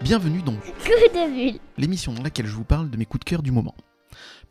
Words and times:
Bienvenue 0.00 0.40
dans 0.40 0.52
de 0.52 1.58
l'émission 1.76 2.14
dans 2.14 2.22
laquelle 2.22 2.46
je 2.46 2.54
vous 2.54 2.64
parle 2.64 2.88
de 2.88 2.96
mes 2.96 3.04
coups 3.04 3.24
de 3.26 3.28
cœur 3.28 3.42
du 3.42 3.52
moment. 3.52 3.74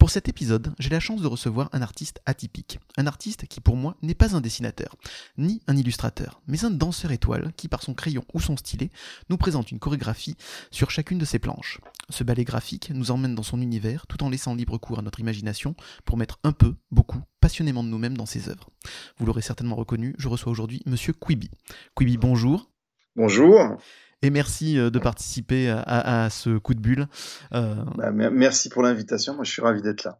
Pour 0.04 0.10
cet 0.10 0.28
épisode, 0.28 0.76
j'ai 0.80 0.90
la 0.90 1.00
chance 1.00 1.22
de 1.22 1.28
recevoir 1.28 1.70
un 1.72 1.82
artiste 1.82 2.20
atypique. 2.26 2.78
Un 2.98 3.08
artiste 3.08 3.48
qui 3.48 3.62
pour 3.62 3.78
moi 3.78 3.96
n'est 4.02 4.14
pas 4.14 4.36
un 4.36 4.42
dessinateur, 4.42 4.98
ni 5.38 5.62
un 5.66 5.78
illustrateur, 5.78 6.42
mais 6.46 6.66
un 6.66 6.72
danseur 6.72 7.14
étoile 7.14 7.54
qui 7.56 7.70
par 7.70 7.82
son 7.82 7.94
crayon 7.94 8.26
ou 8.34 8.42
son 8.42 8.58
stylet 8.58 8.90
nous 9.30 9.38
présente 9.38 9.72
une 9.72 9.80
chorégraphie 9.80 10.36
sur 10.72 10.92
chacune 10.92 11.20
de 11.20 11.24
ses 11.24 11.40
planches. 11.40 11.80
Ce 12.10 12.26
ballet 12.26 12.44
graphique 12.44 12.92
nous 12.94 13.12
emmène 13.12 13.34
dans 13.34 13.44
son 13.44 13.62
univers 13.62 14.06
tout 14.08 14.22
en 14.26 14.30
laissant 14.30 14.56
libre 14.56 14.78
cours 14.78 15.00
à 15.00 15.04
notre 15.04 15.22
imagination 15.22 15.74
pour 16.04 16.18
mettre 16.18 16.38
un 16.44 16.52
peu, 16.52 16.76
beaucoup, 16.92 17.22
passionnément 17.40 17.82
de 17.82 17.88
nous-mêmes 17.88 18.18
dans 18.18 18.26
ses 18.26 18.50
œuvres. 18.50 18.72
Vous 19.20 19.26
l'aurez 19.26 19.42
certainement 19.42 19.78
reconnu, 19.78 20.16
je 20.18 20.28
reçois 20.28 20.52
aujourd'hui 20.52 20.82
Monsieur 20.86 21.14
Quibi. 21.14 21.50
Quibi, 21.96 22.18
bonjour. 22.18 22.70
Bonjour. 23.16 23.78
Et 24.24 24.30
merci 24.32 24.80
euh, 24.80 24.90
de 24.90 24.98
participer 25.00 25.70
à, 25.70 25.80
à- 25.80 26.26
à 26.26 26.30
ce 26.32 26.58
coup 26.58 26.74
de 26.74 26.80
bulle. 26.80 27.08
Euh, 27.54 27.76
Bah, 27.98 28.12
mer- 28.12 28.32
merci 28.32 28.70
pour 28.70 28.82
l'invitation. 28.82 29.36
Moi, 29.36 29.44
je 29.44 29.52
suis 29.52 29.62
ravi 29.62 29.82
d'être 29.82 30.04
là. 30.06 30.20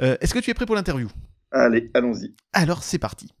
euh, 0.00 0.16
Est-ce 0.20 0.32
que 0.32 0.38
tu 0.38 0.50
es 0.50 0.54
prêt 0.54 0.64
pour 0.64 0.76
l'interview? 0.76 1.08
Allez, 1.50 1.90
allons-y. 1.94 2.34
Alors 2.52 2.82
c'est 2.82 2.98
parti. 2.98 3.32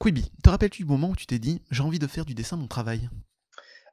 Quibi, 0.00 0.30
te 0.42 0.50
rappelles-tu 0.50 0.82
du 0.82 0.88
moment 0.88 1.10
où 1.10 1.16
tu 1.16 1.26
t'es 1.26 1.38
dit 1.38 1.62
j'ai 1.70 1.82
envie 1.82 1.98
de 1.98 2.06
faire 2.06 2.24
du 2.24 2.34
dessin 2.34 2.56
mon 2.56 2.66
travail? 2.66 3.08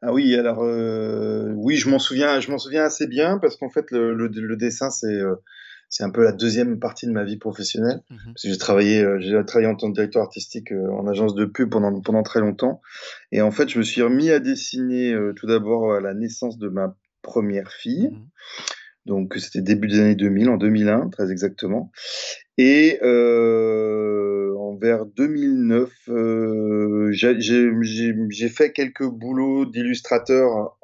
Ah 0.01 0.13
oui, 0.13 0.35
alors 0.35 0.59
euh, 0.63 1.53
oui, 1.55 1.75
je 1.77 1.89
m'en 1.89 1.99
souviens, 1.99 2.39
je 2.39 2.51
m'en 2.51 2.57
souviens 2.57 2.83
assez 2.83 3.07
bien 3.07 3.37
parce 3.39 3.55
qu'en 3.57 3.69
fait, 3.69 3.89
le, 3.91 4.13
le- 4.13 4.27
le 4.27 4.55
dessin, 4.55 4.89
c'est 4.91 5.07
euh, 5.07 5.35
c'est 5.89 6.03
un 6.03 6.09
peu 6.09 6.23
la 6.23 6.31
deuxième 6.33 6.79
partie 6.79 7.07
de 7.07 7.11
ma 7.11 7.23
vie 7.23 7.37
professionnelle. 7.37 8.01
Mhm. 8.09 8.17
Parce 8.33 8.43
que 8.43 8.49
j'ai 8.49 8.57
travaillé, 8.57 9.01
euh, 9.01 9.19
j'ai 9.19 9.43
travaillé 9.45 9.67
en 9.71 9.75
tant 9.75 9.87
que 9.89 9.93
directeur 9.93 10.21
artistique 10.21 10.71
euh, 10.71 10.87
en 10.91 11.07
agence 11.07 11.33
de 11.35 11.45
pub 11.45 11.69
pendant 11.69 12.01
pendant 12.01 12.23
très 12.23 12.39
longtemps. 12.39 12.81
Et 13.31 13.41
en 13.41 13.51
fait, 13.51 13.69
je 13.69 13.77
me 13.79 13.83
suis 13.83 14.01
remis 14.01 14.29
à 14.31 14.39
dessiner 14.39 15.13
euh, 15.13 15.33
tout 15.33 15.47
d'abord 15.47 15.93
à 15.93 16.01
la 16.01 16.13
naissance 16.13 16.57
de 16.57 16.67
ma 16.69 16.95
première 17.21 17.71
fille. 17.71 18.09
Mhm. 18.11 18.27
Donc 19.05 19.35
c'était 19.37 19.61
début 19.61 19.87
des 19.87 19.99
années 20.01 20.15
2000, 20.15 20.49
en 20.49 20.57
2001 20.57 21.07
très 21.09 21.31
exactement. 21.31 21.91
Et 22.57 22.99
euh, 23.03 24.53
en 24.57 24.75
vers 24.75 25.05
2009, 25.05 25.91
euh, 26.09 27.09
j'ai 27.11 27.39
j'ai- 27.39 27.69
j'ai- 27.81 28.15
j'ai 28.29 28.49
fait 28.49 28.71
quelques 28.73 29.07
boulots 29.07 29.65
d'illustrateur 29.65 30.77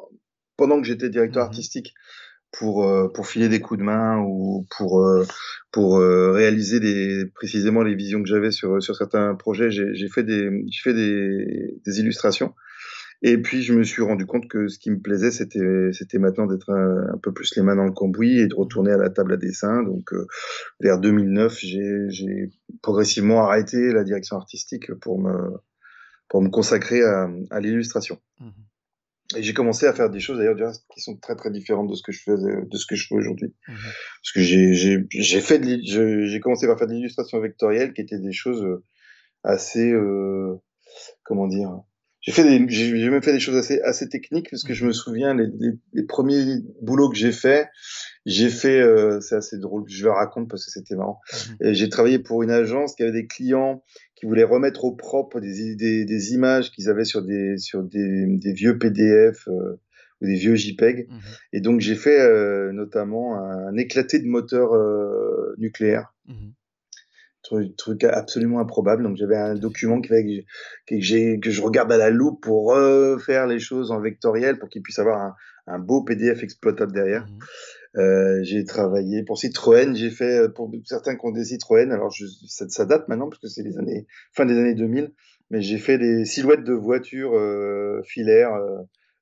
pendant 0.55 0.79
que 0.79 0.87
j'étais 0.87 1.09
directeur 1.09 1.43
Mhm. 1.43 1.49
artistique 1.49 1.93
pour 2.53 2.87
euh, 2.87 3.09
pour 3.09 3.27
filer 3.27 3.49
des 3.49 3.59
coups 3.59 3.79
de 3.79 3.83
main 3.83 4.19
ou 4.19 4.65
pour 4.77 5.01
euh, 5.01 5.25
pour 5.71 5.97
euh, 5.97 6.31
réaliser 6.31 6.79
des 6.79 7.25
précisément 7.33 7.81
les 7.81 7.95
visions 7.95 8.21
que 8.21 8.29
j'avais 8.29 8.51
sur 8.51 8.81
sur 8.81 8.95
certains 8.95 9.35
projets. 9.35 9.71
J'ai 9.71 10.07
fait 10.07 10.23
des 10.23 10.63
j'ai 10.69 10.81
fait 10.81 10.93
des, 10.93 11.81
des 11.85 11.99
illustrations. 11.99 12.53
Et 13.25 13.37
puis 13.37 13.63
je 13.63 13.73
me 13.73 13.83
suis 13.83 14.01
rendu 14.01 14.25
compte 14.25 14.47
que 14.49 14.67
ce 14.67 14.77
qui 14.77 14.91
me 14.91 14.99
plaisait, 14.99 15.31
c'était 15.31 15.89
c'était 15.93 16.19
maintenant 16.19 16.45
d'être 16.45 16.69
un, 16.69 17.13
un 17.13 17.17
peu 17.17 17.33
plus 17.33 17.55
les 17.55 17.63
mains 17.63 17.75
dans 17.75 17.85
le 17.85 17.91
cambouis 17.91 18.39
et 18.39 18.47
de 18.47 18.55
retourner 18.55 18.91
à 18.91 18.97
la 18.97 19.09
table 19.09 19.33
à 19.33 19.37
dessin. 19.37 19.81
Donc 19.81 20.13
euh, 20.13 20.27
vers 20.79 20.99
2009, 20.99 21.57
j'ai 21.59 22.49
progressivement 22.81 23.47
arrêté 23.47 23.91
la 23.93 24.03
direction 24.03 24.35
artistique 24.35 24.93
pour 24.95 25.19
me 25.19 25.57
pour 26.29 26.41
me 26.41 26.49
consacrer 26.49 27.01
à, 27.01 27.29
à 27.49 27.59
l'illustration. 27.59 28.19
Mhm. 28.39 28.51
Et 29.37 29.43
j'ai 29.43 29.53
commencé 29.53 29.85
à 29.85 29.93
faire 29.93 30.09
des 30.09 30.19
choses 30.19 30.37
d'ailleurs 30.37 30.55
qui 30.93 31.01
sont 31.01 31.17
très 31.17 31.35
très 31.35 31.51
différentes 31.51 31.89
de 31.89 31.95
ce 31.95 32.03
que 32.03 32.11
je 32.11 32.21
faisais 32.23 32.65
de 32.65 32.77
ce 32.77 32.85
que 32.85 32.95
je 32.95 33.07
fais 33.07 33.15
aujourd'hui. 33.15 33.53
Mhm. 33.67 33.75
Parce 33.75 34.31
que 34.33 34.41
j'ai 34.41 34.73
j'ai 34.73 34.99
j'ai 35.09 35.41
fait 35.41 35.61
j'ai 35.83 36.39
commencé 36.39 36.67
par 36.67 36.77
faire 36.77 36.87
de 36.87 36.93
l'illustration 36.93 37.39
vectorielle 37.39 37.93
qui 37.93 38.01
étaient 38.01 38.19
des 38.19 38.33
choses 38.33 38.63
euh, 38.63 38.83
assez 39.43 39.91
euh, 39.91 40.55
comment 41.23 41.47
dire 41.47 41.71
j'ai 42.21 42.31
fait 42.31 42.43
j'ai 42.69 43.09
même 43.09 43.21
fait 43.21 43.33
des 43.33 43.39
choses 43.41 43.57
assez 43.57 43.81
assez 43.81 44.07
techniques 44.07 44.49
parce 44.49 44.63
que 44.63 44.73
je 44.73 44.85
me 44.85 44.93
souviens 44.93 45.33
les, 45.35 45.47
les, 45.59 45.71
les 45.93 46.03
premiers 46.03 46.59
boulots 46.81 47.09
que 47.09 47.17
j'ai 47.17 47.33
fait 47.33 47.67
j'ai 48.25 48.49
fait 48.49 48.79
euh, 48.79 49.19
c'est 49.19 49.35
assez 49.35 49.57
drôle 49.57 49.83
je 49.87 50.05
le 50.05 50.11
raconte 50.11 50.49
parce 50.49 50.65
que 50.65 50.71
c'était 50.71 50.95
marrant 50.95 51.19
Mhm. 51.59 51.73
j'ai 51.73 51.89
travaillé 51.89 52.19
pour 52.19 52.41
une 52.43 52.51
agence 52.51 52.95
qui 52.95 53.03
avait 53.03 53.11
des 53.11 53.27
clients 53.27 53.83
qui 54.23 54.27
voulaient 54.29 54.45
remettre 54.45 54.85
au 54.85 54.93
propre 54.95 55.41
des 55.41 55.75
des, 55.75 56.05
des 56.05 56.33
images 56.33 56.71
qu'ils 56.71 56.89
avaient 56.89 57.03
sur 57.03 57.21
des 57.23 57.57
sur 57.57 57.83
des, 57.83 58.25
des 58.37 58.53
vieux 58.53 58.77
PDF 58.77 59.49
euh, 59.49 59.75
ou 60.21 60.25
des 60.25 60.35
vieux 60.35 60.55
JPEG 60.55 61.07
Mhm. 61.09 61.19
et 61.51 61.59
donc 61.59 61.81
j'ai 61.81 61.95
fait 61.95 62.21
euh, 62.21 62.71
notamment 62.71 63.35
un 63.35 63.75
éclaté 63.75 64.19
de 64.19 64.25
moteur 64.27 64.73
euh, 64.75 65.53
nucléaire, 65.57 66.13
Mhm. 66.29 66.53
truc, 67.43 67.75
truc 67.75 68.03
absolument 68.05 68.61
improbable. 68.61 69.03
Donc 69.03 69.17
j'avais 69.17 69.35
un 69.35 69.55
document 69.55 69.99
que, 69.99 70.07
je 71.01 71.61
regarde 71.61 71.91
à 71.91 71.97
la 71.97 72.09
loupe 72.09 72.41
pour 72.41 72.73
refaire 72.73 73.45
les 73.45 73.59
choses 73.59 73.91
en 73.91 73.99
vectoriel 73.99 74.57
pour 74.57 74.69
qu'il 74.69 74.81
puisse 74.83 74.99
avoir 74.99 75.19
un, 75.19 75.35
un 75.67 75.79
beau 75.79 76.01
PDF 76.05 76.43
exploitable 76.43 76.93
derrière. 76.93 77.25
Mhm. 77.25 77.39
Euh, 77.95 78.39
j'ai 78.43 78.63
travaillé 78.65 79.23
pour 79.23 79.37
Citroën, 79.37 79.95
j'ai 79.95 80.09
fait 80.09 80.39
euh, 80.39 80.49
pour 80.49 80.71
certains 80.85 81.15
qui 81.15 81.25
ont 81.25 81.31
des 81.31 81.45
Citroën. 81.45 81.91
Alors 81.91 82.09
je, 82.11 82.25
ça, 82.47 82.67
ça 82.69 82.85
date 82.85 83.07
maintenant 83.07 83.29
parce 83.29 83.39
que 83.41 83.47
c'est 83.47 83.63
les 83.63 83.77
années 83.77 84.07
fin 84.31 84.45
des 84.45 84.57
années 84.57 84.73
2000, 84.73 85.11
mais 85.51 85.61
j'ai 85.61 85.77
fait 85.77 85.97
des 85.99 86.25
silhouettes 86.25 86.63
de 86.63 86.73
voitures 86.73 87.33
euh, 87.35 88.01
filaires 88.05 88.53
euh, 88.53 88.77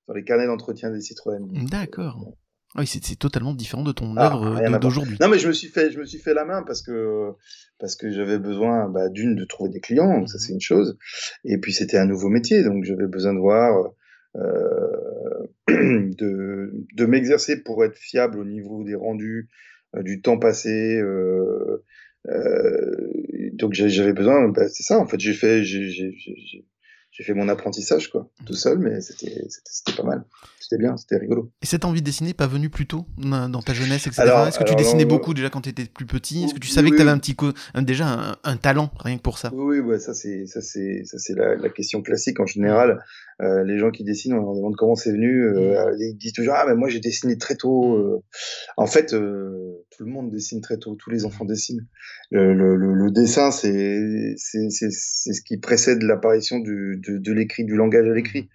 dans 0.07 0.13
les 0.13 0.23
carnets 0.23 0.47
d'entretien 0.47 0.89
des 0.89 1.01
Citroën. 1.01 1.41
D'accord. 1.69 2.33
Ah 2.73 2.79
oui, 2.79 2.87
c'est 2.87 3.17
totalement 3.17 3.53
différent 3.53 3.83
de 3.83 3.91
ton 3.91 4.15
Ah, 4.15 4.27
œuvre 4.27 4.49
voir. 4.65 4.79
d'aujourd'hui. 4.79 5.17
Non, 5.19 5.27
mais 5.27 5.37
je 5.37 5.49
me 5.49 5.51
suis 5.51 5.67
fait, 5.67 5.91
je 5.91 5.99
me 5.99 6.05
suis 6.05 6.19
fait 6.19 6.33
la 6.33 6.45
main 6.45 6.63
parce 6.65 6.81
que 6.81 7.31
parce 7.79 7.97
que 7.97 8.09
j'avais 8.11 8.39
besoin 8.39 8.87
bah, 8.87 9.09
d'une 9.09 9.35
de 9.35 9.43
trouver 9.43 9.69
des 9.71 9.81
clients, 9.81 10.07
donc 10.19 10.29
ça 10.29 10.37
Mhm. 10.37 10.39
c'est 10.39 10.53
une 10.53 10.61
chose, 10.61 10.97
et 11.43 11.57
puis 11.57 11.73
c'était 11.73 11.97
un 11.97 12.05
nouveau 12.05 12.29
métier, 12.29 12.63
donc 12.63 12.85
j'avais 12.85 13.07
besoin 13.07 13.33
de 13.33 13.39
voir 13.39 13.77
euh, 13.77 13.89
de 15.67 16.73
de 16.93 17.05
m'exercer 17.05 17.63
pour 17.63 17.83
être 17.83 17.97
fiable 17.97 18.39
au 18.39 18.45
niveau 18.45 18.83
des 18.83 18.95
rendus, 18.95 19.49
euh, 19.95 20.03
du 20.03 20.21
temps 20.21 20.37
passé. 20.37 20.97
Euh, 20.99 21.83
euh, 22.27 22.95
donc 23.53 23.73
j'avais 23.73 24.13
besoin, 24.13 24.47
bah, 24.49 24.69
c'est 24.69 24.83
ça 24.83 24.99
en 24.99 25.07
fait, 25.07 25.19
j'ai 25.19 25.33
fait 25.33 25.63
j'ai 27.11 27.23
fait 27.23 27.33
mon 27.33 27.49
apprentissage 27.49 28.09
quoi, 28.09 28.29
tout 28.45 28.53
seul, 28.53 28.79
mais 28.79 29.01
c'était 29.01 29.45
pas 29.97 30.03
mal, 30.03 30.23
c'était 30.59 30.77
bien, 30.77 30.95
c'était 30.97 31.17
rigolo. 31.17 31.51
Et 31.61 31.65
cette 31.65 31.83
envie 31.85 31.99
de 32.01 32.05
dessiner 32.05 32.33
pas 32.33 32.47
venue 32.47 32.69
plus 32.69 32.87
tôt 32.87 33.05
dans 33.17 33.61
ta 33.61 33.73
jeunesse, 33.73 34.07
etc. 34.07 34.23
Est-ce 34.47 34.57
que 34.59 34.63
tu 34.63 34.75
dessinais 34.75 35.03
non, 35.03 35.09
beaucoup 35.09 35.33
déjà 35.33 35.49
quand 35.49 35.61
tu 35.61 35.69
étais 35.69 35.85
plus 35.85 36.05
petit? 36.05 36.45
Est-ce 36.45 36.53
que 36.53 36.59
tu 36.59 36.69
Oui, 36.69 36.73
savais 36.73 36.89
que 36.89 36.95
tu 36.95 37.01
avais 37.01 37.11
un 37.11 37.17
petit 37.19 37.35
déjà 37.81 38.07
un, 38.07 38.35
un 38.43 38.57
talent 38.57 38.91
rien 38.99 39.17
que 39.17 39.21
pour 39.21 39.37
ça? 39.37 39.51
Oui, 39.53 39.79
oui, 39.79 39.91
ouais, 39.91 39.99
ça 39.99 40.13
c'est 40.13 40.45
ça 40.47 40.61
c'est 40.61 41.03
ça 41.05 41.17
c'est 41.17 41.35
la, 41.35 41.55
la 41.55 41.69
question 41.69 42.01
classique 42.01 42.39
en 42.39 42.45
général. 42.45 43.03
Euh, 43.41 43.63
les 43.63 43.79
gens 43.79 43.89
qui 43.89 44.03
dessinent, 44.03 44.33
on 44.33 44.41
leur 44.41 44.53
demande 44.55 44.75
comment 44.75 44.95
c'est 44.95 45.11
venu. 45.11 45.43
euh, 45.47 45.95
Ils 45.99 46.15
disent 46.15 46.33
toujours 46.33 46.53
ah 46.55 46.65
mais 46.67 46.75
moi 46.75 46.89
j'ai 46.89 46.99
dessiné 46.99 47.37
très 47.37 47.55
tôt. 47.55 47.95
euh. 47.97 48.23
En 48.77 48.85
fait, 48.87 49.13
euh, 49.13 49.70
tout 49.95 50.05
le 50.05 50.11
monde 50.11 50.31
dessine 50.31 50.61
très 50.61 50.77
tôt. 50.77 50.95
Tous 50.95 51.09
les 51.09 51.25
enfants 51.25 51.45
dessinent. 51.45 51.85
Le, 52.31 52.53
le, 52.53 52.75
le, 52.75 52.93
le 52.93 53.11
dessin 53.11 53.51
c'est 53.51 54.35
ce 54.37 55.41
qui 55.43 55.57
précède 55.57 56.01
l'apparition 56.03 56.59
de, 56.59 56.95
de 57.05 57.33
l'écrit 57.33 57.65
du 57.65 57.75
langage 57.75 58.07
à 58.07 58.13
l'écrit. 58.13 58.49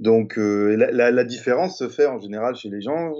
Donc 0.00 0.38
euh, 0.38 0.76
la, 0.76 0.90
la, 0.90 1.10
la 1.10 1.24
différence 1.24 1.78
se 1.78 1.88
fait 1.88 2.06
en 2.06 2.18
général 2.20 2.54
chez 2.56 2.68
les 2.68 2.80
gens. 2.80 3.12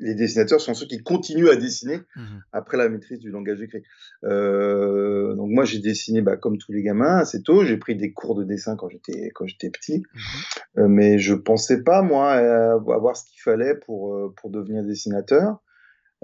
Les 0.00 0.14
dessinateurs 0.14 0.60
sont 0.60 0.74
ceux 0.74 0.86
qui 0.86 1.02
continuent 1.02 1.48
à 1.48 1.56
dessiner 1.56 1.98
Mhm. 2.16 2.42
après 2.52 2.76
la 2.76 2.88
maîtrise 2.88 3.18
du 3.18 3.30
langage 3.30 3.60
écrit. 3.60 3.82
Euh, 4.24 5.34
donc 5.34 5.50
moi 5.50 5.64
j'ai 5.64 5.80
dessiné 5.80 6.22
bah, 6.22 6.36
comme 6.36 6.56
tous 6.58 6.72
les 6.72 6.82
gamins 6.82 7.18
assez 7.18 7.42
tôt. 7.42 7.64
J'ai 7.64 7.76
pris 7.78 7.96
des 7.96 8.12
cours 8.12 8.36
de 8.36 8.44
dessin 8.44 8.76
quand 8.76 8.88
j'étais 8.88 9.30
quand 9.34 9.46
j'étais 9.46 9.70
petit, 9.70 10.02
Mhm. 10.14 10.84
Euh, 10.84 10.88
mais 10.88 11.18
je 11.18 11.34
pensais 11.34 11.82
pas 11.82 12.02
moi 12.02 12.32
avoir 12.32 13.16
ce 13.16 13.24
qu'il 13.28 13.40
fallait 13.42 13.74
pour 13.74 14.14
euh, 14.14 14.32
pour 14.40 14.50
devenir 14.50 14.84
dessinateur. 14.84 15.60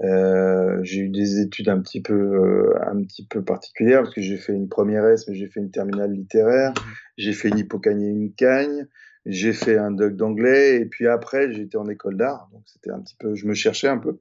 Euh, 0.03 0.79
j'ai 0.83 1.01
eu 1.01 1.09
des 1.09 1.39
études 1.39 1.69
un 1.69 1.79
petit 1.79 2.01
peu 2.01 2.13
euh, 2.13 2.73
un 2.85 3.01
petit 3.03 3.25
peu 3.25 3.43
particulières 3.43 4.03
parce 4.03 4.13
que 4.13 4.21
j'ai 4.21 4.37
fait 4.37 4.53
une 4.53 4.67
première 4.67 5.05
S, 5.05 5.27
mais 5.27 5.35
j'ai 5.35 5.47
fait 5.47 5.61
une 5.61 5.71
terminale 5.71 6.11
littéraire. 6.11 6.71
Mhm. 6.71 6.93
J'ai 7.17 7.33
fait 7.33 7.49
une 7.49 7.57
hippocagne 7.59 8.01
et 8.01 8.09
une 8.09 8.33
cagne. 8.33 8.87
J'ai 9.25 9.53
fait 9.53 9.77
un 9.77 9.91
doc 9.91 10.15
d'anglais 10.15 10.75
et 10.81 10.85
puis 10.85 11.07
après 11.07 11.51
j'étais 11.51 11.77
en 11.77 11.87
école 11.87 12.17
d'art. 12.17 12.49
Donc 12.51 12.63
c'était 12.65 12.91
un 12.91 12.99
petit 12.99 13.15
peu, 13.17 13.35
je 13.35 13.47
me 13.47 13.53
cherchais 13.53 13.87
un 13.87 13.97
peu. 13.97 14.19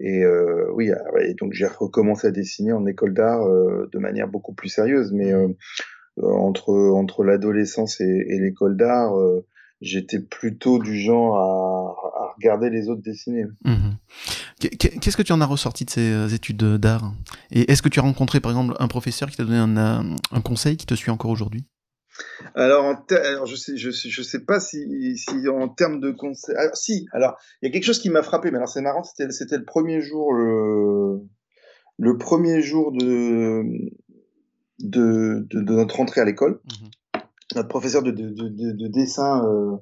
Et 0.00 0.22
euh, 0.24 0.70
oui, 0.74 0.92
ah 0.92 1.12
ouais, 1.12 1.34
donc 1.34 1.54
j'ai 1.54 1.66
recommencé 1.66 2.28
à 2.28 2.30
dessiner 2.30 2.72
en 2.72 2.86
école 2.86 3.14
d'art 3.14 3.42
euh, 3.48 3.88
de 3.92 3.98
manière 3.98 4.28
beaucoup 4.28 4.52
plus 4.52 4.68
sérieuse. 4.68 5.12
Mais 5.12 5.32
euh, 5.32 5.48
euh, 6.18 6.26
entre 6.26 6.72
entre 6.72 7.24
l'adolescence 7.24 8.00
et, 8.00 8.26
et 8.28 8.38
l'école 8.38 8.76
d'art, 8.76 9.18
euh, 9.18 9.44
j'étais 9.80 10.20
plutôt 10.20 10.78
du 10.78 10.96
genre 10.98 11.36
à, 11.36 12.24
à 12.24 12.32
regarder 12.36 12.70
les 12.70 12.88
autres 12.88 13.02
dessiner. 13.02 13.46
Mhm. 13.64 13.96
Qu'est- 14.60 14.76
qu'est- 14.76 14.98
Qu'est-ce 14.98 15.16
que 15.16 15.22
tu 15.22 15.32
en 15.32 15.40
as 15.40 15.46
ressorti 15.46 15.84
de 15.84 15.90
ces 15.90 16.10
euh, 16.12 16.28
études 16.28 16.62
d'art? 16.76 17.12
Et 17.50 17.70
est-ce 17.70 17.82
que 17.82 17.88
tu 17.88 18.00
as 18.00 18.02
rencontré 18.02 18.40
par 18.40 18.50
exemple 18.50 18.74
un 18.78 18.88
professeur 18.88 19.30
qui 19.30 19.36
t'a 19.36 19.44
donné 19.44 19.58
un, 19.58 19.76
euh, 19.76 20.16
un 20.32 20.40
conseil 20.40 20.76
qui 20.76 20.86
te 20.86 20.94
suit 20.94 21.10
encore 21.10 21.30
aujourd'hui? 21.30 21.64
Alors, 22.56 22.96
alors, 23.10 23.46
je 23.46 23.54
sais, 23.54 23.76
je 23.76 23.90
sais, 23.90 24.08
je 24.08 24.22
sais 24.22 24.40
pas 24.44 24.58
si, 24.58 25.16
si 25.16 25.48
en 25.48 25.68
termes 25.68 26.00
de 26.00 26.10
conseils. 26.10 26.56
Alors, 26.56 26.76
si, 26.76 27.06
alors, 27.12 27.36
il 27.62 27.66
y 27.66 27.68
a 27.68 27.72
quelque 27.72 27.84
chose 27.84 28.00
qui 28.00 28.10
m'a 28.10 28.22
frappé, 28.22 28.50
mais 28.50 28.56
alors 28.56 28.68
c'est 28.68 28.80
marrant, 28.80 29.04
c'était, 29.04 29.30
c'était 29.30 29.58
le 29.58 29.64
premier 29.64 30.00
jour, 30.00 30.34
le, 30.34 31.20
le 31.98 32.18
premier 32.18 32.60
jour 32.60 32.90
de, 32.90 33.62
de, 34.80 35.46
de, 35.48 35.60
de 35.60 35.72
notre 35.74 36.00
entrée 36.00 36.20
à 36.20 36.24
l'école. 36.24 36.60
Mhm. 36.64 37.22
Notre 37.54 37.68
professeur 37.68 38.02
de, 38.02 38.10
de, 38.10 38.30
de, 38.30 38.72
de 38.72 38.88
dessin, 38.88 39.44
euh, 39.44 39.76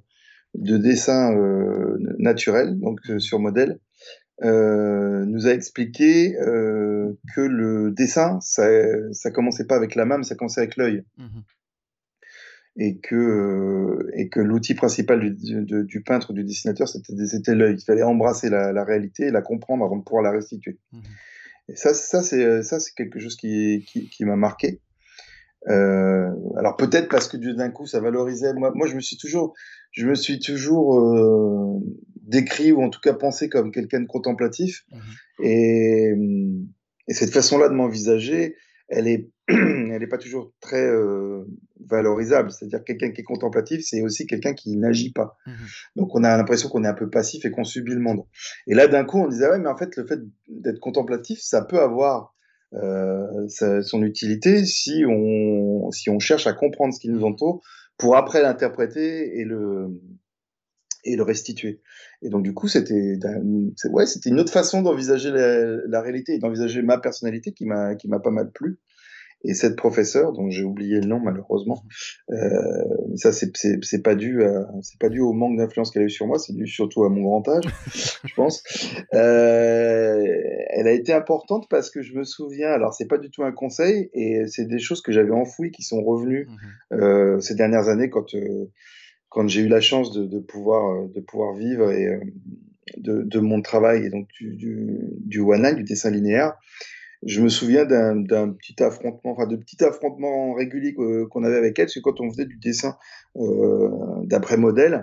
de 0.54 0.76
dessin 0.76 1.34
euh, 1.34 1.96
naturel, 2.18 2.78
donc 2.78 3.00
euh, 3.08 3.18
sur 3.18 3.38
modèle, 3.40 3.80
euh, 4.44 5.24
nous 5.24 5.46
a 5.46 5.52
expliqué 5.52 6.36
euh, 6.38 7.12
que 7.34 7.40
le 7.40 7.90
dessin, 7.90 8.38
ça, 8.42 8.68
ça 9.12 9.30
commençait 9.30 9.66
pas 9.66 9.76
avec 9.76 9.94
la 9.94 10.04
main, 10.04 10.18
mais 10.18 10.24
ça 10.24 10.34
commençait 10.34 10.60
avec 10.60 10.76
l'œil. 10.76 11.04
Mhm. 11.18 11.42
et 12.78 12.98
que 12.98 13.14
euh, 13.14 14.10
et 14.14 14.28
que 14.28 14.40
l'outil 14.40 14.74
principal 14.74 15.34
du, 15.34 15.62
du, 15.64 15.84
du 15.84 16.02
peintre 16.02 16.34
du 16.34 16.44
dessinateur 16.44 16.86
c'était 16.88 17.54
l'œil. 17.54 17.76
Il 17.78 17.84
fallait 17.84 18.02
embrasser 18.02 18.50
la, 18.50 18.72
la 18.72 18.84
réalité 18.84 19.28
et 19.28 19.30
la 19.30 19.40
comprendre 19.40 19.82
avant 19.84 19.96
de 19.96 20.04
pouvoir 20.04 20.22
la 20.22 20.30
restituer. 20.32 20.78
Mhm. 20.92 21.00
et 21.68 21.76
ça 21.76 21.94
ça 21.94 22.22
c'est 22.22 22.62
ça 22.62 22.78
c'est 22.78 22.92
quelque 22.94 23.18
chose 23.18 23.36
qui 23.36 23.84
qui, 23.88 24.10
qui 24.10 24.24
m'a 24.26 24.36
marqué. 24.36 24.80
Euh, 25.68 26.30
alors 26.56 26.76
peut-être 26.76 27.08
parce 27.08 27.28
que 27.28 27.36
d'un 27.36 27.70
coup 27.70 27.86
ça 27.86 28.00
valorisait. 28.00 28.52
Moi 28.52 28.72
moi 28.74 28.86
je 28.86 28.94
me 28.94 29.00
suis 29.00 29.16
toujours 29.16 29.54
je 29.92 30.06
me 30.06 30.14
suis 30.14 30.38
toujours 30.38 31.00
euh, 31.00 31.80
décrit 32.26 32.72
ou 32.72 32.82
en 32.82 32.90
tout 32.90 33.00
cas 33.00 33.14
pensé 33.14 33.48
comme 33.48 33.70
quelqu'un 33.72 34.00
de 34.00 34.06
contemplatif 34.06 34.84
Mhm. 34.92 35.00
et, 35.44 36.14
et 37.08 37.14
cette 37.14 37.30
façon-là 37.32 37.68
de 37.68 37.74
m'envisager, 37.74 38.56
elle 38.88 39.08
est, 39.08 39.30
elle 39.48 40.02
est 40.02 40.06
pas 40.08 40.18
toujours 40.18 40.52
très 40.60 40.84
euh, 40.84 41.44
valorisable. 41.88 42.50
C'est-à-dire 42.50 42.80
que 42.80 42.84
quelqu'un 42.84 43.10
qui 43.12 43.20
est 43.20 43.24
contemplatif, 43.24 43.80
c'est 43.84 44.02
aussi 44.02 44.26
quelqu'un 44.26 44.54
qui 44.54 44.76
n'agit 44.76 45.12
pas. 45.12 45.36
Mhm. 45.46 45.54
Donc 45.96 46.14
on 46.14 46.24
a 46.24 46.36
l'impression 46.36 46.68
qu'on 46.68 46.84
est 46.84 46.88
un 46.88 46.94
peu 46.94 47.08
passif 47.10 47.44
et 47.44 47.50
qu'on 47.50 47.64
subit 47.64 47.92
le 47.94 48.00
monde. 48.00 48.22
Et 48.66 48.74
là, 48.74 48.86
d'un 48.88 49.04
coup, 49.04 49.18
on 49.18 49.28
disait 49.28 49.48
ouais, 49.48 49.58
mais 49.58 49.68
en 49.68 49.76
fait, 49.76 49.96
le 49.96 50.06
fait 50.06 50.20
d'être 50.48 50.80
contemplatif, 50.80 51.38
ça 51.40 51.62
peut 51.64 51.80
avoir 51.80 52.34
euh, 52.74 53.82
son 53.82 54.02
utilité 54.02 54.64
si 54.64 55.04
on, 55.08 55.90
si 55.92 56.10
on 56.10 56.18
cherche 56.18 56.46
à 56.48 56.52
comprendre 56.52 56.92
ce 56.92 56.98
qui 57.00 57.08
nous 57.08 57.22
entoure 57.24 57.62
pour 57.96 58.16
après 58.16 58.42
l'interpréter 58.42 59.38
et 59.38 59.44
le 59.44 59.88
et 61.06 61.16
le 61.16 61.22
restituer. 61.22 61.80
Et 62.22 62.28
donc 62.28 62.42
du 62.42 62.52
coup, 62.54 62.68
c'était 62.68 63.18
ouais, 63.90 64.06
c'était 64.06 64.30
une 64.30 64.40
autre 64.40 64.52
façon 64.52 64.82
d'envisager 64.82 65.30
la, 65.30 65.64
la 65.86 66.00
réalité 66.00 66.34
et 66.34 66.38
d'envisager 66.38 66.82
ma 66.82 66.98
personnalité 66.98 67.52
qui 67.52 67.64
m'a 67.64 67.94
qui 67.94 68.08
m'a 68.08 68.20
pas 68.20 68.30
mal 68.30 68.50
plu. 68.52 68.78
Et 69.44 69.54
cette 69.54 69.76
professeure, 69.76 70.32
dont 70.32 70.50
j'ai 70.50 70.64
oublié 70.64 70.98
le 70.98 71.06
nom 71.06 71.20
malheureusement, 71.20 71.84
euh, 72.30 72.34
ça 73.16 73.30
c'est 73.32 73.52
pas 74.02 74.14
dû 74.16 74.42
c'est 74.82 74.98
pas 74.98 75.08
dû 75.10 75.20
au 75.20 75.32
manque 75.34 75.56
d'influence 75.58 75.90
qu'elle 75.90 76.02
a 76.02 76.06
eu 76.06 76.10
sur 76.10 76.26
moi, 76.26 76.38
c'est 76.38 76.54
dû 76.54 76.66
surtout 76.66 77.04
à 77.04 77.10
mon 77.10 77.22
grand 77.22 77.46
âge, 77.48 77.64
je 78.24 78.34
pense. 78.34 78.64
Euh, 79.14 80.24
elle 80.70 80.88
a 80.88 80.92
été 80.92 81.12
importante 81.12 81.68
parce 81.68 81.90
que 81.90 82.02
je 82.02 82.14
me 82.14 82.24
souviens, 82.24 82.70
alors 82.70 82.94
c'est 82.94 83.06
pas 83.06 83.18
du 83.18 83.30
tout 83.30 83.44
un 83.44 83.52
conseil 83.52 84.10
et 84.14 84.46
c'est 84.48 84.66
des 84.66 84.78
choses 84.78 85.02
que 85.02 85.12
j'avais 85.12 85.32
enfouies 85.32 85.70
qui 85.70 85.82
sont 85.82 86.02
revenues 86.02 86.48
Mhm. 86.48 87.00
euh, 87.00 87.40
ces 87.40 87.54
dernières 87.54 87.88
années 87.88 88.10
quand 88.10 88.34
quand 89.36 89.46
j'ai 89.48 89.60
eu 89.60 89.68
la 89.68 89.82
chance 89.82 90.12
de, 90.16 90.24
de 90.24 90.38
pouvoir 90.38 90.82
euh, 90.94 91.08
de 91.14 91.20
pouvoir 91.20 91.52
vivre 91.54 91.90
et 91.92 92.06
euh, 92.06 92.20
de, 92.96 93.14
de 93.22 93.38
mon 93.50 93.60
travail 93.60 94.06
et 94.06 94.10
donc 94.10 94.26
du 94.38 94.56
du, 94.56 94.98
du 95.34 95.40
du 95.76 95.84
dessin 95.84 96.10
linéaire 96.10 96.54
je 97.22 97.42
me 97.42 97.50
souviens 97.50 97.84
d'un 97.84 98.48
petit 98.60 98.82
affrontement 98.82 99.32
enfin 99.32 99.46
de 99.46 99.56
petits 99.56 99.82
affrontements 99.84 100.54
réguliers 100.54 100.94
que- 100.94 101.24
qu'on 101.30 101.44
avait 101.44 101.58
avec 101.64 101.78
elle 101.78 101.90
c'est 101.90 102.00
quand 102.00 102.18
on 102.22 102.30
faisait 102.30 102.46
du 102.46 102.56
dessin 102.56 102.96
euh, 103.36 103.90
d'après 104.24 104.56
modèle 104.56 104.96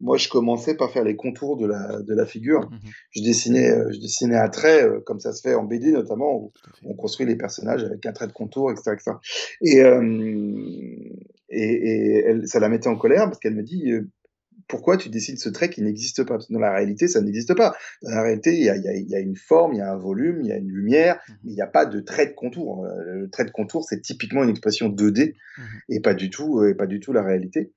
moi 0.00 0.16
je 0.16 0.28
commençais 0.28 0.74
par 0.76 0.90
faire 0.90 1.04
les 1.04 1.16
contours 1.16 1.56
de 1.62 1.66
la 1.66 1.82
de 2.08 2.14
la 2.20 2.26
figure 2.26 2.62
Mhm. 2.70 2.90
je 3.10 3.20
dessinais 3.22 3.68
je 3.94 3.98
dessinais 4.00 4.36
à 4.46 4.48
trait 4.48 4.78
comme 5.06 5.20
ça 5.20 5.32
se 5.34 5.40
fait 5.46 5.54
en 5.54 5.64
BD 5.64 5.92
notamment 5.92 6.30
où 6.40 6.52
on 6.90 6.94
construit 6.94 7.26
les 7.26 7.36
personnages 7.44 7.84
avec 7.84 8.04
un 8.06 8.12
trait 8.12 8.28
de 8.32 8.32
contour, 8.32 8.64
etc. 8.72 8.92
etc. 8.96 9.12
Et, 9.70 9.76
euh, 9.82 10.00
et, 11.50 11.62
et 11.72 12.24
elle, 12.26 12.46
ça 12.48 12.60
la 12.60 12.68
mettait 12.68 12.88
en 12.88 12.96
colère 12.96 13.24
parce 13.24 13.38
qu'elle 13.38 13.54
me 13.54 13.62
dit 13.62 13.90
euh, 13.92 14.08
pourquoi 14.68 14.96
tu 14.96 15.10
dessines 15.10 15.36
ce 15.36 15.48
trait 15.50 15.68
qui 15.68 15.82
n'existe 15.82 16.22
pas? 16.24 16.34
Parce 16.34 16.46
que 16.48 16.52
Dans 16.54 16.60
la 16.60 16.72
réalité, 16.72 17.06
ça 17.08 17.20
n'existe 17.20 17.54
pas. 17.54 17.74
Dans 18.02 18.10
la 18.10 18.22
réalité, 18.22 18.54
il 18.56 18.62
y 18.64 18.70
a, 18.70 18.76
y, 18.76 19.06
y 19.10 19.14
une 19.22 19.36
forme, 19.36 19.74
il 19.74 19.78
y 19.78 19.82
a 19.82 19.92
un 19.92 19.96
volume, 19.98 20.40
il 20.42 20.46
y 20.48 20.52
a 20.52 20.56
une 20.56 20.68
lumière, 20.70 21.20
Mhm. 21.28 21.34
mais 21.44 21.50
il 21.52 21.54
n'y 21.54 21.60
a 21.60 21.66
pas 21.66 21.84
de 21.86 22.00
trait 22.00 22.26
de 22.28 22.32
contour. 22.32 22.84
Euh, 22.86 23.14
Le 23.20 23.28
trait 23.30 23.44
de 23.44 23.50
contour, 23.50 23.84
c'est 23.84 24.00
typiquement 24.00 24.42
une 24.42 24.50
expression 24.50 24.88
2D 24.88 25.34
Mhm. 25.58 25.64
et 25.90 26.00
pas 26.00 26.14
du 26.14 26.30
tout, 26.30 26.60
euh, 26.60 26.70
et 26.70 26.74
pas 26.74 26.86
du 26.86 26.98
tout 27.00 27.12
la 27.12 27.22
réalité. 27.22 27.72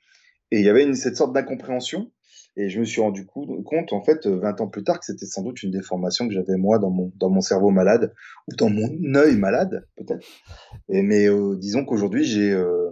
Et 0.51 0.59
il 0.59 0.65
y 0.65 0.69
avait 0.69 0.83
une, 0.83 0.95
cette 0.95 1.17
sorte 1.17 1.33
d'incompréhension. 1.33 2.11
Et 2.59 2.69
je 2.69 2.79
me 2.79 2.85
suis 2.85 3.01
rendu 3.01 3.25
coup- 3.25 3.61
compte, 3.63 3.91
en 3.93 4.01
fait, 4.01 4.25
euh, 4.25 4.39
20 4.39 4.61
ans 4.61 4.67
plus 4.67 4.83
tard, 4.83 4.99
que 4.99 5.05
c'était 5.05 5.27
sans 5.27 5.43
doute 5.43 5.61
une 5.61 5.69
déformation 5.71 6.27
que 6.27 6.33
j'avais 6.33 6.55
moi 6.57 6.79
dans 6.79 6.89
mon, 6.89 7.11
dans 7.17 7.29
mon 7.29 7.41
cerveau 7.41 7.69
malade, 7.69 8.13
ou 8.47 8.55
dans 8.55 8.69
mon 8.69 8.89
œil 9.15 9.35
malade, 9.35 9.85
peut-être. 9.97 10.25
Mais 10.89 11.27
euh, 11.29 11.55
disons 11.57 11.85
qu'aujourd'hui, 11.85 12.23
j'ai 12.23 12.51
euh, 12.51 12.89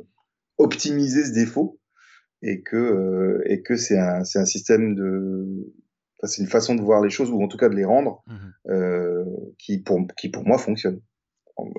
optimisé 0.57 1.23
ce 1.25 1.31
défaut 1.33 1.79
et 2.41 2.61
que, 2.61 2.75
euh, 2.77 3.41
et 3.45 3.61
que 3.61 3.75
c'est 3.75 3.97
un, 3.97 4.23
c'est 4.23 4.39
un 4.39 4.45
système 4.45 4.95
de. 4.95 5.73
Enfin, 6.17 6.27
c'est 6.27 6.41
une 6.41 6.47
façon 6.49 6.75
de 6.75 6.81
voir 6.81 7.01
les 7.01 7.09
choses, 7.09 7.29
ou 7.31 7.41
en 7.43 7.47
tout 7.47 7.57
cas 7.57 7.69
de 7.69 7.75
les 7.75 7.85
rendre, 7.85 8.23
euh, 8.69 9.25
qui, 9.57 9.79
pour, 9.79 9.99
qui 10.17 10.29
pour 10.29 10.45
moi 10.47 10.57
fonctionne. 10.57 11.01
En, 11.57 11.69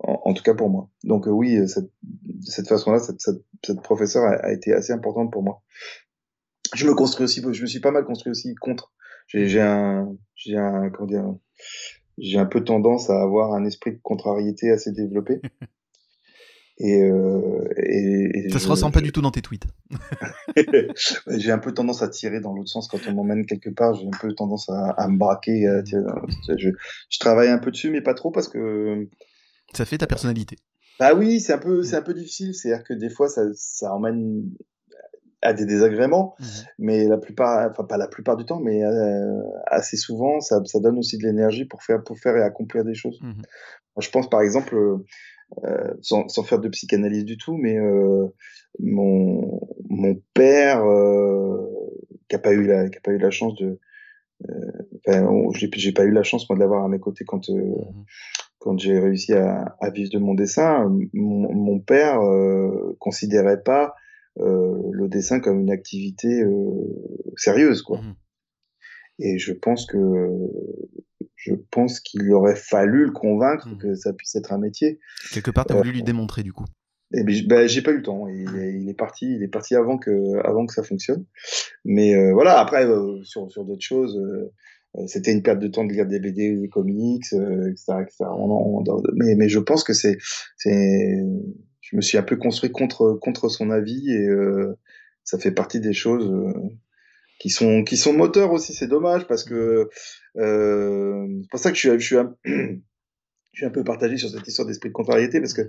en- 0.00 0.20
en 0.24 0.34
tout 0.34 0.42
cas 0.42 0.54
pour 0.54 0.68
moi. 0.70 0.88
Donc 1.04 1.26
euh, 1.26 1.30
oui, 1.30 1.68
cette, 1.68 1.90
de 2.02 2.44
cette 2.50 2.68
façon-là, 2.68 2.98
cette, 2.98 3.20
cette, 3.20 3.42
cette 3.64 3.82
professeure 3.82 4.24
a, 4.24 4.34
a 4.46 4.52
été 4.52 4.72
assez 4.72 4.92
importante 4.92 5.32
pour 5.32 5.42
moi. 5.42 5.62
Je 6.74 6.86
me 6.86 6.94
construis 6.94 7.24
aussi, 7.24 7.42
je 7.52 7.62
me 7.62 7.66
suis 7.66 7.80
pas 7.80 7.90
mal 7.90 8.04
construit 8.04 8.30
aussi 8.30 8.54
contre. 8.54 8.92
J'ai 9.26 9.46
j'ai 9.48 9.60
un, 9.60 10.14
j'ai 10.34 10.56
un, 10.56 10.90
comment 10.90 11.06
dire, 11.06 11.34
j'ai 12.18 12.38
un 12.38 12.46
peu 12.46 12.64
tendance 12.64 13.10
à 13.10 13.20
avoir 13.22 13.52
un 13.54 13.64
esprit 13.64 13.92
de 13.92 14.00
contrariété 14.02 14.70
assez 14.70 14.92
développé. 14.92 15.40
Et, 16.78 17.02
euh, 17.02 17.68
et, 17.76 18.46
et 18.46 18.50
Ça 18.50 18.58
je- 18.58 18.64
se 18.64 18.68
ressent 18.68 18.90
pas 18.90 19.00
du 19.00 19.12
tout 19.12 19.20
dans 19.22 19.30
tes 19.30 19.42
tweets. 19.42 19.66
j'ai 21.28 21.52
un 21.52 21.58
peu 21.58 21.72
tendance 21.72 22.02
à 22.02 22.08
tirer 22.08 22.40
dans 22.40 22.52
l'autre 22.54 22.70
sens 22.70 22.88
quand 22.88 22.98
on 23.08 23.12
m'emmène 23.12 23.46
quelque 23.46 23.70
part. 23.70 23.94
J'ai 23.94 24.06
un 24.06 24.18
peu 24.20 24.32
tendance 24.34 24.68
à, 24.68 24.90
à 24.90 25.08
me 25.08 25.16
braquer. 25.18 25.66
À 25.66 25.82
tirer 25.82 26.02
dans 26.02 26.14
l'autre 26.14 26.32
sens. 26.44 26.56
je, 26.58 26.70
je 27.10 27.18
travaille 27.18 27.48
un 27.48 27.58
peu 27.58 27.70
dessus, 27.70 27.90
mais 27.90 28.00
pas 28.00 28.14
trop 28.14 28.30
parce 28.30 28.48
que 28.48 29.08
Ça 29.74 29.84
fait 29.84 29.98
ta 29.98 30.06
personnalité. 30.06 30.56
bah 30.98 31.14
oui, 31.14 31.40
c'est 31.40 31.52
un 31.52 31.58
peu, 31.58 31.82
c'est 31.82 31.96
un 31.96 32.02
peu 32.02 32.14
difficile. 32.14 32.54
C'est-à-dire 32.54 32.84
que 32.84 32.94
des 32.94 33.10
fois, 33.10 33.28
ça, 33.28 33.42
ça 33.54 33.92
emmène 33.94 34.44
à 35.44 35.52
des 35.52 35.66
désagréments, 35.66 36.36
Mhm. 36.38 36.46
mais 36.78 37.04
la 37.08 37.18
plupart, 37.18 37.68
enfin 37.70 37.82
pas 37.84 37.96
la 37.96 38.06
plupart 38.06 38.36
du 38.36 38.44
temps, 38.44 38.60
mais 38.60 38.84
euh, 38.84 39.40
assez 39.66 39.96
souvent, 39.96 40.38
ça, 40.40 40.60
ça 40.64 40.78
donne 40.78 40.98
aussi 40.98 41.18
de 41.18 41.24
l'énergie 41.24 41.64
pour 41.64 41.82
faire, 41.82 42.02
pour 42.04 42.16
faire 42.18 42.36
et 42.36 42.42
accomplir 42.42 42.84
des 42.84 42.94
choses. 42.94 43.18
Moi, 43.22 43.34
je 44.00 44.08
pense 44.10 44.30
par 44.30 44.40
exemple, 44.40 44.76
euh, 45.64 45.94
sans, 46.00 46.28
sans 46.28 46.42
faire 46.42 46.58
de 46.58 46.68
psychanalyse 46.68 47.24
du 47.24 47.36
tout, 47.36 47.56
mais 47.56 47.78
euh, 47.78 48.26
mon, 48.78 49.60
mon 49.88 50.16
père, 50.34 50.84
euh, 50.84 51.66
qui 52.28 52.36
a 52.36 52.38
pas 52.38 52.52
eu 52.52 52.66
la, 52.66 52.88
qui 52.88 52.98
a 52.98 53.00
pas 53.00 53.12
eu 53.12 53.18
la 53.18 53.30
chance 53.30 53.54
de, 53.56 53.78
enfin, 55.06 55.26
j'ai 55.54 55.92
pas 55.92 56.04
eu 56.04 56.10
la 56.10 56.22
chance 56.22 56.48
moi 56.48 56.56
de 56.56 56.60
l'avoir 56.60 56.84
à 56.84 56.88
mes 56.88 56.98
côtés 56.98 57.24
quand 57.24 57.48
Mhm. 57.48 58.04
quand 58.58 58.78
j'ai 58.78 58.98
réussi 58.98 59.32
à, 59.32 59.76
à 59.80 59.90
vivre 59.90 60.10
de 60.12 60.18
mon 60.18 60.34
dessin, 60.34 60.88
mon, 61.12 61.52
mon 61.52 61.80
père 61.80 62.20
considérait 62.98 63.62
pas 63.62 63.94
le 64.36 65.08
dessin 65.08 65.40
comme 65.40 65.60
une 65.60 65.70
activité 65.70 66.44
sérieuse, 67.36 67.82
quoi. 67.82 67.98
Mhm. 67.98 68.14
Et 69.24 69.38
je 69.38 69.52
pense 69.52 69.86
que 69.86 69.98
je 71.36 71.54
pense 71.70 72.00
qu'il 72.00 72.30
aurait 72.32 72.56
fallu 72.56 73.06
le 73.06 73.10
convaincre 73.12 73.68
Mhm. 73.68 73.78
que 73.78 73.94
ça 73.94 74.12
puisse 74.12 74.34
être 74.36 74.52
un 74.52 74.58
métier. 74.58 74.98
Quelque 75.32 75.50
part, 75.50 75.64
t'as 75.66 75.74
Euh, 75.74 75.78
voulu 75.78 75.92
lui 75.92 76.02
démontrer 76.02 76.42
du 76.42 76.52
coup. 76.52 76.64
Et 77.14 77.24
ben, 77.24 77.34
j- 77.34 77.46
ben, 77.46 77.68
j'ai 77.68 77.82
pas 77.82 77.90
eu 77.90 77.96
le 77.98 78.02
temps. 78.02 78.26
Il, 78.28 78.48
est- 78.58 78.74
il 78.80 78.88
est 78.88 78.94
parti, 78.94 79.26
il 79.34 79.42
est 79.42 79.48
parti 79.48 79.74
avant 79.74 79.98
que 79.98 80.10
avant 80.46 80.66
que 80.66 80.72
ça 80.72 80.82
fonctionne. 80.82 81.24
Mais 81.84 82.14
euh, 82.14 82.32
voilà. 82.32 82.58
Après, 82.60 82.86
euh, 82.86 83.22
sur 83.24 83.50
sur 83.50 83.64
d'autres 83.64 83.82
choses. 83.84 84.16
euh, 84.18 84.52
euh, 84.98 85.06
c'était 85.06 85.32
une 85.32 85.42
perte 85.42 85.58
de 85.58 85.68
temps 85.68 85.84
de 85.86 85.92
lire 85.92 86.06
des 86.06 86.20
BD, 86.20 86.54
des 86.56 86.68
comics, 86.68 87.24
euh, 87.32 87.70
etc., 87.70 88.02
etc. 88.02 88.24
On 88.36 88.50
en- 88.50 88.84
on- 88.86 89.02
mais, 89.14 89.34
mais 89.36 89.48
je 89.48 89.58
pense 89.58 89.84
que 89.84 89.94
c'est, 89.94 90.18
c'est, 90.58 91.18
je 91.80 91.96
me 91.96 92.02
suis 92.02 92.18
un 92.18 92.22
peu 92.22 92.36
construit 92.36 92.70
contre 92.70 93.14
contre 93.20 93.48
son 93.48 93.70
avis 93.70 94.10
et 94.12 94.26
euh, 94.28 94.78
ça 95.24 95.38
fait 95.38 95.52
partie 95.52 95.80
des 95.80 95.94
choses 95.94 96.30
euh, 96.30 96.52
qui 97.42 97.50
sont 97.50 97.82
qui 97.82 97.96
sont 97.96 98.12
moteurs 98.12 98.52
aussi. 98.52 98.72
C'est 98.72 98.86
dommage 98.86 99.26
parce 99.26 99.42
que 99.42 99.88
euh, 100.36 101.26
c'est 101.42 101.50
pour 101.50 101.58
ça 101.58 101.70
que 101.72 101.76
je 101.76 101.80
suis 101.80 102.00
je 102.00 102.06
suis 102.06 102.16
un, 102.16 102.36
je 102.44 102.78
suis 103.52 103.66
un 103.66 103.70
peu 103.70 103.82
partagé 103.82 104.16
sur 104.16 104.30
cette 104.30 104.46
histoire 104.46 104.68
d'esprit 104.68 104.90
de 104.90 104.94
contrariété 104.94 105.40
parce 105.40 105.52
que 105.52 105.62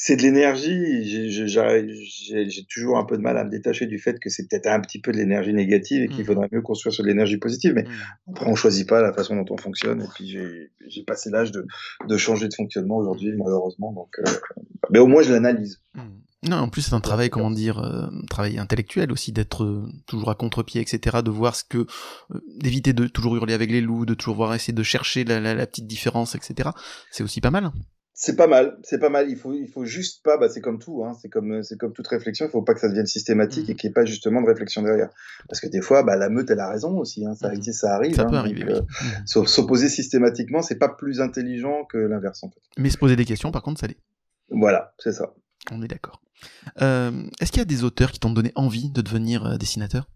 c'est 0.00 0.14
de 0.14 0.22
l'énergie. 0.22 1.04
J'ai- 1.04 2.64
toujours 2.72 2.98
un 2.98 3.04
peu 3.04 3.16
de 3.16 3.22
mal 3.22 3.36
à 3.36 3.42
me 3.44 3.50
détacher 3.50 3.86
du 3.86 3.98
fait 3.98 4.20
que 4.20 4.30
c'est 4.30 4.46
peut-être 4.48 4.68
un 4.68 4.78
petit 4.80 5.00
peu 5.00 5.10
de 5.10 5.16
l'énergie 5.16 5.52
négative 5.52 6.02
et 6.02 6.08
qu'il 6.08 6.20
Mhm. 6.20 6.24
faudrait 6.26 6.48
mieux 6.52 6.62
construire 6.62 6.92
sur 6.92 7.02
de 7.02 7.08
l'énergie 7.08 7.36
positive. 7.38 7.72
Mais 7.74 7.82
Mhm. 7.82 7.90
après, 8.30 8.46
on 8.46 8.54
choisit 8.54 8.88
pas 8.88 9.02
la 9.02 9.12
façon 9.12 9.34
dont 9.34 9.44
on 9.52 9.56
fonctionne. 9.56 10.02
Et 10.02 10.06
puis, 10.14 10.38
j'ai 10.86 11.02
passé 11.02 11.30
l'âge 11.30 11.50
de, 11.50 11.66
de 12.06 12.16
changer 12.16 12.46
de 12.46 12.54
fonctionnement 12.54 12.96
aujourd'hui, 12.98 13.32
malheureusement. 13.36 13.92
Donc, 13.92 14.14
euh, 14.20 14.30
Mais 14.90 15.00
au 15.00 15.08
moins, 15.08 15.22
je 15.22 15.32
l'analyse. 15.32 15.80
Mmh. 15.94 16.00
Non, 16.48 16.56
en 16.58 16.68
plus 16.68 16.82
c'est 16.82 16.94
un 16.94 17.00
travail, 17.00 17.28
comment 17.30 17.50
dire, 17.50 17.78
un 17.80 18.10
travail 18.30 18.60
intellectuel 18.60 19.10
aussi, 19.10 19.32
d'être 19.32 19.84
toujours 20.06 20.30
à 20.30 20.36
contre-pied, 20.36 20.80
etc., 20.80 21.18
de 21.24 21.30
voir 21.30 21.56
ce 21.56 21.64
que, 21.64 21.84
d'éviter 22.58 22.92
de 22.92 23.08
toujours 23.08 23.34
hurler 23.34 23.54
avec 23.54 23.72
les 23.72 23.80
loups, 23.80 24.06
de 24.06 24.14
toujours 24.14 24.36
voir 24.36 24.54
essayer 24.54 24.72
de 24.72 24.82
chercher 24.84 25.24
la, 25.24 25.40
la 25.40 25.66
petite 25.66 25.88
différence, 25.88 26.36
etc. 26.36 26.70
C'est 27.10 27.24
aussi 27.24 27.40
pas 27.40 27.50
mal. 27.50 27.72
C'est 28.20 28.34
pas 28.34 28.48
mal, 28.48 28.76
c'est 28.82 28.98
pas 28.98 29.10
mal. 29.10 29.30
Il 29.30 29.36
faut, 29.36 29.54
il 29.54 29.68
faut 29.68 29.84
juste 29.84 30.24
pas, 30.24 30.36
bah 30.38 30.48
c'est 30.48 30.60
comme 30.60 30.80
tout, 30.80 31.04
hein, 31.04 31.16
c'est 31.22 31.28
comme, 31.28 31.62
c'est 31.62 31.78
comme 31.78 31.92
toute 31.92 32.08
réflexion. 32.08 32.46
Il 32.46 32.50
faut 32.50 32.62
pas 32.62 32.74
que 32.74 32.80
ça 32.80 32.88
devienne 32.88 33.06
systématique 33.06 33.68
mmh. 33.68 33.70
et 33.70 33.74
qu'il 33.76 33.88
n'y 33.88 33.92
ait 33.92 33.94
pas 33.94 34.04
justement 34.04 34.42
de 34.42 34.48
réflexion 34.48 34.82
derrière. 34.82 35.08
Parce 35.48 35.60
que 35.60 35.68
des 35.68 35.80
fois, 35.80 36.02
bah, 36.02 36.16
la 36.16 36.28
meute, 36.28 36.50
elle 36.50 36.58
a 36.58 36.68
raison 36.68 36.98
aussi. 36.98 37.24
Hein, 37.24 37.36
ça, 37.36 37.52
mmh. 37.52 37.62
ça 37.62 37.94
arrive. 37.94 38.16
Ça 38.16 38.24
peut 38.24 38.34
hein, 38.34 38.40
arriver. 38.40 38.64
Euh. 38.68 38.82
S'opposer 39.46 39.88
systématiquement, 39.88 40.62
c'est 40.62 40.80
pas 40.80 40.88
plus 40.88 41.20
intelligent 41.20 41.84
que 41.84 41.96
l'inverse 41.96 42.42
en 42.42 42.50
fait. 42.50 42.60
Mais 42.76 42.90
se 42.90 42.98
poser 42.98 43.14
des 43.14 43.24
questions, 43.24 43.52
par 43.52 43.62
contre, 43.62 43.78
ça 43.78 43.86
l'est. 43.86 44.00
Voilà, 44.50 44.94
c'est 44.98 45.12
ça. 45.12 45.32
On 45.70 45.80
est 45.80 45.88
d'accord. 45.88 46.20
Euh, 46.82 47.12
est-ce 47.40 47.52
qu'il 47.52 47.60
y 47.60 47.62
a 47.62 47.66
des 47.66 47.84
auteurs 47.84 48.10
qui 48.10 48.18
t'ont 48.18 48.32
donné 48.32 48.50
envie 48.56 48.90
de 48.90 49.00
devenir 49.00 49.46
euh, 49.46 49.56
dessinateur? 49.58 50.08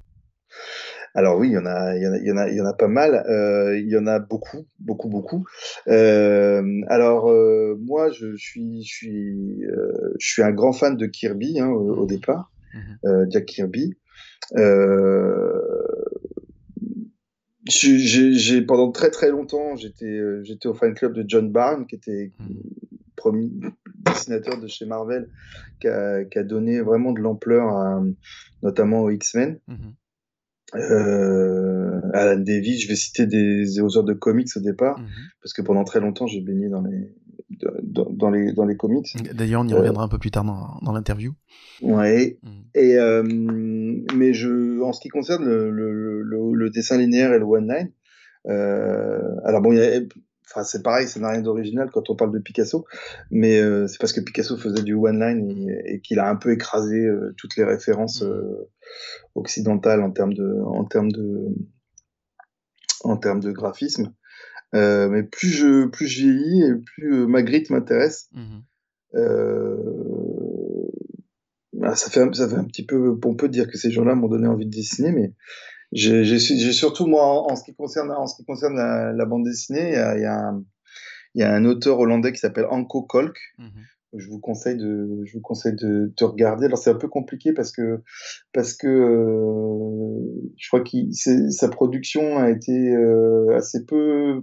Alors 1.15 1.39
oui, 1.39 1.49
il 1.49 1.53
y 1.53 1.59
en 1.59 1.67
a, 1.67 1.95
il 1.95 2.03
y 2.03 2.07
en 2.07 2.13
a, 2.13 2.19
il 2.19 2.27
y 2.27 2.33
en 2.33 2.37
a, 2.37 2.49
il 2.49 2.57
y 2.57 2.61
en 2.61 2.67
a 2.67 2.73
pas 2.73 2.89
mal. 2.89 3.15
Euh, 3.29 3.79
il 3.79 3.89
y 3.89 3.97
en 3.97 4.07
a 4.07 4.19
beaucoup, 4.19 4.67
beaucoup, 4.79 5.09
beaucoup. 5.09 5.45
Euh, 5.89 6.81
alors 6.89 7.31
euh, 7.31 7.79
moi, 7.81 8.11
je 8.11 8.35
suis, 8.37 8.83
je 8.83 8.95
suis, 8.95 9.63
je 10.19 10.27
suis 10.27 10.43
un 10.43 10.53
grand 10.53 10.73
fan 10.73 10.97
de 10.97 11.07
Kirby 11.07 11.61
hein, 11.61 11.69
au, 11.69 12.07
départ, 12.07 12.51
mmh 12.75 13.31
Jack 13.31 13.47
Kirby. 13.47 13.95
j'ai 17.67 18.63
pendant 18.63 18.91
très 18.91 19.11
très 19.11 19.31
longtemps, 19.31 19.77
j'étais, 19.77 20.21
j'étais 20.45 20.67
au 20.67 20.75
fan 20.75 20.95
club 20.95 21.13
de 21.13 21.25
John 21.27 21.53
Barnes, 21.53 21.87
qui 21.87 21.97
était 21.97 22.33
mmh. 22.39 22.47
premier 23.17 23.51
dessinateur 24.07 24.59
de 24.59 24.67
chez 24.67 24.87
Marvel, 24.87 25.29
qui 25.79 25.89
a, 25.89 26.25
qui 26.25 26.39
a 26.39 26.43
donné 26.43 26.81
vraiment 26.81 27.13
de 27.13 27.21
l'ampleur, 27.21 28.03
notamment 28.63 29.03
aux 29.03 29.11
X-Men. 29.11 29.61
Mmh 29.69 29.91
euh, 30.75 32.01
Alan 32.15 32.41
Davis, 32.41 32.83
je 32.83 32.89
vais 32.89 32.97
citer 32.97 33.27
des, 33.27 33.81
auteurs 33.81 34.05
de 34.05 34.15
comics 34.15 34.49
au 34.57 34.61
départ, 34.61 34.99
mhm. 34.99 35.07
parce 35.43 35.53
que 35.53 35.63
pendant 35.63 35.85
très 35.85 36.01
longtemps 36.01 36.27
j'ai 36.27 36.41
baigné 36.41 36.69
dans 36.69 36.83
les, 36.83 37.13
dans, 37.83 38.09
dans, 38.11 38.31
les, 38.31 38.53
dans 38.53 38.65
les 38.65 38.77
comics. 38.77 39.07
D'ailleurs, 39.35 39.63
on 39.63 39.69
y 39.69 39.75
reviendra 39.75 40.05
un 40.05 40.09
peu 40.09 40.19
plus 40.19 40.31
tard 40.31 40.45
dans, 40.45 40.79
dans 40.83 40.93
l'interview. 40.93 41.33
Ouais. 41.83 42.39
Mhm. 42.43 42.51
Et 42.75 42.97
euh, 42.97 43.23
mais 43.23 44.33
je, 44.33 44.81
en 44.83 44.93
ce 44.93 45.01
qui 45.01 45.09
concerne 45.09 45.45
le, 45.45 45.71
le, 45.71 46.23
le, 46.53 46.71
dessin 46.71 46.99
linéaire 46.99 47.33
et 47.33 47.39
le 47.39 47.45
one 47.45 47.69
line, 47.69 47.91
euh, 48.49 49.21
alors 49.45 49.61
bon, 49.61 49.73
il 49.73 49.79
y 49.79 49.83
a, 49.83 50.01
Enfin, 50.49 50.65
c'est 50.65 50.83
pareil, 50.83 51.09
ça 51.09 51.21
n'a 51.21 51.31
rien 51.31 51.41
d'original 51.41 51.91
quand 51.91 52.11
on 52.11 52.17
parle 52.17 52.33
de 52.33 52.39
Picasso, 52.39 52.85
mais 53.31 53.59
euh, 53.59 53.87
c'est 53.87 53.99
parce 53.99 54.13
que 54.13 54.21
Picasso 54.21 54.57
faisait 54.57 54.83
du 54.83 54.95
one 54.95 55.19
line 55.19 55.71
et, 55.87 56.01
qu'il 56.01 56.19
a 56.19 56.29
un 56.29 56.37
peu 56.37 56.53
écrasé 56.53 56.99
euh, 56.99 57.35
toutes 57.39 57.57
les 57.57 57.65
références 57.65 58.23
mmh. 58.23 58.27
euh, 58.27 58.71
occidentales 59.35 60.03
en 60.03 60.11
termes 60.11 60.35
de, 60.35 60.61
en 60.63 60.85
termes 60.85 61.13
de, 61.13 61.55
en 63.05 63.17
termes 63.17 63.41
de 63.41 63.51
graphisme. 63.53 64.13
mais 64.73 65.23
plus 65.23 65.49
je, 65.49 65.87
plus 65.87 66.07
je 66.07 66.23
vieillis 66.23 66.63
et 66.65 66.75
plus 66.75 67.27
Magritte 67.27 67.71
m'intéresse. 67.71 68.29
Mmh 68.33 68.61
bah, 71.83 71.97
ça 71.97 72.11
fait, 72.11 72.23
ça 72.35 72.49
fait 72.49 72.55
un 72.55 72.65
petit 72.65 72.87
peu 72.87 73.19
pompeux 73.19 73.49
de 73.49 73.53
dire 73.53 73.67
que 73.69 73.77
ces 73.77 73.91
gens-là 73.91 74.15
m'ont 74.15 74.29
donné 74.29 74.47
envie 74.47 74.67
de 74.67 74.71
dessiner, 74.71 75.11
mais 75.11 75.33
j'ai 75.93 76.73
surtout 76.73 77.07
moi 77.07 77.25
en, 77.25 77.55
ce 77.55 77.65
qui 77.65 77.75
concerne 77.75 78.11
en 78.11 78.27
ce 78.27 78.37
qui 78.37 78.45
concerne 78.45 78.77
la, 78.77 79.25
bande 79.27 79.45
dessinée, 79.45 79.91
il 79.91 79.95
y 79.95 79.97
a, 79.97 80.19
y, 80.19 80.25
a 80.25 80.35
un, 80.35 80.65
y 81.35 81.43
a 81.43 81.53
un 81.53 81.65
auteur 81.65 81.99
hollandais 81.99 82.33
qui 82.33 82.39
s'appelle 82.39 82.67
Anko 82.71 83.03
Kolk. 83.03 83.39
Mhm. 83.59 83.71
Je 84.15 84.29
vous 84.29 84.41
conseille 84.41 84.77
de 84.77 85.23
je 85.25 85.33
vous 85.33 85.41
conseille 85.41 85.75
de, 85.75 86.13
de 86.15 86.25
regarder. 86.25 86.67
Alors 86.67 86.79
c'est 86.79 86.91
un 86.91 86.97
peu 86.97 87.09
compliqué 87.09 87.53
parce 87.53 87.73
que 87.73 88.03
parce 88.53 88.75
que 88.75 88.87
euh, 88.87 90.53
je 90.59 90.69
crois 90.69 90.81
que 90.81 91.51
sa 91.51 91.69
production 91.69 92.39
a 92.39 92.51
été 92.51 92.95
euh, 92.95 93.57
assez 93.57 93.87
peu 93.87 94.43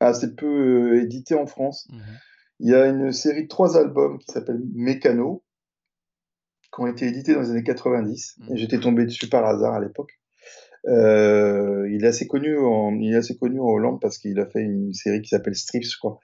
assez 0.00 0.34
peu 0.34 0.46
euh, 0.94 1.02
éditée 1.02 1.36
en 1.36 1.46
France. 1.46 1.88
Mhm. 1.92 2.00
Il 2.58 2.70
y 2.70 2.74
a 2.74 2.86
une 2.86 3.12
série 3.12 3.44
de 3.44 3.48
trois 3.48 3.76
albums 3.76 4.18
qui 4.18 4.32
s'appelle 4.32 4.60
Mécano 4.74 5.44
qui 6.74 6.80
ont 6.80 6.86
été 6.88 7.06
édités 7.06 7.34
dans 7.34 7.42
les 7.42 7.50
années 7.50 7.62
90 7.62 8.38
et 8.48 8.50
mhm. 8.50 8.56
j'étais 8.56 8.80
tombé 8.80 9.04
dessus 9.04 9.28
par 9.28 9.46
hasard 9.46 9.74
à 9.74 9.80
l'époque. 9.80 10.18
Euh, 10.86 11.88
il 11.90 12.04
est 12.04 12.08
assez 12.08 12.26
connu 12.26 12.56
en, 12.58 12.94
il 13.00 13.12
est 13.12 13.16
assez 13.16 13.36
connu 13.36 13.58
en 13.60 13.66
Hollande 13.66 14.00
parce 14.00 14.18
qu'il 14.18 14.38
a 14.38 14.46
fait 14.46 14.60
une 14.60 14.92
série 14.92 15.20
qui 15.22 15.30
s'appelle 15.30 15.56
Strips, 15.56 15.90
je 15.90 15.98
crois, 15.98 16.20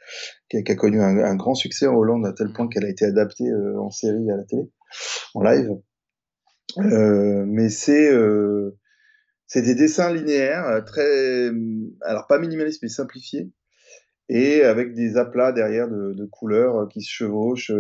qui 0.49 0.59
a, 0.59 0.75
connu 0.77 1.01
un, 1.01 1.35
grand 1.35 1.55
succès 1.55 1.87
en 1.87 1.95
Hollande 1.95 2.27
à 2.27 2.33
tel 2.33 2.53
point 2.53 2.69
qu'elle 2.69 2.85
a 2.85 2.89
été 2.89 3.05
adaptée 3.05 3.49
euh, 3.49 3.81
en 3.81 3.91
série 3.91 4.31
à 4.31 4.37
la 4.37 4.45
télé, 4.45 4.71
en 5.35 5.43
live. 5.43 5.71
Euh, 6.79 7.45
mais 7.47 7.69
c'est 7.69 8.11
euh, 8.11 8.77
c'est 9.47 9.63
des 9.63 9.75
dessins 9.75 10.13
linéaires 10.13 10.67
euh, 10.67 10.81
très, 10.81 11.51
alors 12.03 12.27
pas 12.27 12.39
minimalistes 12.39 12.83
mais 12.83 12.89
simplifiés 12.89 13.51
et 14.29 14.63
avec 14.63 14.95
des 14.95 15.19
aplats 15.19 15.53
derrière 15.53 15.89
de, 15.89 16.15
de 16.15 16.25
couleurs 16.25 16.89
qui 16.89 17.03
se 17.03 17.11
chevauchent. 17.11 17.73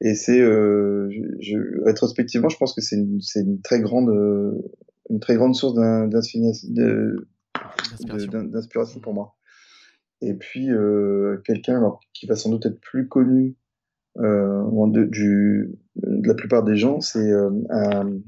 et 0.00 0.14
c'est, 0.14 0.38
je, 0.38 1.84
rétrospectivement, 1.84 2.48
je 2.48 2.56
pense 2.58 2.74
que 2.74 2.80
c'est 2.80 2.96
une, 2.96 3.18
une, 3.34 3.60
très 3.62 3.80
grande 3.80 4.12
une 5.10 5.20
très 5.20 5.36
grande 5.36 5.54
source 5.54 5.74
d'inspiration 8.00 9.00
pour 9.00 9.14
moi. 9.14 9.36
Et 10.20 10.34
puis, 10.34 10.70
euh, 10.70 11.40
quelqu'un 11.44 11.80
qui 12.12 12.26
va 12.26 12.36
sans 12.36 12.50
doute 12.50 12.66
être 12.66 12.80
plus 12.80 13.08
connu 13.08 13.56
euh, 14.18 14.64
de, 14.88 15.04
du, 15.04 15.78
de 15.96 16.26
la 16.26 16.34
plupart 16.34 16.64
des 16.64 16.76
gens, 16.76 17.00
c'est 17.00 17.30
euh, 17.30 17.50
un, 17.70 18.18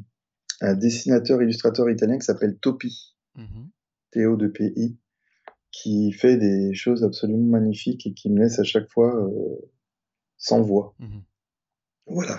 un, 0.60 0.74
dessinateur, 0.74 1.42
illustrateur 1.42 1.90
italien 1.90 2.18
qui 2.18 2.24
s'appelle 2.24 2.58
Topi, 2.58 3.16
mm-hmm. 3.36 3.68
Théo 4.12 4.36
de 4.36 4.46
PI, 4.46 4.98
qui 5.72 6.12
fait 6.12 6.36
des 6.36 6.74
choses 6.74 7.02
absolument 7.02 7.58
magnifiques 7.58 8.06
et 8.06 8.14
qui 8.14 8.30
me 8.30 8.38
laisse 8.38 8.60
à 8.60 8.64
chaque 8.64 8.88
fois 8.88 9.28
sans 10.36 10.62
voix. 10.62 10.94
Mm-hmm. 11.00 11.22
Voilà. 12.06 12.38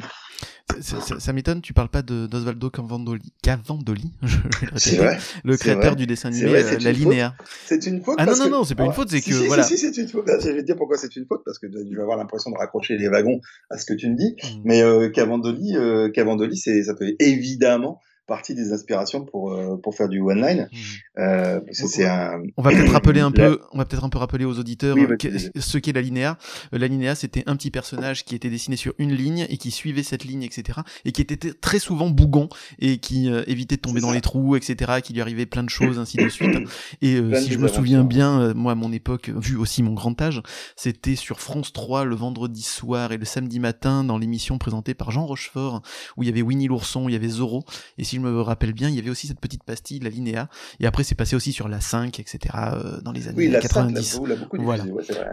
Ça, 0.80 1.34
m'étonne, 1.34 1.62
tu 1.62 1.74
parles 1.74 1.90
pas 1.90 2.02
d'Osvaldo 2.02 2.70
Cavandoli, 2.70 3.34
Cavandoli 3.42 4.14
je, 4.24 4.96
vrai, 4.98 5.18
le 5.44 5.58
créateur 5.58 5.96
du 5.96 6.06
dessin 6.08 6.30
animé 6.30 6.56
euh, 6.56 6.78
La 6.80 6.92
Linéa. 6.92 7.36
C'est 7.66 7.86
une 7.86 8.02
faute. 8.02 8.16
Ah 8.18 8.26
non, 8.26 8.36
non, 8.38 8.50
non, 8.50 8.64
c'est 8.64 8.76
pas 8.76 8.86
une 8.86 8.94
faute, 8.94 9.10
c'est 9.10 9.22
que. 9.22 9.48
voilà. 9.48 9.64
Si, 9.64 9.78
c'est 9.78 9.96
une 9.98 10.08
faute. 10.08 10.26
Je 10.28 10.50
vais 10.50 10.62
te 10.62 10.66
dire 10.66 10.76
pourquoi 10.76 10.98
c'est 10.98 11.16
une 11.16 11.26
faute, 11.26 11.42
parce 11.46 11.60
que 11.60 11.68
tu 11.68 11.96
vas 11.96 12.04
avoir 12.04 12.18
l'impression 12.18 12.52
de 12.52 12.58
raccrocher 12.58 12.98
les 12.98 13.08
wagons 13.08 13.42
à 13.70 13.78
ce 13.78 13.86
que 13.86 13.94
tu 13.94 14.10
me 14.10 14.16
dis. 14.16 14.36
Mm. 14.44 14.62
Mais 14.64 14.82
euh, 14.82 15.10
Cavandoli, 15.10 15.76
euh, 15.76 16.10
Cavandoli 16.10 16.58
ça 16.58 16.94
peut 16.94 17.16
évidemment 17.20 18.00
partie 18.32 18.56
des 18.56 18.72
inspirations 18.72 19.26
pour 19.26 19.52
euh, 19.52 19.76
pour 19.76 19.94
faire 19.94 20.08
du 20.08 20.22
one 20.22 20.42
line. 20.42 20.70
Mmh. 20.72 20.78
Euh, 21.20 21.60
c'est 21.72 22.06
un. 22.06 22.42
On 22.56 22.62
va 22.62 22.72
peut-être 22.72 22.94
rappeler 22.94 23.20
un 23.20 23.32
peu, 23.42 23.60
on 23.74 23.78
va 23.78 23.84
peut-être 23.84 24.06
un 24.06 24.10
peu 24.10 24.20
rappeler 24.20 24.46
aux 24.46 24.58
auditeurs 24.58 24.96
euh, 24.98 25.38
ce 25.60 25.78
qu'est 25.78 25.92
la 25.92 26.02
linéa. 26.02 26.38
La 26.72 26.88
linéa, 26.88 27.14
c'était 27.16 27.44
un 27.46 27.58
petit 27.58 27.72
personnage 27.72 28.24
qui 28.24 28.34
était 28.34 28.50
dessiné 28.50 28.78
sur 28.78 28.94
une 29.00 29.14
ligne 29.14 29.46
et 29.50 29.58
qui 29.58 29.70
suivait 29.70 30.04
cette 30.04 30.24
ligne, 30.24 30.44
etc. 30.44 30.80
Et 31.04 31.12
qui 31.12 31.22
était 31.22 31.52
très 31.54 31.80
souvent 31.80 32.10
bougon 32.10 32.48
et 32.80 33.00
qui 33.00 33.30
évitait 33.48 33.76
de 33.76 33.82
tomber 33.82 34.00
dans 34.00 34.12
les 34.12 34.22
trous, 34.22 34.56
etc. 34.56 35.02
Qui 35.04 35.12
lui 35.12 35.20
arrivait 35.20 35.46
plein 35.46 35.64
de 35.64 35.70
choses, 35.70 36.00
ainsi 36.00 36.16
de 36.16 36.30
suite. 36.30 36.58
Et 37.02 37.20
si 37.36 37.52
je 37.52 37.58
me 37.58 37.68
souviens 37.68 38.04
bien, 38.04 38.54
moi 38.54 38.72
à 38.72 38.76
mon 38.76 38.94
époque, 38.94 39.30
vu 39.36 39.58
aussi 39.58 39.84
mon 39.84 39.94
grand 39.94 40.20
âge, 40.22 40.42
c'était 40.76 41.16
sur 41.16 41.42
France 41.42 41.74
3 41.74 42.06
le 42.06 42.16
vendredi 42.16 42.62
soir 42.62 43.12
et 43.12 43.18
le 43.18 43.26
samedi 43.26 43.60
matin 43.60 44.04
dans 44.04 44.18
l'émission 44.18 44.58
présentée 44.58 44.94
par 44.94 45.12
Jean 45.12 45.26
Rochefort 45.26 45.82
où 46.16 46.24
il 46.24 46.28
y 46.28 46.30
avait 46.30 46.42
Winnie 46.42 46.68
l'ourson, 46.68 47.10
il 47.10 47.14
y 47.14 47.16
avait 47.16 47.28
Zorro. 47.28 47.64
Et 47.98 48.04
si 48.04 48.16
je 48.16 48.21
me 48.22 48.42
rappelle 48.42 48.74
bien, 48.74 48.90
il 48.90 48.96
y 48.96 49.00
avait 49.00 49.10
aussi 49.10 49.28
cette 49.28 49.40
petite 49.40 49.64
pastille, 49.64 50.00
la 50.00 50.10
Linéa, 50.10 50.50
et 50.80 50.86
après 50.86 51.04
c'est 51.04 51.16
passé 51.16 51.36
aussi 51.36 51.52
sur 51.52 51.68
la 51.68 51.82
5, 51.82 52.20
etc. 52.20 52.40
Euh, 52.56 53.02
dans 53.02 53.12
les 53.12 53.28
années 53.28 53.48
oui, 53.50 53.52
90. 53.52 54.04
5, 54.04 54.22
voilà, 54.54 54.84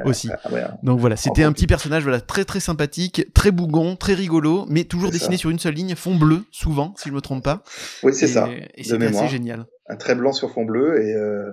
aussi. 0.04 0.28
Ah, 0.45 0.49
hein. 0.52 0.78
Donc 0.83 1.00
voilà, 1.00 1.16
c'était 1.16 1.45
un 1.45 1.52
petit 1.52 1.66
personnage, 1.66 2.02
voilà, 2.02 2.21
très 2.21 2.45
très 2.45 2.61
sympathique, 2.61 3.33
très 3.35 3.50
bougon, 3.50 3.97
très 3.97 4.14
rigolo, 4.14 4.66
mais 4.68 4.85
toujours 4.85 5.11
dessiné 5.11 5.37
sur 5.37 5.50
une 5.50 5.59
seule 5.59 5.75
ligne, 5.75 5.95
fond 5.95 6.16
bleu, 6.16 6.45
souvent, 6.50 6.95
si 6.97 7.09
je 7.09 7.14
me 7.14 7.21
trompe 7.21 7.45
pas. 7.45 7.62
Oui, 8.02 8.12
c'est 8.14 8.28
ça. 8.28 8.49
Et 8.75 8.85
c'était 8.85 9.07
assez 9.07 9.28
génial. 9.28 9.66
Un 9.90 9.97
trait 9.97 10.14
blanc 10.14 10.33
sur 10.33 10.52
fond 10.52 10.64
bleu, 10.64 11.02
et, 11.02 11.14
euh, 11.14 11.50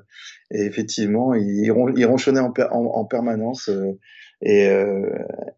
et 0.51 0.63
effectivement, 0.63 1.33
il, 1.33 1.71
il 1.95 2.05
ronchonnait 2.05 2.41
en, 2.41 2.53
en, 2.71 3.05
permanence. 3.05 3.69
Euh, 3.69 3.97
et, 4.41 4.67
euh, 4.67 5.09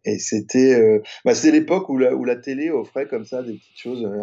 et 0.06 0.20
c'était 0.20 0.80
euh, 0.80 1.02
bah, 1.26 1.36
c'est 1.36 1.52
l'époque 1.52 1.90
où 1.90 1.98
la, 1.98 2.16
où 2.16 2.24
la 2.24 2.36
télé 2.36 2.70
offrait 2.70 3.08
comme 3.08 3.26
ça 3.26 3.44
des 3.44 3.54
petites 3.54 3.80
choses. 3.80 4.04
Euh, 4.06 4.22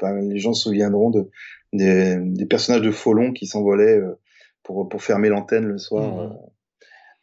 enfin, 0.00 0.20
les 0.20 0.38
gens 0.38 0.52
se 0.52 0.64
souviendront 0.64 1.10
de, 1.10 1.30
des, 1.72 2.16
des 2.20 2.46
personnages 2.46 2.82
de 2.82 2.90
Folon 2.90 3.32
qui 3.32 3.46
s'envolaient 3.46 4.00
pour, 4.62 4.88
pour 4.88 5.02
fermer 5.02 5.28
l'antenne 5.28 5.64
le 5.64 5.78
soir. 5.78 6.30
Mmh. 6.30 6.36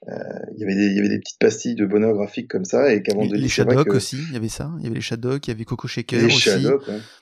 Euh, 0.07 0.13
il 0.53 0.59
y 0.59 0.63
avait 0.63 0.75
des, 0.75 0.85
il 0.85 0.95
y 0.95 0.99
avait 0.99 1.09
des 1.09 1.19
petites 1.19 1.39
pastilles 1.39 1.73
de 1.73 1.85
bonheur 1.85 2.13
graphique 2.13 2.47
comme 2.47 2.65
ça 2.65 2.93
et 2.93 3.01
qu'avant 3.01 3.25
de 3.25 3.35
les 3.35 3.47
Shadok 3.47 3.87
aussi 3.87 4.17
il 4.27 4.33
y 4.33 4.37
avait 4.37 4.49
ça. 4.49 4.71
Il 4.77 4.83
y 4.83 4.85
avait 4.85 4.95
les 4.95 5.01
Shadok 5.01 5.47
il 5.47 5.51
y 5.51 5.53
avait 5.53 5.65
Coco 5.65 5.87
Shaker 5.87 6.19
les 6.19 6.25
aussi. 6.25 6.49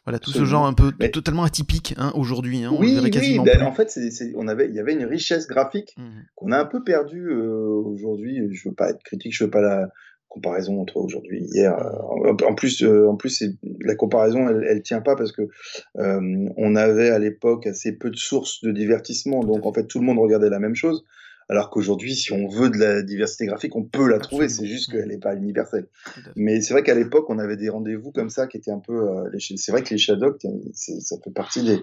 Voilà 0.05 0.19
tout 0.19 0.31
ce 0.31 0.43
genre 0.43 0.65
un 0.65 0.73
peu 0.73 0.91
totalement 0.91 1.43
atypique 1.43 1.95
hein, 1.97 2.11
aujourd'hui 2.15 2.63
hein, 2.63 2.73
oui 2.77 2.99
oui 3.01 3.39
ben, 3.39 3.61
en 3.61 3.71
fait 3.71 3.97
on 4.35 4.47
avait 4.49 4.67
il 4.67 4.75
y 4.75 4.79
avait 4.79 4.93
une 4.93 5.05
richesse 5.05 5.47
graphique 5.47 5.95
mmh. 5.97 6.03
qu'on 6.35 6.51
a 6.51 6.59
un 6.59 6.65
peu 6.65 6.83
perdue 6.83 7.29
euh, 7.29 7.69
aujourd'hui. 7.85 8.49
Je 8.51 8.67
veux 8.67 8.75
pas 8.75 8.89
être 8.89 9.01
critique 9.03 9.33
je 9.33 9.45
veux 9.45 9.49
pas 9.49 9.61
la 9.61 9.87
comparaison 10.27 10.81
entre 10.81 10.97
aujourd'hui 10.97 11.43
hier. 11.53 11.77
En 12.43 12.55
plus, 12.55 12.83
en 12.83 13.15
plus, 13.15 13.43
la 13.81 13.93
comparaison, 13.93 14.49
elle, 14.49 14.65
elle 14.67 14.81
tient 14.81 15.01
pas 15.01 15.15
parce 15.15 15.31
que 15.31 15.43
on 15.95 16.75
avait 16.75 17.11
à 17.11 17.19
l'époque 17.19 17.67
assez 17.67 17.93
peu 17.93 18.09
de 18.09 18.17
sources 18.17 18.61
de 18.63 18.71
divertissement, 18.71 19.43
donc 19.43 19.65
en 19.65 19.71
fait 19.71 19.85
tout 19.85 19.99
le 19.99 20.05
monde 20.05 20.17
regardait 20.17 20.49
la 20.49 20.59
même 20.59 20.75
chose. 20.75 21.05
Alors 21.50 21.69
qu'aujourd'hui, 21.69 22.15
si 22.15 22.31
on 22.31 22.47
veut 22.47 22.69
de 22.69 22.77
la 22.77 23.01
diversité 23.01 23.45
graphique, 23.45 23.75
on 23.75 23.83
peut 23.83 24.07
la 24.07 24.19
trouver. 24.19 24.50
C'est 24.50 24.65
juste 24.65 24.91
qu'elle 24.91 25.07
n'est 25.07 25.17
pas 25.17 25.35
universelle. 25.35 25.88
Mais 26.35 26.62
c'est 26.62 26.73
vrai 26.73 26.83
qu'à 26.83 26.95
l'époque, 26.95 27.29
on 27.29 27.39
avait 27.39 27.57
des 27.57 27.69
rendez-vous 27.69 28.12
comme 28.12 28.29
ça 28.29 28.47
qui 28.47 28.57
étaient 28.57 28.71
un 28.71 28.79
peu. 28.79 29.09
Euh, 29.09 29.38
c'est 29.39 29.71
vrai 29.71 29.83
que 29.83 29.89
les 29.89 29.97
Shadok, 29.97 30.41
ça 30.73 31.15
fait 31.23 31.31
partie 31.31 31.63
des, 31.63 31.79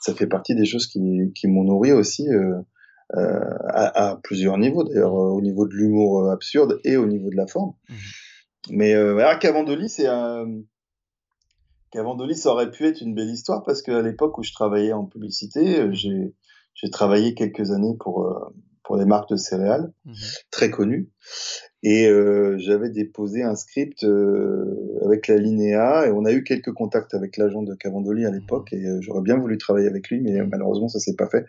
ça 0.00 0.14
fait 0.14 0.26
partie 0.26 0.54
des 0.54 0.66
choses 0.66 0.86
qui, 0.86 1.32
qui 1.34 1.46
m'ont 1.46 1.64
nourri 1.64 1.92
aussi 1.92 2.28
euh, 2.28 2.60
euh, 3.16 3.40
à, 3.68 4.10
à, 4.10 4.16
plusieurs 4.16 4.58
niveaux. 4.58 4.84
D'ailleurs, 4.84 5.14
au 5.14 5.40
niveau 5.40 5.66
de 5.66 5.74
l'humour 5.74 6.30
absurde 6.30 6.80
et 6.84 6.96
au 6.96 7.06
niveau 7.06 7.30
de 7.30 7.36
la 7.36 7.46
forme. 7.46 7.72
Mmh. 7.88 7.94
Mais 8.70 8.94
euh, 8.94 9.34
Cavandoli, 9.38 9.88
c'est 9.88 10.06
un. 10.06 10.46
Cavandoli, 11.90 12.34
ça 12.34 12.50
aurait 12.50 12.70
pu 12.70 12.86
être 12.86 13.00
une 13.00 13.14
belle 13.14 13.30
histoire 13.30 13.62
parce 13.62 13.80
qu'à 13.80 14.02
l'époque 14.02 14.36
où 14.38 14.42
je 14.42 14.52
travaillais 14.52 14.92
en 14.92 15.04
publicité, 15.04 15.88
j'ai 15.92 16.90
travaillé 16.90 17.34
quelques 17.34 17.70
années 17.70 17.94
pour 18.00 18.52
pour 18.84 18.98
des 18.98 19.06
marques 19.06 19.30
de 19.30 19.36
céréales 19.36 19.92
mmh 20.04 20.12
très 20.50 20.70
connues. 20.70 21.08
Et 21.82 22.08
euh, 22.08 22.56
j'avais 22.58 22.90
déposé 22.90 23.42
un 23.42 23.56
script 23.56 24.04
euh, 24.04 24.98
avec 25.04 25.26
la 25.26 25.36
Linéa 25.36 26.06
et 26.06 26.12
on 26.12 26.24
a 26.24 26.32
eu 26.32 26.44
quelques 26.44 26.72
contacts 26.72 27.12
avec 27.12 27.36
l'agent 27.36 27.62
de 27.62 27.74
Cavandoli 27.74 28.24
à 28.24 28.30
l'époque 28.30 28.72
et 28.72 28.86
euh, 28.86 29.00
j'aurais 29.00 29.22
bien 29.22 29.36
voulu 29.36 29.58
travailler 29.58 29.88
avec 29.88 30.08
lui, 30.08 30.20
mais 30.20 30.40
malheureusement 30.46 30.88
ça 30.88 31.00
s'est 31.00 31.16
pas 31.16 31.28
fait 31.28 31.44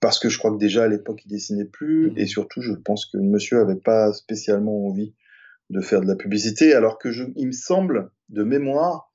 parce 0.00 0.18
que 0.18 0.28
je 0.28 0.38
crois 0.38 0.52
que 0.52 0.58
déjà 0.58 0.84
à 0.84 0.88
l'époque 0.88 1.22
il 1.24 1.28
dessinait 1.28 1.64
plus 1.64 2.10
mmh 2.10 2.18
et 2.18 2.26
surtout 2.26 2.60
je 2.60 2.72
pense 2.72 3.06
que 3.06 3.16
le 3.16 3.24
monsieur 3.24 3.60
avait 3.60 3.74
pas 3.74 4.12
spécialement 4.12 4.86
envie 4.86 5.14
de 5.70 5.80
faire 5.80 6.00
de 6.00 6.06
la 6.06 6.16
publicité 6.16 6.74
alors 6.74 6.98
que 6.98 7.10
je, 7.10 7.24
il 7.36 7.48
me 7.48 7.52
semble 7.52 8.10
de 8.28 8.44
mémoire 8.44 9.10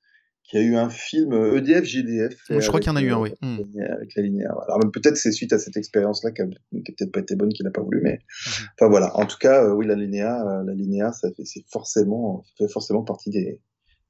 il 0.52 0.60
y 0.60 0.62
a 0.62 0.66
eu 0.66 0.76
un 0.76 0.90
film 0.90 1.32
EDF 1.32 1.84
GDF. 1.84 2.34
je 2.48 2.66
crois 2.66 2.80
qu'il 2.80 2.88
y 2.88 2.92
en 2.92 2.96
a 2.96 3.02
eu 3.02 3.10
un, 3.10 3.18
oui. 3.18 3.32
Hmm. 3.40 3.58
Avec 3.78 4.14
la 4.16 4.22
linéaire. 4.22 4.54
Alors 4.68 4.80
peut-être 4.92 5.16
c'est 5.16 5.32
suite 5.32 5.52
à 5.52 5.58
cette 5.58 5.76
expérience-là 5.76 6.32
qui 6.32 6.42
n'a 6.42 6.48
peut-être 6.72 7.12
pas 7.12 7.20
été 7.20 7.36
bonne, 7.36 7.52
qu'il 7.52 7.64
n'a 7.64 7.70
pas 7.70 7.82
voulu, 7.82 8.00
mais 8.02 8.14
mhm. 8.14 8.66
enfin 8.78 8.88
voilà. 8.88 9.16
En 9.16 9.26
tout 9.26 9.38
cas, 9.38 9.64
euh, 9.64 9.74
oui, 9.74 9.86
la 9.86 9.94
linéa, 9.94 10.42
euh, 10.46 10.64
la 10.64 10.74
linéa, 10.74 11.12
ça 11.12 11.28
fait 11.32 11.44
c'est 11.44 11.64
forcément, 11.70 12.44
fait 12.58 12.68
forcément 12.68 13.02
partie 13.02 13.30
des, 13.30 13.60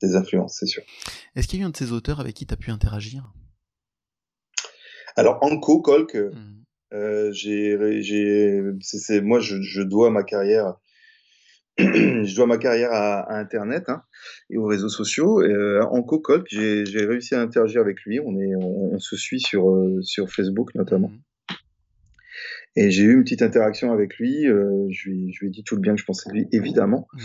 des 0.03 0.17
influences, 0.17 0.57
c'est 0.59 0.67
sûr. 0.67 0.83
Est-ce 1.37 1.49
qu'il 1.49 1.59
y 1.59 1.63
a 1.63 1.65
eu 1.65 1.67
un 1.67 1.71
de 1.71 1.77
ces 1.77 1.93
auteurs 1.93 2.21
avec 2.21 2.35
qui 2.35 2.47
tu 2.47 2.55
as 2.55 2.57
pu 2.57 2.71
interagir? 2.71 3.33
Alors 5.17 5.39
Anko 5.43 5.83
Kolk, 5.83 6.15
mhm. 6.15 6.65
euh, 6.95 7.33
j'ai, 7.33 8.03
j'ai, 8.03 8.63
c'est, 8.81 9.21
moi 9.21 9.41
je, 9.41 9.61
je 9.61 9.83
dois 9.83 10.11
ma 10.11 10.23
carrière 10.23 10.77
je 11.79 12.37
dois 12.37 12.47
ma 12.47 12.59
carrière 12.59 12.93
à, 12.93 13.39
Internet 13.39 13.89
hein, 13.89 14.03
et 14.51 14.59
aux 14.59 14.67
réseaux 14.67 14.89
sociaux. 14.89 15.41
Euh, 15.43 15.83
en 15.83 16.03
co-colc, 16.03 16.47
j'ai 16.49 17.05
réussi 17.07 17.35
à 17.35 17.41
interagir 17.41 17.81
avec 17.81 18.01
lui. 18.03 18.21
On, 18.21 18.39
est, 18.39 18.55
on, 18.57 18.99
se 18.99 19.17
suit 19.17 19.41
sur, 19.41 19.71
euh, 19.71 20.01
sur 20.03 20.31
Facebook 20.31 20.75
notamment. 20.75 21.09
Mmh. 21.09 21.21
Et 22.77 22.91
j'ai 22.93 23.03
eu 23.03 23.15
une 23.15 23.25
petite 23.25 23.43
interaction 23.43 23.93
avec 23.93 24.17
lui. 24.19 24.47
Euh, 24.47 24.87
je, 24.91 25.11
lui 25.11 25.33
je, 25.33 25.41
lui 25.41 25.49
ai 25.49 25.51
dit 25.51 25.65
tout 25.65 25.75
le 25.75 25.81
bien 25.81 25.95
que 25.95 26.01
je 26.01 26.05
pensais 26.05 26.31
de 26.31 26.35
lui, 26.35 26.49
évidemment. 26.53 27.09
Mmh. 27.13 27.19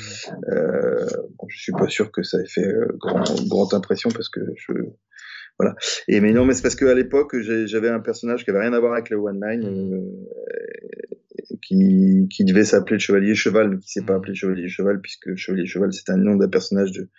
Bon, 1.38 1.48
je 1.48 1.60
suis 1.60 1.72
pas 1.72 1.88
sûr 1.88 2.12
que 2.12 2.24
ça 2.24 2.40
ait 2.40 2.48
fait 2.48 2.74
grand, 2.98 3.24
grande 3.48 3.74
impression 3.74 4.10
parce 4.10 4.30
que 4.30 4.42
je 4.56 4.74
voilà. 5.60 5.75
Et 6.08 6.20
mais 6.20 6.34
non, 6.34 6.46
mais 6.46 6.54
c'est 6.54 6.62
parce 6.62 6.75
qu'à 6.75 6.94
l'époque 6.94 7.36
j'avais 7.40 7.90
un 7.90 8.00
personnage 8.00 8.44
qui 8.44 8.50
avait 8.50 8.60
rien 8.60 8.74
à 8.74 8.80
voir 8.80 8.94
avec 8.94 9.10
le 9.10 9.18
one 9.18 9.40
line. 9.42 9.62
Mmh. 9.62 9.94
Euh, 9.94 11.16
qui, 11.62 12.28
qui 12.30 12.46
devait 12.46 12.66
s'appeler 12.66 12.96
le 12.96 13.00
Chevalier 13.00 13.36
Cheval, 13.36 13.70
mais 13.70 13.78
qui 13.78 13.90
s'est 13.92 14.04
pas 14.04 14.16
appelé 14.16 14.36
Chevalier 14.36 14.68
Cheval, 14.68 15.02
puisque 15.02 15.36
Chevalier 15.36 15.66
Cheval, 15.66 15.94
c'est 15.94 16.10
un 16.10 16.18
nom 16.18 16.36
d'un 16.36 16.50
personnage 16.50 16.92
de, 16.92 17.10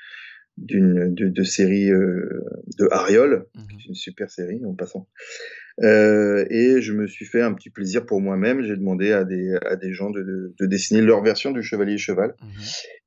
d'une 0.56 1.14
de, 1.14 1.28
de, 1.28 1.42
série 1.42 1.90
euh, 1.90 2.44
de 2.78 2.88
Ariol, 2.90 3.46
mm-hmm. 3.54 3.88
une 3.88 3.94
super 3.94 4.30
série 4.30 4.64
en 4.64 4.74
passant. 4.74 5.08
Euh, 5.82 6.46
et 6.48 6.80
je 6.80 6.92
me 6.94 7.06
suis 7.06 7.26
fait 7.26 7.42
un 7.42 7.52
petit 7.52 7.70
plaisir 7.70 8.06
pour 8.06 8.20
moi-même. 8.20 8.62
J'ai 8.62 8.76
demandé 8.76 9.12
à 9.12 9.24
des, 9.24 9.56
à 9.66 9.76
des 9.76 9.92
gens 9.92 10.10
de, 10.10 10.54
de, 10.58 10.66
dessiner 10.66 11.02
leur 11.02 11.22
version 11.22 11.50
du 11.50 11.62
Chevalier 11.62 11.98
Cheval. 11.98 12.34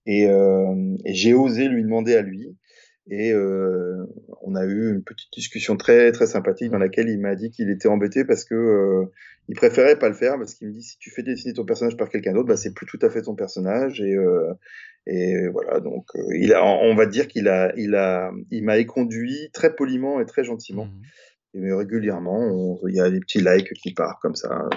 Et, 0.05 0.27
euh, 0.27 0.95
et 1.05 1.13
j'ai 1.13 1.33
osé 1.33 1.67
lui 1.67 1.83
demander 1.83 2.15
à 2.15 2.21
lui. 2.21 2.55
Et 3.09 3.33
euh, 3.33 4.05
on 4.41 4.55
a 4.55 4.65
eu 4.65 4.91
une 4.91 5.03
petite 5.03 5.33
discussion 5.33 5.77
très 5.77 6.11
très 6.11 6.27
sympathique 6.27 6.69
dans 6.69 6.77
laquelle 6.77 7.09
il 7.09 7.19
m'a 7.19 7.35
dit 7.35 7.49
qu'il 7.49 7.69
était 7.71 7.87
embêté 7.87 8.23
parce 8.23 8.43
que 8.43 8.53
euh, 8.53 9.11
il 9.47 9.55
préférait 9.55 9.97
pas 9.97 10.09
le 10.09 10.13
faire 10.13 10.37
parce 10.37 10.53
qu'il 10.53 10.67
me 10.67 10.73
dit 10.73 10.83
si 10.83 10.99
tu 10.99 11.09
fais 11.09 11.23
dessiner 11.23 11.53
ton 11.53 11.65
personnage 11.65 11.97
par 11.97 12.09
quelqu'un 12.09 12.33
d'autre, 12.33 12.47
bah 12.47 12.57
c'est 12.57 12.73
plus 12.73 12.85
tout 12.85 12.99
à 13.01 13.09
fait 13.09 13.23
ton 13.23 13.33
personnage 13.33 13.99
et 13.99 14.13
euh, 14.13 14.53
et 15.07 15.47
voilà 15.47 15.79
donc 15.79 16.05
euh, 16.15 16.21
il 16.35 16.53
a 16.53 16.63
on 16.63 16.95
va 16.95 17.07
dire 17.07 17.27
qu'il 17.27 17.47
a 17.47 17.73
il 17.75 17.95
a 17.95 18.31
il 18.51 18.63
m'a 18.63 18.77
éconduit 18.77 19.49
très 19.53 19.75
poliment 19.75 20.19
et 20.19 20.25
très 20.25 20.43
gentiment. 20.43 20.85
Mmh. 20.85 21.01
Et 21.55 21.59
mais 21.61 21.73
régulièrement, 21.73 22.77
il 22.87 22.95
y 22.95 23.01
a 23.01 23.09
des 23.09 23.19
petits 23.19 23.41
likes 23.41 23.73
qui 23.73 23.91
partent 23.95 24.21
comme 24.21 24.35
ça. 24.35 24.69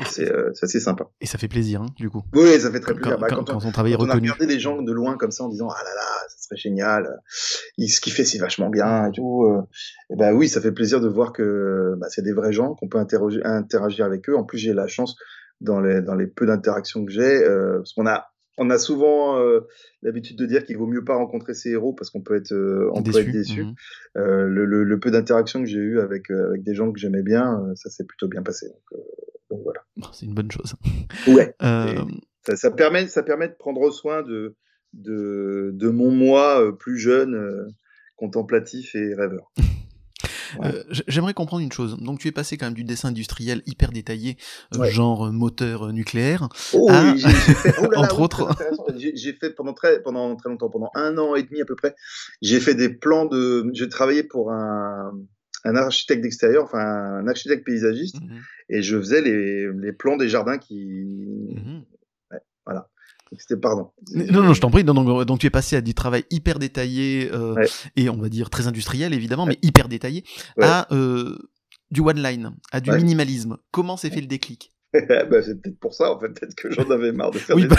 Euh, 0.00 0.50
c'est 0.54 0.64
assez 0.64 0.80
sympa. 0.80 1.08
Et 1.20 1.26
ça 1.26 1.38
fait 1.38 1.46
plaisir, 1.46 1.82
hein, 1.82 1.86
du 1.96 2.10
coup. 2.10 2.22
Oui, 2.34 2.58
ça 2.58 2.70
fait 2.70 2.80
très 2.80 2.94
plaisir. 2.94 3.18
Bah, 3.18 3.28
quand, 3.30 3.48
on, 3.50 3.70
travaille 3.70 3.94
reconnu. 3.94 4.10
on 4.10 4.14
a 4.14 4.20
regardé 4.34 4.46
des 4.46 4.58
gens 4.58 4.82
de 4.82 4.92
loin 4.92 5.16
comme 5.16 5.30
ça 5.30 5.44
en 5.44 5.48
disant 5.48 5.68
ah 5.70 5.82
là 5.84 5.90
là, 5.94 6.28
ça 6.28 6.36
serait 6.38 6.56
génial. 6.56 7.20
Il, 7.78 7.88
ce 7.88 8.00
qu'il 8.00 8.12
fait, 8.12 8.24
c'est 8.24 8.38
vachement 8.38 8.70
bien 8.70 9.06
et 9.06 9.12
tout. 9.12 9.44
Euh. 9.44 9.62
Et 10.10 10.16
bah 10.16 10.32
oui, 10.34 10.48
ça 10.48 10.60
fait 10.60 10.72
plaisir 10.72 11.00
de 11.00 11.08
voir 11.08 11.32
que 11.32 11.94
bah, 11.98 12.08
c'est 12.10 12.22
des 12.22 12.32
vrais 12.32 12.52
gens 12.52 12.74
qu'on 12.74 12.88
peut 12.88 12.98
interagir, 12.98 14.04
avec 14.04 14.28
eux. 14.28 14.36
En 14.36 14.44
plus, 14.44 14.58
j'ai 14.58 14.72
la 14.72 14.88
chance 14.88 15.16
dans 15.60 15.80
les 15.80 16.02
dans 16.02 16.16
les 16.16 16.26
peu 16.26 16.44
d'interactions 16.44 17.04
que 17.04 17.12
j'ai, 17.12 17.44
euh, 17.44 17.76
parce 17.76 17.92
qu'on 17.92 18.06
a 18.06 18.34
on 18.56 18.70
a 18.70 18.78
souvent 18.78 19.38
euh, 19.38 19.60
l'habitude 20.02 20.38
de 20.38 20.46
dire 20.46 20.64
qu'il 20.64 20.76
vaut 20.76 20.86
mieux 20.86 21.04
pas 21.04 21.16
rencontrer 21.16 21.54
ses 21.54 21.70
héros 21.70 21.92
parce 21.92 22.10
qu'on 22.10 22.20
peut 22.20 22.36
être, 22.36 22.52
euh, 22.52 22.90
on 22.94 23.00
déçu. 23.00 23.12
Peut 23.12 23.28
être 23.28 23.32
déçu. 23.32 23.64
Mmh. 23.64 23.74
Euh, 24.16 24.46
le, 24.46 24.64
le, 24.64 24.84
le, 24.84 25.00
peu 25.00 25.10
d'interactions 25.10 25.60
que 25.60 25.66
j'ai 25.66 25.78
eu 25.78 25.98
avec, 26.00 26.30
avec 26.30 26.62
des 26.62 26.74
gens 26.74 26.92
que 26.92 26.98
j'aimais 26.98 27.22
bien, 27.22 27.64
ça 27.74 27.90
s'est 27.90 28.04
plutôt 28.04 28.28
bien 28.28 28.42
passé. 28.42 28.68
Donc. 28.68 29.00
C'est 30.12 30.26
une 30.26 30.34
bonne 30.34 30.50
chose. 30.50 30.74
Ouais. 31.26 31.54
Euh, 31.62 32.04
ça, 32.46 32.56
ça, 32.56 32.70
permet, 32.70 33.06
ça 33.08 33.22
permet 33.22 33.48
de 33.48 33.54
prendre 33.54 33.90
soin 33.90 34.22
de, 34.22 34.56
de, 34.92 35.70
de 35.72 35.88
mon 35.88 36.10
moi 36.10 36.62
euh, 36.62 36.72
plus 36.72 36.98
jeune, 36.98 37.34
euh, 37.34 37.66
contemplatif 38.16 38.94
et 38.94 39.14
rêveur. 39.14 39.52
J'aimerais 41.08 41.34
comprendre 41.34 41.64
une 41.64 41.72
chose. 41.72 41.98
Donc 41.98 42.20
tu 42.20 42.28
es 42.28 42.32
passé 42.32 42.56
quand 42.56 42.66
même 42.66 42.74
du 42.74 42.84
dessin 42.84 43.08
industriel 43.08 43.62
hyper 43.66 43.90
détaillé, 43.90 44.36
genre 44.84 45.32
moteur 45.32 45.92
nucléaire, 45.92 46.48
oh, 46.74 46.88
à... 46.90 47.16
fait... 47.16 47.74
oh 47.78 47.82
là 47.82 47.88
là, 47.90 47.98
entre 48.02 48.20
autres. 48.20 48.56
J'ai 48.96 49.32
fait 49.32 49.50
pendant 49.50 49.74
très, 49.74 50.00
pendant 50.00 50.36
très 50.36 50.50
longtemps, 50.50 50.70
pendant 50.70 50.90
un 50.94 51.18
an 51.18 51.34
et 51.34 51.42
demi 51.42 51.60
à 51.60 51.64
peu 51.64 51.74
près, 51.74 51.96
j'ai 52.40 52.60
fait 52.60 52.76
des 52.76 52.88
plans 52.88 53.24
de. 53.24 53.68
J'ai 53.72 53.88
travaillé 53.88 54.22
pour 54.22 54.52
un, 54.52 55.12
un 55.64 55.76
architecte 55.76 56.22
d'extérieur, 56.22 56.64
enfin 56.64 56.78
un 56.78 57.28
architecte 57.28 57.64
paysagiste, 57.64 58.20
mmh 58.20 58.38
et 58.70 58.80
je 58.80 58.96
faisais 58.96 59.20
les, 59.20 59.70
les, 59.70 59.92
plans 59.92 60.16
des 60.16 60.28
jardins 60.28 60.56
qui. 60.56 61.54
Mmh 61.54 61.82
ouais, 62.30 62.40
voilà. 62.64 62.88
C'était 63.38 63.56
pardon. 63.60 63.90
Non, 64.14 64.42
non, 64.42 64.54
je 64.54 64.60
t'en 64.60 64.70
prie. 64.70 64.84
Donc, 64.84 65.26
donc, 65.26 65.38
tu 65.38 65.46
es 65.46 65.50
passé 65.50 65.76
à 65.76 65.80
du 65.80 65.92
travail 65.92 66.24
hyper 66.30 66.58
détaillé 66.58 67.30
euh, 67.32 67.66
et 67.96 68.08
on 68.08 68.16
va 68.16 68.28
dire 68.28 68.48
très 68.48 68.66
industriel 68.66 69.12
évidemment, 69.12 69.44
mais 69.44 69.58
hyper 69.62 69.88
détaillé, 69.88 70.24
à 70.60 70.92
euh, 70.94 71.36
du 71.90 72.00
one 72.00 72.22
line, 72.22 72.54
à 72.72 72.80
du 72.80 72.90
minimalisme. 72.90 73.58
Comment 73.70 73.96
s'est 73.96 74.10
fait 74.10 74.20
le 74.20 74.26
déclic? 74.26 74.73
bah, 75.30 75.42
c'est 75.42 75.60
peut-être 75.60 75.78
pour 75.80 75.92
ça, 75.92 76.12
en 76.12 76.20
fait, 76.20 76.28
peut-être 76.28 76.54
que 76.54 76.70
j'en 76.70 76.88
avais 76.90 77.10
marre 77.10 77.32
de 77.32 77.38
faire 77.38 77.56
des 77.56 77.66
bah... 77.66 77.76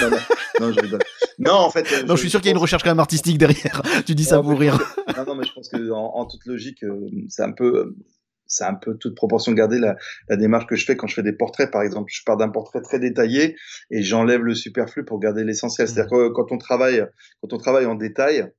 non, 0.60 0.72
je 0.74 0.98
non, 1.40 1.54
en 1.54 1.70
fait. 1.70 1.86
Euh, 1.94 2.04
non, 2.04 2.16
je, 2.16 2.22
suis 2.22 2.30
sûr 2.30 2.42
qu'il 2.42 2.48
y 2.48 2.50
a 2.50 2.56
une 2.56 2.62
recherche 2.62 2.84
quand 2.84 2.90
même 2.90 3.00
artistique 3.00 3.38
derrière. 3.38 3.82
tu 4.06 4.16
dis 4.16 4.26
ça 4.26 4.42
pour 4.42 4.60
rire. 4.60 4.78
non, 5.16 5.26
non, 5.26 5.36
mais 5.36 5.46
je 5.46 5.54
pense 5.54 5.70
que 5.70 5.92
en, 5.92 6.26
toute 6.26 6.46
logique, 6.46 6.84
euh, 6.84 7.08
c'est 7.30 7.44
un 7.44 7.54
peu, 7.54 7.78
euh, 7.78 7.96
c'est 8.48 8.66
un 8.66 8.74
peu 8.74 8.98
toute 8.98 9.16
proportion 9.16 9.54
gardée 9.54 9.80
la, 9.80 9.96
la, 10.28 10.36
démarche 10.36 10.68
que 10.68 10.76
je 10.76 10.86
fais 10.86 10.98
quand 10.98 11.08
je 11.08 11.16
fais 11.16 11.24
des 11.24 11.34
portraits, 11.34 11.72
par 11.72 11.84
exemple. 11.84 12.12
Je 12.14 12.22
pars 12.26 12.36
d'un 12.36 12.50
portrait 12.50 12.82
très 12.82 13.00
détaillé 13.00 13.56
et 13.92 14.02
j'enlève 14.02 14.42
le 14.42 14.54
superflu 14.54 15.06
pour 15.06 15.20
garder 15.20 15.46
l'essentiel. 15.46 15.88
C'est-à-dire 15.88 16.14
mmh. 16.14 16.30
que 16.30 16.34
quand 16.34 16.52
on 16.52 16.58
travaille, 16.58 17.06
quand 17.42 17.54
on 17.54 17.58
travaille 17.58 17.86
en 17.86 17.96
détail, 17.96 18.52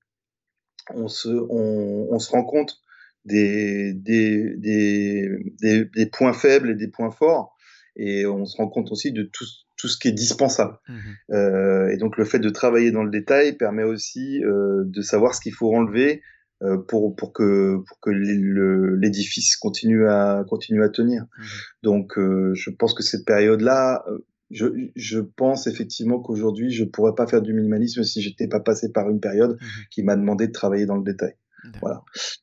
on 0.95 1.09
se, 1.09 1.29
on, 1.29 2.09
on 2.11 2.19
se 2.19 2.31
rend 2.31 2.45
compte 2.45 2.79
des, 3.27 3.92
des, 3.92 4.55
des, 4.57 5.29
des, 5.61 5.85
des 5.85 6.07
points 6.07 6.33
faibles 6.33 6.71
et 6.71 6.75
des 6.75 6.88
points 6.88 7.11
forts 7.11 7.56
et 7.96 8.26
on 8.26 8.44
se 8.44 8.56
rend 8.56 8.68
compte 8.68 8.92
aussi 8.92 9.12
de 9.12 9.22
tout, 9.22 9.44
tout 9.76 9.88
ce 9.88 9.98
qui 9.98 10.09
est 10.09 10.12
dispensable. 10.12 10.78
Mmh 10.88 10.94
euh, 11.32 11.88
et 11.88 11.96
donc 11.96 12.16
le 12.16 12.24
fait 12.24 12.38
de 12.38 12.50
travailler 12.50 12.90
dans 12.90 13.02
le 13.02 13.11
détail 13.11 13.56
permet 13.56 13.82
aussi 13.82 14.42
euh, 14.44 14.85
de 14.85 15.02
savoir 15.02 15.35
ce 15.35 15.40
qu'il 15.40 15.52
faut 15.52 15.74
enlever 15.74 16.22
euh, 16.62 16.78
pour, 16.78 17.14
pour 17.14 17.32
que, 17.32 17.76
pour 17.87 18.00
que 18.00 18.11
l'édifice 18.11 19.56
continue 19.56 20.09
à, 20.09 20.44
continue 20.48 20.82
à 20.82 20.88
tenir. 20.88 21.22
Mmh 21.22 21.42
donc 21.82 22.18
je 22.18 22.70
pense 22.70 22.94
que 22.94 23.02
cette 23.02 23.24
période-là, 23.24 24.04
je, 24.50 24.66
je 24.94 25.20
pense 25.20 25.66
effectivement 25.66 26.20
qu'aujourd'hui 26.20 26.70
je 26.70 26.85
pourrais 26.85 27.14
pas 27.14 27.26
faire 27.26 27.42
du 27.42 27.52
minimalisme 27.52 28.02
si 28.02 28.22
j'étais 28.22 28.48
pas 28.48 28.61
passé 28.61 28.92
par 28.92 29.09
une 29.11 29.20
période 29.20 29.59
mmh 29.61 29.66
qui 29.90 30.02
m'a 30.02 30.16
demandé 30.16 30.46
de 30.48 30.52
travailler 30.52 30.87
dans 30.87 30.96
le 30.96 31.04
détail. 31.04 31.35
Voilà. 31.81 32.02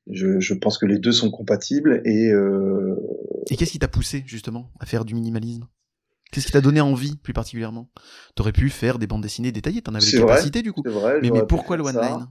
Je, 0.10 0.40
je, 0.40 0.54
pense 0.54 0.78
que 0.78 0.86
les 0.86 1.00
deux 1.00 1.12
sont 1.12 1.32
compatibles 1.32 2.02
et. 2.06 2.32
Euh... 2.32 2.96
Et 3.50 3.56
qu'est-ce 3.56 3.72
qui 3.72 3.80
t'a 3.80 3.88
poussé 3.88 4.24
justement 4.26 4.72
à 4.80 4.86
faire 4.86 5.06
du 5.06 5.14
minimalisme? 5.14 5.68
Qu'est-ce 6.32 6.48
qui 6.48 6.52
t'a 6.52 6.62
donné 6.62 6.82
envie, 6.82 7.16
plus 7.18 7.34
particulièrement? 7.34 7.92
T'aurais 8.36 8.54
pu 8.54 8.70
faire 8.70 8.98
des 8.98 9.06
bandes 9.06 9.22
dessinées 9.22 9.52
détaillées, 9.52 9.82
t'en 9.82 9.94
avais 9.94 10.06
les 10.06 10.20
capacités 10.20 10.62
du 10.62 10.74
coup. 10.74 10.82
Vrai, 10.86 11.20
mais, 11.22 11.30
mais 11.30 11.46
pourquoi 11.46 11.78
le 11.78 11.84
one-line? 11.84 12.28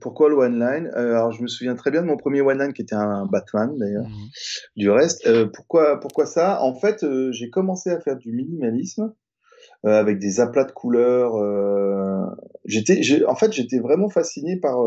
pourquoi 0.00 0.28
le 0.28 0.36
one 0.36 0.58
line 0.58 0.90
euh, 0.96 1.16
Alors 1.16 1.32
je 1.32 1.42
me 1.42 1.46
souviens 1.46 1.74
très 1.74 1.90
bien 1.90 2.02
de 2.02 2.06
mon 2.06 2.16
premier 2.16 2.40
one 2.40 2.58
line 2.58 2.72
qui 2.72 2.82
était 2.82 2.94
un 2.94 3.26
Batman 3.26 3.76
d'ailleurs. 3.78 4.08
Mhm. 4.08 4.28
Du 4.76 4.90
reste, 4.90 5.26
euh, 5.26 5.46
pourquoi 5.46 6.00
pourquoi 6.00 6.26
ça? 6.26 6.62
En 6.62 6.74
fait, 6.74 7.04
euh, 7.04 7.30
j'ai 7.32 7.50
commencé 7.50 7.90
à 7.90 8.00
faire 8.00 8.16
du 8.16 8.32
minimalisme 8.32 9.12
avec 9.82 10.18
des 10.18 10.40
aplats 10.40 10.64
de 10.64 10.72
couleurs. 10.72 11.34
j'étais, 12.64 13.24
en 13.26 13.34
fait, 13.34 13.52
j'étais 13.52 13.78
vraiment 13.78 14.08
fasciné 14.08 14.58
par 14.58 14.78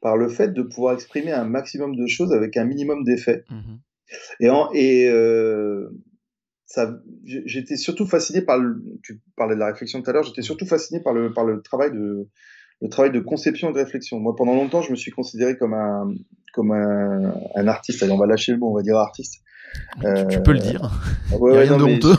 par 0.00 0.16
le 0.16 0.28
fait 0.28 0.52
de 0.52 0.62
pouvoir 0.62 0.94
exprimer 0.94 1.32
un 1.32 1.44
maximum 1.44 1.96
de 1.96 2.06
choses 2.06 2.32
avec 2.32 2.56
un 2.56 2.64
minimum 2.64 3.04
d'effets. 3.04 3.44
Mhm. 3.50 3.78
Et, 4.40 4.50
en, 4.50 4.70
et 4.72 5.08
ça, 6.70 7.00
j'étais 7.24 7.76
surtout 7.76 8.06
fasciné 8.06 8.42
par 8.42 8.58
le, 8.58 8.80
tu 9.02 9.20
parlais 9.36 9.56
de 9.56 9.60
la 9.60 9.66
réflexion 9.66 10.02
tout 10.02 10.08
à 10.08 10.12
l'heure, 10.12 10.22
j'étais 10.22 10.42
surtout 10.42 10.66
fasciné 10.66 11.00
par 11.00 11.12
le, 11.12 11.32
par 11.32 11.44
le 11.44 11.62
travail 11.62 11.90
de, 11.90 12.28
le 12.80 12.88
travail 12.88 13.10
de 13.10 13.18
conception 13.18 13.70
et 13.70 13.72
de 13.72 13.78
réflexion. 13.78 14.20
Moi, 14.20 14.36
pendant 14.36 14.54
longtemps, 14.54 14.80
je 14.80 14.92
me 14.92 14.96
suis 14.96 15.10
considéré 15.10 15.56
comme 15.58 15.74
un, 15.74 16.14
comme 16.54 16.70
un, 16.70 17.34
un 17.56 17.68
artiste. 17.68 18.04
Allez, 18.04 18.12
on 18.12 18.18
va 18.18 18.26
lâcher 18.26 18.52
le 18.52 18.58
mot, 18.58 18.70
on 18.70 18.74
va 18.74 18.82
dire 18.82 18.96
artiste. 18.96 19.42
tu, 19.96 20.42
peux 20.42 20.52
le 20.52 20.60
dire. 20.60 20.92
Euh, 21.32 21.60
rien 21.60 21.76
de 21.76 21.82
honteux 21.82 22.16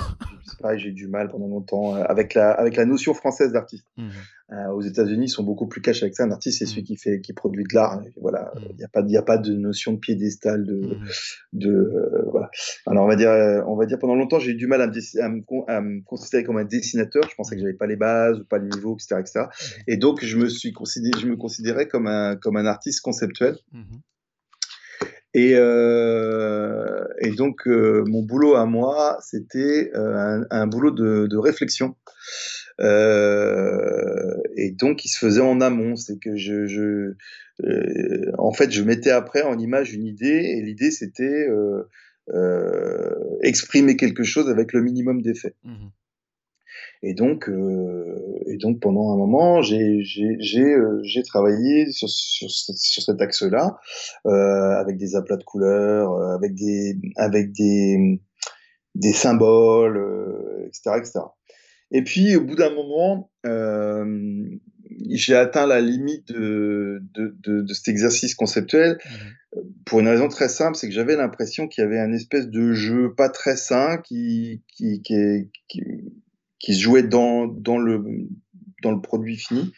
j'ai 0.75 0.89
eu 0.89 0.93
du 0.93 1.07
mal 1.07 1.29
pendant 1.29 1.47
longtemps 1.47 1.95
euh, 1.95 2.03
avec 2.03 2.33
la, 2.33 2.51
avec 2.51 2.75
la 2.75 2.85
notion 2.85 3.13
française 3.13 3.51
d'artiste. 3.51 3.85
Mmh. 3.97 4.09
Euh, 4.51 4.67
aux 4.71 4.81
États-Unis, 4.81 5.25
ils 5.25 5.29
sont 5.29 5.43
beaucoup 5.43 5.67
plus 5.67 5.81
cash 5.81 6.03
avec 6.03 6.15
ça. 6.15 6.23
Un 6.23 6.31
artiste, 6.31 6.59
c'est 6.59 6.65
celui 6.65 6.81
mmh. 6.81 6.85
qui 6.85 6.97
fait, 6.97 7.21
qui 7.21 7.33
produit 7.33 7.63
de 7.63 7.73
l'art. 7.73 8.01
Voilà, 8.19 8.51
mmh. 8.55 8.59
il 8.71 8.75
n'y 8.77 8.83
a 8.83 8.87
pas, 8.87 9.03
il 9.07 9.17
a 9.17 9.21
pas 9.21 9.37
de 9.37 9.53
notion 9.53 9.93
de 9.93 9.97
piédestal, 9.97 10.65
de, 10.65 10.97
de, 11.53 11.71
euh, 11.71 12.25
voilà. 12.31 12.49
Alors 12.85 13.05
on 13.05 13.07
va 13.07 13.15
dire, 13.15 13.31
on 13.67 13.75
va 13.75 13.85
dire 13.85 13.99
pendant 13.99 14.15
longtemps, 14.15 14.39
j'ai 14.39 14.51
eu 14.51 14.55
du 14.55 14.67
mal 14.67 14.81
à 14.81 14.87
me, 14.87 15.41
à 15.67 15.81
me, 15.81 16.01
considérer 16.03 16.43
comme 16.43 16.57
un 16.57 16.65
dessinateur. 16.65 17.23
Je 17.29 17.35
pensais 17.35 17.55
que 17.55 17.61
j'avais 17.61 17.73
pas 17.73 17.87
les 17.87 17.95
bases 17.95 18.39
ou 18.39 18.45
pas 18.45 18.57
le 18.57 18.67
niveau, 18.67 18.95
etc., 18.95 19.15
etc. 19.19 19.45
Et 19.87 19.97
donc 19.97 20.23
je 20.23 20.37
me 20.37 20.49
suis 20.49 20.73
considéré, 20.73 21.19
je 21.21 21.27
me 21.27 21.37
considérais 21.37 21.87
comme 21.87 22.07
un, 22.07 22.35
comme 22.35 22.57
un 22.57 22.65
artiste 22.65 23.01
conceptuel. 23.01 23.57
Et, 25.33 25.53
euh, 25.55 27.05
et 27.19 27.31
donc, 27.31 27.67
euh, 27.67 28.03
mon 28.07 28.21
boulot 28.21 28.55
à 28.55 28.65
moi, 28.65 29.17
c'était 29.21 29.91
euh, 29.95 30.15
un, 30.15 30.45
un, 30.49 30.67
boulot 30.67 30.91
de, 30.91 31.27
de 31.27 31.37
réflexion. 31.37 31.95
Euh, 32.81 34.35
et 34.57 34.71
donc, 34.71 35.05
il 35.05 35.09
se 35.09 35.17
faisait 35.17 35.41
en 35.41 35.61
amont. 35.61 35.95
C'est 35.95 36.19
que 36.19 36.35
je, 36.35 36.67
je 36.67 37.13
euh, 37.63 38.31
en 38.37 38.51
fait, 38.51 38.71
je 38.71 38.83
mettais 38.83 39.11
après 39.11 39.41
en 39.41 39.57
image 39.57 39.93
une 39.93 40.05
idée, 40.05 40.55
et 40.57 40.61
l'idée, 40.61 40.91
c'était 40.91 41.47
exprimer 43.41 43.95
quelque 43.95 44.23
chose 44.23 44.49
avec 44.49 44.73
le 44.73 44.81
minimum 44.81 45.21
d'effets. 45.21 45.55
Mmh 45.63 45.87
et 47.03 47.13
donc, 47.13 47.49
euh, 47.49 48.15
et 48.47 48.57
donc 48.57 48.79
pendant 48.79 49.11
un 49.13 49.17
moment, 49.17 49.61
j'ai 49.61 50.03
euh, 50.57 51.23
travaillé 51.25 51.91
sur, 51.91 52.09
sur, 52.09 52.49
sur 52.49 53.03
cet 53.03 53.21
axe-là, 53.21 53.79
euh, 54.27 54.79
avec 54.79 54.97
des 54.97 55.15
aplats 55.15 55.37
de 55.37 55.43
couleurs, 55.43 56.11
euh, 56.13 56.35
avec 56.35 56.53
des, 56.53 56.95
avec 57.15 57.51
des, 57.51 58.21
des 58.95 59.13
symboles, 59.13 59.99
etc., 60.67 60.97
etc. 60.97 61.19
Et 61.91 62.03
puis, 62.03 62.35
au 62.35 62.41
bout 62.41 62.55
d'un 62.55 62.73
moment, 62.73 63.31
j'ai 65.09 65.35
atteint 65.35 65.67
la 65.67 65.81
limite 65.81 66.31
de, 66.31 67.01
de, 67.13 67.35
de, 67.39 67.61
de 67.61 67.73
cet 67.73 67.87
exercice 67.87 68.35
conceptuel 68.35 68.97
mmh 69.03 69.15
pour 69.85 69.99
une 69.99 70.07
raison 70.07 70.29
très 70.29 70.49
simple, 70.49 70.77
c'est 70.77 70.87
que 70.87 70.93
j'avais 70.93 71.15
l'impression 71.15 71.67
qu'il 71.67 71.83
y 71.83 71.87
avait 71.87 71.99
un 71.99 72.13
espèce 72.13 72.47
de 72.47 72.73
jeu 72.73 73.13
pas 73.13 73.29
très 73.29 73.57
sain 73.57 73.97
qui, 73.97 74.63
qui, 74.67 75.01
qui, 75.01 75.49
qui 75.67 75.81
qui 76.61 76.73
se 76.73 76.81
jouait 76.81 77.03
dans, 77.03 77.47
dans, 77.47 77.77
le, 77.77 78.03
dans 78.83 78.91
le 78.91 79.01
produit 79.01 79.37
fini, 79.37 79.71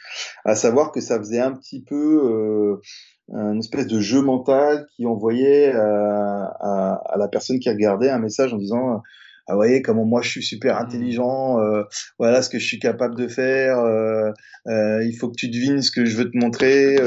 à 0.45 0.55
savoir 0.55 0.91
que 0.91 1.01
ça 1.01 1.17
faisait 1.17 1.39
un 1.39 1.53
petit 1.53 1.81
peu 1.81 1.95
euh, 1.95 2.81
une 3.29 3.59
espèce 3.59 3.87
de 3.87 3.99
jeu 3.99 4.21
mental 4.21 4.85
qui 4.95 5.05
envoyait 5.05 5.71
à, 5.71 6.55
à, 6.59 7.01
à, 7.05 7.17
la 7.17 7.27
personne 7.27 7.59
qui 7.59 7.69
regardait 7.69 8.09
un 8.09 8.19
message 8.19 8.53
en 8.53 8.57
disant 8.57 9.01
ah 9.47 9.55
voyez 9.55 9.81
comment 9.81 10.05
moi 10.05 10.21
je 10.21 10.29
suis 10.29 10.43
super 10.43 10.75
mmh. 10.75 10.83
intelligent, 10.83 11.59
euh, 11.59 11.83
voilà 12.17 12.41
ce 12.41 12.49
que 12.49 12.59
je 12.59 12.65
suis 12.65 12.79
capable 12.79 13.15
de 13.15 13.27
faire, 13.27 13.79
euh, 13.79 14.31
euh, 14.67 15.03
il 15.03 15.15
faut 15.15 15.29
que 15.29 15.35
tu 15.35 15.49
devines 15.49 15.81
ce 15.81 15.91
que 15.91 16.05
je 16.05 16.15
veux 16.15 16.31
te 16.31 16.37
montrer. 16.37 16.97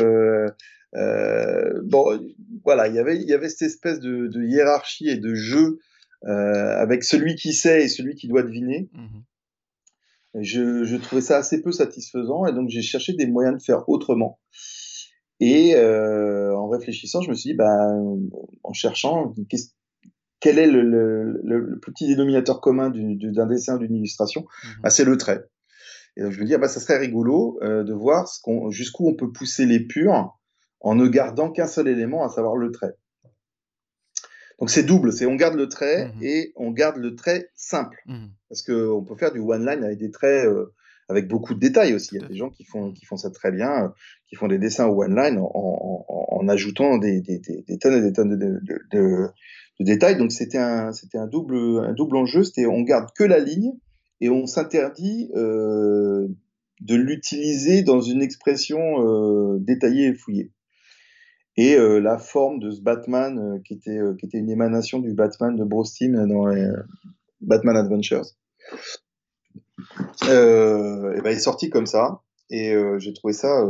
Bon, 1.84 2.18
voilà, 2.64 2.88
il 2.88 2.94
y 2.94 2.98
avait 2.98 3.16
il 3.16 3.28
y 3.28 3.32
avait 3.32 3.48
cette 3.48 3.68
espèce 3.68 4.00
de, 4.00 4.26
de 4.26 4.42
hiérarchie 4.42 5.08
et 5.08 5.16
de 5.16 5.34
jeu 5.34 5.78
avec 6.22 7.04
celui 7.04 7.36
qui 7.36 7.52
sait 7.52 7.84
et 7.84 7.88
celui 7.88 8.14
qui 8.14 8.28
doit 8.28 8.42
deviner. 8.42 8.88
Mmh 8.92 9.20
je, 10.40 10.84
je, 10.84 10.96
trouvais 10.96 11.22
ça 11.22 11.38
assez 11.38 11.62
peu 11.62 11.72
satisfaisant 11.72 12.46
et 12.46 12.52
donc 12.52 12.68
j'ai 12.68 12.82
cherché 12.82 13.12
des 13.14 13.26
moyens 13.26 13.58
de 13.58 13.62
faire 13.62 13.88
autrement. 13.88 14.38
Et 15.40 15.74
euh, 15.74 16.56
en 16.56 16.68
réfléchissant, 16.68 17.20
je 17.20 17.28
me 17.28 17.34
suis 17.34 17.50
dit, 17.50 17.56
bah, 17.56 17.88
en 18.62 18.72
cherchant, 18.72 19.34
quel 20.40 20.58
est 20.58 20.66
le, 20.66 20.82
le, 20.82 21.40
le, 21.44 21.78
petit 21.80 22.06
dénominateur 22.06 22.60
commun 22.60 22.90
d'un 22.90 23.46
dessin, 23.46 23.76
d'une 23.76 23.94
illustration? 23.94 24.42
Mmh 24.42 24.68
bah, 24.82 24.90
C'est 24.90 25.04
le 25.04 25.16
trait. 25.16 25.44
Et 26.16 26.22
donc 26.22 26.32
je 26.32 26.40
me 26.40 26.46
dis, 26.46 26.54
ah, 26.54 26.58
bah, 26.58 26.68
ça 26.68 26.80
serait 26.80 26.98
rigolo 26.98 27.58
euh, 27.62 27.84
de 27.84 27.92
voir 27.92 28.26
jusqu'où 28.70 29.08
on 29.08 29.14
peut 29.14 29.30
pousser 29.30 29.66
les 29.66 29.80
purs 29.80 30.38
en 30.80 30.94
ne 30.94 31.06
gardant 31.06 31.50
qu'un 31.50 31.66
seul 31.66 31.88
élément, 31.88 32.24
à 32.24 32.28
savoir 32.28 32.56
le 32.56 32.70
trait. 32.70 32.96
Donc 34.58 34.70
c'est 34.70 34.84
double, 34.84 35.12
c'est 35.12 35.26
on 35.26 35.34
garde 35.34 35.54
le 35.54 35.68
trait 35.68 36.06
mmh 36.06 36.22
et 36.22 36.52
on 36.56 36.70
garde 36.70 36.96
le 36.96 37.14
trait 37.14 37.50
simple. 37.54 37.98
Mmh. 38.06 38.26
Parce 38.48 38.62
qu'on 38.62 39.04
peut 39.04 39.16
faire 39.16 39.32
du 39.32 39.40
one 39.40 39.66
line 39.66 39.84
avec 39.84 39.98
des 39.98 40.10
traits 40.10 40.46
euh, 40.46 40.72
avec 41.08 41.28
beaucoup 41.28 41.54
de 41.54 41.60
détails 41.60 41.94
aussi. 41.94 42.16
Il 42.16 42.22
y 42.22 42.24
a 42.24 42.28
des 42.28 42.36
gens 42.36 42.50
qui 42.50 42.64
font, 42.64 42.92
qui 42.92 43.04
font 43.04 43.16
ça 43.16 43.30
très 43.30 43.52
bien, 43.52 43.84
euh, 43.84 43.88
qui 44.28 44.36
font 44.36 44.48
des 44.48 44.58
dessins 44.58 44.86
au 44.86 45.02
one 45.02 45.14
line 45.14 45.38
en, 45.38 45.50
en, 45.54 46.06
en 46.08 46.48
ajoutant 46.48 46.98
des, 46.98 47.20
des, 47.20 47.38
des, 47.38 47.78
tonnes 47.78 47.94
et 47.94 48.00
des 48.00 48.12
tonnes 48.12 48.30
de, 48.30 48.36
de, 48.36 48.80
de, 48.90 49.28
de 49.78 49.84
détails. 49.84 50.16
Donc 50.16 50.32
c'était 50.32 50.58
un, 50.58 50.90
double, 51.30 51.84
un 51.84 51.92
double 51.92 52.16
enjeu. 52.16 52.42
C'était 52.42 52.66
on 52.66 52.80
garde 52.82 53.10
que 53.14 53.24
la 53.24 53.38
ligne 53.38 53.74
et 54.20 54.30
on 54.30 54.46
s'interdit 54.46 55.30
euh, 55.36 56.26
de 56.80 56.94
l'utiliser 56.94 57.82
dans 57.82 58.00
une 58.00 58.22
expression 58.22 59.58
détaillée 59.58 60.08
et 60.08 60.14
fouillée 60.14 60.50
et 61.56 61.74
euh, 61.74 62.00
la 62.00 62.18
forme 62.18 62.58
de 62.58 62.70
ce 62.70 62.80
Batman 62.80 63.38
euh, 63.38 63.58
qui 63.64 63.74
était 63.74 63.98
euh, 63.98 64.14
qui 64.14 64.26
était 64.26 64.38
une 64.38 64.50
émanation 64.50 64.98
du 64.98 65.14
Batman 65.14 65.56
de 65.56 65.64
Bruce 65.64 65.92
Timm 65.92 66.26
dans 66.26 66.46
les 66.46 66.68
Batman 67.40 67.76
Adventures. 67.76 68.26
et 70.22 70.26
ben 70.26 71.22
il 71.24 71.26
est 71.26 71.38
sorti 71.38 71.70
comme 71.70 71.86
ça 71.86 72.22
et 72.50 72.74
j'ai 72.98 73.12
trouvé 73.12 73.32
ça 73.32 73.64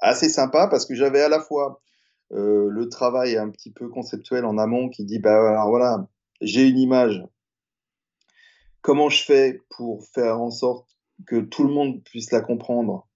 assez 0.00 0.28
sympa 0.28 0.68
parce 0.68 0.86
que 0.86 0.94
j'avais 0.94 1.20
à 1.20 1.28
la 1.28 1.40
fois 1.40 1.82
le 2.30 2.84
travail 2.88 3.36
un 3.36 3.50
petit 3.50 3.70
peu 3.70 3.88
conceptuel 3.88 4.44
en 4.44 4.56
amont 4.58 4.88
qui 4.88 5.04
dit 5.04 5.18
bah 5.18 5.50
alors 5.50 5.68
voilà 5.68 6.08
j'ai 6.40 6.66
une 6.66 6.78
image 6.78 7.22
comment 8.82 9.08
je 9.08 9.24
fais 9.24 9.60
pour 9.70 10.06
faire 10.06 10.40
en 10.40 10.50
sorte 10.50 10.88
que 11.26 11.40
tout 11.40 11.64
le 11.64 11.72
monde 11.72 12.02
puisse 12.04 12.30
la 12.30 12.40
comprendre 12.40 13.06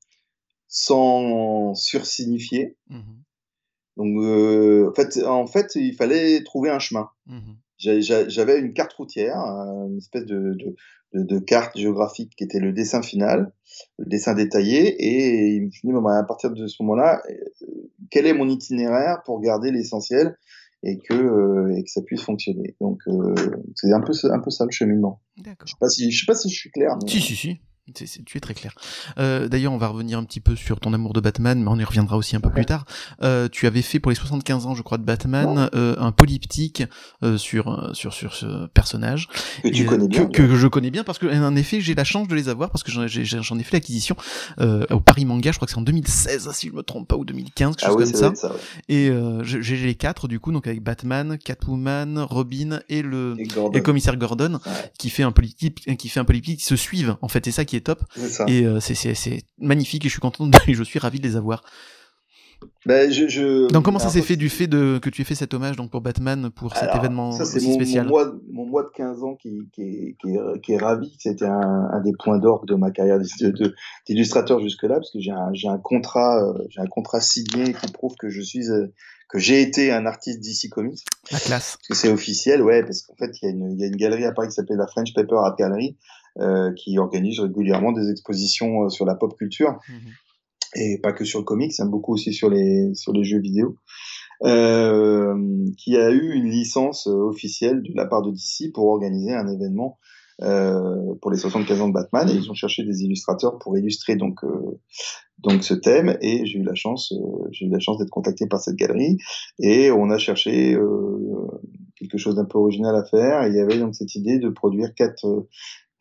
sans 0.69 1.75
sursignifier? 1.75 2.77
Mmh 2.89 3.24
donc, 3.97 4.17
euh, 4.23 4.91
en, 4.91 4.95
fait, 4.95 5.23
en 5.25 5.47
fait, 5.47 5.75
il 5.77 5.95
fallait 5.95 6.43
trouver 6.43 6.71
un 6.71 6.79
chemin. 6.79 7.09
Mmh 7.27 7.53
j'avais 7.79 8.59
une 8.59 8.73
carte 8.73 8.93
routière, 8.95 9.37
une 9.37 9.99
espèce 9.99 10.25
de, 10.25 10.57
de, 11.13 11.23
de, 11.23 11.39
carte 11.39 11.77
géographique 11.77 12.33
qui 12.37 12.45
était 12.45 12.61
le 12.61 12.73
dessin 12.73 13.03
final, 13.03 13.53
le 13.99 14.07
dessin 14.07 14.35
détaillé, 14.35 14.97
et 14.99 15.57
il 15.57 15.63
me 15.65 15.69
dit, 15.69 16.03
bah, 16.03 16.19
à 16.19 16.23
partir 16.25 16.51
de 16.51 16.67
ce 16.67 16.83
moment-là, 16.83 17.23
euh, 17.29 17.67
quel 18.11 18.27
est 18.27 18.35
mon 18.35 18.49
itinéraire 18.49 19.23
pour 19.25 19.41
garder 19.41 19.71
l'essentiel 19.71 20.37
et 20.83 20.99
que, 20.99 21.15
euh, 21.15 21.77
et 21.77 21.85
que 21.85 21.91
ça 21.91 22.03
puisse 22.03 22.23
fonctionner? 22.23 22.75
Donc, 22.81 23.01
euh, 23.09 23.35
c'est 23.75 23.93
un 23.93 24.01
peu, 24.01 24.13
un 24.25 24.41
peu 24.41 24.51
ça 24.51 24.65
le 24.65 24.71
cheminement. 24.71 25.21
Je 25.37 25.51
sais 25.71 25.77
pas 25.79 25.89
si, 25.89 26.11
je 26.11 26.21
sais 26.21 26.27
pas 26.27 26.37
si 26.37 26.49
je 26.49 26.57
suis 26.57 26.71
clair. 26.71 26.97
Mais... 27.03 27.11
Si, 27.11 27.21
si, 27.21 27.37
si 27.37 27.61
tu 27.93 28.37
es 28.37 28.41
très 28.41 28.55
clair. 28.55 28.75
Euh, 29.19 29.47
D'ailleurs, 29.49 29.73
on 29.73 29.77
va 29.77 29.89
revenir 29.89 30.19
un 30.19 30.25
petit 30.25 30.41
peu 30.41 30.57
sur 30.57 30.81
ton 30.81 30.95
amour 30.95 31.13
de 31.13 31.21
Batman, 31.21 31.63
mais 31.63 31.69
on 31.69 31.79
y 31.79 31.85
reviendra 31.85 32.17
aussi 32.17 32.35
un 32.35 32.41
peu 32.41 32.51
plus 32.51 32.65
tard. 32.65 32.87
Euh, 33.23 33.49
tu 33.51 33.67
avais 33.67 33.83
fait 33.83 34.01
pour 34.01 34.11
les 34.11 34.17
75 34.17 34.67
ans, 34.67 34.75
je 34.75 34.83
crois, 34.83 34.97
de 34.97 35.03
Batman, 35.03 35.69
euh, 35.75 35.95
un 35.99 36.13
polyptyque 36.13 36.85
sur 37.37 37.91
sur 37.95 38.15
sur 38.15 38.35
ce 38.35 38.67
personnage 38.69 39.29
que 39.63 39.69
tu 39.69 39.85
connais 39.85 40.09
bien, 40.09 40.27
que, 40.27 40.55
je 40.55 40.67
connais 40.67 40.91
bien 40.91 41.05
parce 41.05 41.19
que 41.19 41.27
en 41.27 41.57
effet, 41.57 41.81
j'ai 41.81 41.95
la 41.95 42.05
chance 42.05 42.27
de 42.29 42.35
les 42.35 42.49
avoir 42.49 42.71
parce 42.71 42.83
que 42.83 42.91
j'en 42.91 43.03
ai, 43.03 43.07
ai, 43.07 43.63
fait 43.63 43.73
l'acquisition 43.73 44.17
au 44.59 45.01
Paris 45.01 45.27
Manga. 45.27 45.53
Je 45.53 45.59
crois 45.59 45.67
que 45.67 45.73
c'est 45.73 45.79
en 45.79 45.83
2016, 45.83 46.51
si 46.53 46.69
je 46.69 46.73
me 46.73 46.83
trompe 46.83 47.09
pas, 47.09 47.17
ou 47.17 47.25
2015, 47.25 47.77
quelque 47.77 47.91
ah 47.91 47.93
chose 47.93 48.13
comme 48.13 48.35
ça. 48.35 48.53
Et 48.89 49.11
j'ai 49.43 49.77
les 49.77 49.95
quatre 49.95 50.27
du 50.27 50.41
coup, 50.41 50.53
donc 50.53 50.67
avec 50.67 50.83
Batman, 50.83 51.37
Catwoman, 51.39 52.21
Robin 52.21 52.81
et 52.89 53.03
le, 53.03 53.35
et, 53.39 53.47
le 53.75 53.81
commissaire 53.81 54.17
Gordon, 54.17 54.59
qui 54.99 55.11
fait 55.11 55.23
un 55.23 55.33
polyptyque, 55.33 55.97
qui 55.99 56.09
fait 56.09 56.21
un 56.21 56.25
polyptyque 56.25 56.61
qui 56.61 56.65
se 56.65 56.77
suivent. 56.77 57.17
En 57.21 57.29
fait, 57.29 57.45
c'est 57.45 57.53
ça 57.53 57.65
qui 57.65 57.74
est 57.77 57.87
top. 57.87 58.01
Et 58.49 58.65
euh, 58.65 58.81
c'est 58.81 59.43
magnifique 59.59 60.05
et 60.05 60.09
je 60.09 60.13
suis 60.15 60.21
content, 60.21 60.47
de... 60.47 60.57
je 60.69 60.83
suis 60.83 60.99
ravi 60.99 61.19
de 61.21 61.27
les 61.27 61.37
avoir. 61.37 61.63
Ben, 62.87 63.11
je, 63.11 63.29
je... 63.29 63.71
Donc 63.73 63.85
comment 63.85 63.99
ça 63.99 64.09
s'est 64.09 64.23
fait 64.23 64.37
du 64.37 64.49
fait 64.49 64.67
de 64.67 64.99
que 64.99 65.11
tu 65.11 65.21
aies 65.21 65.25
fait 65.25 65.35
cet 65.35 65.53
hommage 65.53 65.77
donc 65.77 65.91
pour 65.91 66.01
Batman 66.01 66.51
pour 66.51 66.73
cet 66.75 66.85
Alors, 66.85 66.97
événement 66.97 67.33
ça, 67.33 67.45
c'est 67.45 67.57
aussi 67.59 67.69
mon, 67.69 67.75
spécial? 67.75 68.05
Mon 68.07 68.11
mois, 68.11 68.25
de- 68.27 68.43
mon 68.53 68.67
mois 68.67 68.83
de 68.85 68.89
15 68.95 69.23
ans 69.23 69.35
qui, 69.35 69.69
qui, 69.73 69.83
est, 69.83 70.17
qui, 70.21 70.29
est, 70.31 70.61
qui 70.63 70.73
est 70.73 70.79
ravi. 70.79 71.15
C'était 71.19 71.45
un, 71.45 71.89
un 71.93 72.01
des 72.01 72.13
points 72.19 72.39
d'orgue 72.39 72.67
de 72.67 72.75
ma 72.75 72.91
carrière 72.91 73.19
d'illustrateur 74.07 74.61
jusque-là, 74.61 74.95
parce 74.97 75.11
que 75.11 75.19
j'ai 75.21 75.31
un, 75.69 75.79
contrat, 75.79 76.43
euh, 76.43 76.53
j'ai 76.71 76.81
un 76.81 76.87
contrat 76.87 77.21
signé 77.21 77.75
qui 77.75 77.93
prouve 77.93 78.15
que 78.19 78.29
je 78.31 78.41
suis, 78.41 78.71
euh, 78.71 78.87
que 79.29 79.39
j'ai 79.39 79.61
été 79.61 79.93
un 79.93 80.07
artiste 80.07 80.41
d'ici 80.41 80.69
Comics. 80.71 81.01
La 81.33 81.41
classe. 81.41 81.77
Parce 81.77 81.89
que 81.89 81.95
c'est 81.95 82.13
officiel, 82.13 82.63
ouais, 82.63 82.83
parce 82.83 83.03
qu'en 83.03 83.15
fait, 83.17 83.31
il 83.43 83.47
y, 83.47 83.49
a 83.49 83.51
une- 83.51 83.73
il 83.73 83.81
y 83.81 83.85
a 83.85 83.89
une 83.89 83.97
galerie 83.97 84.25
à 84.25 84.33
Paris 84.33 84.49
qui 84.49 84.55
s'appelle 84.55 84.79
la 84.79 84.87
French 84.87 85.13
Paper 85.15 85.37
Art 85.37 85.57
Gallery, 85.57 85.97
qui 86.77 86.99
organise 86.99 87.41
régulièrement 87.41 87.93
des 87.93 88.11
expositions 88.11 88.85
euh, 88.85 88.89
sur 88.89 89.05
la 89.05 89.15
pop 89.15 89.37
culture. 89.37 89.79
Mhm. 89.89 90.11
et 90.77 90.99
pas 91.01 91.13
que 91.13 91.25
sur 91.25 91.39
le 91.39 91.45
comics, 91.45 91.79
hein, 91.79 91.87
beaucoup 91.87 92.15
aussi 92.15 92.33
sur 92.33 92.51
les 92.51 92.93
sur 92.95 93.13
les 93.13 93.25
jeux 93.25 93.41
vidéo, 93.41 93.77
euh, 94.43 95.37
qui 95.79 95.97
a 95.97 96.11
eu 96.11 96.33
une 96.33 96.51
licence 96.51 97.07
euh, 97.07 97.29
officielle 97.29 97.83
de 97.83 97.93
la 97.95 98.07
part 98.07 98.23
de 98.23 98.33
DC 98.33 98.73
pour 98.73 98.87
organiser 98.89 99.33
un 99.33 99.47
événement 99.47 99.99
euh, 100.43 101.15
pour 101.21 101.31
les 101.31 101.39
75 101.39 101.81
ans 101.81 101.89
de 101.89 101.93
Batman. 101.93 102.29
Et 102.29 102.35
ils 102.35 102.51
ont 102.51 102.55
cherché 102.55 102.83
des 102.83 103.03
illustrateurs 103.03 103.59
pour 103.59 103.79
illustrer 103.79 104.17
donc 104.17 104.43
euh, 104.45 104.81
donc 105.39 105.63
ce 105.63 105.75
thème. 105.75 106.17
Et 106.21 106.45
j'ai 106.47 106.59
eu 106.59 106.65
la 106.65 106.75
chance 106.75 107.13
euh, 107.13 107.49
j'ai 107.53 107.67
eu 107.67 107.71
la 107.71 107.79
chance 107.79 107.99
d'être 107.99 108.11
contacté 108.11 108.47
par 108.47 108.61
cette 108.61 108.77
galerie. 108.77 109.19
Et 109.59 109.91
on 109.91 110.11
a 110.11 110.19
cherché 110.19 110.75
euh, 110.75 111.47
quelque 111.97 112.19
chose 112.19 112.35
d'un 112.35 112.45
peu 112.45 112.59
original 112.59 112.95
à 112.97 113.05
faire. 113.05 113.45
Et 113.45 113.51
il 113.51 113.57
y 113.57 113.61
avait 113.61 113.79
donc 113.79 113.95
cette 113.95 114.15
idée 114.15 114.39
de 114.39 114.49
produire 114.49 114.95
quatre 114.95 115.25
euh, 115.27 115.49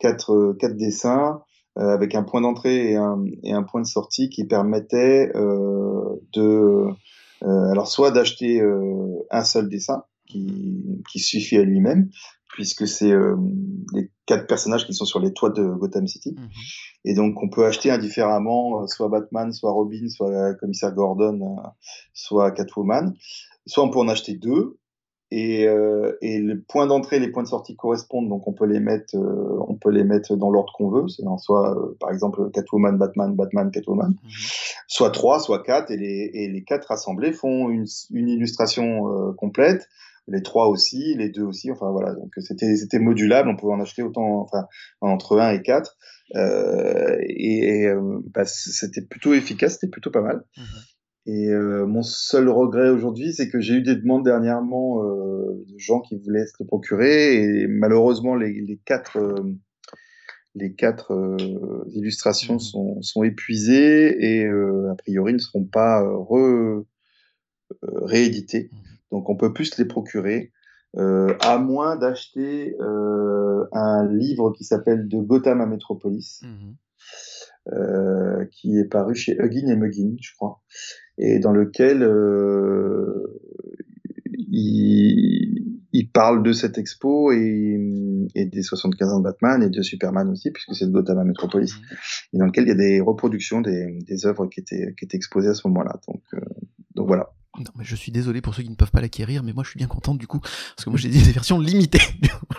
quatre 0.04 0.32
euh, 0.34 0.56
quatre 0.60 0.76
dessins 0.76 1.40
euh, 1.78 1.94
avec 1.94 2.14
un 2.14 2.22
point 2.22 2.42
d'entrée 2.42 2.92
et 2.92 2.96
un, 2.96 3.24
et 3.42 3.52
un 3.52 3.62
point 3.62 3.80
de 3.80 3.86
sortie 3.86 4.28
qui 4.28 4.44
permettait 4.44 5.32
euh, 5.34 6.20
de 6.34 6.86
alors 7.70 7.88
soit 7.88 8.10
d'acheter 8.10 8.62
un 9.30 9.44
seul 9.44 9.68
dessin 9.68 10.04
qui, 10.26 11.02
qui 11.10 11.18
suffit 11.18 11.58
à 11.58 11.62
lui-même 11.62 12.08
puisque 12.48 12.88
c'est 12.88 13.12
euh, 13.12 13.36
les 13.92 14.10
quatre 14.24 14.46
personnages 14.46 14.86
qui 14.86 14.94
sont 14.94 15.04
sur 15.04 15.20
les 15.20 15.34
toits 15.34 15.50
de 15.50 15.62
Gotham 15.62 16.06
City 16.06 16.34
Mhm. 16.38 16.48
et 17.04 17.14
donc 17.14 17.42
on 17.42 17.50
peut 17.50 17.66
acheter 17.66 17.90
indifféremment 17.90 18.86
soit 18.86 19.10
Batman, 19.10 19.52
soit 19.52 19.72
Robin, 19.72 20.08
soit 20.08 20.30
la 20.30 20.54
commissaire 20.54 20.94
Gordon, 20.94 21.56
soit 22.14 22.50
Catwoman, 22.52 23.14
soit 23.66 23.84
on 23.84 23.90
peut 23.90 23.98
en 23.98 24.08
acheter 24.08 24.38
deux 24.38 24.78
et, 25.36 25.66
euh, 25.66 26.16
et 26.22 26.38
les 26.40 26.54
points 26.54 26.86
d'entrée, 26.86 27.16
et 27.16 27.18
les 27.20 27.30
points 27.30 27.42
de 27.42 27.48
sortie 27.48 27.74
correspondent, 27.74 28.28
donc 28.28 28.46
on 28.46 28.52
peut 28.52 28.66
les 28.66 28.78
mettre, 28.78 29.16
euh, 29.16 29.58
on 29.68 29.74
peut 29.74 29.90
les 29.90 30.04
mettre 30.04 30.36
dans 30.36 30.50
l'ordre 30.50 30.72
qu'on 30.76 30.90
veut. 30.90 31.08
C'est 31.08 31.26
en 31.26 31.38
soit, 31.38 31.76
euh, 31.76 31.96
par 31.98 32.10
exemple, 32.10 32.50
Catwoman, 32.52 32.96
Batman, 32.96 33.34
Batman, 33.34 33.70
Catwoman. 33.72 34.10
Mhm. 34.10 34.30
Soit 34.86 35.10
trois, 35.10 35.40
soit 35.40 35.62
quatre, 35.62 35.90
et 35.90 35.96
les, 35.96 36.30
et 36.34 36.48
les 36.48 36.62
quatre 36.62 36.86
rassemblés 36.86 37.32
font 37.32 37.68
une, 37.68 37.86
une 38.12 38.28
illustration 38.28 39.34
complète. 39.36 39.88
Les 40.26 40.42
trois 40.42 40.68
aussi, 40.68 41.14
les 41.16 41.28
deux 41.28 41.42
aussi. 41.42 41.70
Enfin 41.70 41.90
voilà, 41.90 42.14
donc 42.14 42.32
c'était 42.38 42.76
c'était 42.76 42.98
modulable. 42.98 43.48
On 43.50 43.56
pouvait 43.56 43.74
en 43.74 43.80
acheter 43.80 44.02
autant, 44.02 44.40
enfin 44.40 44.66
entre 45.02 45.38
un 45.38 45.52
et 45.52 45.60
quatre. 45.62 45.96
Euh, 46.34 47.18
et 47.20 47.82
et, 47.82 47.94
bah, 48.32 48.44
c'était 48.46 49.02
plutôt 49.02 49.34
efficace, 49.34 49.74
c'était 49.74 49.90
plutôt 49.90 50.10
pas 50.10 50.22
mal. 50.22 50.44
Mhm. 50.56 50.64
Et 51.26 51.48
euh, 51.48 51.86
mon 51.86 52.02
seul 52.02 52.48
regret 52.50 52.90
aujourd'hui, 52.90 53.32
c'est 53.32 53.48
que 53.48 53.58
j'ai 53.58 53.74
eu 53.74 53.82
des 53.82 53.96
demandes 53.96 54.24
dernièrement 54.24 55.02
euh, 55.04 55.64
de 55.66 55.78
gens 55.78 56.00
qui 56.00 56.16
voulaient 56.16 56.46
se 56.46 56.54
le 56.60 56.66
procurer, 56.66 57.42
et 57.42 57.66
malheureusement 57.66 58.34
les, 58.34 58.60
les 58.60 58.76
quatre 58.84 59.16
euh, 59.16 59.34
les 60.54 60.74
quatre 60.74 61.12
euh, 61.12 61.84
illustrations 61.92 62.54
Mhm. 62.54 62.60
sont, 62.60 63.02
sont 63.02 63.22
épuisées 63.24 64.22
et 64.22 64.46
a 64.46 64.94
priori 64.96 65.32
ne 65.32 65.38
seront 65.38 65.64
pas 65.64 66.02
re, 66.02 66.84
rééditées. 67.82 68.68
Mhm. 68.70 68.78
Donc 69.10 69.30
on 69.30 69.36
peut 69.36 69.52
plus 69.52 69.66
se 69.66 69.82
les 69.82 69.88
procurer, 69.88 70.52
à 70.96 71.58
moins 71.58 71.96
d'acheter 71.96 72.76
un 73.72 74.06
livre 74.12 74.52
qui 74.52 74.62
s'appelle 74.64 75.08
De 75.08 75.18
Gotham 75.18 75.60
à 75.60 75.66
Metropolis 75.66 76.42
Mhm. 76.44 76.74
euh, 77.72 78.44
qui 78.52 78.78
est 78.78 78.84
paru 78.84 79.14
chez 79.14 79.36
Huggin 79.40 79.66
et 79.68 79.76
Muggin, 79.76 80.14
je 80.20 80.34
crois, 80.36 80.60
et 81.18 81.38
dans 81.38 81.52
lequel 81.52 82.02
euh, 82.02 83.40
il, 84.36 85.78
il 85.92 86.10
parle 86.10 86.42
de 86.42 86.52
cette 86.52 86.76
expo 86.76 87.32
et, 87.32 87.78
et 88.34 88.46
des 88.46 88.62
75 88.62 89.12
ans 89.12 89.18
de 89.18 89.24
Batman 89.24 89.62
et 89.62 89.70
de 89.70 89.82
Superman 89.82 90.28
aussi, 90.28 90.50
puisque 90.50 90.74
c'est 90.74 90.86
de 90.86 90.90
Gotham 90.90 91.18
à 91.18 91.24
Metropolis, 91.24 91.74
et 92.32 92.38
dans 92.38 92.46
lequel 92.46 92.64
il 92.64 92.68
y 92.68 92.72
a 92.72 92.74
des 92.74 93.00
reproductions 93.00 93.60
des, 93.60 93.98
des 94.00 94.26
œuvres 94.26 94.46
qui 94.46 94.60
étaient, 94.60 94.94
qui 94.98 95.04
étaient 95.04 95.16
exposées 95.16 95.48
à 95.48 95.54
ce 95.54 95.66
moment-là. 95.68 96.00
Donc, 96.08 96.22
euh, 96.34 96.40
donc 96.94 97.06
voilà. 97.06 97.30
Non, 97.58 97.70
mais 97.76 97.84
je 97.84 97.94
suis 97.96 98.10
désolé 98.12 98.40
pour 98.40 98.54
ceux 98.54 98.62
qui 98.62 98.70
ne 98.70 98.74
peuvent 98.74 98.90
pas 98.90 99.00
l'acquérir, 99.00 99.42
mais 99.42 99.52
moi 99.52 99.62
je 99.64 99.70
suis 99.70 99.78
bien 99.78 99.86
content 99.86 100.14
du 100.14 100.26
coup, 100.26 100.40
parce 100.40 100.84
que 100.84 100.90
moi 100.90 100.98
j'ai 100.98 101.08
des 101.08 101.18
versions 101.18 101.58
limitées. 101.60 101.98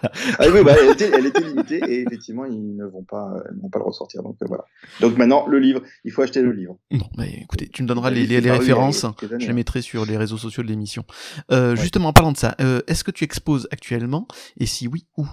Voilà. 0.02 0.12
Ah 0.40 0.46
oui, 0.54 0.64
bah, 0.64 0.76
elle, 0.82 0.92
était, 0.92 1.10
elle 1.14 1.26
était 1.26 1.42
limitée 1.42 1.80
et 1.88 2.02
effectivement 2.02 2.44
ils 2.46 2.76
ne 2.76 2.86
vont 2.86 3.04
pas, 3.04 3.32
euh, 3.36 3.42
ils 3.52 3.58
ne 3.58 3.62
vont 3.62 3.70
pas 3.70 3.80
le 3.80 3.86
ressortir. 3.86 4.24
Donc 4.24 4.36
euh, 4.42 4.46
voilà. 4.48 4.66
Donc 5.00 5.18
maintenant 5.18 5.46
le 5.48 5.60
livre, 5.60 5.82
il 6.04 6.12
faut 6.12 6.22
acheter 6.22 6.42
le 6.42 6.52
livre. 6.52 6.78
Non, 6.92 7.08
mais 7.18 7.40
écoutez, 7.42 7.70
tu 7.70 7.84
me 7.84 7.88
donneras 7.88 8.10
Le 8.10 8.18
les, 8.22 8.40
références. 8.52 9.04
années, 9.06 9.16
Je 9.40 9.48
les 9.48 9.54
mettrai 9.54 9.82
sur 9.82 10.06
les 10.06 10.18
réseaux 10.18 10.38
sociaux 10.38 10.64
de 10.64 10.68
l'émission. 10.68 11.04
Euh, 11.52 11.76
Ouais. 11.76 11.82
Justement, 11.82 12.10
en 12.10 12.14
parlant 12.14 12.32
de 12.32 12.38
ça, 12.38 12.56
euh, 12.62 12.82
est-ce 12.88 13.04
que 13.04 13.12
tu 13.12 13.24
exposes 13.24 13.68
actuellement? 13.72 14.28
Et 14.58 14.66
si 14.66 14.88
oui, 14.88 15.06
où? 15.18 15.26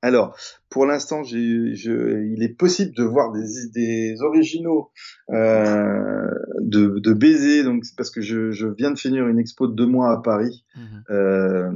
Alors, 0.00 0.36
pour 0.70 0.86
l'instant, 0.86 1.22
il 1.24 2.38
est 2.40 2.56
possible 2.56 2.94
de 2.94 3.02
voir 3.02 3.32
des, 3.32 3.68
des 3.74 4.22
originaux 4.22 4.90
euh, 5.30 6.30
de, 6.60 6.98
de 7.00 7.12
baisers. 7.12 7.64
Donc, 7.64 7.84
c'est 7.84 7.96
parce 7.96 8.10
que 8.10 8.20
je, 8.20 8.52
je 8.52 8.66
viens 8.68 8.90
de 8.92 8.98
finir 8.98 9.26
une 9.26 9.38
expo 9.38 9.66
de 9.66 9.74
deux 9.74 9.86
mois 9.86 10.12
à 10.12 10.18
Paris, 10.22 10.64
Mhm. 10.76 11.02
euh, 11.10 11.70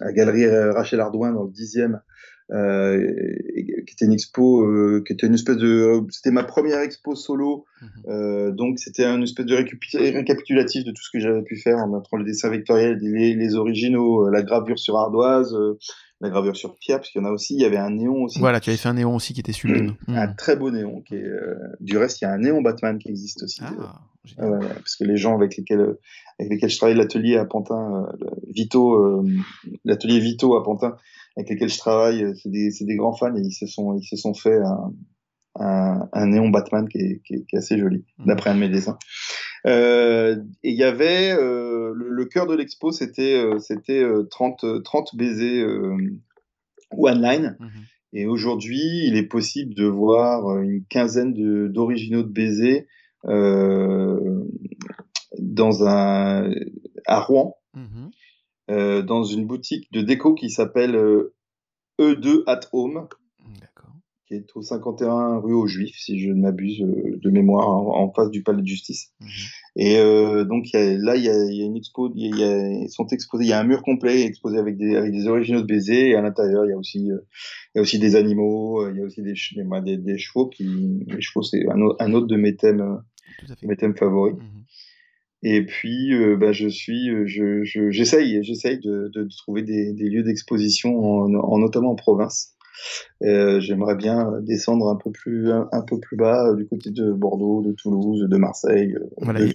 à 0.00 0.12
Galerie 0.12 0.48
Rachel 0.70 1.00
Ardouin 1.00 1.32
dans 1.32 1.44
le 1.44 1.50
dixième, 1.50 2.00
euh, 2.50 3.06
qui 3.86 3.92
était 3.92 4.04
une 4.06 4.12
expo, 4.12 4.62
euh, 4.62 5.02
qui 5.06 5.12
était 5.12 5.26
une 5.26 5.34
espèce 5.34 5.56
de, 5.56 6.02
c'était 6.10 6.30
ma 6.30 6.44
première 6.44 6.80
expo 6.80 7.14
solo. 7.14 7.64
Mhm. 7.82 7.88
Euh, 8.08 8.50
donc, 8.52 8.78
c'était 8.78 9.04
une 9.04 9.22
espèce 9.22 9.46
de 9.46 9.54
récapitulatif 9.54 10.84
de 10.84 10.90
tout 10.90 11.02
ce 11.02 11.10
que 11.12 11.20
j'avais 11.20 11.42
pu 11.42 11.56
faire 11.56 11.78
en 11.78 11.88
montrant 11.88 12.16
le 12.16 12.24
dessin 12.24 12.48
vectoriel, 12.50 12.98
les, 13.00 13.34
les 13.34 13.54
originaux, 13.54 14.26
euh, 14.26 14.30
la 14.30 14.42
gravure 14.42 14.78
sur 14.78 14.96
ardoise. 14.96 15.54
euh, 15.54 15.78
la 16.20 16.30
gravure 16.30 16.56
sur 16.56 16.74
pierre, 16.74 16.98
parce 16.98 17.10
qu'il 17.10 17.22
y 17.22 17.24
en 17.24 17.28
a 17.28 17.30
aussi, 17.30 17.54
il 17.54 17.60
y 17.60 17.64
avait 17.64 17.76
un 17.76 17.90
néon 17.90 18.24
aussi. 18.24 18.40
Voilà, 18.40 18.58
tu 18.58 18.70
avais 18.70 18.76
fait 18.76 18.88
un 18.88 18.94
néon 18.94 19.14
aussi 19.14 19.34
qui 19.34 19.38
était 19.38 19.52
sublime. 19.52 19.94
Un 20.08 20.26
Mhm. 20.26 20.34
très 20.36 20.56
beau 20.56 20.72
néon. 20.72 21.00
Qui 21.02 21.14
est, 21.14 21.22
euh, 21.22 21.54
Du 21.78 21.96
reste, 21.96 22.20
il 22.20 22.24
y 22.24 22.26
a 22.26 22.32
un 22.32 22.38
néon 22.38 22.60
Batman 22.60 22.98
qui 22.98 23.08
existe 23.08 23.44
aussi. 23.44 23.62
euh, 23.62 23.84
Ah, 24.36 24.50
ouais, 24.50 24.58
parce 24.74 24.96
que 24.96 25.04
les 25.04 25.16
gens 25.16 25.36
avec 25.36 25.56
lesquels, 25.56 25.78
euh, 25.78 26.00
avec 26.40 26.50
lesquels 26.54 26.70
je 26.70 26.76
travaille, 26.76 26.96
l'atelier 26.96 27.36
à 27.36 27.44
Pantin, 27.44 28.08
euh, 28.20 28.26
Vito, 28.52 28.94
euh, 28.96 29.24
l'atelier 29.84 30.18
Vito 30.18 30.56
à 30.56 30.64
Pantin, 30.64 30.96
avec 31.38 31.50
lesquels 31.50 31.70
je 31.70 31.78
travaille, 31.78 32.24
euh, 32.24 32.34
c'est 32.34 32.50
des, 32.84 32.96
grands 32.96 33.14
fans 33.14 33.34
et 33.36 33.40
ils 33.40 33.52
se 33.52 33.66
sont, 33.66 33.96
ils 33.96 34.04
se 34.04 34.16
sont 34.16 34.34
fait 34.34 34.58
un, 34.58 34.92
un, 35.54 36.08
un 36.12 36.26
néon 36.26 36.48
Batman 36.48 36.88
qui 36.88 36.98
est, 36.98 37.22
qui 37.24 37.34
est, 37.34 37.44
qui 37.46 37.54
est 37.54 37.58
assez 37.58 37.78
joli, 37.78 38.04
Mhm. 38.18 38.26
d'après 38.26 38.50
un 38.50 38.54
de 38.56 38.60
mes 38.60 38.68
dessins. 38.68 38.98
Euh, 39.66 40.36
et 40.64 40.70
il 40.70 40.76
y 40.76 40.82
avait 40.82 41.32
euh, 41.32 41.92
le, 41.94 42.08
le 42.10 42.24
cœur 42.26 42.46
de 42.48 42.54
l'expo, 42.56 42.90
c'était 42.90 43.36
euh, 43.36 43.58
c'était 43.60 44.02
euh, 44.02 44.24
30 44.30 44.64
euh, 44.64 44.80
30 44.80 45.14
baisers 45.16 45.62
euh, 45.62 45.96
one 46.90 47.22
line. 47.22 47.56
Mhm. 47.60 47.68
Et 48.14 48.26
aujourd'hui, 48.26 49.06
il 49.06 49.16
est 49.16 49.26
possible 49.28 49.74
de 49.74 49.84
voir 49.84 50.58
une 50.60 50.82
quinzaine 50.86 51.34
d'originaux 51.70 52.22
de, 52.22 52.28
baisers 52.28 52.86
dans 55.38 55.86
un 55.86 56.50
à 57.06 57.20
Rouen, 57.20 57.54
Mhm. 57.74 58.10
Euh, 58.70 59.02
dans 59.02 59.24
une 59.24 59.46
boutique 59.46 59.90
de 59.92 60.00
déco 60.02 60.34
qui 60.34 60.50
s'appelle 60.50 60.94
euh, 60.96 61.34
E2 62.00 62.42
at 62.46 62.60
Home, 62.72 63.08
qui 64.26 64.34
est 64.34 64.46
au 64.54 64.62
51 64.62 65.38
rue 65.38 65.54
aux 65.54 65.66
Juifs, 65.66 65.96
si 65.98 66.20
je 66.20 66.28
ne 66.30 66.42
m'abuse 66.42 66.82
euh, 66.82 67.18
de 67.22 67.30
mémoire, 67.30 67.68
en, 67.68 68.02
en 68.04 68.12
face 68.12 68.30
du 68.30 68.42
palais 68.42 68.60
de 68.62 68.66
justice. 68.66 69.12
Mhm. 69.20 69.28
Et 69.76 69.96
donc 70.44 70.72
il 70.72 70.76
y 70.78 70.82
a- 70.82 70.98
là, 70.98 71.16
il 71.16 71.24
y, 71.24 71.28
a, 71.28 71.44
il 71.44 71.56
y 71.56 71.62
a 71.62 71.64
une 71.64 71.76
expo, 71.76 72.10
y 72.22 72.26
a, 72.26 72.28
il 72.28 72.38
y 72.38 72.44
a- 72.44 72.82
ils 72.84 72.90
sont 72.90 73.06
exposés, 73.06 73.44
il 73.44 73.48
y 73.48 73.52
a 73.52 73.60
un 73.60 73.64
mur 73.64 73.82
complet 73.82 74.22
exposé 74.22 74.58
avec 74.58 74.76
des, 74.76 74.96
avec 74.96 75.12
des 75.12 75.26
originaux 75.28 75.60
de 75.62 75.66
baisers, 75.66 76.08
et 76.10 76.14
à 76.14 76.20
l'intérieur, 76.20 76.64
il 76.66 76.70
y 76.70 76.72
a 76.72 76.76
aussi, 76.76 76.98
il 77.74 77.78
des 77.98 78.16
animaux, 78.16 78.88
il 78.90 78.96
y 78.98 79.00
a 79.00 79.04
aussi 79.04 79.22
des, 79.22 79.34
ch- 79.34 79.54
des, 79.56 79.64
des, 79.82 79.96
des 79.96 80.18
chevaux 80.18 80.46
qui, 80.48 80.64
les 81.06 81.20
chevaux, 81.20 81.42
c'est 81.42 81.66
un, 81.68 81.80
au- 81.80 81.96
un 81.98 82.12
autre 82.12 82.26
de 82.26 82.36
thèmes, 82.56 83.00
mes 83.62 83.76
thèmes 83.76 83.96
favoris. 83.96 84.34
Mhm. 84.34 84.64
Et 85.42 85.64
puis, 85.64 86.12
euh, 86.14 86.36
bah, 86.36 86.52
je 86.52 86.66
suis, 86.68 87.10
euh, 87.10 87.24
je, 87.26 87.62
je- 87.64 87.90
j'essaye, 87.90 88.42
j'essaye 88.42 88.78
de, 88.80 89.10
de, 89.14 89.22
de 89.24 89.36
trouver 89.36 89.62
des, 89.62 89.92
des 89.92 90.08
lieux 90.08 90.22
d'exposition, 90.24 90.98
en, 90.98 91.32
en- 91.34 91.58
notamment 91.58 91.92
en 91.92 91.94
province. 91.96 92.54
Euh, 93.24 93.58
j'aimerais 93.58 93.96
bien 93.96 94.30
descendre 94.42 94.88
un 94.88 94.94
peu 94.94 95.10
plus, 95.10 95.50
un, 95.50 95.68
un 95.72 95.82
peu 95.82 95.98
plus 95.98 96.16
bas, 96.16 96.48
euh, 96.48 96.54
du 96.54 96.64
côté 96.66 96.90
de 96.90 97.12
Bordeaux, 97.12 97.60
de 97.62 97.72
Toulouse, 97.72 98.24
de 98.28 98.36
Marseille, 98.36 98.94
Voilà, 99.20 99.40
de. 99.40 99.52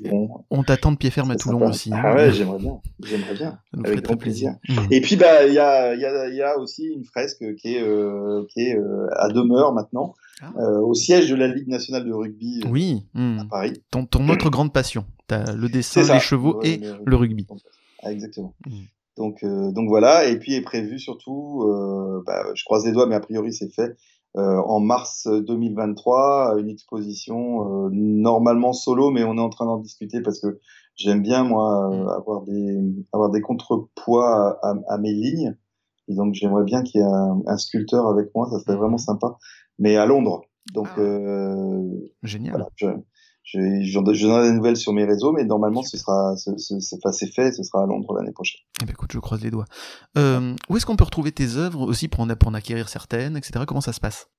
On 0.50 0.64
t'attend 0.64 0.92
de 0.92 0.98
pied 0.98 1.10
ferme 1.10 1.32
à 1.32 1.36
Toulon 1.38 1.60
sympa. 1.60 1.70
aussi. 1.70 1.90
Ah 1.94 2.12
hein. 2.12 2.16
ouais, 2.16 2.32
j'aimerais 2.34 2.60
bien, 2.60 2.80
j'aimerais 3.02 3.34
bien. 3.34 3.58
Avec 3.86 4.02
grand 4.04 4.18
plaisir. 4.18 4.56
plaisir. 4.62 4.84
Mhm. 4.84 4.88
Et 4.92 5.00
puis 5.00 5.16
bah 5.16 5.46
il 5.48 5.54
y 5.54 5.60
a, 5.60 5.96
y, 5.96 6.04
a, 6.06 6.30
y 6.30 6.42
a 6.42 6.58
aussi 6.60 6.84
une 6.88 7.06
fresque 7.06 7.44
qui 7.56 7.76
est, 7.76 7.84
qui 8.50 8.60
est 8.62 8.78
à 9.18 9.30
demeure 9.30 9.74
maintenant, 9.74 10.14
Ah. 10.42 10.52
au 10.82 10.94
siège 10.94 11.30
de 11.30 11.36
la 11.36 11.48
Ligue 11.48 11.70
nationale 11.70 12.06
de 12.06 12.12
rugby 12.12 12.62
Oui, 12.70 13.06
à 13.16 13.20
mhm. 13.20 13.48
Paris. 13.50 13.82
ton, 13.90 14.06
ton 14.06 14.28
autre 14.28 14.50
grande 14.50 14.74
passion, 14.74 15.06
le 15.56 15.68
dessin, 15.68 16.02
les 16.14 16.20
chevaux 16.20 16.62
et 16.64 16.80
le 17.06 17.16
rugby. 17.16 17.48
Ah, 18.02 18.12
exactement. 18.12 18.54
Mmh. 18.66 18.72
Donc, 19.18 19.46
donc 19.46 19.90
voilà. 19.90 20.28
Et 20.28 20.40
puis 20.40 20.54
est 20.54 20.62
prévu 20.62 21.00
surtout, 21.00 21.64
bah, 22.26 22.44
je 22.54 22.64
croise 22.64 22.86
les 22.86 22.92
doigts, 22.92 23.06
mais 23.06 23.16
a 23.16 23.20
priori 23.20 23.54
c'est 23.54 23.74
fait. 23.74 23.96
en 24.36 24.80
mars 24.80 25.28
2023, 25.28 26.56
une 26.60 26.70
exposition 26.70 27.90
normalement 27.92 28.74
solo, 28.74 29.12
mais 29.12 29.24
on 29.24 29.38
est 29.38 29.42
en 29.42 29.50
train 29.50 29.66
d'en 29.66 29.78
discuter 29.78 30.22
parce 30.22 30.40
que 30.40 30.60
j'aime 30.96 31.22
bien 31.22 31.44
moi 31.44 31.90
mmh. 31.90 32.10
avoir 32.10 32.42
des 32.44 32.80
avoir 33.12 33.30
des 33.30 33.42
contrepoids 33.42 34.60
à, 34.64 34.76
à 34.90 34.98
mes 34.98 35.14
lignes. 35.14 35.56
Et 36.08 36.16
donc 36.16 36.34
j'aimerais 36.34 36.64
bien 36.64 36.84
qu'il 36.84 37.02
y 37.02 37.04
ait 37.04 37.08
un, 37.08 37.58
sculpteur 37.58 38.08
avec 38.08 38.34
moi, 38.36 38.50
ça 38.50 38.60
serait 38.60 38.76
vraiment 38.76 38.98
sympa. 38.98 39.38
Mais 39.80 39.96
à 39.96 40.06
Londres. 40.06 40.44
Donc 40.74 40.88
ah 40.96 41.00
euh, 41.00 41.90
génial. 42.24 42.52
Voilà, 42.52 42.70
je, 42.76 42.88
je, 43.44 43.60
je, 43.84 44.00
donnerai 44.00 44.50
des 44.50 44.56
nouvelles 44.56 44.78
sur 44.78 44.94
mes 44.94 45.04
réseaux, 45.04 45.32
mais 45.32 45.44
normalement 45.44 45.84
ce 45.84 45.98
sera, 45.98 46.36
c'est 46.38 47.34
fait, 47.34 47.52
ce 47.52 47.64
sera 47.64 47.84
à 47.84 47.86
Londres 47.86 48.14
l'année 48.16 48.32
prochaine. 48.32 48.62
Eh 48.82 48.86
ben 48.86 48.92
écoute, 48.92 49.12
je 49.12 49.20
croise 49.20 49.42
les 49.42 49.52
doigts. 49.52 49.66
Euh, 50.18 50.56
où 50.70 50.78
est-ce 50.78 50.86
qu'on 50.86 50.96
peut 50.96 51.04
retrouver 51.04 51.32
tes 51.32 51.58
œuvres 51.58 51.82
aussi 51.82 52.08
pour 52.08 52.22
en, 52.22 52.28
pour 52.28 52.50
en 52.50 52.54
acquérir 52.54 52.88
certaines, 52.90 53.36
etc. 53.36 53.66
Comment 53.68 53.82
ça 53.82 53.94
se 53.94 54.00
passe? 54.00 54.30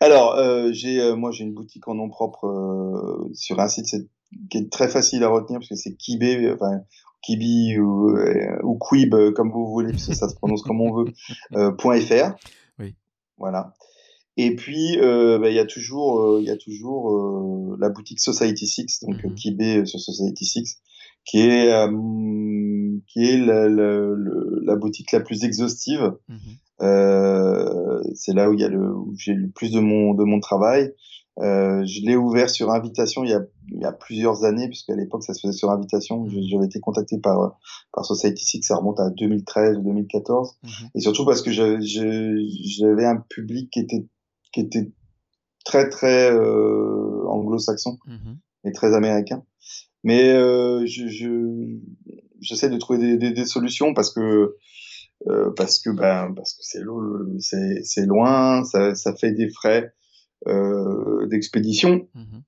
Alors, 0.00 0.34
euh, 0.36 0.70
j'ai, 0.72 1.00
euh, 1.00 1.14
moi 1.14 1.30
j'ai 1.30 1.44
une 1.44 1.52
boutique 1.52 1.86
en 1.88 1.94
nom 1.94 2.08
propre 2.08 3.28
sur 3.34 3.60
un 3.60 3.68
site 3.68 3.86
qui 4.50 4.58
est 4.58 4.72
très 4.72 4.88
facile 4.88 5.22
à 5.24 5.28
retenir 5.28 5.60
parce 5.60 5.68
que 5.68 5.76
c'est 5.76 5.94
Kibé, 5.94 6.52
enfin 6.52 6.80
Kibi 7.22 7.78
ou, 7.78 8.16
ou 8.62 8.78
Quib, 8.78 9.14
comme 9.34 9.52
vous 9.52 9.66
voulez, 9.66 9.92
parce 9.92 10.06
que 10.06 10.14
ça 10.14 10.28
se 10.28 10.34
prononce 10.34 10.62
comme 10.62 10.80
on 10.80 10.94
veut, 10.94 11.12
.fr. 12.00 12.34
Oui. 12.78 12.96
Voilà. 13.36 13.74
Et 14.36 14.56
puis, 14.56 14.98
euh, 14.98 15.38
bah, 15.38 15.50
il 15.50 15.54
y 15.54 15.58
a 15.58 15.66
toujours, 15.66 16.38
il 16.40 16.46
y 16.46 16.50
a 16.50 16.56
toujours 16.56 17.76
la 17.78 17.88
boutique 17.90 18.20
Society 18.20 18.66
6, 18.66 19.00
donc 19.02 19.22
mm 19.24 19.34
Kibé 19.34 19.86
sur 19.86 20.00
Society 20.00 20.44
6, 20.44 20.78
qui 21.24 21.40
est, 21.40 21.70
qui 23.06 23.24
est 23.24 23.38
la, 23.38 23.68
la, 23.68 24.08
la, 24.64 24.76
boutique 24.76 25.12
la 25.12 25.20
plus 25.20 25.44
exhaustive. 25.44 26.14
Mhm. 26.28 28.14
c'est 28.14 28.34
là 28.34 28.50
où 28.50 28.54
il 28.54 28.60
y 28.60 28.64
a 28.64 28.68
le, 28.68 28.94
où 28.94 29.14
j'ai 29.16 29.34
le 29.34 29.50
plus 29.50 29.70
de 29.72 29.80
mon, 29.80 30.14
de 30.14 30.24
mon 30.24 30.40
travail. 30.40 30.92
Euh, 31.38 31.82
je 31.86 32.04
l'ai 32.04 32.14
ouvert 32.14 32.50
sur 32.50 32.70
invitation 32.70 33.24
il 33.24 33.30
y 33.30 33.32
a, 33.32 33.40
il 33.68 33.80
y 33.80 33.84
a 33.84 33.92
plusieurs 33.92 34.44
années, 34.44 34.68
puisqu'à 34.68 34.94
l'époque 34.94 35.24
ça 35.24 35.32
se 35.32 35.40
faisait 35.40 35.56
sur 35.56 35.70
invitation. 35.70 36.26
J'avais 36.28 36.66
été 36.66 36.78
contacté 36.78 37.18
par, 37.18 37.58
par 37.92 38.04
Society 38.04 38.44
Six, 38.44 38.62
ça 38.62 38.76
remonte 38.76 39.00
à 39.00 39.08
2013 39.10 39.78
ou 39.78 39.82
2014. 39.82 40.58
Mhm. 40.62 40.70
Et 40.94 41.00
surtout 41.00 41.24
parce 41.24 41.42
que 41.42 41.50
j'avais 41.50 43.04
un 43.06 43.16
public 43.16 43.70
qui 43.70 43.80
était, 43.80 44.04
qui 44.52 44.60
était 44.60 44.90
très 45.64 45.88
très 45.88 46.30
euh, 46.32 47.26
anglo-saxon 47.28 47.98
mhm. 48.06 48.38
et 48.64 48.72
très 48.72 48.94
américain. 48.94 49.44
Mais 50.04 50.30
euh, 50.30 50.84
je, 50.86 51.06
je, 51.08 51.78
j'essaie 52.40 52.68
de 52.68 52.76
trouver 52.76 52.98
des, 52.98 53.16
des, 53.16 53.32
des, 53.32 53.44
solutions 53.44 53.94
parce 53.94 54.12
que 54.12 54.56
euh, 55.28 55.52
parce 55.56 55.78
que 55.78 55.90
ben 55.90 56.32
parce 56.34 56.54
que 56.54 56.62
c'est 56.64 57.82
c'est 57.84 58.06
loin, 58.06 58.64
ça, 58.64 58.94
ça 58.94 59.14
fait 59.14 59.32
des 59.32 59.48
frais 59.48 59.92
euh, 60.48 61.26
d'expédition. 61.28 62.08
Mhm. 62.14 62.42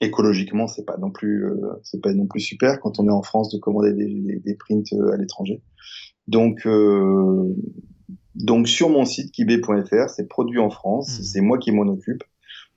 Écologiquement, 0.00 0.66
c'est 0.66 0.84
pas 0.84 0.96
non 0.96 1.10
plus 1.10 1.46
euh, 1.46 1.72
c'est 1.82 2.02
pas 2.02 2.12
non 2.14 2.26
plus 2.26 2.40
super 2.40 2.80
quand 2.80 2.98
on 2.98 3.06
est 3.06 3.12
en 3.12 3.22
France 3.22 3.50
de 3.50 3.58
commander 3.58 3.92
des, 3.92 4.40
des, 4.42 4.54
prints 4.54 4.92
euh, 4.94 5.12
à 5.12 5.16
l'étranger. 5.16 5.62
Donc 6.26 6.66
donc 8.34 8.68
sur 8.68 8.88
mon 8.88 9.04
site 9.04 9.32
kibé.fr, 9.32 10.08
c'est 10.08 10.28
produit 10.28 10.58
en 10.58 10.70
France, 10.70 11.18
mhm. 11.18 11.24
c'est 11.24 11.40
moi 11.40 11.58
qui 11.58 11.72
m'en 11.72 11.82
occupe. 11.82 12.22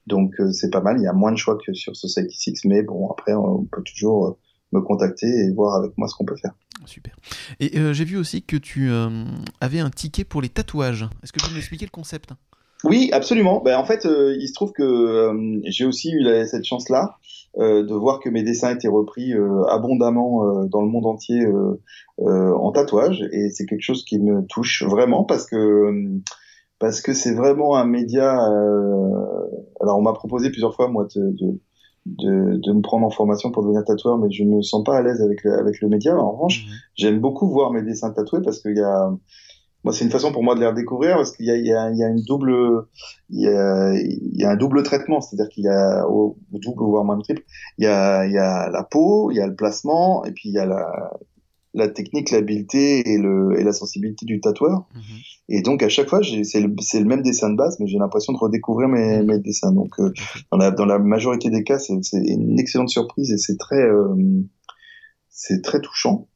Donc 0.06 0.36
c'est 0.54 0.72
pas 0.72 0.80
mal, 0.80 0.98
il 1.00 1.04
y 1.04 1.08
a 1.08 1.14
moins 1.14 1.34
de 1.34 1.38
choix 1.38 1.58
que 1.58 1.74
sur 1.74 1.96
Society 1.96 2.38
6, 2.38 2.66
mais 2.66 2.82
bon 2.82 3.10
après 3.10 3.34
on 3.34 3.66
peut 3.66 3.84
toujours 3.84 4.38
me 4.72 4.80
contacter 4.80 5.28
et 5.28 5.52
voir 5.52 5.76
avec 5.76 5.98
moi 5.98 6.08
ce 6.08 6.16
qu'on 6.16 6.24
peut 6.24 6.38
faire. 6.38 6.54
Super. 6.86 7.14
Et 7.60 7.78
j'ai 7.94 8.06
vu 8.06 8.16
aussi 8.16 8.42
que 8.42 8.56
tu 8.56 8.90
avais 9.60 9.80
un 9.80 9.90
ticket 9.90 10.24
pour 10.24 10.42
les 10.42 10.48
tatouages. 10.48 11.10
Est-ce 11.24 11.34
que 11.34 11.40
tu 11.40 11.50
peux 11.50 11.56
m'expliquer 11.56 11.86
le 11.86 11.92
concept? 11.92 12.32
Oui, 12.84 13.10
absolument. 13.12 13.62
Ben, 13.62 13.78
en 13.78 13.86
fait, 13.86 14.06
euh, 14.06 14.36
il 14.40 14.48
se 14.48 14.54
trouve 14.54 14.72
que 14.72 14.84
euh, 14.84 15.60
j'ai 15.66 15.86
aussi 15.86 16.12
eu 16.12 16.24
cette 16.46 16.64
chance-là 16.64 17.18
euh, 17.58 17.84
de 17.84 17.94
voir 17.94 18.20
que 18.20 18.30
mes 18.30 18.44
dessins 18.44 18.74
étaient 18.74 18.88
repris 18.88 19.34
abondamment 19.70 20.66
dans 20.66 20.82
le 20.82 20.88
monde 20.88 21.06
entier 21.06 21.46
en 22.20 22.72
tatouage, 22.72 23.24
et 23.32 23.50
c'est 23.50 23.66
quelque 23.66 23.82
chose 23.82 24.06
qui 24.06 24.20
me 24.20 24.46
touche 24.46 24.84
vraiment 24.84 25.24
parce 25.24 25.46
que 25.46 25.92
parce 26.80 27.02
que 27.02 27.14
c'est 27.14 27.34
vraiment 27.34 27.76
un 27.76 27.86
média. 27.86 28.32
alors, 29.82 29.98
on 29.98 30.02
m'a 30.02 30.14
proposé 30.14 30.50
plusieurs 30.50 30.76
fois, 30.76 30.88
moi, 30.88 31.08
de, 31.16 31.32
de 31.32 31.60
de, 32.06 32.58
de, 32.64 32.72
me 32.72 32.82
prendre 32.82 33.06
en 33.06 33.10
formation 33.10 33.52
pour 33.52 33.64
devenir 33.64 33.84
tatoueur, 33.84 34.18
mais 34.18 34.32
je 34.32 34.46
me 34.46 34.62
sens 34.62 34.82
pas 34.82 34.96
à 34.96 35.02
l'aise 35.02 35.22
avec 35.22 35.44
le, 35.44 35.60
avec 35.60 35.82
le 35.82 35.90
média. 35.90 36.18
En 36.18 36.32
revanche, 36.32 36.66
mmh 36.66 36.70
j'aime 36.96 37.20
beaucoup 37.20 37.50
voir 37.50 37.74
mes 37.74 37.82
dessins 37.82 38.12
tatoués 38.12 38.42
parce 38.42 38.62
qu'il 38.62 38.78
y 38.78 38.82
a 38.82 39.12
moi, 39.84 39.94
c'est 39.94 40.04
une 40.04 40.12
façon 40.12 40.32
pour 40.32 40.44
moi 40.44 40.56
de 40.56 40.60
les 40.60 40.68
redécouvrir 40.68 41.16
parce 41.16 41.32
qu'il 41.32 41.46
y 41.46 41.52
a, 41.52 41.56
il 41.56 41.66
y, 41.66 41.70
y 41.70 42.04
a 42.04 42.10
une 42.10 42.24
double, 42.24 42.88
il 43.30 43.42
y 43.42 43.48
a, 43.48 43.94
il 43.94 44.36
y 44.36 44.44
a 44.44 44.50
un 44.50 44.56
double 44.58 44.84
traitement, 44.84 45.22
c'est-à-dire 45.22 45.50
qu'il 45.50 45.64
y 45.64 45.70
a 45.70 46.08
au, 46.10 46.38
double 46.52 46.84
voire 46.84 47.06
même 47.06 47.22
triple, 47.22 47.44
il 47.78 47.86
y 47.86 47.88
a, 47.88 48.26
il 48.26 48.34
y 48.34 48.38
a 48.38 48.70
la 48.70 48.84
peau, 48.84 49.32
il 49.32 49.38
y 49.38 49.40
a 49.40 49.48
le 49.48 49.56
placement, 49.56 50.26
et 50.26 50.32
puis 50.32 50.50
il 50.50 50.54
y 50.54 50.60
a 50.60 50.66
la, 50.66 51.12
la 51.74 51.88
technique, 51.88 52.32
l'habileté 52.32 53.08
et, 53.08 53.18
le, 53.18 53.60
et 53.60 53.64
la 53.64 53.72
sensibilité 53.72 54.26
du 54.26 54.42
tatoueur. 54.42 54.88
Mhm. 54.94 55.02
Et 55.50 55.62
donc 55.62 55.84
à 55.84 55.90
chaque 55.90 56.10
fois, 56.10 56.22
c'est 56.24 56.60
le, 56.60 56.68
le, 56.70 57.06
même 57.06 57.22
dessin 57.22 57.50
de 57.50 57.56
base, 57.56 57.80
mais 57.80 57.88
j'ai 57.88 58.00
l'impression 58.00 58.34
de 58.34 58.38
redécouvrir 58.38 58.90
mes, 58.90 59.22
mes 59.22 59.40
dessins. 59.40 59.72
Donc 59.72 60.00
euh, 60.00 60.12
dans, 60.52 60.58
la, 60.58 60.72
dans 60.72 60.86
la 60.86 61.00
majorité 61.00 61.50
des 61.50 61.64
cas, 61.64 61.80
c'est 61.80 61.94
une 62.14 62.60
excellente 62.60 62.90
surprise 62.90 63.32
et 63.32 63.38
c'est 63.38 63.58
très, 63.58 63.82
euh, 63.82 64.16
c'est 65.30 65.62
très 65.62 65.80
touchant. 65.80 66.28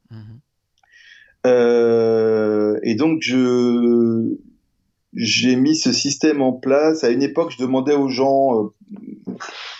Euh, 1.45 2.79
et 2.83 2.95
donc 2.95 3.19
je 3.21 4.37
j'ai 5.13 5.55
mis 5.55 5.75
ce 5.75 5.91
système 5.91 6.41
en 6.41 6.53
place. 6.53 7.03
À 7.03 7.09
une 7.09 7.21
époque, 7.23 7.51
je 7.51 7.61
demandais 7.61 7.93
aux 7.93 8.07
gens, 8.07 8.57
euh, 8.57 8.67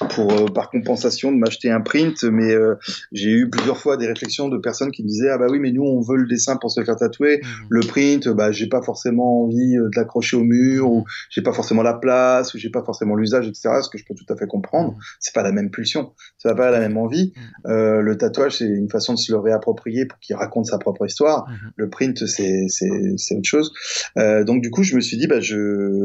pour 0.10 0.32
euh, 0.32 0.46
par 0.46 0.70
compensation, 0.70 1.32
de 1.32 1.38
m'acheter 1.38 1.70
un 1.70 1.82
print, 1.82 2.24
mais 2.24 2.54
euh, 2.54 2.76
j'ai 3.12 3.32
eu 3.32 3.50
plusieurs 3.50 3.78
fois 3.78 3.98
des 3.98 4.08
réflexions 4.08 4.50
de 4.50 4.58
personnes 4.58 4.92
qui 4.92 5.04
me 5.04 5.08
disaient 5.08 5.30
ah 5.30 5.38
bah 5.38 5.48
oui, 5.50 5.60
mais 5.60 5.72
nous 5.72 5.84
on 5.84 6.02
veut 6.02 6.18
le 6.18 6.28
dessin 6.28 6.58
pour 6.58 6.72
se 6.72 6.84
faire 6.84 6.96
tatouer, 6.96 7.42
mmh. 7.42 7.48
le 7.70 7.80
print, 7.82 8.30
bah 8.30 8.52
j'ai 8.52 8.68
pas 8.68 8.82
forcément 8.82 9.44
envie 9.44 9.76
de 9.76 9.90
l'accrocher 9.96 10.38
au 10.38 10.44
mur 10.44 10.92
ou 10.92 11.06
j'ai 11.30 11.42
pas 11.42 11.54
forcément 11.54 11.84
la 11.84 11.94
place 11.94 12.54
ou 12.54 12.58
j'ai 12.58 12.70
pas 12.70 12.84
forcément 12.84 13.16
l'usage, 13.16 13.48
etc. 13.48 13.70
Ce 13.82 13.90
que 13.90 13.98
je 13.98 14.06
peux 14.06 14.16
tout 14.16 14.32
à 14.32 14.36
fait 14.36 14.48
comprendre. 14.48 14.94
Mmh. 14.94 15.00
C'est 15.20 15.34
pas 15.34 15.44
la 15.44 15.52
même 15.52 15.70
pulsion, 15.70 16.14
ça 16.38 16.50
va 16.50 16.56
pas 16.56 16.72
la 16.72 16.80
même 16.80 16.98
envie. 16.98 17.34
Mmh. 17.66 18.00
le 18.00 18.18
tatouage 18.18 18.58
c'est 18.58 18.66
une 18.66 18.90
façon 18.90 19.14
de 19.14 19.20
se 19.20 19.32
le 19.32 19.40
réapproprier 19.40 20.06
pour 20.06 20.20
qu'il 20.20 20.36
raconte 20.36 20.66
sa 20.66 20.78
propre 20.78 21.06
histoire. 21.06 21.48
Le 21.76 21.90
print 21.90 22.26
c'est 22.26 22.66
c'est 22.68 22.90
c'est 23.18 23.36
autre 23.36 23.48
chose. 23.48 23.74
donc 24.16 24.62
du 24.62 24.72
coup 24.72 24.84
je 24.84 24.96
me 24.96 25.02
suis 25.02 25.18
dit 25.18 25.28
bah 25.28 25.40
je 25.40 25.58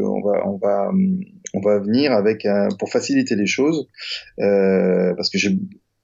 on 0.07 0.21
va, 0.21 0.47
on 0.47 0.57
va, 0.57 0.91
on 1.57 1.61
va 1.61 1.79
venir 1.79 2.13
avec 2.13 2.45
un, 2.45 2.69
pour 2.79 2.91
faciliter 2.91 3.35
les 3.35 3.47
choses, 3.47 3.89
euh, 4.41 5.15
parce 5.17 5.31
que 5.31 5.39
je, 5.39 5.49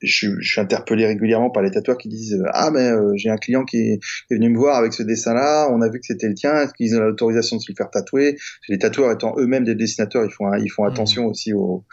je, 0.00 0.40
suis 0.40 0.60
interpellé 0.60 1.06
régulièrement 1.06 1.50
par 1.50 1.62
les 1.62 1.70
tatoueurs 1.70 1.98
qui 1.98 2.08
disent 2.08 2.42
ah 2.52 2.70
mais 2.72 2.90
euh, 2.90 3.12
j'ai 3.16 3.28
un 3.28 3.36
client 3.36 3.64
qui 3.64 3.76
est, 3.76 4.00
venu 4.30 4.48
me 4.48 4.58
voir 4.58 4.76
avec 4.76 4.92
ce 4.92 5.02
dessin 5.02 5.34
là 5.34 5.68
on 5.70 5.80
a 5.80 5.88
vu 5.88 6.00
que 6.00 6.06
c'était 6.06 6.28
le 6.28 6.34
tien 6.34 6.54
est-ce 6.56 6.72
qu'ils 6.72 6.96
ont 6.96 7.00
l'autorisation 7.00 7.56
de 7.56 7.62
se 7.62 7.70
le 7.70 7.76
faire 7.76 7.90
tatouer? 7.90 8.36
Les 8.68 8.78
tatoueurs 8.78 9.12
étant 9.12 9.34
eux-mêmes 9.38 9.64
des 9.64 9.74
dessinateurs 9.74 10.24
ils 10.24 10.32
font 10.32 10.52
ils 10.54 10.70
font 10.70 10.84
mmh. 10.84 10.92
attention 10.92 11.26
aussi 11.26 11.52
aux, 11.52 11.84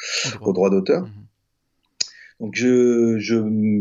aux 0.41 0.53
droits 0.53 0.69
d'auteur 0.69 1.03
mmh. 1.03 1.29
Donc 2.39 2.55
je, 2.55 3.17
je, 3.19 3.35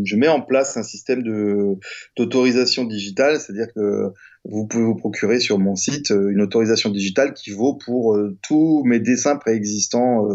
je, 0.05 0.17
mets 0.17 0.27
en 0.27 0.41
place 0.41 0.77
un 0.77 0.83
système 0.83 1.23
de 1.23 1.77
d'autorisation 2.17 2.85
digitale, 2.85 3.39
c'est-à-dire 3.39 3.73
que 3.73 4.13
vous 4.49 4.67
pouvez 4.67 4.85
vous 4.85 4.95
procurer 4.95 5.41
sur 5.41 5.59
mon 5.59 5.77
site 5.77 6.11
euh, 6.11 6.31
une 6.31 6.41
autorisation 6.41 6.91
digitale 6.91 7.35
qui 7.35 7.51
vaut 7.51 7.75
pour 7.75 8.17
euh, 8.17 8.37
tous 8.43 8.83
mes 8.85 8.99
dessins 8.99 9.37
préexistants 9.37 10.27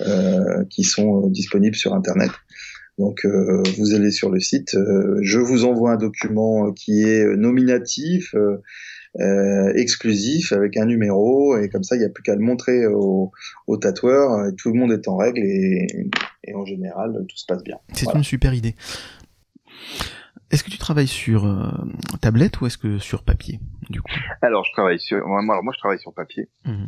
euh, 0.00 0.64
qui 0.70 0.84
sont 0.84 1.28
disponibles 1.28 1.76
sur 1.76 1.94
Internet. 1.94 2.30
Donc 2.98 3.24
vous 3.24 3.94
allez 3.94 4.10
sur 4.10 4.30
le 4.30 4.38
site, 4.38 4.76
je 5.22 5.38
vous 5.38 5.64
envoie 5.64 5.92
un 5.92 5.96
document 5.96 6.72
qui 6.72 7.02
est 7.02 7.24
nominatif 7.36 8.34
exclusif 9.74 10.52
avec 10.52 10.76
un 10.76 10.84
numéro 10.84 11.56
et 11.56 11.70
comme 11.70 11.84
ça 11.84 11.96
il 11.96 12.00
n'y 12.00 12.04
a 12.04 12.10
plus 12.10 12.22
qu'à 12.22 12.34
le 12.34 12.42
montrer 12.42 12.86
au, 12.86 13.32
au 13.66 13.76
tatoueur 13.78 14.52
tout 14.58 14.70
le 14.70 14.78
monde 14.78 14.92
est 14.92 15.08
en 15.08 15.16
règle 15.16 15.40
et, 15.40 15.86
et 16.44 16.54
en 16.54 16.66
général 16.66 17.24
tout 17.28 17.36
se 17.36 17.46
passe 17.46 17.64
bien. 17.64 17.78
C'est 17.94 18.12
une 18.14 18.24
super 18.24 18.52
idée. 18.52 18.74
Est-ce 20.52 20.62
que 20.62 20.70
tu 20.70 20.78
travailles 20.78 21.08
sur 21.08 21.46
euh, 21.46 21.70
tablette 22.20 22.60
ou 22.60 22.66
est-ce 22.66 22.78
que 22.78 22.98
sur 22.98 23.24
papier 23.24 23.58
du 23.88 24.02
coup? 24.02 24.12
Alors 24.42 24.64
je 24.64 24.72
travaille 24.72 25.00
sur 25.00 25.26
moi, 25.26 25.40
alors 25.40 25.64
moi 25.64 25.72
je 25.74 25.78
travaille 25.78 25.98
sur 25.98 26.12
papier. 26.12 26.48
Mmh. 26.66 26.84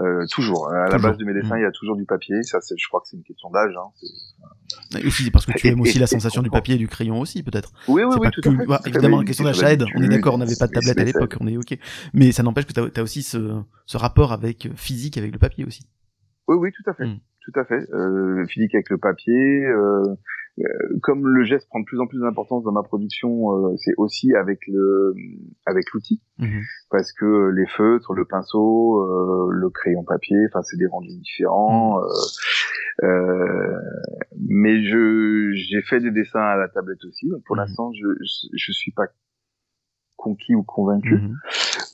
Euh, 0.00 0.26
toujours. 0.32 0.72
À 0.72 0.88
la 0.88 0.98
base 0.98 1.16
de 1.18 1.24
mes 1.24 1.34
dessins, 1.34 1.54
mmh. 1.54 1.58
il 1.58 1.62
y 1.62 1.66
a 1.66 1.70
toujours 1.70 1.96
du 1.96 2.04
papier. 2.04 2.42
Ça, 2.42 2.58
je 2.60 2.88
crois 2.88 3.00
que 3.00 3.06
c'est 3.06 3.16
une 3.16 3.22
question 3.22 3.48
d'âge. 3.50 3.74
Hein. 3.76 4.98
aussi 5.06 5.30
parce 5.30 5.46
que 5.46 5.52
tu 5.52 5.68
aimes 5.68 5.80
aussi 5.80 6.00
la 6.00 6.06
sensation 6.08 6.42
du 6.42 6.50
papier 6.50 6.74
et 6.74 6.78
du 6.78 6.88
crayon 6.88 7.20
aussi, 7.20 7.44
peut-être. 7.44 7.72
Oui, 7.86 8.02
oui, 8.02 8.16
oui, 8.18 8.28
tout 8.32 8.40
à 8.48 8.50
fait. 8.50 8.66
Bah, 8.66 8.80
évidemment, 8.86 9.18
la 9.18 9.24
question 9.24 9.44
d'âge 9.44 9.62
aide. 9.62 9.84
On 9.94 10.02
est 10.02 10.08
d'accord, 10.08 10.34
on 10.34 10.38
n'avait 10.38 10.56
pas 10.58 10.66
de 10.66 10.72
tablette 10.72 10.98
à 10.98 11.04
l'époque, 11.04 11.36
on 11.40 11.46
est 11.46 11.56
ok. 11.56 11.78
Mais 12.12 12.32
ça 12.32 12.42
n'empêche 12.42 12.66
que 12.66 12.72
tu 12.72 13.00
as, 13.00 13.02
aussi 13.02 13.22
ce, 13.22 13.62
ce 13.86 13.96
rapport 13.96 14.32
avec 14.32 14.68
physique 14.74 15.16
avec 15.16 15.30
le 15.30 15.38
papier 15.38 15.64
aussi. 15.64 15.86
Oui, 16.48 16.56
oui, 16.56 16.72
tout 16.72 16.90
à 16.90 16.94
fait. 16.94 17.06
Mmh. 17.06 17.20
Tout 17.44 17.60
à 17.60 17.64
fait. 17.64 17.88
Euh, 17.92 18.46
physique 18.46 18.74
avec 18.74 18.88
le 18.90 18.98
papier. 18.98 19.64
Euh, 19.66 20.16
comme 21.02 21.26
le 21.26 21.44
geste 21.44 21.68
prend 21.68 21.80
de 21.80 21.84
plus 21.84 22.00
en 22.00 22.06
plus 22.06 22.20
d'importance 22.20 22.62
dans 22.64 22.72
ma 22.72 22.82
production, 22.82 23.76
c'est 23.76 23.94
aussi 23.96 24.34
avec 24.34 24.60
le 24.68 25.14
avec 25.66 25.84
l'outil, 25.92 26.22
Mhm. 26.38 26.60
parce 26.90 27.12
que 27.12 27.50
les 27.50 27.66
feutres, 27.66 28.12
le 28.14 28.24
pinceau, 28.24 29.48
le 29.50 29.68
crayon 29.70 30.04
papier, 30.04 30.38
enfin 30.48 30.62
c'est 30.62 30.76
des 30.76 30.86
rendus 30.86 31.16
différents. 31.18 32.00
euh, 32.02 32.06
euh, 33.02 33.78
mais 34.48 34.84
je 34.84 35.50
j'ai 35.54 35.82
fait 35.82 35.98
des 36.00 36.12
dessins 36.12 36.40
à 36.40 36.56
la 36.56 36.68
tablette 36.68 37.04
aussi. 37.04 37.28
Donc 37.28 37.42
pour 37.46 37.56
Mhm. 37.56 37.62
l'instant, 37.62 37.90
je, 37.92 38.06
je 38.22 38.46
je 38.56 38.72
suis 38.72 38.92
pas 38.92 39.06
conquis 40.24 40.54
ou 40.54 40.62
convaincu. 40.62 41.14
Mhm. 41.16 41.36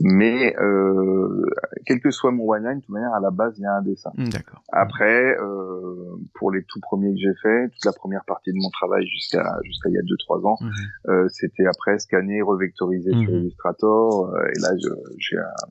Mais 0.03 0.57
euh, 0.59 1.43
quel 1.87 2.01
que 2.01 2.11
soit 2.11 2.31
mon 2.31 2.45
one 2.49 2.65
line, 2.65 2.77
de 2.77 2.81
toute 2.81 2.95
manière, 2.95 3.13
à 3.13 3.21
la 3.21 3.31
base, 3.31 3.55
il 3.59 3.63
y 3.63 3.67
a 3.67 3.75
un 3.75 3.83
dessin. 3.83 4.11
D'accord. 4.17 4.63
Après, 4.73 5.37
euh, 5.39 6.17
pour 6.35 6.51
les 6.53 6.63
tout 6.65 6.81
premiers 6.81 7.13
que 7.13 7.21
j'ai 7.21 7.35
fait, 7.43 7.69
toute 7.69 7.85
la 7.85 7.93
première 7.93 8.25
partie 8.25 8.51
de 8.53 8.57
mon 8.59 8.71
travail 8.71 9.05
jusqu'à 9.07 9.45
jusqu'à 9.65 9.89
il 9.91 9.95
y 9.95 9.99
a 9.99 10.03
deux 10.03 10.17
trois 10.19 10.41
ans, 10.47 10.57
Mhm. 10.61 10.71
euh, 11.11 11.29
c'était 11.29 11.67
après 11.67 11.99
scanner, 11.99 12.41
revectoriser 12.43 13.11
sur 13.11 13.31
Mhm. 13.33 13.41
Illustrator. 13.41 14.31
euh, 14.35 14.47
et 14.57 14.59
là, 14.61 14.71
j'ai 15.19 15.37
un- 15.39 15.69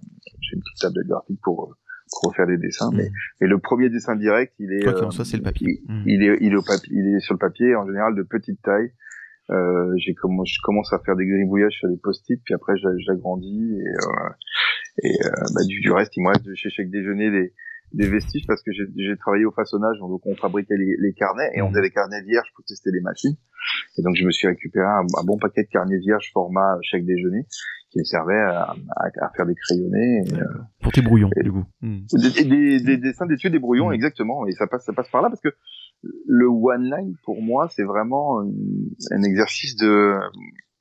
une 0.53 0.61
petite 0.61 0.79
tablette 0.81 1.07
graphique 1.07 1.39
pour, 1.43 1.75
pour 2.11 2.29
refaire 2.29 2.47
des 2.47 2.57
dessins. 2.57 2.89
Mais, 2.93 3.03
Mhm. 3.03 3.09
mais 3.41 3.47
le 3.47 3.57
premier 3.59 3.89
dessin 3.89 4.15
direct, 4.15 4.53
il 4.59 4.71
est 4.73 4.87
en 4.87 5.07
euh, 5.07 5.11
soit, 5.11 5.25
c'est 5.25 5.37
le 5.37 5.43
papier. 5.43 5.81
Il, 5.87 5.93
Mhm. 5.93 6.03
il 6.07 6.23
est 6.23 6.37
il 6.41 6.53
est 6.53 6.55
au 6.55 6.61
papier, 6.63 6.89
il 6.91 7.15
est 7.15 7.19
sur 7.19 7.33
le 7.35 7.39
papier 7.39 7.75
en 7.75 7.85
général 7.87 8.15
de 8.15 8.23
petite 8.23 8.61
taille. 8.61 8.91
Euh, 9.51 9.93
j'ai 9.97 10.13
comment 10.13 10.45
je 10.45 10.59
commence 10.63 10.93
à 10.93 10.99
faire 10.99 11.15
des 11.15 11.25
gribouillages 11.25 11.73
sur 11.73 11.89
des 11.89 11.97
post-it, 11.97 12.39
puis 12.43 12.53
après 12.53 12.77
j'a- 12.77 12.97
j'agrandis 12.99 13.73
et, 13.79 13.87
euh, 13.87 14.29
et 15.03 15.17
euh, 15.25 15.29
bah, 15.55 15.61
du, 15.67 15.79
du 15.81 15.91
reste 15.91 16.15
il 16.17 16.23
me 16.23 16.29
reste 16.29 16.45
de 16.45 16.53
chez 16.53 16.69
chaque 16.69 16.89
déjeuner 16.91 17.31
des, 17.31 17.53
des 17.93 18.07
vestiges 18.07 18.45
parce 18.47 18.61
que 18.61 18.69
j'ai 18.71 19.17
travaillé 19.17 19.45
au 19.45 19.51
façonnage, 19.51 19.97
donc 19.99 20.21
on 20.27 20.35
fabriquait 20.35 20.77
les, 20.77 20.95
les 20.99 21.13
carnets 21.13 21.49
et 21.55 21.61
on 21.63 21.65
Mhm. 21.67 21.71
faisait 21.71 21.81
les 21.83 21.89
carnets 21.89 22.21
vierges 22.21 22.49
pour 22.55 22.63
tester 22.65 22.91
les 22.91 23.01
machines. 23.01 23.35
Et 23.97 24.03
donc 24.03 24.15
je 24.15 24.23
me 24.23 24.31
suis 24.31 24.47
récupéré 24.47 24.85
un, 24.85 25.01
un 25.19 25.23
bon 25.25 25.37
paquet 25.39 25.63
de 25.63 25.69
carnets 25.69 25.97
vierges 25.97 26.29
format 26.31 26.77
chaque 26.83 27.03
déjeuner 27.05 27.45
qui 27.89 27.97
me 27.97 28.03
servait 28.03 28.37
à, 28.37 28.75
à, 28.97 29.07
à 29.25 29.29
faire 29.35 29.47
des 29.47 29.55
crayonnés. 29.55 30.21
Et, 30.27 30.33
euh, 30.39 30.45
Pour 30.83 30.91
tes 30.91 31.01
brouillons, 31.01 31.31
Et- 31.37 31.43
du 31.43 31.51
coup. 31.51 31.65
Mhm. 31.81 32.05
des, 32.13 32.43
des, 32.43 32.79
des 32.81 32.97
dessins, 32.97 33.25
des 33.25 33.35
tuyaux, 33.35 33.51
des 33.51 33.57
brouillons, 33.57 33.87
Mhm. 33.87 33.95
exactement. 33.95 34.45
Et 34.45 34.51
ça 34.51 34.67
passe, 34.67 34.85
ça 34.85 34.93
passe 34.93 35.09
par 35.09 35.23
là 35.23 35.29
parce 35.29 35.41
que 35.41 35.49
le 36.03 36.47
one 36.47 36.83
line, 36.83 37.15
pour 37.25 37.41
moi, 37.41 37.67
c'est 37.69 37.83
vraiment 37.83 38.39
un, 38.41 38.47
un 39.11 39.23
exercice 39.23 39.75
de, 39.75 40.15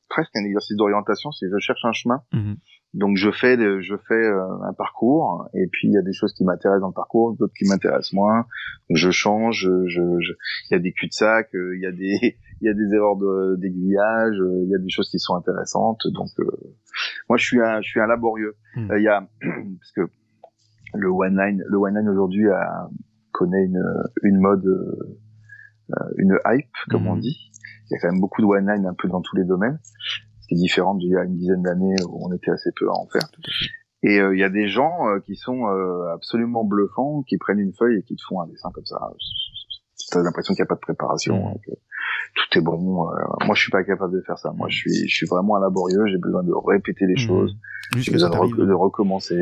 presque 0.08 0.34
un 0.36 0.44
exercice 0.44 0.76
d'orientation. 0.76 1.30
C'est 1.32 1.46
je 1.50 1.58
cherche 1.58 1.84
un 1.84 1.92
chemin. 1.92 2.22
Mhm. 2.32 2.56
Donc 2.94 3.16
je 3.18 3.30
fais, 3.30 3.56
je 3.82 3.96
fais 4.08 4.14
euh, 4.14 4.40
un 4.64 4.72
parcours. 4.72 5.46
Et 5.54 5.66
puis 5.70 5.88
il 5.88 5.92
y 5.92 5.98
a 5.98 6.02
des 6.02 6.12
choses 6.14 6.32
qui 6.32 6.42
m'intéressent 6.44 6.80
dans 6.80 6.88
le 6.88 6.94
parcours, 6.94 7.36
d'autres 7.36 7.52
qui 7.58 7.68
m'intéressent 7.68 8.14
moins. 8.14 8.46
Donc 8.88 8.96
je 8.96 9.10
change. 9.10 9.60
Je, 9.62 9.86
je- 9.88 10.20
je- 10.20 10.32
il 10.70 10.72
y 10.72 10.74
a 10.74 10.78
des 10.78 10.92
cul-de-sac, 10.92 11.54
euh, 11.54 11.76
il 11.76 11.82
y 11.82 11.86
a 11.86 11.92
des, 11.92 12.16
il 12.62 12.66
y 12.66 12.68
a 12.68 12.72
des 12.74 12.94
erreurs 12.94 13.16
d'aiguillage, 13.58 14.36
euh, 14.40 14.62
il 14.64 14.70
y 14.70 14.74
a 14.74 14.78
des 14.78 14.88
choses 14.88 15.10
qui 15.10 15.18
sont 15.18 15.34
intéressantes. 15.34 16.00
Donc 16.14 16.28
euh, 16.38 16.46
moi 17.28 17.36
je 17.36 17.44
suis 17.44 17.60
un, 17.60 17.82
je 17.82 17.88
suis 17.90 18.00
un 18.00 18.06
laborieux. 18.06 18.54
Mhm. 18.76 18.90
Euh, 18.90 18.98
Il 19.00 19.04
y 19.04 19.08
a, 19.08 19.20
parce 19.40 19.92
que 19.94 20.10
le 20.94 21.08
one 21.10 21.36
line, 21.36 21.62
le 21.68 21.76
one 21.76 21.94
line 21.94 22.08
aujourd'hui 22.08 22.48
a- 22.48 22.88
connaît 23.38 23.64
une, 23.64 23.82
une 24.22 24.38
mode, 24.38 24.66
euh, 24.66 25.94
une 26.18 26.38
hype, 26.46 26.66
comme 26.90 27.06
on 27.06 27.14
Mhm. 27.16 27.20
dit. 27.20 27.36
Il 27.90 27.94
y 27.94 27.96
a 27.96 28.00
quand 28.00 28.10
même 28.12 28.20
beaucoup 28.20 28.42
de 28.42 28.46
one 28.46 28.66
line 28.70 28.86
un 28.86 28.94
peu 28.94 29.08
dans 29.08 29.22
tous 29.22 29.36
les 29.36 29.44
domaines, 29.44 29.78
ce 30.40 30.46
qui 30.48 30.54
est 30.54 30.58
différent 30.58 30.94
d'il 30.94 31.08
y 31.10 31.16
a 31.16 31.24
une 31.24 31.36
dizaine 31.36 31.62
d'années 31.62 31.94
où 32.08 32.26
on 32.28 32.34
était 32.34 32.50
assez 32.50 32.70
peu 32.76 32.86
à 32.88 32.92
en 32.92 33.06
faire. 33.06 33.22
Et 34.02 34.20
euh, 34.20 34.34
il 34.36 34.38
y 34.38 34.44
a 34.44 34.50
des 34.50 34.68
gens 34.68 35.08
euh, 35.08 35.20
qui 35.20 35.34
sont 35.36 35.66
euh, 35.68 36.12
absolument 36.14 36.64
bluffants, 36.64 37.22
qui 37.22 37.36
prennent 37.38 37.58
une 37.58 37.72
feuille 37.74 37.98
et 37.98 38.02
qui 38.02 38.14
te 38.16 38.22
font 38.28 38.40
un 38.42 38.46
dessin 38.46 38.70
comme 38.74 38.84
ça. 38.84 38.98
T'as 40.10 40.22
l'impression 40.22 40.54
qu'il 40.54 40.62
n'y 40.62 40.66
a 40.66 40.68
pas 40.68 40.74
de 40.76 40.80
préparation, 40.80 41.34
Mhm. 41.48 41.54
et 41.56 41.60
que 41.66 41.72
tout 42.34 42.58
est 42.58 42.62
bon. 42.62 42.78
Moi, 42.78 43.54
je 43.54 43.60
suis 43.62 43.70
pas 43.72 43.82
capable 43.84 44.14
de 44.14 44.20
faire 44.22 44.38
ça. 44.38 44.52
Moi, 44.52 44.68
je 44.68 44.76
suis, 44.76 45.08
je 45.08 45.14
suis 45.14 45.26
vraiment 45.26 45.56
laborieux. 45.58 46.06
J'ai 46.06 46.18
besoin 46.18 46.42
de 46.44 46.52
répéter 46.52 47.06
les 47.06 47.14
Mhm. 47.14 47.18
choses, 47.28 47.56
j'ai 47.96 48.12
besoin 48.12 48.28
de, 48.30 48.72
recommencer, 48.74 49.34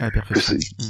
la 0.00 0.10
que, 0.10 0.18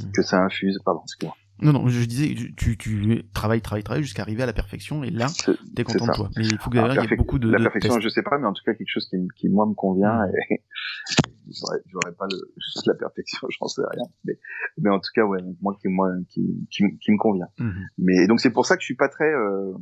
Mhm. 0.05 0.12
que 0.12 0.22
ça 0.22 0.42
infuse. 0.42 0.78
Pardon, 0.84 1.01
excuse-moi. 1.05 1.36
Non, 1.61 1.72
non, 1.72 1.88
je 1.88 2.04
disais, 2.04 2.34
tu, 2.56 2.76
tu 2.76 3.24
travailles, 3.34 3.61
travailles, 3.61 3.82
travailles 3.82 4.02
jusqu'à 4.04 4.22
arriver 4.22 4.42
à 4.42 4.46
la 4.46 4.52
perfection, 4.52 5.02
et 5.02 5.11
là, 5.11 5.26
t'es 5.74 5.82
content 5.84 6.06
de 6.06 6.12
toi. 6.12 6.30
Mais 6.36 6.46
il 6.46 6.59
faut 6.59 6.70
que 6.70 6.76
derrière, 6.76 7.02
il 7.04 7.11
y 7.11 7.12
ait 7.14 7.16
beaucoup 7.16 7.38
de, 7.38 7.50
la 7.50 7.59
de 7.59 7.62
perfection, 7.64 7.94
tests. 7.94 8.04
je 8.04 8.09
sais 8.09 8.22
pas, 8.22 8.38
mais 8.38 8.46
en 8.46 8.52
tout 8.52 8.62
cas 8.64 8.74
quelque 8.74 8.88
chose 8.90 9.09
qui, 9.09 9.16
qui 9.36 9.48
moi 9.48 9.66
me 9.66 9.74
convient 9.74 10.18
Mm. 10.26 10.30
et 10.52 10.62
j'aurais, 11.90 12.12
pas 12.12 12.26
le, 12.30 12.38
la 12.86 12.94
perfection, 12.94 13.48
j'en 13.61 13.66
sais 13.66 13.82
rien, 13.90 14.04
mais, 14.24 14.38
mais 14.78 14.90
en 14.90 14.98
tout 15.00 15.11
cas, 15.14 15.24
ouais, 15.24 15.40
moi 15.61 15.76
qui, 15.80 15.88
moi, 15.88 16.11
qui, 16.28 16.42
qui, 16.70 17.11
me 17.12 17.18
convient. 17.18 17.48
Mhm. 17.59 17.86
Mais 17.98 18.26
donc 18.26 18.40
c'est 18.40 18.50
pour 18.50 18.66
ça 18.66 18.76
que 18.76 18.82
je 18.82 18.86
suis 18.86 18.96
pas 18.96 19.09
très, 19.09 19.32
euh, 19.32 19.72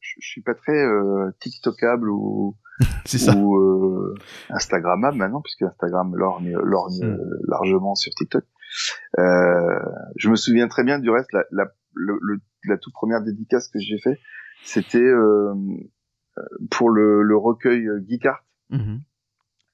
je, 0.00 0.14
je 0.20 0.26
suis 0.28 0.42
pas 0.42 0.54
très 0.54 0.72
euh, 0.84 1.30
TikTokable 1.40 2.10
ou, 2.10 2.56
ça. 3.04 3.36
ou 3.36 3.56
euh, 3.56 4.14
Instagrammable 4.48 5.16
maintenant, 5.18 5.42
puisque 5.42 5.62
Instagram 5.62 6.14
lorgne, 6.16 6.52
lorgne 6.62 7.04
Mm. 7.06 7.18
largement 7.48 7.94
sur 7.94 8.12
TikTok. 8.14 8.44
Euh, 9.18 9.78
je 10.16 10.28
me 10.30 10.36
souviens 10.36 10.68
très 10.68 10.84
bien 10.84 10.98
du 10.98 11.10
reste, 11.10 11.32
la, 11.32 11.44
la, 11.50 11.72
le, 11.94 12.18
le- 12.20 12.40
la 12.68 12.76
toute 12.78 12.92
première 12.92 13.22
dédicace 13.22 13.68
que 13.68 13.78
j'ai 13.78 13.98
fait, 13.98 14.18
c'était 14.62 14.98
euh, 14.98 15.54
pour 16.70 16.90
le, 16.90 17.22
le 17.22 17.36
recueil 17.36 17.86
euh, 17.86 18.00
Geekart, 18.06 18.44
Mhm. 18.70 19.00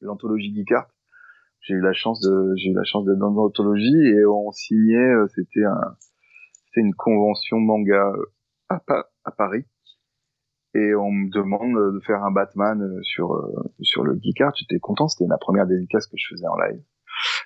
l'anthologie 0.00 0.54
Geekart. 0.54 0.88
J'ai 1.60 1.74
eu 1.74 1.80
la 1.80 1.92
chance 1.92 2.20
de, 2.20 2.54
j'ai 2.56 2.70
eu 2.70 2.74
la 2.74 2.84
chance 2.84 3.04
d'être 3.06 3.18
dans 3.18 3.30
l'anthologie 3.32 4.06
et 4.06 4.24
on 4.24 4.52
signait, 4.52 4.96
euh, 5.14 5.26
c'était 5.34 5.64
un, 5.64 5.96
c'était 6.66 6.80
une 6.86 6.94
convention 6.94 7.58
manga 7.58 8.12
à, 8.68 8.80
à 9.24 9.30
Paris 9.32 9.64
et 10.74 10.94
on 10.94 11.10
me 11.10 11.28
demande 11.30 11.94
de 11.94 12.00
faire 12.06 12.22
un 12.22 12.30
Batman 12.30 12.80
sur 13.02 13.34
sur 13.80 14.04
le 14.04 14.16
Geekart. 14.22 14.52
J'étais 14.56 14.78
content, 14.78 15.08
c'était 15.08 15.28
la 15.28 15.38
première 15.38 15.66
dédicace 15.66 16.06
que 16.06 16.16
je 16.16 16.26
faisais 16.30 16.46
en 16.46 16.56
live. 16.56 16.80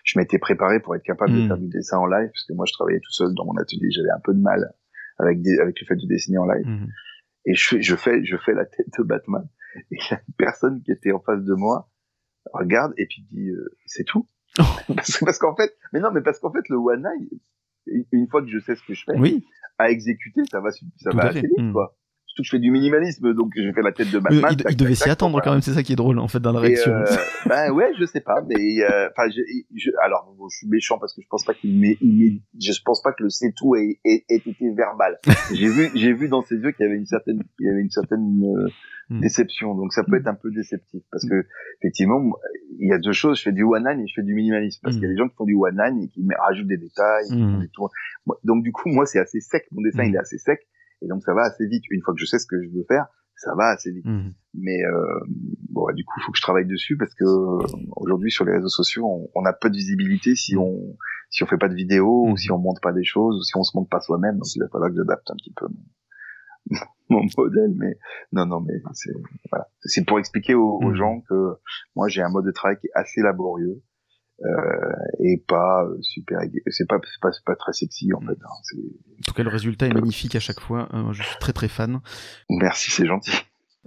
Je 0.05 0.18
m'étais 0.18 0.39
préparé 0.39 0.81
pour 0.81 0.95
être 0.97 1.03
capable 1.03 1.33
de 1.33 1.43
Mm. 1.43 1.47
faire 1.49 1.59
du 1.59 1.68
dessin 1.68 1.99
en 1.99 2.07
live 2.07 2.29
parce 2.29 2.45
que 2.47 2.53
moi 2.55 2.64
je 2.66 2.73
travaillais 2.73 3.01
tout 3.01 3.12
seul 3.12 3.35
dans 3.35 3.45
mon 3.45 3.57
atelier, 3.57 3.91
j'avais 3.91 4.11
un 4.11 4.21
peu 4.25 4.35
de 4.35 4.41
mal 4.41 4.73
avec 5.18 5.43
des, 5.43 5.59
avec 5.59 5.79
le 5.81 5.87
fait 5.87 5.97
de 5.97 6.07
dessiner 6.09 6.39
en 6.39 6.47
live. 6.47 6.66
Mhm. 6.66 6.89
Et 7.47 7.55
je 7.55 7.68
fais 7.68 7.83
je 7.83 7.97
fais 7.97 8.25
je 8.25 8.37
fais 8.39 8.53
la 8.55 8.64
tête 8.66 8.87
de 8.99 9.03
Batman 9.03 9.49
et 9.77 9.85
il 9.91 9.99
y 10.11 10.14
a 10.14 10.21
une 10.27 10.35
personne 10.37 10.83
qui 10.83 10.93
était 10.93 11.12
en 11.12 11.21
face 11.21 11.43
de 11.45 11.55
moi 11.55 11.89
regarde 12.53 12.93
et 12.99 13.07
puis 13.07 13.27
dit 13.31 13.51
euh, 13.51 13.77
c'est 13.87 14.05
tout. 14.05 14.29
Oh. 14.59 14.62
parce 14.97 15.18
parce 15.21 15.39
qu'en 15.39 15.55
fait 15.55 15.77
mais 15.93 16.01
non 16.01 16.11
mais 16.12 16.23
parce 16.23 16.39
qu'en 16.41 16.53
fait 16.53 16.68
le 16.68 16.77
one 16.77 17.03
line 17.05 17.29
une- 18.12 18.29
fois 18.29 18.43
que 18.43 18.49
je 18.49 18.59
sais 18.59 18.75
ce 18.77 18.83
que 18.83 18.95
je 18.95 19.05
fais 19.05 19.18
Oui, 19.18 19.45
à 19.79 19.91
exécuter 19.91 20.43
ça 20.51 20.61
va 20.61 20.71
ça 20.71 20.81
Tout 21.11 21.16
va 21.16 21.27
assez 21.29 21.41
vite 21.41 21.59
Mm. 21.59 21.73
quoi. 21.73 21.97
Surtout 22.33 22.43
que 22.43 22.47
je 22.47 22.51
fais 22.51 22.59
du 22.61 22.70
minimalisme 22.70 23.35
donc 23.35 23.51
je 23.57 23.72
fais 23.72 23.83
la 23.83 23.91
tête 23.91 24.11
de 24.12 24.20
Batman. 24.20 24.45
il- 24.53 24.57
tac, 24.57 24.66
il 24.72 24.76
devait 24.76 24.95
s'y 24.95 25.11
attendre 25.11 25.41
quand 25.43 25.51
même, 25.51 25.62
c'est 25.62 25.72
ça 25.72 25.83
qui 25.83 25.93
est 25.95 25.97
drôle, 25.97 26.20
en 26.20 26.28
fait, 26.28 26.39
dans 26.39 26.53
la 26.53 26.61
réaction. 26.61 26.93
euh, 26.93 27.05
ben 27.47 27.72
ouais, 27.72 27.91
je 27.99 28.05
sais 28.05 28.20
pas, 28.20 28.41
mais 28.47 28.55
euh, 28.85 29.09
enfin, 29.11 29.28
je, 29.31 29.41
je- 29.74 29.91
alors 30.05 30.33
bon, 30.39 30.49
je 30.49 30.59
suis 30.59 30.68
méchant 30.68 30.97
parce 31.01 31.12
que 31.14 31.22
je 31.22 31.26
pense 31.28 31.45
pas 31.45 31.55
qu'il 31.55 31.76
m'ait, 31.81 31.99
je 32.01 32.81
pense 32.85 33.03
pas 33.03 33.12
que 33.12 33.24
le 33.24 33.31
c'est 33.31 33.53
tout 33.57 33.74
ait, 33.74 33.99
ait- 34.05 34.24
ait 34.28 34.37
été 34.47 34.70
verbal. 34.72 35.18
j'ai 35.53 35.68
vu, 35.68 35.89
j'ai 35.97 36.12
vu 36.12 36.28
dans 36.28 36.43
ses 36.43 36.55
yeux 36.55 36.70
qu'il 36.70 36.87
y 36.87 36.89
avait 36.89 36.99
une 36.99 37.07
certaine, 37.07 37.43
il 37.59 37.66
y 37.66 37.70
avait 37.70 37.81
une 37.83 37.91
certaine 37.91 38.45
euh, 38.45 38.68
Mm. 39.12 39.22
déception, 39.22 39.74
donc 39.74 39.93
ça 39.93 40.05
peut 40.05 40.14
être 40.14 40.28
un 40.28 40.37
peu 40.41 40.53
déceptif 40.53 41.03
parce 41.11 41.28
que 41.28 41.45
effectivement, 41.83 42.22
il 42.78 42.89
y 42.89 42.93
a 42.93 42.99
deux 42.99 43.11
choses, 43.11 43.39
je 43.39 43.43
fais 43.43 43.51
du 43.53 43.64
one 43.64 43.85
et 43.89 44.07
je 44.07 44.12
fais 44.14 44.22
du 44.22 44.35
minimalisme 44.35 44.78
parce 44.85 44.95
Mm. 44.95 44.99
qu'il 45.01 45.09
y 45.09 45.11
a 45.11 45.14
des 45.14 45.18
gens 45.18 45.28
qui 45.28 45.35
font 45.35 45.47
du 45.47 45.57
one 45.57 45.81
et 46.01 46.09
qui 46.11 46.24
rajoutent 46.39 46.68
des 46.68 46.76
détails, 46.76 47.26
qui 47.28 47.37
Mm. 47.43 47.55
font 47.55 47.59
des 47.61 47.68
tours. 47.70 47.91
Donc 48.45 48.62
du 48.62 48.70
coup, 48.70 48.89
moi 48.89 49.07
c'est 49.07 49.18
assez 49.18 49.41
sec, 49.41 49.64
mon 49.72 49.83
dessin 49.83 50.05
Mm. 50.05 50.11
il 50.11 50.14
est 50.14 50.18
assez 50.18 50.39
sec 50.39 50.61
et 51.03 51.09
donc 51.09 51.22
ça 51.22 51.34
va 51.34 51.42
assez 51.42 51.66
vite. 51.66 51.84
Une 51.90 52.03
fois 52.03 52.14
que 52.14 52.20
je 52.20 52.26
sais 52.26 52.38
ce 52.38 52.46
que 52.46 52.61
je 52.62 52.68
veux 52.70 52.84
faire, 52.88 53.07
ça 53.36 53.55
va 53.55 53.68
assez 53.68 53.90
vite. 53.90 54.05
Mhm. 54.05 54.34
Mais 54.55 54.84
euh, 54.84 55.20
bon, 55.70 55.84
ouais, 55.86 55.94
du 55.94 56.05
coup, 56.05 56.14
il 56.18 56.22
faut 56.24 56.32
que 56.32 56.38
je 56.38 56.42
travaille 56.42 56.66
dessus 56.66 56.96
parce 56.98 57.14
que 57.14 57.24
euh, 57.24 57.59
aujourd'hui 57.96 58.30
sur 58.30 58.44
les 58.44 58.53
réseaux 58.53 58.68
sociaux, 58.68 59.07
on, 59.07 59.28
on 59.34 59.44
a 59.46 59.53
peu 59.53 59.70
de 59.70 59.76
visibilité 59.76 60.34
si 60.36 60.57
on 60.57 60.96
si 61.30 61.42
on 61.44 61.46
fait 61.46 61.59
pas 61.59 61.68
de 61.68 61.74
vidéos 61.74 62.26
Mhm. 62.26 62.32
ou 62.32 62.36
si 62.36 62.51
on 62.53 62.59
monte 62.59 62.80
pas 62.82 62.92
des 62.92 63.05
choses 63.05 63.36
ou 63.38 63.42
si 63.42 63.57
on 63.57 63.62
se 63.62 63.76
monte 63.76 63.88
pas 63.88 64.01
soi-même. 64.01 64.36
Donc 64.36 64.46
il 64.55 64.61
va 64.61 64.68
falloir 64.68 64.90
que 64.90 64.96
j'adapte 64.96 65.30
un 65.30 65.36
petit 65.36 65.53
peu 65.57 65.66
mon, 65.68 66.76
mon 67.09 67.22
modèle. 67.38 67.72
Mais 67.76 67.96
non, 68.32 68.46
non, 68.46 68.61
mais 68.61 68.74
c'est 68.92 69.12
voilà, 69.51 69.68
c'est 69.82 70.05
pour 70.05 70.18
expliquer 70.18 70.55
aux, 70.55 70.78
aux 70.82 70.90
Mhm. 70.90 70.96
gens 70.96 71.20
que 71.28 71.55
moi 71.96 72.09
j'ai 72.09 72.22
un 72.22 72.28
mode 72.30 72.44
de 72.46 72.51
travail 72.53 72.76
qui 72.80 72.88
est 72.88 72.94
assez 72.94 73.22
laborieux. 73.22 73.80
Euh, 74.43 74.93
et 75.18 75.36
pas 75.47 75.84
euh, 75.84 75.99
super 76.01 76.41
c'est 76.68 76.88
pas 76.88 76.97
c'est 77.05 77.20
pas 77.20 77.30
c'est 77.30 77.45
pas 77.45 77.57
très 77.57 77.74
sexy 77.74 78.11
en 78.14 78.20
fait 78.20 78.38
hein. 78.43 78.49
En 78.49 79.22
tout 79.26 79.34
cas, 79.34 79.43
le 79.43 79.51
résultat 79.51 79.86
est 79.86 79.93
magnifique 79.93 80.34
à 80.34 80.41
chaque 80.41 80.61
fois. 80.61 80.88
Euh, 80.95 81.12
je 81.12 81.22
suis 81.22 81.36
très 81.41 81.53
très 81.53 81.68
fan. 81.68 82.01
merci 82.49 82.91
c'est 82.91 83.05
gentil 83.05 83.32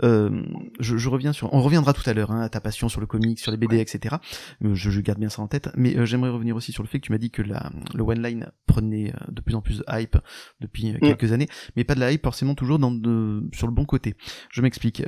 Euh, 0.01 0.43
je, 0.79 0.97
je, 0.97 1.09
reviens 1.09 1.33
sur, 1.33 1.53
on 1.53 1.61
reviendra 1.61 1.93
tout 1.93 2.07
à 2.09 2.13
l'heure 2.13 2.31
hein, 2.31 2.41
à 2.41 2.49
ta 2.49 2.59
passion 2.59 2.89
sur 2.89 2.99
le 2.99 3.05
comics, 3.05 3.39
sur 3.39 3.51
les 3.51 3.57
BD, 3.57 3.77
etc. 3.79 4.15
Euh, 4.63 4.73
je, 4.73 4.89
je, 4.89 5.01
garde 5.01 5.19
bien 5.19 5.29
ça 5.29 5.41
en 5.41 5.47
tête, 5.47 5.69
mais 5.75 5.95
euh, 5.95 6.05
j'aimerais 6.05 6.31
revenir 6.31 6.55
aussi 6.55 6.71
sur 6.71 6.81
le 6.81 6.87
fait 6.87 6.99
que 6.99 7.05
tu 7.05 7.11
m'as 7.11 7.19
dit 7.19 7.29
que 7.29 7.41
la, 7.41 7.71
le 7.93 8.01
one 8.01 8.21
line 8.23 8.47
prenait 8.65 9.13
de 9.29 9.41
plus 9.41 9.53
en 9.53 9.61
plus 9.61 9.79
de 9.79 9.85
hype 9.89 10.17
depuis 10.61 10.93
mm. 10.93 10.99
quelques 10.99 11.31
années, 11.31 11.47
mais 11.75 11.83
pas 11.83 11.95
de 11.95 11.99
la 11.99 12.11
hype 12.11 12.23
forcément 12.23 12.55
toujours 12.55 12.79
dans 12.79 12.91
de, 12.91 13.47
sur 13.53 13.67
le 13.67 13.73
bon 13.73 13.85
côté. 13.85 14.15
Je 14.49 14.61
m'explique. 14.61 15.03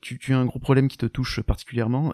tu, 0.00 0.18
tu 0.18 0.34
as 0.34 0.38
un 0.38 0.46
gros 0.46 0.58
problème 0.58 0.88
qui 0.88 0.98
te 0.98 1.06
touche 1.06 1.40
particulièrement, 1.40 2.12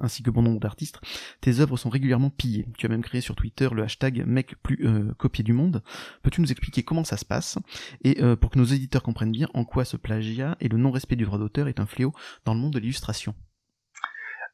ainsi 0.00 0.22
que 0.22 0.30
bon 0.30 0.42
nombre 0.42 0.60
d'artistes. 0.60 1.00
Tes 1.40 1.60
œuvres 1.60 1.76
sont 1.76 1.90
régulièrement 1.90 2.30
pillées. 2.30 2.66
Tu 2.78 2.86
as 2.86 2.88
même 2.88 3.02
créé 3.02 3.20
sur 3.20 3.34
Twitter 3.34 3.68
le 3.72 3.82
hashtag 3.82 4.24
mec 4.26 4.54
plus 4.62 4.86
copié 5.18 5.44
du 5.44 5.52
monde. 5.52 5.82
Peux-tu 6.22 6.40
nous 6.40 6.50
expliquer 6.50 6.82
comment 6.82 7.04
ça 7.04 7.16
se 7.16 7.24
passe? 7.24 7.58
Et 8.02 8.22
pour 8.40 8.50
que 8.50 8.58
nos 8.58 8.64
éditeurs 8.64 9.02
comprennent 9.02 9.32
bien 9.32 9.48
en 9.54 9.64
quoi 9.64 9.84
ce 9.84 9.96
plagiat 9.96 10.56
et 10.60 10.68
le 10.68 10.78
non-respect 10.78 11.16
du 11.16 11.25
droit 11.26 11.38
d'auteur 11.38 11.68
est 11.68 11.80
un 11.80 11.86
fléau 11.86 12.12
dans 12.44 12.54
le 12.54 12.60
monde 12.60 12.72
de 12.72 12.78
l'illustration 12.78 13.34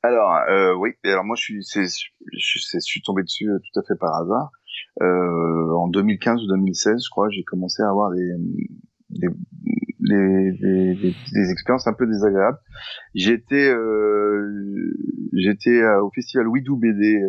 alors 0.02 0.34
euh, 0.50 0.74
oui, 0.74 0.94
alors 1.04 1.24
moi 1.24 1.36
je 1.36 1.60
suis, 1.60 3.02
tombé 3.02 3.22
dessus 3.22 3.48
euh, 3.48 3.58
tout 3.58 3.78
à 3.78 3.84
fait 3.84 3.94
par 3.98 4.16
hasard. 4.16 4.50
Euh, 5.00 5.72
en 5.74 5.86
2015 5.88 6.42
ou 6.42 6.48
2016, 6.48 7.04
je 7.04 7.10
crois, 7.10 7.28
j'ai 7.30 7.44
commencé 7.44 7.82
à 7.82 7.88
avoir 7.88 8.10
des, 8.10 8.34
expériences 11.52 11.86
un 11.86 11.92
peu 11.92 12.06
désagréables. 12.06 12.58
J'étais 13.14 13.72
au 13.72 16.10
festival 16.12 16.48
Widou 16.48 16.76
BD 16.76 17.22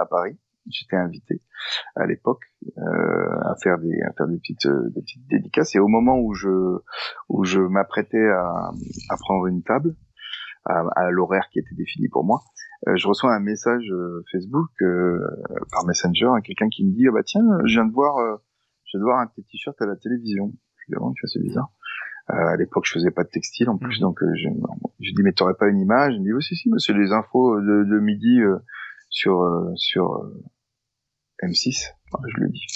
à, 0.00 0.06
Paris. 0.06 0.36
J'étais 0.68 0.96
invité 0.96 1.42
à 1.96 2.06
l'époque 2.06 2.42
euh, 2.78 3.40
à 3.42 3.54
faire 3.62 3.78
des 3.78 4.00
à 4.02 4.12
faire 4.12 4.28
des 4.28 4.38
petites 4.38 4.66
des 4.66 5.00
petites 5.00 5.26
dédicaces. 5.28 5.74
Et 5.74 5.78
au 5.78 5.88
moment 5.88 6.18
où 6.18 6.34
je 6.34 6.78
où 7.28 7.44
je 7.44 7.60
m'apprêtais 7.60 8.28
à, 8.28 8.70
à 9.08 9.16
prendre 9.18 9.46
une 9.46 9.62
table 9.62 9.96
à, 10.64 10.84
à 10.96 11.10
l'horaire 11.10 11.48
qui 11.50 11.58
était 11.58 11.74
défini 11.74 12.08
pour 12.08 12.24
moi 12.24 12.40
euh, 12.88 12.96
je 12.96 13.06
reçois 13.08 13.34
un 13.34 13.40
message 13.40 13.84
euh, 13.90 14.24
Facebook 14.32 14.70
euh, 14.80 15.20
par 15.70 15.84
Messenger 15.86 16.30
à 16.36 16.40
quelqu'un 16.40 16.68
qui 16.70 16.86
me 16.86 16.92
dit 16.92 17.06
ah 17.08 17.12
bah 17.12 17.22
tiens 17.24 17.42
je 17.64 17.74
viens 17.74 17.84
de 17.84 17.92
voir 17.92 18.16
je 18.84 18.96
viens 18.96 19.00
de 19.00 19.04
voir 19.04 19.18
un 19.20 19.26
petit 19.26 19.44
t-shirt 19.44 19.80
à 19.82 19.86
la 19.86 19.96
télévision 19.96 20.52
je 20.78 20.94
dis 20.94 20.98
oh, 20.98 21.12
c'est 21.24 21.42
bizarre. 21.42 21.70
À 22.28 22.56
l'époque 22.56 22.86
je 22.86 22.92
faisais 22.92 23.10
pas 23.10 23.24
de 23.24 23.28
textile 23.28 23.68
en 23.68 23.76
plus 23.76 23.98
mmh. 23.98 24.02
donc 24.02 24.20
je, 24.22 24.48
je 25.00 25.12
dis 25.12 25.22
mais 25.22 25.32
t'aurais 25.32 25.54
pas 25.54 25.68
une 25.68 25.80
image 25.80 26.14
il 26.14 26.20
me 26.20 26.24
dit 26.26 26.32
oui 26.32 26.42
si 26.42 26.54
si 26.56 26.70
c'est 26.78 26.92
les 26.92 27.12
infos 27.12 27.60
de, 27.60 27.84
de 27.84 27.98
midi 27.98 28.38
sur 29.10 29.46
sur 29.76 30.22
M6, 31.42 31.92
je 32.28 32.40
le 32.40 32.48
dis. 32.48 32.66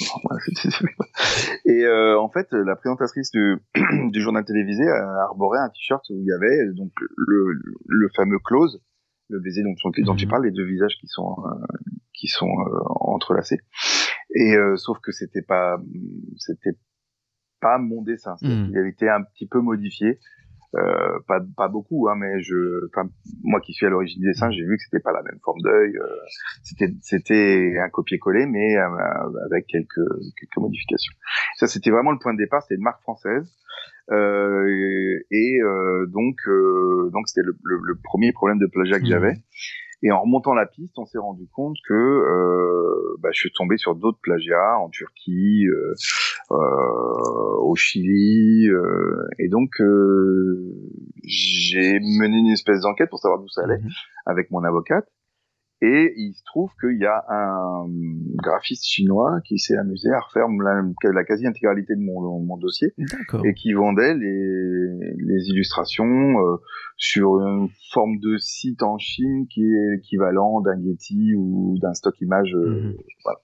et 1.66 1.84
euh, 1.84 2.18
en 2.18 2.28
fait, 2.28 2.48
la 2.52 2.76
présentatrice 2.76 3.30
du, 3.30 3.58
du, 4.10 4.20
journal 4.20 4.44
télévisé 4.44 4.88
a 4.88 5.24
arboré 5.24 5.58
un 5.58 5.68
t-shirt 5.68 6.02
où 6.10 6.14
il 6.18 6.26
y 6.26 6.32
avait 6.32 6.72
donc 6.74 6.92
le, 7.16 7.60
le 7.86 8.08
fameux 8.16 8.38
close, 8.38 8.82
le 9.28 9.40
baiser 9.40 9.62
dont, 9.62 9.74
dont 10.04 10.16
tu 10.16 10.24
mhm. 10.24 10.30
parles, 10.30 10.44
les 10.44 10.52
deux 10.52 10.64
visages 10.64 10.96
qui 11.00 11.06
sont 11.08 11.36
euh, 11.44 11.76
qui 12.12 12.28
sont 12.28 12.48
euh, 12.48 12.80
entrelacés. 13.00 13.58
Et 14.34 14.56
euh, 14.56 14.76
sauf 14.76 14.98
que 15.00 15.12
c'était 15.12 15.42
pas 15.42 15.78
c'était 16.38 16.76
pas 17.60 17.78
mon 17.78 18.02
dessin, 18.02 18.36
mmh. 18.42 18.68
il 18.70 18.78
avait 18.78 18.90
été 18.90 19.08
un 19.08 19.22
petit 19.22 19.46
peu 19.46 19.60
modifié. 19.60 20.18
Euh, 20.76 21.18
pas, 21.28 21.40
pas 21.56 21.68
beaucoup, 21.68 22.08
hein, 22.08 22.16
mais 22.16 22.42
je, 22.42 22.88
moi 23.42 23.60
qui 23.60 23.72
suis 23.72 23.86
à 23.86 23.90
l'origine 23.90 24.20
du 24.20 24.26
dessin, 24.26 24.50
j'ai 24.50 24.64
vu 24.64 24.76
que 24.76 24.82
c'était 24.82 25.02
pas 25.02 25.12
la 25.12 25.22
même 25.22 25.38
forme 25.44 25.60
d'œil. 25.62 25.96
Euh, 25.96 26.06
c'était, 26.62 26.92
c'était 27.00 27.76
un 27.80 27.88
copier-coller, 27.90 28.46
mais 28.46 28.76
euh, 28.76 28.88
avec 29.46 29.66
quelques, 29.66 30.08
quelques 30.40 30.56
modifications. 30.56 31.12
Ça, 31.56 31.68
c'était 31.68 31.90
vraiment 31.90 32.10
le 32.10 32.18
point 32.18 32.32
de 32.32 32.38
départ. 32.38 32.62
C'était 32.62 32.74
une 32.74 32.82
marque 32.82 33.02
française. 33.02 33.46
et 34.10 35.58
donc, 36.08 36.36
donc 37.12 37.28
c'était 37.28 37.46
le, 37.46 37.56
le, 37.62 37.94
premier 38.02 38.32
problème 38.32 38.58
de 38.58 38.66
plagiat 38.66 38.98
que 38.98 39.04
mmh. 39.04 39.08
j'avais. 39.08 39.34
Et 40.04 40.12
en 40.12 40.20
remontant 40.20 40.52
la 40.52 40.66
piste, 40.66 40.98
on 40.98 41.06
s'est 41.06 41.18
rendu 41.18 41.48
compte 41.48 41.78
que 41.88 41.94
euh, 41.94 43.16
bah, 43.20 43.30
je 43.32 43.38
suis 43.38 43.52
tombé 43.52 43.78
sur 43.78 43.94
d'autres 43.94 44.18
plagiats 44.20 44.76
en 44.78 44.90
Turquie, 44.90 45.64
euh, 45.66 45.94
euh, 46.50 47.56
au 47.62 47.74
Chili, 47.74 48.68
euh, 48.68 49.26
et 49.38 49.48
donc 49.48 49.80
euh, 49.80 50.74
j'ai 51.24 51.98
mené 52.18 52.36
une 52.36 52.48
espèce 52.48 52.82
d'enquête 52.82 53.08
pour 53.08 53.18
savoir 53.18 53.40
d'où 53.40 53.48
ça 53.48 53.62
allait 53.62 53.78
mhm. 53.78 53.88
avec 54.26 54.50
mon 54.50 54.62
avocate. 54.62 55.08
Et 55.84 56.14
il 56.16 56.32
se 56.32 56.42
trouve 56.46 56.70
qu'il 56.80 56.98
y 56.98 57.04
a 57.04 57.24
un 57.28 57.84
graphiste 58.42 58.86
chinois 58.86 59.40
qui 59.44 59.58
s'est 59.58 59.76
amusé 59.76 60.08
à 60.08 60.20
refaire 60.20 60.46
la, 60.48 61.24
quasi-intégralité 61.24 61.94
de 61.94 62.00
mon, 62.00 62.40
mon 62.40 62.56
dossier 62.56 62.94
et 63.44 63.52
qui 63.52 63.74
vendait 63.74 64.14
les, 64.14 65.14
les 65.18 65.48
illustrations 65.50 66.06
euh, 66.06 66.56
sur 66.96 67.38
une 67.40 67.68
forme 67.92 68.18
de 68.18 68.38
site 68.38 68.82
en 68.82 68.96
Chine 68.96 69.46
qui 69.52 69.62
est 69.62 69.98
équivalent 69.98 70.62
d'un 70.62 70.82
Getty 70.82 71.34
ou 71.36 71.76
d'un 71.82 71.92
stock 71.92 72.18
image. 72.22 72.54
Euh, 72.54 72.80
mhm. 72.80 72.96
voilà. 73.22 73.40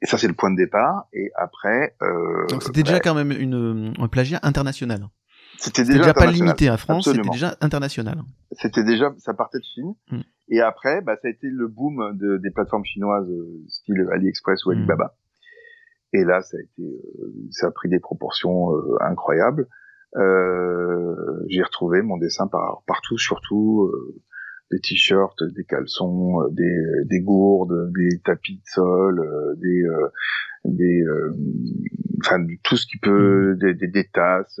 Et 0.00 0.06
ça, 0.06 0.16
c'est 0.16 0.28
le 0.28 0.34
point 0.34 0.50
de 0.50 0.56
départ. 0.56 1.06
Et 1.12 1.30
après... 1.36 1.96
Euh, 2.00 2.46
Donc 2.48 2.62
c'était 2.62 2.82
déjà 2.82 3.00
quand 3.00 3.14
même 3.14 3.30
une, 3.30 3.92
un 3.98 4.08
plagiat 4.08 4.40
international. 4.42 5.08
C'était 5.58 5.84
déjà, 5.84 6.14
pas 6.14 6.26
limité 6.26 6.68
à 6.68 6.76
France, 6.76 7.10
c'était 7.10 7.28
déjà 7.28 7.56
international. 7.60 8.22
C'était 8.52 8.84
déjà, 8.84 9.12
ça 9.18 9.34
partait 9.34 9.58
de 9.58 9.64
Chine. 9.64 9.94
Mm. 10.10 10.20
Et 10.48 10.60
après, 10.60 11.00
bah, 11.00 11.16
ça 11.20 11.28
a 11.28 11.30
été 11.30 11.48
le 11.48 11.66
boom 11.68 12.16
de, 12.16 12.36
des 12.38 12.50
plateformes 12.50 12.84
chinoises, 12.84 13.28
euh, 13.28 13.64
style 13.68 14.06
AliExpress 14.12 14.64
ou 14.64 14.70
mm. 14.70 14.76
Alibaba. 14.76 15.16
Et 16.12 16.24
là, 16.24 16.40
ça 16.40 16.56
a 16.56 16.60
été, 16.60 16.82
euh, 16.82 17.32
ça 17.50 17.68
a 17.68 17.70
pris 17.70 17.88
des 17.88 17.98
proportions 17.98 18.74
euh, 18.74 18.96
incroyables. 19.00 19.66
J'ai 21.48 21.62
retrouvé 21.62 22.00
mon 22.00 22.16
dessin 22.16 22.46
par, 22.46 22.82
partout, 22.86 23.18
surtout 23.18 23.92
des 24.70 24.80
t-shirts, 24.80 25.42
des 25.54 25.64
caleçons, 25.64 26.42
des, 26.52 26.82
des, 27.04 27.20
gourdes, 27.20 27.92
des 27.92 28.20
tapis 28.24 28.56
de 28.56 28.62
sol, 28.64 29.56
des, 29.58 29.84
des, 30.64 31.04
enfin 32.24 32.46
tout 32.62 32.78
ce 32.78 32.86
qui 32.86 32.98
peut, 32.98 33.52
mm. 33.52 33.58
des, 33.58 33.74
des, 33.74 33.88
des 33.88 34.08
tasses. 34.08 34.60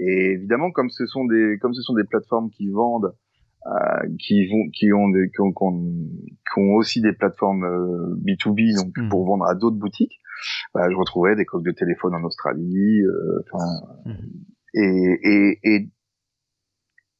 Et 0.00 0.32
évidemment, 0.32 0.70
comme 0.70 0.88
ce 0.88 1.04
sont 1.06 1.26
des, 1.26 1.58
comme 1.60 1.74
ce 1.74 1.82
sont 1.82 1.94
des 1.94 2.04
plateformes 2.04 2.50
qui 2.50 2.70
vendent, 2.70 3.14
euh, 3.66 4.08
qui 4.18 4.46
vont, 4.46 4.70
qui 4.72 4.90
ont, 4.92 5.10
des, 5.10 5.30
qui, 5.30 5.40
ont, 5.42 5.52
qui 5.52 6.58
ont, 6.58 6.74
aussi 6.74 7.02
des 7.02 7.12
plateformes 7.12 7.64
euh, 7.64 8.16
B2B, 8.24 8.74
donc 8.74 8.96
mmh. 8.96 9.10
pour 9.10 9.26
vendre 9.26 9.44
à 9.44 9.54
d'autres 9.54 9.76
boutiques, 9.76 10.18
bah, 10.72 10.88
je 10.90 10.96
retrouvais 10.96 11.36
des 11.36 11.44
coques 11.44 11.64
de 11.64 11.72
téléphone 11.72 12.14
en 12.14 12.24
Australie, 12.24 13.02
euh, 13.02 13.44
mmh. 14.06 14.12
et, 14.74 15.18
et, 15.22 15.58
et, 15.62 15.90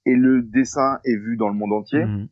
et 0.07 0.15
le 0.15 0.43
dessin 0.43 0.99
est 1.05 1.17
vu 1.17 1.37
dans 1.37 1.49
le 1.49 1.55
monde 1.55 1.75
entier. 1.75 2.07
Mmh. 2.07 2.29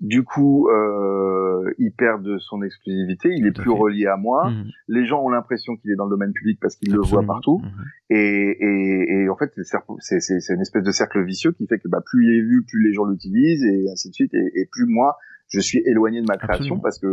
Du 0.00 0.24
coup, 0.24 0.68
euh, 0.68 1.72
il 1.78 1.90
perd 1.92 2.22
de 2.22 2.38
son 2.38 2.62
exclusivité, 2.62 3.30
il 3.34 3.46
est 3.46 3.52
plus 3.52 3.70
relié 3.70 4.06
à 4.06 4.16
moi. 4.16 4.50
Mhm. 4.50 4.64
Les 4.88 5.06
gens 5.06 5.22
ont 5.22 5.28
l'impression 5.28 5.76
qu'il 5.76 5.90
est 5.90 5.96
dans 5.96 6.04
le 6.04 6.10
domaine 6.10 6.32
public 6.32 6.58
parce 6.60 6.76
qu'ils 6.76 6.92
le 6.92 7.00
voient 7.00 7.22
partout. 7.22 7.60
Mhm. 7.62 7.70
et, 8.10 8.56
et, 8.60 9.12
et, 9.22 9.28
en 9.28 9.36
fait, 9.36 9.52
c'est 10.00 10.52
une 10.52 10.60
espèce 10.60 10.84
de 10.84 10.90
cercle 10.90 11.24
vicieux 11.24 11.52
qui 11.52 11.66
fait 11.66 11.78
que 11.78 11.88
bah, 11.88 12.02
plus 12.04 12.26
il 12.26 12.38
est 12.38 12.42
vu, 12.42 12.64
plus 12.66 12.82
les 12.86 12.92
gens 12.92 13.04
l'utilisent 13.04 13.64
et 13.64 13.90
ainsi 13.90 14.10
de 14.10 14.14
suite. 14.14 14.34
Et, 14.34 14.60
et, 14.60 14.68
plus 14.70 14.86
moi, 14.86 15.16
je 15.48 15.60
suis 15.60 15.82
éloigné 15.86 16.20
de 16.20 16.26
ma 16.26 16.36
création 16.36 16.78
parce 16.80 16.98
que 16.98 17.06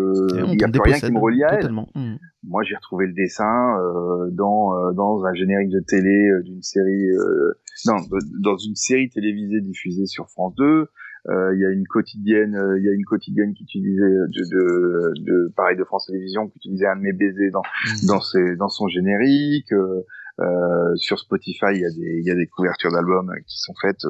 il 0.48 0.58
n'y 0.58 0.64
a 0.64 0.68
plus 0.68 0.82
rien 0.82 1.00
qui 1.00 1.12
me 1.12 1.20
relie 1.20 1.44
à 1.44 1.54
elle. 1.54 1.72
Mhm. 1.72 2.18
Moi, 2.44 2.64
j'ai 2.64 2.76
retrouvé 2.76 3.08
le 3.08 3.14
dessin 3.14 3.78
euh, 3.80 4.30
dans 4.32 4.76
euh, 4.76 4.92
dans 4.94 5.24
un 5.26 5.34
générique 5.34 5.70
de 5.70 5.80
télé 5.80 6.30
euh, 6.30 6.42
d'une 6.42 6.62
série, 6.62 7.10
euh, 7.12 7.54
non, 7.86 7.98
dans 8.42 8.58
une 8.58 8.76
série 8.76 9.10
télévisée 9.10 9.62
diffusée 9.62 10.06
sur 10.06 10.30
France 10.30 10.56
2. 10.56 10.88
Euh, 11.30 11.56
il 11.56 11.62
y 11.62 11.66
a 11.66 11.70
une 11.70 11.88
quotidienne, 11.88 12.56
euh, 12.56 12.78
il 12.78 12.84
y 12.84 12.90
a 12.90 12.94
une 12.94 13.06
quotidienne 13.06 13.54
qui 13.54 13.64
utilisait 13.64 14.02
de, 14.02 14.44
de, 14.52 15.24
de, 15.24 15.54
pareil 15.56 15.78
de 15.78 15.86
France 15.86 16.08
Télévisions 16.08 16.50
qui 16.50 16.58
utilisait 16.58 16.88
un 16.88 16.98
de 16.98 17.02
mes 17.02 17.14
baisers 17.14 17.50
dans 17.52 17.62
mmh. 17.62 18.08
dans 18.08 18.20
ses 18.20 18.56
dans 18.58 18.68
son 18.68 18.88
générique. 18.90 19.72
Euh, 19.72 20.02
euh, 20.40 20.96
sur 20.96 21.20
Spotify, 21.20 21.68
il 21.76 21.82
y 21.82 21.86
a 21.86 21.92
des 21.92 22.20
il 22.20 22.26
y 22.26 22.32
a 22.32 22.36
des 22.36 22.48
couvertures 22.48 22.92
d'albums 22.92 23.32
qui 23.48 23.60
sont 23.60 23.74
faites. 23.80 24.04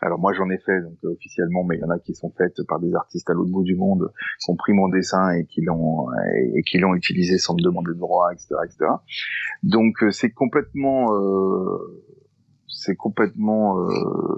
alors 0.00 0.18
moi 0.18 0.32
j'en 0.34 0.48
ai 0.50 0.58
fait 0.58 0.80
donc 0.82 0.98
officiellement, 1.02 1.64
mais 1.64 1.76
il 1.76 1.80
y 1.80 1.84
en 1.84 1.90
a 1.90 1.98
qui 1.98 2.14
sont 2.14 2.32
faites 2.36 2.62
par 2.68 2.78
des 2.78 2.94
artistes 2.94 3.28
à 3.30 3.32
l'autre 3.32 3.50
bout 3.50 3.64
du 3.64 3.74
monde, 3.74 4.12
qui 4.38 4.50
ont 4.50 4.56
pris 4.56 4.74
mon 4.74 4.88
dessin 4.88 5.30
et 5.30 5.46
qui 5.46 5.62
l'ont 5.62 6.06
et, 6.54 6.62
qui 6.64 6.78
l'ont 6.78 6.94
utilisé 6.94 7.38
sans 7.38 7.54
me 7.54 7.62
demander 7.62 7.94
de 7.94 7.98
droit, 7.98 8.30
etc., 8.32 8.54
etc. 8.64 8.90
Donc 9.62 9.96
c'est 10.10 10.30
complètement 10.30 11.06
c'est 12.68 12.94
complètement 12.94 13.88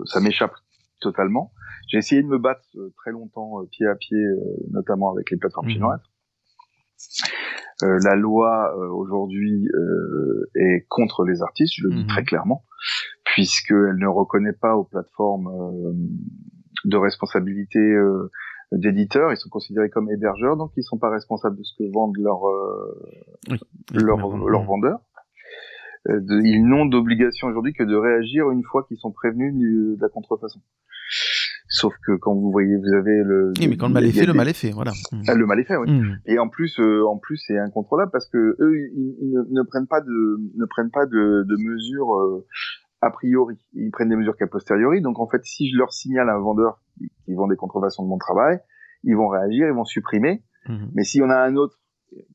ça 0.05 0.21
m'échappe 0.21 0.55
totalement. 1.01 1.53
J'ai 1.89 1.99
essayé 1.99 2.23
de 2.23 2.27
me 2.27 2.39
battre 2.39 2.65
euh, 2.77 2.93
très 2.97 3.13
longtemps 3.13 3.61
euh, 3.61 3.67
pied 3.71 3.87
à 3.87 3.95
pied, 3.95 4.19
euh, 4.19 4.41
notamment 4.71 5.13
avec 5.13 5.31
les 5.31 5.37
plateformes 5.37 5.67
mhm. 5.67 5.73
chinoises. 5.73 6.03
la 7.83 8.17
loi 8.17 8.75
aujourd'hui 8.91 9.69
est 10.55 10.87
contre 10.89 11.25
les 11.25 11.43
artistes, 11.43 11.75
je 11.77 11.87
le 11.87 11.95
dis 11.95 12.03
mhm. 12.03 12.09
très 12.09 12.25
clairement, 12.25 12.65
puisqu'elle 13.25 13.99
ne 13.99 14.07
reconnaît 14.07 14.55
pas 14.55 14.77
aux 14.77 14.85
plateformes 14.85 15.51
de 16.85 16.97
responsabilité 16.97 17.79
d'éditeurs, 18.73 19.31
ils 19.31 19.37
sont 19.37 19.51
considérés 19.51 19.91
comme 19.91 20.11
hébergeurs, 20.11 20.57
donc 20.57 20.73
ils 20.79 20.83
sont 20.83 20.97
pas 20.97 21.11
responsables 21.11 21.59
de 21.59 21.63
ce 21.63 21.75
que 21.79 21.93
vendent 21.93 22.17
leurs 22.17 22.47
leurs 23.93 24.65
vendeurs. 24.65 25.01
de, 26.09 26.41
ils 26.47 26.67
n'ont 26.67 26.87
d'obligation 26.87 27.49
aujourd'hui 27.49 27.75
que 27.75 27.85
de 27.85 27.95
réagir 27.95 28.51
une 28.51 28.65
fois 28.65 28.85
qu'ils 28.89 28.99
sont 28.99 29.13
prévenus 29.13 29.55
de 29.55 30.01
la 30.01 30.09
contrefaçon. 30.09 30.61
Sauf 31.77 31.93
que 32.07 32.17
quand 32.17 32.35
vous 32.35 32.51
voyez, 32.51 32.75
vous 32.75 32.95
avez 32.95 33.23
le. 33.23 33.53
Oui, 33.59 33.69
mais 33.69 33.77
quand 33.77 33.89
le 33.89 33.93
mal 33.93 34.07
est 34.07 34.13
fait, 34.13 34.25
le 34.25 34.33
mal 34.33 34.49
est 34.49 34.55
fait, 34.55 34.71
voilà. 34.71 34.93
Ah, 35.29 35.35
le 35.35 35.45
mal 35.45 35.61
est 35.61 35.65
fait, 35.65 35.77
oui. 35.77 35.91
Mmh. 35.91 36.21
Et 36.25 36.39
en 36.39 36.49
plus, 36.49 36.81
euh, 36.81 37.05
en 37.07 37.19
plus, 37.19 37.37
c'est 37.37 37.59
incontrôlable 37.59 38.11
parce 38.11 38.27
que 38.31 38.39
eux, 38.39 38.79
ils, 38.95 39.35
ne, 39.51 39.63
prennent 39.63 39.87
pas 39.87 40.01
de, 40.01 40.41
ne 40.57 40.65
prennent 40.65 40.91
pas 40.91 41.05
de, 41.05 41.45
de 41.47 41.57
mesures 41.63 42.15
euh, 42.15 42.47
a 43.03 43.11
priori. 43.11 43.57
Ils 43.75 43.91
prennent 43.91 44.09
des 44.09 44.17
mesures 44.17 44.39
qu'a 44.39 44.47
posteriori. 44.47 45.03
Donc 45.03 45.21
en 45.21 45.29
fait, 45.29 45.45
si 45.45 45.71
je 45.71 45.77
leur 45.77 45.93
signale 45.93 46.31
un 46.31 46.39
vendeur 46.39 46.81
qui, 47.27 47.35
vend 47.35 47.47
des 47.47 47.57
contrefaçons 47.57 48.05
de 48.05 48.09
mon 48.09 48.19
travail, 48.19 48.59
ils 49.05 49.15
vont 49.15 49.29
réagir, 49.29 49.67
ils 49.69 49.75
vont 49.75 49.85
supprimer. 49.85 50.43
Mmh. 50.69 50.87
Mais 50.95 51.05
si 51.05 51.21
on 51.21 51.29
a 51.29 51.37
un 51.37 51.57
autre 51.57 51.77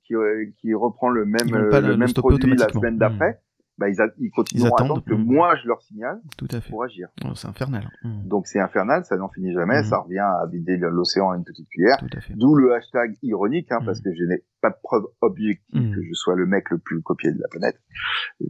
qui, 0.05 0.13
euh, 0.13 0.45
qui 0.59 0.75
reprend 0.75 1.09
le 1.09 1.25
même, 1.25 1.47
le, 1.49 1.97
même 1.97 2.13
produit 2.13 2.55
la 2.55 2.69
semaine 2.69 2.99
d'après, 2.99 3.31
mmh 3.31 3.51
bah, 3.82 3.89
ils, 3.89 3.97
ils 4.19 4.29
continuent 4.29 4.65
à 4.65 4.67
attendre 4.67 5.03
que 5.03 5.15
moi 5.15 5.55
je 5.55 5.67
leur 5.67 5.82
signale 5.82 6.21
Tout 6.38 6.47
à 6.51 6.61
fait. 6.61 6.69
pour 6.69 6.84
agir. 6.84 7.07
Oh, 7.25 7.34
c'est 7.34 7.47
infernal. 7.47 7.89
Mmh. 8.03 8.27
Donc 8.27 8.45
c'est 8.45 8.59
infernal, 8.59 9.03
ça 9.05 9.17
n'en 9.17 9.27
finit 9.29 9.53
jamais, 9.53 9.82
mmh. 9.82 9.86
ça 9.86 9.97
revient 9.97 10.19
à 10.19 10.45
vider 10.51 10.77
l'océan 10.77 11.32
à 11.32 11.36
une 11.36 11.43
petite 11.43 11.67
cuillère. 11.67 11.97
D'où 12.36 12.53
le 12.53 12.75
hashtag 12.75 13.17
ironique, 13.23 13.71
hein, 13.71 13.79
parce 13.84 13.99
mmh. 13.99 14.03
que 14.03 14.13
je 14.13 14.23
n'ai 14.25 14.43
pas 14.61 14.69
de 14.69 14.75
preuve 14.84 15.05
objective 15.21 15.95
que 15.95 16.03
je 16.03 16.13
sois 16.13 16.36
le 16.36 16.45
mec 16.45 16.69
le 16.69 16.77
plus 16.77 17.01
copié 17.01 17.32
de 17.32 17.39
la 17.39 17.47
planète. 17.47 17.82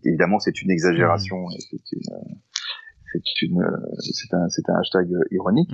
évidemment, 0.03 0.39
c'est 0.39 0.61
une 0.61 0.69
exagération, 0.69 1.37
c'est 1.49 1.91
une, 1.93 2.01
c'est 3.13 3.41
une 3.41 3.65
c'est 3.99 4.33
un 4.33 4.49
c'est 4.49 4.69
un 4.69 4.75
hashtag 4.75 5.09
ironique 5.31 5.71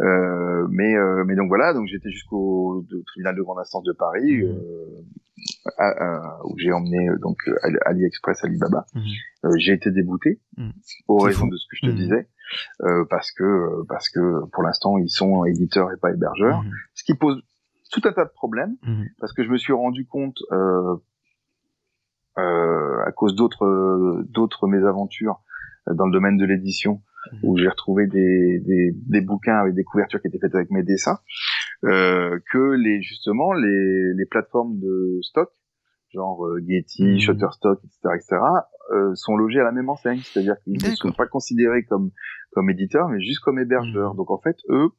euh, 0.00 0.66
mais 0.70 0.96
euh, 0.96 1.24
mais 1.26 1.36
donc 1.36 1.48
voilà 1.48 1.72
donc 1.74 1.86
j'étais 1.88 2.10
jusqu'au 2.10 2.84
tribunal 3.06 3.36
de 3.36 3.42
grande 3.42 3.58
instance 3.58 3.84
de 3.84 3.92
Paris 3.92 4.42
euh, 5.80 6.18
où 6.44 6.56
j'ai 6.58 6.72
emmené 6.72 7.08
euh, 7.08 7.18
donc 7.18 7.38
euh, 7.48 7.56
AliExpress, 7.84 8.44
Alibaba. 8.44 8.86
Mhm. 8.94 9.02
Euh, 9.44 9.50
j'ai 9.58 9.72
été 9.72 9.90
débouté 9.90 10.40
mhm. 10.56 10.72
aux 11.08 11.18
raisons 11.18 11.46
de 11.46 11.56
ce 11.56 11.66
que 11.68 11.76
je 11.76 11.86
te 11.86 11.92
mhm. 11.92 11.96
disais, 11.96 12.28
parce 13.10 13.32
que 13.32 13.84
parce 13.88 14.08
que 14.08 14.44
pour 14.52 14.62
l'instant 14.62 14.98
ils 14.98 15.10
sont 15.10 15.44
éditeurs 15.44 15.90
et 15.92 15.96
pas 15.96 16.10
hébergeurs, 16.10 16.62
ce 16.94 17.04
qui 17.04 17.14
pose 17.14 17.42
tout 17.90 18.02
un 18.04 18.12
tas 18.12 18.24
de 18.24 18.30
problèmes, 18.30 18.76
parce 19.18 19.32
que 19.32 19.42
je 19.42 19.50
me 19.50 19.58
suis 19.58 19.72
rendu 19.72 20.06
compte 20.06 20.38
à 22.36 23.12
cause 23.16 23.34
d'autres 23.34 24.22
d'autres 24.28 24.68
mésaventures 24.68 25.40
dans 25.86 26.06
le 26.06 26.12
domaine 26.12 26.36
de 26.36 26.44
l'édition 26.44 27.02
où 27.42 27.56
j'ai 27.56 27.68
retrouvé 27.68 28.06
des, 28.06 28.60
des, 28.60 28.90
des, 28.94 29.20
bouquins 29.20 29.56
avec 29.56 29.74
des 29.74 29.84
couvertures 29.84 30.20
qui 30.20 30.28
étaient 30.28 30.38
faites 30.38 30.54
avec 30.54 30.70
mes 30.70 30.82
dessins, 30.82 31.18
euh, 31.84 32.38
que 32.52 32.72
les 32.72 33.00
justement 33.00 33.52
les, 33.52 34.12
les 34.14 34.26
plateformes 34.26 34.78
de 34.78 35.18
stock 35.22 35.48
genre 36.12 36.44
euh, 36.44 36.60
Getty, 36.68 37.04
mmh. 37.04 37.18
Shutterstock, 37.20 37.78
etc., 37.84 37.98
etc., 38.14 38.36
euh, 38.92 39.14
sont 39.14 39.36
logés 39.36 39.60
à 39.60 39.64
la 39.64 39.72
même 39.72 39.88
enseigne, 39.88 40.20
c'est-à-dire 40.22 40.56
qu'ils 40.62 40.74
ne 40.74 40.94
sont 40.94 41.12
pas 41.12 41.26
considérés 41.26 41.84
comme 41.84 42.10
comme 42.52 42.68
éditeurs, 42.68 43.08
mais 43.08 43.20
juste 43.20 43.40
comme 43.40 43.58
hébergeurs. 43.58 44.14
Mmh. 44.14 44.16
Donc 44.16 44.30
en 44.30 44.38
fait, 44.38 44.56
eux, 44.68 44.90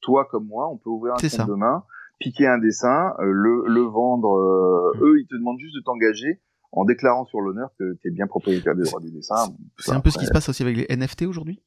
toi 0.00 0.26
comme 0.30 0.46
moi, 0.46 0.68
on 0.70 0.78
peut 0.78 0.90
ouvrir 0.90 1.14
un 1.14 1.16
compte 1.16 1.48
demain, 1.48 1.84
piquer 2.18 2.46
un 2.46 2.58
dessin, 2.58 3.14
euh, 3.18 3.30
le, 3.30 3.64
le 3.66 3.82
vendre. 3.82 4.36
Euh. 4.38 4.92
Eux, 5.02 5.20
ils 5.20 5.26
te 5.26 5.36
demandent 5.36 5.58
juste 5.58 5.76
de 5.76 5.82
t'engager 5.82 6.40
en 6.72 6.84
déclarant 6.84 7.26
sur 7.26 7.40
l'honneur 7.40 7.70
que 7.78 7.98
tu 8.00 8.08
es 8.08 8.10
bien 8.10 8.26
propriétaire 8.26 8.74
des 8.74 8.84
droits 8.84 9.00
du 9.00 9.10
dessin. 9.10 9.34
C'est 9.78 9.92
un 9.92 10.00
peu 10.00 10.10
ce 10.10 10.18
qui 10.18 10.26
se 10.26 10.30
passe 10.30 10.48
aussi 10.48 10.62
avec 10.62 10.76
les 10.76 10.96
NFT 10.96 11.22
aujourd'hui? 11.22 11.62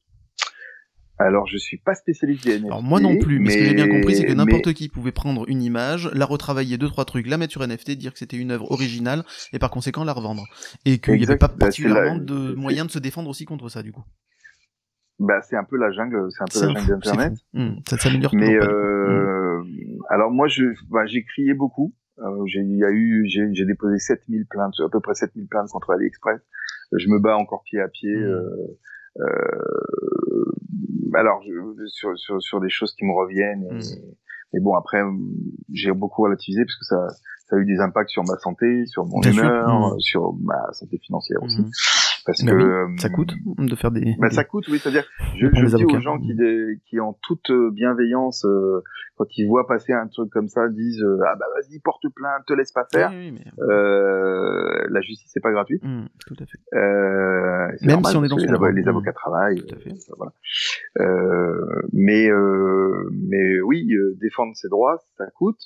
Alors, 1.18 1.46
je 1.46 1.56
suis 1.56 1.78
pas 1.78 1.94
spécialiste 1.94 2.44
des 2.44 2.58
NFT. 2.58 2.66
Alors, 2.66 2.82
moi 2.82 3.00
non 3.00 3.16
plus, 3.16 3.38
mais, 3.38 3.50
ce 3.50 3.58
que 3.58 3.64
j'ai 3.64 3.74
bien 3.74 3.88
compris, 3.88 4.16
c'est 4.16 4.24
que 4.24 4.32
n'importe 4.32 4.72
qui 4.72 4.88
pouvait 4.88 5.12
prendre 5.12 5.48
une 5.48 5.62
image, 5.62 6.10
la 6.12 6.26
retravailler 6.26 6.76
deux, 6.76 6.88
trois 6.88 7.04
trucs, 7.04 7.28
la 7.28 7.36
mettre 7.36 7.52
sur 7.52 7.64
NFT, 7.66 7.92
dire 7.92 8.12
que 8.12 8.18
c'était 8.18 8.36
une 8.36 8.50
œuvre 8.50 8.70
originale, 8.72 9.24
et 9.52 9.58
par 9.58 9.70
conséquent 9.70 10.02
la 10.04 10.12
revendre. 10.12 10.44
Et 10.84 10.98
qu'il 10.98 11.14
n'y 11.14 11.24
avait 11.24 11.36
pas 11.36 11.48
bah, 11.48 11.54
particulièrement 11.60 12.16
de 12.16 12.54
moyens 12.54 12.88
de 12.88 12.92
se 12.92 12.98
défendre 12.98 13.30
aussi 13.30 13.44
contre 13.44 13.68
ça, 13.68 13.82
du 13.82 13.92
coup. 13.92 14.04
Bah, 15.20 15.40
c'est 15.42 15.56
un 15.56 15.62
peu 15.62 15.76
la 15.76 15.92
jungle, 15.92 16.26
c'est 16.30 16.42
un 16.42 16.46
peu 16.46 16.66
la 16.66 16.80
jungle 16.80 16.88
d'Internet. 17.00 17.34
Mmh, 17.52 17.70
ça 17.88 17.96
s'améliore 17.96 18.34
Mais, 18.34 18.52
euh, 18.52 19.62
alors 20.08 20.32
moi, 20.32 20.48
je, 20.48 20.64
bah, 20.90 21.06
j'ai 21.06 21.24
crié 21.24 21.54
beaucoup. 21.54 21.94
Euh, 22.20 22.44
j'ai, 22.46 22.60
y 22.60 22.84
a 22.84 22.90
eu, 22.90 23.26
j'ai, 23.26 23.64
déposé 23.64 23.98
7000 23.98 24.46
plaintes, 24.46 24.74
à 24.84 24.88
peu 24.88 25.00
près 25.00 25.14
7000 25.14 25.48
plaintes 25.48 25.68
contre 25.70 25.90
AliExpress. 25.90 26.40
Je 26.92 27.08
me 27.08 27.18
bats 27.18 27.36
encore 27.36 27.62
pied 27.64 27.80
à 27.80 27.88
pied. 27.88 28.14
Mmh. 28.14 28.22
Euh, 28.22 28.78
euh, 29.20 30.44
alors 31.14 31.40
je, 31.42 31.86
sur, 31.86 32.18
sur, 32.18 32.42
sur 32.42 32.60
des 32.60 32.70
choses 32.70 32.94
qui 32.94 33.04
me 33.04 33.12
reviennent. 33.12 33.64
Et, 33.70 33.74
mm. 33.74 34.14
Mais 34.52 34.60
bon, 34.60 34.74
après, 34.74 35.02
j'ai 35.72 35.90
beaucoup 35.90 36.22
relativisé 36.22 36.64
parce 36.64 36.76
que 36.76 36.84
ça, 36.84 37.08
ça 37.48 37.56
a 37.56 37.58
eu 37.58 37.66
des 37.66 37.80
impacts 37.80 38.10
sur 38.10 38.22
ma 38.22 38.36
santé, 38.38 38.86
sur 38.86 39.04
mon 39.04 39.20
humeur, 39.22 39.94
mm. 39.94 40.00
sur 40.00 40.32
ma 40.42 40.72
santé 40.72 40.98
financière 40.98 41.42
aussi. 41.42 41.64
Parce 42.26 42.42
que 42.42 42.50
euh, 42.50 42.86
ça 42.98 43.10
coûte 43.10 43.34
de 43.58 43.74
faire 43.74 43.90
des. 43.90 44.16
Bah, 44.18 44.30
ça 44.30 44.44
coûte, 44.44 44.66
oui. 44.68 44.78
C'est-à-dire, 44.78 45.04
je, 45.36 45.46
je 45.52 45.76
dis 45.76 45.84
aux 45.84 46.00
gens 46.00 46.18
qui, 46.18 46.34
qui 46.86 47.00
en 47.00 47.18
toute 47.22 47.50
bienveillance, 47.72 48.44
euh, 48.46 48.82
quand 49.16 49.26
ils 49.36 49.46
voient 49.46 49.66
passer 49.66 49.92
un 49.92 50.08
truc 50.08 50.30
comme 50.30 50.48
ça, 50.48 50.68
disent 50.68 51.02
euh, 51.02 51.18
ah 51.26 51.36
bah 51.38 51.46
vas-y 51.54 51.78
porte 51.80 52.04
plainte, 52.14 52.42
te 52.46 52.52
laisse 52.52 52.72
pas 52.72 52.86
faire. 52.90 53.10
Oui, 53.10 53.32
mais... 53.32 53.62
euh, 53.62 54.86
la 54.88 55.00
justice 55.00 55.30
c'est 55.32 55.42
pas 55.42 55.52
gratuit. 55.52 55.80
Mmh, 55.82 56.06
tout 56.26 56.36
à 56.40 56.46
fait. 56.46 56.58
Euh, 56.76 57.68
Même 57.82 58.04
si 58.04 58.16
on 58.16 58.24
est 58.24 58.28
dans 58.28 58.36
les, 58.36 58.48
avocats, 58.48 58.72
les 58.72 58.88
avocats 58.88 59.12
travaillent. 59.12 59.64
Tout 59.64 59.74
à 59.74 59.78
fait. 59.78 59.94
voilà. 60.16 60.32
mais 61.92 62.28
mais 63.12 63.60
oui, 63.60 63.88
défendre 64.20 64.52
ses 64.56 64.68
droits, 64.68 64.98
ça 65.16 65.26
coûte. 65.36 65.60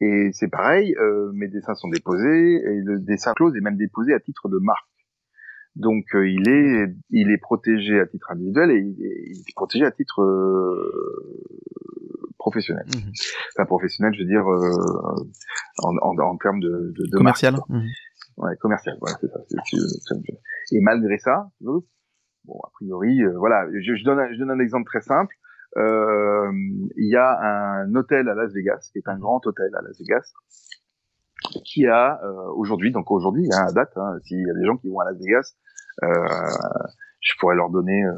Et 0.00 0.30
c'est 0.32 0.48
pareil, 0.48 0.96
mes 1.34 1.48
dessins 1.48 1.74
sont 1.74 1.88
déposés 1.88 2.54
et 2.54 2.80
le 2.82 3.00
dessin 3.00 3.34
close 3.34 3.54
est 3.56 3.60
même 3.60 3.76
déposé 3.76 4.14
à 4.14 4.20
titre 4.20 4.48
de 4.48 4.58
marque. 4.58 4.86
Donc 5.80 6.04
euh, 6.14 6.28
il 6.28 6.48
est 6.48 6.94
il 7.08 7.30
est 7.30 7.38
protégé 7.38 7.98
à 8.00 8.06
titre 8.06 8.30
individuel 8.30 8.70
et 8.70 8.80
il 8.80 9.02
est, 9.02 9.54
protégé 9.54 9.86
à 9.86 9.90
titre 9.90 10.20
euh, 10.20 11.42
professionnel. 12.38 12.84
Mmh. 12.86 13.10
Enfin 13.56 13.64
professionnel, 13.64 14.12
je 14.14 14.20
veux 14.20 14.28
dire 14.28 14.46
euh, 14.46 15.24
en, 15.78 15.96
en, 16.02 16.18
en, 16.18 16.36
termes 16.36 16.60
de, 16.60 16.92
de, 16.94 17.10
de 17.10 17.16
commercial. 17.16 17.54
Mmh. 17.68 17.80
Ouais, 18.36 18.56
commercial. 18.60 18.96
Voilà, 19.00 19.16
c'est 19.20 19.28
ça. 19.28 19.40
Et 20.72 20.80
malgré 20.80 21.16
ça, 21.18 21.48
bon 21.60 21.82
a 22.62 22.70
priori, 22.72 23.22
voilà, 23.36 23.66
je, 23.72 23.94
je, 23.94 24.04
donne 24.04 24.18
un, 24.18 24.32
je 24.32 24.38
donne 24.38 24.50
un 24.50 24.60
exemple 24.60 24.84
très 24.84 25.00
simple. 25.00 25.34
Il 25.76 27.08
y 27.10 27.16
a 27.16 27.82
un 27.82 27.94
hôtel 27.94 28.28
à 28.28 28.34
Las 28.34 28.52
Vegas, 28.52 28.90
qui 28.92 28.98
est 28.98 29.08
un 29.08 29.18
grand 29.18 29.46
hôtel 29.46 29.70
à 29.74 29.82
Las 29.82 29.98
Vegas, 29.98 30.32
qui 31.64 31.86
a 31.86 32.20
euh, 32.22 32.52
aujourd'hui, 32.54 32.92
donc 32.92 33.10
aujourd'hui, 33.10 33.48
hein, 33.52 33.66
à 33.68 33.72
date, 33.72 33.92
hein, 33.96 34.18
s'il 34.24 34.38
y 34.38 34.50
a 34.50 34.54
des 34.54 34.64
gens 34.64 34.76
qui 34.76 34.88
vont 34.88 35.00
à 35.00 35.10
Las 35.10 35.18
Vegas, 35.18 35.54
euh, 35.54 35.69
je 36.02 37.32
pourrais 37.38 37.56
leur 37.56 37.70
donner 37.70 38.04
euh, 38.04 38.14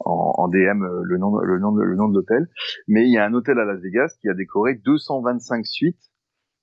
en, 0.00 0.34
en, 0.36 0.48
DM 0.48 0.84
le 1.02 1.18
nom, 1.18 1.38
le 1.38 1.58
nom, 1.58 1.72
de, 1.72 1.82
le 1.82 1.96
nom 1.96 2.08
de 2.08 2.14
l'hôtel. 2.14 2.48
Mais 2.88 3.06
il 3.06 3.12
y 3.12 3.18
a 3.18 3.24
un 3.24 3.34
hôtel 3.34 3.58
à 3.58 3.64
Las 3.64 3.80
Vegas 3.80 4.16
qui 4.20 4.28
a 4.28 4.34
décoré 4.34 4.74
225 4.74 5.64
suites 5.66 6.10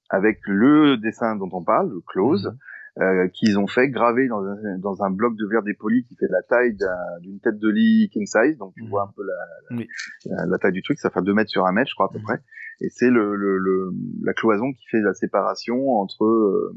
avec 0.09 0.39
le 0.45 0.97
dessin 0.97 1.35
dont 1.35 1.49
on 1.51 1.63
parle, 1.63 1.89
le 1.89 2.01
close. 2.05 2.47
Mhm. 2.47 2.57
Euh, 3.01 3.27
qu'ils 3.29 3.57
ont 3.57 3.65
fait 3.65 3.89
graver 3.89 4.27
dans 4.27 4.43
un, 4.45 4.77
dans 4.77 5.01
un 5.01 5.09
bloc 5.09 5.35
de 5.35 5.47
verre 5.47 5.63
dépoli 5.63 6.05
qui 6.05 6.15
fait 6.15 6.27
la 6.29 6.43
taille 6.43 6.77
d'une 7.21 7.39
tête 7.39 7.57
de 7.57 7.67
lit 7.67 8.07
king 8.13 8.27
size, 8.27 8.55
donc 8.59 8.75
tu 8.75 8.83
mhm. 8.83 8.89
vois 8.89 9.01
un 9.09 9.11
peu 9.15 9.23
la, 9.23 9.85
la, 10.25 10.45
la, 10.45 10.57
taille 10.59 10.73
du 10.73 10.83
truc, 10.83 10.99
ça 10.99 11.09
fait 11.09 11.23
2 11.23 11.33
mètres 11.33 11.49
sur 11.49 11.65
1 11.65 11.71
mètre, 11.71 11.89
je 11.89 11.95
crois 11.95 12.05
à 12.05 12.13
peu 12.13 12.19
mhm. 12.19 12.25
près 12.25 12.39
et 12.81 12.89
c'est 12.89 13.09
le, 13.09 13.35
le, 13.35 13.57
le, 13.57 13.91
la 14.23 14.33
cloison 14.33 14.73
qui 14.73 14.85
fait 14.89 15.01
la 15.01 15.13
séparation 15.13 15.99
entre 15.99 16.25
euh, 16.25 16.75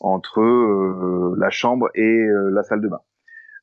entre 0.00 0.40
euh, 0.40 1.36
la 1.38 1.50
chambre 1.50 1.88
et 1.94 2.02
euh, 2.02 2.50
la 2.50 2.62
salle 2.62 2.80
de 2.80 2.88
bain. 2.88 3.00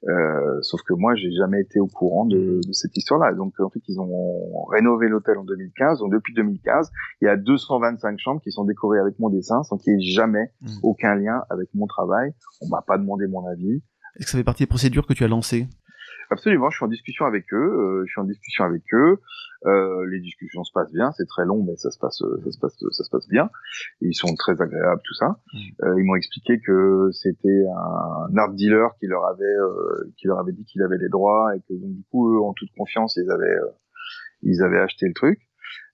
Euh, 0.07 0.61
sauf 0.61 0.81
que 0.83 0.93
moi, 0.93 1.15
j'ai 1.15 1.31
jamais 1.31 1.59
été 1.61 1.79
au 1.79 1.87
courant 1.87 2.25
de, 2.25 2.61
de 2.65 2.73
cette 2.73 2.95
histoire-là. 2.95 3.33
Donc, 3.33 3.59
en 3.59 3.69
fait, 3.69 3.81
ils 3.87 3.99
ont 3.99 4.63
rénové 4.71 5.09
l'hôtel 5.09 5.37
en 5.37 5.43
2015. 5.43 5.99
Donc, 5.99 6.11
depuis 6.11 6.33
2015, 6.35 6.91
il 7.21 7.25
y 7.25 7.27
a 7.27 7.35
225 7.35 8.19
chambres 8.19 8.41
qui 8.41 8.51
sont 8.51 8.63
décorées 8.63 8.99
avec 8.99 9.17
mon 9.19 9.29
dessin, 9.29 9.63
sans 9.63 9.77
qu'il 9.77 9.93
y 9.93 9.95
ait 9.95 10.11
jamais 10.11 10.51
mmh. 10.61 10.67
aucun 10.83 11.15
lien 11.15 11.41
avec 11.49 11.69
mon 11.73 11.87
travail. 11.87 12.31
On 12.61 12.69
m'a 12.69 12.83
pas 12.85 12.97
demandé 12.97 13.27
mon 13.27 13.45
avis. 13.47 13.81
Est-ce 14.15 14.25
que 14.25 14.31
ça 14.31 14.37
fait 14.37 14.43
partie 14.43 14.63
des 14.63 14.67
procédures 14.67 15.07
que 15.07 15.13
tu 15.13 15.23
as 15.23 15.27
lancées 15.27 15.67
Absolument, 16.29 16.69
je 16.69 16.77
suis 16.77 16.85
en 16.85 16.89
discussion 16.89 17.25
avec 17.25 17.45
eux. 17.53 17.57
Euh, 17.57 18.03
je 18.05 18.11
suis 18.11 18.19
en 18.19 18.25
discussion 18.25 18.65
avec 18.65 18.83
eux. 18.93 19.19
Euh, 19.65 20.05
les 20.09 20.19
discussions 20.19 20.63
se 20.63 20.71
passent 20.73 20.91
bien. 20.91 21.11
C'est 21.13 21.25
très 21.27 21.45
long, 21.45 21.63
mais 21.63 21.75
ça 21.77 21.89
se 21.89 21.97
passe, 21.97 22.17
ça 22.17 22.51
se 22.51 22.59
passe, 22.59 22.75
ça 22.91 23.03
se 23.03 23.09
passe 23.09 23.27
bien. 23.27 23.49
ils 24.01 24.13
sont 24.13 24.35
très 24.35 24.61
agréables, 24.61 25.01
tout 25.03 25.13
ça. 25.13 25.39
Mmh. 25.53 25.57
Euh, 25.83 25.95
ils 25.99 26.05
m'ont 26.05 26.15
expliqué 26.15 26.59
que 26.59 27.09
c'était 27.11 27.63
un 28.29 28.37
art 28.37 28.53
dealer 28.53 28.89
qui 28.99 29.07
leur 29.07 29.25
avait, 29.25 29.43
euh, 29.43 30.11
qui 30.17 30.27
leur 30.27 30.39
avait 30.39 30.51
dit 30.51 30.65
qu'il 30.65 30.81
avait 30.83 30.97
les 30.97 31.09
droits 31.09 31.55
et 31.55 31.59
que 31.61 31.73
donc 31.73 31.93
du 31.95 32.03
coup, 32.11 32.33
eux, 32.33 32.41
en 32.41 32.53
toute 32.53 32.69
confiance, 32.77 33.15
ils 33.15 33.31
avaient, 33.31 33.45
euh, 33.45 33.71
ils 34.43 34.61
avaient 34.61 34.79
acheté 34.79 35.07
le 35.07 35.13
truc. 35.13 35.39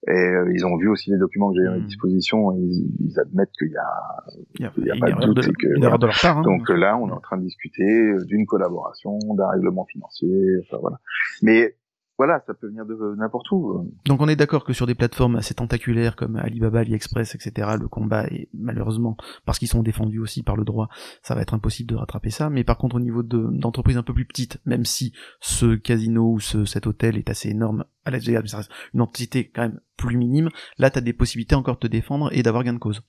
Et 0.08 0.12
euh, 0.12 0.52
ils 0.54 0.66
ont 0.66 0.76
vu 0.76 0.90
aussi 0.90 1.12
les 1.12 1.18
documents 1.18 1.54
que 1.54 1.62
j'ai 1.62 1.68
à 1.68 1.78
hmm. 1.78 1.86
disposition 1.86 2.52
et 2.52 2.60
ils, 2.60 2.92
ils 3.00 3.20
admettent 3.20 3.54
qu'il 3.58 3.72
y 3.72 3.78
a, 3.78 4.24
il 4.56 4.64
y 4.64 4.66
a, 4.66 4.72
il 4.76 4.86
y 4.86 4.92
a 4.92 4.96
pas 4.98 5.12
de 5.12 5.26
doute. 5.26 5.38
De, 5.38 5.52
que, 5.52 5.80
de 5.80 5.82
leur 5.82 5.98
part, 6.22 6.40
hein. 6.40 6.42
Donc 6.42 6.70
euh, 6.70 6.76
là, 6.76 6.98
on 6.98 7.08
est 7.08 7.14
en 7.14 7.22
train 7.22 7.38
de 7.38 7.44
discuter 7.44 8.14
d'une 8.26 8.46
collaboration, 8.46 9.18
d'un 9.36 9.48
règlement 9.48 9.86
financier, 9.86 10.58
enfin 10.64 10.78
voilà. 10.82 11.00
Mais 11.42 11.78
voilà, 12.18 12.44
ça 12.46 12.54
peut 12.54 12.68
venir 12.68 12.86
de 12.86 13.16
n'importe 13.18 13.50
où. 13.52 13.92
Donc 14.06 14.22
on 14.22 14.28
est 14.28 14.36
d'accord 14.36 14.64
que 14.64 14.74
sur 14.74 14.86
des 14.86 14.96
plateformes 14.96 15.36
assez 15.36 15.56
tentaculaires 15.56 16.16
comme 16.16 16.36
Alibaba, 16.36 16.80
AliExpress, 16.80 17.36
etc., 17.36 17.72
le 17.80 17.88
combat 17.88 18.26
est 18.28 18.50
malheureusement, 18.54 19.18
parce 19.46 19.58
qu'ils 19.58 19.68
sont 19.68 19.82
défendus 19.82 20.20
aussi 20.20 20.44
par 20.44 20.56
le 20.56 20.64
droit, 20.64 20.90
ça 21.24 21.34
va 21.34 21.42
être 21.42 21.54
impossible 21.54 21.90
de 21.90 21.96
rattraper 21.96 22.30
ça. 22.30 22.50
Mais 22.50 22.64
par 22.64 22.78
contre 22.78 22.98
au 22.98 23.00
niveau 23.00 23.24
d'entreprises 23.24 23.98
un 23.98 24.04
peu 24.04 24.14
plus 24.14 24.26
petites, 24.26 24.60
même 24.66 24.86
si 24.86 25.14
ce 25.40 25.76
casino 25.76 26.34
ou 26.34 26.40
ce, 26.40 26.66
cet 26.66 26.88
hôtel 26.88 27.18
est 27.18 27.30
assez 27.30 27.50
énorme 27.50 27.86
à 28.06 28.12
reste 28.12 28.70
une 28.94 29.02
entité 29.02 29.50
quand 29.50 29.64
même 29.64 29.80
plus 29.98 30.18
minime, 30.18 30.50
là 30.78 30.90
tu 30.90 30.98
as 30.98 31.02
des 31.02 31.14
possibilités 31.14 31.56
encore 31.56 31.76
de 31.76 31.80
te 31.80 31.88
défendre 31.88 32.30
et 32.32 32.44
d'avoir 32.44 32.64
gain 32.64 32.74
de 32.74 32.80
cause. 32.80 33.02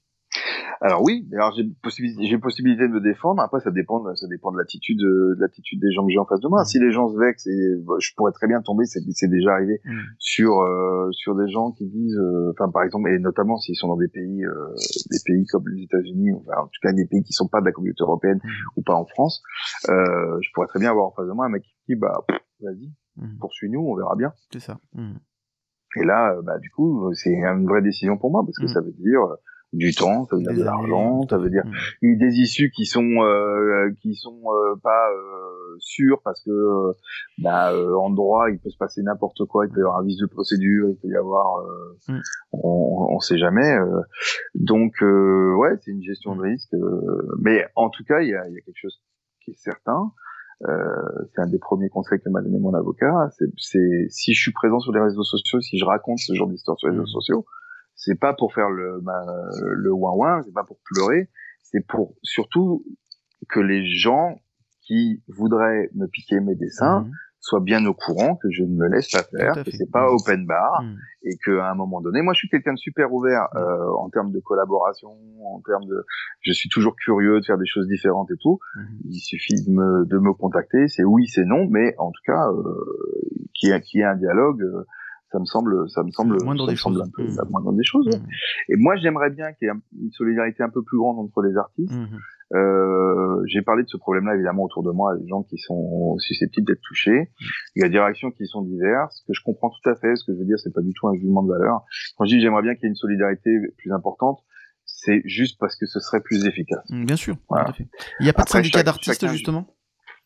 Alors 0.81 1.03
oui, 1.03 1.29
alors 1.33 1.53
j'ai 1.57 1.65
possibilité, 1.83 2.27
j'ai 2.27 2.39
possibilité 2.39 2.83
de 2.89 2.93
me 2.93 3.01
défendre. 3.01 3.41
Après, 3.43 3.61
ça 3.61 3.71
dépend, 3.71 4.03
ça 4.15 4.27
dépend 4.29 4.53
de 4.53 4.59
l'attitude, 4.59 4.99
de 4.99 5.37
l'attitude 5.39 5.81
des 5.81 5.93
gens 5.93 6.05
que 6.05 6.13
j'ai 6.13 6.19
en 6.19 6.27
face 6.27 6.41
de 6.41 6.49
moi. 6.49 6.63
Mm. 6.63 6.65
Si 6.65 6.79
les 6.79 6.91
gens 6.91 7.09
se 7.09 7.19
vexent, 7.19 7.47
et 7.47 7.75
bah, 7.87 7.95
je 7.99 8.11
pourrais 8.17 8.33
très 8.33 8.47
bien 8.47 8.61
tomber, 8.63 8.85
c'est, 8.85 9.29
déjà 9.29 9.53
arrivé 9.53 9.81
mm. 9.85 9.99
sur 10.19 10.61
euh, 10.61 11.09
sur 11.13 11.35
des 11.37 11.49
gens 11.49 11.73
qui 11.73 11.87
disent, 11.87 12.19
euh, 12.19 12.53
enfin 12.53 12.71
par 12.71 12.83
exemple, 12.83 13.09
et 13.09 13.19
notamment 13.19 13.57
s'ils 13.57 13.77
sont 13.77 13.89
dans 13.89 13.97
des 13.97 14.09
pays, 14.09 14.45
euh, 14.45 14.75
des 15.11 15.19
pays 15.25 15.47
comme 15.47 15.65
les 15.69 15.83
États-Unis, 15.85 16.33
ou 16.33 16.45
en 16.57 16.67
tout 16.67 16.81
cas 16.83 16.93
des 16.93 17.07
pays 17.07 17.23
qui 17.23 17.33
sont 17.33 17.49
pas 17.49 17.61
de 17.61 17.67
la 17.67 17.73
communauté 17.73 18.03
européenne 18.03 18.41
mm. 18.43 18.49
ou 18.77 18.83
pas 18.83 18.95
en 18.95 19.07
France, 19.07 19.43
je 19.87 20.49
pourrais 20.55 20.69
très 20.69 20.81
bien 20.81 20.91
avoir 20.91 21.07
en 21.07 21.13
face 21.13 21.27
de 21.27 21.33
moi 21.33 21.47
un 21.47 21.51
mec 21.51 21.63
qui 21.63 21.95
dit, 21.95 21.97
bah 21.97 22.25
vas-y, 22.61 22.93
poursuis-nous, 23.41 23.81
on 23.81 23.97
verra 23.97 24.17
bien. 24.17 24.33
C'est 24.53 24.61
ça. 24.61 24.79
Et 25.97 26.05
là, 26.05 26.35
bah 26.43 26.59
du 26.59 26.71
coup, 26.71 27.13
c'est 27.15 27.31
une 27.31 27.67
vraie 27.67 27.83
décision 27.83 28.19
pour 28.19 28.31
moi 28.31 28.43
parce 28.45 28.59
que 28.59 28.67
ça 28.67 28.81
veut 28.81 28.93
dire 28.93 29.21
du 29.75 29.93
temps, 29.93 30.25
ça 30.27 30.37
veut 30.37 30.43
dire 30.43 30.55
de 30.55 30.63
l'argent, 30.63 31.23
ça 31.29 31.37
veut 31.39 31.51
dire 31.51 31.65
mm. 32.03 32.17
des 32.17 32.41
issues 32.41 32.71
qui 32.71 32.87
sont 32.87 33.23
euh, 33.23 33.91
qui 34.01 34.15
sont 34.15 34.41
euh, 34.47 34.77
pas 34.83 35.11
euh, 35.11 35.77
sûres 35.79 36.21
parce 36.23 36.43
que 36.43 36.51
euh, 36.51 36.93
bah, 37.39 37.73
en 37.99 38.11
droit 38.11 38.51
il 38.51 38.59
peut 38.59 38.71
se 38.71 38.79
passer 38.79 39.03
n'importe 39.03 39.45
quoi, 39.47 39.67
il 39.67 39.73
peut 39.73 39.81
y 39.81 39.83
avoir 39.83 39.99
un 39.99 40.05
vice 40.05 40.21
de 40.21 40.27
procédure, 40.27 40.89
il 40.89 40.97
peut 40.97 41.09
y 41.09 41.17
avoir 41.17 41.65
mm. 42.09 42.21
on, 42.53 43.15
on 43.15 43.21
sait 43.21 43.39
jamais. 43.39 43.77
donc 44.55 44.95
ouais, 45.03 45.77
c'est 45.83 45.91
une 45.91 46.03
gestion 46.03 46.37
de 46.37 46.41
mm. 46.41 46.45
risque, 46.45 46.75
mais 47.41 47.67
en 47.75 47.91
tout 47.91 48.05
cas 48.05 48.21
il 48.21 48.29
y 48.29 48.35
a, 48.35 48.49
y 48.49 48.57
a 48.57 48.61
quelque 48.61 48.81
chose 48.81 49.03
qui 49.45 49.51
est 49.51 49.59
certain. 49.59 50.13
c'est 50.61 51.43
un 51.43 51.49
des 51.49 51.59
premiers 51.59 51.89
conseils 51.89 52.21
que 52.21 52.31
m'a 52.31 52.43
donné 52.43 52.59
mon 52.59 52.75
avocat. 52.75 53.29
C'est 53.57 54.07
si 54.09 54.35
je 54.35 54.41
suis 54.41 54.53
présent 54.53 54.79
sur 54.79 54.93
les 54.93 55.01
réseaux 55.01 55.25
sociaux, 55.25 55.61
si 55.61 55.79
je 55.79 55.85
raconte 55.85 56.19
ce 56.19 56.33
genre 56.35 56.49
d'histoire 56.49 56.79
sur 56.79 56.89
les 56.89 56.95
réseaux 56.95 57.07
sociaux, 57.07 57.45
c'est 57.97 58.19
pas 58.19 58.35
pour 58.35 58.53
faire 58.53 58.71
le 58.71 59.01
le 59.77 59.93
ouin 59.93 60.13
ouin, 60.13 60.43
c'est 60.45 60.55
pas 60.55 60.65
pour 60.65 60.79
pleurer, 60.85 61.29
c'est 61.63 61.87
pour 61.87 62.15
surtout 62.23 62.85
que 63.49 63.61
les 63.61 63.87
gens 63.87 64.41
qui 64.87 65.23
voudraient 65.29 65.91
me 65.95 66.07
piquer 66.07 66.41
mes 66.41 66.55
dessins 66.55 67.01
mhm. 67.01 67.13
soient 67.41 67.61
bien 67.61 67.85
au 67.87 67.95
courant 67.95 68.37
que 68.37 68.51
je 68.51 68.63
ne 68.63 68.75
me 68.75 68.89
laisse 68.89 69.11
pas 69.11 69.23
faire, 69.23 69.65
que 69.65 69.71
c'est 69.71 69.91
pas 69.91 70.07
mhm. 70.07 70.15
open 70.15 70.47
bar 70.47 70.83
mhm. 70.83 70.97
et 71.25 71.37
qu'à 71.45 71.71
un 71.71 71.75
moment 71.75 72.01
donné, 72.01 72.23
moi 72.23 72.35
je 72.35 72.39
suis 72.39 72.49
quelqu'un 72.49 72.75
de 72.75 72.79
super 72.79 73.13
ouvert 73.13 73.49
euh, 73.57 73.91
en 73.99 74.11
termes 74.11 74.33
de 74.33 74.41
collaboration, 74.41 75.11
en 75.45 75.61
termes 75.61 75.87
de, 75.87 76.05
je 76.41 76.53
suis 76.53 76.69
toujours 76.69 76.95
curieux 76.97 77.41
de 77.41 77.45
faire 77.45 77.59
des 77.59 77.67
choses 77.67 77.89
différentes 77.89 78.31
et 78.31 78.37
tout. 78.41 78.59
Il 79.05 79.21
suffit 79.21 79.63
de 79.65 79.71
me 79.71 80.07
de 80.07 80.19
me 80.19 80.33
contacter, 80.33 80.89
c'est 80.89 81.05
oui, 81.05 81.27
c'est 81.27 81.45
non, 81.45 81.67
mais 81.69 81.95
en 81.99 82.11
tout 82.11 82.23
cas 82.27 82.49
euh, 82.51 82.63
qu'il 83.55 83.71
y, 83.71 84.01
ait 84.01 84.05
un 84.05 84.17
dialogue. 84.17 84.63
Euh, 84.63 84.85
ça 85.35 85.41
me 85.41 85.47
semble, 85.47 85.91
ça 85.91 86.05
me 86.05 86.13
semble, 86.13 86.41
moindre 86.45 86.69
des 86.69 86.77
choses. 86.77 87.03
un 87.03 87.11
peu, 87.13 87.27
la 87.27 87.45
moindre 87.51 87.73
des 87.73 87.83
choses. 87.83 88.07
Mmh. 88.07 88.73
Et 88.73 88.77
moi, 88.77 88.95
j'aimerais 88.97 89.31
bien 89.31 89.53
qu'il 89.53 89.67
y 89.67 89.69
ait 89.69 89.75
une 90.01 90.13
solidarité 90.13 90.63
un 90.63 90.71
peu 90.71 90.83
plus 90.83 90.97
grande 90.97 91.19
entre 91.19 91.43
les 91.43 91.57
artistes. 91.57 91.93
Mmh. 91.93 92.55
Euh, 92.55 93.43
j'ai 93.47 93.63
parlé 93.63 93.83
de 93.83 93.89
ce 93.89 93.97
problème-là 93.97 94.37
évidemment 94.37 94.63
autour 94.63 94.85
de 94.85 94.93
moi, 94.93 95.17
des 95.17 95.27
gens 95.27 95.43
qui 95.43 95.59
sont 95.59 96.17
susceptibles 96.19 96.69
d'être 96.69 96.83
touchés. 96.87 97.33
Il 97.75 97.83
y 97.83 97.85
a 97.85 97.89
des 97.89 97.99
réactions 97.99 98.31
qui 98.31 98.47
sont 98.47 98.63
diverses, 98.63 99.25
que 99.27 99.33
je 99.33 99.43
comprends 99.43 99.71
tout 99.71 99.91
à 99.91 99.97
fait. 99.97 100.15
Ce 100.15 100.25
que 100.25 100.33
je 100.35 100.39
veux 100.39 100.47
dire, 100.47 100.59
c'est 100.59 100.73
pas 100.73 100.83
du 100.83 100.93
tout 100.95 101.09
un 101.09 101.15
jugement 101.15 101.43
de 101.43 101.51
valeur. 101.51 101.83
Quand 102.17 102.27
je 102.27 102.37
dis 102.37 102.41
j'aimerais 102.41 102.63
bien 102.63 102.75
qu'il 102.75 102.85
y 102.85 102.87
ait 102.87 102.91
une 102.91 102.95
solidarité 102.95 103.51
plus 103.79 103.91
importante, 103.91 104.39
c'est 104.85 105.23
juste 105.25 105.59
parce 105.59 105.75
que 105.75 105.87
ce 105.87 105.99
serait 105.99 106.21
plus 106.21 106.47
efficace. 106.47 106.85
Mmh, 106.91 107.07
bien 107.07 107.17
sûr. 107.17 107.37
Il 108.21 108.23
n'y 108.23 108.31
a 108.31 108.35
pas 108.35 108.45
de 108.45 108.51
syndicat 108.51 108.85
d'artistes 108.85 109.27
justement? 109.27 109.74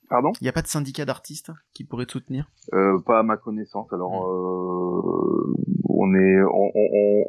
Pardon? 0.09 0.32
Il 0.40 0.44
n'y 0.44 0.48
a 0.48 0.52
pas 0.52 0.62
de 0.62 0.66
syndicat 0.68 1.04
d'artistes 1.04 1.50
qui 1.74 1.84
pourrait 1.84 2.06
te 2.06 2.12
soutenir? 2.12 2.50
Euh, 2.72 2.98
Pas 3.00 3.18
à 3.20 3.22
ma 3.22 3.36
connaissance. 3.36 3.92
Alors, 3.92 4.12
mmh. 4.12 4.24
euh, 4.26 5.54
on 5.88 6.14
est, 6.14 6.42
on, 6.42 6.70
on, 6.74 7.24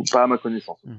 on, 0.00 0.02
pas 0.12 0.22
à 0.22 0.26
ma 0.26 0.38
connaissance. 0.38 0.78
Mmh. 0.84 0.94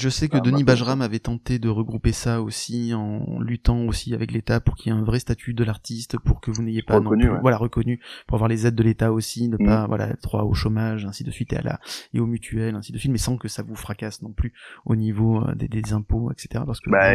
Je 0.00 0.08
sais 0.08 0.28
que 0.28 0.38
Denis 0.38 0.64
Bajram 0.64 1.02
avait 1.02 1.18
tenté 1.18 1.58
de 1.58 1.68
regrouper 1.68 2.12
ça 2.12 2.42
aussi 2.42 2.92
en 2.94 3.40
luttant 3.40 3.84
aussi 3.86 4.14
avec 4.14 4.32
l'État 4.32 4.60
pour 4.60 4.74
qu'il 4.74 4.92
y 4.92 4.94
ait 4.94 4.98
un 4.98 5.04
vrai 5.04 5.18
statut 5.18 5.54
de 5.54 5.64
l'artiste, 5.64 6.18
pour 6.18 6.40
que 6.40 6.50
vous 6.50 6.62
n'ayez 6.62 6.82
pas 6.82 6.96
reconnu, 6.96 7.28
voilà 7.40 7.56
reconnu, 7.56 8.00
pour 8.26 8.36
avoir 8.36 8.48
les 8.48 8.66
aides 8.66 8.74
de 8.74 8.82
l'État 8.82 9.12
aussi, 9.12 9.48
ne 9.48 9.56
pas 9.56 9.84
mm. 9.84 9.88
voilà 9.88 10.08
être 10.08 10.22
droit 10.22 10.42
au 10.42 10.54
chômage, 10.54 11.04
ainsi 11.04 11.24
de 11.24 11.30
suite 11.30 11.52
et 11.52 11.56
à 11.56 11.62
la 11.62 11.80
et 12.12 12.20
au 12.20 12.26
mutuel, 12.26 12.74
ainsi 12.74 12.92
de 12.92 12.98
suite, 12.98 13.12
mais 13.12 13.18
sans 13.18 13.36
que 13.36 13.48
ça 13.48 13.62
vous 13.62 13.76
fracasse 13.76 14.22
non 14.22 14.32
plus 14.32 14.52
au 14.84 14.96
niveau 14.96 15.42
euh, 15.42 15.54
des, 15.54 15.68
des 15.68 15.92
impôts, 15.92 16.30
etc. 16.32 16.64
Parce 16.66 16.80
que 16.80 16.90
bah, 16.90 17.14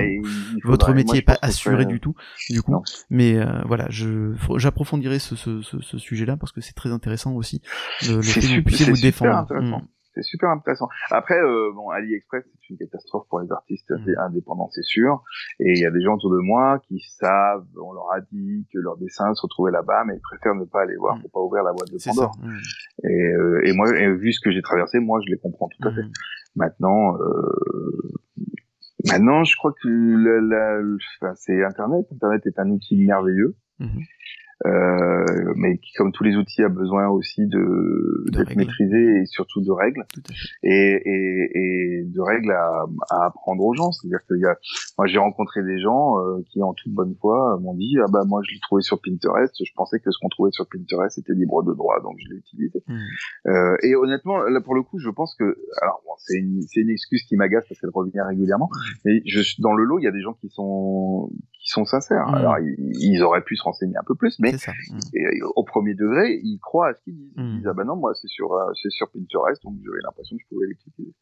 votre 0.64 0.94
métier 0.94 1.16
n'est 1.16 1.22
pas 1.22 1.38
assuré 1.42 1.86
du 1.86 2.00
tout, 2.00 2.16
du 2.50 2.62
coup. 2.62 2.82
Mais 3.10 3.38
euh, 3.38 3.62
voilà, 3.66 3.88
je 3.90 4.34
j'approfondirai 4.56 5.20
ce, 5.20 5.36
ce, 5.36 5.62
ce, 5.62 5.98
sujet-là 5.98 6.38
parce 6.38 6.52
que 6.52 6.62
c'est 6.62 6.74
très 6.74 6.92
intéressant 6.92 7.34
aussi 7.34 7.62
le, 8.08 8.18
le 8.18 8.22
fait 8.22 8.42
que 8.42 8.56
vous 8.56 8.64
puissiez 8.64 8.86
vous 8.90 9.02
défendre 9.02 9.48
c'est 10.22 10.28
super 10.28 10.50
intéressant. 10.50 10.88
Après, 11.12 11.40
euh, 11.40 11.72
bon, 11.74 11.90
AliExpress, 11.90 12.44
c'est 12.46 12.70
une 12.70 12.78
catastrophe 12.78 13.28
pour 13.30 13.40
les 13.40 13.52
artistes 13.52 13.92
mm. 13.92 14.16
indépendants, 14.20 14.70
c'est 14.72 14.84
sûr. 14.84 15.24
Et 15.60 15.72
il 15.72 15.80
y 15.80 15.86
a 15.86 15.92
des 15.92 16.02
gens 16.02 16.16
autour 16.16 16.32
de 16.32 16.40
moi 16.40 16.80
qui 16.88 17.00
savent, 17.00 17.66
on 17.82 17.94
leur 17.94 18.12
a 18.12 18.22
dit 18.32 18.68
que 18.74 18.80
leur 18.80 18.98
dessin 18.98 19.34
se 19.34 19.42
retrouvait 19.42 19.72
là-bas, 19.72 20.04
mais 20.06 20.16
ils 20.16 20.22
préfèrent 20.22 20.56
ne 20.56 20.66
pas 20.66 20.82
aller 20.82 20.96
voir 20.98 21.18
mm. 21.18 21.22
pour 21.22 21.32
pas 21.32 21.40
ouvrir 21.40 21.64
la 21.64 21.72
boîte 21.72 21.92
de 21.92 21.98
Pandore. 22.04 22.36
Mm. 22.42 23.08
Et, 23.08 23.34
euh, 23.34 23.62
et, 23.66 23.74
moi, 23.74 23.92
vu 23.92 24.34
ce 24.34 24.40
que 24.42 24.52
j'ai 24.52 24.62
traversé, 24.62 25.00
moi, 25.00 25.20
je 25.26 25.32
les 25.32 25.40
comprends 25.40 25.70
tout 25.70 25.88
à 25.88 25.94
fait. 25.94 26.06
Maintenant, 26.56 27.16
euh, 27.18 28.12
maintenant, 29.10 29.44
je 29.44 29.56
crois 29.56 29.74
que 29.82 29.88
la, 29.88 30.82
la, 31.22 31.36
c'est 31.36 31.64
Internet. 31.64 32.06
Internet 32.12 32.46
est 32.46 32.60
un 32.60 32.70
outil 32.70 32.98
merveilleux. 32.98 33.56
Euh, 34.66 35.54
mais 35.56 35.78
qui, 35.78 35.94
comme 35.94 36.12
tous 36.12 36.24
les 36.24 36.36
outils, 36.36 36.64
a 36.64 36.70
besoin 36.70 37.08
aussi 37.08 37.48
de 37.48 38.26
d'être 38.32 38.56
maîtrisé 38.56 39.22
et 39.22 39.26
surtout 39.26 39.62
de 39.62 39.72
règles 39.72 40.04
et, 40.64 41.02
et, 41.06 41.52
et, 41.56 42.04
de 42.04 42.22
règles 42.22 42.52
à, 42.52 42.86
à 43.10 43.26
apprendre 43.28 43.64
aux 43.64 43.74
gens. 43.74 43.92
C'est-à-dire 43.92 44.20
qu'il 44.28 44.40
y 44.40 44.46
a, 44.46 44.58
moi 44.98 45.08
j'ai 45.08 45.18
rencontré 45.18 45.64
des 45.64 45.80
gens 45.80 46.20
euh, 46.20 46.42
qui 46.50 46.62
en 46.62 46.74
toute 46.74 46.92
bonne 46.92 47.16
foi 47.22 47.58
m'ont 47.62 47.74
dit 47.74 47.96
ah 48.04 48.08
bah 48.12 48.24
moi 48.28 48.42
je 48.44 48.54
l'ai 48.54 48.60
trouvé 48.60 48.82
sur 48.82 49.00
Pinterest, 49.02 49.54
je 49.64 49.72
pensais 49.76 50.00
que 50.00 50.12
ce 50.12 50.18
qu'on 50.22 50.30
trouvait 50.30 50.52
sur 50.52 50.68
Pinterest 50.68 51.18
était 51.18 51.34
libre 51.34 51.64
de 51.64 51.74
droit 51.74 52.02
donc 52.02 52.18
je 52.20 52.34
l'ai 52.34 52.40
utilisé. 52.40 52.84
Hmm. 52.88 52.98
Euh, 53.48 53.78
et 53.84 53.96
honnêtement 53.96 54.40
là 54.40 54.60
pour 54.60 54.76
le 54.76 54.84
coup 54.84 55.00
je 55.00 55.10
pense 55.10 55.36
que 55.36 55.58
alors 55.82 56.02
bon, 56.06 56.14
c'est 56.18 56.38
une 56.38 56.62
c'est 56.64 56.82
une 56.82 56.90
excuse 56.90 57.24
qui 57.24 57.38
m'agace 57.38 57.64
parce 57.70 57.80
qu'elle 57.80 57.92
revient 57.94 58.22
régulièrement, 58.28 58.70
hmm. 58.72 59.00
mais 59.06 59.22
je 59.26 59.62
dans 59.62 59.74
le 59.74 59.86
lot 59.86 60.00
il 60.00 60.04
y 60.04 60.08
a 60.08 60.12
des 60.12 60.22
gens 60.22 60.34
qui 60.34 60.50
sont 60.50 61.32
qui 61.70 61.74
sont 61.74 61.86
sincères. 61.86 62.28
Hmm. 62.28 62.36
Alors 62.36 62.60
ils, 62.60 62.76
ils, 63.00 63.22
auraient 63.22 63.44
pu 63.44 63.56
se 63.56 63.64
renseigner 63.64 63.96
un 63.98 64.04
peu 64.06 64.16
plus, 64.16 64.38
mais 64.40 64.54
Mm. 64.90 65.00
Et, 65.14 65.42
au 65.56 65.64
premier 65.64 65.94
degré, 65.94 66.40
ils 66.44 66.60
croient 66.60 66.90
à 66.90 66.94
ce 66.94 67.02
qu'ils 67.04 67.16
disent. 67.16 67.34
Ils 67.38 67.44
mm. 67.44 67.58
disent 67.58 67.68
ah 67.68 67.74
ben 67.74 67.86
non, 67.86 67.96
moi 67.96 68.14
c'est 68.16 68.28
sur 68.28 68.54
euh, 68.54 68.72
c'est 68.82 68.90
sur 68.90 69.10
Pinterest, 69.12 69.62
donc 69.64 69.76
j'avais 69.84 70.02
l'impression 70.04 70.36
que 70.38 70.44
je 70.44 70.48
pouvais 70.50 70.68
l'utiliser. 70.68 71.14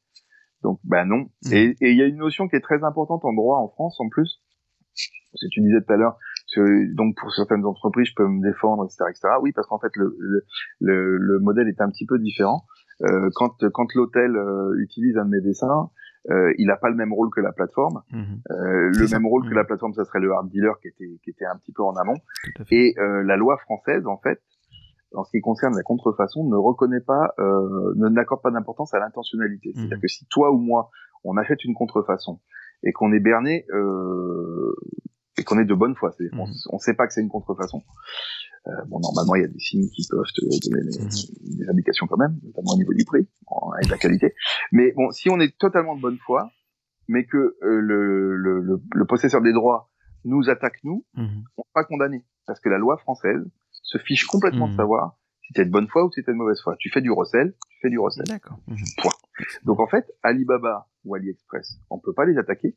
Donc 0.64 0.80
ben 0.84 1.06
non. 1.06 1.30
Mm. 1.44 1.54
Et 1.54 1.76
il 1.82 1.98
y 1.98 2.02
a 2.02 2.06
une 2.06 2.18
notion 2.18 2.48
qui 2.48 2.56
est 2.56 2.62
très 2.62 2.84
importante 2.84 3.26
en 3.26 3.34
droit 3.34 3.60
en 3.60 3.70
France 3.70 4.00
en 4.00 4.10
plus. 4.10 4.42
Ce 4.94 5.46
que 5.46 5.50
tu 5.52 5.62
disais 5.62 5.82
tout 5.86 5.94
à 5.94 5.98
l'heure, 5.98 6.18
donc 6.96 7.16
pour 7.18 7.32
certaines 7.32 7.64
entreprises, 7.66 8.08
je 8.08 8.14
peux 8.16 8.28
me 8.28 8.42
défendre, 8.42 8.86
etc., 8.86 9.04
etc. 9.10 9.28
Oui, 9.42 9.52
parce 9.52 9.68
qu'en 9.68 9.78
fait 9.78 9.92
le, 9.96 10.18
le, 10.80 11.18
le, 11.18 11.40
modèle 11.40 11.68
est 11.68 11.80
un 11.82 11.90
petit 11.90 12.08
peu 12.08 12.18
différent. 12.18 12.66
Euh, 13.04 13.30
quand 13.36 13.54
quand 13.74 13.94
l'hôtel 13.94 14.36
euh, 14.36 14.74
utilise 14.80 15.16
un 15.18 15.26
de 15.26 15.30
mes 15.30 15.42
dessins, 15.42 15.92
euh, 16.30 16.54
il 16.58 16.68
n'a 16.68 16.76
pas 16.76 16.90
le 16.90 16.96
même 16.96 17.14
rôle 17.14 17.30
que 17.30 17.42
la 17.42 17.52
plateforme. 17.52 18.02
Mhm. 18.12 18.42
Euh, 18.52 18.90
le 18.92 19.12
même 19.12 19.26
rôle 19.26 19.48
que 19.48 19.54
la 19.54 19.62
mhm. 19.62 19.68
plateforme, 19.68 19.94
ça 19.94 20.06
serait 20.06 20.20
le 20.20 20.32
hard 20.32 20.50
dealer 20.50 20.80
qui 20.82 20.90
était, 20.90 21.20
qui 21.24 21.30
était 21.30 21.46
un 21.46 21.56
petit 21.58 21.72
peu 21.72 21.84
en 21.84 21.96
amont. 21.96 22.18
Et 22.72 22.94
euh, 22.98 23.24
la 23.24 23.38
loi 23.38 23.58
française, 23.58 24.06
en 24.08 24.18
fait, 24.18 24.42
en 25.14 25.24
ce 25.24 25.32
qui 25.32 25.42
concerne 25.42 25.76
la 25.76 25.84
contrefaçon, 25.84 26.44
ne 26.44 26.56
reconnaît 26.56 27.02
pas, 27.02 27.34
euh, 27.40 27.94
ne 27.96 28.10
n'accorde 28.10 28.42
pas 28.42 28.52
d'importance 28.52 28.94
à 28.94 29.00
l'intentionnalité. 29.00 29.72
C'est-à-dire 29.74 29.98
mhm. 29.98 30.02
que 30.02 30.08
si 30.08 30.26
toi 30.28 30.52
ou 30.52 30.58
moi, 30.58 30.90
on 31.24 31.38
achète 31.38 31.64
une 31.64 31.74
contrefaçon 31.74 32.40
et 32.84 32.92
qu'on 32.92 33.12
est 33.14 33.20
berné 33.20 33.66
euh, 33.74 34.76
et 35.38 35.44
qu'on 35.44 35.60
est 35.60 35.66
de 35.66 35.74
bonne 35.74 35.96
foi, 35.96 36.12
c'est-à-dire 36.12 36.38
on 36.40 36.76
ne 36.76 36.80
sait 36.80 36.94
pas 36.94 37.08
que 37.08 37.14
c'est 37.14 37.22
une 37.22 37.30
contrefaçon, 37.30 37.84
euh, 38.68 38.72
bon, 38.88 39.00
normalement, 39.00 39.36
il 39.36 39.42
y 39.42 39.46
a 39.46 39.48
des 39.48 39.60
signes 39.60 39.88
qui 39.90 40.06
peuvent 40.10 40.26
te 40.34 40.42
donner 40.42 40.84
mhm. 40.84 41.58
des 41.58 41.70
indications 41.70 42.08
quand 42.08 42.18
même, 42.18 42.38
notamment 42.44 42.74
au 42.74 42.78
niveau 42.78 42.94
du 42.94 43.06
prix 43.06 43.28
et 43.82 43.86
de 43.86 43.92
la 43.92 43.98
qualité. 43.98 44.34
Mais 44.72 44.92
bon, 44.94 45.12
si 45.12 45.30
on 45.30 45.40
est 45.40 45.58
totalement 45.58 45.96
de 45.96 46.02
bonne 46.02 46.18
foi, 46.20 46.52
mais 47.08 47.26
que 47.26 47.38
euh, 47.38 47.80
le, 47.80 48.36
le, 48.36 48.82
le, 48.94 49.06
possesseur 49.06 49.42
des 49.42 49.54
droits 49.54 49.90
nous 50.26 50.50
attaque 50.50 50.80
nous, 50.84 51.06
mhm. 51.16 51.44
on 51.58 51.62
ne 51.62 51.74
pas 51.74 51.86
condamné. 51.86 52.26
Parce 52.46 52.60
que 52.60 52.70
la 52.70 52.78
loi 52.78 52.98
française 52.98 53.42
se 53.72 53.98
fiche 53.98 54.26
complètement 54.26 54.68
de 54.68 54.74
mhm. 54.74 54.78
savoir 54.78 55.18
si 55.46 55.54
tu 55.54 55.62
es 55.62 55.66
de 55.66 55.72
bonne 55.72 55.88
foi 55.88 56.04
ou 56.04 56.12
si 56.12 56.24
tu 56.24 56.30
es 56.30 56.34
de 56.34 56.38
mauvaise 56.38 56.60
foi. 56.62 56.76
Tu 56.78 56.90
fais 56.90 57.02
du 57.02 57.12
recel, 57.12 57.54
tu 57.70 57.78
fais 57.82 57.90
du 57.90 58.00
recel. 58.00 58.26
D'accord. 58.28 58.60
Point. 59.02 59.12
Donc 59.64 59.80
en 59.80 59.88
fait, 59.88 60.12
Alibaba 60.24 60.88
ou 61.06 61.16
AliExpress, 61.16 61.80
on 61.90 62.00
peut 62.00 62.14
pas 62.14 62.26
les 62.26 62.38
attaquer 62.38 62.76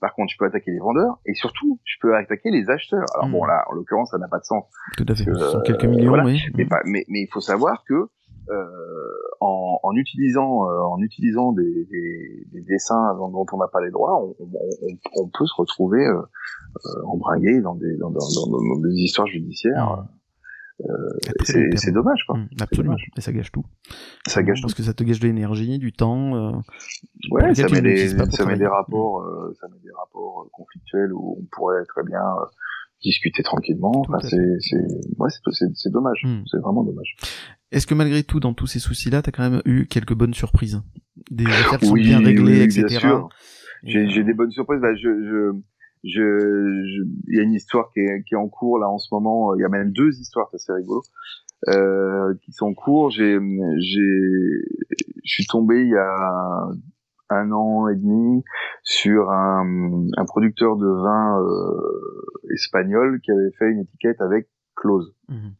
Par 0.00 0.14
contre, 0.14 0.32
je 0.32 0.38
peux 0.38 0.46
attaquer 0.46 0.70
les 0.70 0.78
vendeurs 0.78 1.18
et 1.26 1.34
surtout, 1.34 1.78
je 1.84 1.96
peux 2.00 2.16
attaquer 2.16 2.50
les 2.50 2.70
acheteurs. 2.70 3.04
Alors 3.14 3.28
bon, 3.28 3.44
là, 3.44 3.64
en 3.70 3.74
l'occurrence, 3.74 4.10
ça 4.10 4.18
n'a 4.18 4.28
pas 4.28 4.38
de 4.38 4.44
sens. 4.44 4.64
Tout 4.96 5.04
à 5.08 5.14
fait. 5.14 5.24
Ce 5.24 5.34
sont 5.34 5.60
quelques 5.60 5.84
millions, 5.84 6.14
oui. 6.24 6.40
Mais, 6.56 6.66
mais, 6.86 7.04
mais, 7.08 7.20
il 7.20 7.28
faut 7.30 7.40
savoir 7.40 7.84
que 7.84 8.08
euh, 8.48 8.64
en, 9.40 9.78
en, 9.82 9.94
utilisant, 9.94 10.68
euh, 10.68 10.80
en 10.80 11.00
utilisant 11.00 11.52
des, 11.52 11.86
des, 11.90 12.46
des 12.52 12.60
dessins 12.62 13.14
dont, 13.16 13.28
dont 13.28 13.46
on 13.52 13.58
n'a 13.58 13.68
pas 13.68 13.80
les 13.80 13.90
droits, 13.90 14.24
on, 14.24 14.34
on, 14.40 15.22
on, 15.22 15.28
peut 15.28 15.46
se 15.46 15.54
retrouver 15.56 16.04
euh, 16.04 16.22
embringué 17.04 17.60
dans 17.60 17.74
des, 17.74 17.96
dans, 17.98 18.10
dans, 18.10 18.18
dans, 18.18 18.80
des 18.80 18.94
histoires 18.94 19.26
judiciaires. 19.26 20.04
Euh, 20.88 21.32
c'est 21.44 21.92
dommage, 21.92 22.24
quoi. 22.26 22.38
Mmh, 22.38 22.48
absolument. 22.60 22.96
Et 23.16 23.20
ça 23.20 23.32
gâche 23.32 23.52
tout. 23.52 23.64
Ça 24.26 24.42
gâche 24.42 24.60
Parce 24.62 24.74
que 24.74 24.82
ça 24.82 24.94
te 24.94 25.04
gâche 25.04 25.20
de 25.20 25.26
l'énergie, 25.26 25.78
du 25.78 25.92
temps. 25.92 26.34
Euh, 26.36 26.52
ouais, 27.30 27.54
ça 27.54 27.68
met, 27.68 27.82
des, 27.82 28.08
ça 28.08 28.46
met 28.46 28.56
des 28.56 28.66
rapports, 28.66 29.20
euh, 29.20 29.54
ça 29.60 29.68
met 29.68 29.78
des 29.82 29.92
rapports 29.92 30.48
conflictuels 30.52 31.12
où 31.12 31.38
on 31.40 31.44
pourrait 31.52 31.84
très 31.86 32.02
bien 32.02 32.22
discuter 33.02 33.42
tranquillement. 33.42 33.92
Enfin, 33.96 34.18
c'est, 34.20 34.36
ouais, 34.36 35.28
c'est, 35.74 35.90
dommage. 35.90 36.22
Mmh. 36.24 36.42
C'est 36.50 36.58
vraiment 36.58 36.84
dommage. 36.84 37.16
Est-ce 37.72 37.86
que 37.86 37.94
malgré 37.94 38.22
tout, 38.22 38.40
dans 38.40 38.54
tous 38.54 38.66
ces 38.66 38.78
soucis-là, 38.78 39.22
t'as 39.22 39.30
quand 39.30 39.48
même 39.48 39.62
eu 39.64 39.86
quelques 39.86 40.14
bonnes 40.14 40.34
surprises? 40.34 40.82
Des 41.30 41.46
affaires 41.46 41.78
qui 41.78 41.86
sont 41.86 41.94
bien 41.94 42.20
réglées, 42.20 42.62
etc. 42.62 42.86
Bien 42.86 42.98
sûr. 42.98 43.28
J'ai, 43.82 44.24
des 44.24 44.34
bonnes 44.34 44.50
surprises. 44.50 44.80
Bah, 44.80 44.94
je, 44.94 45.08
je 45.08 45.52
je, 46.04 47.02
il 47.28 47.36
y 47.36 47.40
a 47.40 47.42
une 47.42 47.54
histoire 47.54 47.90
qui 47.92 48.00
est, 48.00 48.22
qui 48.24 48.34
est 48.34 48.38
en 48.38 48.48
cours 48.48 48.78
là 48.78 48.88
en 48.88 48.98
ce 48.98 49.08
moment. 49.12 49.54
Il 49.54 49.60
y 49.60 49.64
a 49.64 49.68
même 49.68 49.92
deux 49.92 50.18
histoires, 50.18 50.48
c'est 50.50 50.56
assez 50.56 50.72
rigolo, 50.72 51.02
euh, 51.68 52.34
qui 52.42 52.52
sont 52.52 52.66
en 52.66 52.74
cours. 52.74 53.10
J'ai, 53.10 53.38
j'ai, 53.78 54.62
je 55.24 55.32
suis 55.32 55.46
tombé 55.46 55.82
il 55.82 55.90
y 55.90 55.96
a 55.96 56.68
un 57.30 57.52
an 57.52 57.88
et 57.88 57.96
demi 57.96 58.42
sur 58.82 59.30
un, 59.30 60.06
un 60.16 60.24
producteur 60.24 60.76
de 60.76 60.88
vin 60.88 61.40
euh, 61.40 62.52
espagnol 62.52 63.20
qui 63.22 63.30
avait 63.30 63.52
fait 63.58 63.70
une 63.70 63.80
étiquette 63.80 64.20
avec 64.20 64.48
close. 64.74 65.14
Mmh 65.28 65.50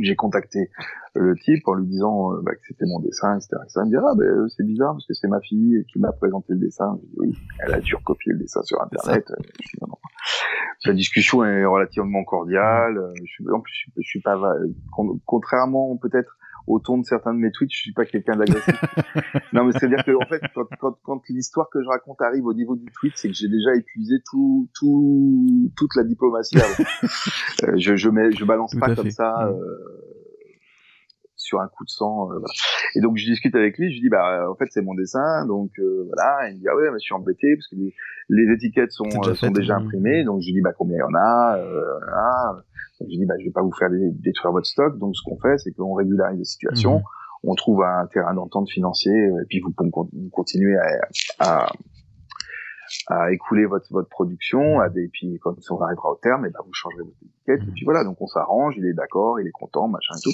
j'ai 0.00 0.16
contacté 0.16 0.70
le 1.14 1.34
type 1.36 1.66
en 1.66 1.74
lui 1.74 1.86
disant 1.86 2.32
euh, 2.32 2.40
bah, 2.42 2.54
que 2.54 2.60
c'était 2.68 2.86
mon 2.86 3.00
dessin, 3.00 3.36
etc. 3.36 3.56
Ça 3.68 3.84
me 3.84 3.90
dit 3.90 3.96
ah 3.96 4.14
ben 4.16 4.48
c'est 4.56 4.64
bizarre 4.64 4.92
parce 4.92 5.06
que 5.06 5.14
c'est 5.14 5.28
ma 5.28 5.40
fille 5.40 5.84
qui 5.92 5.98
m'a 5.98 6.12
présenté 6.12 6.52
le 6.52 6.58
dessin. 6.58 6.98
Je 7.02 7.06
dis 7.06 7.14
oui, 7.18 7.38
elle 7.60 7.74
a 7.74 7.80
dû 7.80 7.94
recopier 7.94 8.32
le 8.32 8.38
dessin 8.38 8.62
sur 8.62 8.80
internet. 8.82 9.26
La 10.84 10.92
discussion 10.92 11.44
est 11.44 11.64
relativement 11.64 12.24
cordiale. 12.24 13.12
En 13.52 13.60
plus, 13.60 13.86
je 13.96 14.02
suis 14.02 14.20
pas 14.20 14.38
contrairement 15.26 15.96
peut-être 15.96 16.38
au 16.68 16.78
ton 16.78 16.98
de 16.98 17.04
certains 17.04 17.32
de 17.34 17.38
mes 17.38 17.50
tweets, 17.50 17.72
je 17.72 17.78
suis 17.78 17.92
pas 17.92 18.04
quelqu'un 18.04 18.36
d'agressif. 18.36 18.74
non, 19.52 19.64
mais 19.64 19.72
c'est-à-dire 19.72 20.04
que 20.04 20.12
en 20.12 20.26
fait, 20.28 20.40
quand, 20.54 20.66
quand, 20.78 20.98
quand 21.02 21.22
l'histoire 21.30 21.68
que 21.70 21.82
je 21.82 21.88
raconte 21.88 22.20
arrive 22.20 22.44
au 22.44 22.54
niveau 22.54 22.76
du 22.76 22.86
tweet, 22.92 23.14
c'est 23.16 23.28
que 23.28 23.34
j'ai 23.34 23.48
déjà 23.48 23.74
épuisé 23.74 24.16
tout, 24.30 24.68
tout, 24.78 25.72
toute 25.76 25.96
la 25.96 26.04
diplomatie. 26.04 26.58
euh, 27.64 27.72
je, 27.76 27.96
je, 27.96 28.08
mets, 28.10 28.30
je 28.32 28.44
balance 28.44 28.74
pas 28.78 28.94
comme 28.94 29.10
ça. 29.10 29.50
Mm. 29.50 29.54
Euh, 29.54 30.08
sur 31.48 31.60
un 31.60 31.68
coup 31.68 31.84
de 31.84 31.90
sang. 31.90 32.30
Euh, 32.30 32.38
voilà. 32.38 32.54
Et 32.94 33.00
donc 33.00 33.16
je 33.16 33.24
discute 33.24 33.54
avec 33.54 33.78
lui, 33.78 33.90
je 33.90 33.94
lui 33.94 34.02
dis 34.02 34.08
bah 34.08 34.48
en 34.50 34.54
fait 34.54 34.66
c'est 34.70 34.82
mon 34.82 34.94
dessin, 34.94 35.46
donc 35.46 35.70
euh, 35.78 36.04
voilà. 36.06 36.50
Il 36.50 36.54
me 36.54 36.58
dit 36.60 36.68
ah 36.68 36.76
ouais, 36.76 36.90
mais 36.90 36.98
je 36.98 37.04
suis 37.04 37.14
embêté 37.14 37.56
parce 37.56 37.68
que 37.68 37.76
les, 37.76 37.94
les 38.28 38.52
étiquettes 38.54 38.92
sont, 38.92 39.08
déjà, 39.08 39.34
sont 39.34 39.50
déjà 39.50 39.76
imprimées, 39.76 40.24
donc 40.24 40.40
je 40.40 40.46
lui 40.46 40.54
dis 40.54 40.60
bah 40.60 40.72
combien 40.76 40.96
il 40.96 41.00
y 41.00 41.02
en 41.02 41.14
a, 41.14 41.58
voilà. 41.58 42.62
Donc, 43.00 43.08
je 43.10 43.16
dis, 43.16 43.26
bah, 43.26 43.34
je 43.38 43.44
vais 43.44 43.52
pas 43.52 43.62
vous 43.62 43.72
faire 43.72 43.90
détruire 43.90 44.52
votre 44.52 44.66
stock. 44.66 44.98
Donc, 44.98 45.14
ce 45.16 45.22
qu'on 45.24 45.38
fait, 45.38 45.58
c'est 45.58 45.72
qu'on 45.72 45.94
régularise 45.94 46.38
la 46.38 46.44
situation. 46.44 46.96
Mhm. 46.96 47.02
On 47.44 47.54
trouve 47.54 47.82
un 47.82 48.06
terrain 48.12 48.34
d'entente 48.34 48.68
financier 48.68 49.12
et 49.12 49.46
puis 49.48 49.60
vous, 49.60 49.72
vous 49.78 50.30
continuez 50.32 50.76
à, 50.76 50.98
à, 51.38 51.72
à, 53.08 53.32
écouler 53.32 53.66
votre, 53.66 53.86
votre 53.90 54.08
production. 54.08 54.80
À 54.80 54.88
des, 54.88 55.04
et 55.04 55.08
puis, 55.08 55.38
quand 55.40 55.54
on 55.70 55.80
arrivera 55.80 56.10
au 56.10 56.16
terme, 56.16 56.46
et 56.46 56.50
ben, 56.50 56.60
vous 56.64 56.72
changerez 56.72 57.02
votre 57.02 57.16
étiquette. 57.22 57.62
Et 57.62 57.66
mhm. 57.66 57.72
puis 57.74 57.84
voilà, 57.84 58.04
donc 58.04 58.20
on 58.20 58.26
s'arrange, 58.26 58.74
il 58.76 58.86
est 58.86 58.92
d'accord, 58.92 59.40
il 59.40 59.46
est 59.46 59.52
content, 59.52 59.88
machin 59.88 60.14
et 60.16 60.22
tout. 60.22 60.32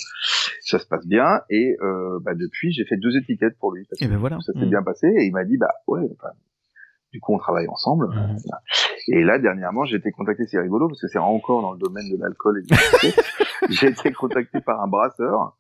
Ça 0.63 0.79
se 0.79 0.87
passe 0.87 1.07
bien. 1.07 1.41
Et 1.51 1.77
euh, 1.83 2.19
bah, 2.21 2.35
depuis, 2.35 2.73
j'ai 2.73 2.85
fait 2.85 2.97
deux 2.97 3.17
étiquettes 3.17 3.57
pour 3.59 3.73
lui. 3.73 3.87
Parce 3.89 4.03
et 4.03 4.09
ben 4.09 4.19
voilà. 4.19 4.39
Ça 4.41 4.53
s'est 4.53 4.59
mhm. 4.59 4.71
bien 4.71 4.83
passé. 4.83 5.07
Et 5.07 5.27
il 5.27 5.33
m'a 5.33 5.45
dit, 5.45 5.57
bah 5.57 5.73
ouais, 5.87 6.03
enfin, 6.19 6.31
du 7.13 7.21
coup, 7.21 7.35
on 7.35 7.39
travaille 7.39 7.69
ensemble. 7.69 8.09
Mhm. 8.09 8.37
Et 9.09 9.23
là, 9.23 9.39
dernièrement, 9.39 9.85
j'ai 9.85 9.97
été 9.97 10.11
contacté, 10.11 10.47
c'est 10.47 10.59
rigolo, 10.59 10.89
parce 10.89 11.01
que 11.01 11.09
c'est 11.09 11.19
encore 11.19 11.63
dans 11.63 11.73
le 11.73 11.79
domaine 11.79 12.09
de 12.11 12.17
l'alcool 12.21 12.61
et 12.61 12.63
du 12.63 12.75
J'ai 13.71 13.89
été 13.89 14.13
contacté 14.13 14.61
par 14.61 14.81
un 14.83 14.89
brasseur. 14.89 15.57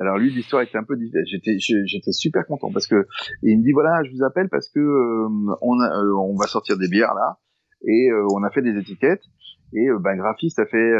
Alors 0.00 0.18
lui, 0.18 0.30
l'histoire 0.30 0.62
était 0.62 0.76
un 0.76 0.82
peu 0.82 0.96
différente. 0.96 1.26
J'étais, 1.26 1.56
j'étais 1.58 2.12
super 2.12 2.46
content 2.46 2.70
parce 2.72 2.86
que 2.86 3.06
il 3.42 3.58
me 3.58 3.62
dit 3.62 3.72
voilà, 3.72 4.02
je 4.04 4.10
vous 4.10 4.24
appelle 4.24 4.48
parce 4.48 4.68
que 4.68 4.80
euh, 4.80 5.28
on, 5.62 5.80
a, 5.80 6.00
euh, 6.00 6.14
on 6.16 6.36
va 6.36 6.46
sortir 6.46 6.76
des 6.76 6.88
bières 6.88 7.14
là 7.14 7.38
et 7.86 8.10
euh, 8.10 8.26
on 8.34 8.42
a 8.42 8.50
fait 8.50 8.62
des 8.62 8.76
étiquettes 8.78 9.22
et 9.72 9.88
ben 10.00 10.16
graphiste 10.16 10.60
a 10.60 10.66
fait, 10.66 10.92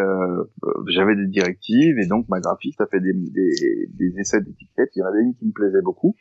j'avais 0.88 1.14
des 1.14 1.28
directives 1.28 1.96
et 1.96 2.08
donc 2.08 2.26
ma 2.28 2.40
graphiste 2.40 2.80
a 2.80 2.86
fait 2.86 2.98
des, 2.98 3.12
des, 3.12 3.88
des 3.88 4.18
essais 4.18 4.40
d'étiquettes. 4.40 4.90
Il 4.96 4.98
y 4.98 5.02
en 5.02 5.06
avait 5.06 5.22
une 5.22 5.34
qui 5.36 5.46
me 5.46 5.52
plaisait 5.52 5.82
beaucoup 5.82 6.16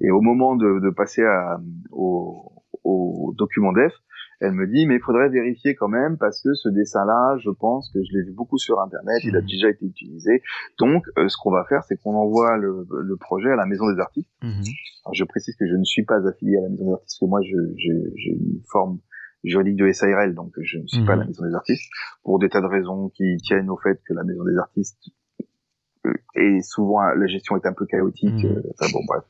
et 0.00 0.10
au 0.10 0.22
moment 0.22 0.56
de, 0.56 0.80
de 0.80 0.90
passer 0.90 1.22
à, 1.22 1.60
au, 1.90 2.50
au 2.84 3.34
document 3.36 3.72
def, 3.72 3.92
elle 4.40 4.52
me 4.52 4.66
dit 4.66 4.86
mais 4.86 4.96
il 4.96 5.00
faudrait 5.00 5.28
vérifier 5.28 5.74
quand 5.74 5.88
même 5.88 6.16
parce 6.16 6.42
que 6.42 6.54
ce 6.54 6.68
dessin-là, 6.68 7.36
je 7.42 7.50
pense 7.50 7.90
que 7.92 7.98
je 8.02 8.16
l'ai 8.16 8.24
vu 8.24 8.32
beaucoup 8.32 8.58
sur 8.58 8.80
internet, 8.80 9.22
il 9.24 9.36
a 9.36 9.40
mmh. 9.40 9.46
déjà 9.46 9.68
été 9.70 9.86
utilisé. 9.86 10.42
Donc 10.78 11.04
euh, 11.18 11.28
ce 11.28 11.36
qu'on 11.36 11.50
va 11.50 11.64
faire, 11.64 11.82
c'est 11.84 12.00
qu'on 12.00 12.14
envoie 12.14 12.56
le, 12.56 12.86
le, 12.88 13.16
projet 13.16 13.50
à 13.50 13.56
la 13.56 13.66
maison 13.66 13.90
des 13.92 14.00
artistes. 14.00 14.30
Mmh. 14.42 14.62
Alors, 15.04 15.14
je 15.14 15.24
précise 15.24 15.56
que 15.56 15.66
je 15.66 15.74
ne 15.74 15.84
suis 15.84 16.04
pas 16.04 16.26
affilié 16.26 16.56
à 16.58 16.62
la 16.62 16.68
maison 16.68 16.86
des 16.86 16.92
artistes, 16.92 17.20
que 17.20 17.26
moi 17.26 17.40
j'ai 17.42 18.30
une 18.30 18.60
forme 18.70 18.98
juridique 19.44 19.76
de 19.76 19.90
SARL, 19.92 20.34
donc 20.34 20.52
je 20.60 20.78
ne 20.78 20.86
suis 20.86 21.04
pas 21.04 21.14
à 21.14 21.16
la 21.16 21.24
mmh. 21.24 21.28
maison 21.28 21.46
des 21.46 21.54
artistes, 21.54 21.90
pour 22.22 22.38
des 22.38 22.48
tas 22.48 22.60
de 22.60 22.66
raisons 22.66 23.08
qui 23.10 23.36
tiennent 23.38 23.70
au 23.70 23.76
fait 23.76 24.00
que 24.06 24.14
la 24.14 24.24
maison 24.24 24.44
des 24.44 24.56
artistes 24.56 24.98
euh, 26.06 26.12
et 26.36 26.62
souvent 26.62 27.02
la 27.02 27.26
gestion 27.26 27.56
est 27.56 27.66
un 27.66 27.72
peu 27.72 27.86
chaotique. 27.86 28.44
Euh, 28.44 28.62
enfin 28.78 28.90
bon 28.92 29.00
bref, 29.06 29.24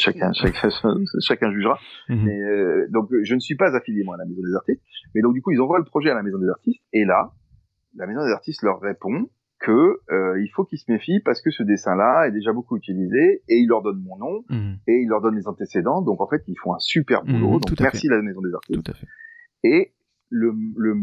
chacun, 0.00 0.32
chacun, 0.32 0.68
chacun 1.20 1.52
jugera. 1.52 1.78
Mhm. 2.08 2.24
Mais, 2.24 2.40
euh, 2.40 2.86
donc, 2.90 3.08
je 3.22 3.34
ne 3.34 3.40
suis 3.40 3.56
pas 3.56 3.74
affilié 3.76 4.02
moi 4.04 4.16
à 4.16 4.18
la 4.18 4.24
Maison 4.24 4.42
des 4.42 4.54
Artistes, 4.54 4.82
mais 5.14 5.22
donc 5.22 5.34
du 5.34 5.42
coup, 5.42 5.50
ils 5.50 5.60
envoient 5.60 5.78
le 5.78 5.84
projet 5.84 6.10
à 6.10 6.14
la 6.14 6.22
Maison 6.22 6.38
des 6.38 6.48
Artistes, 6.48 6.82
et 6.92 7.04
là, 7.04 7.32
la 7.96 8.06
Maison 8.06 8.24
des 8.24 8.32
Artistes 8.32 8.62
leur 8.62 8.80
répond 8.80 9.28
que 9.58 10.00
euh, 10.10 10.40
il 10.42 10.50
faut 10.54 10.64
qu'ils 10.64 10.78
se 10.78 10.90
méfient 10.92 11.20
parce 11.24 11.40
que 11.40 11.50
ce 11.50 11.62
dessin-là 11.62 12.28
est 12.28 12.32
déjà 12.32 12.52
beaucoup 12.52 12.76
utilisé, 12.76 13.42
et 13.48 13.56
il 13.56 13.68
leur 13.68 13.82
donne 13.82 14.00
mon 14.00 14.16
nom, 14.18 14.44
mhm. 14.50 14.78
et 14.86 15.00
il 15.02 15.08
leur 15.08 15.22
donne 15.22 15.36
les 15.36 15.48
antécédents. 15.48 16.02
Donc 16.02 16.20
en 16.20 16.28
fait, 16.28 16.42
ils 16.46 16.58
font 16.62 16.74
un 16.74 16.78
super 16.78 17.24
boulot. 17.24 17.54
Mhm, 17.54 17.60
donc 17.60 17.80
merci 17.80 18.08
la 18.08 18.20
Maison 18.22 18.40
des 18.42 18.54
Artistes. 18.54 18.84
Tout 18.84 18.90
à 18.90 18.94
fait. 18.94 19.06
Et 19.64 19.92
le, 20.30 20.52
le, 20.76 20.94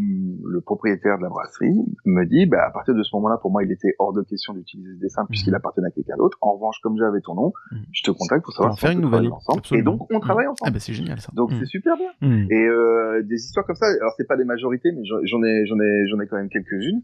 le, 0.46 0.62
propriétaire 0.62 1.18
de 1.18 1.24
la 1.24 1.30
brasserie 1.30 1.74
me 2.06 2.26
dit, 2.26 2.46
bah, 2.46 2.66
à 2.68 2.72
partir 2.72 2.94
de 2.94 3.04
ce 3.04 3.16
moment-là, 3.16 3.38
pour 3.42 3.52
moi, 3.52 3.64
il 3.64 3.72
était 3.72 3.96
hors 4.00 4.14
de 4.14 4.22
question 4.24 4.54
d'utiliser 4.54 4.96
ce 4.96 5.00
dessin 5.00 5.26
puisqu'il 5.30 5.52
mhm. 5.52 5.58
appartenait 5.58 5.88
à 5.88 5.92
quelqu'un 5.92 6.18
d'autre. 6.18 6.38
En 6.42 6.54
revanche, 6.56 6.78
comme 6.84 6.98
j'avais 6.98 7.22
ton 7.22 7.36
nom, 7.36 7.54
mhm. 7.72 7.80
je 7.92 8.04
te 8.04 8.12
contacte 8.12 8.44
pour 8.44 8.54
savoir 8.54 8.78
si 8.78 8.84
on 8.84 8.88
faire 8.88 8.98
une 8.98 9.02
nouvelle 9.02 9.32
ensemble. 9.32 9.62
Et 9.74 9.82
donc, 9.82 10.02
on 10.12 10.20
travaille 10.20 10.48
ensemble. 10.48 10.68
Ah 10.68 10.72
bah, 10.72 10.80
c'est 10.80 10.94
génial 10.94 11.20
ça. 11.22 11.32
Donc, 11.34 11.52
c'est 11.58 11.66
super 11.66 11.96
bien. 11.98 12.12
Et 12.50 12.68
euh, 12.68 13.24
des 13.24 13.36
histoires 13.36 13.66
comme 13.66 13.76
ça, 13.76 13.86
alors 13.86 14.14
c'est 14.18 14.28
pas 14.28 14.38
des 14.38 14.44
majorités, 14.44 14.92
mais 14.92 15.04
j'en 15.06 15.44
ai, 15.44 15.66
j'en 15.66 15.80
ai, 15.80 16.08
j'en 16.08 16.20
ai 16.20 16.28
quand 16.28 16.38
même 16.38 16.50
quelques-unes. 16.50 17.02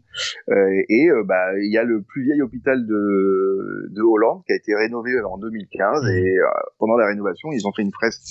Euh, 0.50 0.82
et 0.88 1.10
euh, 1.10 1.24
bah, 1.24 1.58
il 1.58 1.72
y 1.72 1.78
a 1.78 1.84
le 1.84 2.02
plus 2.02 2.24
vieil 2.24 2.42
hôpital 2.42 2.86
de, 2.86 3.88
de 3.90 4.02
Hollande 4.02 4.42
qui 4.46 4.52
a 4.52 4.56
été 4.56 4.74
rénové 4.74 5.12
en 5.20 5.38
2015. 5.38 6.08
Et 6.08 6.38
euh, 6.38 6.44
pendant 6.78 6.96
la 6.96 7.06
rénovation, 7.06 7.50
ils 7.52 7.66
ont 7.66 7.72
fait 7.72 7.82
une 7.82 7.92
fresque 7.92 8.22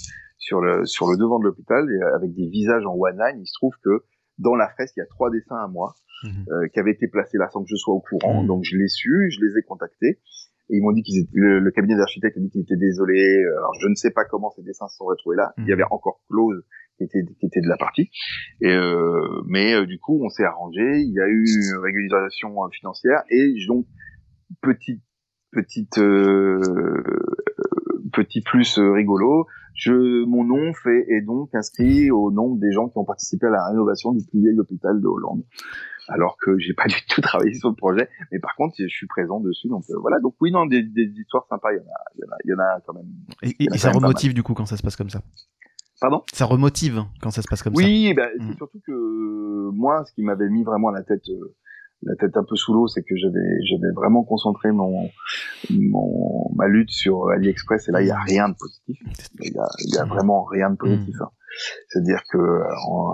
sur 0.50 0.62
le 0.62 0.84
sur 0.86 1.08
le 1.08 1.16
devant 1.16 1.38
de 1.38 1.46
l'hôpital 1.46 1.86
avec 2.16 2.34
des 2.34 2.48
visages 2.48 2.86
en 2.86 2.96
one 2.98 3.18
line. 3.18 3.40
Il 3.40 3.46
se 3.46 3.54
trouve 3.54 3.74
que 3.84 4.04
dans 4.40 4.56
la 4.56 4.68
fresque, 4.70 4.96
il 4.98 5.02
y 5.02 5.04
a 5.04 5.06
trois 5.06 5.30
dessins 5.30 5.62
à 5.64 5.68
moi 5.68 5.94
mhm. 6.24 6.46
euh, 6.50 6.68
qui 6.74 6.80
avaient 6.80 6.92
été 6.92 7.08
placés 7.08 7.38
là 7.38 7.50
sans 7.52 7.62
que 7.62 7.70
je 7.70 7.76
sois 7.76 7.94
au 7.94 8.02
courant. 8.02 8.42
Mhm. 8.42 8.48
Donc 8.48 8.64
je 8.64 8.76
l'ai 8.76 8.88
su, 8.88 9.30
je 9.30 9.46
les 9.46 9.60
ai 9.60 9.62
contactés. 9.62 10.20
Et 10.72 10.78
ils 10.78 10.82
m'ont 10.82 10.92
dit 10.92 11.02
qu'ils 11.02 11.22
étaient, 11.22 11.32
le, 11.34 11.72
cabinet 11.72 11.96
d'architecte 11.98 12.38
a 12.38 12.40
dit 12.40 12.50
qu'ils 12.50 12.62
étaient 12.62 12.78
désolés. 12.78 13.44
Alors 13.58 13.74
je 13.80 13.88
ne 13.88 13.96
sais 13.96 14.12
pas 14.12 14.26
comment 14.26 14.50
ces 14.52 14.64
dessins 14.64 14.88
se 14.88 14.98
sont 14.98 15.06
retrouvés 15.06 15.38
là. 15.38 15.54
Il 15.58 15.66
y 15.66 15.68
mhm. 15.68 15.74
avait 15.74 15.92
encore 15.92 16.22
Close 16.30 16.64
qui 16.98 17.04
était, 17.04 17.24
qui 17.40 17.46
était 17.46 17.62
de 17.62 17.68
la 17.68 17.78
partie. 17.78 18.10
Et 18.62 18.74
euh, 18.74 19.42
mais 19.46 19.74
euh, 19.74 19.86
du 19.86 20.00
coup, 20.00 20.20
on 20.24 20.30
s'est 20.30 20.44
arrangé. 20.44 20.82
Il 20.82 21.14
y 21.14 21.20
a 21.20 21.28
eu 21.28 21.46
une 21.46 21.80
régularisation 21.82 22.64
euh, 22.64 22.70
financière 22.72 23.24
et 23.30 23.54
donc 23.68 23.86
petite 24.62 25.04
petite 25.52 25.98
euh, 25.98 26.60
petit 28.10 28.42
plus 28.42 28.78
rigolo 28.78 29.48
je, 29.80 30.26
mon 30.26 30.44
nom 30.44 30.74
fait, 30.74 31.06
est 31.10 31.22
donc 31.22 31.56
inscrit 31.56 32.12
au 32.12 32.32
nombre 32.32 32.60
des 32.60 32.72
gens 32.72 32.90
qui 32.90 32.98
ont 32.98 33.06
participé 33.06 33.48
à 33.48 33.50
la 33.50 33.66
rénovation 33.66 34.12
du 34.12 34.26
plus 34.26 34.42
vieil 34.42 34.60
hôpital 34.60 35.00
de 35.00 35.08
Hollande. 35.08 35.44
Alors 36.10 36.38
que 36.38 36.58
j'ai 36.60 36.74
pas 36.74 36.86
du 36.88 36.96
tout 37.08 37.22
travaillé 37.22 37.54
sur 37.54 37.70
le 37.70 37.76
projet, 37.76 38.10
mais 38.32 38.40
par 38.40 38.56
contre, 38.56 38.76
je 38.78 38.88
suis 38.88 39.08
présent 39.08 39.40
dessus. 39.40 39.70
Donc 39.70 39.84
euh, 39.90 39.98
voilà. 40.02 40.20
Donc 40.20 40.36
oui, 40.42 40.52
non, 40.52 40.66
des, 40.66 40.84
des, 40.84 41.06
histoires 41.18 41.46
sympas, 41.48 41.72
il 41.72 41.78
y 41.78 41.80
en 41.80 41.84
a, 41.84 42.00
il 42.16 42.20
y 42.20 42.26
en 42.26 42.32
a, 42.32 42.38
il 42.44 42.50
y 42.50 42.54
en 42.54 42.60
a 42.60 42.82
quand 42.86 42.94
même. 42.94 43.06
Et, 43.44 43.78
ça 43.78 43.92
remotive 43.92 44.34
du 44.34 44.44
coup 44.44 44.54
quand 44.54 44.66
ça 44.66 44.76
se 44.76 44.84
passe 44.84 44.98
comme 44.98 45.10
ça? 45.10 45.22
Pardon? 46.02 46.24
Ça 46.34 46.46
remotive 46.46 47.04
quand 47.22 47.32
ça 47.32 47.42
se 47.42 47.48
passe 47.48 47.64
comme 47.64 47.76
ça? 47.76 47.82
Oui, 47.82 48.14
ben, 48.14 48.30
c'est 48.38 48.44
mm. 48.44 48.58
surtout 48.58 48.80
que 48.86 49.70
moi, 49.72 50.04
ce 50.06 50.14
qui 50.14 50.24
m'avait 50.24 50.50
mis 50.50 50.64
vraiment 50.64 50.90
à 50.90 50.94
la 50.94 51.04
tête 51.04 51.28
euh, 51.30 51.56
la 52.04 52.16
tête 52.16 52.38
un 52.38 52.44
peu 52.44 52.56
sous 52.56 52.74
l'eau, 52.74 52.88
c'est 52.88 53.04
que 53.04 53.16
j'avais 53.16 53.64
j'avais 53.64 53.92
vraiment 53.94 54.24
concentré 54.24 54.72
mon, 54.72 55.10
mon 55.70 56.50
ma 56.56 56.68
lutte 56.68 56.92
sur 56.92 57.30
AliExpress 57.30 57.90
et 57.90 57.92
là 57.92 58.02
il 58.02 58.08
y 58.08 58.12
a 58.12 58.20
rien 58.20 58.50
de 58.50 58.56
positif. 58.58 58.98
Il 59.42 59.54
y 59.54 59.58
a, 59.58 59.68
y 59.98 59.98
a 59.98 60.06
vraiment 60.06 60.44
rien 60.44 60.70
de 60.70 60.78
positif. 60.78 61.16
Hein. 61.22 61.30
C'est-à-dire 61.88 62.22
que 62.32 62.38
en, 62.88 63.14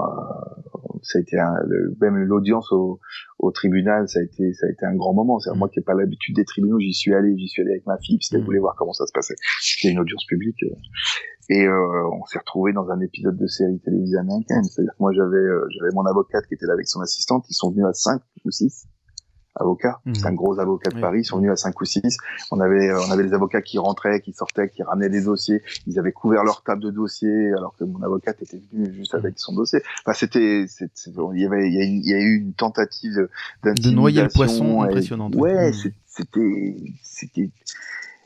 ça 1.04 1.20
a 1.20 1.22
été 1.22 1.38
un, 1.40 1.54
même 2.02 2.18
l'audience 2.18 2.72
au, 2.72 3.00
au, 3.40 3.52
tribunal, 3.52 4.08
ça 4.10 4.20
a 4.20 4.24
été 4.24 4.54
ça 4.54 4.68
a 4.68 4.70
été 4.70 4.86
un 4.86 4.96
grand 4.96 5.14
moment. 5.14 5.40
C'est 5.40 5.54
moi 5.56 5.70
qui 5.70 5.80
n'ai 5.80 5.84
pas 5.84 5.94
l'habitude 5.94 6.36
des 6.36 6.46
tribunaux, 6.46 6.80
j'y 6.80 6.94
suis 6.94 7.14
allé, 7.14 7.36
j'y 7.38 7.48
suis 7.48 7.62
allé 7.62 7.72
avec 7.72 7.86
ma 7.86 7.98
fille 8.00 8.18
parce 8.18 8.30
qu'elle 8.30 8.44
voulait 8.44 8.60
voir 8.60 8.76
comment 8.78 8.94
ça 8.94 9.06
se 9.06 9.14
passait. 9.14 9.36
C'était 9.62 9.92
une 9.92 10.00
audience 10.00 10.26
publique 10.26 10.58
et 11.50 11.64
euh, 11.66 12.10
on 12.12 12.26
s'est 12.26 12.40
retrouvé 12.40 12.74
dans 12.74 12.90
un 12.90 13.00
épisode 13.02 13.38
de 13.38 13.48
série 13.48 13.80
télévisée 13.80 14.18
américaine. 14.18 14.64
C'est-à-dire 14.64 14.94
que 14.94 15.02
moi 15.02 15.12
j'avais 15.14 15.46
j'avais 15.78 15.94
mon 15.94 16.06
avocate 16.06 16.46
qui 16.48 16.56
était 16.56 16.66
là 16.66 16.74
avec 16.74 16.88
son 16.88 17.02
assistante, 17.02 17.46
ils 17.50 17.54
sont 17.54 17.72
venus 17.72 17.86
à 17.86 17.94
cinq 17.94 18.22
ou 18.44 18.52
six 18.52 18.88
avocats. 19.56 20.00
Mmh. 20.06 20.16
C'est 20.16 20.26
un 20.28 20.34
gros 20.34 20.60
avocat 20.60 20.90
de 20.92 21.00
Paris. 21.00 21.22
Ils 21.22 21.26
sont 21.26 21.38
venus 21.38 21.52
à 21.52 21.56
5 21.56 21.80
ou 21.80 21.86
6. 21.86 22.18
On 22.52 22.60
avait, 22.60 22.90
euh, 22.90 23.00
on 23.08 23.12
avait 23.12 23.24
des 23.24 23.34
avocats 23.34 23.62
qui 23.62 23.78
rentraient, 23.78 24.22
qui 24.22 24.34
sortaient, 24.34 24.70
qui 24.70 24.84
ramenaient 24.84 25.10
des 25.10 25.24
dossiers. 25.24 25.62
Ils 25.88 26.00
avaient 26.00 26.12
couvert 26.12 26.44
leur 26.44 26.64
table 26.64 26.84
de 26.84 26.92
dossiers 26.92 27.54
alors 27.54 27.76
que 27.78 27.84
mon 27.84 28.02
avocate 28.04 28.42
était 28.42 28.62
venu 28.72 28.94
juste 28.94 29.14
mmh. 29.14 29.18
avec 29.18 29.34
son 29.40 29.54
dossier. 29.54 29.80
Enfin, 30.06 30.14
c'était, 30.14 30.66
il 30.66 31.42
y 31.42 31.46
avait, 31.46 31.70
il 31.70 32.06
y, 32.06 32.14
a, 32.14 32.18
eu 32.18 32.38
une 32.38 32.54
tentative 32.54 33.28
de 33.64 33.90
noyer 33.92 34.22
le 34.22 34.30
poisson 34.30 34.82
impressionnante. 34.82 35.36
Ouais, 35.36 35.72
mmh. 35.72 35.92
c'était, 36.06 36.76
c'était, 37.02 37.50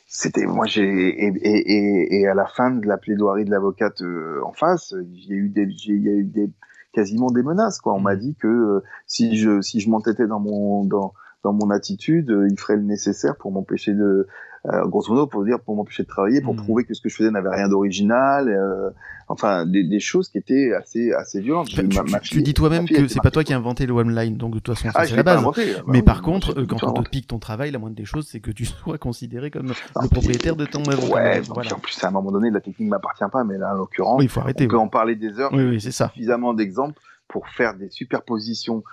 c'était 0.07 0.45
moi 0.45 0.65
j'ai 0.65 0.84
et, 0.84 1.34
et, 1.41 2.21
et, 2.21 2.27
à 2.27 2.34
la 2.34 2.47
fin 2.47 2.71
de 2.71 2.88
la 2.88 2.97
plaidoirie 2.97 3.45
de 3.45 3.51
l'avocate 3.51 4.01
euh, 4.01 4.41
en 4.43 4.53
face, 4.53 4.95
il 4.99 5.25
y 5.27 5.34
a 5.34 5.36
eu 5.36 5.49
des, 5.49 5.67
il 5.86 6.03
y 6.03 6.09
a 6.09 6.13
eu 6.13 6.23
des 6.23 6.49
quasiment 6.91 7.31
des 7.31 7.43
menaces. 7.43 7.79
Quoi. 7.79 7.93
On 7.93 7.99
m'a 7.99 8.15
mm. 8.15 8.19
dit 8.19 8.35
que 8.35 8.47
euh, 8.47 8.83
si 9.07 9.37
je 9.37 9.61
si 9.61 9.79
je 9.79 9.89
m'entêtais 9.89 10.27
dans 10.27 10.39
mon 10.39 10.85
dans 10.85 11.13
dans 11.43 11.53
mon 11.53 11.69
attitude, 11.69 12.29
euh, 12.31 12.47
il 12.49 12.59
ferait 12.59 12.75
le 12.75 12.83
nécessaire 12.83 13.35
pour 13.37 13.51
m'empêcher 13.51 13.93
de, 13.93 14.27
euh, 14.65 14.85
grosso 14.87 15.13
modo, 15.13 15.25
pour 15.25 15.45
dire 15.45 15.59
pour 15.61 15.75
m'empêcher 15.75 16.03
de 16.03 16.07
travailler, 16.09 16.41
pour 16.41 16.53
mm. 16.53 16.57
prouver 16.57 16.83
que 16.83 16.93
ce 16.93 17.01
que 17.01 17.07
je 17.07 17.15
faisais 17.15 17.31
n'avait 17.31 17.49
rien 17.49 17.69
d'original. 17.69 18.49
Euh, 18.49 18.89
enfin, 19.29 19.65
des, 19.65 19.85
des, 19.85 20.01
choses 20.01 20.27
qui 20.27 20.37
étaient 20.37 20.73
assez 20.73 21.13
assez 21.13 21.39
violentes. 21.39 21.67
tu, 21.67 21.87
tu, 22.23 22.41
dis 22.41 22.53
toi-même 22.53 22.85
que 22.85 23.07
c'est 23.07 23.21
pas 23.21 23.31
toi 23.31 23.45
qui 23.45 23.53
as 23.53 23.57
inventé 23.57 23.85
le 23.85 23.93
online, 23.93 24.35
donc 24.35 24.55
de 24.55 24.59
toute 24.59 24.75
façon 24.75 24.89
ah, 24.93 25.05
c'est 25.05 25.15
la 25.15 25.23
base. 25.23 25.39
Inventé, 25.39 25.75
bah 25.75 25.83
Mais 25.87 26.01
par 26.01 26.21
contre, 26.21 26.61
quand 26.63 26.83
on 26.83 27.03
te 27.03 27.09
pique 27.09 27.27
ton 27.27 27.39
travail, 27.39 27.71
la 27.71 27.79
moindre 27.79 27.95
des 27.95 28.05
choses, 28.05 28.27
c'est 28.29 28.41
que 28.41 28.51
tu 28.51 28.65
sois 28.65 28.97
considéré 28.97 29.49
comme 29.49 29.67
le 29.67 30.09
propriétaire 30.09 30.57
de 30.57 30.65
ton 30.65 30.83
œuvre. 30.89 31.09
Ouais. 31.13 31.39
Voilà. 31.39 31.73
En 31.75 31.79
plus, 31.79 32.03
à 32.03 32.09
un 32.09 32.11
moment 32.11 32.31
donné, 32.31 32.49
la 32.49 32.59
technique 32.59 32.89
m'appartient 32.89 33.23
pas, 33.31 33.45
mais 33.45 33.57
là, 33.57 33.73
en 33.73 33.77
l'occurrence, 33.77 34.21
il 34.21 34.27
faut 34.27 34.41
arrêter. 34.41 34.65
On 34.65 34.67
peut 34.67 34.77
en 34.77 34.89
parler 34.89 35.15
des 35.15 35.39
heures. 35.39 35.53
Oui, 35.53 35.63
oui, 35.63 35.79
c'est 35.79 35.91
ça. 35.91 36.09
Suffisamment 36.09 36.53
d'exemples 36.53 36.99
pour 37.30 37.47
faire 37.47 37.75
des 37.75 37.89
superpositions 37.89 38.84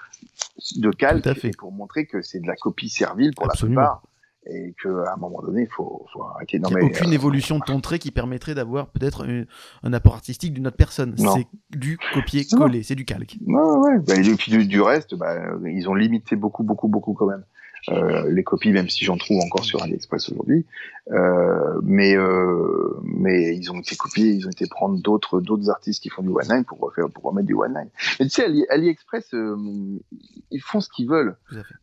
de 0.76 0.90
calques 0.90 1.44
et 1.44 1.50
pour 1.58 1.72
montrer 1.72 2.06
que 2.06 2.22
c'est 2.22 2.38
de 2.38 2.46
la 2.46 2.54
copie 2.54 2.88
servile 2.88 3.32
pour 3.34 3.48
la 3.48 3.54
plupart 3.54 4.02
et 4.48 4.74
qu'à 4.80 5.12
un 5.12 5.16
moment 5.16 5.42
donné, 5.42 5.62
il 5.62 5.68
faut, 5.68 6.06
faut 6.12 6.22
arrêter. 6.22 6.58
Non, 6.58 6.68
il 6.70 6.76
n'y 6.76 6.82
a 6.82 6.84
aucune 6.84 7.10
euh, 7.10 7.14
évolution 7.14 7.58
de 7.58 7.64
ton 7.64 7.80
trait 7.80 7.98
qui 7.98 8.12
permettrait 8.12 8.54
d'avoir 8.54 8.86
peut-être 8.88 9.26
un, 9.82 9.92
apport 9.92 10.14
artistique 10.14 10.52
d'une 10.54 10.68
autre 10.68 10.76
personne. 10.76 11.16
C'est 11.16 11.46
du 11.70 11.98
copier-coller, 12.14 12.82
c'est 12.82 12.94
du 12.94 13.04
calque. 13.04 13.36
Ouais, 13.44 13.60
ouais. 13.60 13.98
Bah, 14.06 14.14
et 14.14 14.22
du, 14.22 14.66
du 14.66 14.80
reste, 14.80 15.16
bah, 15.16 15.34
ils 15.64 15.88
ont 15.88 15.94
limité 15.94 16.36
beaucoup, 16.36 16.62
beaucoup, 16.62 16.88
beaucoup 16.88 17.14
quand 17.14 17.26
même. 17.26 17.44
Euh, 17.88 18.30
les 18.30 18.42
copies, 18.42 18.72
même 18.72 18.88
si 18.88 19.04
j'en 19.04 19.16
trouve 19.16 19.40
encore 19.40 19.64
sur 19.64 19.82
AliExpress 19.82 20.30
aujourd'hui. 20.30 20.66
Euh, 21.12 21.80
mais 21.84 22.16
euh, 22.16 22.98
mais 23.02 23.56
ils 23.56 23.70
ont 23.70 23.78
été 23.78 23.94
copiés, 23.94 24.30
ils 24.30 24.46
ont 24.46 24.50
été 24.50 24.66
prendre 24.66 25.00
d'autres 25.00 25.40
d'autres 25.40 25.70
artistes 25.70 26.02
qui 26.02 26.08
font 26.08 26.22
du 26.22 26.30
one 26.30 26.48
line 26.48 26.64
pour 26.64 26.80
refaire 26.80 27.08
pour 27.08 27.24
remettre 27.24 27.46
du 27.46 27.54
one 27.54 27.74
line. 27.74 27.88
Mais 28.18 28.26
tu 28.26 28.32
sais, 28.32 28.44
Ali, 28.44 28.66
AliExpress, 28.70 29.32
ils 29.32 30.62
font 30.62 30.80
ce 30.80 30.88
qu'ils 30.88 31.08
veulent. 31.08 31.36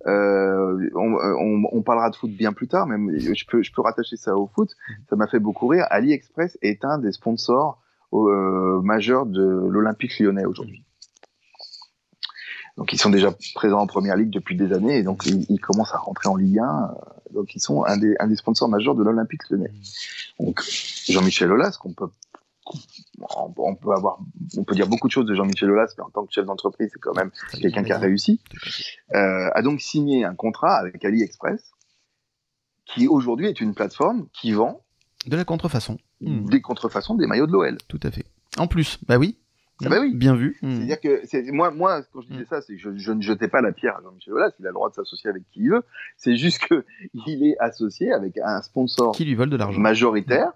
Euh, 0.07 0.89
on, 0.95 1.13
on, 1.13 1.63
on, 1.71 1.81
parlera 1.83 2.09
de 2.09 2.15
foot 2.15 2.31
bien 2.31 2.51
plus 2.51 2.67
tard, 2.67 2.85
mais 2.85 3.19
je 3.19 3.45
peux 3.47 3.63
je 3.63 3.71
peux 3.71 3.81
rattacher 3.81 4.17
ça 4.17 4.35
au 4.35 4.47
foot. 4.47 4.71
Ça 5.09 5.15
m'a 5.15 5.27
fait 5.27 5.39
beaucoup 5.39 5.67
rire. 5.67 5.85
AliExpress 5.89 6.57
est 6.61 6.83
un 6.83 6.97
des 6.97 7.13
sponsors 7.13 7.79
euh, 8.13 8.81
majeurs 8.81 9.25
de 9.25 9.43
l'Olympique 9.69 10.19
Lyonnais 10.19 10.45
aujourd'hui. 10.45 10.83
Donc 12.77 12.91
ils 12.91 12.99
sont 12.99 13.09
déjà 13.09 13.33
présents 13.53 13.79
en 13.79 13.87
première 13.87 14.15
ligue 14.15 14.31
depuis 14.31 14.55
des 14.55 14.73
années 14.73 14.97
et 14.97 15.03
donc 15.03 15.25
ils, 15.25 15.59
commencent 15.59 15.93
à 15.93 15.97
rentrer 15.97 16.27
en 16.27 16.35
Ligue 16.35 16.59
1. 16.59 16.63
Euh, 16.63 17.33
donc 17.33 17.55
ils 17.55 17.59
sont 17.59 17.83
un 17.83 17.97
des, 17.97 18.15
un 18.19 18.27
des 18.27 18.35
sponsors 18.35 18.67
majeurs 18.67 18.95
de 18.95 19.03
l'Olympique 19.03 19.47
Lyonnais. 19.49 19.71
Donc 20.39 20.61
Jean-Michel 21.07 21.51
Aulas, 21.51 21.77
qu'on 21.79 21.93
peut 21.93 22.09
on 23.27 23.75
peut 23.75 23.91
avoir, 23.91 24.19
on 24.57 24.63
peut 24.63 24.75
dire 24.75 24.87
beaucoup 24.87 25.07
de 25.07 25.11
choses 25.11 25.25
de 25.25 25.35
Jean-Michel 25.35 25.69
Aulas, 25.69 25.93
mais 25.97 26.03
en 26.03 26.09
tant 26.09 26.25
que 26.25 26.33
chef 26.33 26.45
d'entreprise, 26.45 26.89
c'est 26.93 26.99
quand 26.99 27.13
même 27.13 27.31
quelqu'un 27.51 27.83
qui 27.83 27.91
a 27.91 27.99
réussi. 27.99 28.39
Euh, 29.13 29.49
a 29.53 29.61
donc 29.61 29.81
signé 29.81 30.23
un 30.23 30.33
contrat 30.33 30.77
avec 30.77 31.03
AliExpress, 31.03 31.71
qui 32.85 33.07
aujourd'hui 33.07 33.47
est 33.47 33.59
une 33.59 33.73
plateforme 33.73 34.27
qui 34.33 34.51
vend 34.51 34.81
de 35.25 35.37
la 35.37 35.45
contrefaçon, 35.45 35.97
des 36.21 36.61
contrefaçons 36.61 37.15
des 37.15 37.27
maillots 37.27 37.47
de 37.47 37.51
l'OL. 37.51 37.77
Tout 37.87 37.99
à 38.03 38.11
fait. 38.11 38.25
En 38.57 38.67
plus, 38.67 38.99
bah 39.07 39.17
oui, 39.17 39.37
ah 39.83 39.89
bah 39.89 39.97
oui. 39.99 40.13
Bien 40.15 40.35
vu. 40.35 40.57
Hmm. 40.61 40.75
C'est-à-dire 40.75 40.99
que 40.99 41.21
c'est, 41.25 41.43
moi, 41.51 41.71
moi, 41.71 42.03
quand 42.13 42.21
je 42.21 42.27
disais 42.27 42.43
hmm. 42.43 42.47
ça, 42.49 42.61
c'est 42.61 42.75
que 42.75 42.97
je, 42.97 43.11
ne 43.11 43.21
jetais 43.21 43.47
pas 43.47 43.61
la 43.61 43.71
pierre 43.71 43.97
à 43.97 44.01
Jean-Michel 44.01 44.33
Aulas. 44.33 44.51
Il 44.59 44.65
a 44.65 44.69
le 44.69 44.73
droit 44.73 44.89
de 44.89 44.95
s'associer 44.95 45.29
avec 45.29 45.43
qui 45.51 45.61
il 45.61 45.69
veut. 45.71 45.83
C'est 46.17 46.35
juste 46.35 46.65
que 46.67 46.85
il 47.27 47.47
est 47.47 47.57
associé 47.59 48.11
avec 48.11 48.37
un 48.37 48.61
sponsor 48.61 49.15
qui 49.15 49.25
lui 49.25 49.35
vole 49.35 49.49
de 49.49 49.57
l'argent 49.57 49.79
majoritaire 49.79 50.51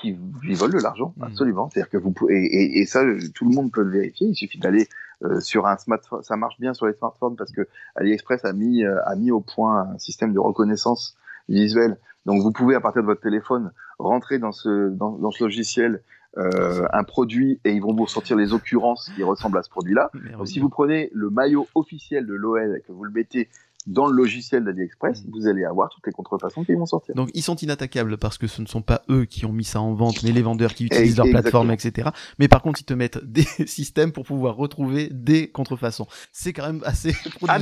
qui 0.00 0.18
lui 0.42 0.54
vole 0.54 0.72
de 0.72 0.80
l'argent. 0.80 1.14
Hmm. 1.16 1.24
Absolument. 1.24 1.70
C'est-à-dire 1.70 1.90
que 1.90 1.98
vous 1.98 2.10
pouvez 2.10 2.34
et, 2.34 2.80
et, 2.80 2.86
ça, 2.86 3.04
tout 3.34 3.48
le 3.48 3.54
monde 3.54 3.70
peut 3.70 3.82
le 3.82 3.90
vérifier. 3.90 4.26
Il 4.26 4.34
suffit 4.34 4.58
d'aller 4.58 4.88
euh, 5.22 5.40
sur 5.40 5.66
un 5.66 5.76
smartphone. 5.76 6.22
Ça 6.22 6.36
marche 6.36 6.58
bien 6.58 6.74
sur 6.74 6.86
les 6.86 6.94
smartphones 6.94 7.36
parce 7.36 7.52
que 7.52 7.68
AliExpress 7.94 8.44
a 8.44 8.52
mis 8.52 8.84
euh, 8.84 8.96
a 9.06 9.14
mis 9.14 9.30
au 9.30 9.40
point 9.40 9.82
un 9.92 9.98
système 9.98 10.32
de 10.32 10.40
reconnaissance 10.40 11.16
visuelle. 11.48 11.98
Donc 12.26 12.42
vous 12.42 12.50
pouvez 12.50 12.74
à 12.74 12.80
partir 12.80 13.02
de 13.02 13.06
votre 13.06 13.20
téléphone 13.20 13.70
rentrer 13.98 14.38
dans 14.38 14.52
ce 14.52 14.88
dans, 14.88 15.12
dans 15.12 15.30
ce 15.30 15.44
logiciel 15.44 16.02
euh, 16.36 16.86
un 16.92 17.04
produit 17.04 17.60
et 17.64 17.72
ils 17.72 17.80
vont 17.80 17.94
vous 17.94 18.06
sortir 18.06 18.36
les 18.36 18.52
occurrences 18.52 19.10
qui 19.14 19.22
ressemblent 19.22 19.58
à 19.58 19.62
ce 19.62 19.70
produit-là. 19.70 20.10
Donc, 20.36 20.48
si 20.48 20.58
vous 20.58 20.68
prenez 20.68 21.10
le 21.12 21.30
maillot 21.30 21.68
officiel 21.74 22.26
de 22.26 22.34
l'OL 22.34 22.76
et 22.76 22.80
que 22.80 22.92
vous 22.92 23.04
le 23.04 23.12
mettez 23.12 23.48
dans 23.86 24.06
le 24.06 24.14
logiciel 24.14 24.64
d'AliExpress, 24.64 25.24
mm. 25.24 25.30
vous 25.32 25.46
allez 25.46 25.64
avoir 25.64 25.90
toutes 25.90 26.06
les 26.06 26.12
contrefaçons 26.12 26.64
qui 26.64 26.74
vont 26.74 26.86
sortir. 26.86 27.14
Donc 27.14 27.30
ils 27.34 27.42
sont 27.42 27.56
inattaquables 27.56 28.16
parce 28.16 28.38
que 28.38 28.46
ce 28.46 28.62
ne 28.62 28.66
sont 28.66 28.82
pas 28.82 29.02
eux 29.10 29.24
qui 29.24 29.44
ont 29.44 29.52
mis 29.52 29.64
ça 29.64 29.80
en 29.80 29.94
vente, 29.94 30.22
mais 30.22 30.32
les 30.32 30.42
vendeurs 30.42 30.74
qui 30.74 30.86
utilisent 30.86 31.16
leur 31.16 31.28
plateforme, 31.28 31.70
etc. 31.70 32.10
Mais 32.38 32.48
par 32.48 32.62
contre, 32.62 32.80
ils 32.80 32.84
te 32.84 32.94
mettent 32.94 33.22
des 33.24 33.42
systèmes 33.66 34.12
pour 34.12 34.24
pouvoir 34.24 34.56
retrouver 34.56 35.08
des 35.10 35.48
contrefaçons. 35.48 36.06
C'est 36.32 36.52
quand 36.52 36.66
même 36.66 36.82
assez 36.84 37.12
prodigieux. 37.12 37.44
Ah 37.46 37.58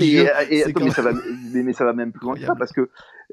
mais, 0.49 0.65
mais, 0.81 0.91
ça 0.91 1.03
va, 1.03 1.13
mais, 1.53 1.73
ça 1.73 1.85
va 1.85 1.93
même 1.93 2.13
plus 2.13 2.25
loin 2.25 2.35
que 2.35 2.45
ça 2.45 2.55
parce 2.55 2.73
que 2.73 2.91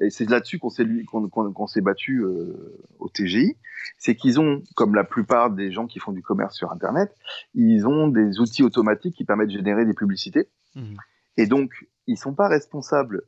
c'est 0.08 0.28
là-dessus 0.28 0.58
qu'on 0.58 0.70
s'est 0.70 0.84
qu'on 1.06 1.66
s'est 1.66 1.80
battu 1.80 2.22
euh, 2.22 2.78
au 2.98 3.08
TGI, 3.08 3.56
c'est 3.98 4.14
qu'ils 4.14 4.40
ont, 4.40 4.62
comme 4.74 4.94
la 4.94 5.04
plupart 5.04 5.50
des 5.50 5.72
gens 5.72 5.86
qui 5.86 5.98
font 5.98 6.12
du 6.12 6.22
commerce 6.22 6.56
sur 6.56 6.72
Internet, 6.72 7.14
ils 7.54 7.86
ont 7.86 8.08
des 8.08 8.40
outils 8.40 8.62
automatiques 8.62 9.14
qui 9.14 9.24
permettent 9.24 9.48
de 9.48 9.56
générer 9.56 9.84
des 9.84 9.94
publicités. 9.94 10.48
Mmh. 10.74 10.96
Et 11.36 11.46
donc, 11.46 11.70
ils 12.10 12.18
sont 12.18 12.34
pas 12.34 12.48
responsables 12.48 13.22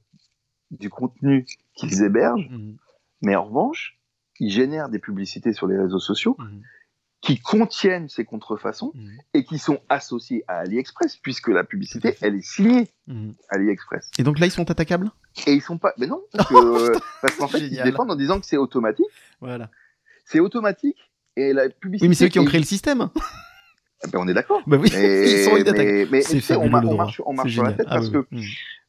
du 0.71 0.91
contenu 0.91 1.47
qu'ils 1.75 2.03
hébergent, 2.03 2.49
mhm. 2.51 2.77
mais 3.23 3.37
en 3.37 3.45
revanche, 3.45 3.99
ils 4.41 4.51
génèrent 4.51 4.89
des 4.89 4.99
publicités 4.99 5.53
sur 5.53 5.67
les 5.67 5.79
réseaux 5.79 6.01
sociaux 6.01 6.37
mhm. 6.39 6.63
qui 7.21 7.39
contiennent 7.39 8.09
ces 8.09 8.25
contrefaçons 8.25 8.93
mhm. 8.95 9.19
et 9.35 9.45
qui 9.45 9.59
sont 9.59 9.81
associées 9.89 10.45
à 10.49 10.59
AliExpress, 10.59 11.17
puisque 11.19 11.49
la 11.49 11.63
publicité, 11.63 12.17
elle 12.23 12.35
est 12.35 12.45
signée 12.45 12.89
AliExpress. 13.51 14.11
Et 14.19 14.25
donc 14.25 14.41
là, 14.41 14.47
ils 14.47 14.51
sont 14.51 14.69
attaquables? 14.69 15.11
Et 15.47 15.53
ils 15.53 15.63
sont 15.63 15.79
pas. 15.79 15.95
Mais 15.99 16.07
non, 16.09 16.21
parce 16.33 17.37
qu'en 17.37 17.49
fait, 17.49 17.61
ils 17.61 17.83
défendent 17.83 18.11
en 18.11 18.17
disant 18.17 18.41
que 18.41 18.47
c'est 18.47 18.57
automatique. 18.57 19.07
Voilà. 19.41 19.71
C'est 20.25 20.41
automatique 20.41 20.99
et 21.37 21.53
la 21.53 21.69
publicité. 21.69 22.07
Oui, 22.07 22.09
mais 22.09 22.15
c'est 22.15 22.27
eux 22.27 22.29
qui 22.29 22.41
ont 22.41 22.45
créé 22.45 22.61
le 22.61 22.67
système. 22.67 23.11
Eh 24.05 24.11
ben, 24.11 24.19
on 24.21 24.29
est 24.29 24.35
d'accord. 24.35 24.63
Bah 24.67 24.79
oui, 24.81 24.89
ils 24.93 25.45
sont 25.45 25.57
inattaquables. 25.57 26.09
Mais, 26.11 26.23
mais 26.33 26.57
on, 26.57 26.97
marche, 26.97 27.23
on 27.25 27.33
marche 27.33 27.53
sur 27.53 27.63
la 27.63 27.73
tête 27.73 27.87
parce, 27.87 28.09
que, 28.09 28.27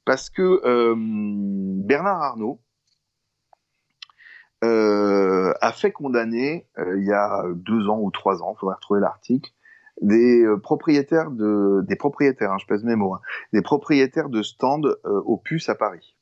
parce 0.06 0.30
que 0.30 0.62
euh, 0.66 0.95
Bernard 0.97 2.22
Arnault 2.22 2.62
euh, 4.64 5.54
a 5.62 5.72
fait 5.72 5.91
condamner 5.91 6.68
euh, 6.78 6.97
il 6.99 7.06
y 7.06 7.12
a 7.12 7.43
deux 7.56 7.89
ans 7.89 7.99
ou 7.99 8.12
trois 8.12 8.41
ans, 8.41 8.54
il 8.56 8.60
faudrait 8.60 8.76
retrouver 8.76 9.01
l'article, 9.01 9.51
des 10.01 10.45
propriétaires 10.64 11.32
de 11.32 11.84
des 11.88 11.95
propriétaires, 11.95 12.51
hein, 12.51 12.58
je 12.60 12.66
pèse 12.66 12.84
mes 12.84 12.95
mots, 12.95 13.14
hein, 13.14 13.22
des 13.51 13.62
propriétaires 13.62 14.30
de 14.30 14.41
stands 14.41 14.82
aux 15.04 15.38
puces 15.38 15.70
à 15.70 15.76
Paris. 15.76 16.16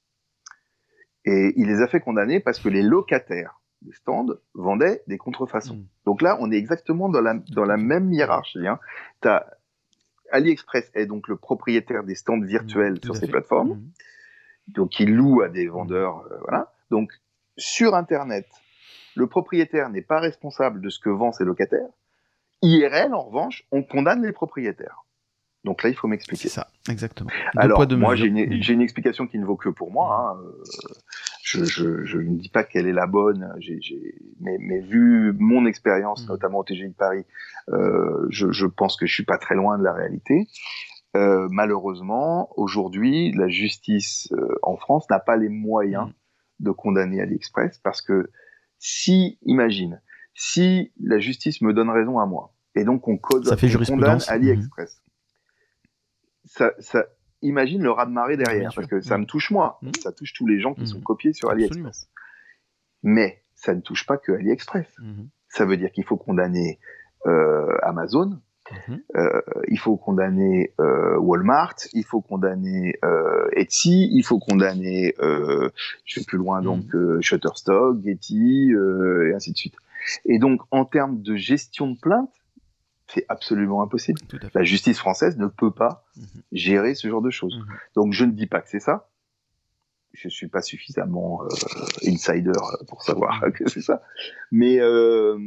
Et 1.23 1.53
il 1.55 1.67
les 1.67 1.81
a 1.81 1.87
fait 1.87 1.99
condamner 1.99 2.39
parce 2.39 2.59
que 2.59 2.67
les 2.67 2.81
locataires 2.81 3.61
des 3.81 3.93
stands 3.93 4.27
vendaient 4.53 5.03
des 5.07 5.17
contrefaçons. 5.17 5.75
Mm. 5.75 5.85
Donc 6.05 6.21
là, 6.21 6.37
on 6.39 6.51
est 6.51 6.57
exactement 6.57 7.09
dans 7.09 7.21
la, 7.21 7.35
dans 7.53 7.65
la 7.65 7.77
même 7.77 8.11
hiérarchie. 8.11 8.67
Hein. 8.67 8.79
As, 9.23 9.45
AliExpress 10.31 10.91
est 10.93 11.05
donc 11.05 11.27
le 11.27 11.35
propriétaire 11.35 12.03
des 12.03 12.15
stands 12.15 12.39
virtuels 12.39 12.93
mm, 12.93 13.03
sur 13.03 13.15
ces 13.15 13.27
plateformes. 13.27 13.69
Mm. 13.69 13.91
Donc 14.69 14.99
il 14.99 15.13
loue 15.13 15.41
à 15.41 15.49
des 15.49 15.67
vendeurs. 15.67 16.25
Euh, 16.31 16.37
voilà. 16.41 16.71
Donc 16.89 17.11
sur 17.57 17.95
Internet, 17.95 18.47
le 19.15 19.27
propriétaire 19.27 19.89
n'est 19.89 20.01
pas 20.01 20.19
responsable 20.19 20.81
de 20.81 20.89
ce 20.89 20.99
que 20.99 21.09
vendent 21.09 21.33
ses 21.33 21.45
locataires. 21.45 21.89
IRL, 22.61 23.13
en 23.13 23.23
revanche, 23.23 23.63
on 23.71 23.83
condamne 23.83 24.23
les 24.23 24.31
propriétaires. 24.31 25.03
Donc 25.63 25.83
là, 25.83 25.89
il 25.89 25.95
faut 25.95 26.07
m'expliquer. 26.07 26.41
C'est 26.41 26.49
ça, 26.49 26.67
exactement. 26.89 27.29
Alors, 27.55 27.87
moi, 27.97 28.15
j'ai 28.15 28.25
une, 28.25 28.37
une, 28.37 28.81
explication 28.81 29.27
qui 29.27 29.37
ne 29.37 29.45
vaut 29.45 29.55
que 29.55 29.69
pour 29.69 29.91
moi. 29.91 30.35
Hein. 30.35 30.43
Je, 31.43 31.63
je, 31.65 32.03
je, 32.03 32.17
ne 32.17 32.35
dis 32.35 32.49
pas 32.49 32.63
qu'elle 32.63 32.87
est 32.87 32.93
la 32.93 33.05
bonne, 33.05 33.53
j'ai, 33.59 33.79
mais, 34.39 34.57
mais, 34.59 34.79
vu 34.79 35.33
mon 35.37 35.65
expérience, 35.65 36.25
mmh. 36.25 36.29
notamment 36.29 36.59
au 36.59 36.63
TGI 36.63 36.89
de 36.89 36.93
Paris, 36.93 37.25
euh, 37.69 38.25
je, 38.29 38.51
je, 38.51 38.65
pense 38.65 38.95
que 38.95 39.05
je 39.05 39.13
suis 39.13 39.25
pas 39.25 39.37
très 39.37 39.53
loin 39.53 39.77
de 39.77 39.83
la 39.83 39.93
réalité. 39.93 40.47
Euh, 41.15 41.47
malheureusement, 41.51 42.49
aujourd'hui, 42.55 43.31
la 43.33 43.47
justice 43.47 44.29
euh, 44.31 44.55
en 44.63 44.77
France 44.77 45.09
n'a 45.09 45.19
pas 45.19 45.35
les 45.35 45.49
moyens 45.49 46.07
mmh. 46.07 46.13
de 46.61 46.71
condamner 46.71 47.21
AliExpress 47.21 47.79
parce 47.83 48.01
que 48.01 48.31
si, 48.79 49.37
imagine, 49.43 50.01
si 50.33 50.91
la 50.99 51.19
justice 51.19 51.61
me 51.61 51.73
donne 51.73 51.89
raison 51.89 52.17
à 52.17 52.25
moi, 52.25 52.53
et 52.75 52.85
donc 52.85 53.07
on, 53.07 53.17
code, 53.17 53.45
ça 53.45 53.57
fait 53.57 53.69
condamne 53.85 54.19
AliExpress, 54.27 55.01
ça, 56.51 56.73
ça, 56.79 57.05
imagine 57.41 57.81
le 57.81 57.91
raz-de-marée 57.91 58.37
derrière, 58.37 58.71
parce 58.75 58.87
que 58.87 59.01
ça 59.01 59.17
me 59.17 59.25
touche 59.25 59.51
moi, 59.51 59.79
mmh. 59.81 59.91
ça 60.01 60.11
touche 60.11 60.33
tous 60.33 60.45
les 60.45 60.59
gens 60.59 60.73
qui 60.73 60.85
sont 60.85 60.99
mmh. 60.99 61.03
copiés 61.03 61.33
sur 61.33 61.49
AliExpress. 61.49 62.09
Mais 63.03 63.41
ça 63.55 63.73
ne 63.73 63.81
touche 63.81 64.05
pas 64.05 64.17
que 64.17 64.33
AliExpress. 64.33 64.87
Mmh. 64.99 65.23
Ça 65.49 65.65
veut 65.65 65.77
dire 65.77 65.91
qu'il 65.91 66.03
faut 66.03 66.17
condamner 66.17 66.79
euh, 67.25 67.77
Amazon, 67.83 68.39
euh, 69.15 69.41
il 69.67 69.79
faut 69.79 69.97
condamner 69.97 70.73
euh, 70.79 71.17
Walmart, 71.17 71.75
il 71.93 72.05
faut 72.05 72.21
condamner 72.21 72.95
euh, 73.03 73.47
Etsy, 73.53 74.09
il 74.11 74.23
faut 74.23 74.39
condamner, 74.39 75.13
euh, 75.19 75.69
je 76.05 76.19
vais 76.19 76.25
plus 76.25 76.37
loin 76.37 76.61
donc 76.61 76.85
Shutterstock, 77.21 78.01
Getty 78.03 78.71
et 78.71 79.33
ainsi 79.33 79.51
de 79.51 79.57
suite. 79.57 79.75
Et 80.25 80.39
donc 80.39 80.61
en 80.71 80.85
termes 80.85 81.21
de 81.21 81.35
gestion 81.35 81.91
de 81.91 81.99
plainte, 81.99 82.40
c'est 83.13 83.25
absolument 83.29 83.81
impossible. 83.81 84.21
La 84.53 84.63
justice 84.63 84.97
française 84.97 85.37
ne 85.37 85.47
peut 85.47 85.71
pas 85.71 86.05
mhm. 86.15 86.25
gérer 86.51 86.95
ce 86.95 87.09
genre 87.09 87.21
de 87.21 87.29
choses. 87.29 87.57
Mhm. 87.57 87.75
Donc 87.95 88.13
je 88.13 88.25
ne 88.25 88.31
dis 88.31 88.47
pas 88.47 88.61
que 88.61 88.69
c'est 88.69 88.79
ça, 88.79 89.09
je 90.13 90.27
suis 90.27 90.47
pas 90.47 90.61
suffisamment 90.61 91.41
euh, 91.43 91.47
insider 92.07 92.51
pour 92.87 93.03
savoir 93.03 93.41
que 93.53 93.69
c'est 93.69 93.81
ça. 93.81 94.01
Mais 94.51 94.79
euh, 94.79 95.37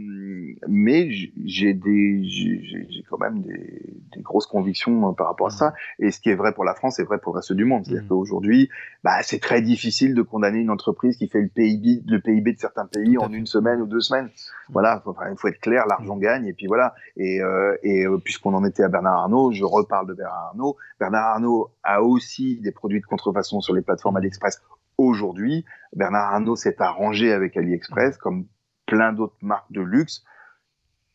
mais 0.69 1.11
j'ai 1.45 1.75
des 1.75 2.25
j'ai 2.25 3.05
quand 3.09 3.19
même 3.19 3.43
des, 3.43 3.83
des, 4.15 4.23
grosses 4.23 4.47
convictions 4.47 5.11
euh, 5.11 5.13
par 5.13 5.27
rapport 5.27 5.49
à 5.49 5.51
ça. 5.51 5.69
Mmh. 5.69 6.05
Et 6.05 6.11
ce 6.11 6.21
qui 6.21 6.31
est 6.31 6.35
vrai 6.35 6.55
pour 6.55 6.65
la 6.65 6.75
France 6.75 6.99
est 6.99 7.05
vrai 7.05 7.19
pour 7.19 7.35
le 7.35 7.39
reste 7.39 7.53
du 7.53 7.65
monde. 7.65 7.85
C'est-à-dire 7.85 8.05
mmh. 8.05 8.09
qu'aujourd'hui, 8.09 8.71
bah 9.03 9.23
c'est 9.23 9.41
très 9.41 9.61
difficile 9.61 10.15
de 10.15 10.23
condamner 10.23 10.61
une 10.61 10.71
entreprise 10.71 11.19
qui 11.19 11.29
fait 11.29 11.43
le 11.43 11.49
PIB 11.49 12.03
le 12.07 12.21
PIB 12.21 12.55
de 12.55 12.59
certains 12.59 12.87
pays 12.87 13.19
en 13.19 13.31
une 13.33 13.47
semaine 13.47 13.83
ou 13.83 13.87
deux 13.87 14.01
semaines. 14.01 14.27
Mmh. 14.27 14.73
Voilà, 14.73 15.03
il 15.31 15.37
faut 15.37 15.49
être 15.49 15.61
clair, 15.61 15.87
l'argent 15.87 16.17
gagne 16.17 16.47
et 16.47 16.55
puis 16.55 16.67
voilà. 16.67 16.95
Et 17.17 17.43
euh, 17.43 17.77
et 17.83 18.07
puisqu'on 18.25 18.55
en 18.55 18.65
était 18.65 18.83
à 18.83 18.89
Bernard 18.89 19.25
Arnault, 19.25 19.53
je 19.53 19.65
reparle 19.65 20.07
de 20.07 20.15
Bernard 20.15 20.47
Arnault. 20.49 20.77
Bernard 20.99 21.35
Arnault 21.35 21.71
a 21.83 22.03
aussi 22.03 22.59
des 22.61 22.73
produits 22.73 23.01
de 23.01 23.07
contrefaçon 23.07 23.61
sur 23.61 23.75
les 23.75 23.83
plateformes 23.83 24.17
AliExpress 24.17 24.54
Aujourd'hui, 24.99 25.65
Bernard 25.95 26.33
Arnault 26.33 26.57
s'est 26.57 26.81
arrangé 26.81 27.33
avec 27.33 27.57
AliExpress 27.57 28.17
comme 28.17 28.47
plein 28.87 29.13
d'autres 29.13 29.37
marques 29.43 29.71
de 29.73 29.81
luxe. 29.81 30.25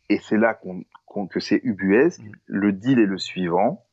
Et 0.10 0.20
c'est 0.20 0.38
là 0.38 0.54
qu'on, 0.54 1.28
que 1.28 1.40
c'est 1.40 1.62
ubuesque. 1.64 2.22
Mm. 2.22 2.32
Le 2.46 2.72
deal 2.74 3.00
est 3.00 3.06
le 3.06 3.18
suivant. 3.18 3.86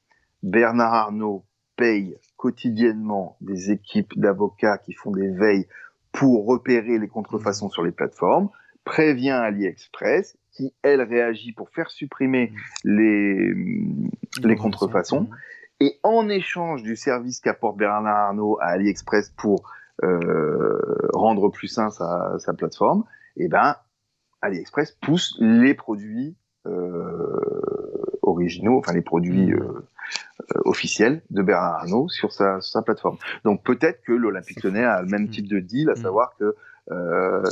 Bernard 0.43 0.95
Arnault 0.95 1.45
paye 1.76 2.16
quotidiennement 2.37 3.37
des 3.41 3.70
équipes 3.70 4.18
d'avocats 4.18 4.78
qui 4.78 4.93
font 4.93 5.11
des 5.11 5.28
veilles 5.28 5.66
pour 6.12 6.47
repérer 6.47 6.99
les 6.99 7.09
contrefaçons 7.09 7.66
mm. 7.66 7.70
sur 7.70 7.82
les 7.82 7.93
plateformes, 7.93 8.49
prévient 8.84 9.30
AliExpress, 9.30 10.39
qui, 10.53 10.72
elle, 10.82 11.03
réagit 11.03 11.53
pour 11.53 11.70
faire 11.70 11.91
supprimer 11.91 12.53
mm. 12.84 12.91
les, 12.91 13.55
les 14.43 14.57
contrefaçons. 14.57 15.28
Et 15.81 15.99
en 16.03 16.29
échange 16.29 16.83
du 16.83 16.97
service 16.97 17.41
qu'apporte 17.41 17.77
Bernard 17.77 18.29
Arnault 18.29 18.59
à 18.61 18.68
AliExpress 18.68 19.31
pour 19.37 19.70
euh, 20.03 20.79
rendre 21.12 21.49
plus 21.51 21.68
sain 21.68 21.91
sa, 21.91 22.39
sa 22.39 22.55
plateforme, 22.55 23.05
eh 23.37 23.49
ben 23.49 23.77
AliExpress 24.43 24.93
pousse 25.03 25.37
les 25.41 25.74
produits 25.74 26.37
euh, 26.66 27.41
originaux, 28.22 28.79
enfin 28.79 28.93
les 28.93 29.03
produits 29.03 29.53
mmh. 29.53 29.55
euh, 29.55 29.89
euh, 30.55 30.61
officiels 30.64 31.22
de 31.31 31.43
Bernard 31.43 31.74
Arnault 31.83 32.09
sur 32.09 32.33
sa, 32.33 32.61
sa 32.61 32.83
plateforme. 32.83 33.18
Donc 33.45 33.62
peut-être 33.62 34.03
que 34.03 34.12
l'Olympique 34.12 34.62
Lyonnais 34.62 34.85
a 34.85 35.03
le 35.03 35.09
même 35.09 35.24
mmh. 35.24 35.31
type 35.31 35.49
de 35.49 35.61
deal, 35.61 35.91
à 35.91 35.93
mmh. 35.93 35.97
savoir 35.97 36.37
que 36.39 36.55
euh, 36.91 37.43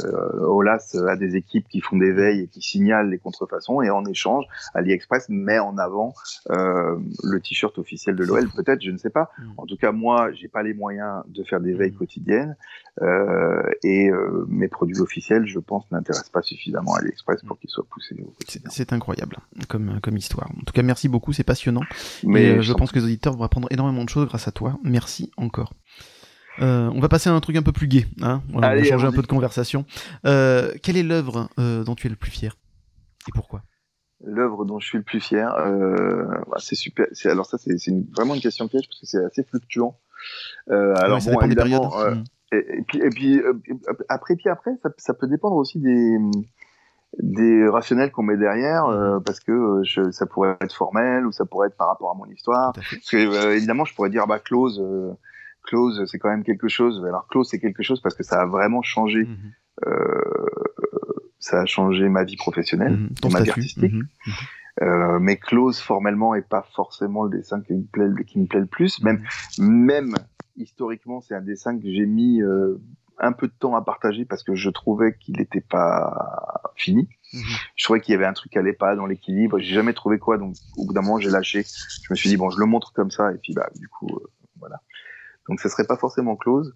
Olas 0.41 0.97
a 1.07 1.17
des 1.17 1.37
équipes 1.37 1.69
qui 1.69 1.81
font 1.81 1.97
des 1.97 2.13
veilles 2.13 2.43
et 2.43 2.47
qui 2.49 2.61
signalent 2.61 3.11
les 3.11 3.19
contrefaçons 3.19 3.83
et 3.83 3.91
en 3.91 4.05
échange, 4.05 4.45
AliExpress 4.75 5.29
met 5.29 5.59
en 5.59 5.77
avant 5.79 6.15
euh, 6.51 6.97
le 7.23 7.41
t-shirt 7.41 7.77
officiel 7.79 8.17
de 8.17 8.25
l'OL. 8.25 8.49
Peut-être, 8.55 8.83
je 8.83 8.91
ne 8.91 8.99
sais 8.99 9.11
pas. 9.11 9.31
Mm. 9.39 9.43
En 9.57 9.67
tout 9.67 9.77
cas, 9.77 9.93
moi, 9.93 10.31
j'ai 10.33 10.49
pas 10.49 10.63
les 10.63 10.75
moyens 10.75 11.23
de 11.29 11.43
faire 11.45 11.61
des 11.61 11.75
veilles 11.75 11.93
mm. 11.93 11.97
quotidiennes 11.97 12.57
euh, 13.03 13.63
et 13.83 14.09
euh, 14.09 14.45
mes 14.49 14.69
produits 14.69 15.01
officiels, 15.01 15.47
je 15.47 15.59
pense, 15.59 15.85
n'intéressent 15.91 16.31
pas 16.31 16.43
suffisamment 16.43 16.95
AliExpress 16.95 17.43
pour 17.43 17.59
qu'ils 17.59 17.71
soient 17.71 17.87
poussés. 17.91 18.17
C'est 18.69 18.93
incroyable 18.93 19.37
comme 19.69 20.01
comme 20.03 20.17
histoire. 20.17 20.51
En 20.51 20.65
tout 20.65 20.73
cas, 20.73 20.83
merci 20.83 21.09
beaucoup, 21.09 21.33
c'est 21.33 21.45
passionnant. 21.45 21.83
Mais 22.23 22.63
je 22.63 22.73
pense 22.73 22.93
que 22.93 22.99
les 22.99 23.05
auditeurs 23.05 23.37
vont 23.37 23.45
apprendre 23.45 23.69
énormément 23.71 24.05
de 24.05 24.09
choses 24.09 24.27
grâce 24.27 24.49
à 24.49 24.53
toi. 24.53 24.79
Merci 24.85 25.31
encore. 25.37 25.73
Euh, 26.61 26.91
on 26.95 27.01
va 27.01 27.09
passer 27.09 27.29
à 27.31 27.33
un 27.33 27.41
truc 27.41 27.57
un 27.57 27.63
peu 27.63 27.73
plus 27.73 27.89
gai. 27.89 28.07
Hein 28.23 28.43
on 28.53 28.61
va 28.61 28.83
changer 28.85 29.07
un 29.07 29.13
peu 29.13 29.23
de 29.23 29.27
conversation. 29.27 29.85
Euh, 30.25 30.73
quelle 30.83 30.97
est 30.97 31.03
l'œuvre 31.03 31.49
euh, 31.59 31.85
dont 31.85 31.95
tu 31.95 32.07
es 32.07 32.11
le 32.11 32.17
plus 32.17 32.31
fier? 32.31 32.57
Et 33.29 33.33
pourquoi? 33.35 33.63
L'œuvre 34.25 34.65
dont 34.65 34.79
je 34.79 34.87
suis 34.87 34.99
le 34.99 35.05
plus 35.05 35.21
fier, 35.21 35.53
bah, 35.55 36.57
c'est 36.59 36.77
super. 36.77 37.07
Alors 37.25 37.47
ça, 37.47 37.59
c'est 37.59 37.77
vraiment 38.17 38.35
une 38.35 38.41
question 38.41 38.69
piège 38.69 38.87
parce 38.89 39.01
que 39.01 39.07
c'est 39.07 39.25
assez 39.25 39.45
fluctuant. 39.45 39.99
alors 40.69 41.19
bon, 41.21 41.41
évidemment. 41.41 41.93
Hmm. 41.99 42.25
Et, 42.53 42.83
puis, 42.87 42.99
et 43.01 43.11
puis 43.11 43.43
après, 44.09 44.37
puis 44.37 44.49
après, 44.49 44.71
ça, 44.99 45.15
peut 45.15 45.27
dépendre 45.27 45.57
aussi 45.57 45.79
des 45.81 46.17
des 47.21 47.69
rationnels 47.69 48.11
qu'on 48.11 48.25
met 48.25 48.37
derrière 48.37 48.87
hmm. 48.87 49.23
parce 49.25 49.41
que 49.41 49.83
ça 50.11 50.27
pourrait 50.27 50.57
être 50.61 50.75
formel 50.75 51.27
ou 51.27 51.33
ça 51.33 51.45
pourrait 51.45 51.69
être 51.69 51.77
par 51.77 51.89
rapport 51.89 52.11
à 52.11 52.15
mon 52.15 52.27
histoire. 52.27 52.73
Parce 52.73 53.11
que 53.11 53.53
évidemment, 53.55 53.85
je 53.85 53.95
pourrais 53.95 54.11
dire 54.11 54.27
bah 54.27 54.39
close 54.39 54.83
Close, 55.65 56.05
c'est 56.07 56.19
quand 56.19 56.29
même 56.29 56.45
quelque 56.45 56.69
chose. 56.69 57.05
Alors 57.07 57.27
Close, 57.29 57.49
c'est 57.49 57.59
quelque 57.59 57.83
chose 57.83 58.01
parce 58.01 58.15
que 58.15 58.23
ça 58.23 58.41
a 58.43 58.47
vraiment 58.47 58.83
changé. 58.83 59.25
Mhm. 59.25 59.37
Euh, 59.87 60.23
ça 61.39 61.61
a 61.61 61.67
changé 61.67 62.09
ma 62.09 62.25
vie 62.25 62.37
professionnelle, 62.37 62.97
mhm. 62.97 63.33
ma 63.33 63.43
vie 63.43 63.51
artistique. 63.51 63.93
Mhm. 63.93 64.07
Euh, 64.83 65.19
mais 65.21 65.37
Close 65.37 65.79
formellement 65.79 66.35
est 66.35 66.49
pas 66.49 66.67
forcément 66.75 67.25
le 67.25 67.37
dessin 67.39 67.61
qui 67.61 67.75
me 67.75 67.85
plaît, 67.85 68.09
qui 68.27 68.39
me 68.39 68.47
plaît 68.47 68.61
le 68.61 68.67
plus. 68.67 69.03
Même, 69.03 69.23
même 69.59 70.15
historiquement, 70.57 71.21
c'est 71.21 71.35
un 71.35 71.43
dessin 71.43 71.79
que 71.79 71.85
j'ai 71.85 72.07
mis 72.07 72.43
euh, 72.43 72.81
un 73.19 73.33
peu 73.33 73.47
de 73.47 73.53
temps 73.53 73.77
à 73.77 73.83
partager 73.83 74.25
parce 74.25 74.43
que 74.43 74.55
je 74.55 74.71
trouvais 74.71 75.17
qu'il 75.17 75.37
n'était 75.37 75.61
pas 75.61 76.63
fini. 76.75 77.09
Je 77.75 77.85
trouvais 77.85 78.01
qu'il 78.01 78.13
y 78.13 78.17
avait 78.17 78.27
un 78.27 78.33
truc 78.33 78.53
qui 78.53 78.59
allait 78.59 78.73
pas 78.73 78.95
dans 78.97 79.07
l'équilibre. 79.07 79.59
J'ai 79.59 79.75
jamais 79.75 79.93
trouvé 79.93 80.19
quoi, 80.19 80.39
donc 80.39 80.55
au 80.77 80.87
bout 80.87 80.93
d'un 80.93 81.03
moment 81.03 81.19
j'ai 81.19 81.31
lâché. 81.31 81.65
Je 81.65 82.07
me 82.11 82.15
suis 82.15 82.29
dit 82.29 82.37
bon, 82.37 82.51
je 82.51 82.59
le 82.59 82.67
montre 82.67 82.93
comme 82.93 83.11
ça 83.11 83.33
et 83.33 83.39
puis 83.39 83.55
bah 83.55 83.69
du 83.77 83.89
coup 83.89 84.09
euh. 84.09 84.27
Donc 85.49 85.61
ça 85.61 85.69
serait 85.69 85.87
pas 85.87 85.97
forcément 85.97 86.37
close. 86.37 86.75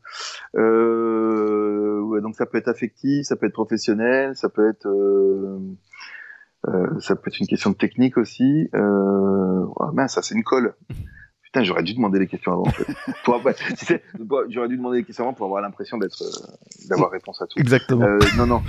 Euh, 0.57 2.01
ouais, 2.01 2.21
donc 2.21 2.37
ça 2.37 2.47
peut 2.47 2.59
être 2.59 2.69
affectif, 2.69 3.25
ça 3.25 3.37
peut 3.37 3.47
être 3.47 3.53
professionnel, 3.53 4.37
ça 4.37 4.49
peut 4.49 4.69
être 4.69 4.87
euh, 4.87 5.59
euh, 6.67 7.01
ça 7.01 7.17
peut 7.17 7.29
être 7.29 7.41
une 7.41 7.47
question 7.47 7.71
de 7.71 7.77
technique 7.77 8.17
aussi. 8.17 8.69
Euh, 8.75 9.65
oh, 9.77 9.93
mince, 9.93 10.15
ça 10.15 10.23
c'est 10.23 10.35
une 10.35 10.45
colle. 10.45 10.75
Putain, 11.43 11.63
j'aurais 11.63 11.83
dû 11.83 11.95
demander 11.95 12.19
les 12.19 12.27
questions 12.27 12.53
avant. 12.53 12.67
En 12.67 12.71
fait. 12.71 12.85
pour, 13.25 13.41
j'aurais 14.51 14.69
dû 14.69 14.77
demander 14.77 14.99
les 14.99 15.05
questions 15.05 15.25
avant 15.25 15.33
pour 15.33 15.47
avoir 15.47 15.63
l'impression 15.63 15.97
d'être, 15.97 16.21
euh, 16.23 16.87
d'avoir 16.91 17.11
réponse 17.11 17.41
à 17.41 17.47
tout. 17.47 17.59
Exactement. 17.59 18.05
Euh, 18.05 18.19
non, 18.37 18.47
non. 18.47 18.63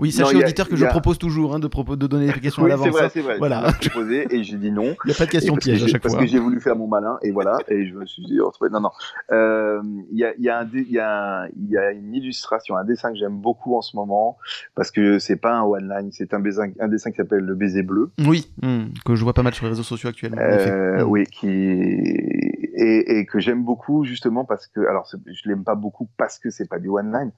Euh, 0.00 0.02
oui, 0.02 0.12
sachez 0.12 0.36
auditeur 0.36 0.68
que 0.68 0.76
je 0.76 0.86
propose 0.86 1.18
toujours 1.18 1.54
hein, 1.54 1.58
de, 1.58 1.66
propos, 1.66 1.96
de 1.96 2.06
donner 2.06 2.32
des 2.32 2.40
questions 2.40 2.62
oui, 2.64 2.70
à 2.70 2.76
l'avance. 2.76 2.86
c'est 2.86 2.92
vrai, 2.92 3.04
hein. 3.04 3.10
c'est 3.12 3.20
vrai. 3.20 3.38
Voilà. 3.38 3.72
Proposé 3.80 4.26
et 4.30 4.42
j'ai 4.42 4.56
dit 4.56 4.70
non. 4.70 4.94
Il 5.04 5.08
n'y 5.08 5.12
a 5.12 5.14
pas 5.14 5.26
de 5.26 5.30
question 5.30 5.56
piège 5.56 5.82
à 5.82 5.86
chaque 5.86 6.02
parce 6.02 6.14
fois. 6.14 6.20
Parce 6.20 6.30
que 6.30 6.36
j'ai 6.36 6.42
voulu 6.42 6.60
faire 6.60 6.76
mon 6.76 6.86
malin 6.86 7.18
et 7.22 7.30
voilà. 7.30 7.58
et 7.68 7.86
je 7.86 7.94
me 7.94 8.06
suis 8.06 8.22
dit, 8.24 8.40
oh, 8.40 8.52
non, 8.70 8.80
non. 8.80 8.90
Euh, 9.30 9.82
il 10.10 10.18
y 10.18 10.24
a, 10.24 10.32
il 10.38 10.44
y 10.44 10.48
a 10.48 10.60
un, 10.60 10.68
il 10.72 10.90
y 10.90 10.98
a, 10.98 11.48
il 11.56 11.70
y 11.70 11.76
a 11.76 11.90
une 11.92 12.14
illustration, 12.14 12.76
un 12.76 12.84
dessin 12.84 13.12
que 13.12 13.18
j'aime 13.18 13.38
beaucoup 13.38 13.76
en 13.76 13.82
ce 13.82 13.96
moment 13.96 14.38
parce 14.74 14.90
que 14.90 15.18
c'est 15.18 15.36
pas 15.36 15.54
un 15.54 15.62
one 15.62 15.88
line, 15.88 16.10
c'est 16.12 16.34
un 16.34 16.40
dessin, 16.40 16.70
un 16.80 16.88
dessin 16.88 17.10
qui 17.10 17.16
s'appelle 17.16 17.44
le 17.44 17.54
baiser 17.54 17.82
bleu. 17.82 18.10
Oui, 18.26 18.50
hmm, 18.62 18.86
que 19.04 19.14
je 19.14 19.22
vois 19.22 19.34
pas 19.34 19.42
mal 19.42 19.54
sur 19.54 19.64
les 19.66 19.70
réseaux 19.70 19.82
sociaux 19.82 20.08
actuellement. 20.08 20.40
Euh, 20.40 21.02
oui, 21.02 21.24
qui 21.24 22.49
et, 22.80 23.18
et 23.18 23.26
que 23.26 23.38
j'aime 23.38 23.62
beaucoup 23.62 24.04
justement 24.04 24.44
parce 24.44 24.66
que 24.66 24.80
alors 24.80 25.06
je 25.26 25.48
l'aime 25.48 25.64
pas 25.64 25.74
beaucoup 25.74 26.08
parce 26.16 26.38
que 26.38 26.48
c'est 26.50 26.66
pas 26.66 26.78
du 26.78 26.88
one 26.88 27.12
line 27.12 27.30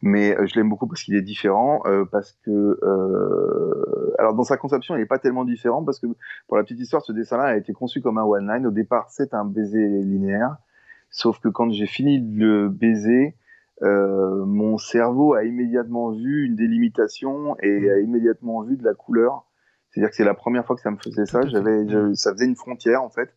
mais 0.00 0.36
euh, 0.36 0.46
je 0.46 0.54
l'aime 0.56 0.70
beaucoup 0.70 0.86
parce 0.86 1.02
qu'il 1.02 1.14
est 1.14 1.22
différent 1.22 1.82
euh, 1.86 2.06
parce 2.06 2.32
que 2.44 2.50
euh, 2.50 4.14
alors 4.18 4.34
dans 4.34 4.44
sa 4.44 4.56
conception 4.56 4.96
il 4.96 5.02
est 5.02 5.06
pas 5.06 5.18
tellement 5.18 5.44
différent 5.44 5.84
parce 5.84 6.00
que 6.00 6.06
pour 6.46 6.56
la 6.56 6.62
petite 6.62 6.80
histoire 6.80 7.02
ce 7.02 7.12
dessin 7.12 7.36
là 7.36 7.44
a 7.44 7.56
été 7.56 7.72
conçu 7.72 8.00
comme 8.00 8.16
un 8.16 8.24
one 8.24 8.50
line 8.50 8.66
au 8.66 8.70
départ 8.70 9.10
c'est 9.10 9.34
un 9.34 9.44
baiser 9.44 9.86
linéaire 9.86 10.56
sauf 11.10 11.38
que 11.38 11.48
quand 11.48 11.70
j'ai 11.70 11.86
fini 11.86 12.20
de 12.20 12.38
le 12.38 12.68
baiser 12.70 13.36
euh, 13.82 14.44
mon 14.44 14.76
cerveau 14.76 15.34
a 15.34 15.44
immédiatement 15.44 16.10
vu 16.10 16.46
une 16.46 16.56
délimitation 16.56 17.56
et 17.60 17.90
a 17.90 18.00
immédiatement 18.00 18.62
vu 18.62 18.76
de 18.76 18.84
la 18.84 18.94
couleur 18.94 19.46
C'est-à-dire 19.90 20.10
que 20.10 20.16
c'est 20.16 20.24
la 20.24 20.34
première 20.34 20.66
fois 20.66 20.74
que 20.74 20.82
ça 20.82 20.90
me 20.90 20.96
faisait 20.96 21.26
ça. 21.26 21.42
J'avais, 21.46 21.86
ça 22.14 22.32
faisait 22.32 22.46
une 22.46 22.56
frontière 22.56 23.02
en 23.02 23.10
fait. 23.10 23.30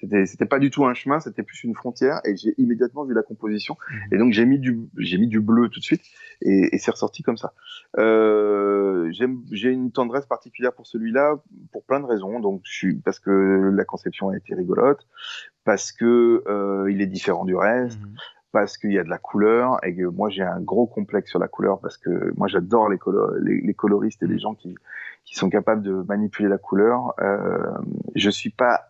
C'était, 0.00 0.26
c'était 0.26 0.46
pas 0.46 0.58
du 0.58 0.70
tout 0.70 0.86
un 0.86 0.94
chemin, 0.94 1.20
c'était 1.20 1.42
plus 1.42 1.64
une 1.64 1.74
frontière. 1.74 2.20
Et 2.24 2.36
j'ai 2.36 2.54
immédiatement 2.58 3.04
vu 3.04 3.14
la 3.14 3.22
composition. 3.22 3.76
Mhm. 3.90 4.00
Et 4.12 4.18
donc 4.18 4.32
j'ai 4.32 4.46
mis 4.46 4.58
du, 4.58 4.80
j'ai 4.98 5.18
mis 5.18 5.28
du 5.28 5.40
bleu 5.40 5.68
tout 5.68 5.80
de 5.80 5.84
suite, 5.84 6.02
et, 6.42 6.74
et 6.74 6.78
c'est 6.78 6.90
ressorti 6.90 7.22
comme 7.22 7.36
ça. 7.36 7.52
Euh, 7.98 9.10
j'ai 9.50 9.70
une 9.70 9.92
tendresse 9.92 10.26
particulière 10.26 10.72
pour 10.72 10.86
celui-là 10.86 11.36
pour 11.72 11.84
plein 11.84 12.00
de 12.00 12.06
raisons. 12.06 12.40
Donc 12.40 12.62
je 12.64 12.72
suis 12.72 12.94
parce 12.94 13.18
que 13.18 13.30
la 13.74 13.84
conception 13.84 14.30
a 14.30 14.36
été 14.36 14.54
rigolote, 14.54 15.06
parce 15.64 15.92
que 15.92 16.42
euh, 16.48 16.90
il 16.90 17.00
est 17.02 17.06
différent 17.06 17.44
du 17.44 17.54
reste. 17.54 18.00
Mhm 18.00 18.16
parce 18.52 18.78
qu'il 18.78 18.92
y 18.92 18.98
a 18.98 19.04
de 19.04 19.08
la 19.08 19.18
couleur 19.18 19.78
et 19.84 19.94
que 19.94 20.04
moi 20.04 20.28
j'ai 20.28 20.42
un 20.42 20.60
gros 20.60 20.86
complexe 20.86 21.30
sur 21.30 21.38
la 21.38 21.48
couleur 21.48 21.80
parce 21.80 21.96
que 21.96 22.32
moi 22.36 22.48
j'adore 22.48 22.88
les, 22.88 22.98
les, 23.60 23.74
coloristes 23.74 24.22
et 24.22 24.26
les 24.26 24.38
gens 24.38 24.54
qui, 24.54 24.74
qui 25.24 25.36
sont 25.36 25.48
capables 25.48 25.82
de 25.82 25.92
manipuler 26.08 26.48
la 26.48 26.58
couleur. 26.58 27.14
Euh, 27.20 27.70
je 28.14 28.30
suis 28.30 28.50
pas 28.50 28.89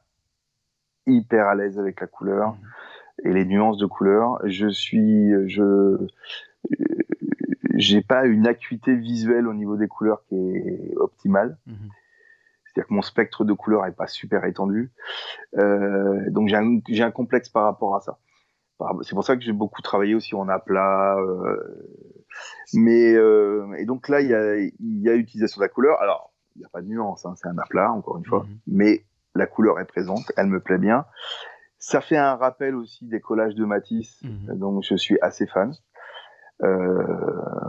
hyper 1.11 1.49
à 1.49 1.55
l'aise 1.55 1.79
avec 1.79 2.01
la 2.01 2.07
couleur 2.07 2.57
et 3.25 3.33
les 3.33 3.45
nuances 3.45 3.79
de 3.79 3.87
couleur. 3.87 4.39
Je 4.45 4.69
suis, 4.69 5.31
je, 5.49 5.97
j'ai 7.77 8.03
pas 8.03 8.27
une 8.27 8.47
acuité 8.47 8.95
visuelle 8.95 9.47
au 9.47 9.55
niveau 9.55 9.77
des 9.77 9.89
couleurs 9.89 10.23
qui 10.29 10.37
est 10.37 10.97
optimale. 10.97 11.59
Mhm. 11.67 11.75
C'est-à-dire 12.65 12.89
que 12.89 12.95
mon 12.95 13.03
spectre 13.03 13.45
de 13.45 13.53
couleurs 13.53 13.85
est 13.87 13.97
pas 13.97 14.07
super 14.07 14.45
étendu. 14.45 14.93
Euh, 15.59 16.31
donc 16.31 16.49
j'ai 16.49 16.57
un, 16.57 16.79
j'ai 16.89 17.03
un 17.03 17.11
complexe 17.11 17.49
par 17.49 17.65
rapport 17.65 17.97
à 17.97 18.01
ça. 18.01 18.19
C'est 19.03 19.15
pour 19.15 19.25
ça 19.25 19.37
que 19.37 19.43
j'ai 19.43 19.53
beaucoup 19.53 19.83
travaillé 19.83 20.15
aussi 20.15 20.35
en 20.35 20.49
aplat. 20.49 21.19
Euh, 21.19 21.57
mais 22.73 23.13
euh, 23.13 23.75
et 23.79 23.85
donc 23.85 24.09
là, 24.09 24.21
il 24.21 24.29
y 24.29 24.35
a, 24.35 24.57
y 24.57 25.09
a 25.09 25.15
utilisation 25.15 25.59
de 25.59 25.65
la 25.65 25.69
couleur. 25.69 26.01
Alors, 26.01 26.33
il 26.57 26.61
n'y 26.61 26.65
a 26.65 26.69
pas 26.69 26.81
de 26.81 26.87
nuance, 26.87 27.27
hein, 27.27 27.35
c'est 27.37 27.49
un 27.49 27.59
aplat, 27.59 27.93
encore 27.93 28.17
une 28.19 28.25
fois. 28.25 28.45
Mhm. 28.45 28.59
Mais 28.69 29.05
la 29.35 29.47
couleur 29.47 29.79
est 29.81 29.87
présente, 29.87 30.33
elle 30.37 30.47
me 30.47 30.61
plaît 30.61 30.79
bien. 30.79 31.05
Ça 31.79 32.01
fait 32.01 32.17
un 32.17 32.35
rappel 32.35 32.75
aussi 32.75 33.07
des 33.07 33.21
collages 33.21 33.55
de 33.55 33.65
Matisse, 33.65 34.21
mhm. 34.23 34.59
donc 34.59 34.85
je 34.85 34.97
suis 34.97 35.19
assez 35.23 35.47
fan. 35.47 35.73
Euh, 36.63 37.03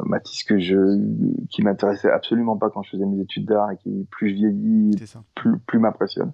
Matisse 0.04 0.44
que 0.44 0.60
je, 0.60 0.76
qui 1.50 1.64
m'intéressait 1.64 2.12
absolument 2.12 2.58
pas 2.58 2.70
quand 2.70 2.84
je 2.84 2.92
faisais 2.92 3.06
mes 3.06 3.22
études 3.22 3.46
d'art 3.46 3.72
et 3.72 3.78
qui 3.78 4.06
plus 4.12 4.30
je 4.30 4.36
vieillis, 4.36 4.92
plus, 5.34 5.60
plus 5.60 5.80
m'impressionne. 5.80 6.34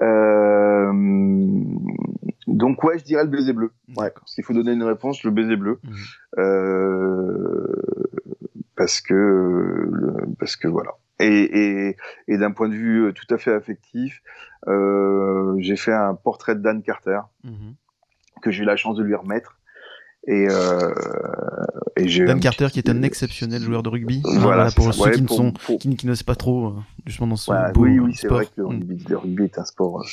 Euh, 0.00 0.92
donc 2.46 2.82
ouais, 2.84 2.98
je 2.98 3.04
dirais 3.04 3.24
le 3.24 3.30
baiser 3.30 3.52
bleu. 3.52 3.72
Ouais, 3.96 4.12
s'il 4.24 4.44
faut 4.44 4.54
donner 4.54 4.72
une 4.72 4.82
réponse, 4.82 5.22
le 5.24 5.30
baiser 5.30 5.56
bleu. 5.56 5.78
Mhm. 5.82 5.92
Euh, 6.38 7.82
parce 8.76 9.00
que 9.02 9.90
parce 10.38 10.56
que 10.56 10.68
voilà. 10.68 10.92
Et, 11.22 11.88
et, 11.88 11.96
et 12.28 12.38
d'un 12.38 12.50
point 12.50 12.68
de 12.68 12.74
vue 12.74 13.06
euh, 13.06 13.12
tout 13.12 13.32
à 13.32 13.38
fait 13.38 13.52
affectif, 13.52 14.22
euh, 14.68 15.54
j'ai 15.58 15.76
fait 15.76 15.92
un 15.92 16.14
portrait 16.14 16.54
de 16.54 16.60
Dan 16.60 16.82
Carter 16.82 17.20
mhm. 17.44 17.74
que 18.42 18.50
j'ai 18.50 18.62
eu 18.62 18.66
la 18.66 18.76
chance 18.76 18.96
de 18.96 19.02
lui 19.02 19.14
remettre. 19.14 19.58
Et, 20.26 20.46
euh, 20.48 20.94
et 21.96 22.24
Dan 22.24 22.38
Carter 22.38 22.68
qui 22.72 22.78
est 22.78 22.88
un 22.88 23.02
exceptionnel 23.02 23.62
joueur 23.62 23.82
de 23.82 23.88
rugby. 23.88 24.22
Voilà, 24.38 24.70
pour 24.70 24.92
ceux 24.94 25.10
qui, 25.10 25.22
ne 25.22 25.28
sont, 25.28 25.52
Qui, 25.52 25.96
qui, 25.96 26.06
ne 26.06 26.14
savent 26.14 26.24
pas 26.24 26.36
trop 26.36 26.74
justement 27.06 27.28
dans 27.28 27.36
ce 27.36 27.50
ouais, 27.50 27.58
Oui, 27.76 27.98
oui, 27.98 28.14
c'est 28.14 28.28
vrai 28.28 28.46
que 28.46 28.52
le 28.56 28.66
rugby, 28.66 29.04
le 29.08 29.16
rugby 29.16 29.44
est 29.44 29.58
un 29.58 29.64
sport 29.64 30.04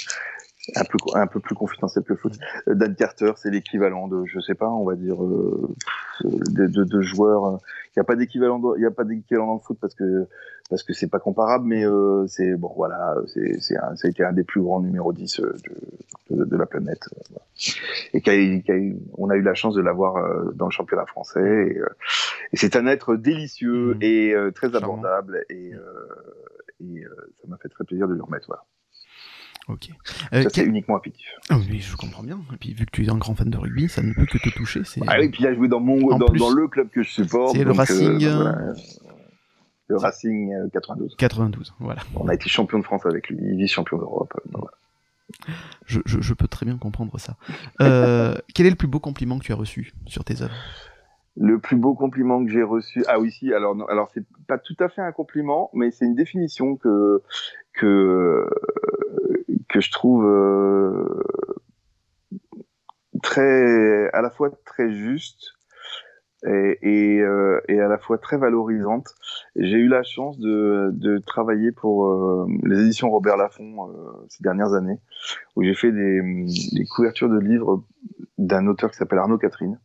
un 0.76 0.84
peu 0.84 0.98
un 1.14 1.28
peu 1.28 1.40
plus 1.40 1.56
confidentiel 1.56 2.04
que 2.04 2.14
le 2.14 2.20
foot. 2.20 2.34
Euh, 2.68 2.76
Dan 2.76 2.96
Carter, 2.96 3.34
c'est 3.38 3.50
l'équivalent 3.50 4.08
de, 4.08 4.26
je 4.26 4.40
sais 4.40 4.56
pas, 4.56 4.70
on 4.70 4.86
va 4.86 4.96
dire, 4.96 5.24
euh, 5.24 5.70
de, 6.24 6.68
de, 6.68 6.84
de, 6.84 7.02
joueurs. 7.02 7.60
Il 7.88 8.00
n'y 8.00 8.02
a 8.02 8.04
pas 8.04 8.16
d'équivalent, 8.16 8.62
il 8.76 8.84
y 8.84 8.86
a 8.86 8.92
pas 8.92 9.04
d'équivalent 9.04 9.48
dans 9.48 9.54
le 9.56 9.60
foot 9.60 9.78
parce 9.80 9.96
que 9.96 10.28
parce 10.70 10.84
que 10.84 10.94
c'est 10.94 11.10
pas 11.10 11.20
comparable, 11.20 11.66
mais 11.66 11.86
euh, 11.86 12.28
c'est 12.28 12.56
bon, 12.56 12.72
voilà, 12.76 13.16
c'est 13.34 13.60
c'est 13.60 13.76
ça 13.76 13.94
a 14.04 14.08
été 14.08 14.24
un 14.24 14.34
des 14.34 14.44
plus 14.44 14.62
grands 14.62 14.80
numéro 14.80 15.12
10 15.14 15.40
euh, 15.40 15.56
de, 16.30 16.46
de, 16.46 16.58
la 16.58 16.68
planète. 16.68 17.10
Et 18.14 18.22
qui 18.22 18.30
a, 18.30 18.74
on 19.18 19.30
a 19.30 19.36
eu 19.36 19.42
la 19.42 19.56
chance 19.56 19.74
de 19.74 19.82
l'avoir 19.82 20.54
dans 20.54 20.66
le 20.66 20.72
championnat 20.72 21.06
français. 21.06 21.76
Et, 21.76 21.82
et 22.54 22.58
c'est 22.58 22.76
un 22.76 22.86
être 22.86 23.16
délicieux 23.16 23.96
mmh. 23.96 24.02
et 24.02 24.36
très 24.54 24.76
abordable 24.76 25.44
et, 25.50 25.72
et 26.82 27.04
ça 27.42 27.48
m'a 27.48 27.58
fait 27.58 27.70
très 27.70 27.84
plaisir 27.84 28.08
de 28.08 28.14
le 28.14 28.24
remettre. 28.24 28.48
Voilà. 28.48 28.64
Ok. 29.70 29.90
Euh, 30.34 30.44
ça, 30.44 30.50
c'est 30.50 30.66
uniquement 30.66 30.98
affectif. 30.98 31.28
Ah 31.50 31.58
oui, 31.58 31.80
je 31.80 31.96
comprends 31.96 32.24
bien. 32.24 32.40
Et 32.54 32.58
puis, 32.58 32.74
vu 32.74 32.86
que 32.86 32.92
tu 32.92 33.06
es 33.06 33.10
un 33.10 33.18
grand 33.18 33.36
fan 33.36 33.50
de 33.50 33.58
rugby, 33.58 33.88
ça 33.88 34.02
ne 34.02 34.14
peut 34.14 34.26
que 34.26 34.40
te 34.40 34.50
toucher. 34.50 34.82
Ah 35.08 35.18
oui, 35.20 35.30
puis 35.30 35.44
il 35.44 35.48
a 35.48 35.54
joué 35.54 35.68
dans, 35.68 35.80
mon, 35.80 36.18
dans, 36.18 36.28
dans, 36.28 36.50
le 36.50 36.68
club 36.68 36.90
que 36.90 37.04
je 37.04 37.10
supporte. 37.10 37.56
C'est 37.56 37.64
le 37.64 37.72
Racing. 37.72 38.26
Euh, 38.26 38.48
euh, 38.48 38.74
le 39.88 39.98
Racing 39.98 40.70
92. 40.72 41.16
92, 41.18 41.74
voilà. 41.80 42.02
On 42.16 42.28
a 42.28 42.34
été 42.34 42.50
champion 42.50 42.80
de 42.80 42.84
France 42.84 43.06
avec 43.06 43.30
lui, 43.30 43.56
vice-champion 43.56 43.98
d'Europe. 43.98 44.34
Je, 45.86 46.00
je, 46.06 46.20
je, 46.22 46.34
peux 46.34 46.48
très 46.48 46.66
bien 46.66 46.78
comprendre 46.78 47.20
ça. 47.20 47.36
Euh, 47.82 48.36
quel 48.54 48.66
est 48.66 48.72
le 48.72 48.76
plus 48.76 48.88
beau 48.88 49.00
compliment 49.00 49.40
que 49.40 49.46
tu 49.46 49.52
as 49.52 49.56
reçu 49.56 49.94
sur 50.06 50.24
tes 50.24 50.42
œuvres? 50.42 50.54
Le 51.38 51.60
plus 51.60 51.78
beau 51.78 51.94
compliment 51.94 52.44
que 52.44 52.52
j'ai 52.52 52.64
reçu, 52.64 53.04
ah 53.08 53.20
oui, 53.20 53.32
si, 53.32 53.54
alors, 53.54 53.76
alors 53.90 54.10
c'est 54.14 54.26
pas 54.48 54.58
tout 54.58 54.76
à 54.80 54.90
fait 54.90 55.02
un 55.02 55.12
compliment, 55.12 55.70
mais 55.74 55.92
c'est 55.92 56.06
une 56.06 56.16
définition 56.16 56.76
que, 56.76 57.22
que, 57.74 58.46
que 59.70 59.80
je 59.80 59.92
trouve 59.92 60.26
euh, 60.26 61.24
très, 63.22 64.10
à 64.12 64.22
la 64.22 64.30
fois 64.30 64.50
très 64.66 64.92
juste 64.92 65.54
et, 66.46 66.78
et, 66.82 67.20
euh, 67.22 67.60
et, 67.68 67.80
à 67.80 67.88
la 67.88 67.98
fois 67.98 68.18
très 68.18 68.38
valorisante. 68.38 69.14
J'ai 69.56 69.78
eu 69.78 69.88
la 69.88 70.04
chance 70.04 70.40
de, 70.40 70.90
de 70.94 71.18
travailler 71.20 71.72
pour 71.72 72.08
euh, 72.08 72.48
les 72.64 72.82
éditions 72.82 73.10
Robert 73.10 73.38
Laffont 73.38 73.90
ces 74.30 74.42
dernières 74.42 74.74
années, 74.74 75.00
où 75.56 75.64
j'ai 75.64 75.76
fait 75.76 75.92
des, 75.92 76.22
des, 76.22 76.86
couvertures 76.86 77.30
de 77.30 77.40
livres 77.40 77.84
d'un 78.38 78.68
auteur 78.68 78.90
qui 78.92 78.98
s'appelle 78.98 79.20
Arnaud 79.20 79.38
Catherine. 79.38 79.80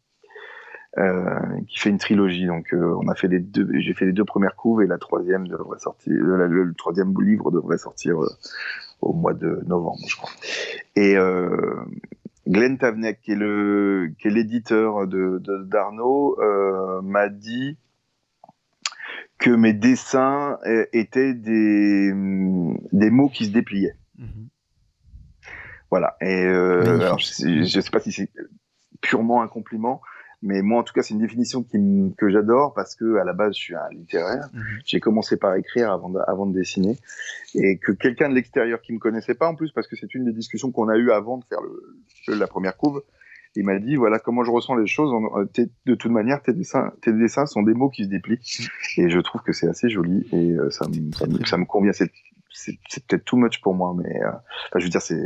Euh, 0.96 1.40
qui 1.66 1.80
fait 1.80 1.90
une 1.90 1.98
trilogie. 1.98 2.46
Donc, 2.46 2.72
on 2.72 3.08
a 3.08 3.16
fait 3.16 3.26
les 3.26 3.40
deux. 3.40 3.68
J'ai 3.80 3.94
fait 3.94 4.04
les 4.04 4.12
deux 4.12 4.24
premières 4.24 4.54
couves 4.54 4.80
et 4.80 4.86
la 4.86 4.96
troisième 4.96 5.48
devrait 5.48 5.80
sortir. 5.80 6.12
Le, 6.14 6.46
le 6.46 6.74
troisième 6.74 7.12
livre 7.20 7.50
devrait 7.50 7.78
sortir 7.78 8.20
au 9.04 9.12
mois 9.12 9.34
de 9.34 9.62
novembre, 9.66 9.98
je 10.06 10.16
crois. 10.16 10.30
Et 10.96 11.16
euh, 11.16 11.84
Glenn 12.48 12.78
Tavenek, 12.78 13.20
qui 13.20 13.32
est 13.32 13.36
le 13.36 14.12
qui 14.18 14.28
est 14.28 14.30
l'éditeur 14.30 15.06
de 15.06 15.40
d'Arnaud, 15.64 16.36
euh, 16.40 17.00
m'a 17.02 17.28
dit 17.28 17.76
que 19.38 19.50
mes 19.50 19.72
dessins 19.72 20.58
étaient 20.92 21.34
des 21.34 22.12
des 22.92 23.10
mots 23.10 23.28
qui 23.28 23.46
se 23.46 23.50
dépliaient. 23.50 23.96
Mhm. 24.18 24.48
Voilà. 25.90 26.16
Et 26.20 26.44
euh, 26.44 26.98
alors, 27.00 27.18
je, 27.20 27.60
ne 27.60 27.64
sais 27.64 27.90
pas 27.90 28.00
si 28.00 28.10
c'est 28.10 28.28
purement 29.00 29.42
un 29.42 29.48
compliment, 29.48 30.00
mais 30.44 30.60
moi, 30.60 30.80
en 30.80 30.82
tout 30.82 30.92
cas, 30.92 31.02
c'est 31.02 31.14
une 31.14 31.20
définition 31.20 31.62
qui 31.62 31.78
que 32.18 32.28
j'adore 32.28 32.74
parce 32.74 32.94
que 32.94 33.16
à 33.16 33.24
la 33.24 33.32
base, 33.32 33.56
je 33.56 33.60
suis 33.60 33.74
un 33.74 33.88
littéraire. 33.90 34.50
Mhm. 34.52 34.62
J'ai 34.84 35.00
commencé 35.00 35.38
par 35.38 35.54
écrire 35.56 35.90
avant 35.90 36.10
de, 36.10 36.18
avant 36.26 36.44
de 36.44 36.52
dessiner, 36.52 36.98
et 37.54 37.78
que 37.78 37.92
quelqu'un 37.92 38.28
de 38.28 38.34
l'extérieur 38.34 38.82
qui 38.82 38.92
me 38.92 38.98
connaissait 38.98 39.34
pas 39.34 39.48
en 39.48 39.54
plus, 39.54 39.72
parce 39.72 39.88
que 39.88 39.96
c'est 39.96 40.14
une 40.14 40.26
des 40.26 40.32
discussions 40.32 40.70
qu'on 40.70 40.88
a 40.88 40.96
eues 40.98 41.10
avant 41.10 41.38
de 41.38 41.44
faire 41.44 41.60
le, 41.62 42.34
la 42.34 42.46
première 42.46 42.76
couve, 42.76 43.02
il 43.56 43.64
m'a 43.64 43.78
dit 43.78 43.96
voilà 43.96 44.18
comment 44.18 44.44
je 44.44 44.50
ressens 44.50 44.76
les 44.76 44.86
choses. 44.86 45.10
De 45.86 45.94
toute 45.94 46.12
manière, 46.12 46.42
tes 46.42 46.52
dessins, 46.52 46.92
tes 47.00 47.12
dessins 47.14 47.46
sont 47.46 47.62
des 47.62 47.74
mots 47.74 47.88
qui 47.88 48.04
se 48.04 48.10
déplient, 48.10 48.38
et 48.98 49.08
je 49.08 49.20
trouve 49.20 49.40
que 49.40 49.54
c'est 49.54 49.68
assez 49.68 49.88
joli 49.88 50.28
et 50.32 50.50
euh, 50.52 50.68
ça, 50.68 50.86
me, 50.88 51.10
ça, 51.46 51.56
me, 51.56 51.64
convient. 51.64 51.92
C'est 51.92 52.10
peut-être 53.08 53.24
too 53.24 53.38
much 53.38 53.62
pour 53.62 53.74
moi, 53.74 53.96
mais 53.96 54.22
euh, 54.22 54.30
je 54.76 54.84
veux 54.84 54.90
dire, 54.90 55.00
c'est 55.00 55.24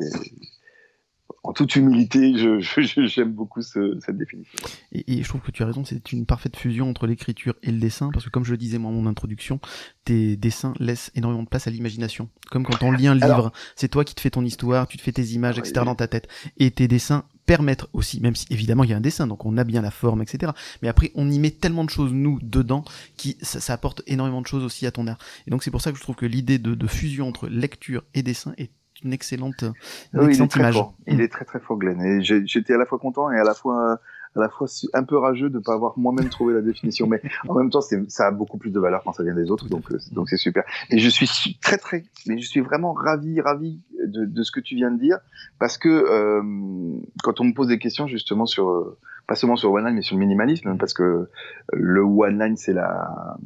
en 1.42 1.52
toute 1.52 1.76
humilité, 1.76 2.34
j'aime 2.36 2.60
je, 2.60 3.22
beaucoup 3.22 3.62
ce, 3.62 3.98
cette 4.04 4.18
définition. 4.18 4.58
Et, 4.92 5.22
je 5.22 5.28
trouve 5.28 5.40
que 5.40 5.50
tu 5.50 5.62
as 5.62 5.66
raison, 5.66 5.84
c'est 5.84 6.12
une 6.12 6.26
parfaite 6.26 6.56
fusion 6.56 6.88
entre 6.88 7.06
l'écriture 7.06 7.54
et 7.62 7.70
le 7.70 7.78
dessin, 7.78 8.10
parce 8.12 8.24
que 8.24 8.30
comme 8.30 8.44
je 8.44 8.50
le 8.50 8.56
disais 8.56 8.78
moi 8.78 8.90
en 8.90 8.94
mon 8.94 9.06
introduction, 9.06 9.60
tes 10.04 10.36
dessins 10.36 10.74
laissent 10.78 11.10
énormément 11.14 11.42
de 11.42 11.48
place 11.48 11.66
à 11.66 11.70
l'imagination. 11.70 12.28
Comme 12.50 12.64
quand 12.64 12.82
on 12.82 12.92
lit 12.92 13.06
un 13.06 13.14
livre, 13.14 13.52
c'est 13.76 13.88
toi 13.88 14.04
qui 14.04 14.14
te 14.14 14.20
fais 14.20 14.30
ton 14.30 14.44
histoire, 14.44 14.86
tu 14.88 14.96
te 14.96 15.02
fais 15.02 15.12
tes 15.12 15.24
images, 15.28 15.58
etc. 15.58 15.82
dans 15.84 15.94
ta 15.94 16.08
tête. 16.08 16.28
Et 16.58 16.70
tes 16.70 16.88
dessins 16.88 17.24
permettent 17.46 17.86
aussi, 17.94 18.20
même 18.20 18.36
si 18.36 18.46
évidemment 18.50 18.84
il 18.84 18.90
y 18.90 18.92
a 18.92 18.96
un 18.96 19.00
dessin, 19.00 19.26
donc 19.26 19.46
on 19.46 19.56
a 19.56 19.64
bien 19.64 19.80
la 19.80 19.90
forme, 19.90 20.20
etc. 20.20 20.52
Mais 20.82 20.88
après, 20.88 21.12
on 21.14 21.30
y 21.30 21.38
met 21.38 21.50
tellement 21.50 21.84
de 21.84 21.90
choses, 21.90 22.12
nous, 22.12 22.38
dedans, 22.42 22.84
qui 23.16 23.38
ça, 23.40 23.58
ça 23.58 23.72
apporte 23.72 24.02
énormément 24.06 24.42
de 24.42 24.46
choses 24.46 24.64
aussi 24.64 24.86
à 24.86 24.90
ton 24.90 25.06
art. 25.06 25.18
Et 25.46 25.50
donc 25.50 25.62
c'est 25.62 25.70
pour 25.70 25.80
ça 25.80 25.90
que 25.90 25.96
je 25.96 26.02
trouve 26.02 26.16
que 26.16 26.26
l'idée 26.26 26.58
de, 26.58 26.74
de 26.74 26.86
fusion 26.86 27.26
entre 27.26 27.48
lecture 27.48 28.04
et 28.12 28.22
dessin 28.22 28.52
est 28.58 28.70
une 29.04 29.12
excellente, 29.12 29.64
il 30.12 30.20
est 30.20 30.48
Très 30.48 30.72
fort. 30.72 30.94
Il 31.06 31.18
mm. 31.18 31.20
est 31.20 31.28
très 31.28 31.44
très 31.44 31.60
fort, 31.60 31.78
Glenn. 31.78 32.00
Et 32.00 32.22
j'étais 32.22 32.74
à 32.74 32.78
la 32.78 32.86
fois 32.86 32.98
content 32.98 33.30
et 33.30 33.38
à 33.38 33.44
la 33.44 33.54
fois 33.54 34.00
à 34.36 34.40
la 34.40 34.48
fois 34.48 34.66
un 34.94 35.04
peu 35.04 35.16
rageux 35.16 35.50
de 35.50 35.58
ne 35.58 35.62
pas 35.62 35.74
avoir 35.74 35.98
moi-même 35.98 36.28
trouvé 36.28 36.54
la 36.54 36.60
définition, 36.60 37.06
mais 37.06 37.20
en 37.48 37.54
même 37.54 37.70
temps, 37.70 37.80
ça 37.80 38.26
a 38.26 38.30
beaucoup 38.30 38.58
plus 38.58 38.70
de 38.70 38.80
valeur 38.80 39.02
quand 39.04 39.12
ça 39.12 39.22
vient 39.22 39.34
des 39.34 39.50
autres, 39.50 39.68
donc 39.68 39.90
euh, 39.90 39.98
donc 40.12 40.28
c'est 40.28 40.36
super. 40.36 40.64
Et 40.90 40.98
je 40.98 41.08
suis 41.08 41.58
très 41.60 41.78
très, 41.78 42.04
mais 42.26 42.38
je 42.38 42.46
suis 42.46 42.60
vraiment 42.60 42.92
ravi 42.92 43.40
ravi 43.40 43.80
de, 44.06 44.24
de 44.24 44.42
ce 44.42 44.52
que 44.52 44.60
tu 44.60 44.74
viens 44.74 44.90
de 44.90 44.98
dire, 44.98 45.18
parce 45.58 45.78
que 45.78 45.88
euh, 45.88 47.00
quand 47.22 47.40
on 47.40 47.44
me 47.44 47.54
pose 47.54 47.68
des 47.68 47.78
questions 47.78 48.06
justement 48.06 48.46
sur 48.46 48.68
euh, 48.68 48.98
pas 49.26 49.34
seulement 49.34 49.56
sur 49.56 49.72
one 49.72 49.84
line, 49.84 49.94
mais 49.94 50.02
sur 50.02 50.16
le 50.16 50.20
minimalisme, 50.20 50.76
parce 50.78 50.94
que 50.94 51.28
le 51.72 52.02
one 52.02 52.38
line 52.38 52.56
c'est 52.56 52.72
la 52.74 53.36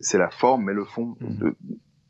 c'est 0.00 0.18
la 0.18 0.30
forme, 0.30 0.64
mais 0.64 0.74
le 0.74 0.84
fond, 0.84 1.16
mm. 1.20 1.38
de, 1.38 1.56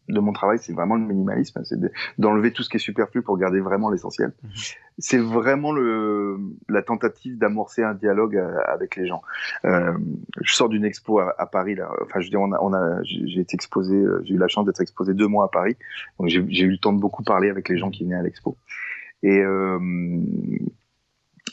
de 0.09 0.20
mon 0.20 0.32
travail, 0.32 0.59
c'est 0.60 0.72
vraiment 0.72 0.97
le 0.97 1.05
minimalisme, 1.05 1.60
c'est 1.64 1.78
d'enlever 2.18 2.52
tout 2.52 2.62
ce 2.62 2.68
qui 2.68 2.76
est 2.76 2.80
superflu 2.80 3.22
pour 3.22 3.36
garder 3.39 3.60
vraiment 3.60 3.90
l'essentiel. 3.90 4.32
Mhm. 4.43 4.51
C'est 4.98 5.18
vraiment 5.18 5.72
le, 5.72 6.39
la 6.68 6.82
tentative 6.82 7.39
d'amorcer 7.39 7.82
un 7.82 7.94
dialogue 7.94 8.36
euh, 8.36 8.59
avec 8.66 8.97
les 8.97 9.06
gens. 9.06 9.22
Euh, 9.64 9.97
je 10.40 10.55
sors 10.55 10.68
d'une 10.68 10.85
expo 10.85 11.20
à, 11.20 11.47
Paris 11.47 11.74
là. 11.74 11.90
Enfin, 12.02 12.20
je 12.20 12.26
veux 12.26 12.30
dire, 12.30 12.40
on 12.40 12.52
a, 12.52 12.59
on 12.60 12.72
a 12.72 13.02
j'ai 13.02 13.40
été 13.40 13.55
exposé, 13.55 13.94
euh, 13.94 14.22
j'ai 14.24 14.35
eu 14.35 14.39
la 14.39 14.48
chance 14.48 14.66
d'être 14.66 14.80
exposé 14.80 15.14
deux 15.14 15.28
mois 15.28 15.44
à 15.44 15.48
Paris, 15.48 15.76
donc 16.18 16.28
j'ai 16.28 16.64
eu 16.64 16.70
le 16.70 16.78
temps 16.78 16.93
de 16.93 17.01
beaucoup 17.01 17.22
parler 17.22 17.51
avec 17.51 17.68
les 17.68 17.78
gens 17.78 17.90
qui 17.90 18.05
venaient 18.05 18.16
à 18.16 18.22
l'expo. 18.22 18.56
Et 19.22 19.40
euh, 19.40 19.78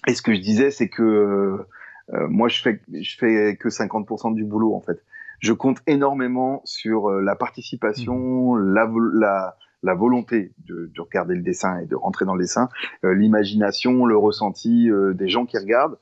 et 0.07 0.13
ce 0.13 0.21
que 0.21 0.33
je 0.33 0.39
disais, 0.39 0.71
c'est 0.71 0.89
que 0.89 1.65
euh, 2.13 2.27
moi, 2.27 2.47
je 2.47 2.61
fais 2.61 2.81
je 2.91 3.17
fais 3.17 3.55
que 3.55 3.69
50% 3.69 4.35
du 4.35 4.43
boulot 4.43 4.75
en 4.75 4.81
fait 4.81 5.03
je 5.45 5.53
compte 5.53 5.77
énormément 5.85 6.61
sur 6.65 7.09
euh, 7.09 7.21
la 7.21 7.35
participation, 7.35 8.55
mmh. 8.55 8.73
la, 8.73 8.91
la, 9.13 9.57
la 9.83 9.93
volonté 9.93 10.53
de, 10.65 10.91
de, 10.93 11.01
regarder 11.01 11.35
le 11.35 11.43
dessin 11.43 11.79
et 11.79 11.85
de 11.85 11.95
rentrer 11.95 12.25
dans 12.25 12.33
le 12.33 12.41
dessin, 12.41 12.67
euh, 13.03 13.13
l'imagination, 13.13 14.05
le 14.05 14.17
ressenti 14.17 14.89
euh, 14.89 15.13
des 15.13 15.29
gens 15.29 15.45
qui 15.45 15.57
regardent, 15.57 15.97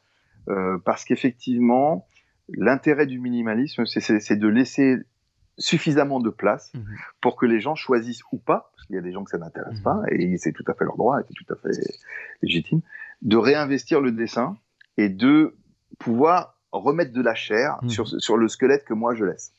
parce 0.83 1.05
qu'effectivement, 1.05 2.05
l'intérêt 2.49 3.05
du 3.05 3.17
minimalisme, 3.17 3.85
c'est 3.85 4.35
de 4.35 4.47
laisser 4.49 4.97
suffisamment 5.57 6.19
de 6.19 6.29
place 6.29 6.73
mmh. 6.73 6.79
pour 7.21 7.37
que 7.37 7.45
les 7.45 7.61
gens 7.61 7.75
choisissent 7.75 8.23
ou 8.33 8.39
pas, 8.39 8.69
parce 8.75 8.87
qu'il 8.87 8.97
y 8.97 8.99
a 8.99 9.01
des 9.01 9.13
gens 9.13 9.23
que 9.23 9.31
ça 9.31 9.37
n'intéresse 9.37 9.79
mmh. 9.79 9.83
pas, 9.83 10.01
et 10.09 10.35
c'est 10.35 10.51
tout 10.51 10.65
à 10.67 10.73
fait 10.73 10.83
leur 10.83 10.97
droit, 10.97 11.21
et 11.21 11.23
c'est 11.25 11.33
tout 11.33 11.53
à 11.53 11.55
fait 11.55 11.69
légitime, 12.41 12.81
de 13.21 13.37
réinvestir 13.37 14.01
le 14.01 14.11
dessin 14.11 14.57
et 14.97 15.07
de 15.07 15.55
pouvoir 15.97 16.57
remettre 16.73 17.13
de 17.13 17.21
la 17.21 17.35
chair 17.35 17.77
mmh. 17.81 17.89
sur, 17.89 18.07
sur 18.07 18.37
le 18.37 18.47
squelette 18.47 18.83
que 18.85 18.93
moi 18.93 19.15
je 19.15 19.25
laisse. 19.25 19.53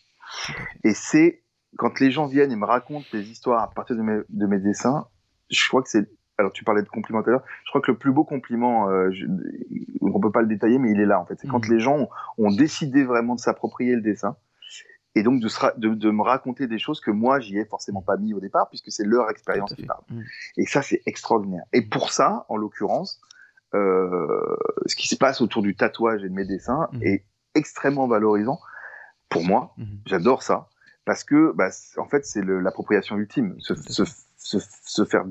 Et 0.82 0.94
c'est 0.94 1.42
quand 1.76 2.00
les 2.00 2.10
gens 2.10 2.26
viennent 2.26 2.52
et 2.52 2.56
me 2.56 2.66
racontent 2.66 3.06
des 3.12 3.30
histoires 3.30 3.62
à 3.62 3.70
partir 3.70 3.96
de 3.96 4.02
mes, 4.02 4.20
de 4.28 4.46
mes 4.46 4.58
dessins, 4.58 5.06
je 5.50 5.68
crois 5.68 5.82
que 5.82 5.88
c'est 5.88 6.08
alors 6.36 6.52
tu 6.52 6.64
parlais 6.64 6.82
de 6.82 6.88
compliment 6.88 7.22
tout 7.22 7.28
à 7.28 7.32
l'heure, 7.32 7.44
je 7.64 7.70
crois 7.70 7.80
que 7.80 7.92
le 7.92 7.96
plus 7.96 8.12
beau 8.12 8.24
compliment, 8.24 8.90
euh, 8.90 9.08
je, 9.12 9.26
on 10.00 10.18
peut 10.18 10.32
pas 10.32 10.42
le 10.42 10.48
détailler, 10.48 10.78
mais 10.78 10.90
il 10.90 11.00
est 11.00 11.06
là 11.06 11.20
en 11.20 11.24
fait. 11.24 11.38
C'est 11.38 11.46
quand 11.46 11.64
mmh. 11.68 11.72
les 11.72 11.78
gens 11.78 12.08
ont, 12.38 12.50
décidé 12.50 13.04
vraiment 13.04 13.36
de 13.36 13.40
s'approprier 13.40 13.94
le 13.94 14.02
dessin 14.02 14.36
et 15.14 15.22
donc 15.22 15.40
de, 15.40 15.48
de, 15.78 15.94
de, 15.94 16.10
me 16.10 16.22
raconter 16.22 16.66
des 16.66 16.78
choses 16.78 17.00
que 17.00 17.12
moi 17.12 17.38
j'y 17.38 17.56
ai 17.58 17.64
forcément 17.64 18.02
pas 18.02 18.16
mis 18.16 18.34
au 18.34 18.40
départ 18.40 18.68
puisque 18.68 18.90
c'est 18.90 19.04
leur 19.04 19.30
expérience 19.30 19.74
qui 19.74 19.86
parle. 19.86 20.02
Mmh. 20.10 20.22
Et 20.56 20.66
ça 20.66 20.82
c'est 20.82 21.02
extraordinaire. 21.06 21.62
Et 21.72 21.82
pour 21.82 22.10
ça, 22.10 22.46
en 22.48 22.56
l'occurrence, 22.56 23.20
ce 23.74 24.96
qui 24.96 25.08
se 25.08 25.16
passe 25.16 25.40
autour 25.40 25.62
du 25.62 25.74
tatouage 25.74 26.24
et 26.24 26.28
de 26.28 26.34
mes 26.34 26.44
dessins 26.44 26.88
mhm. 26.92 27.02
est 27.02 27.24
extrêmement 27.54 28.06
valorisant 28.06 28.58
pour 29.28 29.44
moi. 29.44 29.74
Mhm. 29.76 30.00
J'adore 30.06 30.42
ça 30.42 30.68
parce 31.04 31.24
que, 31.24 31.52
bah, 31.54 31.68
en 31.98 32.06
fait, 32.06 32.24
c'est 32.24 32.42
l'appropriation 32.42 33.16
ultime, 33.16 33.56
se, 33.58 33.74
se, 33.74 34.04
se, 34.36 35.04
faire 35.04 35.24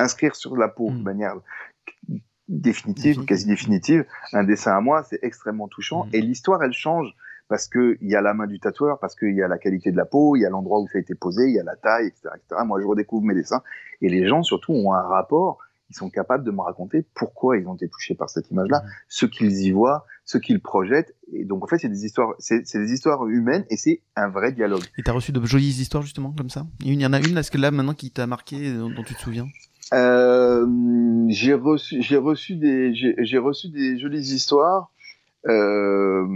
inscrire 0.00 0.34
sur 0.34 0.56
la 0.56 0.68
peau 0.68 0.90
de 0.90 0.96
mhm. 0.96 1.02
manière 1.02 1.34
définitive, 2.48 3.24
quasi 3.24 3.46
définitive, 3.46 4.04
un 4.32 4.44
dessin 4.44 4.76
à 4.76 4.80
moi, 4.80 5.02
c'est 5.04 5.18
extrêmement 5.22 5.68
touchant. 5.68 6.08
Et 6.12 6.20
l'histoire, 6.20 6.62
elle 6.62 6.72
change 6.72 7.14
parce 7.48 7.68
que 7.68 7.96
il 8.00 8.08
y 8.08 8.16
a 8.16 8.20
la 8.20 8.34
main 8.34 8.46
du 8.46 8.58
tatoueur, 8.58 8.98
parce 8.98 9.14
qu'il 9.14 9.34
y 9.34 9.42
a 9.42 9.48
la 9.48 9.58
qualité 9.58 9.92
de 9.92 9.96
la 9.96 10.04
peau, 10.04 10.36
il 10.36 10.40
y 10.40 10.46
a 10.46 10.50
l'endroit 10.50 10.80
où 10.80 10.88
ça 10.88 10.98
a 10.98 11.00
été 11.00 11.14
posé, 11.14 11.44
il 11.48 11.54
y 11.54 11.60
a 11.60 11.64
la 11.64 11.76
taille, 11.76 12.08
etc., 12.08 12.28
etc. 12.34 12.62
Moi, 12.64 12.80
je 12.80 12.86
redécouvre 12.86 13.24
mes 13.24 13.34
dessins 13.34 13.62
et 14.00 14.08
les 14.08 14.26
gens 14.26 14.42
surtout 14.42 14.72
ont 14.72 14.92
un 14.92 15.02
rapport 15.02 15.58
ils 15.90 15.96
sont 15.96 16.10
capables 16.10 16.44
de 16.44 16.50
me 16.50 16.60
raconter 16.60 17.04
pourquoi 17.14 17.58
ils 17.58 17.66
ont 17.66 17.74
été 17.74 17.88
touchés 17.88 18.14
par 18.14 18.28
cette 18.28 18.50
image-là, 18.50 18.78
mmh. 18.78 18.90
ce 19.08 19.26
qu'ils 19.26 19.60
y 19.60 19.70
voient, 19.70 20.04
ce 20.24 20.38
qu'ils 20.38 20.60
projettent. 20.60 21.14
Et 21.32 21.44
donc 21.44 21.64
en 21.64 21.66
fait, 21.66 21.78
c'est 21.78 21.88
des 21.88 22.04
histoires, 22.04 22.34
c'est 22.38 22.62
des 22.74 22.92
histoires 22.92 23.26
humaines 23.26 23.64
et 23.70 23.76
c'est 23.76 24.02
un 24.16 24.28
vrai 24.28 24.52
dialogue. 24.52 24.82
Et 24.98 25.02
t'as 25.02 25.12
reçu 25.12 25.32
de 25.32 25.44
jolies 25.44 25.80
histoires 25.80 26.02
justement 26.02 26.32
comme 26.32 26.50
ça? 26.50 26.66
Il 26.80 27.00
y 27.00 27.06
en 27.06 27.12
a 27.12 27.20
une, 27.20 27.38
est-ce 27.38 27.50
que 27.50 27.58
là 27.58 27.70
maintenant 27.70 27.94
qui 27.94 28.10
t'a 28.10 28.26
marqué, 28.26 28.72
dont, 28.74 28.90
tu 29.04 29.14
te 29.14 29.20
souviens? 29.20 29.46
Euh, 29.94 30.66
J'ai 31.28 31.54
reçu, 31.54 32.02
j'ai 32.02 32.16
reçu 32.16 32.56
des, 32.56 32.92
j'ai 32.94 33.38
reçu 33.38 33.68
des 33.68 33.98
jolies 33.98 34.34
histoires. 34.34 34.90
Euh, 35.46 36.26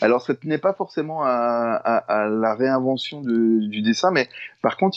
alors, 0.00 0.22
ça 0.22 0.34
tenait 0.34 0.58
pas 0.58 0.72
forcément 0.72 1.22
à, 1.24 2.02
la 2.30 2.54
réinvention 2.54 3.20
du 3.22 3.82
dessin, 3.82 4.10
mais 4.10 4.28
par 4.60 4.76
contre, 4.76 4.96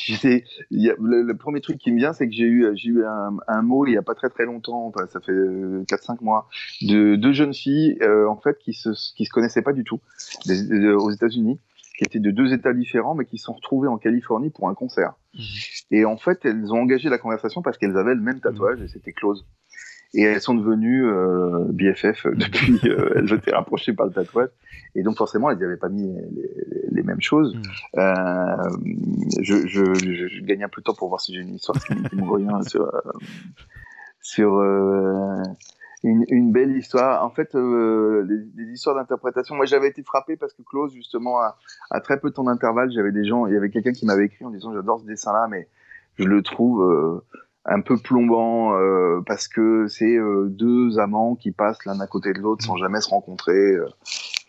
le, 0.72 1.34
premier 1.34 1.62
truc 1.62 1.78
qui 1.78 1.92
me 1.92 1.98
vient, 1.98 2.14
c'est 2.14 2.28
que 2.28 2.34
j'ai 2.34 2.46
eu, 2.46 2.68
j'ai 2.76 2.90
eu 2.90 3.04
un, 3.06 3.62
mot 3.62 3.86
il 3.86 3.94
y 3.94 3.98
a 3.98 4.02
pas 4.02 4.16
très 4.16 4.30
très 4.30 4.46
longtemps, 4.46 4.92
ça 5.12 5.20
fait 5.20 5.32
4-5 5.32 6.24
mois, 6.24 6.48
de 6.82 7.16
deux 7.16 7.34
jeunes 7.34 7.54
filles 7.54 7.98
euh, 8.02 8.28
en 8.28 8.38
fait 8.38 8.58
qui 8.60 8.74
se 8.74 8.90
qui 9.16 9.26
se 9.26 9.32
connaissaient 9.32 9.62
pas 9.62 9.74
du 9.74 9.84
tout 9.84 10.00
aux 10.48 11.12
États-Unis, 11.12 11.60
qui 11.98 12.04
étaient 12.04 12.20
de 12.20 12.32
deux 12.32 12.54
États 12.54 12.74
différents, 12.74 13.16
mais 13.16 13.26
qui 13.26 13.38
se 13.38 13.46
sont 13.46 13.54
retrouvées 13.54 13.88
en 13.88 13.98
Californie 13.98 14.50
pour 14.50 14.70
un 14.70 14.74
concert. 14.74 15.14
Mmh. 15.34 15.40
Et 15.92 16.06
en 16.06 16.18
fait, 16.18 16.46
elles 16.46 16.74
ont 16.74 16.82
engagé 16.82 17.10
la 17.10 17.18
conversation 17.18 17.62
parce 17.62 17.78
qu'elles 17.78 17.98
avaient 17.98 18.16
le 18.16 18.22
même 18.22 18.40
tatouage 18.40 18.82
et 18.82 18.88
c'était 18.88 19.14
close 19.14 19.46
et 20.16 20.24
elles 20.24 20.42
sont 20.42 20.56
devenues 20.56 21.06
euh, 21.06 21.66
BFF 21.70 22.28
depuis 22.34 22.80
euh, 22.86 23.14
elles 23.16 23.34
étaient 23.34 23.54
rapprochées 23.54 23.94
par 23.94 24.08
le 24.08 24.14
tatouage. 24.14 24.50
Et 24.96 25.04
donc 25.04 25.18
forcément 25.18 25.52
elles 25.52 25.58
n'y 25.58 25.66
avaient 25.66 25.78
pas 25.78 25.90
mis 25.90 26.08
les, 26.08 26.50
les, 26.92 27.04
mêmes 27.04 27.22
choses. 27.22 27.54
Mm. 27.54 28.00
euh, 28.00 28.70
je, 29.42 29.68
je, 29.68 29.94
je, 29.94 30.44
gagne 30.44 30.64
un 30.64 30.70
peu 30.70 30.82
de 30.82 30.86
temps 30.86 30.94
pour 30.94 31.10
voir 31.10 31.20
si 31.20 31.34
j'ai 31.34 31.42
une 31.42 31.56
histoire 31.56 31.78
qui, 31.84 32.16
me 32.16 32.24
revient 32.24 32.68
sur 32.68 32.84
euh, 32.84 33.02
sur 34.22 34.56
euh, 34.56 35.44
une, 36.04 36.24
une, 36.30 36.52
belle 36.54 36.76
histoire. 36.78 37.26
En 37.26 37.30
fait 37.30 37.56
des, 37.56 38.72
histoires 38.72 38.96
d'interprétation 38.96 39.56
moi 39.56 39.66
j'avais 39.66 39.90
été 39.90 40.02
frappé 40.02 40.38
parce 40.38 40.54
que 40.54 40.62
Klaus 40.62 40.94
justement 40.94 41.40
à, 41.40 41.58
à 41.92 42.00
très 42.00 42.20
peu 42.20 42.30
de 42.30 42.34
temps 42.34 42.46
d'intervalle 42.46 42.90
j'avais 42.92 43.12
des 43.12 43.26
gens 43.26 43.48
il 43.48 43.54
y 43.54 43.58
avait 43.58 43.70
quelqu'un 43.70 43.92
qui 43.92 44.06
m'avait 44.06 44.26
écrit 44.26 44.46
en 44.46 44.50
disant 44.50 44.74
j'adore 44.74 45.02
ce 45.02 45.06
dessin 45.06 45.34
là 45.34 45.48
mais 45.50 45.68
je 46.18 46.24
le 46.24 46.42
trouve 46.42 47.22
un 47.66 47.82
peu 47.82 47.98
plombant 47.98 48.78
euh, 48.78 49.22
parce 49.26 49.48
que 49.48 49.88
c'est 49.88 50.18
euh, 50.18 50.48
deux 50.50 51.00
amants 51.00 51.36
qui 51.36 51.52
passent 51.52 51.84
l'un 51.86 52.00
à 52.00 52.08
côté 52.08 52.34
de 52.34 52.40
l'autre 52.40 52.64
sans 52.64 52.78
jamais 52.78 53.02
se 53.02 53.10
rencontrer. 53.10 53.54
Euh, 53.54 53.88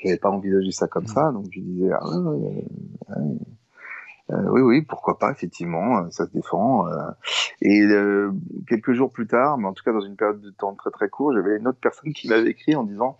J'avais 0.02 0.18
pas 0.18 0.30
envisagé 0.30 0.70
ça 0.70 0.86
comme 0.86 1.06
ça, 1.06 1.32
donc 1.32 1.46
je 1.50 1.60
disais 1.60 1.90
ah, 1.98 2.04
oui 4.50 4.60
oui 4.60 4.82
pourquoi 4.82 5.18
pas 5.18 5.30
effectivement 5.30 6.10
ça 6.10 6.26
se 6.26 6.32
défend. 6.32 6.84
et 7.62 7.88
quelques 8.68 8.92
jours 8.92 9.10
plus 9.10 9.26
tard, 9.26 9.56
mais 9.56 9.66
en 9.66 9.72
tout 9.72 9.82
cas 9.82 9.92
dans 9.92 10.00
une 10.00 10.16
période 10.16 10.40
de 10.40 10.50
temps 10.50 10.74
très 10.74 10.90
très 10.90 11.08
court, 11.08 11.32
j'avais 11.32 11.56
une 11.56 11.68
autre 11.68 11.78
personne 11.80 12.12
qui 12.12 12.28
m'avait 12.28 12.50
écrit 12.50 12.74
en 12.74 12.84
disant 12.84 13.16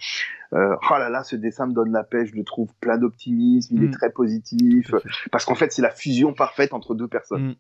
oh 0.53 0.77
là 0.91 1.09
là 1.09 1.25
ce 1.25 1.37
dessin 1.37 1.67
me 1.67 1.73
donne 1.73 1.93
la 1.93 2.05
paix, 2.05 2.27
je 2.27 2.35
le 2.35 2.45
trouve 2.45 2.69
plein 2.81 2.99
d'optimisme, 2.99 3.77
il 3.77 3.85
est 3.85 3.89
mm. 3.89 3.93
très 3.93 4.11
positif 4.11 4.95
parce 5.33 5.47
qu'en 5.47 5.55
fait 5.55 5.73
c'est 5.73 5.83
la 5.83 5.91
fusion 5.91 6.35
parfaite 6.35 6.75
entre 6.75 6.95
deux 6.95 7.09
personnes. 7.09 7.51
Mm. 7.51 7.55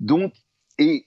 Donc 0.00 0.32
et 0.78 1.06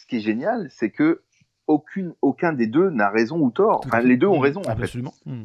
ce 0.00 0.06
qui 0.06 0.16
est 0.16 0.20
génial, 0.20 0.68
c'est 0.70 0.90
que 0.90 1.22
aucune, 1.66 2.14
aucun 2.22 2.52
des 2.52 2.66
deux 2.66 2.90
n'a 2.90 3.10
raison 3.10 3.38
ou 3.40 3.50
tort. 3.50 3.82
Enfin, 3.84 4.00
les 4.00 4.16
deux 4.16 4.26
ont 4.26 4.38
mmh. 4.38 4.42
raison, 4.42 4.62
en 4.62 4.70
Absolument. 4.70 5.14
Mmh. 5.26 5.44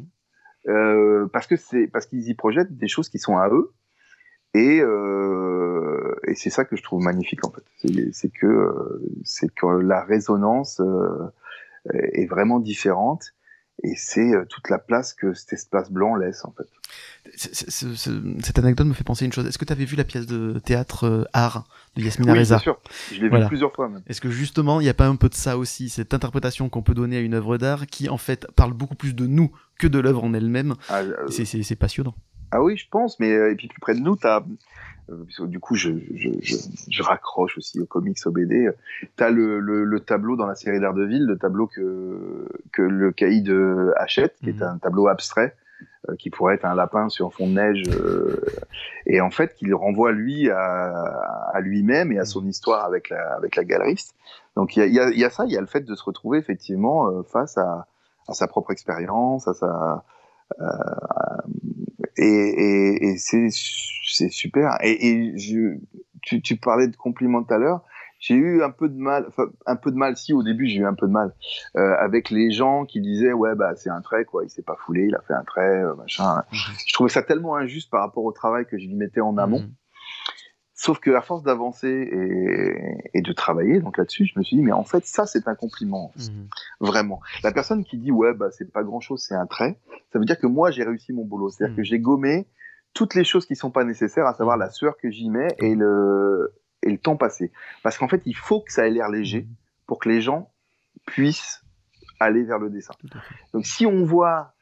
Euh, 0.68 1.28
parce 1.32 1.46
que 1.46 1.56
c'est 1.56 1.86
parce 1.86 2.06
qu'ils 2.06 2.28
y 2.28 2.34
projettent 2.34 2.76
des 2.76 2.88
choses 2.88 3.08
qui 3.08 3.20
sont 3.20 3.36
à 3.36 3.48
eux 3.50 3.72
et, 4.52 4.80
euh, 4.80 6.16
et 6.26 6.34
c'est 6.34 6.50
ça 6.50 6.64
que 6.64 6.74
je 6.74 6.82
trouve 6.82 7.04
magnifique 7.04 7.46
en 7.46 7.52
fait 7.52 7.62
c'est 8.10 8.30
que 8.30 9.00
c'est 9.22 9.54
que 9.54 9.64
la 9.64 10.02
résonance 10.02 10.80
euh, 10.80 11.30
est 11.92 12.26
vraiment 12.26 12.58
différente 12.58 13.32
et 13.82 13.94
c'est 13.96 14.34
euh, 14.34 14.44
toute 14.48 14.70
la 14.70 14.78
place 14.78 15.12
que 15.12 15.34
cet 15.34 15.52
espace 15.52 15.90
blanc 15.90 16.14
laisse 16.14 16.44
en 16.44 16.52
fait. 16.52 16.66
cette 17.36 18.58
anecdote 18.58 18.86
me 18.86 18.94
fait 18.94 19.04
penser 19.04 19.24
à 19.24 19.26
une 19.26 19.32
chose. 19.32 19.46
Est-ce 19.46 19.58
que 19.58 19.64
tu 19.64 19.72
avais 19.72 19.84
vu 19.84 19.96
la 19.96 20.04
pièce 20.04 20.26
de 20.26 20.58
théâtre 20.58 21.04
euh, 21.04 21.24
Art 21.32 21.68
de 21.94 22.02
Yasmina 22.02 22.32
oui, 22.32 22.38
Reza 22.38 22.56
bien 22.56 22.62
sûr. 22.62 22.80
Je 23.12 23.20
l'ai 23.20 23.28
vu 23.28 23.46
plusieurs 23.46 23.72
fois 23.74 23.88
même. 23.88 24.02
Est-ce 24.06 24.20
que 24.20 24.30
justement 24.30 24.80
il 24.80 24.84
n'y 24.84 24.90
a 24.90 24.94
pas 24.94 25.06
un 25.06 25.16
peu 25.16 25.28
de 25.28 25.34
ça 25.34 25.58
aussi, 25.58 25.88
cette 25.90 26.14
interprétation 26.14 26.68
qu'on 26.68 26.82
peut 26.82 26.94
donner 26.94 27.18
à 27.18 27.20
une 27.20 27.34
œuvre 27.34 27.58
d'art 27.58 27.86
qui 27.86 28.08
en 28.08 28.18
fait 28.18 28.46
parle 28.56 28.72
beaucoup 28.72 28.94
plus 28.94 29.14
de 29.14 29.26
nous 29.26 29.52
que 29.78 29.86
de 29.86 29.98
l'œuvre 29.98 30.24
en 30.24 30.32
elle-même? 30.32 30.74
Ah, 30.88 31.00
euh, 31.00 31.26
C'est 31.28 31.76
passionnant. 31.76 32.14
Ah 32.50 32.62
oui, 32.62 32.76
je 32.76 32.88
pense, 32.88 33.18
mais 33.20 33.30
et 33.30 33.54
puis 33.56 33.68
plus 33.68 33.80
près 33.80 33.94
de 33.94 34.00
nous, 34.00 34.16
tu 34.16 34.26
as 34.26 34.44
euh, 35.10 35.46
du 35.46 35.60
coup, 35.60 35.76
je, 35.76 35.92
je, 36.14 36.30
je, 36.42 36.56
je, 36.88 37.02
raccroche 37.02 37.58
aussi 37.58 37.80
aux 37.80 37.86
comics, 37.86 38.18
aux 38.24 38.30
BD. 38.30 38.68
T'as 39.14 39.30
le, 39.30 39.60
le, 39.60 39.84
le, 39.84 40.00
tableau 40.00 40.36
dans 40.36 40.46
la 40.46 40.56
série 40.56 40.80
d'Ardeville, 40.80 41.24
le 41.24 41.38
tableau 41.38 41.66
que, 41.66 42.48
que 42.72 42.82
le 42.82 43.12
caïd 43.12 43.52
achète, 43.96 44.36
qui 44.42 44.50
est 44.50 44.60
mhm. 44.60 44.62
un 44.62 44.78
tableau 44.78 45.06
abstrait, 45.06 45.54
euh, 46.08 46.16
qui 46.16 46.30
pourrait 46.30 46.56
être 46.56 46.64
un 46.64 46.74
lapin 46.74 47.08
sur 47.08 47.26
un 47.26 47.30
fond 47.30 47.46
de 47.46 47.52
neige, 47.52 47.82
euh, 47.88 48.40
et 49.06 49.20
en 49.20 49.30
fait, 49.30 49.54
qu'il 49.54 49.72
renvoie 49.74 50.10
lui 50.10 50.50
à, 50.50 50.90
à 51.52 51.60
lui-même 51.60 52.10
et 52.10 52.18
à 52.18 52.24
son 52.24 52.44
histoire 52.44 52.84
avec 52.84 53.10
la, 53.10 53.34
avec 53.34 53.54
la 53.54 53.64
galeriste. 53.64 54.16
Donc 54.56 54.76
il 54.76 54.80
y 54.80 54.82
a, 54.82 54.86
y, 54.86 54.98
a, 54.98 55.10
y 55.10 55.24
a, 55.24 55.30
ça, 55.30 55.44
il 55.44 55.52
y 55.52 55.56
a 55.56 55.60
le 55.60 55.66
fait 55.66 55.82
de 55.82 55.94
se 55.94 56.02
retrouver 56.02 56.38
effectivement 56.38 57.22
face 57.24 57.58
à, 57.58 57.86
à 58.26 58.32
sa 58.32 58.48
propre 58.48 58.72
expérience, 58.72 59.46
à 59.46 59.54
sa 59.54 60.02
et, 62.16 62.24
et, 62.24 63.06
et 63.08 63.16
c'est 63.18 63.48
c'est 63.50 64.30
super. 64.30 64.78
Et, 64.82 65.08
et 65.08 65.38
je, 65.38 65.78
tu, 66.22 66.40
tu, 66.40 66.56
parlais 66.56 66.88
de 66.88 66.96
compliments 66.96 67.42
tout 67.42 67.54
à 67.54 67.58
l'heure. 67.58 67.82
J'ai 68.18 68.34
eu 68.34 68.62
un 68.62 68.70
peu 68.70 68.88
de 68.88 68.96
mal, 68.96 69.26
enfin, 69.28 69.44
un 69.66 69.76
peu 69.76 69.90
de 69.90 69.96
mal. 69.96 70.16
Si 70.16 70.32
au 70.32 70.42
début 70.42 70.66
j'ai 70.66 70.78
eu 70.78 70.86
un 70.86 70.94
peu 70.94 71.06
de 71.06 71.12
mal 71.12 71.34
euh, 71.76 71.94
avec 71.98 72.30
les 72.30 72.50
gens 72.50 72.86
qui 72.86 73.00
disaient 73.00 73.34
ouais 73.34 73.54
bah 73.54 73.74
c'est 73.76 73.90
un 73.90 74.00
trait 74.00 74.24
quoi, 74.24 74.42
il 74.42 74.48
s'est 74.48 74.62
pas 74.62 74.76
foulé, 74.76 75.06
il 75.08 75.14
a 75.14 75.20
fait 75.20 75.34
un 75.34 75.44
trait, 75.44 75.82
euh, 75.82 75.94
machin. 75.94 76.42
Je 76.50 76.92
trouvais 76.94 77.10
ça 77.10 77.22
tellement 77.22 77.56
injuste 77.56 77.90
par 77.90 78.00
rapport 78.00 78.24
au 78.24 78.32
travail 78.32 78.64
que 78.66 78.78
je 78.78 78.86
lui 78.86 78.94
mettais 78.94 79.20
en 79.20 79.36
amont. 79.36 79.60
Mhm. 79.60 79.72
Sauf 80.78 81.00
que 81.00 81.10
à 81.12 81.22
force 81.22 81.42
d'avancer 81.42 81.88
et, 83.14 83.22
de 83.22 83.32
travailler 83.32 83.80
donc 83.80 83.96
là-dessus, 83.96 84.26
je 84.26 84.38
me 84.38 84.44
suis 84.44 84.56
dit 84.56 84.62
mais 84.62 84.72
en 84.72 84.84
fait 84.84 85.06
ça 85.06 85.24
c'est 85.24 85.48
un 85.48 85.54
compliment 85.54 86.12
mhm. 86.16 86.48
vraiment. 86.80 87.20
La 87.42 87.50
personne 87.50 87.82
qui 87.82 87.96
dit 87.96 88.12
ouais 88.12 88.34
bah 88.34 88.50
c'est 88.50 88.70
pas 88.70 88.84
grand 88.84 89.00
chose, 89.00 89.24
c'est 89.26 89.34
un 89.34 89.46
trait, 89.46 89.78
ça 90.12 90.18
veut 90.18 90.26
dire 90.26 90.38
que 90.38 90.46
moi 90.46 90.70
j'ai 90.70 90.84
réussi 90.84 91.14
mon 91.14 91.24
boulot, 91.24 91.48
c'est-à-dire 91.48 91.72
mhm. 91.72 91.76
que 91.78 91.82
j'ai 91.82 91.98
gommé 91.98 92.46
toutes 92.92 93.14
les 93.14 93.24
choses 93.24 93.46
qui 93.46 93.56
sont 93.56 93.70
pas 93.70 93.84
nécessaires, 93.84 94.26
à 94.26 94.34
savoir 94.34 94.56
mhm. 94.58 94.64
la 94.64 94.70
sueur 94.70 94.98
que 94.98 95.10
j'y 95.10 95.30
mets 95.30 95.56
et 95.60 95.74
le 95.74 96.52
et 96.82 96.90
le 96.90 96.98
temps 96.98 97.16
passé. 97.16 97.52
Parce 97.82 97.96
qu'en 97.96 98.08
fait 98.08 98.20
il 98.26 98.36
faut 98.36 98.60
que 98.60 98.70
ça 98.70 98.86
ait 98.86 98.90
l'air 98.90 99.08
léger 99.08 99.48
pour 99.86 99.98
que 99.98 100.10
les 100.10 100.20
gens 100.20 100.50
puissent 101.06 101.62
aller 102.20 102.42
vers 102.42 102.58
le 102.58 102.68
dessin. 102.68 102.92
Donc 103.54 103.64
si 103.64 103.86
on 103.86 104.04
voit 104.04 104.52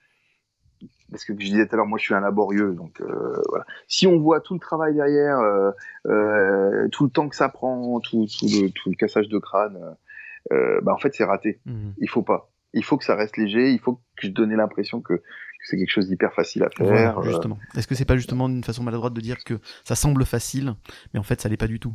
parce 1.11 1.25
que 1.25 1.33
je 1.33 1.39
disais 1.39 1.67
tout 1.67 1.75
à 1.75 1.77
l'heure, 1.77 1.87
moi 1.87 1.99
je 1.99 2.05
suis 2.05 2.15
un 2.15 2.21
laborieux, 2.21 2.73
donc 2.73 3.01
euh, 3.01 3.43
voilà. 3.49 3.65
Si 3.89 4.07
on 4.07 4.19
voit 4.19 4.41
tout 4.41 4.55
le 4.55 4.61
travail 4.61 4.95
derrière, 4.95 5.39
euh, 5.39 5.71
euh, 6.07 6.89
tout 6.89 7.05
le 7.05 7.11
temps 7.11 7.29
que 7.29 7.37
ça 7.37 7.49
prend, 7.49 8.01
tout, 8.01 8.27
tout, 8.27 8.47
le, 8.47 8.69
tout 8.71 8.91
le 8.91 8.97
cassage 8.97 9.29
de 9.29 9.39
crâne, 9.39 9.79
bah 10.51 10.93
en 10.93 10.99
fait 10.99 11.15
c'est 11.15 11.25
raté. 11.25 11.61
Mmh. 11.67 11.91
Il 11.99 12.09
faut 12.09 12.23
pas. 12.23 12.51
Il 12.73 12.85
faut 12.85 12.97
que 12.97 13.05
ça 13.05 13.15
reste 13.15 13.37
léger. 13.37 13.71
Il 13.71 13.79
faut 13.79 13.95
que 13.95 14.27
je 14.27 14.29
donne 14.29 14.55
l'impression 14.55 15.01
que 15.01 15.23
c'est 15.65 15.77
quelque 15.77 15.91
chose 15.91 16.09
d'hyper 16.09 16.33
facile 16.33 16.63
à 16.63 16.71
faire. 16.71 17.19
Euh. 17.19 17.23
justement. 17.25 17.59
Est-ce 17.77 17.87
que 17.87 17.95
c'est 17.95 18.05
pas 18.05 18.17
justement 18.17 18.49
une 18.49 18.63
façon 18.63 18.83
maladroite 18.83 19.15
de 19.15 19.21
dire 19.21 19.43
que 19.45 19.59
ça 19.83 19.95
semble 19.95 20.25
facile, 20.25 20.75
mais 21.13 21.21
en 21.21 21.23
fait 21.23 21.41
ça 21.41 21.49
l'est 21.49 21.57
pas 21.57 21.67
du 21.67 21.81
tout? 21.81 21.95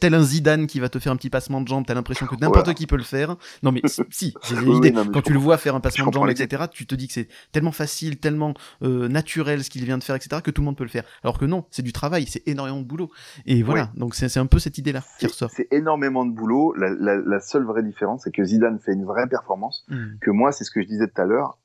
Tel 0.00 0.14
un 0.14 0.22
Zidane 0.22 0.66
qui 0.66 0.80
va 0.80 0.88
te 0.88 0.98
faire 0.98 1.12
un 1.12 1.16
petit 1.16 1.30
passement 1.30 1.60
de 1.60 1.68
jambe, 1.68 1.84
t'as 1.86 1.94
l'impression 1.94 2.26
que 2.26 2.36
n'importe 2.36 2.74
qui 2.74 2.86
peut 2.86 2.96
le 2.96 3.02
faire. 3.02 3.36
Non 3.62 3.72
mais 3.72 3.82
si, 4.10 4.34
j'ai 4.48 4.56
l'idée. 4.56 4.92
Quand 5.12 5.22
tu 5.22 5.32
le 5.32 5.38
vois 5.38 5.56
faire 5.56 5.74
un 5.74 5.80
passement 5.80 6.08
de 6.08 6.12
jambe, 6.12 6.28
etc., 6.28 6.64
tu 6.70 6.86
te 6.86 6.94
dis 6.94 7.06
que 7.08 7.14
c'est 7.14 7.28
tellement 7.52 7.72
facile, 7.72 8.18
tellement 8.18 8.54
euh, 8.82 9.08
naturel 9.08 9.64
ce 9.64 9.70
qu'il 9.70 9.84
vient 9.84 9.98
de 9.98 10.04
faire, 10.04 10.16
etc., 10.16 10.42
que 10.42 10.50
tout 10.50 10.60
le 10.60 10.66
monde 10.66 10.76
peut 10.76 10.84
le 10.84 10.90
faire. 10.90 11.04
Alors 11.22 11.38
que 11.38 11.44
non, 11.44 11.64
c'est 11.70 11.82
du 11.82 11.92
travail, 11.92 12.26
c'est 12.26 12.46
énormément 12.46 12.80
de 12.80 12.86
boulot. 12.86 13.10
Et 13.46 13.62
voilà, 13.62 13.90
donc 13.96 14.14
c'est 14.14 14.36
un 14.36 14.46
peu 14.46 14.58
cette 14.58 14.78
idée-là 14.78 15.02
qui 15.18 15.26
ressort. 15.26 15.50
C'est 15.50 15.68
énormément 15.70 16.26
de 16.26 16.32
boulot. 16.32 16.74
La, 16.76 17.40
seule 17.40 17.64
vraie 17.64 17.82
différence, 17.82 18.22
c'est 18.24 18.32
que 18.32 18.44
Zidane 18.44 18.78
fait 18.80 18.92
une 18.92 19.04
vraie 19.04 19.28
performance. 19.28 19.84
Mmh. 19.88 20.18
Que 20.20 20.30
moi, 20.30 20.52
c'est 20.52 20.64
ce 20.64 20.70
que 20.70 20.82
je 20.82 20.86
disais 20.86 21.06
tout 21.06 21.20
à 21.20 21.24
l'heure 21.24 21.58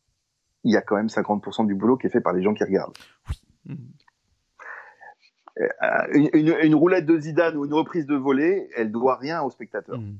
il 0.63 0.73
y 0.73 0.77
a 0.77 0.81
quand 0.81 0.95
même 0.95 1.07
50% 1.07 1.67
du 1.67 1.75
boulot 1.75 1.97
qui 1.97 2.07
est 2.07 2.09
fait 2.09 2.21
par 2.21 2.33
les 2.33 2.43
gens 2.43 2.53
qui 2.53 2.63
regardent. 2.63 2.97
Euh, 5.59 6.29
une, 6.33 6.75
roulette 6.75 7.05
de 7.05 7.19
Zidane 7.19 7.57
ou 7.57 7.65
une 7.65 7.73
reprise 7.73 8.05
de 8.05 8.15
volée, 8.15 8.69
elle 8.75 8.91
doit 8.91 9.17
rien 9.17 9.41
au 9.41 9.49
spectateur. 9.49 9.99
Mm. 9.99 10.17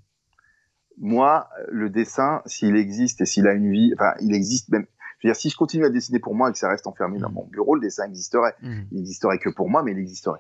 Moi, 0.98 1.48
le 1.70 1.90
dessin, 1.90 2.42
s'il 2.46 2.76
existe 2.76 3.22
et 3.22 3.26
s'il 3.26 3.48
a 3.48 3.54
une 3.54 3.72
vie, 3.72 3.94
enfin, 3.96 4.14
il 4.22 4.36
existe 4.36 4.70
même. 4.70 4.86
Je 5.20 5.28
veux 5.28 5.34
dire, 5.34 5.40
si 5.40 5.50
je 5.50 5.56
continue 5.56 5.86
à 5.86 5.90
dessiner 5.90 6.20
pour 6.20 6.36
moi 6.36 6.50
et 6.50 6.52
que 6.52 6.58
ça 6.58 6.70
reste 6.70 6.86
enfermé 6.86 7.20
dans 7.20 7.30
mm. 7.30 7.34
mon 7.34 7.46
bureau, 7.46 7.76
le 7.76 7.82
dessin 7.82 8.06
existerait. 8.06 8.56
Mm. 8.62 8.82
Il 8.92 9.00
existerait 9.00 9.40
que 9.40 9.50
pour 9.50 9.70
moi, 9.70 9.84
mais 9.84 9.92
il 9.92 10.00
existerait. 10.00 10.40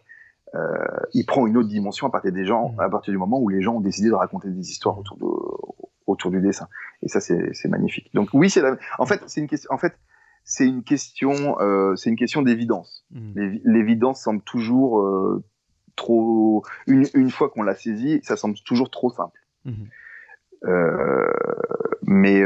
Euh, 0.54 0.68
il 1.14 1.26
prend 1.26 1.48
une 1.48 1.56
autre 1.56 1.70
dimension 1.70 2.08
à 2.08 2.12
partir 2.12 2.34
des 2.34 2.46
gens, 2.46 2.76
à 2.78 2.90
partir 2.90 3.14
du 3.14 3.18
moment 3.18 3.40
où 3.40 3.48
les 3.48 3.62
gens 3.62 3.76
ont 3.76 3.82
décidé 3.82 4.10
de 4.10 4.14
raconter 4.14 4.50
des 4.50 4.70
histoires 4.70 5.00
autour 5.00 5.18
de, 5.18 5.26
autour 6.12 6.32
du 6.32 6.42
dessin. 6.42 6.68
Et 7.04 7.08
ça, 7.08 7.20
c'est 7.20 7.68
magnifique. 7.68 8.10
Donc 8.14 8.30
oui, 8.34 8.50
c'est 8.50 8.64
en 9.00 9.06
fait, 9.06 9.22
c'est 9.28 9.42
une 9.42 9.48
question. 9.48 9.70
En 9.72 9.78
fait, 9.78 9.96
c'est 10.44 10.68
une 10.68 10.84
question, 10.84 11.60
euh, 11.60 11.96
c'est 11.96 12.10
une 12.10 12.16
question 12.16 12.42
d'évidence. 12.42 13.06
Mmh. 13.12 13.60
L'évidence 13.64 14.22
semble 14.22 14.42
toujours 14.42 15.00
euh, 15.00 15.44
trop. 15.96 16.64
Une, 16.88 17.06
une 17.14 17.32
fois 17.32 17.50
qu'on 17.50 17.64
l'a 17.64 17.76
saisie, 17.76 18.20
ça 18.24 18.36
semble 18.36 18.56
toujours 18.66 18.90
trop 18.90 19.10
simple. 19.10 19.40
Mmh. 19.66 19.72
Euh, 20.66 21.32
mais 22.04 22.44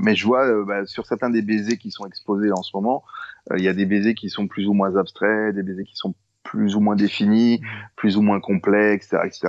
mais 0.00 0.14
je 0.14 0.24
vois 0.24 0.64
bah, 0.64 0.86
sur 0.86 1.06
certains 1.06 1.30
des 1.30 1.42
baisers 1.42 1.76
qui 1.76 1.90
sont 1.90 2.06
exposés 2.06 2.50
en 2.52 2.62
ce 2.62 2.70
moment, 2.74 3.02
il 3.56 3.62
y 3.62 3.68
a 3.68 3.74
des 3.74 3.86
baisers 3.86 4.14
qui 4.14 4.30
sont 4.30 4.46
plus 4.46 4.66
ou 4.68 4.72
moins 4.72 4.96
abstraits, 4.96 5.54
des 5.54 5.62
baisers 5.62 5.84
qui 5.84 5.96
sont 5.96 6.14
plus 6.44 6.76
ou 6.76 6.80
moins 6.80 6.96
définis, 6.96 7.60
mmh. 7.60 7.66
plus 7.96 8.16
ou 8.16 8.22
moins 8.22 8.40
complexes, 8.40 9.12
etc., 9.12 9.22
etc. 9.26 9.48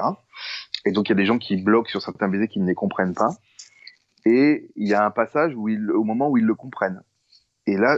Et 0.88 0.92
donc 0.92 1.10
il 1.10 1.12
y 1.12 1.14
a 1.14 1.18
des 1.18 1.26
gens 1.26 1.38
qui 1.38 1.58
bloquent 1.58 1.90
sur 1.90 2.02
certains 2.02 2.30
baisers 2.30 2.48
qui 2.48 2.60
ne 2.60 2.66
les 2.66 2.76
comprennent 2.76 3.14
pas. 3.14 3.36
Et 4.26 4.72
il 4.76 4.88
y 4.88 4.94
a 4.94 5.06
un 5.06 5.12
passage 5.12 5.54
où 5.56 5.70
ils, 5.70 5.92
au 5.92 6.04
moment 6.04 6.30
où 6.30 6.38
ils 6.38 6.46
le 6.46 6.56
comprennent. 6.56 7.02
Et 7.66 7.78
là, 7.78 7.98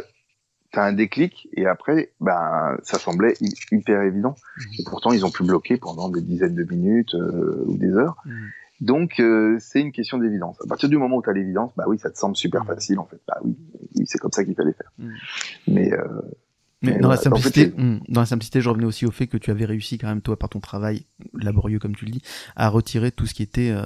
tu 0.72 0.80
as 0.80 0.84
un 0.84 0.94
déclic 0.94 1.48
et 1.54 1.66
après, 1.66 2.12
ben, 2.20 2.78
ça 2.84 3.00
semblait 3.00 3.34
hyper 3.72 4.02
évident. 4.02 4.36
Et 4.78 4.84
pourtant, 4.86 5.12
ils 5.12 5.26
ont 5.26 5.32
pu 5.32 5.44
bloquer 5.44 5.78
pendant 5.78 6.10
des 6.10 6.22
dizaines 6.22 6.56
de 6.56 6.64
minutes 6.64 7.16
euh, 7.16 7.64
ou 7.66 7.78
des 7.78 7.92
heures. 7.92 8.18
Mmh. 8.26 8.32
Donc, 8.82 9.20
euh, 9.20 9.58
c'est 9.60 9.82
une 9.82 9.92
question 9.92 10.20
d'évidence. 10.20 10.58
À 10.64 10.68
partir 10.68 10.88
du 10.88 10.98
moment 10.98 11.18
où 11.18 11.22
tu 11.22 11.30
as 11.30 11.34
l'évidence, 11.34 11.72
bah 11.76 11.86
oui, 11.88 11.98
ça 12.00 12.10
te 12.10 12.18
semble 12.18 12.36
super 12.36 12.66
facile 12.66 13.00
en 13.00 13.06
fait. 13.06 13.20
Bah 13.28 13.38
oui, 13.44 13.58
oui 13.96 14.06
c'est 14.06 14.20
comme 14.20 14.32
ça 14.32 14.44
qu'il 14.44 14.56
fallait 14.56 14.74
faire. 14.74 14.92
Mais 15.68 15.92
euh, 15.92 16.22
mais, 16.82 16.98
dans, 16.98 17.10
la 17.10 17.18
simplicité, 17.18 17.68
hmm, 17.68 18.00
dans 18.08 18.22
la 18.22 18.26
simplicité, 18.26 18.62
je 18.62 18.70
revenais 18.70 18.86
aussi 18.86 19.06
au 19.06 19.12
fait 19.12 19.28
que 19.28 19.38
tu 19.38 19.52
avais 19.52 19.66
réussi 19.66 19.98
quand 19.98 20.08
même, 20.08 20.22
toi, 20.22 20.40
par 20.40 20.50
ton 20.50 20.60
travail 20.60 21.06
laborieux, 21.34 21.80
comme 21.80 21.96
tu 21.96 22.06
le 22.06 22.12
dis, 22.12 22.22
à 22.56 22.70
retirer 22.70 23.12
tout 23.12 23.26
ce 23.26 23.34
qui 23.34 23.44
était 23.44 23.72
euh, 23.72 23.84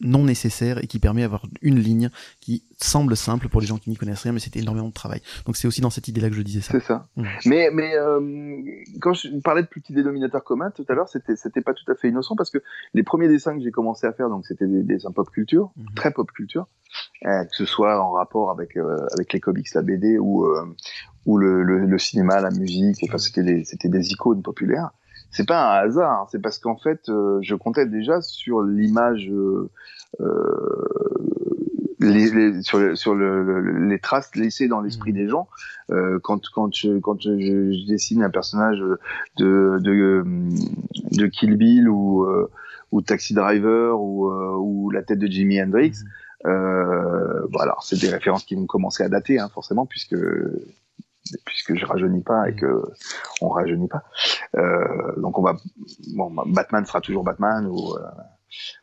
non 0.00 0.24
nécessaire 0.24 0.82
et 0.82 0.86
qui 0.86 0.98
permet 0.98 1.22
d'avoir 1.22 1.46
une 1.62 1.78
ligne 1.78 2.10
qui 2.40 2.64
semble 2.78 3.16
simple 3.16 3.48
pour 3.48 3.60
les 3.60 3.66
gens 3.66 3.78
qui 3.78 3.90
n'y 3.90 3.96
connaissent 3.96 4.22
rien, 4.22 4.32
mais 4.32 4.40
c'était 4.40 4.60
énormément 4.60 4.88
de 4.88 4.92
travail. 4.92 5.20
Donc 5.46 5.56
c'est 5.56 5.68
aussi 5.68 5.80
dans 5.80 5.90
cette 5.90 6.08
idée-là 6.08 6.28
que 6.28 6.34
je 6.34 6.42
disais 6.42 6.60
ça. 6.60 6.72
C'est 6.72 6.84
ça. 6.84 7.06
Hmm. 7.16 7.24
Mais, 7.46 7.70
mais 7.72 7.94
euh, 7.94 8.62
quand 9.00 9.14
je 9.14 9.28
parlais 9.40 9.62
de 9.62 9.68
petit 9.68 9.92
dénominateur 9.92 10.42
commun 10.42 10.70
tout 10.70 10.84
à 10.88 10.94
l'heure, 10.94 11.08
c'était 11.08 11.36
c'était 11.36 11.60
pas 11.60 11.74
tout 11.74 11.90
à 11.90 11.94
fait 11.94 12.08
innocent 12.08 12.36
parce 12.36 12.50
que 12.50 12.58
les 12.92 13.02
premiers 13.02 13.28
dessins 13.28 13.56
que 13.56 13.62
j'ai 13.62 13.70
commencé 13.70 14.06
à 14.06 14.12
faire, 14.12 14.28
donc 14.28 14.46
c'était 14.46 14.66
des, 14.66 14.82
dessins 14.82 15.12
pop 15.12 15.30
culture, 15.30 15.72
hmm. 15.76 15.94
très 15.94 16.10
pop 16.10 16.30
culture, 16.32 16.66
euh, 17.26 17.44
que 17.44 17.54
ce 17.56 17.64
soit 17.64 18.02
en 18.02 18.10
rapport 18.10 18.50
avec 18.50 18.76
euh, 18.76 19.06
avec 19.12 19.32
les 19.32 19.40
comics, 19.40 19.72
la 19.74 19.82
BD 19.82 20.18
ou 20.18 20.46
ou 21.26 21.38
le, 21.38 21.62
le, 21.62 21.98
cinéma, 21.98 22.40
la 22.40 22.50
musique. 22.50 22.98
Enfin, 23.04 23.18
c'était 23.18 23.42
des, 23.42 23.64
c'était 23.64 23.88
des 23.88 24.10
icônes 24.12 24.42
populaires. 24.42 24.90
C'est 25.34 25.46
pas 25.46 25.78
un 25.78 25.84
hasard, 25.84 26.22
hein. 26.22 26.26
c'est 26.30 26.40
parce 26.40 26.58
qu'en 26.58 26.76
fait, 26.76 27.08
euh, 27.08 27.38
je 27.42 27.54
comptais 27.54 27.86
déjà 27.86 28.20
sur 28.20 28.62
l'image, 28.62 29.28
euh, 29.30 29.68
euh 30.20 30.78
les, 32.00 32.30
les, 32.30 32.62
sur, 32.62 32.96
sur 32.96 33.14
le, 33.14 33.88
les 33.88 33.98
traces 33.98 34.34
laissées 34.36 34.68
dans 34.68 34.80
l'esprit 34.80 35.12
mmh. 35.12 35.16
des 35.16 35.28
gens. 35.28 35.48
Euh, 35.90 36.18
quand 36.22 36.40
quand 36.54 36.74
je 36.74 36.98
quand 36.98 37.20
je, 37.20 37.30
je, 37.38 37.86
dessine 37.86 38.22
un 38.22 38.30
personnage 38.30 38.78
de 39.38 39.78
de, 39.80 40.22
de 41.12 41.26
Kill 41.26 41.56
Bill 41.56 41.88
ou 41.88 42.26
ou 42.92 43.00
Taxi 43.00 43.32
Driver 43.32 43.98
ou, 43.98 44.30
ou 44.30 44.90
la 44.90 45.02
tête 45.02 45.18
de 45.18 45.26
Jimi 45.26 45.60
Hendrix. 45.62 45.92
Mmh. 46.02 46.08
Euh, 46.46 47.46
voilà, 47.52 47.74
c'est 47.80 47.98
des 47.98 48.10
références 48.10 48.44
qui 48.44 48.54
vont 48.54 48.66
commencer 48.66 49.02
à 49.02 49.08
dater, 49.08 49.38
hein, 49.38 49.48
forcément, 49.52 49.86
puisque 49.86 50.16
puisque 51.44 51.74
je 51.74 51.84
rajeunis 51.86 52.22
pas 52.22 52.48
et 52.48 52.52
mm. 52.52 52.56
que 52.56 52.82
on 53.40 53.48
rajeunit 53.48 53.88
pas. 53.88 54.04
Euh, 54.56 55.20
donc 55.20 55.38
on 55.38 55.42
va, 55.42 55.56
bon, 56.14 56.30
Batman 56.46 56.84
sera 56.84 57.00
toujours 57.00 57.24
Batman 57.24 57.66
ou, 57.66 57.94
euh, 57.94 58.00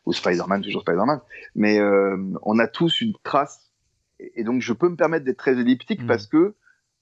ou 0.06 0.12
Spider-Man 0.12 0.62
toujours 0.62 0.82
Spider-Man, 0.82 1.20
mais 1.54 1.78
euh, 1.78 2.16
on 2.42 2.58
a 2.58 2.66
tous 2.66 3.00
une 3.00 3.14
trace 3.22 3.70
et 4.18 4.44
donc 4.44 4.60
je 4.60 4.72
peux 4.72 4.88
me 4.88 4.96
permettre 4.96 5.24
d'être 5.24 5.38
très 5.38 5.52
elliptique 5.52 6.02
mm. 6.02 6.06
parce 6.06 6.26
que 6.26 6.54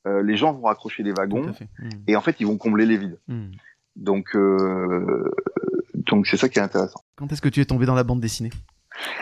euh, 0.06 0.22
les 0.22 0.36
gens 0.36 0.52
vont 0.52 0.62
raccrocher 0.62 1.02
les 1.02 1.12
wagons 1.12 1.46
mm. 1.78 1.88
et 2.06 2.16
en 2.16 2.20
fait 2.20 2.36
ils 2.40 2.46
vont 2.46 2.58
combler 2.58 2.86
les 2.86 2.96
vides. 2.96 3.18
Donc 3.96 4.36
donc 5.94 6.26
c'est 6.26 6.36
ça 6.36 6.48
qui 6.48 6.58
est 6.58 6.62
intéressant. 6.62 7.00
Quand 7.16 7.30
est-ce 7.32 7.42
que 7.42 7.48
tu 7.48 7.60
es 7.60 7.64
tombé 7.64 7.86
dans 7.86 7.94
la 7.94 8.04
bande 8.04 8.20
dessinée? 8.20 8.50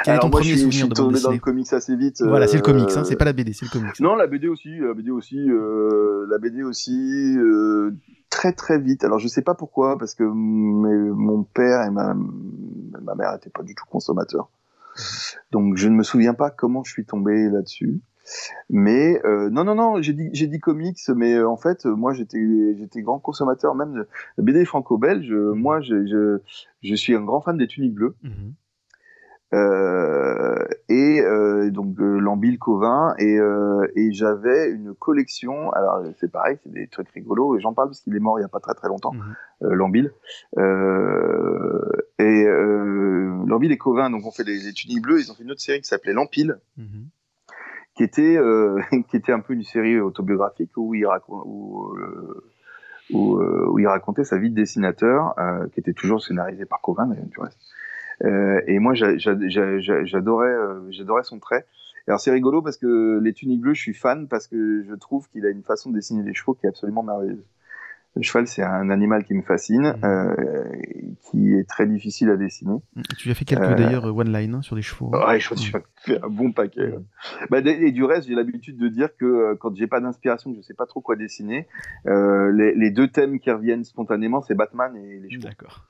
Quel 0.05 0.17
est 0.17 0.19
ton 0.19 0.31
premier 0.31 0.57
souvenir 0.57 0.71
je 0.71 0.77
suis 0.77 0.89
tombé 0.89 1.21
dans 1.21 1.31
le 1.31 1.39
comics 1.39 1.73
assez 1.73 1.97
vite. 1.97 2.23
Voilà, 2.23 2.47
c'est 2.47 2.57
le 2.57 2.63
comics, 2.63 2.91
hein, 2.97 3.05
c'est 3.05 3.17
pas 3.17 3.25
la 3.25 3.33
BD, 3.33 3.53
c'est 3.53 3.67
le 3.67 3.71
comics. 3.71 4.01
Non, 4.01 4.15
la 4.15 4.27
BD 4.27 4.49
aussi, 4.49 4.79
la 4.79 4.95
BD 4.95 5.11
aussi, 5.11 5.39
euh, 5.39 6.27
la 6.29 6.39
BD 6.39 6.63
aussi, 6.63 7.37
euh, 7.37 7.95
très 8.31 8.53
très 8.53 8.79
vite. 8.79 9.05
Alors 9.05 9.19
je 9.19 9.29
sais 9.29 9.43
pas 9.43 9.55
pourquoi, 9.55 9.99
parce 9.99 10.15
que 10.15 10.25
mon 10.25 11.43
père 11.43 11.83
et 11.83 11.91
ma, 11.91 12.15
ma 13.03 13.15
mère 13.15 13.35
étaient 13.35 13.51
pas 13.51 13.63
du 13.63 13.75
tout 13.75 13.85
consommateurs. 13.91 14.49
Donc 15.53 15.77
je 15.77 15.89
ne 15.89 15.95
me 15.95 16.03
souviens 16.03 16.35
pas 16.35 16.51
comment 16.51 16.83
je 16.85 16.93
suis 16.93 17.05
tombé 17.05 17.49
là-dessus. 17.49 18.01
Mais 18.69 19.21
euh, 19.25 19.49
non, 19.51 19.65
non, 19.65 19.75
non, 19.75 20.03
j'ai 20.03 20.13
dit, 20.13 20.61
comics, 20.61 20.99
mais 21.17 21.35
euh, 21.35 21.49
en 21.49 21.57
fait, 21.57 21.87
moi, 21.87 22.13
j'étais, 22.13 22.39
j'étais 22.77 23.01
grand 23.01 23.19
consommateur 23.19 23.75
même 23.75 23.95
de 23.95 24.43
BD 24.43 24.67
franco-belge. 24.67 25.33
Moi, 25.33 25.81
je, 25.81 26.07
je, 26.07 26.39
je, 26.83 26.95
suis 26.95 27.15
un 27.15 27.23
grand 27.23 27.41
fan 27.41 27.57
des 27.57 27.67
tuniques 27.67 27.95
bleues. 27.95 28.17
Mhm. 28.23 28.53
Euh, 29.55 30.63
et 30.91 31.23
euh, 31.23 31.71
donc 31.71 31.99
euh, 32.01 32.19
Lambil 32.19 32.59
Covin 32.59 33.15
et, 33.19 33.39
euh, 33.39 33.91
et 33.97 34.13
j'avais 34.13 34.71
une 34.71 34.95
collection 34.95 35.71
alors 35.71 36.03
c'est 36.21 36.31
pareil 36.31 36.59
c'est 36.63 36.71
des 36.71 36.87
trucs 36.87 37.09
rigolos 37.09 37.57
et 37.57 37.61
j'en 37.61 37.73
parle 37.73 37.89
parce 37.89 38.03
qu'il 38.03 38.15
est 38.15 38.21
mort 38.21 38.39
il 38.39 38.43
y 38.43 38.45
a 38.45 38.49
pas 38.49 38.61
très 38.61 38.75
très 38.75 38.89
longtemps 38.89 39.15
mm 39.15 39.35
Lambil. 39.61 40.13
Et 42.19 42.45
Lambil 43.47 43.73
et 43.73 43.79
Covin 43.79 44.11
donc 44.11 44.27
on 44.27 44.31
fait 44.31 44.45
les, 44.45 44.59
les 44.59 44.73
tuniques 44.75 45.01
bleues 45.01 45.21
ils 45.21 45.33
ont 45.33 45.35
fait 45.35 45.45
une 45.45 45.51
autre 45.51 45.63
série 45.63 45.81
qui 45.81 45.89
s'appelait 45.89 46.13
Lampil 46.13 46.59
mhm. 46.77 47.07
qui 47.95 48.03
était 48.05 48.39
qui 49.09 49.17
était 49.17 49.33
un 49.33 49.41
peu 49.41 49.55
une 49.55 49.63
série 49.63 49.99
autobiographique 49.99 50.73
où 50.77 50.95
il 50.95 51.07
raconte 51.07 51.43
où, 51.47 51.97
où, 53.13 53.41
où, 53.41 53.79
il 53.79 53.87
racontait 53.87 54.25
sa 54.25 54.37
vie 54.37 54.51
de 54.51 54.55
dessinateur 54.55 55.35
qui 55.73 55.81
était 55.81 55.95
toujours 55.95 56.23
scénarisé 56.23 56.67
par 56.67 56.83
Covin 56.83 57.07
d'ailleurs 57.07 57.27
du 57.27 57.41
reste 57.41 57.59
et 58.25 58.79
moi, 58.79 58.95
j'adorais, 58.95 60.49
euh, 60.49 60.91
j'adorais 60.91 61.23
son 61.25 61.39
trait. 61.39 61.67
Alors 62.09 62.21
c'est 62.21 62.31
rigolo 62.31 62.63
parce 62.63 62.79
que 62.79 63.21
les 63.23 63.35
tuniques 63.35 63.61
bleues, 63.61 63.75
je 63.75 63.83
suis 63.83 63.95
fan 63.95 64.29
parce 64.29 64.47
que 64.49 64.83
je 64.89 64.95
trouve 64.95 65.29
qu'il 65.29 65.45
a 65.45 65.51
une 65.51 65.63
façon 65.63 65.91
de 65.91 65.95
dessiner 65.95 66.23
les 66.23 66.33
chevaux 66.33 66.55
qui 66.55 66.65
est 66.65 66.69
absolument 66.71 67.03
merveilleuse. 67.03 67.45
Le 68.17 68.23
cheval, 68.23 68.47
c'est 68.49 68.63
un 68.63 68.91
animal 68.91 69.25
qui 69.25 69.35
me 69.35 69.43
fascine, 69.43 69.93
mmh. 69.93 70.05
euh, 70.05 70.65
qui 71.31 71.53
est 71.55 71.69
très 71.69 71.87
difficile 71.87 72.31
à 72.31 72.37
dessiner. 72.37 72.81
Mmh. 72.97 73.03
Tu 73.19 73.31
as 73.31 73.35
fait 73.35 73.45
quelques 73.45 73.63
euh, 73.63 73.75
d'ailleurs 73.75 74.05
one 74.07 74.33
line 74.33 74.55
hein, 74.55 74.63
sur 74.63 74.75
des 74.75 74.83
chevaux. 74.83 75.11
Ouais, 75.11 75.39
je 75.39 75.55
suis 75.55 75.73
fait 75.97 76.19
un 76.21 76.29
bon 76.29 76.51
paquet. 76.51 76.95
Bah, 77.51 77.59
et 77.59 77.93
du 77.93 78.05
reste, 78.05 78.27
j'ai 78.27 78.35
l'habitude 78.35 78.79
de 78.79 78.89
dire 78.89 79.11
que 79.17 79.25
euh, 79.25 79.55
quand 79.61 79.77
j'ai 79.77 79.87
pas 79.87 80.01
d'inspiration, 80.01 80.51
que 80.51 80.57
je 80.57 80.63
sais 80.63 80.75
pas 80.75 80.87
trop 80.87 81.01
quoi 81.01 81.15
dessiner, 81.15 81.69
les, 82.07 82.75
les, 82.75 82.91
deux 82.91 83.09
thèmes 83.09 83.39
qui 83.39 83.51
reviennent 83.51 83.85
spontanément, 83.85 84.41
c'est 84.41 84.55
Batman 84.55 84.97
et 84.97 85.21
les 85.21 85.31
chevaux. 85.31 85.47
D'accord. 85.47 85.85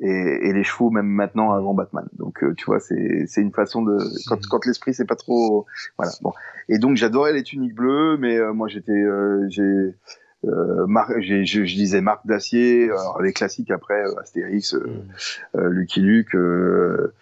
Et, 0.00 0.06
et, 0.06 0.52
les 0.52 0.62
chevaux 0.62 0.90
même 0.90 1.06
maintenant 1.06 1.50
avant 1.52 1.74
Batman. 1.74 2.06
Donc 2.18 2.44
tu 2.56 2.64
vois, 2.66 2.78
c'est 2.78 3.26
c'est 3.26 3.40
une 3.40 3.52
façon 3.52 3.82
de 3.82 3.98
quand, 4.28 4.38
quand 4.48 4.64
l'esprit 4.64 4.94
c'est 4.94 5.06
pas 5.06 5.16
trop 5.16 5.66
voilà 5.98 6.12
bon. 6.22 6.32
Et 6.68 6.78
donc 6.78 6.96
j'adorais 6.96 7.32
les 7.32 7.42
tuniques 7.42 7.74
bleues, 7.74 8.16
mais 8.16 8.38
moi 8.52 8.68
j'étais 8.68 9.02
j'ai 9.48 9.94
euh, 10.46 10.86
je, 11.18 11.44
je, 11.44 11.62
disais 11.62 12.00
Marc 12.00 12.24
Dacier, 12.24 12.88
les 13.20 13.32
classiques 13.32 13.72
après 13.72 14.00
euh, 14.04 14.20
Astérix, 14.20 14.74
euh, 14.74 14.86
mm. 14.86 15.58
euh, 15.58 15.68
Lucky 15.68 16.00
Luke. 16.00 16.34
Euh, 16.36 17.12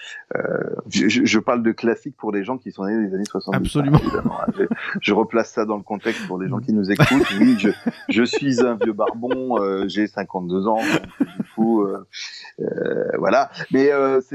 je, 0.90 1.24
je, 1.24 1.38
parle 1.38 1.62
de 1.62 1.72
classiques 1.72 2.16
pour 2.16 2.30
les 2.30 2.44
gens 2.44 2.58
qui 2.58 2.72
sont 2.72 2.84
nés 2.84 3.06
des 3.06 3.14
années 3.14 3.24
70. 3.24 3.56
Absolument. 3.56 3.98
Hein, 3.98 4.52
je, 4.58 4.64
je, 5.00 5.14
replace 5.14 5.52
ça 5.52 5.64
dans 5.64 5.78
le 5.78 5.82
contexte 5.82 6.26
pour 6.26 6.38
les 6.38 6.48
gens 6.48 6.58
qui 6.58 6.72
nous 6.72 6.90
écoutent. 6.90 7.06
Oui, 7.40 7.56
je, 7.58 7.70
je 8.08 8.22
suis 8.22 8.60
un 8.64 8.76
vieux 8.76 8.92
barbon, 8.92 9.56
j'ai 9.88 10.06
52 10.06 10.66
ans, 10.68 10.76
donc, 10.76 11.28
du 11.28 11.42
coup, 11.54 11.86
voilà. 13.18 13.50
Mais 13.72 13.90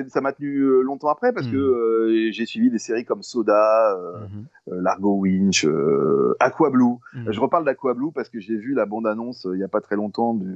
ça 0.07 0.21
m'a 0.21 0.33
tenu 0.33 0.83
longtemps 0.83 1.09
après 1.09 1.33
parce 1.33 1.47
mm. 1.47 1.51
que 1.51 2.29
j'ai 2.31 2.45
suivi 2.45 2.69
des 2.69 2.79
séries 2.79 3.05
comme 3.05 3.21
Soda, 3.21 3.95
mm-hmm. 3.95 4.81
Largo 4.81 5.17
Winch, 5.19 5.67
Aqua 6.39 6.69
Blue. 6.69 6.97
Mm. 7.13 7.31
Je 7.31 7.39
reparle 7.39 7.65
d'Aqua 7.65 7.93
Blue 7.93 8.11
parce 8.13 8.29
que 8.29 8.39
j'ai 8.39 8.57
vu 8.57 8.70
la 8.73 8.85
bande-annonce 8.85 9.45
euh, 9.45 9.55
il 9.55 9.57
n'y 9.57 9.63
a 9.63 9.67
pas 9.67 9.81
très 9.81 9.95
longtemps 9.95 10.33
du, 10.33 10.55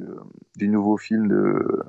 du, 0.57 0.67
nouveau 0.67 0.97
film 0.97 1.27
de 1.27 1.83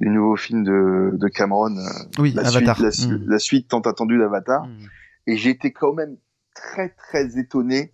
du 0.00 0.08
nouveau 0.08 0.36
film 0.36 0.64
de, 0.64 1.12
de 1.14 1.28
Cameron. 1.28 1.76
Euh, 1.76 1.82
oui, 2.18 2.32
la 2.32 2.46
Avatar. 2.46 2.76
Suite, 2.76 3.10
la, 3.26 3.36
mm. 3.36 3.38
suite 3.38 3.68
tant 3.68 3.80
attendue 3.80 4.18
d'Avatar. 4.18 4.66
Mm. 4.66 4.78
Et 5.26 5.36
j'étais 5.36 5.70
quand 5.70 5.92
même 5.92 6.16
très 6.54 6.88
très 6.90 7.38
étonné 7.38 7.92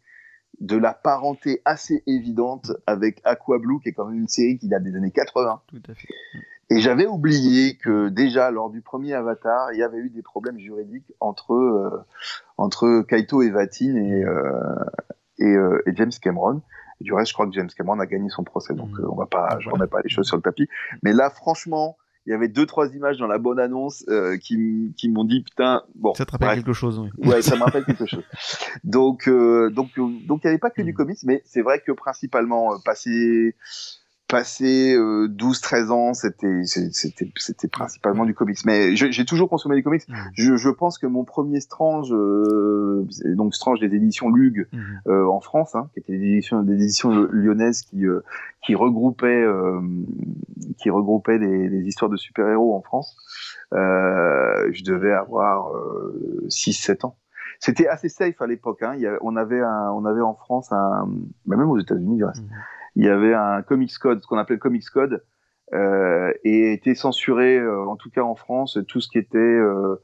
de 0.60 0.76
la 0.76 0.94
parenté 0.94 1.60
assez 1.64 2.02
évidente 2.06 2.72
avec 2.86 3.20
Aqua 3.24 3.58
Blue, 3.58 3.80
qui 3.82 3.90
est 3.90 3.92
quand 3.92 4.06
même 4.06 4.20
une 4.20 4.28
série 4.28 4.56
qui 4.56 4.68
date 4.68 4.84
des 4.84 4.94
années 4.96 5.10
80. 5.10 5.60
Tout 5.66 5.82
à 5.88 5.94
fait. 5.94 6.08
Et 6.70 6.80
j'avais 6.80 7.06
oublié 7.06 7.76
que 7.76 8.08
déjà 8.08 8.50
lors 8.50 8.70
du 8.70 8.80
premier 8.80 9.12
Avatar, 9.12 9.72
il 9.72 9.78
y 9.78 9.82
avait 9.82 9.98
eu 9.98 10.10
des 10.10 10.22
problèmes 10.22 10.58
juridiques 10.58 11.12
entre 11.20 11.52
euh, 11.52 12.04
entre 12.56 13.02
Kaito 13.02 13.42
et 13.42 13.50
Vatin 13.50 13.94
et, 13.96 14.24
et, 15.38 15.54
et, 15.86 15.94
James 15.94 16.10
Cameron 16.20 16.62
du 17.00 17.12
reste, 17.12 17.30
je 17.30 17.34
crois 17.34 17.46
que 17.46 17.52
James 17.52 17.68
Cameron 17.76 18.00
a 18.00 18.06
gagné 18.06 18.28
son 18.30 18.44
procès, 18.44 18.74
donc 18.74 18.90
mmh. 18.90 19.02
euh, 19.02 19.10
on 19.10 19.16
va 19.16 19.26
pas, 19.26 19.58
je 19.60 19.68
remets 19.68 19.86
pas 19.86 20.00
les 20.02 20.08
choses 20.08 20.26
sur 20.26 20.36
le 20.36 20.42
tapis. 20.42 20.68
Mais 21.02 21.12
là, 21.12 21.30
franchement, 21.30 21.96
il 22.26 22.30
y 22.30 22.34
avait 22.34 22.48
deux 22.48 22.66
trois 22.66 22.92
images 22.94 23.18
dans 23.18 23.26
la 23.26 23.38
bonne 23.38 23.60
annonce 23.60 24.04
euh, 24.08 24.36
qui, 24.36 24.92
qui 24.96 25.08
m'ont 25.08 25.24
dit 25.24 25.42
putain 25.42 25.82
bon 25.94 26.12
ça 26.14 26.26
te 26.26 26.32
rappelle 26.32 26.56
quelque 26.56 26.72
chose 26.72 26.98
oui. 26.98 27.28
ouais 27.28 27.42
ça 27.42 27.56
me 27.56 27.62
rappelle 27.62 27.84
quelque 27.84 28.06
chose 28.06 28.24
donc 28.84 29.28
euh, 29.28 29.70
donc 29.70 29.90
donc 29.96 30.40
il 30.42 30.46
y 30.46 30.48
avait 30.48 30.58
pas 30.58 30.70
que 30.70 30.82
du 30.82 30.92
mmh. 30.92 30.94
comics 30.94 31.18
mais 31.24 31.42
c'est 31.44 31.62
vrai 31.62 31.80
que 31.86 31.92
principalement 31.92 32.74
euh, 32.74 32.78
passer 32.84 33.54
passé 34.28 34.94
euh, 34.94 35.28
12-13 35.28 35.90
ans, 35.90 36.14
c'était 36.14 36.62
c'était 36.64 37.30
c'était 37.36 37.68
principalement 37.68 38.24
du 38.24 38.34
comics. 38.34 38.58
Mais 38.64 38.96
j'ai 38.96 39.24
toujours 39.24 39.48
consommé 39.48 39.76
des 39.76 39.82
comics. 39.82 40.08
Mmh. 40.08 40.14
Je, 40.34 40.56
je, 40.56 40.68
pense 40.68 40.98
que 40.98 41.06
mon 41.06 41.24
premier 41.24 41.60
Strange, 41.60 42.12
euh, 42.12 43.06
donc 43.36 43.54
Strange 43.54 43.80
des 43.80 43.94
éditions 43.94 44.28
Lug 44.30 44.66
mmh. 44.72 44.78
euh, 45.08 45.26
en 45.26 45.40
France, 45.40 45.74
hein, 45.74 45.88
qui 45.92 46.00
était 46.00 46.18
des 46.18 46.24
éditions, 46.24 46.62
des 46.62 46.74
éditions 46.74 47.10
lyonnaises 47.30 47.82
qui 47.82 48.04
euh, 48.06 48.20
qui 48.64 48.74
regroupaient 48.74 49.26
euh, 49.26 49.80
qui 50.78 50.90
regroupaient 50.90 51.38
les, 51.38 51.68
les 51.68 51.86
histoires 51.86 52.10
de 52.10 52.16
super 52.16 52.48
héros 52.48 52.74
en 52.74 52.82
France. 52.82 53.16
je 53.72 54.84
devais 54.84 55.12
avoir 55.12 55.70
6-7 56.48 57.06
ans. 57.06 57.16
C'était 57.58 57.88
assez 57.88 58.10
safe 58.10 58.42
à 58.42 58.46
l'époque. 58.46 58.82
Hein. 58.82 58.96
On 59.22 59.34
avait 59.36 59.60
un, 59.60 59.90
on 59.92 60.04
avait 60.04 60.20
en 60.20 60.34
France 60.34 60.72
un, 60.72 61.08
bah, 61.46 61.56
même 61.56 61.70
aux 61.70 61.78
États-Unis 61.78 62.16
du 62.16 62.24
reste. 62.24 62.42
Mmh 62.42 62.50
il 62.96 63.04
y 63.04 63.08
avait 63.08 63.34
un 63.34 63.62
comics 63.62 63.96
code, 63.98 64.22
ce 64.22 64.26
qu'on 64.26 64.38
appelle 64.38 64.58
comics 64.58 64.88
code, 64.90 65.22
euh, 65.74 66.32
et 66.44 66.72
était 66.72 66.94
censuré, 66.94 67.58
euh, 67.58 67.84
en 67.86 67.96
tout 67.96 68.10
cas 68.10 68.22
en 68.22 68.34
France, 68.34 68.78
tout 68.88 69.00
ce 69.00 69.08
qui 69.08 69.18
était 69.18 69.38
euh, 69.38 69.96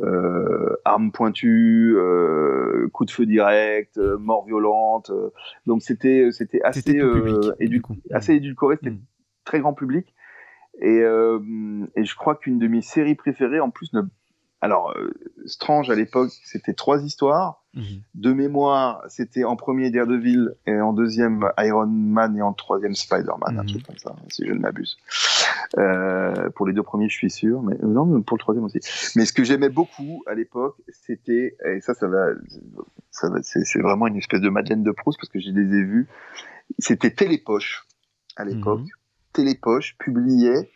euh 0.00 0.76
armes 0.84 1.12
pointues, 1.12 1.94
euh, 1.96 2.88
coups 2.92 3.08
de 3.08 3.14
feu 3.14 3.26
direct, 3.26 3.98
mort 3.98 4.46
violente. 4.46 5.12
donc 5.66 5.82
c'était 5.82 6.30
c'était 6.32 6.62
assez 6.62 6.82
public, 6.82 7.36
assez 8.12 8.34
édulcoré, 8.34 8.76
c'était 8.76 8.96
mm. 8.96 9.02
très 9.44 9.60
grand 9.60 9.74
public. 9.74 10.14
Et, 10.80 11.00
et 11.00 12.04
je 12.04 12.14
crois 12.14 12.36
qu'une 12.36 12.60
de 12.60 12.68
mes 12.68 12.82
séries 12.82 13.16
préférées, 13.16 13.58
en 13.58 13.70
plus, 13.70 13.92
ne 13.94 14.02
alors, 14.60 14.92
euh, 14.96 15.12
Strange 15.46 15.88
à 15.88 15.94
l'époque, 15.94 16.30
c'était 16.44 16.74
trois 16.74 17.02
histoires. 17.04 17.64
Mhm. 17.74 18.02
De 18.14 18.32
mémoire, 18.32 19.02
c'était 19.08 19.44
en 19.44 19.54
premier 19.54 19.90
Daredevil 19.90 20.54
et 20.66 20.80
en 20.80 20.92
deuxième 20.92 21.48
Iron 21.58 21.86
Man 21.86 22.36
et 22.36 22.42
en 22.42 22.52
troisième 22.52 22.94
Spider-Man, 22.94 23.58
un 23.58 23.62
mhm. 23.62 23.68
truc 23.68 23.86
comme 23.86 23.98
ça, 23.98 24.16
si 24.30 24.44
je 24.46 24.52
ne 24.52 24.58
m'abuse. 24.58 24.96
Euh, 25.76 26.50
pour 26.56 26.66
les 26.66 26.72
deux 26.72 26.82
premiers, 26.82 27.08
je 27.08 27.16
suis 27.16 27.30
sûr, 27.30 27.62
mais 27.62 27.76
non, 27.82 28.20
pour 28.22 28.36
le 28.36 28.40
troisième 28.40 28.64
aussi. 28.64 28.80
Mais 29.14 29.26
ce 29.26 29.32
que 29.32 29.44
j'aimais 29.44 29.68
beaucoup 29.68 30.24
à 30.26 30.34
l'époque, 30.34 30.76
c'était 30.88 31.56
et 31.64 31.80
ça, 31.80 31.94
ça 31.94 32.08
va, 32.08 32.30
ça 33.12 33.28
va 33.28 33.38
c'est 33.42 33.80
vraiment 33.80 34.08
une 34.08 34.16
espèce 34.16 34.40
de 34.40 34.48
Madeleine 34.48 34.82
de 34.82 34.90
Proust 34.90 35.20
parce 35.20 35.28
que 35.28 35.38
je 35.38 35.50
les 35.50 35.78
ai 35.78 35.84
vus. 35.84 36.08
C'était 36.78 37.10
Télépoche 37.10 37.86
à 38.36 38.44
l'époque. 38.44 38.80
Mhm. 38.80 38.88
Télépoche 39.34 39.96
publiait 39.98 40.68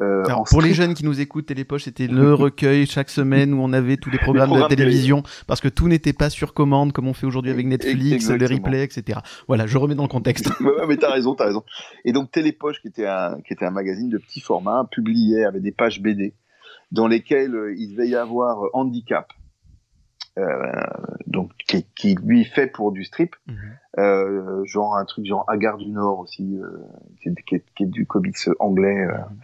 euh, 0.00 0.24
pour 0.50 0.60
les 0.60 0.74
jeunes 0.74 0.94
qui 0.94 1.04
nous 1.04 1.20
écoutent, 1.20 1.46
Télépoche, 1.46 1.84
c'était 1.84 2.06
le 2.08 2.34
recueil 2.34 2.86
chaque 2.86 3.10
semaine 3.10 3.54
où 3.54 3.62
on 3.62 3.72
avait 3.72 3.96
tous 3.96 4.10
les 4.10 4.18
programmes, 4.18 4.50
de 4.50 4.66
télévision, 4.66 5.22
parce 5.46 5.60
que 5.60 5.68
tout 5.68 5.88
n'était 5.88 6.12
pas 6.12 6.30
sur 6.30 6.52
commande 6.52 6.92
comme 6.92 7.06
on 7.06 7.14
fait 7.14 7.26
aujourd'hui 7.26 7.50
avec 7.50 7.66
Netflix, 7.66 8.28
les 8.30 8.46
replays, 8.46 8.84
etc. 8.84 9.20
Voilà, 9.46 9.66
je 9.66 9.78
remets 9.78 9.94
dans 9.94 10.02
le 10.02 10.08
contexte. 10.08 10.48
ouais, 10.60 10.86
mais 10.88 10.96
t'as 10.96 11.12
raison, 11.12 11.34
t'as 11.34 11.46
raison. 11.46 11.64
Et 12.04 12.12
donc 12.12 12.30
Télépoche, 12.30 12.80
qui 12.80 12.88
était 12.88 13.06
un, 13.06 13.38
qui 13.46 13.52
était 13.52 13.64
un 13.64 13.70
magazine 13.70 14.08
de 14.08 14.18
petit 14.18 14.40
format, 14.40 14.88
publiait 14.90 15.44
avec 15.44 15.62
des 15.62 15.72
pages 15.72 16.00
BD 16.00 16.34
dans 16.90 17.06
lesquelles 17.06 17.54
euh, 17.54 17.74
il 17.76 17.90
devait 17.92 18.08
y 18.08 18.16
avoir 18.16 18.58
handicap, 18.72 19.32
euh, 19.32 19.43
donc 21.26 21.52
qui, 21.66 21.84
qui, 21.96 22.14
lui 22.14 22.44
fait 22.44 22.66
pour 22.66 22.92
du 22.92 23.04
strip, 23.04 23.36
mhm. 23.46 23.56
euh, 23.98 24.64
genre 24.64 24.96
un 24.96 25.04
truc 25.04 25.26
genre 25.26 25.44
Agar 25.48 25.76
du 25.76 25.90
Nord 25.90 26.20
aussi, 26.20 26.56
euh, 26.56 26.68
qui, 27.22 27.34
qui, 27.46 27.54
est, 27.56 27.64
qui, 27.74 27.84
est, 27.84 27.86
du 27.86 28.06
comics 28.06 28.36
anglais, 28.58 29.00
euh, 29.00 29.12
mhm. 29.12 29.40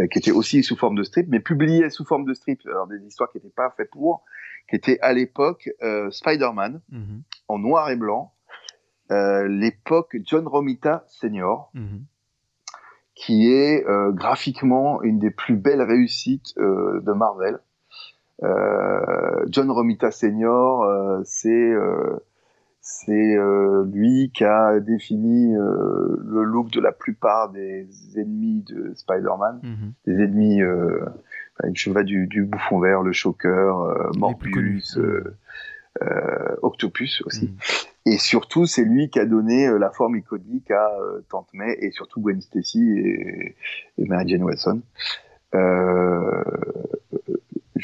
euh, 0.00 0.06
qui 0.08 0.18
était 0.18 0.32
aussi 0.32 0.62
sous 0.62 0.76
forme 0.76 0.96
de 0.96 1.02
strip, 1.02 1.26
mais 1.28 1.40
publié 1.40 1.88
sous 1.90 2.04
forme 2.04 2.24
de 2.24 2.34
strip, 2.34 2.60
alors 2.66 2.86
des 2.86 3.02
histoires 3.06 3.30
qui 3.30 3.38
n'étaient 3.38 3.48
pas 3.54 3.72
faites 3.76 3.90
pour, 3.90 4.24
qui 4.68 4.76
étaient 4.76 4.98
à 5.00 5.12
l'époque 5.12 5.70
Spider-Man 6.10 6.80
mhm. 6.90 7.22
en 7.48 7.58
noir 7.58 7.90
et 7.90 7.96
blanc, 7.96 8.32
l'époque 9.10 10.16
John 10.24 10.46
Romita 10.46 11.04
Senior. 11.06 11.70
qui 13.14 13.50
est 13.50 13.82
graphiquement 14.12 15.02
une 15.02 15.18
des 15.18 15.30
plus 15.30 15.56
belles 15.56 15.80
réussites 15.80 16.54
de 16.58 17.12
Marvel. 17.12 17.60
Euh, 18.42 19.44
John 19.48 19.70
Romita 19.70 20.10
Senior, 20.10 20.82
euh, 20.82 21.22
c'est 21.24 21.48
euh, 21.48 22.18
c'est 22.80 23.36
lui 23.92 24.30
qui 24.32 24.44
a 24.44 24.78
défini 24.78 25.52
le 25.54 26.44
look 26.44 26.70
de 26.70 26.80
la 26.80 26.92
plupart 26.92 27.50
des 27.50 27.88
ennemis 28.16 28.62
de 28.62 28.92
Spider-Man, 28.94 29.58
mhm. 29.60 29.92
des 30.06 30.22
ennemis 30.22 30.60
je 31.74 31.90
vais 31.90 32.04
du, 32.04 32.28
du 32.28 32.44
bouffon 32.44 32.78
vert, 32.78 33.02
le 33.02 33.10
choker, 33.10 34.12
Morbius, 34.16 35.00
Octopus 36.62 37.22
aussi. 37.26 37.46
Mhm. 37.46 38.12
Et 38.12 38.18
surtout, 38.18 38.66
c'est 38.66 38.84
lui 38.84 39.10
qui 39.10 39.18
a 39.18 39.26
donné 39.26 39.68
la 39.80 39.90
forme 39.90 40.16
iconique 40.16 40.70
à 40.70 40.88
Tante 41.28 41.48
May 41.54 41.76
et 41.80 41.90
surtout 41.90 42.20
Gwen 42.20 42.40
Stacy 42.40 42.88
et, 43.00 43.56
et 43.98 44.04
Mary 44.04 44.28
Jane 44.28 44.44
Watson. 44.44 44.80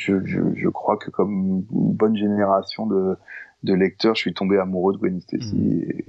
Je, 0.05 0.25
je, 0.25 0.41
je, 0.57 0.69
crois 0.69 0.97
que 0.97 1.11
comme 1.11 1.65
une 1.71 1.93
bonne 1.93 2.17
génération 2.17 2.87
de, 2.87 3.17
de 3.63 3.75
lecteurs, 3.75 4.17
je 4.17 4.23
suis 4.23 4.35
tombé 4.35 4.59
amoureux 4.59 4.95
de 4.95 4.99
Gwen 4.99 5.21
Stacy. 5.21 5.55
Mmh. 5.55 5.83
Et, 5.83 6.05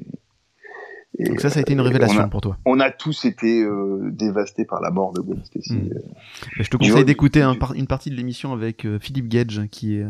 donc 1.20 1.42
ça, 1.42 1.50
ça 1.50 1.60
a 1.60 1.62
été 1.62 1.74
une 1.74 1.82
révélation 1.82 2.28
pour 2.28 2.42
toi. 2.42 2.58
On 2.66 2.80
a 2.80 2.90
tous 2.90 3.26
été 3.26 3.62
euh, 3.62 4.10
dévastés 4.12 4.66
par 4.66 4.82
la 4.82 4.90
mort 4.90 5.14
de 5.14 5.22
Gwen 5.22 5.44
Stacy. 5.46 5.74
Hmm. 5.74 5.90
Je 6.58 6.70
te 6.70 6.78
conseille 6.78 7.06
d'écouter 7.06 7.42
un 7.42 7.56
une 7.76 7.88
partie 7.88 8.10
de 8.10 8.16
l'émission 8.16 8.52
avec 8.52 8.86
euh, 8.86 8.98
Philippe 9.00 9.28
Gage, 9.28 9.62
qui 9.72 9.96
est 9.96 10.06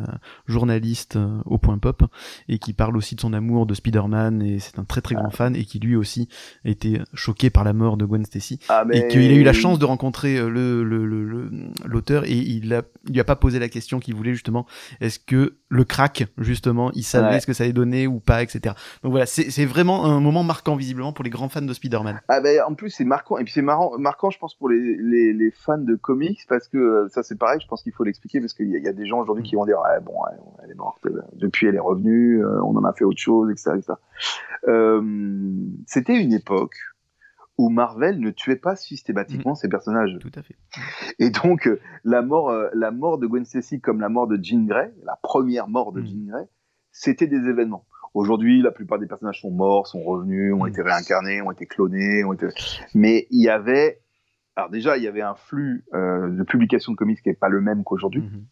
journaliste 0.48 1.18
euh, 1.18 1.40
au 1.46 1.58
Point 1.58 1.78
Pop 1.78 2.04
et 2.48 2.58
qui 2.58 2.74
parle 2.74 2.96
aussi 2.96 3.16
de 3.16 3.22
son 3.22 3.34
amour 3.34 3.66
de 3.66 3.74
Spider-Man 3.74 4.42
et 4.42 4.60
c'est 4.60 4.80
un 4.80 4.86
très 4.86 5.02
très 5.02 5.16
grand 5.16 5.30
ah. 5.30 5.36
fan 5.36 5.56
et 5.56 5.66
qui 5.66 5.80
lui 5.80 5.96
aussi 5.96 6.30
a 6.66 6.70
été 6.70 7.00
choqué 7.14 7.50
par 7.50 7.64
la 7.64 7.74
mort 7.74 7.98
de 7.98 8.06
Gwen 8.06 8.26
Stacy 8.26 8.60
ah, 8.70 8.86
et 8.92 9.08
qu'il 9.10 9.32
a 9.32 9.36
eu 9.36 9.44
la 9.44 9.54
chance 9.54 9.80
de 9.80 9.86
rencontrer 9.86 10.38
le 10.38 10.84
l'auteur 10.84 12.22
le, 12.22 12.28
le, 12.28 12.34
et 12.34 12.38
il 12.38 12.74
a 12.74 12.84
il 13.06 13.14
lui 13.14 13.20
a 13.20 13.26
pas 13.26 13.36
posé 13.36 13.60
la 13.60 13.68
question 13.68 14.00
qu'il 14.00 14.16
voulait 14.16 14.34
justement 14.34 14.66
est-ce 15.02 15.20
que 15.20 15.58
le 15.68 15.84
crack 15.84 16.28
justement 16.38 16.92
il 16.94 17.04
savait 17.04 17.40
ce 17.42 17.48
que 17.48 17.54
ça 17.54 17.66
allait 17.66 17.74
donner 17.74 18.08
ou 18.08 18.20
pas 18.20 18.42
etc. 18.42 18.76
Donc 19.04 19.12
voilà 19.12 19.26
c'est 19.26 19.66
vraiment 19.66 20.06
un 20.06 20.22
moment 20.22 20.44
marquant 20.44 20.76
visiblement 20.76 20.93
visiblement 20.94 21.14
pour 21.14 21.24
les 21.24 21.30
grands 21.30 21.49
fans 21.49 21.61
de 21.61 21.74
Spider-Man. 21.74 22.22
Ah 22.28 22.40
ben 22.41 22.61
en 22.68 22.76
plus 22.76 22.90
c'est 22.90 23.03
marquant 23.03 23.38
et 23.38 23.44
puis 23.44 23.53
c'est 23.53 23.61
marrant, 23.61 23.98
marquant 23.98 24.30
je 24.30 24.38
pense 24.38 24.56
pour 24.56 24.70
les, 24.70 24.95
les, 24.98 25.34
les, 25.34 25.52
fans 25.52 25.78
de 25.78 25.95
comics 25.95 26.40
parce 26.48 26.68
que 26.68 26.78
euh, 26.78 27.07
ça 27.10 27.24
c'est 27.24 27.38
pareil, 27.38 27.60
je 27.61 27.68
pense 27.68 27.84
qu'il 27.84 27.94
faut 27.94 28.03
l'expliquer 28.03 28.40
parce 28.40 28.53
qu'il 28.53 28.68
y, 28.68 28.80
y, 28.80 28.88
a 28.88 28.94
des 28.94 29.06
gens 29.06 29.20
aujourd'hui 29.20 29.44
qui 29.44 29.56
vont 29.56 29.65
dire 29.65 29.80
ouais, 29.80 29.99
bon 30.02 30.14
elle 30.64 30.72
est 30.72 30.76
morte, 30.76 31.06
depuis 31.34 31.68
elle 31.68 31.76
est 31.76 31.80
revenue, 31.80 32.44
euh, 32.44 32.61
on 32.64 32.76
en 32.78 32.84
a 32.84 32.94
fait 32.94 33.03
autre 33.03 33.20
chose, 33.20 33.49
etc. 33.52 33.72
etc. 33.78 33.94
Euh, 34.68 35.02
C'était 35.88 36.22
une 36.22 36.34
époque 36.34 36.76
où 37.57 37.70
Marvel 37.70 38.20
ne 38.20 38.32
tuait 38.32 38.56
pas 38.56 38.76
systématiquement 38.76 39.52
mmh. 39.52 39.56
ses 39.56 39.70
personnages. 39.70 40.18
Tout 40.20 40.32
à 40.36 40.41
fait. 40.41 40.56
Et 41.20 41.30
donc 41.30 41.70
la 42.03 42.22
mort, 42.24 42.52
la 42.74 42.91
mort 42.91 43.20
de 43.20 43.28
Gwen 43.28 43.45
Stacy 43.45 43.80
comme 43.80 44.02
la 44.02 44.10
mort 44.10 44.28
de 44.28 44.40
Jean 44.41 44.65
Grey, 44.65 44.91
la 45.03 45.20
première 45.22 45.68
mort 45.68 45.91
de 45.91 46.02
mmh. 46.02 46.06
Jean 46.06 46.26
Grey, 46.30 46.48
c'était 46.91 47.28
des 47.28 47.48
événements. 47.48 47.86
Aujourd'hui, 48.14 48.61
la 48.61 48.72
plupart 48.72 48.99
des 48.99 49.07
personnages 49.07 49.41
sont 49.41 49.52
morts, 49.52 49.88
sont 49.88 50.03
revenus, 50.03 50.53
ont 50.53 50.65
mm. 50.65 50.69
été 50.69 50.81
réincarnés, 50.81 51.41
ont 51.41 51.52
été 51.52 51.65
clonés, 51.65 52.23
ont 52.23 52.34
été... 52.34 52.48
mais 52.94 53.27
il 53.31 53.44
y 53.44 53.49
avait, 53.49 53.99
alors 54.56 54.69
déjà, 54.69 54.98
il 54.98 55.03
y 55.03 55.07
avait 55.07 55.22
un 55.22 55.35
flux 55.35 55.84
euh, 55.94 56.30
de 56.30 56.44
publication 56.44 56.91
de 56.91 56.98
comics 56.98 57.22
qui 57.22 57.30
n'est 57.30 57.35
pas 57.35 57.49
le 57.49 57.61
même 57.61 57.84
qu'aujourd'hui. 57.84 58.22
Mm-hmm. 58.22 58.44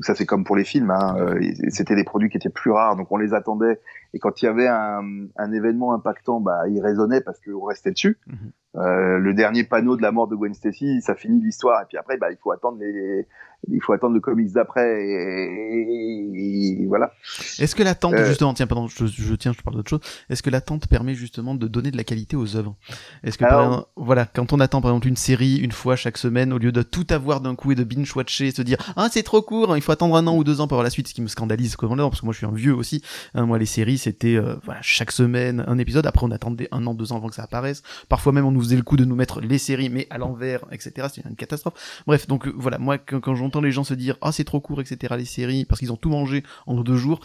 Ça, 0.00 0.14
c'est 0.14 0.26
comme 0.26 0.44
pour 0.44 0.54
les 0.54 0.64
films. 0.64 0.90
Hein. 0.90 1.16
Euh, 1.18 1.40
c'était 1.70 1.96
des 1.96 2.04
produits 2.04 2.28
qui 2.28 2.36
étaient 2.36 2.50
plus 2.50 2.70
rares, 2.70 2.96
donc 2.96 3.10
on 3.10 3.16
les 3.16 3.34
attendait. 3.34 3.80
Et 4.14 4.18
quand 4.18 4.40
il 4.40 4.46
y 4.46 4.48
avait 4.48 4.68
un, 4.68 5.02
un 5.36 5.52
événement 5.52 5.92
impactant, 5.92 6.40
bah, 6.40 6.68
ils 6.68 6.80
résonnaient 6.80 7.20
parce 7.20 7.38
qu'on 7.40 7.64
restait 7.64 7.92
dessus. 7.92 8.18
Mm-hmm. 8.28 8.50
Euh, 8.76 9.18
le 9.18 9.34
dernier 9.34 9.64
panneau 9.64 9.96
de 9.96 10.02
la 10.02 10.12
mort 10.12 10.28
de 10.28 10.36
Gwen 10.36 10.54
Stacy, 10.54 11.00
ça 11.02 11.14
finit 11.14 11.42
l'histoire. 11.42 11.82
Et 11.82 11.84
puis 11.88 11.98
après, 11.98 12.16
bah, 12.16 12.30
il 12.30 12.36
faut 12.36 12.52
attendre 12.52 12.78
les, 12.80 13.26
il 13.66 13.82
faut 13.82 13.92
attendre 13.92 14.14
le 14.14 14.20
comics 14.20 14.52
d'après. 14.52 15.04
Et, 15.04 16.86
voilà. 16.86 17.12
Est-ce 17.58 17.74
que 17.74 17.82
l'attente, 17.82 18.14
euh... 18.14 18.24
justement, 18.26 18.54
tiens, 18.54 18.66
pardon, 18.66 18.86
je, 18.86 19.06
je, 19.06 19.34
tiens, 19.34 19.52
je 19.52 19.62
parle 19.62 19.76
d'autre 19.76 19.90
chose. 19.90 20.00
Est-ce 20.30 20.42
que 20.42 20.50
l'attente 20.50 20.86
permet 20.86 21.14
justement 21.14 21.54
de 21.54 21.66
donner 21.66 21.90
de 21.90 21.96
la 21.96 22.04
qualité 22.04 22.36
aux 22.36 22.56
œuvres? 22.56 22.76
Est-ce 23.24 23.36
que, 23.36 23.44
Alors... 23.44 23.90
voilà, 23.96 24.26
quand 24.26 24.52
on 24.52 24.60
attend 24.60 24.80
par 24.80 24.90
exemple 24.92 25.08
une 25.08 25.16
série 25.16 25.56
une 25.58 25.72
fois 25.72 25.96
chaque 25.96 26.16
semaine, 26.16 26.52
au 26.52 26.58
lieu 26.58 26.72
de 26.72 26.82
tout 26.82 27.06
avoir 27.10 27.40
d'un 27.40 27.56
coup 27.56 27.72
et 27.72 27.74
de 27.74 27.84
binge 27.84 28.14
watcher, 28.14 28.52
se 28.52 28.62
dire 28.62 28.78
ah 28.96 29.08
c'est 29.10 29.22
trop 29.22 29.42
court, 29.42 29.76
il 29.76 29.82
faut 29.82 29.92
attendre 29.92 30.16
un 30.16 30.26
an 30.26 30.36
ou 30.36 30.44
deux 30.44 30.60
ans 30.60 30.68
pour 30.68 30.76
voir 30.76 30.84
la 30.84 30.90
suite, 30.90 31.08
ce 31.08 31.14
qui 31.14 31.22
me 31.22 31.26
scandalise 31.26 31.76
comme 31.76 31.96
parce 31.96 32.20
que 32.20 32.26
moi 32.26 32.32
je 32.32 32.38
suis 32.38 32.46
un 32.46 32.52
vieux 32.52 32.74
aussi. 32.74 33.02
Hein, 33.34 33.46
moi 33.46 33.58
les 33.58 33.66
séries 33.66 33.97
c'était 33.98 34.36
euh, 34.36 34.56
voilà 34.64 34.80
chaque 34.82 35.12
semaine 35.12 35.64
un 35.66 35.78
épisode. 35.78 36.06
Après 36.06 36.24
on 36.24 36.30
attendait 36.30 36.68
un 36.72 36.86
an, 36.86 36.94
deux 36.94 37.12
ans 37.12 37.16
avant 37.16 37.28
que 37.28 37.34
ça 37.34 37.42
apparaisse. 37.42 37.82
Parfois 38.08 38.32
même 38.32 38.46
on 38.46 38.50
nous 38.50 38.62
faisait 38.62 38.76
le 38.76 38.82
coup 38.82 38.96
de 38.96 39.04
nous 39.04 39.14
mettre 39.14 39.40
les 39.40 39.58
séries 39.58 39.90
mais 39.90 40.06
à 40.10 40.18
l'envers, 40.18 40.60
etc. 40.72 41.08
C'est 41.12 41.24
une 41.24 41.36
catastrophe. 41.36 42.02
Bref, 42.06 42.26
donc 42.26 42.46
euh, 42.46 42.52
voilà, 42.56 42.78
moi 42.78 42.98
quand, 42.98 43.34
j'entends 43.34 43.60
les 43.60 43.72
gens 43.72 43.84
se 43.84 43.94
dire 43.94 44.16
ah 44.22 44.32
c'est 44.32 44.44
trop 44.44 44.60
court, 44.60 44.80
etc. 44.80 45.14
Les 45.18 45.24
séries 45.24 45.64
parce 45.64 45.80
qu'ils 45.80 45.92
ont 45.92 45.96
tout 45.96 46.10
mangé 46.10 46.42
en 46.66 46.74
deux 46.80 46.96
jours 46.96 47.20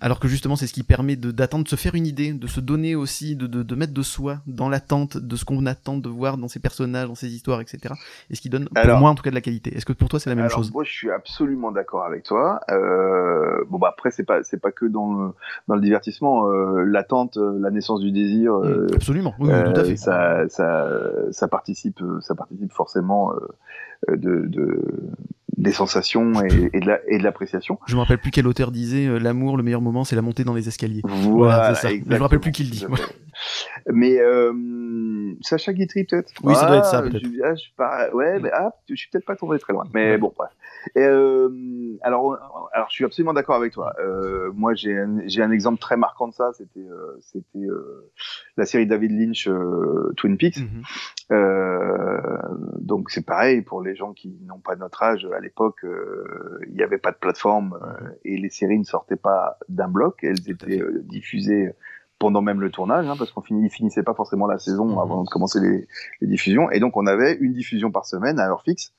alors 0.00 0.20
que 0.20 0.28
justement 0.28 0.56
c'est 0.56 0.66
ce 0.66 0.72
qui 0.72 0.82
permet 0.82 1.16
d'attendre, 1.16 1.64
de, 1.64 1.68
se 1.68 1.76
faire 1.76 1.94
une 1.94 2.06
idée, 2.06 2.32
de 2.32 2.46
se 2.46 2.60
donner 2.60 2.94
aussi, 2.94 3.36
de, 3.36 3.46
de, 3.46 3.62
de 3.62 3.74
mettre 3.74 3.92
de 3.92 4.02
soi 4.02 4.38
dans 4.46 4.68
l'attente 4.68 5.16
de 5.16 5.36
ce 5.36 5.44
qu'on 5.44 5.66
attend 5.66 5.96
de 5.98 6.08
voir 6.08 6.36
dans 6.36 6.48
ces 6.48 6.60
personnages, 6.60 7.08
dans 7.08 7.14
ces 7.14 7.34
histoires, 7.34 7.60
etc. 7.60 7.94
Et 8.30 8.34
ce 8.34 8.40
qui 8.40 8.50
donne 8.50 8.68
pour 8.68 8.98
moi 8.98 9.10
en 9.10 9.14
tout 9.14 9.22
cas 9.22 9.30
de 9.30 9.34
la 9.34 9.40
qualité. 9.40 9.74
Est-ce 9.76 9.86
que 9.86 9.92
pour 9.92 10.08
toi 10.08 10.20
c'est 10.20 10.30
la 10.30 10.36
même 10.36 10.46
alors, 10.46 10.58
chose? 10.58 10.72
Moi 10.72 10.84
je 10.84 10.92
suis 10.92 11.10
absolument 11.10 11.72
d'accord 11.72 12.04
avec 12.04 12.24
toi. 12.24 12.60
Euh, 12.70 13.64
bon 13.68 13.78
bah 13.78 13.88
après 13.90 14.10
c'est 14.10 14.24
pas 14.24 14.42
c'est 14.42 14.60
pas 14.60 14.72
que 14.72 14.86
dans 14.86 15.12
le 15.12 15.32
dans 15.68 15.74
le 15.74 15.80
divertissement, 15.80 16.48
euh, 16.50 16.84
l'attente, 16.84 17.36
euh, 17.36 17.58
la 17.60 17.70
naissance 17.70 18.00
du 18.00 18.12
désir. 18.12 18.54
Euh, 18.54 18.86
mmh, 18.90 18.94
absolument, 18.94 19.34
oui, 19.38 19.50
oui, 19.52 19.72
tout 19.72 19.80
à 19.80 19.84
fait. 19.84 19.96
Ça 19.96 20.48
ça 20.48 20.88
ça 21.30 21.48
participe 21.48 22.00
ça 22.20 22.34
participe 22.34 22.72
forcément 22.72 23.32
de, 24.08 24.46
de 24.46 25.10
des 25.56 25.72
sensations 25.72 26.44
et, 26.44 26.70
et 26.72 26.80
de 26.80 26.86
la 26.86 26.98
l'appréciation. 27.08 27.78
Je 27.86 27.94
me 27.94 28.00
rappelle 28.00 28.18
plus 28.18 28.30
quel 28.30 28.46
auteur 28.46 28.70
disait 28.70 29.06
euh, 29.06 29.18
l'amour 29.18 29.56
le 29.56 29.62
meilleur 29.62 29.80
moment 29.80 30.04
c'est 30.04 30.16
la 30.16 30.22
montée 30.22 30.44
dans 30.44 30.54
les 30.54 30.68
escaliers. 30.68 31.02
Voilà, 31.04 31.56
voilà 31.56 31.74
ça. 31.74 31.88
Je 31.90 31.96
me 31.96 32.20
rappelle 32.20 32.40
plus 32.40 32.52
qui 32.52 32.64
le 32.64 32.70
dit. 32.70 32.86
Mais 33.92 34.18
euh, 34.18 34.52
Sacha 35.40 35.72
Guitry 35.72 36.04
peut-être? 36.04 36.32
Oui, 36.42 36.54
ça 36.54 36.66
doit 36.66 36.78
être 36.78 36.86
ça 36.86 37.02
peut-être. 37.02 37.24
Je, 37.24 37.42
ah, 37.42 37.54
je 37.54 37.64
pas, 37.76 38.10
ouais, 38.14 38.38
mais 38.38 38.50
ah, 38.52 38.72
je 38.88 38.94
suis 38.94 39.10
peut-être 39.10 39.24
pas 39.26 39.36
tombé 39.36 39.58
très 39.58 39.72
loin. 39.72 39.84
Mais 39.92 40.18
bon, 40.18 40.32
bref. 40.36 40.50
Et, 40.94 41.02
euh, 41.02 41.48
alors, 42.02 42.36
alors, 42.72 42.88
je 42.88 42.94
suis 42.94 43.04
absolument 43.04 43.32
d'accord 43.32 43.56
avec 43.56 43.72
toi. 43.72 43.94
Euh, 43.98 44.50
moi, 44.54 44.74
j'ai 44.74 44.96
un, 44.98 45.18
un 45.18 45.50
exemple 45.50 45.78
très 45.78 45.96
marquant 45.96 46.28
de 46.28 46.34
ça. 46.34 46.52
C'était, 46.54 46.80
euh, 46.80 47.16
c'était 47.20 47.64
euh, 47.64 48.10
la 48.56 48.66
série 48.66 48.86
David 48.86 49.12
Lynch, 49.12 49.48
euh, 49.48 50.12
Twin 50.16 50.36
Peaks. 50.36 50.58
Mhm. 50.58 50.82
donc, 52.80 53.10
c'est 53.10 53.24
pareil 53.24 53.62
pour 53.62 53.82
les 53.82 53.94
gens 53.94 54.12
qui 54.12 54.36
n'ont 54.46 54.58
pas 54.60 54.76
notre 54.76 55.02
âge. 55.02 55.26
À 55.36 55.40
l'époque, 55.40 55.84
il 56.66 56.74
n'y 56.74 56.82
avait 56.82 56.98
pas 56.98 57.12
de 57.12 57.16
plateforme 57.16 57.78
et 58.24 58.36
les 58.36 58.50
séries 58.50 58.78
ne 58.78 58.84
sortaient 58.84 59.16
pas 59.16 59.58
d'un 59.68 59.88
bloc. 59.88 60.18
Elles 60.22 60.48
étaient 60.50 60.82
diffusées 61.04 61.72
pendant 62.18 62.42
même 62.42 62.60
le 62.60 62.70
tournage, 62.70 63.06
hein, 63.06 63.16
parce 63.18 63.32
qu'on 63.32 63.42
finissait 63.42 64.02
pas 64.02 64.14
forcément 64.14 64.46
la 64.46 64.58
saison 64.58 64.86
Mhm. 64.86 64.98
avant 64.98 65.24
de 65.24 65.28
commencer 65.28 65.60
les, 65.60 65.86
les 66.20 66.26
diffusions. 66.26 66.70
Et 66.70 66.80
donc, 66.80 66.96
on 66.96 67.06
avait 67.06 67.34
une 67.34 67.52
diffusion 67.52 67.90
par 67.90 68.06
semaine 68.06 68.38
à 68.38 68.48
heure 68.48 68.62
fixe 68.62 68.92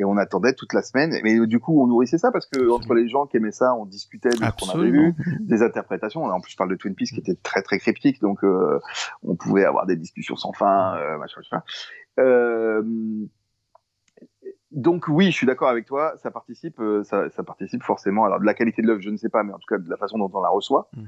et 0.00 0.04
on 0.04 0.16
attendait 0.16 0.54
toute 0.54 0.72
la 0.72 0.82
semaine. 0.82 1.14
Mais 1.22 1.46
du 1.46 1.60
coup, 1.60 1.82
on 1.82 1.86
nourrissait 1.86 2.18
ça 2.18 2.32
parce 2.32 2.46
que 2.46 2.70
entre 2.70 2.94
les 2.94 3.08
gens 3.08 3.26
qui 3.26 3.36
aimaient 3.36 3.52
ça, 3.52 3.74
on 3.74 3.84
discutait 3.84 4.30
de 4.30 4.36
ce 4.36 4.50
qu'on 4.58 4.78
avait 4.78 4.90
vu, 4.90 5.14
des 5.40 5.62
interprétations. 5.62 6.24
En 6.24 6.40
plus, 6.40 6.52
je 6.52 6.56
parle 6.56 6.70
de 6.70 6.76
Twin 6.76 6.94
Peaks 6.94 7.10
qui 7.10 7.20
était 7.20 7.36
très 7.42 7.62
très 7.62 7.78
cryptique, 7.78 8.20
donc 8.20 8.42
euh, 8.42 8.80
on 9.22 9.36
pouvait 9.36 9.64
avoir 9.64 9.86
des 9.86 9.96
discussions 9.96 10.36
sans 10.36 10.52
fin, 10.52 10.96
euh, 10.96 11.18
machin, 11.18 11.40
machin. 11.40 11.62
Euh, 12.18 12.82
donc 14.70 15.08
oui, 15.08 15.26
je 15.26 15.36
suis 15.36 15.46
d'accord 15.46 15.68
avec 15.68 15.86
toi. 15.86 16.14
Ça 16.22 16.30
participe, 16.30 16.80
euh, 16.80 17.02
ça, 17.04 17.28
ça 17.30 17.42
participe 17.42 17.82
forcément. 17.82 18.24
Alors 18.24 18.40
de 18.40 18.46
la 18.46 18.54
qualité 18.54 18.82
de 18.82 18.86
l'œuvre, 18.86 19.00
je 19.00 19.10
ne 19.10 19.16
sais 19.16 19.28
pas, 19.28 19.42
mais 19.42 19.52
en 19.52 19.58
tout 19.58 19.66
cas 19.68 19.78
de 19.78 19.88
la 19.90 19.96
façon 19.96 20.18
dont 20.18 20.30
on 20.32 20.40
la 20.40 20.48
reçoit. 20.48 20.88
Mhm. 20.96 21.06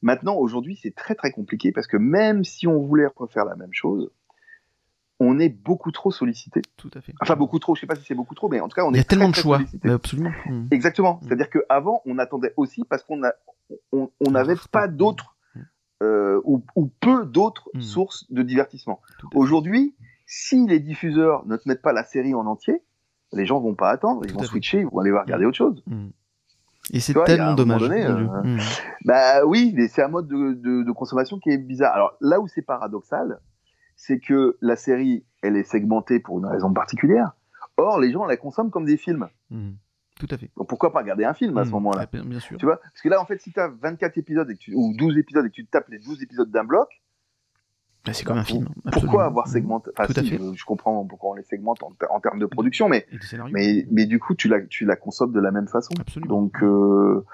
Maintenant, 0.00 0.36
aujourd'hui, 0.36 0.78
c'est 0.80 0.94
très 0.94 1.16
très 1.16 1.32
compliqué 1.32 1.72
parce 1.72 1.88
que 1.88 1.96
même 1.96 2.44
si 2.44 2.68
on 2.68 2.80
voulait 2.80 3.08
refaire 3.16 3.44
la 3.44 3.56
même 3.56 3.72
chose, 3.72 4.12
on 5.20 5.38
est 5.40 5.48
beaucoup 5.48 5.90
trop 5.90 6.10
sollicité. 6.10 6.62
Tout 6.76 6.90
à 6.94 7.00
fait. 7.00 7.12
Enfin, 7.20 7.34
beaucoup 7.36 7.58
trop, 7.58 7.74
je 7.74 7.80
sais 7.80 7.86
pas 7.86 7.96
si 7.96 8.04
c'est 8.04 8.14
beaucoup 8.14 8.34
trop, 8.34 8.48
mais 8.48 8.60
en 8.60 8.68
tout 8.68 8.74
cas, 8.76 8.84
on 8.84 8.90
Il 8.92 8.96
y 8.96 8.98
est 8.98 9.02
a 9.02 9.04
tellement 9.04 9.30
de 9.30 9.34
choix. 9.34 9.60
absolument. 9.84 10.30
Mhm. 10.46 10.68
Exactement. 10.70 11.14
Mm. 11.22 11.26
C'est-à-dire 11.26 11.50
qu'avant, 11.50 12.02
on 12.06 12.18
attendait 12.18 12.54
aussi 12.56 12.84
parce 12.88 13.02
qu'on 13.02 13.24
a, 13.24 13.32
on 13.92 14.10
on 14.24 14.30
n'avait 14.30 14.54
pas 14.70 14.86
mm. 14.86 14.96
d'autres, 14.96 15.36
euh, 16.02 16.40
ou, 16.44 16.62
ou 16.76 16.86
peu 17.00 17.26
d'autres 17.26 17.68
Mm. 17.74 17.80
sources 17.80 18.30
de 18.30 18.42
divertissement. 18.42 19.00
Aujourd'hui, 19.34 19.94
si 20.26 20.66
les 20.66 20.78
diffuseurs 20.78 21.44
ne 21.46 21.56
te 21.56 21.68
mettent 21.68 21.82
pas 21.82 21.92
la 21.92 22.04
série 22.04 22.34
en 22.34 22.46
entier, 22.46 22.82
les 23.32 23.44
gens 23.44 23.60
vont 23.60 23.74
pas 23.74 23.90
attendre, 23.90 24.20
ils 24.24 24.30
Tout 24.32 24.38
vont 24.38 24.44
switcher, 24.44 24.80
ils 24.80 24.86
vont 24.86 25.00
aller 25.00 25.10
voir 25.10 25.24
regarder 25.24 25.44
autre 25.46 25.56
chose. 25.56 25.82
Et 26.92 27.00
c'est 27.00 27.12
tellement 27.24 27.54
dommage. 27.54 27.80
donné, 27.80 28.06
euh. 28.06 28.58
Bah 29.04 29.44
oui, 29.44 29.72
mais 29.76 29.88
c'est 29.88 30.02
un 30.02 30.08
mode 30.08 30.28
de, 30.28 30.52
de, 30.54 30.82
de 30.84 30.92
consommation 30.92 31.38
qui 31.38 31.50
est 31.50 31.58
bizarre. 31.58 31.92
Alors 31.94 32.12
là 32.20 32.40
où 32.40 32.46
c'est 32.48 32.62
paradoxal, 32.62 33.40
c'est 34.00 34.20
que 34.20 34.56
la 34.62 34.76
série, 34.76 35.24
elle 35.42 35.56
est 35.56 35.64
segmentée 35.64 36.20
pour 36.20 36.38
une 36.38 36.46
raison 36.46 36.72
particulière. 36.72 37.32
Or, 37.76 37.98
les 38.00 38.12
gens 38.12 38.24
la 38.26 38.36
consomment 38.36 38.70
comme 38.70 38.84
des 38.86 38.96
films. 38.96 39.28
Mhm. 39.50 39.76
Tout 40.20 40.28
à 40.30 40.38
fait. 40.38 40.50
Donc 40.56 40.68
pourquoi 40.68 40.92
pas 40.92 41.00
regarder 41.00 41.24
un 41.24 41.34
film 41.34 41.58
à 41.58 41.64
ce 41.64 41.68
Mhm. 41.68 41.74
moment-là? 41.74 42.06
Ah, 42.12 42.22
bien- 42.24 42.40
sûr. 42.40 42.56
Tu 42.58 42.64
vois? 42.64 42.76
Parce 42.78 43.02
que 43.02 43.08
là, 43.08 43.20
en 43.20 43.24
fait, 43.26 43.40
si 43.40 43.52
tu 43.52 43.60
as 43.60 43.68
24 43.68 44.16
épisodes 44.18 44.48
et 44.50 44.54
que 44.54 44.58
tu, 44.60 44.72
ou 44.74 44.94
12 44.96 45.18
épisodes 45.18 45.44
et 45.44 45.48
que 45.48 45.54
tu 45.54 45.66
tapes 45.66 45.88
les 45.88 45.98
12 45.98 46.22
épisodes 46.22 46.50
d'un 46.50 46.64
bloc, 46.64 46.88
c'est 48.12 48.24
comme 48.24 48.38
un 48.38 48.44
film. 48.44 48.68
pourquoi 48.92 49.24
avoir 49.24 49.46
Mhm. 49.46 49.52
segmenté 49.52 49.90
Enfin, 49.96 50.12
Tout 50.12 50.18
à 50.20 50.22
fait. 50.22 50.38
je, 50.38 50.54
je 50.54 50.64
comprends 50.64 51.04
pourquoi 51.04 51.30
on 51.30 51.34
les 51.34 51.42
segmente 51.42 51.82
en, 51.82 51.90
ter- 51.92 52.10
en 52.12 52.20
termes 52.20 52.38
de 52.38 52.46
production, 52.46 52.88
mais, 52.88 53.06
mais, 53.52 53.86
mais 53.90 54.06
du 54.06 54.18
coup, 54.18 54.34
tu 54.34 54.48
la, 54.48 54.60
tu 54.62 54.84
la 54.84 54.96
consommes 54.96 55.32
de 55.32 55.40
la 55.40 55.50
même 55.50 55.68
façon. 55.68 55.92
Absolument. 56.00 56.34
Donc, 56.42 56.62
euh, 56.62 57.24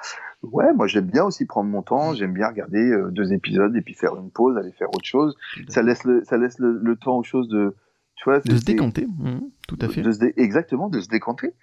ouais, 0.42 0.72
moi 0.74 0.86
j'aime 0.86 1.06
bien 1.06 1.24
aussi 1.24 1.44
prendre 1.46 1.70
mon 1.70 1.82
temps, 1.82 2.14
j'aime 2.14 2.32
bien 2.34 2.48
regarder 2.48 2.78
euh, 2.90 3.10
deux 3.10 3.32
épisodes 3.32 3.74
et 3.76 3.80
puis 3.82 3.94
faire 3.94 4.16
une 4.16 4.30
pause, 4.30 4.56
aller 4.56 4.72
faire 4.72 4.88
autre 4.88 5.04
chose. 5.06 5.36
Ça 5.68 5.82
laisse 5.82 6.04
le, 6.04 6.22
ça 6.24 6.36
laisse 6.36 6.58
le, 6.58 6.78
le 6.82 6.96
temps 6.96 7.18
aux 7.18 7.22
choses 7.22 7.48
de, 7.48 7.74
tu 8.16 8.24
vois, 8.24 8.40
de 8.40 8.56
se 8.56 8.64
décanter. 8.64 9.06
Mhm. 9.18 9.50
Tout 9.68 9.78
à 9.80 9.88
fait. 9.88 10.02
de 10.02 10.10
se 10.12 10.18
dé- 10.18 10.34
exactement, 10.36 10.88
de 10.88 11.00
se 11.00 11.08
décanter. 11.08 11.54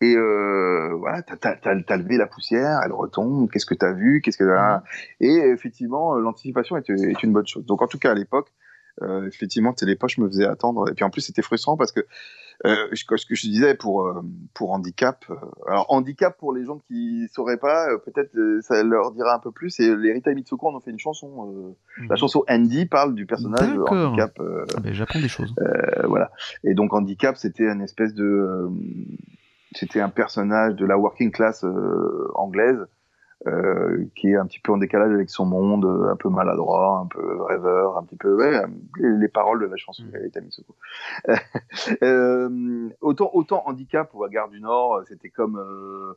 Et 0.00 0.14
euh, 0.14 0.94
voilà, 0.96 1.22
t'as, 1.22 1.36
t'as, 1.36 1.56
t'as, 1.56 1.74
t'as 1.82 1.96
levé 1.96 2.16
la 2.18 2.26
poussière, 2.26 2.80
elle 2.84 2.92
retombe. 2.92 3.50
Qu'est-ce 3.50 3.66
que 3.66 3.74
t'as 3.74 3.92
vu 3.92 4.20
Qu'est-ce 4.22 4.38
que 4.38 4.44
Mhm. 4.44 4.80
Et 5.20 5.34
effectivement, 5.52 6.16
euh, 6.16 6.20
l'anticipation 6.20 6.76
est, 6.76 6.88
est 6.90 7.22
une 7.22 7.32
bonne 7.32 7.46
chose. 7.46 7.64
Donc 7.66 7.82
en 7.82 7.88
tout 7.88 7.98
cas 7.98 8.12
à 8.12 8.14
l'époque, 8.14 8.48
euh, 9.02 9.26
effectivement, 9.26 9.72
Télépoche 9.72 10.18
me 10.18 10.28
faisait 10.28 10.46
attendre. 10.46 10.88
Et 10.90 10.94
puis 10.94 11.04
en 11.04 11.10
plus, 11.10 11.22
c'était 11.22 11.42
frustrant 11.42 11.76
parce 11.76 11.90
que 11.92 12.00
euh, 12.66 12.74
je- 12.92 13.04
ce 13.16 13.26
que 13.26 13.34
je 13.36 13.46
disais 13.48 13.74
pour 13.76 14.06
euh, 14.06 14.20
pour 14.54 14.70
handicap. 14.72 15.24
euh, 15.30 15.34
alors 15.68 15.86
handicap 15.90 16.36
pour 16.38 16.52
les 16.52 16.64
gens 16.64 16.78
qui 16.88 17.28
sauraient 17.32 17.56
pas, 17.58 17.88
euh, 17.90 17.98
peut-être 17.98 18.34
euh, 18.36 18.60
ça 18.62 18.82
leur 18.84 19.12
dira 19.12 19.34
un 19.34 19.38
peu 19.40 19.50
plus. 19.52 19.78
Et 19.80 19.94
les 19.96 20.12
Rita 20.12 20.32
Mitsuko 20.34 20.68
en 20.68 20.74
ont 20.76 20.80
fait 20.80 20.90
une 20.92 20.98
chanson. 20.98 21.52
euh, 21.52 21.74
La 22.08 22.14
Mhm. 22.14 22.16
chanson 22.18 22.44
Andy 22.48 22.86
parle 22.86 23.14
du 23.14 23.26
personnage 23.26 23.68
handicap. 24.06 24.32
euh, 24.40 24.64
Ah 24.76 24.80
ben, 24.80 24.92
J'apprends 24.92 25.20
des 25.20 25.28
choses. 25.28 25.54
euh, 25.60 26.06
voilà. 26.08 26.30
Et 26.64 26.74
donc 26.74 26.92
handicap, 26.94 27.36
c'était 27.36 27.64
une 27.68 27.82
espèce 27.82 28.14
de, 28.14 28.24
euh, 28.24 28.68
c'était 29.72 30.00
un 30.00 30.08
personnage 30.08 30.74
de 30.74 30.86
la 30.86 30.98
working 30.98 31.30
class 31.30 31.64
euh, 31.64 32.30
anglaise 32.34 32.86
euh, 33.46 34.04
qui 34.16 34.30
est 34.30 34.36
un 34.36 34.46
petit 34.46 34.58
peu 34.58 34.72
en 34.72 34.78
décalage 34.78 35.12
avec 35.12 35.30
son 35.30 35.46
monde, 35.46 35.84
un 36.10 36.16
peu 36.16 36.28
maladroit, 36.28 37.02
un 37.04 37.06
peu 37.06 37.40
rêveur, 37.44 37.96
un 37.96 38.02
petit 38.02 38.16
peu 38.16 38.34
ouais, 38.34 38.62
les, 38.98 39.28
paroles 39.28 39.60
de 39.60 39.66
la 39.66 39.76
chanson 39.76 40.02
mmh. 40.02 41.32
euh, 42.02 42.88
autant 43.00 43.30
autant 43.32 43.62
handicap 43.66 44.10
ou 44.14 44.24
à 44.24 44.28
Gare 44.28 44.48
du 44.48 44.60
Nord, 44.60 45.02
c'était 45.08 45.28
comme 45.28 45.56
euh, 45.56 46.14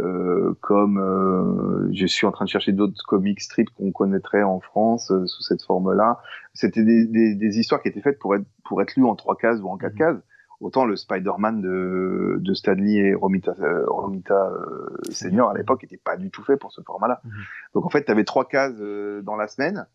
euh 0.00 0.54
comme 0.62 0.98
euh, 0.98 1.90
je 1.92 2.06
suis 2.06 2.26
en 2.26 2.32
train 2.32 2.46
de 2.46 2.50
chercher 2.50 2.72
d'autres 2.72 3.04
comics 3.06 3.42
strips 3.42 3.70
qu'on 3.76 3.92
connaîtrait 3.92 4.42
en 4.42 4.60
France 4.60 5.10
euh, 5.10 5.26
sous 5.26 5.42
cette 5.42 5.62
forme-là. 5.62 6.20
C'était 6.54 6.84
des, 6.84 7.04
des, 7.04 7.34
des, 7.34 7.58
histoires 7.58 7.82
qui 7.82 7.88
étaient 7.88 8.00
faites 8.00 8.18
pour 8.18 8.34
être 8.34 8.46
pour 8.64 8.80
être 8.80 8.96
lues 8.96 9.04
en 9.04 9.14
trois 9.14 9.36
cases 9.36 9.60
ou 9.60 9.68
en 9.68 9.76
quatre 9.76 9.94
mmh. 9.94 9.98
cases 9.98 10.22
autant 10.62 10.84
le 10.84 10.96
Spider-Man 10.96 11.60
de, 11.60 12.38
de 12.40 12.54
Stanley 12.54 12.94
et 12.94 13.14
Romita, 13.14 13.54
euh, 13.60 13.84
Romita 13.88 14.50
euh, 14.50 14.86
Senior 15.10 15.50
à 15.50 15.54
l'époque 15.54 15.82
n'était 15.82 16.00
pas 16.02 16.16
du 16.16 16.30
tout 16.30 16.42
fait 16.42 16.56
pour 16.56 16.72
ce 16.72 16.80
format-là. 16.82 17.20
Mhm. 17.24 17.30
Donc 17.74 17.84
en 17.84 17.90
fait, 17.90 18.04
tu 18.04 18.10
avais 18.10 18.24
trois 18.24 18.48
cases 18.48 18.76
euh, 18.80 19.22
dans 19.22 19.36
la 19.36 19.48
semaine 19.48 19.86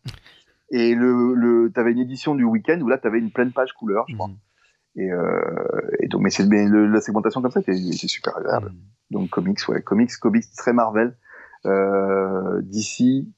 et 0.70 0.94
le, 0.94 1.34
le 1.34 1.72
tu 1.72 1.80
avais 1.80 1.92
une 1.92 1.98
édition 1.98 2.34
du 2.34 2.44
week-end 2.44 2.78
où 2.82 2.88
là, 2.88 2.98
tu 2.98 3.06
avais 3.06 3.18
une 3.18 3.30
pleine 3.30 3.52
page 3.52 3.72
couleur, 3.72 4.04
je 4.08 4.14
crois. 4.14 4.28
Mhm. 4.28 4.36
Et, 4.96 5.10
et, 6.00 6.08
donc, 6.08 6.22
mais, 6.22 6.30
c'est, 6.30 6.44
la 6.44 7.00
segmentation 7.00 7.40
comme 7.40 7.52
ça, 7.52 7.60
c'est 7.62 8.08
super 8.08 8.36
agréable. 8.36 8.70
Mhm. 8.70 8.78
Donc 9.12 9.30
comics, 9.30 9.60
ouais, 9.68 9.80
comics, 9.80 10.10
comics 10.20 10.44
très 10.56 10.72
Marvel. 10.72 11.16
d'ici 12.62 13.32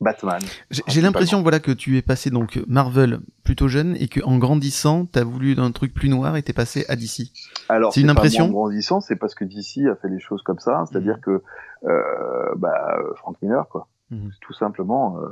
Batman. 0.00 0.40
J'ai 0.70 1.00
l'impression 1.00 1.42
voilà 1.42 1.58
que 1.58 1.70
tu 1.70 1.96
es 1.96 2.02
passé 2.02 2.30
donc 2.30 2.62
Marvel 2.66 3.20
plutôt 3.44 3.68
jeune 3.68 3.96
et 3.96 4.08
que 4.08 4.20
en 4.24 4.36
grandissant, 4.36 5.06
tu 5.06 5.18
as 5.18 5.24
voulu 5.24 5.58
un 5.58 5.72
truc 5.72 5.94
plus 5.94 6.08
noir 6.08 6.36
et 6.36 6.42
t'es 6.42 6.52
passé 6.52 6.84
à 6.88 6.96
DC. 6.96 7.30
Alors 7.68 7.92
c'est 7.92 8.02
une 8.02 8.10
impression. 8.10 8.44
en 8.44 8.50
grandissant, 8.50 9.00
c'est 9.00 9.16
parce 9.16 9.34
que 9.34 9.44
DC 9.44 9.86
a 9.90 9.96
fait 9.96 10.08
les 10.08 10.20
choses 10.20 10.42
comme 10.42 10.58
ça, 10.58 10.84
c'est-à-dire 10.90 11.16
mhm. 11.16 11.20
que 11.20 11.42
euh, 11.84 12.54
bah, 12.56 12.98
Frank 13.16 13.36
Miller 13.40 13.66
quoi, 13.68 13.88
mhm. 14.10 14.30
tout 14.40 14.52
simplement. 14.52 15.18
Euh, 15.18 15.28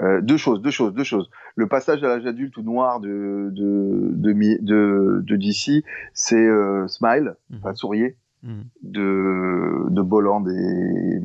euh, 0.00 0.22
deux 0.22 0.38
choses, 0.38 0.62
deux 0.62 0.70
choses, 0.70 0.94
deux 0.94 1.04
choses. 1.04 1.28
Le 1.54 1.66
passage 1.66 2.02
à 2.02 2.08
l'âge 2.08 2.24
adulte 2.24 2.56
ou 2.56 2.62
noir 2.62 2.98
de 2.98 3.50
de 3.52 4.10
de, 4.14 4.32
de, 4.62 5.22
de 5.22 5.36
DC, 5.36 5.84
c'est 6.14 6.36
euh, 6.36 6.86
Smile, 6.88 7.34
mhm. 7.50 7.58
enfin 7.58 7.74
Sourier, 7.74 8.16
de 8.42 9.90
de 9.90 10.02
Bolland 10.02 10.46
et, 10.48 11.20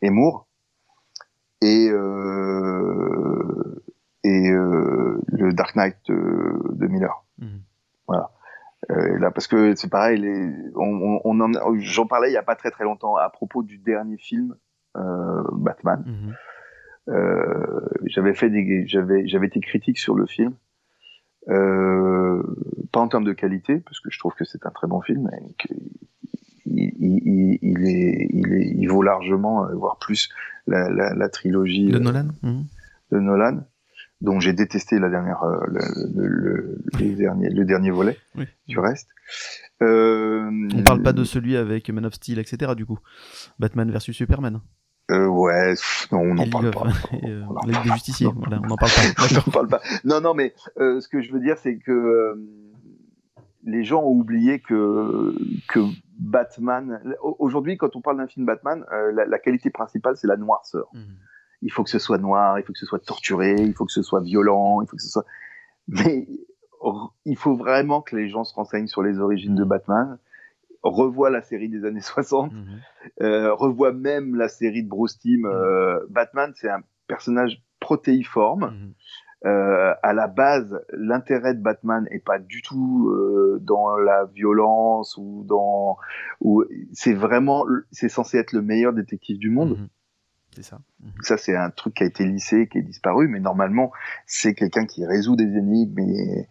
et 0.00 0.08
Moore 0.08 0.46
et 1.60 1.88
euh, 1.90 3.82
et 4.24 4.50
euh, 4.50 5.20
le 5.28 5.52
Dark 5.52 5.76
Knight 5.76 5.96
de, 6.08 6.86
Miller. 6.86 7.24
Mhm. 7.38 7.62
Voilà. 8.06 8.30
Euh, 8.90 9.18
là, 9.18 9.30
parce 9.30 9.46
que 9.46 9.74
c'est 9.74 9.90
pareil, 9.90 10.20
les, 10.20 10.50
on, 10.74 11.20
on, 11.24 11.78
j'en 11.78 12.06
parlais 12.06 12.30
il 12.30 12.34
y 12.34 12.38
a 12.38 12.42
pas 12.42 12.56
très 12.56 12.70
très 12.70 12.84
longtemps 12.84 13.16
à 13.16 13.28
propos 13.28 13.62
du 13.62 13.78
dernier 13.78 14.16
film 14.16 14.56
euh, 14.96 15.42
Batman. 15.52 16.02
Mhm. 16.06 16.34
Euh, 17.08 17.80
j'avais 18.04 18.34
fait 18.34 18.50
des, 18.50 18.86
j'avais, 18.86 19.26
j'avais 19.26 19.46
été 19.46 19.60
critique 19.60 19.98
sur 19.98 20.14
le 20.14 20.26
film, 20.26 20.54
euh, 21.48 22.42
pas 22.92 23.00
en 23.00 23.08
termes 23.08 23.24
de 23.24 23.32
qualité, 23.32 23.80
parce 23.80 24.00
que 24.00 24.10
je 24.10 24.18
trouve 24.18 24.34
que 24.34 24.44
c'est 24.44 24.64
un 24.66 24.70
très 24.70 24.86
bon 24.86 25.00
film, 25.00 25.30
et 25.32 25.54
il, 26.70 27.58
il, 27.62 27.86
est, 27.86 28.28
il, 28.32 28.52
est, 28.52 28.74
il 28.76 28.86
vaut 28.86 29.02
largement, 29.02 29.66
euh, 29.66 29.74
voire 29.74 29.98
plus, 29.98 30.28
la, 30.66 30.88
la, 30.90 31.14
la 31.14 31.28
trilogie 31.28 31.88
de 31.88 31.98
Nolan. 31.98 32.28
Mhm. 32.42 32.64
De 33.12 33.18
Nolan 33.18 33.60
dont 34.20 34.38
j'ai 34.38 34.52
détesté 34.52 34.98
la 34.98 35.08
dernière, 35.08 35.42
euh, 35.42 35.60
le, 35.68 36.26
le, 36.26 36.78
le, 36.98 37.14
dernier, 37.14 37.48
le 37.48 37.64
dernier 37.64 37.90
volet 37.90 38.18
oui. 38.36 38.44
du 38.68 38.78
reste. 38.78 39.08
Euh, 39.82 40.50
on 40.74 40.82
parle 40.82 41.02
pas 41.02 41.12
de 41.12 41.24
celui 41.24 41.56
avec 41.56 41.88
Man 41.88 42.04
of 42.04 42.14
Steel, 42.14 42.38
etc. 42.38 42.74
Du 42.76 42.84
coup, 42.84 42.98
Batman 43.58 43.90
versus 43.90 44.14
Superman. 44.14 44.60
Euh, 45.10 45.26
ouais, 45.26 45.74
non, 46.12 46.18
on 46.20 46.34
n'en 46.34 46.48
parle 46.48 46.70
pas. 46.70 46.82
Euh, 47.24 47.42
on 47.48 47.66
des 47.66 47.74
justiciers, 47.92 48.28
voilà, 48.34 48.60
on 48.62 48.68
n'en 48.68 48.76
parle 48.76 48.92
pas. 49.16 49.24
on 49.46 49.50
parle 49.50 49.68
pas. 49.68 49.80
Non, 50.04 50.20
non, 50.20 50.34
mais 50.34 50.54
euh, 50.78 51.00
ce 51.00 51.08
que 51.08 51.20
je 51.20 51.32
veux 51.32 51.40
dire, 51.40 51.56
c'est 51.58 51.78
que 51.78 52.34
les 53.64 53.84
gens 53.84 54.02
ont 54.02 54.12
oublié 54.12 54.60
que 54.60 55.34
que 55.68 55.80
Batman. 56.18 57.02
Aujourd'hui, 57.22 57.76
quand 57.76 57.96
on 57.96 58.00
parle 58.00 58.18
d'un 58.18 58.26
film 58.26 58.46
Batman, 58.46 58.84
la, 59.12 59.26
la, 59.26 59.38
qualité 59.38 59.70
principale, 59.70 60.16
c'est 60.16 60.26
la 60.26 60.36
noirceur. 60.36 60.88
Mmh 60.92 61.00
il 61.62 61.72
faut 61.72 61.84
que 61.84 61.90
ce 61.90 61.98
soit 61.98 62.18
noir, 62.18 62.58
il 62.58 62.64
faut 62.64 62.72
que 62.72 62.78
ce 62.78 62.86
soit 62.86 63.04
torturé, 63.04 63.54
il 63.58 63.74
faut 63.74 63.84
que 63.84 63.92
ce 63.92 64.02
soit 64.02 64.20
violent, 64.20 64.82
il 64.82 64.88
faut 64.88 64.96
que 64.96 65.02
ce 65.02 65.10
soit. 65.10 65.26
Mais 65.88 66.26
il 67.24 67.36
faut 67.36 67.54
vraiment 67.56 68.00
que 68.00 68.16
les 68.16 68.28
gens 68.28 68.44
se 68.44 68.54
renseignent 68.54 68.86
sur 68.86 69.02
les 69.02 69.18
origines 69.18 69.54
de 69.54 69.64
Batman, 69.64 70.18
revoient 70.82 71.30
la 71.30 71.42
série 71.42 71.68
des 71.68 71.84
années 71.84 72.00
60, 72.00 72.52
mhm. 72.52 72.80
euh, 73.22 73.52
revoient 73.52 73.92
même 73.92 74.34
la 74.34 74.48
série 74.48 74.82
de 74.82 74.88
Bruce 74.88 75.18
Timm. 75.18 75.44
Euh, 75.44 76.00
Batman, 76.08 76.52
c'est 76.56 76.70
un 76.70 76.82
personnage 77.06 77.62
protéiforme. 77.80 78.94
Euh, 79.46 79.94
à 80.02 80.12
la 80.12 80.26
base, 80.26 80.84
l'intérêt 80.92 81.54
de 81.54 81.62
Batman 81.62 82.06
est 82.10 82.22
pas 82.22 82.38
du 82.38 82.60
tout 82.60 83.08
euh, 83.08 83.58
dans 83.62 83.96
la 83.96 84.26
violence 84.26 85.16
ou 85.16 85.44
dans, 85.48 85.96
ou 86.42 86.64
c'est 86.92 87.14
vraiment, 87.14 87.64
c'est 87.90 88.10
censé 88.10 88.36
être 88.36 88.52
le 88.52 88.60
meilleur 88.60 88.92
détective 88.92 89.38
du 89.38 89.48
monde. 89.48 89.78
Mhm. 89.78 89.88
C'est 90.54 90.62
ça. 90.62 90.80
Mhm. 91.00 91.12
Ça, 91.22 91.36
c'est 91.38 91.56
un 91.56 91.70
truc 91.70 91.94
qui 91.94 92.02
a 92.02 92.06
été 92.06 92.24
lissé, 92.24 92.68
qui 92.68 92.78
est 92.78 92.82
disparu, 92.82 93.28
mais 93.28 93.40
normalement, 93.40 93.92
c'est 94.26 94.54
quelqu'un 94.54 94.84
qui 94.84 95.06
résout 95.06 95.36
des 95.36 95.56
énigmes. 95.56 96.00
Et, 96.00 96.48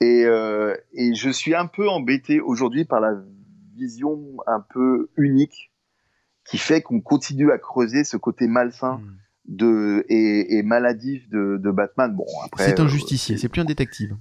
et, 0.00 0.24
euh, 0.24 0.74
et, 0.92 1.14
je 1.14 1.28
suis 1.28 1.54
un 1.54 1.66
peu 1.66 1.88
embêté 1.88 2.40
aujourd'hui 2.40 2.84
par 2.84 3.00
la 3.00 3.14
vision 3.76 4.38
un 4.46 4.64
peu 4.70 5.10
unique 5.16 5.72
qui 6.44 6.58
fait 6.58 6.82
qu'on 6.82 7.00
continue 7.00 7.52
à 7.52 7.58
creuser 7.58 8.04
ce 8.04 8.16
côté 8.16 8.46
malsain. 8.46 8.98
Mhm. 8.98 9.16
De, 9.48 10.04
et, 10.08 10.56
et 10.56 10.62
maladif 10.62 11.28
de, 11.28 11.56
de 11.56 11.70
Batman. 11.72 12.14
Bon, 12.14 12.24
après. 12.44 12.64
C'est 12.64 12.80
un 12.80 12.84
euh, 12.84 12.88
justicier, 12.88 13.36
c'est 13.36 13.48
plus 13.48 13.60
un 13.60 13.64
détective 13.64 14.16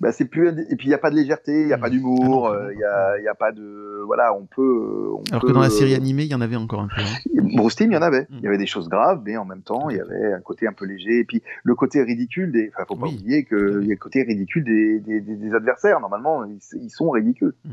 bah, 0.00 0.12
c'est 0.12 0.24
plus 0.26 0.48
et 0.48 0.76
puis 0.76 0.88
il 0.88 0.90
y 0.90 0.94
a 0.94 0.98
pas 0.98 1.10
de 1.10 1.16
légèreté, 1.16 1.62
il 1.62 1.68
y 1.68 1.72
a 1.72 1.78
pas 1.78 1.88
mmh. 1.88 1.92
d'humour, 1.92 2.48
ah 2.48 2.56
euh, 2.56 2.74
il 2.74 2.78
y, 2.78 2.84
a, 2.84 3.18
y 3.20 3.28
a 3.28 3.34
pas 3.34 3.52
de 3.52 4.02
voilà, 4.04 4.34
on 4.34 4.44
peut. 4.44 5.08
On 5.12 5.22
Alors 5.30 5.42
que 5.42 5.52
dans 5.52 5.62
la 5.62 5.70
série 5.70 5.94
animée, 5.94 6.24
il 6.24 6.30
y 6.30 6.34
en 6.34 6.42
avait 6.42 6.56
encore 6.56 6.80
un 6.80 6.88
peu. 6.88 7.00
Hein. 7.00 7.42
Bruce 7.56 7.76
Timm, 7.76 7.90
il 7.90 7.94
y 7.94 7.96
en 7.96 8.02
avait. 8.02 8.22
Mmh. 8.22 8.36
Il 8.38 8.42
y 8.42 8.46
avait 8.48 8.58
des 8.58 8.66
choses 8.66 8.88
graves, 8.88 9.22
mais 9.24 9.36
en 9.36 9.46
même 9.46 9.62
temps, 9.62 9.88
il 9.88 9.96
y 9.96 10.00
avait 10.00 10.34
un 10.34 10.40
côté 10.40 10.66
un 10.66 10.74
peu 10.74 10.84
léger. 10.84 11.20
Et 11.20 11.24
puis 11.24 11.42
le 11.62 11.74
côté 11.74 12.02
ridicule 12.02 12.52
des. 12.52 12.70
Enfin, 12.74 12.84
faut 12.86 12.96
pas 12.96 13.06
oublier 13.06 13.44
qu'il 13.44 13.56
y 13.56 13.90
a 13.92 13.94
le 13.94 13.96
côté 13.96 14.22
ridicule 14.24 14.64
des, 14.64 15.00
des, 15.00 15.20
des 15.20 15.54
adversaires. 15.54 16.00
Normalement, 16.00 16.44
ils, 16.44 16.58
ils 16.82 16.90
sont 16.90 17.08
ridicules. 17.10 17.54
Mmh 17.64 17.70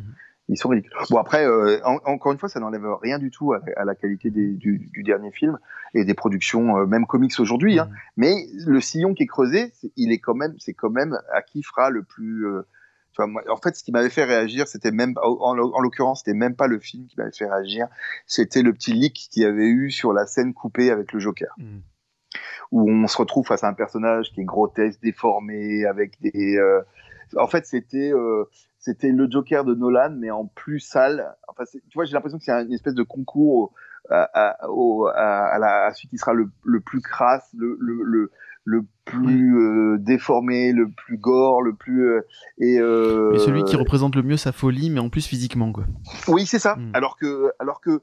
ils 0.52 0.58
sont 0.58 0.70
ridicules. 0.70 0.92
Bon 1.10 1.18
après, 1.18 1.48
euh, 1.48 1.80
encore 1.84 2.34
une 2.34 2.38
fois, 2.38 2.50
ça 2.50 2.60
n'enlève 2.60 2.86
rien 3.02 3.20
du 3.20 3.32
tout 3.32 3.54
à, 3.54 3.86
la 3.86 3.96
qualité 3.96 4.30
des, 4.30 4.50
du, 4.50 4.90
du, 4.94 5.02
dernier 5.02 5.32
film 5.32 5.58
et 5.94 6.04
des 6.04 6.14
productions, 6.14 6.78
euh, 6.78 6.86
même 6.86 7.08
comics 7.08 7.40
aujourd'hui. 7.40 7.80
Hein. 7.80 7.86
Mmh. 7.86 7.96
Mais 8.18 8.36
le 8.68 8.82
sillon 8.82 9.14
qui 9.14 9.24
est 9.24 9.28
creusé, 9.28 9.72
il 9.96 10.12
est 10.12 10.20
quand 10.20 10.36
même, 10.36 10.54
c'est 10.60 10.74
quand 10.74 10.90
même 10.90 11.18
à 11.34 11.42
qui 11.42 11.64
fera 11.64 11.90
le 11.90 12.04
plus. 12.04 12.46
Euh, 12.46 12.64
tu 13.14 13.18
vois, 13.18 13.28
moi, 13.28 13.44
en 13.50 13.58
fait, 13.58 13.78
ce 13.78 13.84
qui 13.84 13.94
m'avait 13.94 14.10
fait 14.10 14.26
réagir, 14.26 14.68
c'était 14.68 14.92
même, 14.92 15.14
en, 15.24 15.58
en 15.58 15.82
l'occurrence, 15.82 16.20
c'était 16.20 16.38
même 16.38 16.56
pas 16.56 16.68
le 16.68 16.80
film 16.80 17.08
qui 17.08 17.16
m'avait 17.18 17.32
fait 17.32 17.50
réagir, 17.50 17.88
c'était 18.26 18.62
le 18.62 18.74
petit 18.74 18.92
leak 18.92 19.30
qu'il 19.32 19.44
y 19.44 19.46
avait 19.46 19.68
eu 19.68 19.90
sur 19.90 20.12
la 20.12 20.26
scène 20.26 20.54
coupée 20.54 20.92
avec 20.92 21.14
le 21.14 21.20
Joker. 21.20 21.54
Mmh. 21.58 21.80
Où 22.72 22.90
on 22.90 23.08
se 23.08 23.18
retrouve 23.18 23.46
face 23.46 23.64
à 23.64 23.70
un 23.70 23.74
personnage 23.74 24.32
qui 24.32 24.42
est 24.42 24.46
grotesque, 24.46 25.00
déformé, 25.02 25.86
avec 25.86 26.20
des. 26.22 26.58
Euh, 26.58 26.82
en 27.38 27.48
fait, 27.48 27.66
c'était 27.66 28.12
c'était 28.80 29.12
le 29.12 29.30
Joker 29.30 29.64
de 29.64 29.76
Nolan, 29.76 30.16
mais 30.18 30.32
en 30.32 30.48
plus 30.48 30.80
sale. 30.80 31.36
Enfin, 31.48 31.64
tu 31.72 31.96
vois, 31.96 32.06
j'ai 32.06 32.14
l'impression 32.14 32.40
que 32.40 32.44
c'est 32.44 32.52
une 32.52 32.74
espèce 32.74 32.96
de 32.96 33.04
concours 33.04 33.74
à, 34.10 34.24
à, 34.34 34.58
à, 35.16 35.60
la, 35.60 35.86
à 35.86 35.94
celui 35.94 36.10
qui 36.10 36.18
sera 36.18 36.34
le, 36.34 36.50
le 36.64 36.80
plus 36.80 37.02
crasse, 37.02 37.48
le, 37.56 37.78
le, 37.80 38.02
le, 38.04 38.32
le 38.64 38.86
plus 39.06 39.58
euh, 39.58 39.98
déformé, 40.00 40.72
le 40.72 40.90
plus 40.90 41.18
gore, 41.18 41.62
le 41.62 41.74
plus 41.74 42.08
euh, 42.08 42.22
et 42.58 42.80
euh, 42.80 43.38
celui 43.38 43.64
qui 43.64 43.76
représente 43.76 44.16
le 44.16 44.24
mieux 44.24 44.38
sa 44.38 44.52
folie, 44.52 44.90
mais 44.90 45.00
en 45.00 45.10
plus 45.10 45.26
physiquement 45.26 45.72
quoi. 45.72 45.86
Oui, 46.28 46.46
c'est 46.46 46.60
ça. 46.60 46.76
Mm. 46.76 46.92
Alors 46.94 47.18
que 47.18 47.52
alors 47.60 47.82
que 47.82 48.02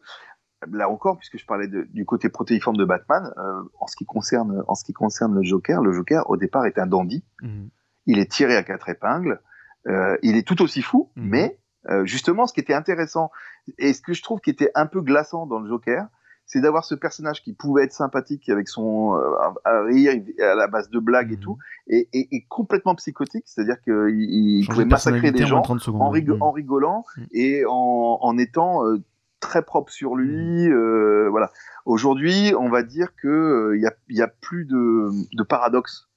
là 0.71 0.89
encore, 0.89 1.19
puisque 1.19 1.39
je 1.39 1.47
parlais 1.47 1.69
de, 1.69 1.87
du 1.93 2.05
côté 2.05 2.29
protéiforme 2.29 2.77
de 2.77 2.85
Batman, 2.85 3.33
euh, 3.37 3.63
en 3.81 3.87
ce 3.87 3.97
qui 3.97 4.05
concerne 4.05 4.63
en 4.67 4.75
ce 4.75 4.85
qui 4.85 4.93
concerne 4.93 5.35
le 5.35 5.43
Joker, 5.43 5.83
le 5.83 5.93
Joker 5.93 6.29
au 6.31 6.37
départ 6.37 6.67
est 6.67 6.79
un 6.79 6.87
dandy. 6.87 7.25
Mm. 7.43 7.67
Il 8.09 8.19
est 8.19 8.31
tiré 8.31 8.57
à 8.57 8.65
quatre 8.65 8.89
épingles. 8.89 9.41
Euh, 9.87 10.17
il 10.23 10.37
est 10.37 10.47
tout 10.47 10.61
aussi 10.61 10.83
fou, 10.83 11.11
mhm. 11.15 11.29
mais 11.29 11.59
euh, 11.89 12.05
justement, 12.05 12.47
ce 12.47 12.53
qui 12.53 12.61
était 12.61 12.75
intéressant 12.75 13.31
et 13.79 13.93
ce 13.93 14.03
que 14.03 14.13
je 14.13 14.23
trouve 14.23 14.41
qui 14.41 14.51
était 14.51 14.73
un 14.75 14.87
peu 14.87 15.01
glaçant 15.01 15.47
dans 15.47 15.61
le 15.61 15.69
Joker, 15.69 16.09
c'est 16.49 16.61
d'avoir 16.61 16.85
ce 16.85 16.95
personnage 16.95 17.43
qui 17.43 17.53
pouvait 17.53 17.85
être 17.85 17.93
sympathique 17.93 18.49
avec 18.49 18.69
son 18.69 19.15
euh, 19.15 19.85
rire 19.85 20.21
à 20.41 20.55
la 20.55 20.67
base 20.67 20.89
de 20.89 20.99
blagues 20.99 21.31
et 21.33 21.37
mhm. 21.37 21.43
tout, 21.43 21.59
et, 21.87 22.09
et, 22.13 22.35
et, 22.35 22.45
complètement 22.49 22.95
psychotique, 22.95 23.45
c'est-à-dire 23.47 23.81
qu'il 23.83 24.17
il 24.19 24.67
pouvait 24.67 24.87
massacrer 24.87 25.31
des 25.31 25.47
gens 25.47 25.63
en, 25.63 25.75
mhm. 25.75 26.43
en, 26.43 26.51
rigolant 26.51 27.05
et 27.33 27.65
en, 27.67 28.19
en 28.23 28.39
étant 28.39 28.85
euh, 28.87 29.03
très 29.41 29.63
propre 29.63 29.93
sur 29.93 30.17
lui. 30.17 30.69
Euh, 30.69 31.29
voilà. 31.31 31.51
Aujourd'hui, 31.85 32.55
on 32.59 32.71
va 32.71 32.83
dire 32.83 33.15
que 33.15 33.75
il 33.77 33.83
y 33.83 33.87
a, 33.87 33.93
y, 34.09 34.23
a, 34.23 34.29
plus 34.29 34.65
de, 34.65 35.11
de 35.37 35.43
paradoxe 35.43 36.08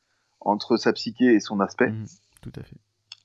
entre 0.41 0.77
sa 0.77 0.91
psyché 0.93 1.25
et 1.35 1.39
son 1.39 1.59
aspect. 1.59 1.91
Tout 2.41 2.51
à 2.59 2.63
fait 2.63 2.75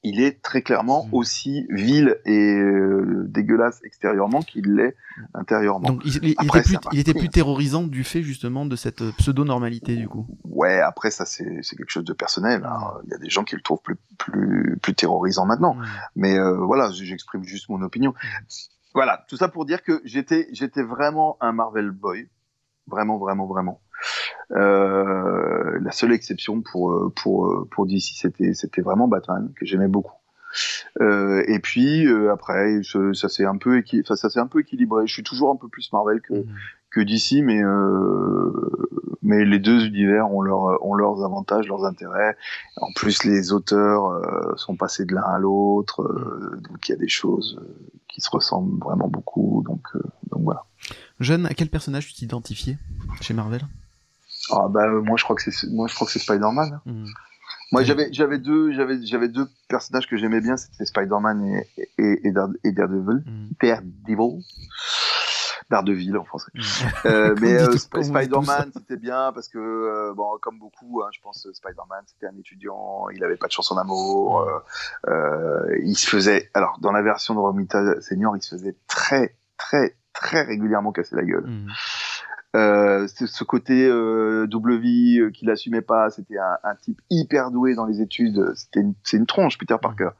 il 0.09 0.21
est 0.21 0.41
très 0.41 0.63
clairement 0.63 1.07
Mm. 1.07 1.15
aussi 1.15 1.67
vil 1.69 2.17
et 2.27 2.55
euh, 2.55 3.25
dégueulasse 3.27 3.81
extérieurement 3.83 4.41
qu'il 4.41 4.75
l'est 4.77 4.95
intérieurement. 5.35 5.89
Donc 5.89 6.03
il, 6.05 6.15
il- 6.23 6.25
il 6.29 6.35
Après, 6.39 6.61
était, 6.61 6.69
plus, 6.69 6.79
il 6.93 6.99
était 7.01 7.19
hein. 7.19 7.27
terrorisant 7.33 7.83
du 7.83 8.05
fait 8.05 8.23
justement 8.23 8.67
de 8.67 8.77
cette 8.77 9.03
pseudo-normalité 9.17 9.97
du 9.97 10.07
coup. 10.07 10.25
Ouais, 10.45 10.79
après 10.79 11.11
ça 11.11 11.25
c'est 11.27 11.45
quelque 11.77 11.89
chose 11.91 12.05
de 12.05 12.13
personnel. 12.13 12.63
hein. 12.65 12.93
Il 13.07 13.11
y 13.11 13.15
a 13.15 13.19
des 13.19 13.31
gens 13.31 13.43
qui 13.43 13.57
le 13.57 13.63
trouvent 13.63 13.83
plus 13.83 13.97
plus 14.17 14.79
plus 14.81 14.95
terrorisant 14.95 15.45
maintenant. 15.45 15.77
Mais 16.15 16.39
euh, 16.39 16.57
voilà, 16.57 16.93
j'exprime 16.93 17.43
juste 17.43 17.69
mon 17.69 17.83
opinion. 17.83 18.15
Voilà, 18.95 19.25
tout 19.29 19.37
ça 19.37 19.49
pour 19.49 19.65
dire 19.67 19.83
que 19.83 20.01
j'étais 20.05 20.47
vraiment 20.83 21.37
un 21.41 21.51
Marvel 21.53 21.91
boy, 21.91 22.29
vraiment 22.87 23.19
vraiment 23.19 23.47
vraiment. 23.47 23.81
Euh, 24.53 25.79
la 25.81 25.91
seule 25.93 26.13
exception 26.13 26.63
pour 26.63 26.93
euh, 26.93 27.13
pour 27.17 27.47
euh, 27.47 27.69
pour 27.71 27.87
DC, 27.87 28.15
c'était 28.15 28.55
c'était 28.55 28.83
vraiment 28.83 29.09
Batman 29.09 29.51
que 29.57 29.67
j'aimais 29.67 29.89
beaucoup. 29.89 30.15
Euh, 31.01 31.43
et 31.49 31.59
puis 31.59 32.07
euh, 32.07 32.33
après, 32.33 32.81
ça 33.13 33.29
s'est 33.29 33.45
un 33.45 33.57
peu 33.57 33.83
enfin, 34.01 34.17
ça 34.17 34.31
s'est 34.31 34.41
un 34.41 34.47
peu 34.47 34.61
équilibré. 34.61 35.07
Je 35.07 35.13
suis 35.13 35.23
toujours 35.23 35.51
un 35.51 35.57
peu 35.57 35.69
plus 35.69 35.93
Marvel 35.93 36.21
que 36.21 36.35
Mm. 36.35 36.47
que 36.91 37.01
DC, 37.01 37.45
mais 37.45 37.61
mais 39.23 39.45
les 39.45 39.59
deux 39.59 39.85
univers 39.85 40.33
ont 40.33 40.41
leurs 40.41 40.83
ont 40.87 40.95
leurs 40.95 41.25
avantages, 41.25 41.67
leurs 41.67 41.85
intérêts. 41.85 42.37
En 42.77 42.93
plus, 42.95 43.25
les 43.25 43.53
auteurs 43.53 44.57
sont 44.57 44.77
passés 44.77 45.05
de 45.05 45.15
l'un 45.15 45.23
à 45.23 45.39
l'autre, 45.39 46.03
donc 46.69 46.89
il 46.89 46.93
y 46.93 46.95
a 46.95 46.99
des 46.99 47.09
choses 47.09 47.61
qui 48.09 48.21
se 48.21 48.31
ressemblent 48.31 48.83
vraiment 48.83 49.09
beaucoup. 49.09 49.63
Donc 49.67 49.83
donc 50.31 50.43
voilà. 50.43 50.65
Jeune, 51.21 51.45
à 51.47 51.55
quel 51.55 51.69
personnage 51.69 52.07
tu 52.07 52.15
t'identifiais 52.15 52.79
chez 53.21 53.35
Marvel? 53.35 53.63
Ah 54.51 54.69
bah 54.69 54.87
euh, 54.87 55.01
moi 55.03 55.17
je 55.17 55.25
crois 55.25 55.35
que 55.37 55.43
c'est 55.51 55.67
moi 55.71 55.87
je 55.89 55.95
crois 55.95 56.07
que 56.07 56.13
c'est 56.13 56.19
Spider-Man. 56.21 56.81
Mm. 56.87 57.05
Moi 57.73 57.81
Oui. 57.81 57.85
j'avais 57.85 58.13
j'avais 58.13 58.39
deux 58.39 58.73
j'avais 58.73 59.05
j'avais 59.05 59.29
deux 59.29 59.49
personnages 59.69 60.07
que 60.09 60.17
j'aimais 60.17 60.41
bien, 60.41 60.57
c'était 60.57 60.85
Spider-Man 60.85 61.45
et 61.45 61.89
et, 61.99 62.29
et, 62.29 62.33
Dare- 62.33 62.51
et 62.65 62.73
Daredevil. 62.73 63.25
Mm. 63.27 63.49
Daredevil. 63.61 64.43
Daredevil 65.69 66.17
en 66.17 66.25
français. 66.25 66.53
Euh, 67.07 67.35
mais 67.41 67.55
euh, 67.61 67.73
Sp- 67.75 67.99
dit 67.99 68.05
Spider-Man, 68.05 68.71
c'était 68.73 68.97
bien 68.97 69.33
parce 69.33 69.49
que, 69.49 69.59
euh, 69.59 70.15
bon, 70.15 70.39
comme 70.41 70.61
beaucoup, 70.61 71.03
hein, 71.03 71.09
je 71.13 71.19
pense, 71.21 71.49
Spider-Man, 71.53 72.05
c'était 72.07 72.27
un 72.27 72.39
étudiant, 72.39 73.09
il 73.13 73.25
avait 73.25 73.37
pas 73.37 73.49
de 73.49 73.53
chance 73.53 73.73
en 73.73 73.77
amour, 73.77 74.43
euh, 74.43 74.59
euh, 75.09 75.77
il 75.83 75.97
se 75.97 76.07
faisait, 76.09 76.51
alors 76.55 76.79
dans 76.81 76.93
la 76.93 77.03
version 77.03 77.35
de 77.35 77.41
Romita 77.41 78.01
Senior, 78.01 78.37
il 78.37 78.43
se 78.43 78.55
faisait 78.55 78.77
très, 78.87 79.35
très, 79.57 79.97
très 80.13 80.43
régulièrement 80.43 80.93
casser 80.93 81.17
la 81.17 81.25
gueule. 81.25 81.47
Mm. 81.47 81.67
Euh, 82.57 83.07
ce 83.07 83.45
côté 83.45 83.87
euh, 83.87 84.47
double 84.47 84.79
vie 84.79 85.19
euh, 85.21 85.31
qu'il 85.31 85.51
assumait 85.51 85.83
pas, 85.83 86.09
c'était 86.09 86.39
un, 86.39 86.57
un 86.65 86.75
type 86.75 87.01
hyper 87.11 87.51
doué 87.51 87.75
dans 87.75 87.85
les 87.85 88.01
études, 88.01 88.55
c'était 88.55 88.83
c'est 89.03 89.19
une 89.19 89.27
tronche, 89.27 89.59
Peter 89.59 89.77
Parker. 89.81 90.11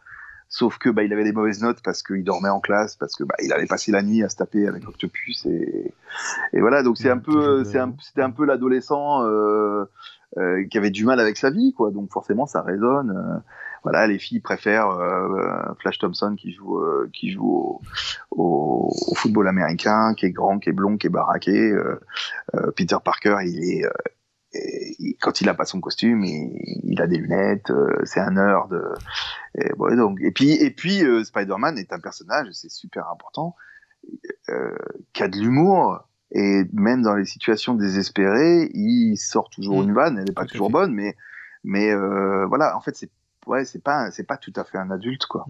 Sauf 0.49 0.79
que 0.79 0.91
bah, 0.91 1.03
il 1.03 1.13
avait 1.13 1.25
des 1.25 1.33
mauvaises 1.33 1.63
notes 1.63 1.79
parce 1.83 2.03
qu'il 2.03 2.23
dormait 2.25 2.51
en 2.51 2.61
classe, 2.61 2.95
parce 2.97 3.15
que 3.17 3.25
bah, 3.25 3.35
il 3.43 3.53
avait 3.53 3.67
passé 3.67 3.91
la 3.91 4.03
nuit 4.03 4.23
à 4.23 4.29
se 4.29 4.37
taper 4.37 4.69
avec 4.69 4.87
Octopus 4.87 5.47
et, 5.47 5.95
et 6.53 6.61
voilà. 6.61 6.83
Donc 6.83 6.99
c'est 6.99 7.11
un 7.11 7.19
peu, 7.19 7.65
c'est 7.65 7.81
c'était 8.01 8.23
un 8.23 8.31
peu 8.31 8.45
l'adolescent 8.45 9.25
euh, 9.25 9.87
qui 10.71 10.77
avait 10.77 10.91
du 10.91 11.05
mal 11.05 11.19
avec 11.21 11.37
sa 11.37 11.51
vie, 11.51 11.73
quoi. 11.75 11.91
Donc 11.91 12.13
forcément 12.13 12.47
ça 12.47 12.61
résonne. 12.61 13.43
Voilà, 13.87 14.07
les 14.09 14.19
filles 14.19 14.41
préfèrent 14.41 14.91
euh, 14.91 15.73
Flash 15.81 15.99
Thompson 15.99 16.35
qui 16.37 16.53
joue, 16.53 16.79
euh, 16.79 17.09
qui 17.13 17.31
joue 17.31 17.49
au, 17.49 17.81
au, 18.33 18.93
au 19.09 19.15
football 19.15 19.47
américain, 19.49 20.15
qui 20.17 20.27
est 20.27 20.33
grand, 20.33 20.59
qui 20.59 20.71
est 20.71 20.73
blond, 20.73 20.97
qui 20.97 21.07
est 21.07 21.11
baraqué. 21.11 21.57
euh, 21.73 22.01
Peter 22.77 22.97
Parker, 23.05 23.37
il 23.45 23.59
est 23.63 23.85
et 24.59 25.17
quand 25.21 25.43
il 25.43 25.49
a 25.51 25.55
pas 25.55 25.67
son 25.67 25.81
costume, 25.81 26.25
il, 26.25 27.01
a 27.03 27.07
des 27.07 27.19
lunettes, 27.19 27.71
c'est 28.05 28.21
un 28.21 28.31
nerd. 28.31 28.73
et, 29.59 29.71
ouais, 29.75 29.97
donc, 29.97 30.19
et 30.23 30.31
puis, 30.31 30.53
et 30.53 30.71
puis 30.71 31.05
euh, 31.05 31.23
Spider-Man 31.25 31.77
est 31.79 31.93
un 31.93 31.99
personnage, 32.01 32.49
et 32.49 32.53
c'est 32.55 32.71
super 32.71 33.11
important, 33.11 33.55
euh, 34.49 34.75
qui 35.13 35.23
a 35.23 35.29
de 35.29 35.37
l'humour. 35.39 36.09
Et 36.33 36.63
même 36.73 37.03
dans 37.03 37.15
les 37.15 37.27
situations 37.27 37.75
désespérées, 37.75 38.71
il 38.73 39.17
sort 39.17 39.51
toujours 39.51 39.81
Mm. 39.83 39.89
une 39.89 39.95
vanne. 39.95 40.19
Elle 40.19 40.25
n'est 40.25 40.33
pas 40.33 40.47
toujours 40.47 40.71
bonne, 40.71 40.93
mais, 40.95 41.17
mais 41.63 41.91
euh, 41.93 42.47
voilà. 42.47 42.77
En 42.77 42.81
fait, 42.81 42.97
c'est 42.97 43.11
ouais, 43.47 43.65
c'est 43.65 43.83
pas, 43.83 44.11
c'est 44.11 44.25
pas 44.25 44.37
tout 44.37 44.53
à 44.57 44.65
fait 44.65 44.79
un 44.79 44.91
adulte, 44.91 45.27
quoi. 45.27 45.47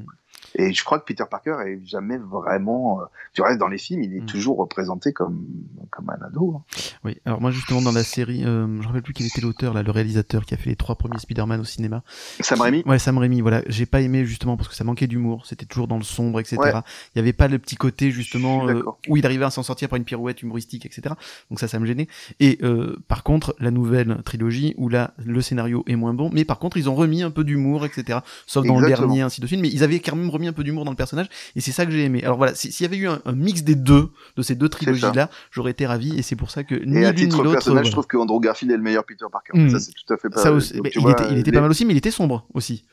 Et 0.55 0.73
je 0.73 0.85
crois 0.85 0.99
que 0.99 1.05
Peter 1.05 1.25
Parker 1.31 1.57
est 1.67 1.81
jamais 1.87 2.17
vraiment. 2.19 3.01
euh, 3.01 3.05
tu 3.35 3.43
restes 3.43 3.59
dans 3.59 3.69
les 3.69 3.79
films, 3.79 4.03
il 4.03 4.15
est 4.17 4.21
Mm. 4.21 4.27
toujours 4.27 4.57
représenté 4.59 5.13
comme 5.13 5.45
comme 5.91 6.11
un 6.11 6.27
ado. 6.27 6.57
hein. 6.57 6.63
Oui, 7.05 7.17
alors 7.25 7.41
moi 7.41 7.51
justement 7.51 7.81
dans 7.83 7.93
la 7.93 8.03
série, 8.05 8.45
euh, 8.45 8.63
je 8.67 8.67
me 8.83 8.87
rappelle 8.87 9.03
plus 9.03 9.13
quel 9.15 9.27
était 9.27 9.41
l'auteur, 9.41 9.73
là, 9.75 9.83
le 9.83 9.91
réalisateur 9.91 10.45
qui 10.45 10.55
a 10.55 10.57
fait 10.57 10.71
les 10.71 10.77
trois 10.77 10.97
premiers 10.97 11.19
Spider-Man 11.19 11.61
au 11.61 11.65
cinéma. 11.65 12.03
Sam 12.41 12.61
Raimi. 12.61 12.83
Ouais, 12.87 12.99
Sam 12.99 13.19
Raimi, 13.19 13.41
voilà. 13.41 13.63
J'ai 13.67 13.87
pas 13.87 14.01
aimé 14.01 14.25
justement 14.25 14.57
parce 14.57 14.69
que 14.69 14.75
ça 14.75 14.85
manquait 14.85 15.07
d'humour, 15.07 15.47
c'était 15.47 15.67
toujours 15.67 15.89
dans 15.89 15.97
le 15.99 16.03
sombre, 16.05 16.41
etc. 16.41 16.57
Ouais. 16.59 16.73
Il 17.15 17.19
y 17.19 17.21
avait 17.21 17.33
pas 17.33 17.49
le 17.49 17.59
petit 17.59 17.77
côté 17.77 18.11
justement 18.11 18.69
euh, 18.69 18.83
où 19.09 19.17
il 19.17 19.25
arrivait 19.27 19.45
à 19.45 19.51
s'en 19.51 19.63
sortir 19.63 19.89
par 19.89 19.97
une 19.97 20.05
pirouette 20.05 20.43
humoristique, 20.43 20.87
etc. 20.87 21.15
Donc 21.51 21.61
ça, 21.61 21.69
ça 21.69 21.79
me 21.79 21.87
gênait. 21.87 22.09
Et 22.41 22.59
euh, 22.63 22.97
par 23.09 23.23
contre, 23.23 23.55
la 23.59 23.71
nouvelle 23.71 24.23
trilogie 24.25 24.75
où 24.79 24.89
là 24.89 25.13
le 25.25 25.41
scénario 25.41 25.85
est 25.87 25.97
moins 25.97 26.15
bon, 26.15 26.31
mais 26.33 26.45
par 26.45 26.59
contre 26.59 26.77
ils 26.77 26.89
ont 26.91 26.95
remis 26.95 27.23
un 27.23 27.31
peu 27.31 27.45
d'humour, 27.45 27.85
etc. 27.87 28.21
Sauf 28.47 28.67
dans 28.67 28.79
le 28.81 28.87
dernier, 28.89 29.23
ainsi 29.23 29.41
de 29.41 29.47
suite. 29.47 29.61
Mais 29.61 29.69
ils 29.69 29.83
avaient 29.85 30.01
quand 30.01 30.17
même 30.17 30.31
remis 30.31 30.46
un 30.49 30.53
peu 30.53 30.65
d'humour 30.65 30.85
dans 30.85 30.91
le 30.91 30.97
personnage, 30.97 31.29
et 31.55 31.61
c'est 31.61 31.73
ça 31.73 31.87
que 31.87 31.93
j'ai 31.93 32.05
aimé. 32.05 32.23
Alors 32.25 32.37
voilà, 32.37 32.55
si- 32.55 32.73
s'il 32.73 32.85
y 32.85 32.89
avait 32.89 32.97
eu 32.99 33.09
un, 33.09 33.21
un 33.25 33.33
mix 33.33 33.63
des 33.63 33.75
deux, 33.75 34.11
de 34.37 34.43
ces 34.43 34.55
deux 34.55 34.69
trilogies-là, 34.69 35.31
j'aurais 35.51 35.71
été 35.73 35.87
ravi, 35.87 36.19
et 36.19 36.23
c'est 36.23 36.37
pour 36.37 36.51
ça 36.51 36.65
que 36.65 36.75
ni 36.75 37.01
l'une 37.13 37.29
ni 37.31 37.37
l'autre. 37.37 37.53
personnel, 37.53 37.79
je 37.85 37.89
voilà. 37.89 37.91
trouve 37.91 38.07
que 38.07 38.17
Andrew 38.17 38.41
Garfield 38.41 38.73
est 38.73 38.77
le 38.77 38.83
meilleur 38.83 39.05
Peter 39.05 39.25
Parker. 39.31 39.53
Mm. 39.59 39.71
Ça, 39.71 39.81
c'est 39.81 39.93
tout 39.93 40.13
à 40.13 40.17
fait 40.17 40.31
pas. 40.31 40.41
Ça 40.41 40.53
aussi, 40.53 40.75
donc, 40.75 40.85
mais 40.85 40.91
tu 40.91 40.99
il, 40.99 41.03
vois, 41.03 41.13
était, 41.13 41.25
il 41.31 41.39
était 41.39 41.51
les- 41.51 41.57
pas 41.57 41.61
mal 41.63 41.71
aussi, 41.71 41.85
mais 41.85 41.95
il 41.95 41.99
était 41.99 42.11
sombre 42.11 42.47
aussi. 42.55 42.85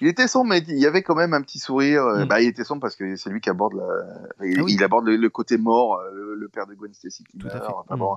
Il 0.00 0.08
était 0.08 0.26
sombre, 0.26 0.46
mais 0.50 0.58
il 0.66 0.78
y 0.80 0.86
avait 0.86 1.02
quand 1.02 1.14
même 1.14 1.32
un 1.32 1.42
petit 1.42 1.60
sourire. 1.60 2.02
Euh, 2.04 2.24
Mm. 2.24 2.28
Bah, 2.28 2.40
il 2.40 2.48
était 2.48 2.64
sombre 2.64 2.80
parce 2.80 2.96
que 2.96 3.14
c'est 3.14 3.30
lui 3.30 3.40
qui 3.40 3.50
aborde 3.50 3.74
la. 3.74 4.44
Il, 4.44 4.58
Ah 4.58 4.62
oui. 4.64 4.72
il 4.74 4.82
aborde 4.82 5.06
le, 5.06 5.14
le 5.14 5.28
côté 5.30 5.58
mort, 5.58 6.00
euh, 6.00 6.10
le, 6.12 6.34
le 6.34 6.48
père 6.48 6.66
de 6.66 6.74
Gwen 6.74 6.92
Stacy 6.92 7.22
qui 7.22 7.38
Tout 7.38 7.46
à 7.46 7.50
fait. 7.50 7.58
Enfin, 7.68 7.96
bon. 7.96 8.16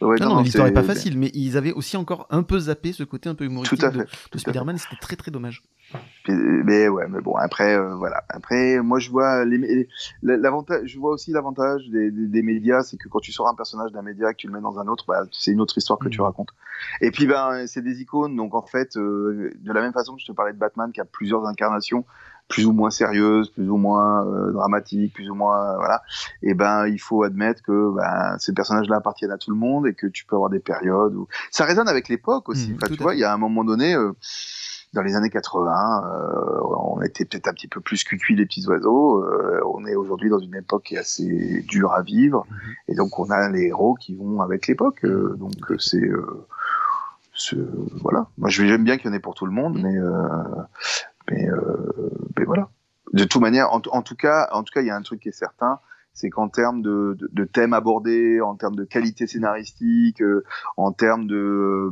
Ouais, 0.00 0.16
non, 0.18 0.36
non, 0.36 0.40
l'histoire 0.40 0.66
est 0.66 0.72
pas 0.72 0.82
facile, 0.82 1.18
mais 1.18 1.30
ils 1.34 1.58
avaient 1.58 1.72
aussi 1.72 1.98
encore 1.98 2.26
un 2.30 2.42
peu 2.42 2.58
zappé 2.58 2.94
ce 2.94 3.02
côté 3.02 3.28
un 3.28 3.34
peu 3.34 3.44
humoristique 3.44 3.80
de, 3.82 4.06
de. 4.32 4.38
Spider-Man, 4.38 4.78
c'était 4.78 4.96
très 4.98 5.16
très 5.16 5.30
dommage. 5.30 5.62
Puis, 6.24 6.34
Mais 6.34 6.88
ouais, 6.88 7.06
mais 7.08 7.20
bon, 7.20 7.34
après, 7.36 7.76
euh, 7.76 7.94
voilà. 7.94 8.24
Après, 8.28 8.80
moi, 8.80 8.98
je 8.98 9.10
vois 9.10 9.44
les, 9.44 9.88
l'avantage, 10.22 10.82
je 10.86 10.98
vois 10.98 11.12
aussi 11.12 11.30
l'avantage 11.30 11.88
des, 11.88 12.10
des, 12.10 12.26
des 12.26 12.42
médias, 12.42 12.82
c'est 12.82 12.96
que 12.96 13.08
quand 13.08 13.20
tu 13.20 13.32
sors 13.32 13.48
un 13.48 13.54
personnage 13.54 13.92
d'un 13.92 14.02
média 14.02 14.30
et 14.30 14.32
que 14.32 14.38
tu 14.38 14.46
le 14.46 14.52
mets 14.52 14.60
dans 14.60 14.78
un 14.78 14.88
autre, 14.88 15.04
bah, 15.06 15.24
c'est 15.32 15.52
une 15.52 15.60
autre 15.60 15.76
histoire 15.78 15.98
que 15.98 16.08
tu 16.08 16.20
racontes. 16.20 16.50
Et 17.00 17.10
puis, 17.10 17.26
ben, 17.26 17.66
c'est 17.66 17.82
des 17.82 18.00
icônes, 18.00 18.36
donc 18.36 18.54
en 18.54 18.62
fait, 18.62 18.96
euh, 18.96 19.52
de 19.58 19.72
la 19.72 19.80
même 19.80 19.92
façon 19.92 20.14
que 20.14 20.20
je 20.20 20.26
te 20.26 20.32
parlais 20.32 20.52
de 20.52 20.58
Batman, 20.58 20.90
qui 20.92 21.00
a 21.00 21.04
plusieurs 21.04 21.46
incarnations, 21.46 22.04
plus 22.48 22.66
ou 22.66 22.72
moins 22.72 22.90
sérieuses, 22.90 23.50
plus 23.50 23.68
ou 23.68 23.76
moins 23.76 24.24
euh, 24.26 24.52
dramatiques, 24.52 25.14
plus 25.14 25.28
ou 25.30 25.34
moins, 25.34 25.72
euh, 25.72 25.76
voilà. 25.76 26.02
Et 26.42 26.54
ben, 26.54 26.86
il 26.86 26.98
faut 26.98 27.22
admettre 27.22 27.62
que 27.62 27.94
ben, 27.94 28.36
ces 28.38 28.52
personnages-là 28.52 28.96
appartiennent 28.96 29.32
à 29.32 29.38
tout 29.38 29.50
le 29.50 29.56
monde 29.56 29.86
et 29.86 29.94
que 29.94 30.06
tu 30.06 30.24
peux 30.24 30.36
avoir 30.36 30.50
des 30.50 30.60
périodes 30.60 31.14
où 31.14 31.28
ça 31.50 31.64
résonne 31.64 31.88
avec 31.88 32.08
l'époque 32.08 32.48
aussi. 32.48 32.70
Mhm, 32.70 32.76
enfin, 32.76 32.94
tu 32.94 33.02
vois, 33.02 33.14
il 33.14 33.20
y 33.20 33.24
a 33.24 33.32
un 33.32 33.38
moment 33.38 33.64
donné. 33.64 33.94
Euh, 33.94 34.12
dans 34.94 35.02
les 35.02 35.14
années 35.16 35.30
80, 35.30 36.04
euh, 36.06 36.60
on 36.80 37.02
était 37.02 37.24
peut-être 37.24 37.48
un 37.48 37.52
petit 37.52 37.68
peu 37.68 37.80
plus 37.80 38.02
cuit 38.04 38.34
les 38.36 38.46
petits 38.46 38.66
oiseaux. 38.66 39.22
Euh, 39.24 39.60
on 39.66 39.84
est 39.86 39.94
aujourd'hui 39.94 40.30
dans 40.30 40.38
une 40.38 40.54
époque 40.54 40.84
qui 40.84 40.94
est 40.94 40.98
assez 40.98 41.64
dure 41.68 41.92
à 41.92 42.02
vivre, 42.02 42.46
Mhm. 42.50 42.56
et 42.88 42.94
donc 42.94 43.18
on 43.18 43.30
a 43.30 43.48
les 43.50 43.64
héros 43.66 43.94
qui 43.94 44.14
vont 44.14 44.40
avec 44.40 44.66
l'époque. 44.66 45.04
Euh, 45.04 45.34
donc 45.36 45.52
c'est, 45.78 46.02
euh, 46.02 46.46
voilà. 48.02 48.26
Moi, 48.38 48.48
j'aime 48.48 48.84
bien 48.84 48.96
qu'il 48.96 49.10
y 49.10 49.12
en 49.12 49.16
ait 49.16 49.20
pour 49.20 49.34
tout 49.34 49.46
le 49.46 49.52
monde, 49.52 49.78
mais 49.82 49.96
euh, 49.98 50.28
mais, 51.30 51.48
euh, 51.50 52.10
mais 52.38 52.44
voilà. 52.44 52.68
De 53.12 53.24
toute 53.24 53.40
manière, 53.42 53.72
en, 53.72 53.80
en 53.90 54.02
tout 54.02 54.16
cas, 54.16 54.48
en 54.52 54.62
tout 54.62 54.72
cas, 54.72 54.80
il 54.80 54.86
y 54.86 54.90
a 54.90 54.96
un 54.96 55.02
truc 55.02 55.20
qui 55.20 55.28
est 55.28 55.32
certain, 55.38 55.78
c'est 56.12 56.30
qu'en 56.30 56.48
termes 56.48 56.82
de, 56.82 57.16
de, 57.18 57.28
de 57.32 57.44
thèmes 57.44 57.72
abordés, 57.74 58.40
en 58.40 58.54
termes 58.56 58.74
de 58.76 58.84
qualité 58.84 59.26
scénaristique, 59.26 60.22
euh, 60.22 60.44
en 60.76 60.92
termes 60.92 61.26
de 61.26 61.36
euh, 61.36 61.90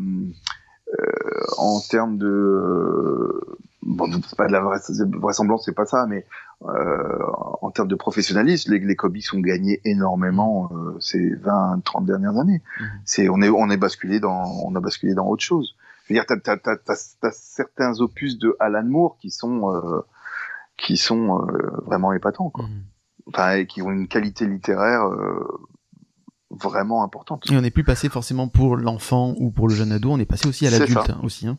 en 1.59 1.81
termes 1.81 2.19
de 2.19 2.27
euh, 2.27 3.57
bon, 3.85 4.11
c'est 4.29 4.37
pas 4.37 4.47
de 4.47 4.53
la 4.53 4.61
vraisemblance, 4.61 5.65
c'est 5.65 5.75
pas 5.75 5.87
ça, 5.87 6.07
mais 6.07 6.27
euh, 6.63 7.19
en 7.63 7.71
termes 7.71 7.89
de 7.89 7.95
professionnalisme, 7.95 8.73
les, 8.73 8.79
les 8.81 8.97
comics 8.97 9.27
ont 9.35 9.41
gagné 9.41 9.81
énormément 9.85 10.71
euh, 10.73 10.97
ces 11.01 11.35
20, 11.37 11.83
30 11.85 12.07
dernières 12.07 12.39
années. 12.39 12.63
Mhm. 12.81 12.87
C'est 13.05 13.29
on 13.29 13.43
est 13.43 13.49
on 13.49 13.71
est 13.71 13.77
basculé 13.77 14.21
dans 14.21 14.45
on 14.65 14.75
a 14.75 14.81
basculé 14.81 15.15
dans 15.15 15.27
autre 15.27 15.43
chose. 15.43 15.77
Je 16.05 16.13
veux 16.13 16.19
dire, 16.19 16.27
t'as 16.27 16.37
t'as 16.37 16.57
t'as 16.57 16.77
t'as, 16.77 17.31
certains 17.33 18.01
opus 18.01 18.39
de 18.39 18.57
Alan 18.61 18.85
Moore 18.85 19.17
qui 19.21 19.31
sont 19.31 19.73
euh, 19.75 20.01
qui 20.77 20.97
sont 20.97 21.41
euh, 21.41 21.71
vraiment 21.87 22.13
épatants, 22.13 22.51
quoi. 22.51 22.67
Mhm. 22.67 22.83
Enfin, 23.29 23.53
et 23.53 23.67
qui 23.67 23.81
ont 23.81 23.91
une 23.91 24.07
qualité 24.07 24.47
littéraire 24.47 25.07
euh, 25.07 25.49
vraiment 26.51 27.03
importante. 27.03 27.51
Et 27.51 27.57
on 27.57 27.61
n'est 27.61 27.71
plus 27.71 27.85
passé 27.85 28.09
forcément 28.09 28.49
pour 28.49 28.77
l'enfant 28.77 29.35
ou 29.39 29.51
pour 29.51 29.69
le 29.69 29.75
jeune 29.75 29.93
ado, 29.93 30.13
on 30.13 30.19
est 30.19 30.27
passé 30.27 30.47
aussi 30.47 30.67
à 30.67 30.71
l'adulte 30.71 31.11
hein, 31.11 31.21
aussi, 31.23 31.47
hein, 31.47 31.57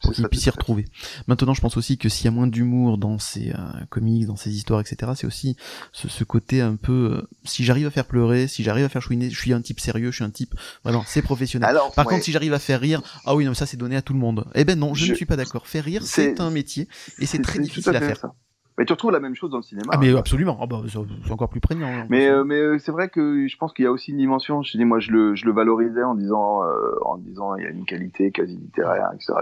pour 0.00 0.12
qu'il 0.12 0.26
puisse 0.28 0.42
s'y 0.42 0.50
retrouver. 0.50 0.86
Maintenant, 1.26 1.54
je 1.54 1.60
pense 1.60 1.76
aussi 1.76 1.98
que 1.98 2.08
s'il 2.08 2.26
y 2.26 2.28
a 2.28 2.30
moins 2.30 2.46
d'humour 2.46 2.98
dans 2.98 3.18
ces 3.18 3.50
euh, 3.50 3.84
comics, 3.88 4.26
dans 4.26 4.36
ces 4.36 4.54
histoires, 4.54 4.80
etc., 4.80 5.12
c'est 5.16 5.26
aussi 5.26 5.56
ce, 5.92 6.08
ce, 6.08 6.24
côté 6.24 6.60
un 6.60 6.76
peu, 6.76 7.18
euh, 7.22 7.28
si 7.44 7.64
j'arrive 7.64 7.86
à 7.86 7.90
faire 7.90 8.06
pleurer, 8.06 8.46
si 8.46 8.62
j'arrive 8.62 8.84
à 8.84 8.88
faire 8.88 9.02
chouiner, 9.02 9.30
je 9.30 9.38
suis 9.38 9.52
un 9.52 9.60
type 9.60 9.80
sérieux, 9.80 10.10
je 10.10 10.16
suis 10.16 10.24
un 10.24 10.30
type, 10.30 10.54
vraiment, 10.84 11.02
c'est 11.06 11.22
professionnel. 11.22 11.68
Alors, 11.68 11.92
Par 11.92 12.06
contre, 12.06 12.24
si 12.24 12.32
j'arrive 12.32 12.52
à 12.52 12.58
faire 12.58 12.80
rire, 12.80 13.02
ah 13.24 13.34
oui, 13.34 13.44
non, 13.44 13.54
ça 13.54 13.66
c'est 13.66 13.76
donné 13.76 13.96
à 13.96 14.02
tout 14.02 14.12
le 14.12 14.20
monde. 14.20 14.46
Eh 14.54 14.64
ben 14.64 14.78
non, 14.78 14.94
je, 14.94 15.10
ne 15.10 15.16
suis 15.16 15.26
pas 15.26 15.36
d'accord. 15.36 15.66
Faire 15.66 15.84
rire, 15.84 16.02
c'est 16.04 16.40
un 16.40 16.50
métier 16.50 16.88
et 17.18 17.26
c'est 17.26 17.40
très 17.40 17.58
difficile 17.58 17.96
à, 17.96 18.00
faire. 18.00 18.18
Ça. 18.18 18.34
Mais 18.78 18.84
tu 18.84 18.92
retrouves 18.92 19.12
la 19.12 19.20
même 19.20 19.34
chose 19.34 19.50
dans 19.50 19.56
le 19.56 19.62
cinéma. 19.62 19.88
Ah 19.90 19.98
mais 19.98 20.14
absolument, 20.14 20.58
ah 20.60 20.66
bah, 20.66 20.82
c'est 20.86 21.32
encore 21.32 21.48
plus 21.48 21.60
prégnant. 21.60 21.86
Hein, 21.86 22.06
mais 22.10 22.28
euh, 22.28 22.44
mais 22.44 22.56
euh, 22.56 22.78
c'est 22.78 22.92
vrai 22.92 23.08
que 23.08 23.46
je 23.46 23.56
pense 23.56 23.72
qu'il 23.72 23.84
y 23.84 23.88
a 23.88 23.92
aussi 23.92 24.10
une 24.10 24.18
dimension. 24.18 24.62
Je 24.62 24.76
dis 24.76 24.84
moi 24.84 24.98
je 24.98 25.12
le 25.12 25.34
je 25.34 25.46
le 25.46 25.52
valorisais 25.52 26.02
en 26.02 26.14
disant 26.14 26.62
euh, 26.62 26.94
en 27.04 27.16
disant 27.16 27.56
il 27.56 27.64
y 27.64 27.66
a 27.66 27.70
une 27.70 27.86
qualité 27.86 28.30
quasi 28.32 28.56
littéraire 28.56 29.10
etc. 29.14 29.32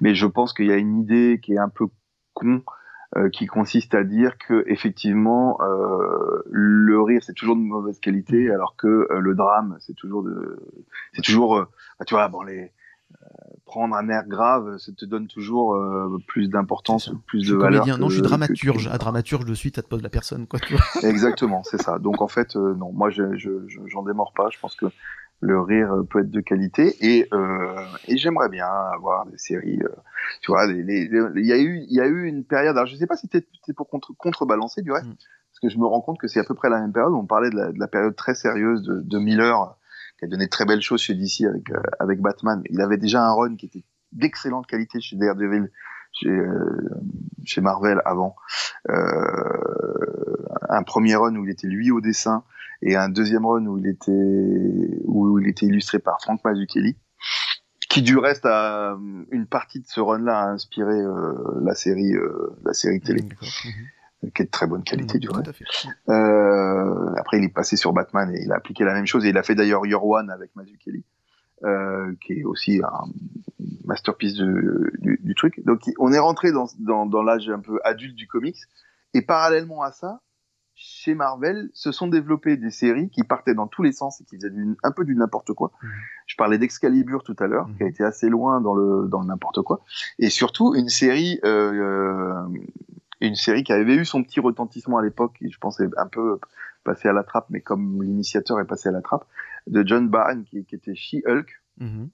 Mais 0.00 0.14
je 0.14 0.26
pense 0.26 0.52
qu'il 0.52 0.66
y 0.66 0.72
a 0.72 0.76
une 0.76 0.98
idée 0.98 1.40
qui 1.42 1.54
est 1.54 1.58
un 1.58 1.68
peu 1.68 1.86
con 2.34 2.62
qui 3.32 3.46
consiste 3.46 3.94
à 3.94 4.04
dire 4.04 4.36
que 4.36 4.64
effectivement 4.66 5.58
le 6.44 7.02
rire 7.02 7.22
c'est 7.24 7.32
toujours 7.32 7.56
de 7.56 7.62
mauvaise 7.62 7.98
qualité 8.00 8.50
alors 8.50 8.76
que 8.76 9.08
le 9.10 9.34
drame 9.34 9.76
c'est 9.80 9.94
toujours 9.94 10.22
de 10.22 10.62
c'est 11.14 11.22
toujours 11.22 11.66
bah, 11.98 12.04
tu 12.04 12.12
vois 12.12 12.28
bon 12.28 12.42
les 12.42 12.70
prendre 13.68 13.94
un 13.94 14.08
air 14.08 14.26
grave, 14.26 14.78
ça 14.78 14.92
te 14.92 15.04
donne 15.04 15.28
toujours 15.28 15.74
euh, 15.74 16.18
plus 16.26 16.48
d'importance, 16.48 17.12
plus 17.26 17.48
de 17.48 17.54
valeur. 17.54 17.86
non, 17.98 18.08
je 18.08 18.14
suis 18.14 18.22
dramaturge. 18.22 18.88
À 18.88 18.98
dramaturge, 18.98 19.44
de 19.44 19.54
suite, 19.54 19.76
ça 19.76 19.82
te 19.82 19.88
pose 19.88 20.02
la 20.02 20.08
personne, 20.08 20.46
quoi. 20.46 20.58
Exactement, 21.02 21.62
c'est 21.64 21.80
ça. 21.80 21.98
Donc 21.98 22.22
en 22.22 22.28
fait, 22.28 22.56
euh, 22.56 22.74
non, 22.74 22.92
moi, 22.92 23.10
je, 23.10 23.36
je, 23.36 23.50
j'en 23.86 24.02
démords 24.02 24.32
pas. 24.34 24.48
Je 24.50 24.58
pense 24.58 24.74
que 24.74 24.86
le 25.40 25.60
rire 25.60 26.02
peut 26.10 26.20
être 26.20 26.30
de 26.30 26.40
qualité 26.40 26.96
et, 27.00 27.28
euh, 27.32 27.84
et 28.08 28.16
j'aimerais 28.16 28.48
bien 28.48 28.66
avoir 28.66 29.26
des 29.26 29.38
séries. 29.38 29.80
tu 30.42 30.50
vois, 30.50 30.66
il 30.66 31.46
y 31.46 31.52
a 31.52 31.58
eu, 31.58 31.84
il 31.88 31.94
y 31.94 32.00
a 32.00 32.06
eu 32.06 32.24
une 32.24 32.44
période. 32.44 32.76
Alors 32.76 32.88
je 32.88 32.96
sais 32.96 33.06
pas 33.06 33.16
si 33.16 33.28
c'était 33.30 33.72
pour 33.74 33.88
contre, 33.88 34.12
contrebalancer 34.16 34.82
du 34.82 34.90
reste, 34.90 35.06
mm. 35.06 35.14
parce 35.14 35.60
que 35.62 35.68
je 35.68 35.78
me 35.78 35.86
rends 35.86 36.00
compte 36.00 36.18
que 36.18 36.26
c'est 36.26 36.40
à 36.40 36.44
peu 36.44 36.54
près 36.54 36.70
la 36.70 36.80
même 36.80 36.92
période. 36.92 37.12
Où 37.12 37.18
on 37.18 37.26
parlait 37.26 37.50
de 37.50 37.56
la, 37.56 37.70
de 37.70 37.78
la 37.78 37.86
période 37.86 38.16
très 38.16 38.34
sérieuse 38.34 38.82
de, 38.82 39.00
de 39.00 39.18
Miller 39.18 39.77
qui 40.18 40.24
a 40.24 40.28
donné 40.28 40.46
de 40.46 40.50
très 40.50 40.64
belles 40.64 40.82
choses 40.82 41.00
chez 41.00 41.14
DC 41.14 41.42
avec 41.48 41.70
euh, 41.70 41.80
avec 42.00 42.20
Batman. 42.20 42.62
Il 42.70 42.80
avait 42.80 42.96
déjà 42.96 43.22
un 43.24 43.32
run 43.32 43.56
qui 43.56 43.66
était 43.66 43.84
d'excellente 44.12 44.66
qualité 44.66 45.00
chez 45.00 45.16
Daredevil, 45.16 45.70
chez 46.12 46.28
euh, 46.28 46.90
chez 47.44 47.60
Marvel 47.60 48.00
avant. 48.04 48.36
Euh, 48.88 50.36
un 50.68 50.82
premier 50.82 51.14
run 51.14 51.34
où 51.36 51.44
il 51.44 51.50
était 51.50 51.66
lui 51.66 51.90
au 51.90 52.00
dessin 52.00 52.42
et 52.82 52.96
un 52.96 53.08
deuxième 53.08 53.46
run 53.46 53.66
où 53.66 53.78
il 53.78 53.86
était 53.86 55.00
où 55.04 55.38
il 55.38 55.48
était 55.48 55.66
illustré 55.66 55.98
par 55.98 56.20
Frank 56.20 56.44
Mazzucchelli 56.44 56.96
qui 57.88 58.02
du 58.02 58.18
reste 58.18 58.44
a 58.44 58.98
une 59.30 59.46
partie 59.46 59.80
de 59.80 59.86
ce 59.86 60.00
run 60.00 60.18
là 60.18 60.40
a 60.40 60.46
inspiré 60.48 61.02
la 61.62 61.74
série 61.74 62.12
la 62.64 62.74
série 62.74 63.00
télé 63.00 63.24
qui 64.34 64.42
est 64.42 64.46
de 64.46 64.50
très 64.50 64.66
bonne 64.66 64.82
qualité 64.82 65.18
mmh, 65.18 65.20
du 65.20 65.28
reste. 65.30 65.62
Euh, 66.08 67.14
après, 67.16 67.38
il 67.38 67.44
est 67.44 67.52
passé 67.52 67.76
sur 67.76 67.92
Batman 67.92 68.34
et 68.34 68.42
il 68.42 68.52
a 68.52 68.56
appliqué 68.56 68.84
la 68.84 68.94
même 68.94 69.06
chose 69.06 69.24
et 69.24 69.28
il 69.28 69.38
a 69.38 69.42
fait 69.42 69.54
d'ailleurs 69.54 69.86
Your 69.86 70.04
One 70.04 70.30
avec 70.30 70.54
Mazzucchelli, 70.56 71.04
euh, 71.64 72.12
qui 72.20 72.40
est 72.40 72.44
aussi 72.44 72.80
un 72.82 73.06
masterpiece 73.84 74.34
du, 74.34 75.18
du, 75.22 75.34
truc. 75.34 75.62
Donc, 75.64 75.82
on 75.98 76.12
est 76.12 76.18
rentré 76.18 76.52
dans, 76.52 76.66
dans, 76.80 77.06
dans 77.06 77.22
l'âge 77.22 77.48
un 77.48 77.60
peu 77.60 77.78
adulte 77.84 78.16
du 78.16 78.26
comics 78.26 78.58
et 79.14 79.22
parallèlement 79.22 79.82
à 79.82 79.92
ça, 79.92 80.20
chez 80.74 81.14
Marvel, 81.14 81.70
se 81.72 81.90
sont 81.90 82.06
développées 82.06 82.56
des 82.56 82.70
séries 82.70 83.10
qui 83.10 83.24
partaient 83.24 83.54
dans 83.54 83.66
tous 83.66 83.82
les 83.82 83.90
sens 83.90 84.20
et 84.20 84.24
qui 84.24 84.36
faisaient 84.36 84.52
un 84.84 84.92
peu 84.92 85.04
du 85.04 85.16
n'importe 85.16 85.52
quoi. 85.52 85.72
Mmh. 85.82 85.86
Je 86.26 86.36
parlais 86.36 86.58
d'Excalibur 86.58 87.24
tout 87.24 87.34
à 87.40 87.48
l'heure, 87.48 87.66
mmh. 87.66 87.76
qui 87.76 87.82
a 87.82 87.86
été 87.86 88.04
assez 88.04 88.28
loin 88.28 88.60
dans 88.60 88.74
le 88.74 89.08
dans 89.08 89.20
le 89.20 89.26
n'importe 89.26 89.60
quoi, 89.62 89.80
et 90.20 90.30
surtout 90.30 90.76
une 90.76 90.88
série 90.88 91.40
euh, 91.44 92.46
une 93.20 93.34
série 93.34 93.64
qui 93.64 93.72
avait 93.72 93.96
eu 93.96 94.04
son 94.04 94.22
petit 94.22 94.40
retentissement 94.40 94.98
à 94.98 95.02
l'époque, 95.02 95.36
et 95.40 95.50
je 95.50 95.58
pensais 95.58 95.88
un 95.96 96.06
peu 96.06 96.38
passer 96.84 97.08
à 97.08 97.12
la 97.12 97.22
trappe, 97.22 97.46
mais 97.50 97.60
comme 97.60 98.02
l'initiateur 98.02 98.60
est 98.60 98.64
passé 98.64 98.88
à 98.88 98.92
la 98.92 99.02
trappe, 99.02 99.26
de 99.66 99.86
John 99.86 100.08
Byrne, 100.08 100.44
qui, 100.44 100.64
qui 100.64 100.74
était 100.74 100.94
She-Hulk, 100.94 101.48
mm-hmm. 101.80 102.08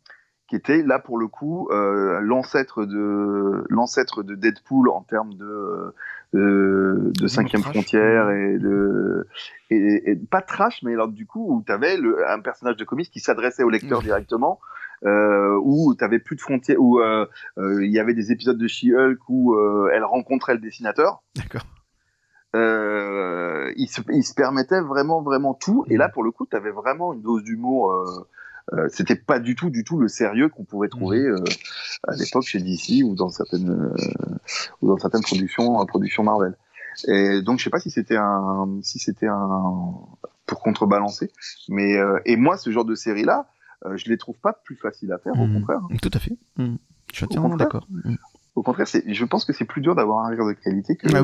qui 0.49 0.57
était 0.57 0.83
là 0.83 0.99
pour 0.99 1.19
le 1.19 1.29
coup 1.29 1.69
euh, 1.71 2.21
l'ancêtre 2.21 2.85
de 2.85 3.65
l'ancêtre 3.69 4.23
de 4.23 4.35
Deadpool 4.35 4.89
en 4.89 5.03
termes 5.03 5.35
de 5.35 5.95
de, 6.33 7.13
de 7.17 7.27
cinquième 7.29 7.63
frontière 7.63 8.31
et 8.31 8.59
de 8.59 9.29
et, 9.71 10.11
et, 10.11 10.17
pas 10.17 10.43
trash, 10.43 10.83
mais 10.83 10.95
alors 10.95 11.09
du 11.09 11.27
coup 11.27 11.47
où 11.49 11.63
tu 11.65 11.71
avais 11.71 11.97
le, 11.97 12.29
un 12.29 12.41
personnage 12.41 12.77
de 12.77 12.85
comics 12.85 13.11
qui 13.11 13.21
s'adressait 13.21 13.63
au 13.63 13.71
lecteur 13.71 14.01
mm. 14.01 14.05
directement 14.05 14.59
euh, 15.05 15.59
où 15.63 15.95
tu 15.95 16.05
avais 16.05 16.19
plus 16.19 16.37
de 16.37 16.41
frontières, 16.41 16.81
où 16.81 17.01
euh, 17.01 17.27
euh, 17.59 17.85
il 17.85 17.93
y 17.93 17.99
avait 17.99 18.15
des 18.15 18.33
épisodes 18.33 18.59
de 18.59 18.67
She-Hulk 18.67 19.19
où 19.29 19.55
euh, 19.55 19.91
elle 19.93 20.05
rencontrait 20.05 20.55
le 20.55 20.61
dessinateur. 20.61 21.23
D'accord. 21.37 21.63
Euh, 22.55 23.73
il, 23.77 23.89
se, 23.89 24.01
il 24.13 24.23
se 24.23 24.35
permettait 24.35 24.81
vraiment, 24.81 25.23
vraiment 25.23 25.55
tout. 25.55 25.85
Et 25.89 25.97
là, 25.97 26.09
pour 26.09 26.23
le 26.23 26.31
coup, 26.31 26.47
tu 26.47 26.57
avais 26.57 26.71
vraiment 26.71 27.13
une 27.13 27.23
dose 27.23 27.43
d'humour. 27.43 27.93
Euh, 28.73 28.89
c'était 28.89 29.17
pas 29.17 29.41
du 29.41 29.57
tout, 29.57 29.69
du 29.69 29.85
tout 29.85 29.99
le 29.99 30.09
sérieux 30.09 30.49
qu'on 30.49 30.65
pouvait 30.65 30.89
trouver 30.89 31.21
mmh. 31.21 31.45
à 32.09 32.15
l'époque 32.17 32.45
chez 32.45 32.61
DC 32.61 33.05
ou 33.05 33.15
dans 33.15 33.29
certaines, 33.29 33.93
ou 34.81 34.89
dans 34.89 34.97
certaines 34.97 35.23
productions, 35.23 35.85
productions 35.85 36.23
Marvel. 36.23 36.57
Et 37.09 37.43
donc, 37.43 37.59
je 37.59 37.65
sais 37.65 37.71
pas 37.71 37.81
si 37.81 37.91
c'était 37.91 38.17
un, 38.17 38.79
si 38.83 38.99
c'était 38.99 39.27
un 39.27 39.93
pour 40.47 40.61
contrebalancer, 40.61 41.31
mais 41.69 41.97
et 42.25 42.37
moi, 42.37 42.57
ce 42.57 42.71
genre 42.71 42.85
de 42.85 42.95
série 42.95 43.25
là, 43.25 43.49
euh, 43.87 43.97
je 43.97 44.09
les 44.09 44.19
trouve 44.19 44.39
pas 44.39 44.53
plus 44.53 44.77
faciles 44.77 45.13
à 45.13 45.19
faire, 45.19 45.39
au 45.39 45.47
mmh. 45.47 45.55
contraire. 45.55 45.81
Tout 46.01 46.11
à 46.13 46.19
fait. 46.19 46.37
Mmh. 46.57 46.77
Je 47.11 47.17
suis 47.17 47.25
entièrement 47.27 47.57
d'accord. 47.57 47.87
Mmh. 47.91 48.15
Au 48.55 48.63
contraire, 48.63 48.87
je 48.87 49.25
pense 49.25 49.45
que 49.45 49.53
c'est 49.53 49.65
plus 49.65 49.81
dur 49.81 49.97
d'avoir 49.97 50.25
un 50.25 50.29
rire 50.29 50.47
de 50.47 50.53
qualité 50.53 50.95
que, 50.95 51.09
ah 51.09 51.23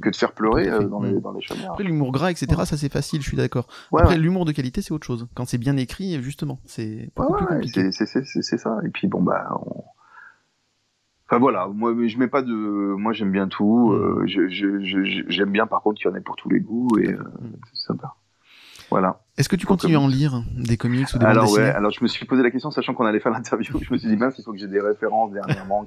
que, 0.00 0.10
de 0.10 0.16
faire 0.16 0.32
pleurer 0.32 0.68
euh, 0.68 0.84
dans, 0.84 1.02
les, 1.02 1.20
dans 1.20 1.32
les 1.32 1.40
Après, 1.66 1.82
l'humour 1.82 2.12
gras, 2.12 2.30
etc., 2.30 2.46
ça 2.64 2.76
c'est 2.76 2.92
facile, 2.92 3.20
je 3.20 3.26
suis 3.26 3.36
d'accord. 3.36 3.66
Après, 3.92 4.16
l'humour 4.16 4.44
de 4.44 4.52
qualité, 4.52 4.80
c'est 4.80 4.92
autre 4.92 5.06
chose. 5.06 5.26
Quand 5.34 5.44
c'est 5.44 5.58
bien 5.58 5.76
écrit, 5.76 6.22
justement, 6.22 6.60
c'est 6.64 7.10
beaucoup 7.16 7.34
plus 7.34 7.46
compliqué. 7.46 7.90
C'est 7.90 8.58
ça. 8.58 8.78
Et 8.84 8.90
puis, 8.90 9.08
bon, 9.08 9.22
bah, 9.22 9.48
on... 9.66 9.82
Enfin 11.30 11.40
voilà, 11.40 11.68
moi 11.68 11.92
je 12.06 12.16
mets 12.16 12.28
pas 12.28 12.40
de, 12.40 12.54
moi 12.54 13.12
j'aime 13.12 13.30
bien 13.30 13.48
tout. 13.48 13.92
Euh, 13.92 14.24
j'aime 14.24 15.50
bien 15.50 15.66
par 15.66 15.82
contre 15.82 16.00
qu'il 16.00 16.10
y 16.10 16.10
en 16.10 16.16
ait 16.16 16.22
pour 16.22 16.36
tous 16.36 16.48
les 16.48 16.58
goûts 16.58 16.88
et 16.98 17.14
c'est 17.70 17.86
sympa. 17.86 18.14
Voilà. 18.90 19.20
Est-ce 19.36 19.48
que 19.48 19.56
tu 19.56 19.66
continues 19.66 19.96
à 19.96 20.00
en 20.00 20.08
lire 20.08 20.42
des 20.56 20.76
comics 20.76 21.06
ou 21.14 21.18
des 21.18 21.26
alors, 21.26 21.44
bandes 21.44 21.54
ouais, 21.54 21.70
alors 21.70 21.90
je 21.90 22.02
me 22.02 22.08
suis 22.08 22.26
posé 22.26 22.42
la 22.42 22.50
question, 22.50 22.70
sachant 22.70 22.94
qu'on 22.94 23.06
allait 23.06 23.20
faire 23.20 23.32
l'interview. 23.32 23.78
Je 23.82 23.92
me 23.92 23.98
suis 23.98 24.08
dit, 24.08 24.16
mince, 24.16 24.34
il 24.38 24.44
faut 24.44 24.52
que 24.52 24.58
j'ai 24.58 24.66
des 24.66 24.80
références 24.80 25.32
dernièrement. 25.32 25.86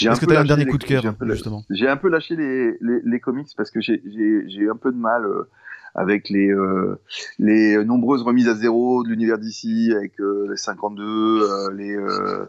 Est-ce 0.00 0.20
que 0.20 0.26
tu 0.26 0.36
as 0.36 0.40
un 0.40 0.44
dernier 0.44 0.66
coup 0.66 0.78
de 0.78 0.84
cœur, 0.84 1.02
justement? 1.22 1.62
J'ai 1.70 1.88
un 1.88 1.96
peu 1.96 2.08
lâché 2.08 2.36
les, 2.36 2.76
les, 2.80 3.00
les 3.04 3.20
comics 3.20 3.48
parce 3.56 3.70
que 3.70 3.80
j'ai 3.80 4.68
un 4.70 4.76
peu 4.76 4.90
de 4.90 4.96
mal 4.98 5.24
euh, 5.24 5.48
avec 5.94 6.28
les, 6.28 6.48
euh, 6.50 7.00
les 7.38 7.84
nombreuses 7.84 8.22
remises 8.22 8.48
à 8.48 8.54
zéro 8.54 9.02
de 9.02 9.08
l'univers 9.08 9.38
d'ici, 9.38 9.92
avec 9.94 10.20
euh, 10.20 10.46
les 10.48 10.56
52, 10.56 11.02
euh, 11.02 11.72
les, 11.72 11.96
euh, 11.96 12.46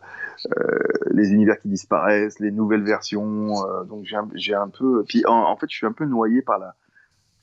les 1.11 1.31
univers 1.31 1.59
qui 1.59 1.69
disparaissent, 1.69 2.39
les 2.39 2.51
nouvelles 2.51 2.83
versions. 2.83 3.53
donc 3.87 4.05
j'ai 4.35 4.53
un, 4.55 4.61
un 4.61 4.69
peu. 4.69 5.03
Puis 5.07 5.23
en, 5.25 5.33
en, 5.33 5.55
fait, 5.57 5.67
je 5.69 5.75
suis 5.75 5.87
un 5.87 5.91
peu 5.91 6.05
noyé 6.05 6.41
par 6.41 6.59
la 6.59 6.75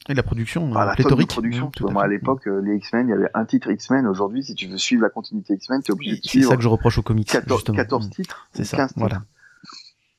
et 0.08 0.14
la 0.14 0.22
production, 0.22 0.72
ah, 0.74 0.86
la 0.86 0.94
pléthorique. 0.94 1.28
production. 1.28 1.70
Mmh, 1.80 1.92
moi, 1.92 2.04
à 2.04 2.08
l'époque, 2.08 2.46
euh, 2.46 2.62
les 2.62 2.76
X-Men, 2.76 3.08
il 3.08 3.10
y 3.10 3.14
avait 3.14 3.30
un 3.34 3.44
titre 3.44 3.70
X-Men. 3.70 4.06
Aujourd'hui, 4.06 4.42
si 4.42 4.54
tu 4.54 4.66
veux 4.66 4.78
suivre 4.78 5.02
la 5.02 5.10
continuité 5.10 5.54
X-Men, 5.54 5.82
tu 5.82 5.90
es 5.90 5.94
obligé 5.94 6.16
de 6.16 6.22
suivre. 6.22 6.44
C'est 6.44 6.50
ça 6.50 6.56
que 6.56 6.62
je 6.62 6.68
reproche 6.68 6.98
aux 6.98 7.02
comics. 7.02 7.28
14, 7.28 7.64
14 7.64 8.06
mmh. 8.06 8.10
titres. 8.10 8.48
C'est 8.52 8.64
ça. 8.64 8.78
15 8.78 8.94
voilà. 8.96 9.22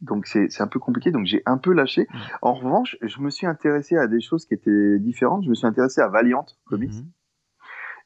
Donc 0.01 0.27
c'est 0.27 0.61
un 0.61 0.67
peu 0.67 0.79
compliqué, 0.79 1.11
donc 1.11 1.25
j'ai 1.25 1.41
un 1.45 1.57
peu 1.57 1.73
lâché. 1.73 2.03
Mmh. 2.03 2.17
En 2.41 2.53
revanche, 2.53 2.97
je 3.01 3.19
me 3.19 3.29
suis 3.29 3.47
intéressé 3.47 3.97
à 3.97 4.07
des 4.07 4.21
choses 4.21 4.45
qui 4.45 4.53
étaient 4.53 4.99
différentes. 4.99 5.43
Je 5.43 5.49
me 5.49 5.55
suis 5.55 5.67
intéressé 5.67 6.01
à 6.01 6.07
Valiant 6.07 6.45
Comics. 6.65 6.93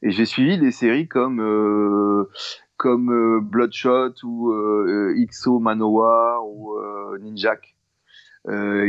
Et 0.02 0.10
j'ai 0.10 0.24
suivi 0.24 0.58
des 0.58 0.70
séries 0.70 1.06
comme 1.06 1.40
euh, 1.40 2.28
comme 2.76 3.10
euh, 3.12 3.40
Bloodshot 3.40 4.14
ou 4.24 4.50
euh, 4.50 5.14
XO 5.30 5.58
Manowar 5.60 6.46
ou 6.46 6.74
euh, 6.76 7.18
Ninjak 7.20 7.60
euh, 7.60 7.73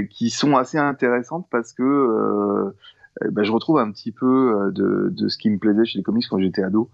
qui 0.09 0.29
sont 0.29 0.57
assez 0.57 0.77
intéressantes 0.77 1.47
parce 1.49 1.73
que 1.73 2.73
euh, 3.23 3.29
ben, 3.31 3.43
je 3.43 3.51
retrouve 3.51 3.79
un 3.79 3.91
petit 3.91 4.11
peu 4.11 4.25
euh, 4.25 4.71
de, 4.71 5.09
de, 5.09 5.27
ce 5.27 5.37
qui 5.37 5.49
me 5.49 5.57
plaisait 5.57 5.85
chez 5.85 5.99
les 5.99 6.03
comics 6.03 6.25
quand 6.29 6.39
j'étais 6.39 6.63
ado. 6.63 6.89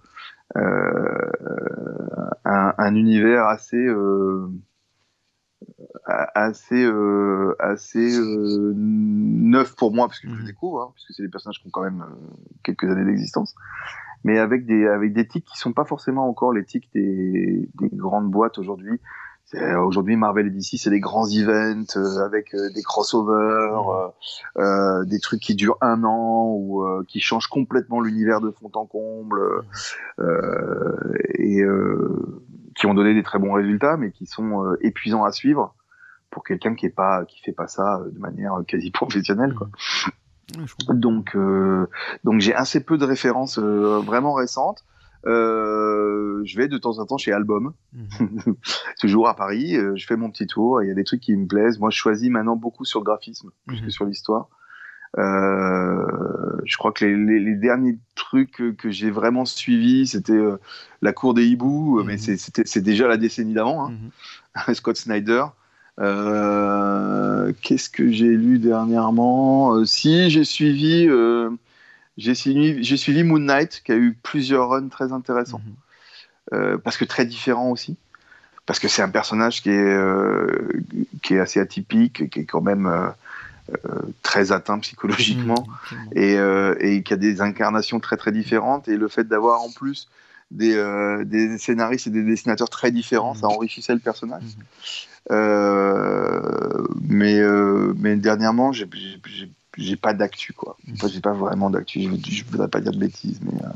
Un, 2.43 2.73
un, 2.77 2.95
univers 2.95 3.45
assez 3.45 3.87
assez 6.05 6.83
euh, 6.83 7.55
assez 7.59 8.17
euh, 8.19 8.73
neuf 8.75 9.75
pour 9.75 9.93
moi 9.93 10.07
parce 10.07 10.19
que 10.19 10.27
je 10.27 10.33
le 10.33 10.41
mmh. 10.41 10.45
découvre 10.45 10.81
hein, 10.81 10.91
puisque 10.93 11.13
c'est 11.13 11.23
des 11.23 11.29
personnages 11.29 11.61
qui 11.61 11.67
ont 11.67 11.71
quand 11.71 11.83
même 11.83 12.03
quelques 12.63 12.83
années 12.85 13.05
d'existence 13.05 13.55
mais 14.23 14.39
avec 14.39 14.65
des 14.65 14.87
avec 14.87 15.13
des 15.13 15.27
tics 15.27 15.45
qui 15.45 15.57
sont 15.57 15.71
pas 15.71 15.85
forcément 15.85 16.27
encore 16.27 16.51
les 16.51 16.65
tics 16.65 16.89
des, 16.93 17.69
des 17.75 17.89
grandes 17.93 18.29
boîtes 18.29 18.57
aujourd'hui 18.57 18.99
Aujourd'hui, 19.53 20.15
Marvel 20.15 20.47
et 20.47 20.49
DC, 20.49 20.77
c'est 20.77 20.89
des 20.89 21.01
grands 21.01 21.27
events 21.27 21.97
euh, 21.97 22.23
avec 22.23 22.53
euh, 22.53 22.69
des 22.73 22.83
crossovers, 22.83 24.13
euh, 24.57 25.03
des 25.03 25.19
trucs 25.19 25.41
qui 25.41 25.55
durent 25.55 25.77
un 25.81 26.03
an 26.05 26.53
ou 26.55 26.85
qui 27.07 27.19
changent 27.19 27.47
complètement 27.47 27.99
l'univers 27.99 28.39
de 28.39 28.51
fond 28.51 28.71
en 28.75 28.85
comble 28.85 29.41
et 31.37 31.63
qui 32.75 32.85
ont 32.85 32.93
donné 32.93 33.13
des 33.13 33.23
très 33.23 33.39
bons 33.39 33.53
résultats, 33.53 33.97
mais 33.97 34.11
qui 34.11 34.25
sont 34.25 34.75
épuisants 34.81 35.25
à 35.25 35.31
suivre 35.31 35.75
pour 36.29 36.45
quelqu'un 36.45 36.75
qui 36.75 36.85
est 36.85 36.95
pas 36.95 37.25
qui 37.25 37.41
fait 37.41 37.51
pas 37.51 37.67
ça 37.67 38.01
de 38.09 38.19
manière 38.19 38.53
quasi 38.65 38.89
professionnelle 38.91 39.53
quoi. 39.53 39.67
donc 40.93 41.35
donc 42.23 42.39
j'ai 42.39 42.55
assez 42.55 42.81
peu 42.81 42.97
de 42.97 43.03
références 43.03 43.59
vraiment 43.59 44.33
récentes 44.33 44.85
euh, 45.27 46.41
je 46.45 46.57
vais 46.57 46.67
de 46.67 46.77
temps 46.77 46.99
en 46.99 47.05
temps 47.05 47.17
chez 47.17 47.31
Album, 47.31 47.73
mhm. 47.93 48.55
toujours 48.99 49.27
à 49.27 49.35
Paris. 49.35 49.75
Euh, 49.77 49.93
je 49.95 50.05
fais 50.05 50.15
mon 50.15 50.29
petit 50.31 50.47
tour. 50.47 50.81
Il 50.81 50.87
y 50.87 50.91
a 50.91 50.95
des 50.95 51.03
trucs 51.03 51.21
qui 51.21 51.35
me 51.35 51.47
plaisent. 51.47 51.79
Moi, 51.79 51.89
je 51.89 51.97
choisis 51.97 52.29
maintenant 52.29 52.55
beaucoup 52.55 52.85
sur 52.85 52.99
le 52.99 53.05
graphisme 53.05 53.51
plus 53.67 53.79
que 53.79 53.85
mhm. 53.85 53.91
sur 53.91 54.05
l'histoire. 54.05 54.49
Euh, 55.17 56.05
je 56.63 56.77
crois 56.77 56.93
que 56.93 57.03
les, 57.03 57.17
les, 57.17 57.39
les, 57.39 57.55
derniers 57.55 57.99
trucs 58.15 58.63
que 58.77 58.89
j'ai 58.89 59.11
vraiment 59.11 59.43
suivis, 59.43 60.07
c'était 60.07 60.39
la 61.01 61.11
cour 61.11 61.33
des 61.33 61.45
hiboux, 61.45 62.01
mais 62.05 62.15
mhm. 62.15 62.37
c'est 62.37 62.81
déjà 62.81 63.07
la 63.07 63.17
décennie 63.17 63.53
d'avant. 63.53 63.89
Hein. 63.89 64.73
Scott 64.73 64.97
Snyder. 64.97 65.45
Qu'est-ce 65.97 67.89
que 67.89 68.09
j'ai 68.09 68.35
lu 68.37 68.57
dernièrement? 68.57 69.83
Si 69.85 70.29
j'ai 70.29 70.45
suivi 70.45 71.09
j'ai 72.21 72.97
suivi, 72.97 73.23
Moon 73.23 73.39
Knight, 73.39 73.81
qui 73.83 73.91
a 73.91 73.95
eu 73.95 74.15
plusieurs 74.21 74.69
runs 74.69 74.89
très 74.89 75.11
intéressants. 75.11 75.61
Mhm. 75.65 75.73
Euh, 76.53 76.77
parce 76.77 76.97
que 76.97 77.05
très 77.05 77.25
différents 77.25 77.69
aussi. 77.69 77.97
Parce 78.65 78.79
que 78.79 78.87
c'est 78.87 79.01
un 79.01 79.09
personnage 79.09 79.61
qui 79.61 79.69
est, 79.69 79.73
euh, 79.73 80.69
qui 81.23 81.35
est 81.35 81.39
assez 81.39 81.59
atypique, 81.59 82.29
qui 82.29 82.39
est 82.41 82.45
quand 82.45 82.61
même 82.61 82.85
euh, 82.85 83.09
très 84.21 84.51
atteint 84.51 84.79
psychologiquement, 84.79 85.65
mhm, 85.91 85.97
et, 86.15 86.35
et, 86.79 87.03
qui 87.03 87.13
a 87.13 87.17
des 87.17 87.41
incarnations 87.41 87.99
très 87.99 88.17
très 88.17 88.31
différentes. 88.31 88.87
Et 88.87 88.97
le 88.97 89.07
fait 89.07 89.27
d'avoir 89.27 89.61
en 89.61 89.71
plus 89.71 90.09
des, 90.51 90.75
des, 91.25 91.57
scénaristes 91.57 92.07
et 92.07 92.11
des 92.11 92.23
dessinateurs 92.23 92.69
très 92.69 92.91
différents, 92.91 93.33
ça 93.33 93.47
mhm. 93.47 93.53
enrichissait 93.53 93.93
le 93.93 93.99
personnage. 93.99 94.43
mais, 97.09 97.41
mais 97.97 98.15
dernièrement, 98.17 98.71
j'ai 98.71 98.85
j'ai 99.77 99.95
pas 99.95 100.13
d'actu 100.13 100.53
quoi. 100.53 100.77
Enfin, 100.93 101.07
j'ai 101.07 101.21
pas 101.21 101.33
vraiment 101.33 101.69
d'actu. 101.69 102.01
Je, 102.01 102.09
je, 102.29 102.43
voudrais 102.45 102.67
pas 102.67 102.81
dire 102.81 102.91
de 102.91 102.97
bêtises, 102.97 103.39
mais 103.41 103.63
euh, 103.63 103.67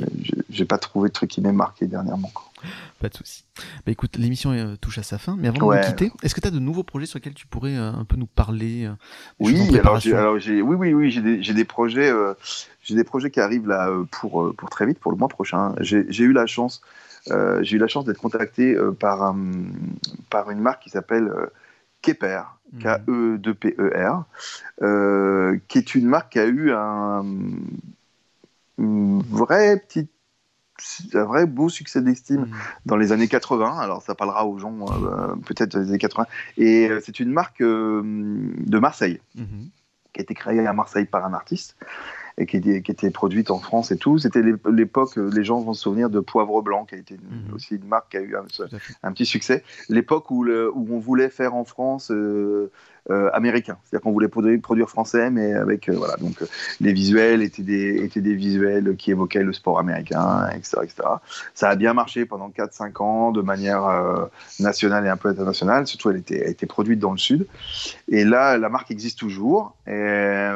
euh 0.00 0.06
j'ai 0.48 0.64
pas 0.64 0.78
trouvé 0.78 1.08
de 1.10 1.12
truc 1.12 1.30
qui 1.30 1.40
m'ait 1.40 1.52
marqué 1.52 1.86
dernièrement. 1.86 2.30
Quoi. 2.32 2.44
Pas 2.98 3.08
de 3.08 3.14
souci. 3.14 3.44
Bah 3.84 3.92
écoute, 3.92 4.16
l'émission 4.16 4.52
euh, 4.52 4.76
touche 4.80 4.98
à 4.98 5.02
sa 5.02 5.18
fin, 5.18 5.36
mais 5.38 5.48
avant 5.48 5.70
de 5.70 5.76
nous 5.76 5.82
quitter, 5.82 6.12
est-ce 6.22 6.34
que 6.34 6.40
tu 6.40 6.48
as 6.48 6.50
de 6.50 6.58
nouveaux 6.58 6.82
projets 6.82 7.06
sur 7.06 7.18
lesquels 7.18 7.34
tu 7.34 7.46
pourrais 7.46 7.76
euh, 7.76 7.92
un 7.92 8.04
peu 8.04 8.16
nous 8.16 8.26
parler 8.26 8.88
Oui, 9.38 9.78
alors, 9.78 10.00
alors 10.06 10.38
j'ai, 10.38 10.62
oui, 10.62 10.76
oui, 10.76 10.94
oui, 10.94 11.10
j'ai 11.10 11.54
des, 11.54 11.64
projets, 11.64 12.10
j'ai 12.82 12.94
des 12.94 13.04
projets 13.04 13.30
qui 13.30 13.40
arrivent 13.40 13.68
là 13.68 13.90
pour 14.10 14.54
pour 14.56 14.70
très 14.70 14.86
vite, 14.86 14.98
pour 14.98 15.12
le 15.12 15.18
mois 15.18 15.28
prochain. 15.28 15.74
J'ai, 15.80 16.06
j'ai 16.08 16.24
eu 16.24 16.32
la 16.32 16.46
chance, 16.46 16.80
j'ai 17.28 17.76
eu 17.76 17.78
la 17.78 17.88
chance 17.88 18.06
d'être 18.06 18.20
contacté 18.20 18.76
par 18.98 19.34
par 20.30 20.50
une 20.50 20.60
marque 20.60 20.82
qui 20.82 20.90
s'appelle 20.90 21.30
Keper, 22.06 22.56
K-E-2-P-E-R, 22.80 24.24
euh, 24.82 25.58
qui 25.66 25.78
est 25.78 25.94
une 25.96 26.06
marque 26.06 26.32
qui 26.32 26.38
a 26.38 26.46
eu 26.46 26.72
un, 26.72 27.24
vrai 28.78 29.78
petit 29.78 30.08
un 31.14 31.24
vrai 31.24 31.46
beau 31.46 31.70
succès 31.70 32.02
d'estime 32.02 32.42
mm. 32.42 32.54
dans 32.84 32.96
les 32.96 33.10
années 33.10 33.26
80. 33.26 33.78
Alors 33.78 34.02
ça 34.02 34.14
parlera 34.14 34.46
aux 34.46 34.58
gens 34.58 34.76
euh, 34.82 35.34
peut-être 35.46 35.76
des 35.76 35.88
années 35.88 35.98
80. 35.98 36.26
Et 36.58 36.88
euh, 36.88 37.00
c'est 37.04 37.18
une 37.18 37.32
marque 37.32 37.60
de 37.62 38.78
Marseille 38.78 39.20
mm-hmm. 39.36 39.68
qui 40.12 40.20
a 40.20 40.22
été 40.22 40.34
créée 40.34 40.64
à 40.64 40.72
Marseille 40.72 41.06
par 41.06 41.24
un 41.24 41.34
artiste 41.34 41.76
et 42.38 42.46
qui 42.46 42.56
était, 42.56 42.82
qui 42.82 42.90
était 42.90 43.10
produite 43.10 43.50
en 43.50 43.58
France 43.58 43.90
et 43.90 43.96
tout. 43.96 44.18
C'était 44.18 44.42
l'époque, 44.42 45.16
euh, 45.18 45.30
les 45.34 45.44
gens 45.44 45.60
vont 45.60 45.74
se 45.74 45.82
souvenir 45.82 46.10
de 46.10 46.20
Poivre 46.20 46.62
Blanc, 46.62 46.84
qui 46.84 46.94
a 46.94 46.98
été 46.98 47.14
mhm. 47.14 47.54
aussi 47.54 47.76
une 47.76 47.86
marque 47.86 48.10
qui 48.10 48.16
a 48.18 48.20
eu 48.20 48.36
un, 49.02 49.12
petit 49.12 49.26
succès. 49.26 49.64
L'époque 49.88 50.30
où, 50.30 50.46
où 50.46 50.88
on 50.90 50.98
voulait 50.98 51.30
faire 51.30 51.54
en 51.54 51.64
France 51.64 52.10
euh, 52.10 52.70
euh, 53.08 53.30
américain. 53.32 53.76
C'est-à-dire 53.84 54.02
qu'on 54.02 54.10
voulait 54.10 54.26
produire, 54.26 54.60
produire, 54.60 54.90
français, 54.90 55.30
mais 55.30 55.52
avec 55.52 55.88
euh, 55.88 55.94
voilà. 55.96 56.16
Donc 56.16 56.42
euh, 56.42 56.46
les 56.80 56.92
visuels 56.92 57.40
étaient 57.40 57.62
des 57.62 58.02
étaient 58.02 58.20
des 58.20 58.34
visuels 58.34 58.96
qui 58.96 59.12
évoquaient 59.12 59.44
le 59.44 59.52
sport 59.52 59.78
américain, 59.78 60.48
etc., 60.48 60.78
etc. 60.82 61.08
Ça 61.54 61.68
a 61.68 61.76
bien 61.76 61.94
marché 61.94 62.26
pendant 62.26 62.48
4-5 62.48 63.00
ans 63.00 63.30
de 63.30 63.42
manière 63.42 64.28
nationale 64.58 65.06
et 65.06 65.08
un 65.08 65.16
peu 65.16 65.28
internationale. 65.28 65.86
Surtout, 65.86 66.10
elle 66.10 66.16
était, 66.16 66.44
a 66.46 66.48
été 66.48 66.66
produite 66.66 66.98
dans 66.98 67.12
le 67.12 67.18
sud. 67.18 67.46
Et 68.08 68.24
là, 68.24 68.58
la 68.58 68.68
marque 68.68 68.90
existe 68.90 69.20
toujours. 69.20 69.76
Et, 69.86 70.48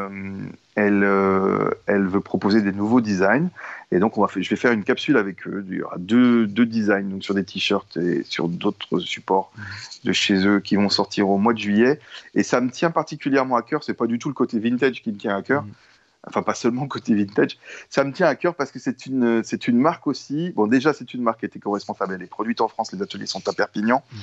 elle, 0.87 1.75
elle 1.87 2.07
veut 2.07 2.21
proposer 2.21 2.63
des 2.63 2.73
nouveaux 2.73 3.01
designs. 3.01 3.49
Et 3.93 3.99
donc, 3.99 4.17
on 4.17 4.23
va 4.23 4.29
je 4.35 4.49
vais 4.49 4.57
faire 4.57 4.73
une 4.73 4.85
capsule 4.85 5.17
avec 5.17 5.47
eux. 5.47 5.65
Il 5.69 5.77
y 5.77 5.83
aura 5.83 5.99
deux, 5.99 6.47
deux 6.47 6.67
designs 6.67 7.09
donc 7.09 7.25
sur 7.25 7.35
des 7.35 7.45
t-shirts 7.45 7.97
et 7.97 8.23
sur 8.23 8.49
d'autres 8.49 9.01
supports 9.01 9.53
de 10.05 10.13
chez 10.13 10.47
eux 10.47 10.61
qui 10.61 10.77
vont 10.77 10.89
sortir 10.89 11.29
au 11.29 11.39
mois 11.39 11.53
de 11.53 11.59
juillet. 11.59 12.01
Et 12.35 12.43
ça 12.43 12.61
me 12.61 12.71
tient 12.71 12.91
particulièrement 12.91 13.57
à 13.57 13.63
cœur. 13.63 13.83
C'est 13.83 13.95
pas 13.95 14.07
du 14.07 14.19
tout 14.19 14.29
le 14.29 14.35
côté 14.35 14.59
vintage 14.59 15.03
qui 15.03 15.13
me 15.13 15.19
tient 15.19 15.37
à 15.37 15.43
cœur. 15.43 15.65
Mm. 15.65 15.71
Enfin, 16.27 16.43
pas 16.43 16.55
seulement 16.55 16.83
le 16.83 16.89
côté 16.89 17.15
vintage. 17.15 17.59
Ça 17.89 18.05
me 18.05 18.13
tient 18.13 18.27
à 18.27 18.35
cœur 18.35 18.55
parce 18.55 18.71
que 18.71 18.79
c'est 18.79 19.07
une, 19.07 19.43
c'est 19.43 19.67
une 19.67 19.79
marque 19.79 20.07
aussi. 20.07 20.53
Bon, 20.55 20.67
déjà, 20.67 20.93
c'est 20.93 21.15
une 21.15 21.23
marque 21.23 21.41
qui 21.41 21.47
est 21.47 21.57
éco-responsable. 21.57 22.15
Elle 22.15 22.23
est 22.23 22.27
produite 22.27 22.61
en 22.61 22.69
France. 22.69 22.93
Les 22.93 23.01
ateliers 23.03 23.27
sont 23.27 23.47
à 23.49 23.53
Perpignan. 23.53 24.05
Mm-hmm. 24.15 24.19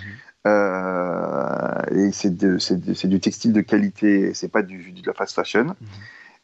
Euh, 0.48 2.08
et 2.08 2.12
c'est, 2.12 2.60
c'est, 2.60 3.08
du 3.08 3.20
textile 3.20 3.52
de 3.52 3.62
qualité. 3.62 4.34
C'est 4.34 4.48
pas 4.48 4.62
du, 4.62 4.92
de 4.92 5.06
la 5.06 5.14
fast 5.14 5.34
fashion. 5.34 5.66
Mm-hmm. 5.66 5.76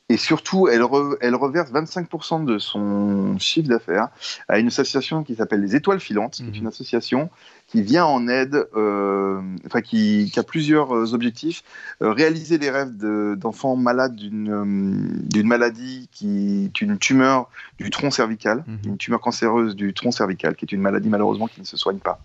Et 0.10 0.18
surtout, 0.18 0.68
elle, 0.68 0.84
elle 1.22 1.36
reverse 1.36 1.72
25% 1.72 2.44
de 2.44 2.58
son 2.58 3.38
chiffre 3.40 3.70
d'affaires 3.70 4.10
à 4.50 4.60
une 4.60 4.68
association 4.68 5.24
qui 5.24 5.36
s'appelle 5.36 5.62
les 5.62 5.78
Étoiles 5.78 6.02
Filantes, 6.02 6.34
qui 6.34 6.44
est 6.44 6.48
mhm. 6.48 6.56
une 6.56 6.68
association 6.68 7.30
qui 7.68 7.82
vient 7.82 8.06
en 8.06 8.28
aide, 8.28 8.68
euh, 8.76 9.42
enfin 9.66 9.82
qui, 9.82 10.32
a 10.36 10.44
plusieurs 10.44 10.94
euh, 10.94 11.14
objectifs 11.14 11.64
euh, 12.02 12.12
réaliser 12.12 12.58
les 12.58 12.70
rêves 12.70 12.92
d'enfants 13.38 13.78
malades 13.78 14.16
d'une 14.16 15.48
maladie 15.48 16.10
qui 16.12 16.66
est 16.66 16.82
une 16.82 16.98
tumeur 16.98 17.50
du 17.80 17.90
tronc 17.90 18.12
cervical, 18.12 18.66
mhm. 18.68 18.80
une 18.86 18.98
tumeur 18.98 19.22
cancéreuse 19.22 19.74
du 19.76 19.94
tronc 19.94 20.12
cervical, 20.12 20.56
qui 20.56 20.66
est 20.66 20.74
une 20.74 20.82
maladie 20.82 21.10
malheureusement 21.10 21.48
qui 21.48 21.62
ne 21.62 21.66
se 21.66 21.78
soigne 21.78 22.00
pas 22.00 22.20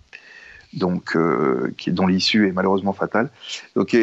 donc 0.72 1.16
euh, 1.16 1.72
qui, 1.76 1.92
dont 1.92 2.06
l'issue 2.06 2.48
est 2.48 2.52
malheureusement 2.52 2.92
fatale. 2.92 3.30
Donc, 3.74 3.96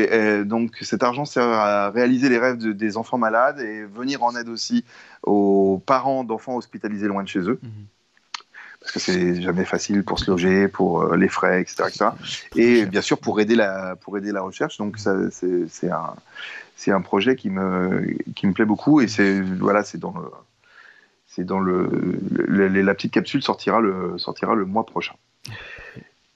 donc 0.46 0.78
cet 0.82 1.04
argent 1.04 1.26
sert 1.26 1.48
à 1.48 1.90
réaliser 1.90 2.30
les 2.30 2.38
rêves 2.38 2.58
des 2.58 2.98
enfants 2.98 3.18
malades 3.18 3.60
et 3.60 3.84
venir 3.84 4.24
en 4.24 4.36
aide 4.36 4.50
aussi 4.50 4.84
aux 5.24 5.82
parents 5.86 6.24
d'enfants 6.24 6.56
hospitalisés 6.56 7.08
loin 7.08 7.24
de 7.24 7.28
chez 7.28 7.40
eux. 7.40 7.60
Mhm. 7.62 7.70
Parce 8.80 8.94
que 8.94 9.00
c'est 9.00 9.42
jamais 9.42 9.66
facile 9.66 10.04
pour 10.04 10.20
se 10.20 10.30
loger, 10.30 10.68
pour 10.68 11.02
euh, 11.02 11.18
les 11.18 11.28
frais, 11.28 11.60
etc. 11.60 11.84
Et 12.56 12.86
bien 12.86 13.02
sûr 13.02 13.18
pour 13.18 13.40
aider 13.40 13.56
la, 13.56 13.96
pour 13.96 14.16
aider 14.16 14.32
la 14.32 14.42
recherche. 14.42 14.78
Donc 14.78 14.98
c'est 15.00 15.90
un, 15.90 16.14
un 16.88 17.02
projet 17.02 17.36
qui 17.36 17.50
me, 17.50 18.16
qui 18.36 18.46
me 18.46 18.54
plaît 18.54 18.66
beaucoup 18.66 19.02
et 19.02 19.08
c'est 19.08 19.42
voilà, 19.42 19.84
c'est 19.84 19.98
dans 19.98 20.14
le, 20.16 20.30
c'est 21.26 21.44
dans 21.44 21.60
le, 21.60 22.20
la 22.48 22.94
petite 22.94 23.12
capsule 23.12 23.42
sortira 23.42 23.82
le, 23.82 24.18
sortira 24.18 24.54
le 24.54 24.66
mois 24.66 24.86
prochain. 24.86 25.16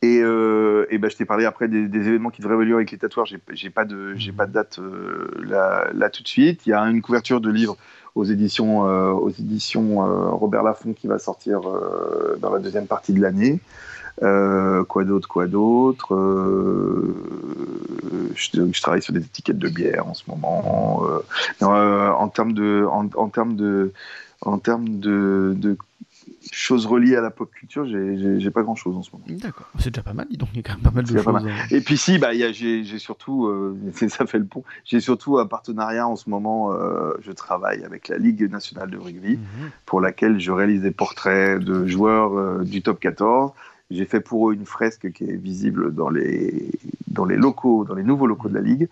Et, 0.01 0.21
euh, 0.21 0.85
et 0.89 0.97
ben, 0.97 1.09
je 1.09 1.17
t'ai 1.17 1.26
parlé 1.26 1.43
après 1.43 1.67
des, 1.67 1.84
événements 1.84 2.30
qui 2.30 2.41
devraient 2.41 2.53
avoir 2.53 2.77
avec 2.77 2.91
les 2.91 2.97
tatouages. 2.97 3.38
J'ai, 3.51 3.69
pas 3.69 3.84
de, 3.84 4.15
pas 4.35 4.45
de 4.45 4.53
date 4.53 4.80
euh, 4.80 5.30
là, 5.43 6.09
tout 6.09 6.23
de 6.23 6.27
suite. 6.27 6.65
Il 6.65 6.69
y 6.69 6.73
a 6.73 6.81
une 6.84 7.01
couverture 7.01 7.41
de 7.41 7.49
livre 7.51 7.76
aux 8.15 8.23
éditions, 8.23 8.88
euh, 8.88 9.11
aux 9.11 9.30
éditions 9.30 9.97
Robert 10.38 10.63
Laffont 10.63 10.93
qui 10.93 11.07
va 11.07 11.19
sortir 11.19 11.61
dans 12.39 12.53
la 12.53 12.59
deuxième 12.59 12.88
partie 12.88 13.11
de 13.13 13.21
l'année. 13.21 13.59
quoi 14.21 15.03
d'autre, 15.03 15.27
quoi 15.27 15.47
d'autre 15.47 16.15
je, 18.35 18.81
travaille 18.81 19.01
sur 19.01 19.13
des 19.13 19.19
étiquettes 19.19 19.59
de 19.59 19.67
bière 19.67 20.07
en 20.07 20.13
ce 20.13 20.23
moment. 20.30 21.03
en 21.61 22.27
termes 22.30 22.53
de, 22.53 22.85
en, 22.89 23.27
termes 23.27 23.57
de, 23.57 23.91
en 24.39 24.59
termes 24.59 24.99
de 24.99 25.77
choses 26.51 26.85
reliées 26.85 27.15
à 27.15 27.21
la 27.21 27.30
pop 27.30 27.49
culture, 27.51 27.85
j'ai 27.85 28.51
pas 28.51 28.63
grand 28.63 28.76
chose 28.76 28.95
en 28.95 29.03
ce 29.03 29.11
moment. 29.11 29.26
D'accord, 29.27 29.69
c'est 29.80 29.91
déjà 29.91 30.03
pas 30.03 30.13
mal, 30.13 30.27
donc 30.30 30.49
il 30.53 30.57
y 30.57 30.59
a 30.59 30.63
quand 30.63 30.73
même 30.73 30.81
pas 30.81 30.91
mal 30.91 31.05
de 31.05 31.17
choses. 31.17 31.27
Hein. 31.27 31.65
Et 31.71 31.81
puis 31.81 31.97
si, 31.97 32.17
bah, 32.17 32.30
j'ai 32.34 32.84
surtout, 32.97 33.47
euh, 33.47 33.77
ça 34.09 34.26
fait 34.26 34.39
le 34.39 34.45
pont, 34.45 34.63
j'ai 34.85 34.99
surtout 34.99 35.39
un 35.39 35.45
partenariat 35.45 36.07
en 36.07 36.15
ce 36.15 36.30
moment, 36.30 36.73
euh, 36.73 37.13
je 37.21 37.31
travaille 37.31 37.84
avec 37.84 38.07
la 38.07 38.17
Ligue 38.17 38.49
nationale 38.49 38.89
de 38.89 38.97
rugby, 38.97 39.38
mhm. 39.38 39.69
pour 39.85 40.01
laquelle 40.01 40.39
je 40.39 40.51
réalise 40.51 40.81
des 40.81 40.91
portraits 40.91 41.59
de 41.59 41.85
joueurs 41.85 42.38
euh, 42.38 42.63
du 42.63 42.81
top 42.81 42.99
14. 42.99 43.51
J'ai 43.91 44.05
fait 44.05 44.19
pour 44.19 44.49
eux 44.49 44.53
une 44.53 44.67
fresque 44.67 45.11
qui 45.11 45.23
est 45.23 45.35
visible 45.35 45.95
dans 45.95 46.09
les, 46.09 46.71
dans 47.07 47.26
les 47.26 47.38
locaux, 47.38 47.85
dans 47.85 47.95
les 47.95 48.03
nouveaux 48.03 48.27
locaux 48.27 48.47
de 48.47 48.53
la 48.53 48.61
Ligue. 48.61 48.88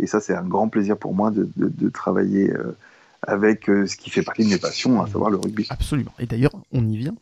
Et 0.00 0.08
ça, 0.08 0.18
c'est 0.18 0.34
un 0.34 0.42
grand 0.42 0.68
plaisir 0.68 0.96
pour 0.96 1.14
moi 1.14 1.30
de, 1.30 1.48
de, 1.54 1.68
de 1.68 1.88
travailler 1.88 2.52
avec 3.26 3.68
euh, 3.68 3.86
ce 3.86 3.96
qui 3.96 4.10
fait 4.10 4.22
partie 4.22 4.44
de 4.44 4.50
mes 4.50 4.58
passions, 4.58 5.02
à 5.02 5.06
savoir 5.06 5.30
le 5.30 5.36
rugby. 5.36 5.66
Absolument. 5.70 6.12
Et 6.18 6.26
d'ailleurs, 6.26 6.52
on 6.72 6.86
y 6.88 6.96
vient. 6.96 7.14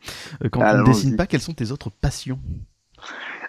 Euh, 0.43 0.49
quand 0.49 0.61
on 0.61 0.77
ne 0.77 0.83
dessine 0.83 1.15
pas, 1.15 1.27
quelles 1.27 1.41
sont 1.41 1.53
tes 1.53 1.71
autres 1.71 1.89
passions? 1.89 2.39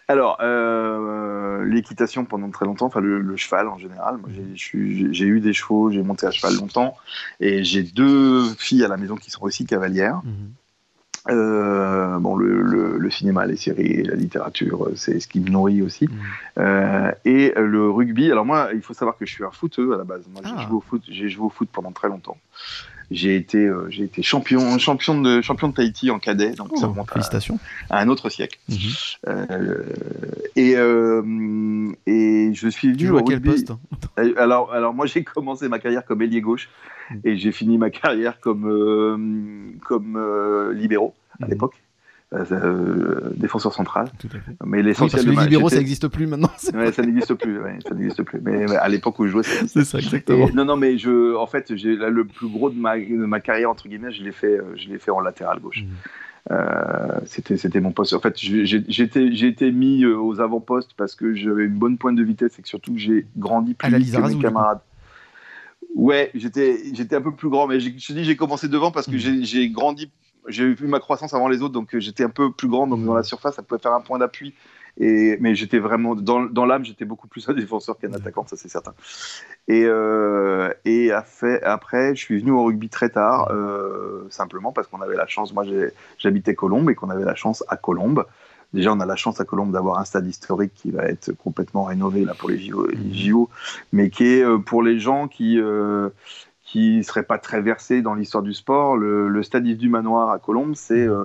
Alors, 0.09 0.39
euh, 0.41 1.65
l'équitation 1.65 2.25
pendant 2.25 2.51
très 2.51 2.67
longtemps, 2.67 2.87
enfin 2.87 3.01
le, 3.01 3.37
cheval 3.37 3.69
en 3.69 3.79
général. 3.79 4.17
Moi, 4.17 4.31
j'ai 4.55 5.27
eu 5.27 5.41
des 5.41 5.53
chevaux, 5.53 5.91
j'ai 5.93 6.03
monté 6.03 6.27
à 6.27 6.33
cheval 6.33 6.57
longtemps, 6.57 6.97
et 7.39 7.63
j'ai 7.63 7.85
deux 7.85 8.45
filles 8.55 8.85
à 8.85 8.89
la 8.89 8.97
maison 8.97 9.15
qui 9.15 9.31
sont 9.31 9.43
aussi 9.43 9.67
cavalières. 9.67 10.21
Mhm. 10.25 10.53
Euh, 11.29 12.19
bon, 12.19 12.37
le, 12.37 13.11
cinéma, 13.11 13.45
les 13.45 13.57
séries, 13.57 14.03
la 14.05 14.15
littérature, 14.15 14.89
c'est 14.95 15.21
ce 15.21 15.29
qui 15.29 15.41
me 15.41 15.51
nourrit 15.51 15.83
aussi. 15.83 16.07
Mhm. 16.07 16.19
Euh, 16.59 17.13
et 17.25 17.53
le 17.57 17.91
rugby. 17.91 18.31
Alors 18.31 18.47
moi, 18.47 18.71
il 18.73 18.83
faut 18.83 18.95
savoir 18.95 19.17
que 19.19 19.27
je 19.27 19.33
suis 19.33 19.45
un 19.45 19.51
footeux 19.51 19.93
à 19.95 19.99
la 19.99 20.05
base. 20.05 20.23
Moi, 20.33 20.43
j'ai 20.45 20.53
ah. 20.57 20.67
joué 20.67 20.77
au 20.77 20.81
foot. 20.81 21.03
J'ai 21.09 21.29
joué 21.29 21.47
au 21.47 21.51
foot 21.51 21.69
pendant 21.73 21.93
très 21.93 22.09
longtemps. 22.09 22.39
J'ai 23.11 23.35
été, 23.35 23.59
euh, 23.59 23.87
j'ai 23.89 24.05
été 24.05 24.23
champion, 24.23 24.79
champion 24.79 25.21
de 25.21 25.41
champion 25.41 25.69
de 25.69 25.75
Tahiti 25.75 26.11
en 26.11 26.21
cadet, 26.21 26.53
donc 26.53 26.69
ça 26.77 26.87
oh, 26.87 26.91
remonte 26.91 27.11
félicitations. 27.11 27.59
À, 27.89 28.01
un 28.01 28.09
autre 28.09 28.31
siècle. 28.31 28.59
Mhm. 28.69 28.77
euh, 29.27 29.83
et 30.55 30.77
euh, 30.77 31.93
et 32.07 32.53
je 32.55 32.69
suis 32.69 32.93
venu 32.93 33.17
à 33.19 33.23
quel 33.23 33.41
poste 33.43 33.73
euh, 34.19 34.33
Alors 34.37 34.73
alors 34.73 34.95
moi 34.95 35.07
j'ai 35.07 35.25
commencé 35.25 35.69
ma 35.69 35.81
carrière 35.81 36.05
comme 36.05 36.23
ailier 36.23 36.41
gauche 36.41 36.69
mhm. 37.11 37.21
et 37.25 37.37
j'ai 37.37 37.51
fini 37.51 37.79
ma 37.79 37.91
carrière 37.91 38.39
comme 38.39 38.69
euh, 38.69 39.73
comme 39.85 40.73
libéraux 40.73 41.15
à 41.41 41.47
mhm. 41.47 41.51
l'époque. 41.51 41.75
Euh, 42.33 42.45
euh, 42.53 43.33
défenseur 43.35 43.73
central. 43.73 44.09
Mais 44.65 44.85
l'essentiel 44.85 45.23
oui, 45.23 45.35
parce 45.35 45.37
que 45.37 45.41
les 45.41 45.47
libéraux, 45.47 45.69
ça 45.69 45.79
n'existe 45.79 46.07
plus 46.07 46.29
maintenant. 46.29 46.51
Ouais, 46.75 46.93
ça 46.93 47.03
n'existe 47.03 47.35
plus. 47.35 47.61
Ouais, 47.61 47.77
ça 47.87 47.93
n'existe 47.93 48.23
plus. 48.23 48.41
Mais 48.41 48.73
à 48.77 48.89
l'époque 48.89 49.19
où 49.19 49.27
je 49.27 49.33
jouais, 49.33 49.43
c'est 49.43 49.85
ça 49.85 49.99
exactement. 49.99 50.49
non, 50.55 50.65
non, 50.65 50.77
mais 50.77 50.97
je, 50.97 51.35
en 51.35 51.49
fait, 51.49 51.75
j'ai 51.75 51.97
le 51.97 52.25
plus 52.25 52.49
gros 52.49 52.71
de 52.71 52.79
ma, 52.79 52.97
de 52.99 53.27
ma 53.27 53.41
carrière 53.41 53.69
entre 53.69 53.89
guillemets, 53.89 54.13
je 54.13 54.23
l'ai 54.23 54.31
fait, 54.31 54.59
euh, 54.59 54.77
je 54.77 54.89
l'ai 54.89 54.99
fait 54.99 55.11
en 55.11 55.19
latéral 55.19 55.59
gauche. 55.59 55.83
Mmh. 55.83 56.53
Euh, 56.53 57.21
c'était 57.27 57.57
c'était 57.57 57.81
mon 57.81 57.91
poste. 57.91 58.13
En 58.13 58.21
fait, 58.21 58.39
j'étais 58.39 59.33
j'ai 59.33 59.47
été 59.49 59.73
mis 59.73 60.07
aux 60.07 60.41
avant-postes 60.41 60.93
parce 60.97 61.17
que 61.17 61.35
j'avais 61.35 61.65
une 61.65 61.79
bonne 61.79 61.99
pointe 61.99 62.17
de 62.17 62.23
vitesse 62.23 62.59
et 62.61 62.63
que 62.63 62.69
surtout 62.69 62.97
j'ai 62.97 63.27
grandi 63.37 63.75
plus 63.75 63.93
vite 63.97 64.15
que 64.15 64.21
mes 64.21 64.39
camarades. 64.39 64.81
Ouais, 65.97 66.31
j'étais 66.35 66.79
j'étais 66.95 67.17
un 67.17 67.23
peu 67.23 67.35
plus 67.35 67.49
grand, 67.49 67.67
mais 67.67 67.81
je 67.81 67.91
te 67.91 68.13
dis 68.13 68.23
j'ai 68.23 68.37
commencé 68.37 68.69
devant 68.69 68.93
parce 68.93 69.07
que 69.07 69.17
mmh. 69.17 69.45
j'ai 69.45 69.69
grandi 69.69 70.11
j'ai 70.49 70.73
vu 70.75 70.87
ma 70.87 71.01
croissance 71.01 71.35
avant 71.35 71.49
les 71.49 71.63
autres, 71.63 71.75
donc 71.75 71.95
euh, 71.95 72.01
j'étais 72.01 72.25
un 72.25 72.31
peu 72.31 72.53
plus 72.53 72.69
grand, 72.69 72.87
donc 72.87 73.05
dans 73.05 73.15
la 73.15 73.23
surface, 73.23 73.57
ça 73.57 73.63
pouvait 73.63 73.81
faire 73.81 73.93
un 73.93 74.01
point 74.01 74.19
d'appui. 74.19 74.55
Et, 74.99 75.37
mais 75.41 75.55
j'étais 75.55 75.79
vraiment 75.79 76.15
dans, 76.15 76.45
dans 76.45 76.67
l'âme, 76.67 76.85
j'étais 76.85 77.05
beaucoup 77.05 77.29
plus 77.29 77.49
un 77.49 77.55
défenseur 77.55 77.97
qu'un 77.99 78.13
attaquant, 78.13 78.45
ça 78.47 78.57
c'est 78.57 78.69
certain. 78.69 78.93
Et, 79.69 79.85
euh, 79.85 80.73
et 80.85 81.13
après, 81.13 82.15
je 82.15 82.21
suis 82.21 82.41
venu 82.41 82.51
au 82.51 82.65
rugby 82.65 82.89
très 82.89 83.09
tard, 83.09 83.51
euh, 83.53 84.27
simplement 84.31 84.73
parce 84.73 84.89
qu'on 84.89 85.01
avait 85.01 85.17
la 85.17 85.27
chance. 85.27 85.55
Moi, 85.55 85.65
j'habitais 86.19 86.55
Colombes 86.55 86.91
et 86.91 86.95
qu'on 86.95 87.11
avait 87.11 87.25
la 87.25 87.37
chance 87.37 87.65
à 87.69 87.77
Colombes. 87.77 88.27
Déjà, 88.73 88.93
on 88.93 89.01
a 89.01 89.07
la 89.07 89.17
chance 89.17 89.41
à 89.41 89.45
Colombes 89.45 89.73
d'avoir 89.73 89.99
un 89.99 90.05
stade 90.05 90.27
historique 90.27 90.73
qui 90.75 90.91
va 90.91 91.05
être 91.05 91.33
complètement 91.33 91.85
rénové 91.85 92.25
là 92.25 92.35
pour 92.35 92.51
les 92.51 92.59
JO, 92.59 93.49
mais 93.93 94.11
qui 94.11 94.25
est 94.25 94.59
pour 94.65 94.83
les 94.83 95.01
gens 95.01 95.29
qui 95.29 95.59
qui 96.71 96.99
ne 96.99 97.03
serait 97.03 97.25
pas 97.25 97.39
très 97.39 97.61
versé 97.61 98.01
dans 98.01 98.15
l'histoire 98.15 98.45
du 98.45 98.55
sport, 98.55 98.97
le, 98.97 99.43
stade 99.43 99.67
Yves 99.67 99.79
du 99.79 99.89
Manoir 99.89 100.31
à 100.31 100.39
Colombes, 100.39 100.77
c'est 100.77 101.05
euh, 101.07 101.25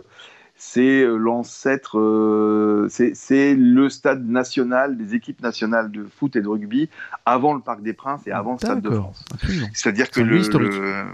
c'est 0.55 1.03
euh, 1.03 1.17
l'ancêtre, 1.17 1.99
euh, 1.99 2.87
c'est 2.89 3.53
le 3.53 3.89
stade 3.89 4.25
national 4.27 4.97
des 4.97 5.13
équipes 5.13 5.41
nationales 5.41 5.91
de 5.91 6.05
foot 6.05 6.35
et 6.35 6.41
de 6.41 6.47
rugby 6.47 6.89
avant 7.25 7.53
le 7.53 7.59
Parc 7.59 7.83
des 7.83 7.93
Princes 7.93 8.25
et 8.25 8.31
avant 8.31 8.53
le 8.53 8.57
Stade 8.57 8.81
de 8.81 8.89
France. 8.89 9.23
C'est-à-dire 9.73 10.09
que 10.09 10.21
le, 10.21 11.05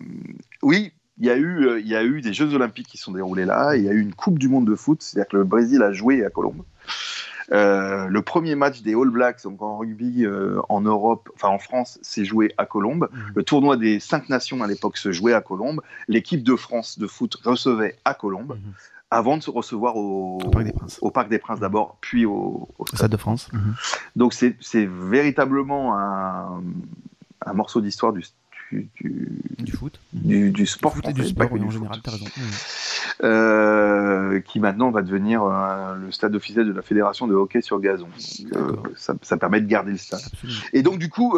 oui, 0.62 0.94
il 1.18 1.26
y 1.26 1.30
a 1.30 1.36
eu 1.36 1.82
il 1.82 1.88
y 1.88 1.96
a 1.96 2.04
eu 2.06 2.22
des 2.22 2.32
Jeux 2.32 2.54
Olympiques 2.54 2.88
qui 2.88 2.98
sont 2.98 3.12
déroulés 3.12 3.46
là, 3.46 3.76
il 3.76 3.84
y 3.84 3.90
a 3.90 3.92
eu 3.92 4.00
une 4.00 4.14
Coupe 4.14 4.40
du 4.40 4.48
Monde 4.48 4.66
de 4.66 4.76
foot, 4.76 5.02
c'est-à-dire 5.02 5.30
que 5.30 5.38
le 5.38 5.44
Brésil 5.44 5.82
a 5.82 5.92
joué 5.92 6.24
à 6.24 6.30
Colombes. 6.30 6.64
Euh, 7.52 8.08
le 8.08 8.22
premier 8.22 8.56
match 8.56 8.82
des 8.82 8.94
All 8.94 9.10
Blacks, 9.10 9.44
donc 9.44 9.62
en 9.62 9.78
rugby 9.78 10.26
euh, 10.26 10.62
en 10.70 10.82
Europe, 10.82 11.30
enfin 11.36 11.50
en 11.50 11.60
France, 11.60 12.00
s'est 12.02 12.24
joué 12.24 12.54
à 12.58 12.66
Colombes. 12.66 13.10
Mhm. 13.12 13.32
Le 13.36 13.44
tournoi 13.44 13.78
des 13.78 14.00
cinq 14.00 14.30
nations 14.30 14.64
à 14.64 14.68
l'époque 14.68 14.98
se 14.98 15.12
jouait 15.12 15.34
à 15.34 15.42
Colombes. 15.42 15.82
L'équipe 16.08 16.44
de 16.44 16.56
France 16.56 16.98
de 16.98 17.08
foot 17.08 17.36
recevait 17.44 17.98
à 18.06 18.14
Colombes. 18.14 18.56
Mhm. 18.56 18.74
Avant 19.14 19.36
de 19.36 19.44
se 19.44 19.52
recevoir 19.52 19.98
au, 19.98 20.40
Parc 21.14 21.28
des 21.28 21.38
Princes, 21.38 21.60
d'abord, 21.60 21.98
puis 22.00 22.26
au, 22.26 22.70
Stade 22.94 23.12
de 23.12 23.18
France. 23.18 23.52
Mhm. 23.52 23.76
Donc 24.16 24.34
c'est 24.34 24.86
véritablement 24.86 25.98
un, 25.98 26.64
un 27.46 27.54
morceau 27.54 27.82
d'histoire 27.82 28.14
du, 28.14 28.24
du, 28.72 29.72
foot, 29.72 30.00
du, 30.14 30.66
sport 30.66 30.98
français, 30.98 31.14
du 31.14 31.26
sport, 31.26 31.52
en 31.52 31.70
général, 31.70 32.00
euh, 33.24 34.40
qui 34.42 34.60
maintenant 34.60 34.92
va 34.92 35.02
devenir 35.02 35.44
euh, 35.44 35.96
le 35.96 36.12
stade 36.12 36.36
officiel 36.36 36.68
de 36.68 36.72
la 36.72 36.82
fédération 36.82 37.28
de 37.28 37.36
hockey 37.36 37.62
sur 37.62 37.80
gazon. 37.80 38.08
Euh, 38.56 38.76
ça, 38.96 39.38
permet 39.38 39.62
de 39.62 39.68
garder 39.68 39.92
le 39.92 39.98
stade. 39.98 40.22
Et 40.74 40.82
donc 40.84 41.00
du 41.00 41.10
coup, 41.10 41.38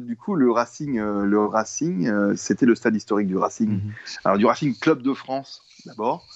du 0.00 0.16
coup, 0.16 0.34
le 0.34 0.50
Racing, 0.50 0.98
le 0.98 1.44
Racing, 1.46 2.36
c'était 2.36 2.66
le 2.66 2.74
stade 2.74 2.96
historique 2.96 3.28
du 3.28 3.36
Racing. 3.36 3.70
Mhm. 3.70 3.92
Alors 4.24 4.38
du 4.38 4.46
Racing 4.46 4.76
Club 4.78 5.02
de 5.02 5.14
France 5.14 5.62
d'abord. 5.86 6.26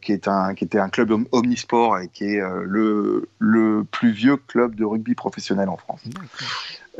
Qui, 0.00 0.12
est 0.12 0.28
un, 0.28 0.54
qui 0.54 0.64
était 0.64 0.78
un 0.78 0.88
club 0.88 1.12
omnisport 1.32 1.98
et 1.98 2.08
qui 2.08 2.24
est 2.24 2.40
le, 2.64 3.28
le 3.38 3.84
plus 3.84 4.12
vieux 4.12 4.36
club 4.36 4.74
de 4.74 4.84
rugby 4.84 5.14
professionnel 5.14 5.68
en 5.68 5.76
France. 5.76 6.02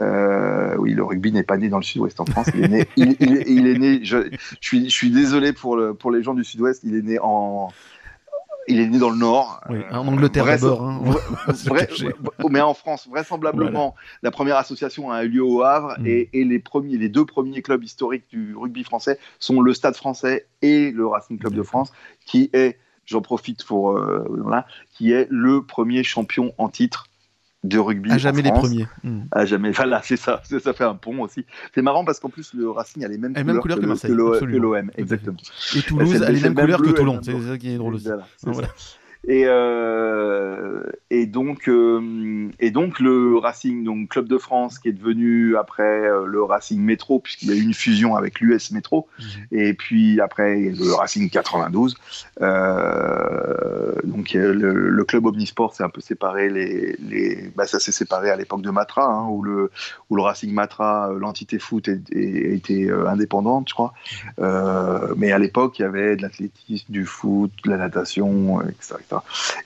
Euh, 0.00 0.76
oui, 0.76 0.94
le 0.94 1.02
rugby 1.02 1.32
n'est 1.32 1.42
pas 1.42 1.56
né 1.56 1.68
dans 1.68 1.78
le 1.78 1.82
sud-ouest 1.82 2.20
en 2.20 2.26
France. 2.26 2.48
Il 2.54 2.64
est 2.64 2.68
né. 2.68 2.88
il, 2.96 3.66
est, 3.66 3.78
né 3.78 4.04
je, 4.04 4.30
suis, 4.60 4.84
je, 4.84 4.94
suis, 4.94 5.10
désolé 5.10 5.52
pour, 5.52 5.76
le, 5.76 5.94
pour 5.94 6.10
les 6.10 6.22
gens 6.22 6.34
du 6.34 6.44
sud-ouest. 6.44 6.82
Il 6.84 6.94
est 6.94 7.02
né 7.02 7.18
en. 7.20 7.72
Il 8.68 8.80
est 8.80 8.86
né 8.86 8.98
dans 8.98 9.10
le 9.10 9.16
Nord. 9.16 9.60
Oui, 9.68 9.80
en 9.90 10.06
Angleterre 10.06 10.44
d'abord. 10.44 10.82
Hein. 10.82 11.00
mais 12.50 12.60
en 12.60 12.74
France, 12.74 13.08
vraisemblablement, 13.08 13.94
la 14.22 14.30
première 14.30 14.56
association 14.56 15.10
a 15.10 15.24
eu 15.24 15.28
lieu 15.28 15.42
au 15.42 15.62
Havre 15.62 15.96
mm. 15.98 16.06
et, 16.06 16.28
et, 16.32 16.44
les, 16.44 16.58
premiers, 16.58 16.98
les 16.98 17.08
deux 17.08 17.24
premiers 17.24 17.62
clubs 17.62 17.82
historiques 17.82 18.24
du 18.30 18.54
rugby 18.54 18.84
français 18.84 19.18
sont 19.38 19.60
le 19.60 19.74
Stade 19.74 19.96
français 19.96 20.46
et 20.62 20.90
le 20.90 21.06
Racing 21.06 21.38
Club 21.38 21.54
de 21.54 21.62
France, 21.62 21.92
qui 22.26 22.50
est, 22.52 22.78
j'en 23.06 23.22
profite 23.22 23.64
pour, 23.64 23.92
euh, 23.92 24.24
voilà, 24.28 24.66
qui 24.92 25.12
est 25.12 25.26
le 25.30 25.62
premier 25.62 26.04
champion 26.04 26.52
en 26.58 26.68
titre 26.68 27.06
de 27.68 27.78
rugby. 27.78 28.10
À 28.10 28.18
jamais 28.18 28.42
les 28.42 28.50
premiers. 28.50 28.86
Hmm. 29.04 29.22
À 29.30 29.44
jamais. 29.44 29.72
Voilà, 29.78 30.00
c'est 30.02 30.16
ça. 30.16 30.42
Ça 30.44 30.72
fait 30.72 30.84
un 30.84 30.94
pont 30.94 31.20
aussi. 31.22 31.44
C'est 31.74 31.82
marrant 31.82 32.04
parce 32.04 32.18
qu'en 32.18 32.30
plus, 32.30 32.52
le 32.54 32.68
Racing 32.70 33.04
a 33.04 33.08
les 33.08 33.18
mêmes, 33.18 33.34
couleurs, 33.60 33.78
que, 33.78 34.40
que 34.40 34.46
l'OM. 34.46 34.90
Exactement. 34.96 35.36
Et 35.76 35.82
Toulouse 35.82 36.22
a 36.22 36.30
les 36.30 36.40
mêmes 36.40 36.54
couleurs 36.54 36.82
que 36.82 36.90
Toulon. 36.90 37.20
C'est 37.22 37.38
ça 37.40 37.58
qui 37.58 37.74
est 37.74 37.76
drôle 37.76 37.94
aussi. 37.94 38.08
Voilà, 38.42 38.68
et, 39.26 39.44
euh, 39.46 40.84
et, 41.10 41.26
donc, 41.26 41.68
euh, 41.68 42.50
et 42.60 42.70
donc 42.70 43.00
le 43.00 43.36
Racing, 43.36 43.84
donc 43.84 44.10
Club 44.10 44.28
de 44.28 44.38
France, 44.38 44.78
qui 44.78 44.88
est 44.88 44.92
devenu 44.92 45.56
après 45.56 45.82
euh, 45.82 46.24
le 46.24 46.42
Racing 46.42 46.80
Métro, 46.80 47.18
puisqu'il 47.18 47.48
y 47.48 47.52
a 47.52 47.56
eu 47.56 47.62
une 47.62 47.74
fusion 47.74 48.14
avec 48.14 48.40
l'US 48.40 48.70
Métro, 48.70 49.08
mhm. 49.18 49.26
et 49.50 49.74
puis 49.74 50.20
après 50.20 50.56
le 50.70 50.94
Racing 50.94 51.28
92. 51.30 51.96
donc 54.04 54.32
le, 54.34 55.04
club 55.04 55.26
Omnisport 55.26 55.74
s'est 55.74 55.82
un 55.82 55.88
peu 55.88 56.00
séparé, 56.00 56.48
les, 56.48 56.96
les 57.00 57.50
bah, 57.56 57.66
ça 57.66 57.80
s'est 57.80 57.92
séparé 57.92 58.30
à 58.30 58.36
l'époque 58.36 58.62
de 58.62 58.70
Matra, 58.70 59.04
hein, 59.04 59.26
où, 59.28 59.42
le, 59.42 59.70
où 60.10 60.16
le 60.16 60.22
Racing 60.22 60.52
Matra, 60.52 61.10
l'entité 61.18 61.58
foot, 61.58 61.88
était 61.88 62.88
indépendante, 63.06 63.68
je 63.68 63.74
crois. 63.74 63.92
Mhm. 64.38 65.14
mais 65.16 65.32
à 65.32 65.38
l'époque, 65.38 65.80
il 65.80 65.82
y 65.82 65.84
avait 65.84 66.16
de 66.16 66.22
l'athlétisme, 66.22 66.86
du 66.88 67.04
foot, 67.04 67.50
de 67.64 67.70
la 67.70 67.78
natation, 67.78 68.62
etc. 68.62 69.07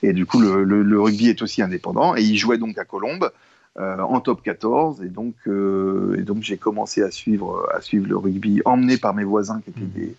Et 0.01 0.13
du 0.13 0.25
coup, 0.25 0.39
le, 0.39 1.01
rugby 1.01 1.29
est 1.29 1.41
aussi 1.41 1.61
indépendant. 1.61 2.15
Et 2.15 2.21
il 2.21 2.37
jouait 2.37 2.57
donc 2.57 2.77
à 2.77 2.85
Colombes. 2.85 3.31
Euh, 3.79 3.97
en 4.01 4.21
top 4.21 4.43
14 4.43 5.01
et 5.01 5.07
donc 5.07 5.33
euh, 5.47 6.15
et 6.19 6.21
donc 6.21 6.43
j'ai 6.43 6.57
commencé 6.57 7.01
à 7.01 7.09
suivre 7.09 7.67
le 7.91 8.15
rugby 8.15 8.61
emmené 8.65 8.97
par 8.97 9.15
mes 9.15 9.23
voisins 9.23 9.61
qui 9.61 9.71
étaient 9.71 10.13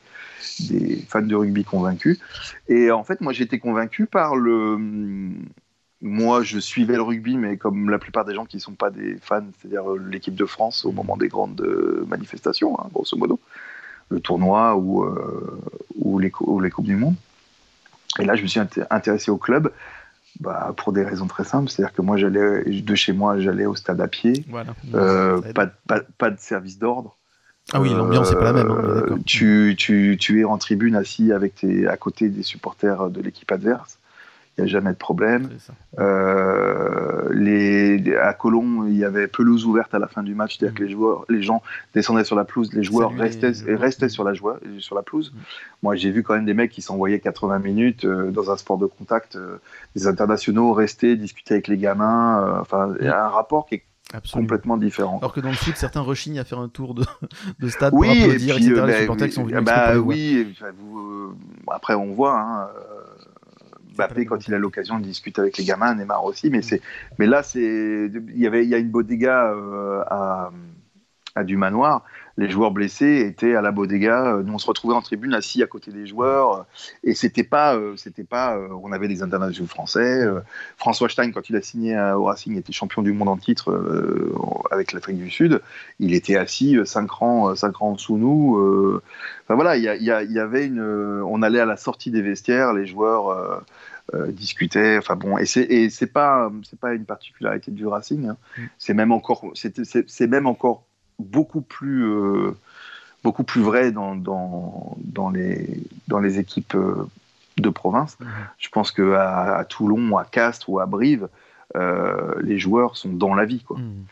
des, 0.72 0.96
fans 1.06 1.22
de 1.22 1.36
rugby 1.36 1.62
convaincus 1.62 2.18
et 2.68 2.90
en 2.90 3.04
fait 3.04 3.20
moi 3.20 3.32
j'étais 3.32 3.60
convaincu 3.60 4.06
par 4.06 4.34
le 4.34 4.76
moi 6.02 6.42
je 6.42 6.58
suivais 6.58 6.96
le 6.96 7.02
rugby 7.02 7.36
mais 7.36 7.56
comme 7.56 7.90
la 7.90 8.00
plupart 8.00 8.24
des 8.24 8.34
gens 8.34 8.44
qui 8.44 8.56
ne 8.56 8.60
sont 8.60 8.74
pas 8.74 8.90
des 8.90 9.18
fans 9.22 9.46
c'est-à-dire 9.60 9.88
l'équipe 10.10 10.34
de 10.34 10.46
France 10.46 10.84
au 10.84 10.90
moment 10.90 11.16
des 11.16 11.28
grandes 11.28 11.64
manifestations 12.08 12.76
hein, 12.80 12.88
grosso 12.92 13.16
modo 13.16 13.38
le 14.08 14.20
tournoi 14.20 14.76
ou, 14.76 15.04
euh, 15.04 15.60
ou, 15.96 16.18
les, 16.18 16.32
ou 16.40 16.60
les 16.60 16.70
coupes 16.70 16.86
du 16.86 16.96
monde 16.96 17.14
et 18.18 18.24
là, 18.24 18.36
je 18.36 18.42
me 18.42 18.46
suis 18.46 18.60
intéressé 18.90 19.30
au 19.30 19.36
club 19.36 19.70
bah, 20.40 20.72
pour 20.76 20.92
des 20.92 21.04
raisons 21.04 21.26
très 21.26 21.44
simples. 21.44 21.70
C'est-à-dire 21.70 21.94
que 21.94 22.02
moi, 22.02 22.16
j'allais 22.16 22.64
de 22.64 22.94
chez 22.94 23.12
moi, 23.12 23.38
j'allais 23.38 23.66
au 23.66 23.74
stade 23.74 24.00
à 24.00 24.08
pied. 24.08 24.44
Euh, 24.94 25.40
pas, 25.52 25.66
pas, 25.86 26.00
pas, 26.18 26.30
de 26.30 26.38
service 26.38 26.78
d'ordre. 26.78 27.16
Ah 27.72 27.80
oui, 27.80 27.90
l'ambiance 27.90 28.30
n'est 28.30 28.36
pas 28.36 28.44
la 28.44 28.52
même. 28.52 28.70
Hein, 28.70 28.82
euh, 28.84 29.16
tu, 29.24 29.74
tu, 29.78 30.16
tu, 30.20 30.40
es 30.40 30.44
en 30.44 30.58
tribune 30.58 30.96
assis 30.96 31.32
avec 31.32 31.56
tes, 31.56 31.86
à 31.86 31.96
côté 31.96 32.28
des 32.28 32.42
supporters 32.42 33.10
de 33.10 33.20
l'équipe 33.20 33.50
adverse 33.50 33.98
il 34.56 34.62
n'y 34.64 34.70
a 34.70 34.72
jamais 34.72 34.92
de 34.92 34.96
problème. 34.96 35.48
Euh, 35.98 37.28
les, 37.32 38.14
à 38.16 38.32
Colomb, 38.34 38.86
il 38.86 38.96
y 38.96 39.04
avait 39.04 39.26
pelouse 39.26 39.64
ouverte 39.64 39.94
à 39.94 39.98
la 39.98 40.06
fin 40.06 40.22
du 40.22 40.34
match, 40.34 40.58
c'est-à-dire 40.58 40.78
que 40.78 40.84
les, 40.84 40.90
joueurs, 40.90 41.24
les 41.28 41.42
gens 41.42 41.60
descendaient 41.92 42.24
sur 42.24 42.36
la 42.36 42.44
pelouse, 42.44 42.72
les 42.72 42.84
joueurs 42.84 43.12
restaient, 43.12 43.52
restaient 43.74 44.08
sur, 44.08 44.22
la 44.22 44.32
joie, 44.32 44.60
sur 44.78 44.94
la 44.94 45.02
pelouse. 45.02 45.34
Moi, 45.82 45.96
j'ai 45.96 46.12
vu 46.12 46.22
quand 46.22 46.34
même 46.34 46.44
des 46.44 46.54
mecs 46.54 46.70
qui 46.70 46.82
s'envoyaient 46.82 47.18
80 47.18 47.58
minutes 47.58 48.04
euh, 48.04 48.30
dans 48.30 48.50
un 48.52 48.56
sport 48.56 48.78
de 48.78 48.86
contact, 48.86 49.34
euh, 49.34 49.58
des 49.96 50.06
internationaux 50.06 50.72
rester, 50.72 51.16
discuter 51.16 51.54
avec 51.54 51.66
les 51.66 51.76
gamins. 51.76 52.58
Enfin, 52.60 52.94
il 53.00 53.06
y 53.06 53.08
a 53.08 53.24
un 53.24 53.28
rapport 53.28 53.66
qui 53.66 53.76
est 53.76 53.84
complètement 54.32 54.76
différent. 54.76 55.18
Alors 55.18 55.32
que 55.32 55.40
dans 55.40 55.50
le 55.50 55.56
foot, 55.56 55.76
certains 55.76 56.00
rechignent 56.00 56.38
à 56.38 56.44
faire 56.44 56.60
un 56.60 56.68
tour 56.68 56.94
de, 56.94 57.04
de 57.58 57.68
stade 57.68 57.92
oui, 57.94 58.06
pour 58.06 58.24
applaudir, 58.26 58.56
etc. 58.56 58.82
les 58.86 59.00
supporters 59.00 59.28
qui 59.28 59.34
sont 59.34 59.44
venus 59.44 59.64
bah, 59.64 59.98
oui, 59.98 60.54
vous, 60.78 61.34
après 61.68 61.94
on 61.94 62.12
voit, 62.12 62.38
hein, 62.38 62.68
Mbappé 63.94 64.26
quand 64.26 64.46
il 64.46 64.54
a 64.54 64.58
l'occasion 64.58 64.98
de 64.98 65.04
discuter 65.04 65.40
avec 65.40 65.56
les 65.56 65.64
gamins, 65.64 65.94
Neymar 65.94 66.24
aussi, 66.24 66.50
mais 66.50 66.62
c'est, 66.62 66.80
mais 67.18 67.26
là 67.26 67.42
c'est, 67.42 67.60
il 67.60 68.38
y 68.38 68.46
avait, 68.46 68.64
il 68.64 68.68
y 68.68 68.74
a 68.74 68.78
une 68.78 68.90
bodega 68.90 69.50
euh, 69.52 70.02
à, 70.06 70.50
à 71.34 71.44
du 71.44 71.56
manoir. 71.56 72.04
Les 72.36 72.48
joueurs 72.48 72.70
blessés 72.70 73.20
étaient 73.26 73.54
à 73.54 73.62
la 73.62 73.70
bodega. 73.70 74.40
Nous 74.44 74.52
on 74.52 74.58
se 74.58 74.66
retrouvait 74.66 74.94
en 74.94 75.02
tribune 75.02 75.34
assis 75.34 75.62
à 75.62 75.66
côté 75.66 75.92
des 75.92 76.06
joueurs 76.06 76.66
et 77.02 77.14
c'était 77.14 77.44
pas, 77.44 77.76
euh, 77.76 77.96
c'était 77.96 78.24
pas, 78.24 78.56
euh, 78.56 78.68
on 78.82 78.92
avait 78.92 79.08
des 79.08 79.22
internationaux 79.22 79.68
français. 79.68 80.24
François 80.76 81.08
Stein 81.08 81.30
quand 81.30 81.48
il 81.48 81.56
a 81.56 81.62
signé 81.62 81.98
au 81.98 82.24
Racing 82.24 82.56
était 82.58 82.72
champion 82.72 83.02
du 83.02 83.12
monde 83.12 83.28
en 83.28 83.36
titre 83.36 83.72
avec 84.70 84.92
l'Afrique 84.92 85.18
du 85.18 85.30
Sud. 85.30 85.60
Il 86.00 86.14
était 86.14 86.36
assis 86.36 86.76
5 86.84 87.10
rangs, 87.10 87.54
5 87.54 87.76
rangs 87.76 87.98
sous 87.98 88.18
nous. 88.18 89.00
Enfin 89.44 89.54
voilà, 89.54 89.76
il 89.76 89.82
y, 89.82 90.04
y, 90.04 90.38
avait 90.38 90.66
une, 90.66 90.82
on 91.22 91.42
allait 91.42 91.60
à 91.60 91.66
la 91.66 91.76
sortie 91.76 92.10
des 92.10 92.22
vestiaires, 92.22 92.72
les 92.72 92.86
joueurs 92.86 93.62
euh, 94.12 94.30
discutait. 94.30 94.98
Enfin 94.98 95.16
bon, 95.16 95.38
et 95.38 95.46
c'est 95.46 95.88
c'est 95.88 96.12
pas 96.12 96.52
c'est 96.68 96.78
pas 96.78 96.92
une 96.92 97.06
particularité 97.06 97.70
du 97.70 97.86
Racing. 97.86 98.28
Hein. 98.28 98.36
Mm. 98.58 98.62
C'est 98.76 98.92
même 98.92 99.12
encore 99.12 99.50
c'est 99.54 100.26
même 100.26 100.46
encore 100.46 100.84
beaucoup 101.18 101.60
plus 101.60 102.04
euh, 102.04 102.56
beaucoup 103.22 103.44
plus 103.44 103.62
vrai 103.62 103.92
dans, 103.92 104.14
dans, 104.14 104.96
dans, 104.98 105.30
les 105.30 105.82
dans 106.08 106.20
les 106.20 106.38
équipes 106.38 106.74
euh, 106.74 107.08
de 107.56 107.68
province. 107.68 108.18
Je 108.58 108.68
pense 108.68 108.90
que 108.90 109.14
à, 109.14 109.64
Toulon, 109.64 110.16
à 110.16 110.24
Castres 110.24 110.68
ou 110.68 110.80
à 110.80 110.86
Brive, 110.86 111.28
les 111.74 112.58
joueurs 112.58 112.96
sont 112.96 113.12
dans 113.12 113.34
la 113.34 113.44
vie 113.44 113.62
quoi. 113.62 113.78
Mm. 113.78 114.04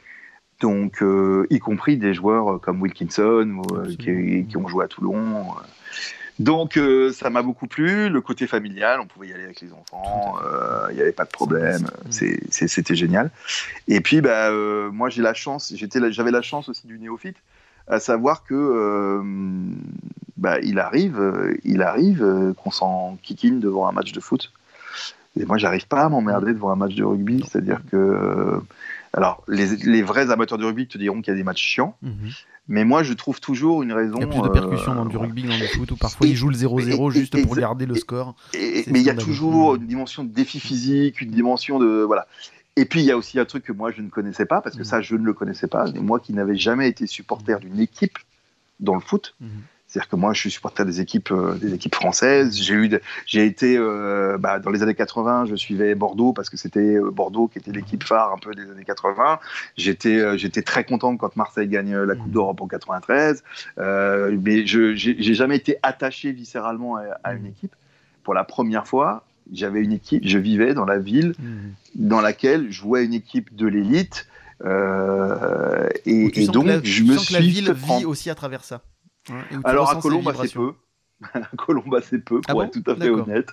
Donc, 0.60 1.02
y 1.50 1.58
compris 1.58 1.96
des 1.96 2.14
joueurs 2.14 2.60
comme 2.60 2.80
Wilkinson 2.80 3.62
qui, 3.98 4.46
qui, 4.48 4.56
ont 4.56 4.68
joué 4.68 4.84
à 4.84 4.88
Toulon. 4.88 5.46
Donc 6.42 6.76
euh, 6.76 7.12
ça 7.12 7.30
m'a 7.30 7.42
beaucoup 7.42 7.68
plu, 7.68 8.08
le 8.08 8.20
côté 8.20 8.48
familial, 8.48 8.98
on 9.00 9.06
pouvait 9.06 9.28
y 9.28 9.32
aller 9.32 9.44
avec 9.44 9.60
les 9.60 9.72
enfants, 9.72 10.34
euh, 10.44 10.88
il 10.90 10.96
n'y 10.96 11.00
avait 11.00 11.12
pas 11.12 11.24
de 11.24 11.30
problème, 11.30 11.86
c'était 12.10 12.96
génial. 12.96 13.30
Et 13.86 14.00
puis 14.00 14.20
bah, 14.20 14.50
euh, 14.50 14.90
moi 14.90 15.08
j'ai 15.08 15.22
la 15.22 15.34
chance, 15.34 15.72
j'avais 15.76 16.32
la 16.32 16.42
chance 16.42 16.68
aussi 16.68 16.88
du 16.88 16.98
néophyte, 16.98 17.36
à 17.86 18.00
savoir 18.00 18.42
que 18.42 19.22
bah, 20.36 20.58
il 20.64 20.80
arrive, 20.80 21.20
il 21.62 21.80
arrive 21.80 22.54
qu'on 22.56 22.72
s'en 22.72 23.18
kikine 23.22 23.60
devant 23.60 23.86
un 23.86 23.92
match 23.92 24.10
de 24.10 24.18
foot. 24.18 24.52
Et 25.38 25.44
moi 25.44 25.58
j'arrive 25.58 25.86
pas 25.86 26.02
à 26.02 26.08
m'emmerder 26.08 26.52
devant 26.54 26.70
un 26.70 26.76
match 26.76 26.96
de 26.96 27.04
rugby, 27.04 27.44
c'est-à-dire 27.48 27.82
que 27.88 28.60
alors 29.12 29.44
les, 29.48 30.02
vrais 30.02 30.30
amateurs 30.30 30.58
de 30.58 30.64
rugby 30.64 30.86
te 30.86 30.98
diront 30.98 31.20
qu'il 31.20 31.32
y 31.32 31.34
a 31.34 31.36
des 31.36 31.44
matchs 31.44 31.62
chiants. 31.62 31.96
Mhm. 32.02 32.30
Mais 32.68 32.84
moi, 32.84 33.02
je 33.02 33.12
trouve 33.12 33.40
toujours 33.40 33.82
une 33.82 33.92
raison. 33.92 34.16
Il 34.18 34.20
y 34.20 34.24
a 34.24 34.28
plus 34.28 34.40
de 34.40 34.48
percussions 34.48 34.94
dans 34.94 35.04
du 35.04 35.16
rugby 35.16 35.42
dans 35.42 35.56
le 35.56 35.66
foot, 35.66 35.90
ou 35.90 35.96
parfois 35.96 36.26
ils 36.26 36.36
jouent 36.36 36.48
le 36.48 36.56
0-0 36.56 37.10
juste 37.10 37.42
pour 37.42 37.56
garder 37.56 37.86
le 37.86 37.96
score. 37.96 38.36
mais 38.54 38.84
il 38.86 39.02
y 39.02 39.10
a 39.10 39.14
toujours 39.14 39.74
une 39.74 39.86
dimension 39.86 40.24
de 40.24 40.32
défi 40.32 40.60
physique, 40.60 41.20
une 41.20 41.30
dimension 41.30 41.78
de. 41.78 42.02
Voilà. 42.02 42.26
Et 42.76 42.86
puis, 42.86 43.00
il 43.00 43.06
y 43.06 43.10
a 43.10 43.18
aussi 43.18 43.38
un 43.38 43.44
truc 43.44 43.64
que 43.64 43.72
moi, 43.72 43.90
je 43.90 44.00
ne 44.00 44.08
connaissais 44.08 44.46
pas, 44.46 44.62
parce 44.62 44.76
que 44.76 44.82
mm. 44.82 44.86
ça, 44.86 45.02
je 45.02 45.14
ne 45.14 45.24
le 45.24 45.34
connaissais 45.34 45.66
pas. 45.66 45.90
Moi 45.92 46.20
qui 46.20 46.32
n'avais 46.32 46.56
jamais 46.56 46.88
été 46.88 47.06
supporter 47.06 47.58
d'une 47.60 47.80
équipe 47.80 48.18
dans 48.80 48.94
le 48.94 49.00
foot. 49.00 49.34
C'est-à-dire 49.92 50.08
que 50.08 50.16
moi, 50.16 50.32
je 50.32 50.40
suis 50.40 50.50
supporter 50.50 50.86
des 50.86 51.02
équipes, 51.02 51.32
euh, 51.32 51.54
des 51.56 51.74
équipes 51.74 51.94
françaises. 51.94 52.56
J'ai 52.56 52.72
eu, 52.72 52.98
j'ai 53.26 53.44
été 53.44 53.76
euh, 53.76 54.38
bah, 54.38 54.58
dans 54.58 54.70
les 54.70 54.82
années 54.82 54.94
80, 54.94 55.44
je 55.44 55.54
suivais 55.54 55.94
Bordeaux 55.94 56.32
parce 56.32 56.48
que 56.48 56.56
c'était 56.56 56.94
euh, 56.94 57.10
Bordeaux 57.10 57.46
qui 57.46 57.58
était 57.58 57.72
l'équipe 57.72 58.02
phare 58.02 58.32
un 58.32 58.38
peu 58.38 58.54
des 58.54 58.62
années 58.62 58.86
80. 58.86 59.38
J'étais, 59.76 60.38
j'étais 60.38 60.62
très 60.62 60.84
content 60.84 61.14
quand 61.18 61.36
Marseille 61.36 61.68
gagne 61.68 61.94
la 61.94 62.14
Coupe 62.14 62.28
mmh. 62.28 62.30
d'Europe 62.30 62.62
en 62.62 62.68
93. 62.68 63.44
mais 63.76 64.66
je, 64.66 64.94
j'ai 64.94 65.34
jamais 65.34 65.56
été 65.56 65.76
attaché 65.82 66.32
viscéralement 66.32 66.96
à, 67.22 67.34
une 67.34 67.42
mmh. 67.42 67.46
équipe. 67.48 67.76
Pour 68.24 68.32
la 68.32 68.44
première 68.44 68.86
fois, 68.86 69.26
j'avais 69.52 69.82
une 69.82 69.92
équipe, 69.92 70.26
je 70.26 70.38
vivais 70.38 70.72
dans 70.72 70.86
la 70.86 70.96
ville 70.96 71.34
mmh. 71.38 71.52
dans 71.96 72.22
laquelle 72.22 72.72
jouait 72.72 73.04
une 73.04 73.12
équipe 73.12 73.54
de 73.54 73.66
l'élite. 73.66 74.26
et, 74.64 76.46
donc, 76.46 76.66
je 76.82 77.02
me 77.02 77.18
suis. 77.18 77.28
Que 77.28 77.32
la 77.34 77.40
ville 77.40 77.72
vit 77.72 78.06
aussi 78.06 78.30
à 78.30 78.34
travers 78.34 78.64
ça. 78.64 78.80
Alors 79.64 79.90
à 79.90 79.96
Colombe, 79.96 80.32
c'est 80.40 80.52
peu. 80.52 80.74
à 81.34 81.56
Colombe, 81.56 82.00
c'est 82.02 82.18
peu, 82.18 82.40
pour 82.40 82.62
ah 82.62 82.64
être 82.64 82.72
tout 82.72 82.90
à 82.90 82.96
fait 82.96 83.10
honnête. 83.10 83.48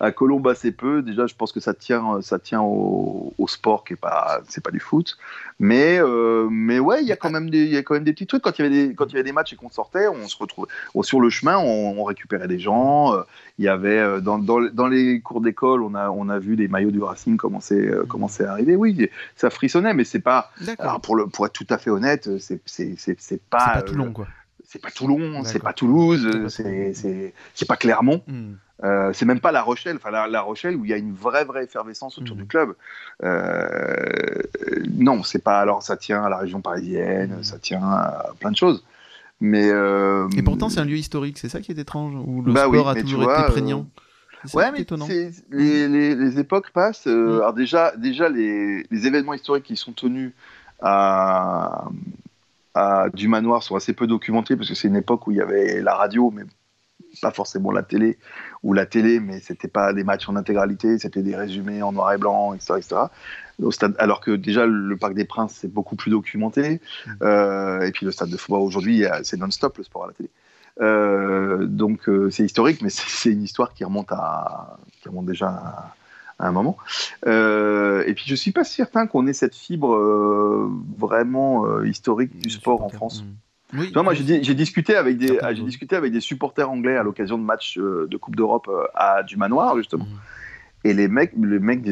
À 0.00 0.12
Colombe, 0.12 0.52
c'est 0.54 0.72
peu. 0.72 1.02
Déjà, 1.02 1.26
je 1.26 1.34
pense 1.34 1.52
que 1.52 1.60
ça 1.60 1.74
tient, 1.74 2.20
ça 2.20 2.38
tient 2.38 2.62
au, 2.62 3.32
sport 3.48 3.84
qui 3.84 3.92
est 3.92 3.96
pas, 3.96 4.40
c'est 4.48 4.62
pas 4.62 4.72
du 4.72 4.80
foot. 4.80 5.16
Mais, 5.60 5.98
euh, 6.00 6.48
mais 6.50 6.80
ouais, 6.80 7.02
il 7.02 7.06
y 7.06 7.12
a 7.12 7.16
quand 7.16 7.30
même 7.30 7.48
des, 7.48 7.64
il 7.64 7.72
y 7.72 7.76
a 7.76 7.82
quand 7.82 7.94
même 7.94 8.04
des 8.04 8.12
petits 8.12 8.26
trucs. 8.26 8.42
Quand 8.42 8.58
il 8.58 8.62
y 8.62 8.66
avait 8.66 8.88
des, 8.88 8.94
quand 8.94 9.06
il 9.06 9.12
y 9.12 9.14
avait 9.14 9.24
des 9.24 9.32
matchs 9.32 9.52
et 9.52 9.56
qu'on 9.56 9.70
sortait, 9.70 10.08
on 10.08 10.26
se 10.26 10.36
retrouvait 10.36 10.68
sur 11.02 11.20
le 11.20 11.30
chemin, 11.30 11.56
on, 11.58 12.02
récupérait 12.04 12.48
des 12.48 12.58
gens. 12.58 13.14
Euh, 13.14 13.22
il 13.58 13.64
y 13.64 13.68
avait 13.68 13.98
euh, 13.98 14.20
dans, 14.20 14.38
dans, 14.38 14.60
dans 14.60 14.88
les 14.88 15.20
cours 15.20 15.40
d'école, 15.40 15.82
on 15.82 15.94
a, 15.94 16.10
on 16.10 16.28
a 16.28 16.38
vu 16.38 16.56
des 16.56 16.68
maillots 16.68 16.90
du 16.90 17.02
Racing 17.02 17.36
commencer, 17.36 17.88
commencer 18.08 18.44
à 18.44 18.52
arriver. 18.52 18.76
Oui, 18.76 19.08
ça 19.36 19.50
frissonnait, 19.50 19.94
mais 19.94 20.04
c'est 20.04 20.20
pas. 20.20 20.50
Alors 20.78 21.00
pour 21.00 21.14
le, 21.14 21.26
pour 21.28 21.46
être 21.46 21.52
tout 21.52 21.66
à 21.70 21.78
fait 21.78 21.90
honnête, 21.90 22.28
c'est, 22.38 22.60
c'est, 22.66 22.94
c'est, 22.98 23.14
pas. 23.14 23.18
C'est 23.28 23.40
pas 23.74 23.82
tout 23.82 23.94
long, 23.94 24.12
quoi 24.12 24.26
c'est 24.76 24.82
pas 24.82 24.90
Toulon, 24.90 25.44
c'est 25.44 25.62
pas 25.62 25.72
Toulouse, 25.72 26.48
c'est 26.48 27.68
pas 27.68 27.76
Clermont. 27.76 28.22
Hmm. 28.26 28.54
Euh, 28.84 29.10
c'est 29.14 29.24
même 29.24 29.40
pas 29.40 29.52
La 29.52 29.62
Rochelle, 29.62 29.96
enfin 29.96 30.10
la, 30.10 30.40
Rochelle 30.42 30.76
où 30.76 30.84
il 30.84 30.90
y 30.90 30.92
a 30.92 30.98
une 30.98 31.14
vraie 31.14 31.46
vraie 31.46 31.64
effervescence 31.64 32.18
autour 32.18 32.36
hmm. 32.36 32.40
du 32.40 32.46
club. 32.46 32.74
Euh, 33.24 34.42
non, 34.90 35.22
c'est 35.22 35.42
pas. 35.42 35.60
Alors 35.60 35.82
ça 35.82 35.96
tient 35.96 36.22
à 36.22 36.28
la 36.28 36.36
région 36.36 36.60
parisienne, 36.60 37.38
hmm. 37.38 37.42
ça 37.42 37.58
tient 37.58 37.82
à 37.82 38.34
plein 38.38 38.50
de 38.50 38.56
choses. 38.56 38.84
Mais 39.40 39.70
euh, 39.70 40.28
et 40.36 40.42
pourtant 40.42 40.68
c'est 40.68 40.80
un 40.80 40.84
lieu 40.84 40.96
historique, 40.96 41.38
c'est 41.38 41.48
ça 41.48 41.60
qui 41.60 41.72
est 41.72 41.78
étrange 41.78 42.14
où 42.14 42.42
le 42.42 42.52
bah 42.52 42.66
sport 42.66 42.88
a 42.90 42.94
toujours 42.94 43.32
été 43.32 43.52
prégnant? 43.52 43.86
Ouais, 44.52 44.70
mais 44.70 44.80
étonnant. 44.80 45.08
Les, 45.50 45.88
les, 45.88 46.38
époques 46.38 46.70
passent. 46.70 47.06
Alors 47.06 47.52
déjà, 47.52 47.96
déjà 47.96 48.28
les, 48.28 48.86
les, 48.90 49.06
événements 49.06 49.34
historiques 49.34 49.64
qui 49.64 49.76
sont 49.76 49.92
tenus 49.92 50.32
à, 50.80 51.88
du 53.14 53.28
manoir 53.28 53.62
sont 53.62 53.76
assez 53.76 53.92
peu 53.92 54.06
documentés 54.06 54.56
parce 54.56 54.68
que 54.68 54.74
c'est 54.74 54.88
une 54.88 54.96
époque 54.96 55.26
où 55.26 55.32
il 55.32 55.38
y 55.38 55.40
avait 55.40 55.80
la 55.80 55.94
radio, 55.94 56.30
mais 56.30 56.44
pas 57.20 57.30
forcément 57.30 57.70
la 57.72 57.82
télé, 57.82 58.18
ou 58.62 58.72
la 58.72 58.86
télé, 58.86 59.20
mais 59.20 59.40
c'était 59.40 59.68
pas 59.68 59.92
des 59.92 60.04
matchs 60.04 60.28
en 60.28 60.36
intégralité, 60.36 60.98
c'était 60.98 61.22
des 61.22 61.36
résumés 61.36 61.82
en 61.82 61.92
noir 61.92 62.12
et 62.12 62.18
blanc, 62.18 62.54
etc. 62.54 62.74
etc. 62.76 62.96
Au 63.62 63.70
stade, 63.70 63.94
alors 63.98 64.20
que 64.20 64.32
déjà 64.32 64.66
le 64.66 64.96
Parc 64.96 65.14
des 65.14 65.24
Princes 65.24 65.56
c'est 65.60 65.72
beaucoup 65.72 65.96
plus 65.96 66.10
documenté, 66.10 66.80
euh, 67.22 67.80
et 67.80 67.92
puis 67.92 68.04
le 68.04 68.12
stade 68.12 68.28
de 68.28 68.36
football 68.36 68.62
aujourd'hui 68.62 69.04
c'est 69.22 69.38
non-stop 69.38 69.78
le 69.78 69.84
sport 69.84 70.04
à 70.04 70.06
la 70.08 70.12
télé. 70.12 70.30
Euh, 70.82 71.64
donc 71.64 72.08
euh, 72.08 72.28
c'est 72.30 72.44
historique, 72.44 72.82
mais 72.82 72.90
c'est 72.90 73.30
une 73.30 73.42
histoire 73.42 73.72
qui 73.72 73.84
remonte 73.84 74.12
à 74.12 74.76
qui 75.00 75.08
remonte 75.08 75.26
déjà 75.26 75.48
à, 75.48 75.94
à 76.38 76.48
un 76.48 76.52
moment. 76.52 76.76
Euh, 77.26 78.04
et 78.06 78.14
puis 78.14 78.24
je 78.26 78.34
suis 78.34 78.52
pas 78.52 78.64
certain 78.64 79.06
qu'on 79.06 79.26
ait 79.26 79.32
cette 79.32 79.54
fibre 79.54 79.94
euh, 79.94 80.70
vraiment 80.98 81.66
euh, 81.66 81.86
historique 81.86 82.38
du 82.38 82.50
sport 82.50 82.82
en 82.82 82.88
France. 82.88 83.22
Mm. 83.22 83.78
Oui, 83.78 83.92
moi, 83.94 84.14
j'ai 84.14 84.54
discuté 84.54 84.94
avec 84.94 85.18
des, 85.18 85.40
j'ai 85.52 85.62
discuté 85.64 85.96
avec 85.96 86.12
des 86.12 86.20
supporters 86.20 86.70
anglais 86.70 86.96
à 86.96 87.02
l'occasion 87.02 87.36
de 87.36 87.42
matchs 87.42 87.78
de 87.78 88.16
Coupe 88.16 88.36
d'Europe 88.36 88.70
à 88.94 89.24
du 89.24 89.36
Manoir 89.36 89.76
justement. 89.76 90.04
Mm. 90.04 90.18
Et 90.84 90.94
les 90.94 91.08
mecs, 91.08 91.32
les 91.36 91.58
mecs, 91.58 91.84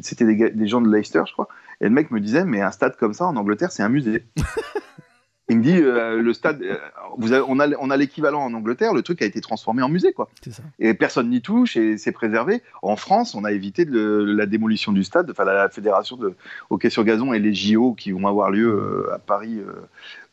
c'était 0.00 0.24
des, 0.24 0.50
des, 0.50 0.66
gens 0.66 0.80
de 0.80 0.92
Leicester, 0.92 1.22
je 1.28 1.32
crois. 1.32 1.46
Et 1.80 1.84
le 1.84 1.90
mec 1.90 2.10
me 2.10 2.18
disait, 2.18 2.44
mais 2.44 2.60
un 2.60 2.72
stade 2.72 2.96
comme 2.96 3.12
ça 3.12 3.26
en 3.26 3.36
Angleterre, 3.36 3.70
c'est 3.70 3.84
un 3.84 3.88
musée. 3.88 4.24
Il 5.48 5.58
me 5.58 5.62
dit, 5.62 5.76
euh, 5.76 6.22
le 6.22 6.32
stade, 6.34 6.62
euh, 6.62 6.76
vous 7.18 7.34
on 7.34 7.58
a, 7.58 7.68
on 7.80 7.90
a 7.90 7.96
l'équivalent 7.96 8.42
en 8.44 8.54
Angleterre, 8.54 8.94
le 8.94 9.02
truc 9.02 9.22
a 9.22 9.26
été 9.26 9.40
transformé 9.40 9.82
en 9.82 9.88
musée, 9.88 10.12
quoi. 10.12 10.30
Ça. 10.48 10.62
Et 10.78 10.94
personne 10.94 11.30
n'y 11.30 11.42
touche 11.42 11.76
et 11.76 11.98
c'est 11.98 12.12
préservé. 12.12 12.62
En 12.80 12.96
France, 12.96 13.34
on 13.34 13.44
a 13.44 13.50
évité 13.50 13.84
la 13.84 14.46
démolition 14.46 14.92
du 14.92 15.02
stade, 15.02 15.30
enfin 15.30 15.44
la 15.44 15.68
fédération 15.68 16.16
de 16.16 16.34
hockey 16.70 16.90
sur 16.90 17.02
gazon 17.04 17.32
et 17.32 17.40
les 17.40 17.52
JO 17.52 17.94
qui 17.94 18.12
vont 18.12 18.26
avoir 18.28 18.50
lieu 18.50 18.68
euh, 18.68 19.14
à 19.14 19.18
Paris 19.18 19.60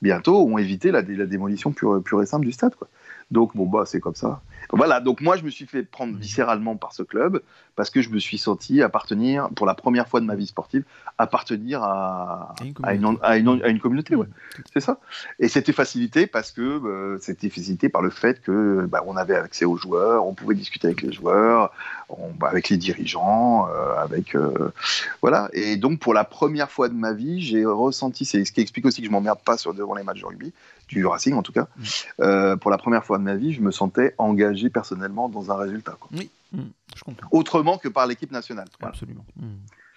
bientôt 0.02 0.48
ont 0.48 0.58
évité 0.58 0.92
la, 0.92 1.02
la 1.02 1.26
démolition 1.26 1.72
pure, 1.72 2.02
pure, 2.04 2.22
et 2.22 2.26
simple 2.26 2.46
du 2.46 2.52
stade, 2.52 2.76
quoi. 2.76 2.88
Donc 3.32 3.56
bon 3.56 3.68
bah 3.68 3.84
c'est 3.86 4.00
comme 4.00 4.16
ça. 4.16 4.42
Voilà, 4.72 5.02
donc 5.02 5.22
moi 5.22 5.38
je 5.38 5.44
me 5.44 5.50
suis 5.50 5.66
fait 5.66 5.84
prendre 5.84 6.18
viscéralement 6.18 6.76
par 6.78 6.94
ce 6.94 7.04
club 7.04 7.42
parce 7.80 7.92
que 7.92 8.02
je 8.02 8.10
me 8.10 8.20
suis 8.20 8.38
senti 8.38 8.82
appartenir, 8.82 9.48
pour 9.56 9.66
la 9.66 9.74
première 9.74 10.10
fois 10.10 10.20
de 10.20 10.26
ma 10.26 10.36
vie 10.36 10.48
sportive, 10.48 10.84
appartenir 11.18 11.82
à, 11.82 12.54
À 12.60 12.66
une 12.66 12.76
à 12.84 12.94
une, 12.94 13.18
à 13.22 13.38
une- 13.38 13.64
à 13.64 13.68
une 13.70 13.80
communauté. 13.80 14.16
Ouais. 14.18 14.26
C'est 14.74 14.82
ça. 14.82 14.98
Et 15.40 15.48
c'était 15.48 15.72
facilité 15.72 16.28
parce 16.28 16.52
que 16.52 16.62
euh, 16.62 17.18
c'était 17.22 17.48
facilité 17.50 17.88
par 17.88 18.02
le 18.02 18.10
fait 18.10 18.42
que 18.42 18.86
bah, 18.86 19.02
on 19.08 19.16
avait 19.16 19.36
accès 19.36 19.64
aux 19.64 19.78
joueurs, 19.78 20.28
on 20.28 20.34
pouvait 20.34 20.56
discuter 20.56 20.88
avec 20.88 21.02
les 21.04 21.14
joueurs, 21.14 21.72
on- 22.10 22.32
bah, 22.38 22.50
avec 22.50 22.68
les 22.68 22.76
dirigeants, 22.76 23.70
euh, 23.70 23.96
avec 24.04 24.36
euh, 24.36 24.74
voilà. 25.22 25.48
Et 25.54 25.78
donc 25.78 26.00
pour 26.02 26.14
la 26.14 26.26
première 26.26 26.70
fois 26.70 26.90
de 26.90 26.96
ma 26.96 27.14
vie, 27.14 27.40
j'ai 27.42 27.64
ressenti, 27.64 28.26
c'est 28.26 28.44
ce 28.44 28.52
qui 28.52 28.60
explique 28.60 28.86
aussi 28.86 29.00
que 29.02 29.08
je 29.08 29.12
m'emmerde 29.12 29.40
pas 29.46 29.56
sur 29.58 29.74
devant 29.74 29.96
les 29.96 30.04
matchs 30.04 30.20
de 30.20 30.26
rugby 30.26 30.52
du 30.90 31.06
Racing 31.06 31.34
en 31.36 31.44
tout 31.44 31.54
cas. 31.54 31.68
Mm. 31.78 31.84
Euh, 32.24 32.56
pour 32.58 32.72
la 32.72 32.78
première 32.78 33.06
fois 33.06 33.18
de 33.20 33.24
ma 33.24 33.36
vie, 33.36 33.54
je 33.54 33.62
me 33.62 33.72
sentais 33.72 34.16
engagé 34.18 34.70
personnellement 34.70 35.30
dans 35.30 35.50
un 35.50 35.56
résultat. 35.56 35.96
quoi. 35.98 36.10
Mm, 36.52 36.62
je 36.96 37.04
comprends. 37.04 37.28
Autrement 37.32 37.78
que 37.78 37.88
par 37.88 38.08
l'équipe 38.08 38.32
nationale. 38.32 38.68
Voilà. 38.80 38.94
Absolument. 38.94 39.26
Mm. 39.36 39.56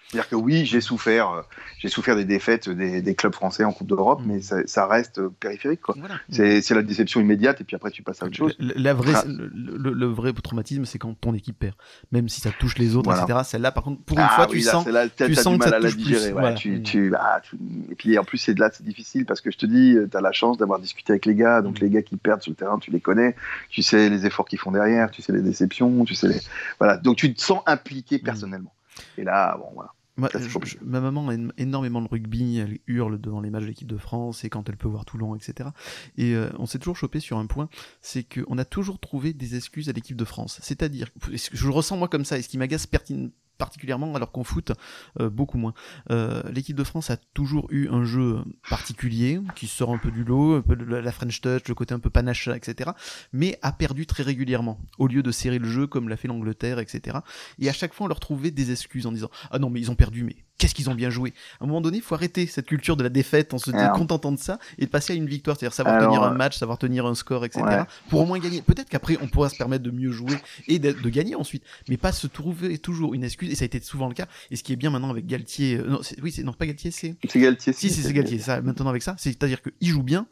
C'est-à-dire 0.09 0.29
que 0.29 0.35
oui, 0.35 0.65
j'ai 0.65 0.79
souffert, 0.81 1.31
euh, 1.31 1.41
j'ai 1.79 1.87
souffert 1.87 2.15
des 2.15 2.25
défaites 2.25 2.69
des, 2.69 3.01
des 3.01 3.15
clubs 3.15 3.33
français 3.33 3.63
en 3.63 3.71
Coupe 3.71 3.87
d'Europe, 3.87 4.21
Mm. 4.21 4.25
mais 4.27 4.41
ça, 4.41 4.57
ça 4.67 4.85
reste 4.85 5.17
euh, 5.17 5.29
périphérique. 5.39 5.79
Voilà. 5.95 6.15
C'est 6.29 6.69
la 6.71 6.83
déception 6.83 7.19
immédiate 7.19 7.61
et 7.61 7.63
puis 7.63 7.75
après 7.75 7.89
tu 7.89 8.03
passes 8.03 8.21
à 8.21 8.27
autre 8.27 8.35
chose. 8.35 8.53
La, 8.59 8.73
la 8.75 8.93
vraie, 8.93 9.13
le, 9.27 9.47
le- 9.77 9.93
le 9.93 10.05
vrai 10.05 10.31
traumatisme, 10.33 10.85
c'est 10.85 10.99
quand 10.99 11.13
ton 11.19 11.33
équipe 11.33 11.57
perd. 11.57 11.73
Même 12.11 12.29
si 12.29 12.41
ça 12.41 12.51
touche 12.59 12.77
les 12.77 12.95
autres, 12.95 13.09
Voilà. 13.09 13.23
etc. 13.23 13.39
Celle-là, 13.43 13.71
par 13.71 13.83
contre, 13.83 14.03
pour 14.03 14.17
une 14.19 14.25
Ah 14.29 14.33
fois, 14.35 14.47
oui, 14.51 14.59
tu 14.59 14.65
là, 14.65 14.71
sens. 14.71 14.87
là, 14.87 15.09
tu 15.09 15.33
sens 15.35 15.57
que 15.57 15.67
ça 15.67 15.79
plus, 15.79 15.97
digérer. 15.97 16.25
ouais, 16.27 16.31
voilà. 16.33 16.53
tu, 16.53 16.83
tu- 16.83 17.11
tu- 17.43 17.57
Et 17.91 17.95
puis 17.95 18.17
en 18.19 18.23
plus, 18.23 18.37
c'est 18.37 18.53
de 18.53 18.59
là, 18.59 18.69
c'est 18.71 18.83
difficile 18.85 19.25
parce 19.25 19.41
que 19.41 19.49
je 19.49 19.57
te 19.57 19.65
dis, 19.65 19.97
tu 20.11 20.15
as 20.17 20.21
la 20.21 20.31
chance 20.31 20.57
d'avoir 20.57 20.79
discuté 20.79 21.13
avec 21.13 21.25
les 21.25 21.33
gars. 21.35 21.61
Donc 21.63 21.79
Mm. 21.81 21.83
les 21.85 21.89
gars 21.89 22.01
qui 22.03 22.17
perdent 22.17 22.41
sur 22.41 22.51
le 22.51 22.55
terrain, 22.55 22.77
tu 22.77 22.91
les 22.91 22.99
connais. 23.01 23.35
Tu 23.69 23.81
sais 23.81 24.09
les 24.09 24.25
efforts 24.27 24.45
qu'ils 24.45 24.59
font 24.59 24.71
derrière, 24.71 25.09
tu 25.09 25.21
sais 25.23 25.33
les 25.33 25.41
déceptions, 25.41 26.05
tu 26.05 26.13
sais 26.13 26.27
les. 26.27 26.39
Voilà. 26.79 26.97
Donc 26.97 27.17
tu 27.17 27.33
te 27.33 27.41
sens 27.41 27.61
impliqué 27.65 28.17
Mm. 28.17 28.25
personnellement. 28.25 28.72
Et 29.17 29.23
là, 29.23 29.57
bon, 29.57 29.69
voilà. 29.73 29.91
Moi, 30.15 30.29
Ça, 30.31 30.37
c'est 30.39 30.47
je- 30.47 30.53
compliqué. 30.53 30.77
je- 30.79 30.85
ma 30.85 31.01
maman 31.01 31.31
aime 31.31 31.51
énormément 31.57 31.99
le 31.99 32.05
rugby, 32.05 32.57
elle 32.59 32.77
hurle 32.85 33.19
devant 33.19 33.41
les 33.41 33.49
matchs 33.49 33.63
de 33.63 33.67
l'équipe 33.69 33.87
de 33.87 33.97
France 33.97 34.43
et 34.43 34.49
quand 34.51 34.69
elle 34.69 34.77
peut 34.77 34.87
voir 34.87 35.05
Toulon, 35.05 35.35
etc. 35.35 35.69
Et 36.17 36.35
euh, 36.35 36.49
on 36.59 36.67
s'est 36.67 36.77
toujours 36.77 36.97
chopé 36.97 37.19
sur 37.19 37.39
un 37.39 37.47
point, 37.47 37.67
c'est 37.99 38.23
qu'on 38.23 38.59
a 38.59 38.65
toujours 38.65 38.99
trouvé 38.99 39.33
des 39.33 39.55
excuses 39.55 39.89
à 39.89 39.91
l'équipe 39.91 40.15
de 40.15 40.23
France. 40.25 40.59
C'est-à-dire, 40.61 41.09
je 41.31 41.65
le 41.65 41.73
ressens 41.73 41.97
moi 41.97 42.09
comme 42.09 42.25
ça, 42.25 42.37
et 42.37 42.43
ce 42.43 42.49
qui 42.49 42.59
m'agace 42.59 42.85
pertin- 42.85 43.31
particulièrement 43.57 44.15
alors 44.15 44.31
qu'en 44.31 44.43
foot, 44.43 44.71
euh, 45.19 45.29
beaucoup 45.29 45.57
moins. 45.57 45.73
Euh, 46.11 46.43
l'équipe 46.51 46.75
de 46.75 46.83
France 46.83 47.09
a 47.09 47.17
toujours 47.17 47.67
eu 47.71 47.87
un 47.89 48.03
jeu 48.03 48.43
particulier, 48.69 49.39
qui 49.55 49.67
sort 49.67 49.91
un 49.93 49.97
peu 49.97 50.11
du 50.11 50.23
lot, 50.23 50.55
un 50.55 50.61
peu 50.61 50.75
de 50.75 50.83
la 50.83 51.11
French 51.11 51.41
touch, 51.41 51.67
le 51.67 51.75
côté 51.75 51.93
un 51.93 51.99
peu 51.99 52.09
panache, 52.09 52.47
etc. 52.47 52.91
Mais 53.31 53.57
a 53.61 53.71
perdu 53.71 54.05
très 54.05 54.23
régulièrement, 54.23 54.79
au 54.97 55.07
lieu 55.07 55.23
de 55.23 55.31
serrer 55.31 55.59
le 55.59 55.67
jeu 55.67 55.87
comme 55.87 56.09
l'a 56.09 56.17
fait 56.17 56.27
l'Angleterre, 56.27 56.79
etc. 56.79 57.17
Et 57.59 57.69
à 57.69 57.73
chaque 57.73 57.93
fois, 57.93 58.05
on 58.05 58.07
leur 58.07 58.19
trouvait 58.19 58.51
des 58.51 58.71
excuses 58.71 59.05
en 59.05 59.11
disant 59.11 59.29
Ah 59.51 59.59
non, 59.59 59.69
mais 59.69 59.79
ils 59.79 59.91
ont 59.91 59.95
perdu, 59.95 60.23
mais 60.23 60.35
qu'est-ce 60.57 60.73
qu'ils 60.75 60.89
ont 60.89 60.95
bien 60.95 61.09
joué 61.09 61.33
À 61.59 61.63
un 61.63 61.67
moment 61.67 61.81
donné, 61.81 61.97
il 61.97 62.03
faut 62.03 62.15
arrêter 62.15 62.45
cette 62.47 62.65
culture 62.67 62.95
de 62.95 63.03
la 63.03 63.09
défaite 63.09 63.53
en 63.53 63.57
se 63.57 63.71
Alors- 63.71 63.97
contentant 63.97 64.31
de 64.31 64.39
ça 64.39 64.59
et 64.77 64.85
de 64.85 64.89
passer 64.89 65.13
à 65.13 65.15
une 65.15 65.25
victoire, 65.27 65.57
c'est-à-dire 65.57 65.73
savoir 65.73 65.95
Alors, 65.95 66.09
tenir 66.13 66.23
un 66.23 66.31
euh, 66.33 66.37
match, 66.37 66.57
savoir 66.57 66.77
tenir 66.77 67.05
un 67.05 67.15
score, 67.15 67.43
etc. 67.45 67.63
Ouais. 67.65 67.77
Pour 68.09 68.21
au 68.21 68.25
moins 68.25 68.39
gagner. 68.39 68.61
Peut-être 68.61 68.89
qu'après, 68.89 69.17
on 69.21 69.27
pourra 69.27 69.49
se 69.49 69.55
permettre 69.57 69.83
de 69.83 69.91
mieux 69.91 70.11
jouer 70.11 70.35
et 70.67 70.79
de, 70.79 70.91
de 70.91 71.09
gagner 71.09 71.35
ensuite, 71.35 71.63
mais 71.89 71.97
pas 71.97 72.11
se 72.11 72.27
trouver 72.27 72.77
toujours 72.77 73.13
une 73.13 73.23
excuse. 73.23 73.51
Et 73.51 73.55
ça 73.55 73.63
a 73.63 73.65
été 73.65 73.79
souvent 73.81 74.07
le 74.07 74.13
cas. 74.13 74.27
Et 74.51 74.55
ce 74.55 74.63
qui 74.63 74.73
est 74.73 74.77
bien 74.77 74.89
maintenant 74.89 75.09
avec 75.09 75.25
Galtier, 75.25 75.77
euh, 75.77 75.87
non, 75.87 76.01
oui, 76.21 76.31
c'est 76.31 76.43
non 76.43 76.53
pas 76.53 76.65
Galtier, 76.65 76.91
c'est 76.91 77.15
C'est 77.27 77.39
Galtier. 77.39 77.73
si, 77.73 77.89
c'est 77.89 78.01
c'est 78.01 78.13
Galtier. 78.13 78.39
Ça, 78.39 78.61
maintenant 78.61 78.87
avec 78.89 79.01
ça, 79.03 79.15
c'est-à-dire 79.17 79.61
qu'il 79.61 79.89
joue 79.89 80.03
bien 80.03 80.27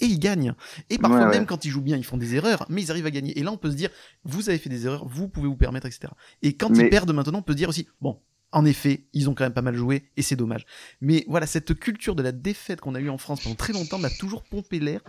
et 0.00 0.06
il 0.06 0.18
gagne. 0.18 0.52
Et 0.90 0.98
parfois, 0.98 1.20
Ouais, 1.26 1.30
même 1.30 1.46
quand 1.46 1.64
ils 1.64 1.70
jouent 1.70 1.80
bien, 1.80 1.96
ils 1.96 2.04
font 2.04 2.18
des 2.18 2.34
erreurs, 2.34 2.66
mais 2.68 2.82
ils 2.82 2.90
arrivent 2.90 3.06
à 3.06 3.10
gagner. 3.10 3.38
Et 3.38 3.42
là, 3.42 3.50
on 3.52 3.56
peut 3.56 3.70
se 3.70 3.76
dire, 3.76 3.88
vous 4.24 4.48
avez 4.50 4.58
fait 4.58 4.68
des 4.68 4.84
erreurs, 4.86 5.06
vous 5.08 5.28
pouvez 5.28 5.48
vous 5.48 5.56
permettre, 5.56 5.86
etc. 5.86 6.08
Et 6.42 6.52
quand 6.54 6.70
Mais- 6.70 6.84
ils 6.84 6.90
perdent 6.90 7.12
maintenant, 7.14 7.38
on 7.38 7.42
peut 7.42 7.52
se 7.54 7.58
dire 7.58 7.68
aussi, 7.70 7.86
bon, 8.02 8.18
en 8.52 8.64
effet, 8.64 9.04
ils 9.12 9.28
ont 9.28 9.34
quand 9.34 9.44
même 9.44 9.52
pas 9.52 9.62
mal 9.62 9.74
joué 9.76 10.04
et 10.16 10.22
c'est 10.22 10.36
dommage. 10.36 10.64
Mais 11.00 11.24
voilà, 11.28 11.46
cette 11.46 11.78
culture 11.78 12.14
de 12.14 12.22
la 12.22 12.32
défaite 12.32 12.80
qu'on 12.80 12.94
a 12.94 13.00
eue 13.00 13.10
en 13.10 13.18
France 13.18 13.40
pendant 13.42 13.56
très 13.56 13.72
longtemps 13.72 13.98
m'a 13.98 14.10
toujours 14.10 14.42
pompé 14.44 14.78
l'air 14.78 15.00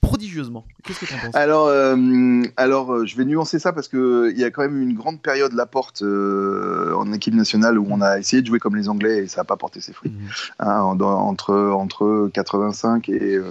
prodigieusement. 0.00 0.64
Qu'est-ce 0.82 1.00
que 1.00 1.04
tu 1.04 1.12
en 1.14 1.18
penses? 1.18 1.34
Alors, 1.34 1.66
euh, 1.66 2.42
alors 2.56 2.90
euh, 2.94 3.04
je 3.04 3.14
vais 3.18 3.26
nuancer 3.26 3.58
ça 3.58 3.74
parce 3.74 3.86
que 3.86 4.30
il 4.32 4.38
y 4.40 4.44
a 4.44 4.50
quand 4.50 4.62
même 4.62 4.78
eu 4.78 4.82
une 4.82 4.94
grande 4.94 5.20
période 5.20 5.52
la 5.52 5.66
porte 5.66 6.00
euh, 6.00 6.94
en 6.96 7.12
équipe 7.12 7.34
nationale 7.34 7.78
où 7.78 7.86
on 7.90 8.00
a 8.00 8.18
essayé 8.18 8.40
de 8.40 8.46
jouer 8.46 8.58
comme 8.58 8.76
les 8.76 8.88
Anglais 8.88 9.18
et 9.18 9.26
ça 9.28 9.42
n'a 9.42 9.44
pas 9.44 9.58
porté 9.58 9.82
ses 9.82 9.92
fruits. 9.92 10.10
Mhm. 10.12 10.28
Hein, 10.60 10.80
en- 10.80 11.00
entre 11.02 11.54
entre 11.54 12.30
85 12.32 13.10
et 13.10 13.36
euh, 13.36 13.44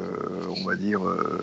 on 0.58 0.66
va 0.66 0.76
dire 0.76 1.08
euh, 1.08 1.40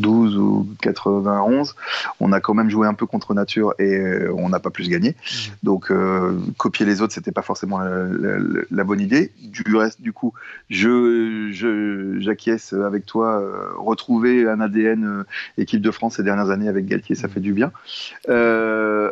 92 0.00 0.36
ou 0.38 0.66
91, 0.80 1.74
on 2.20 2.32
a 2.32 2.40
quand 2.40 2.54
même 2.54 2.70
joué 2.70 2.86
un 2.86 2.94
peu 2.94 3.06
contre 3.06 3.34
nature 3.34 3.74
et 3.78 3.96
euh, 3.96 4.32
on 4.36 4.48
n'a 4.48 4.58
pas 4.60 4.70
plus 4.70 4.88
gagné. 4.88 5.10
Mhm. 5.10 5.52
Donc 5.62 5.90
euh, 5.90 6.32
copier 6.56 6.86
les 6.86 7.02
autres, 7.02 7.12
c'était 7.12 7.32
pas 7.32 7.42
forcément 7.42 7.78
la, 7.78 8.04
la- 8.04 8.38
la- 8.38 8.62
la 8.70 8.84
bonne 8.84 9.00
idée. 9.00 9.32
Du 9.42 9.76
reste, 9.76 10.00
du 10.00 10.12
coup, 10.12 10.32
je 10.68 11.50
je- 11.52 12.18
j'acquiesce 12.20 12.72
avec 12.72 13.06
toi. 13.06 13.40
euh, 13.40 13.68
retrouver 13.78 14.48
un 14.48 14.60
ADN 14.60 15.04
euh, 15.04 15.24
équipe 15.58 15.80
de 15.82 15.90
France 15.90 16.16
ces 16.16 16.22
dernières 16.22 16.50
années 16.50 16.68
avec 16.68 16.86
Galtier, 16.86 17.14
ça 17.14 17.26
Mhm. 17.28 17.32
fait 17.34 17.40
du 17.40 17.52
bien. 17.52 17.70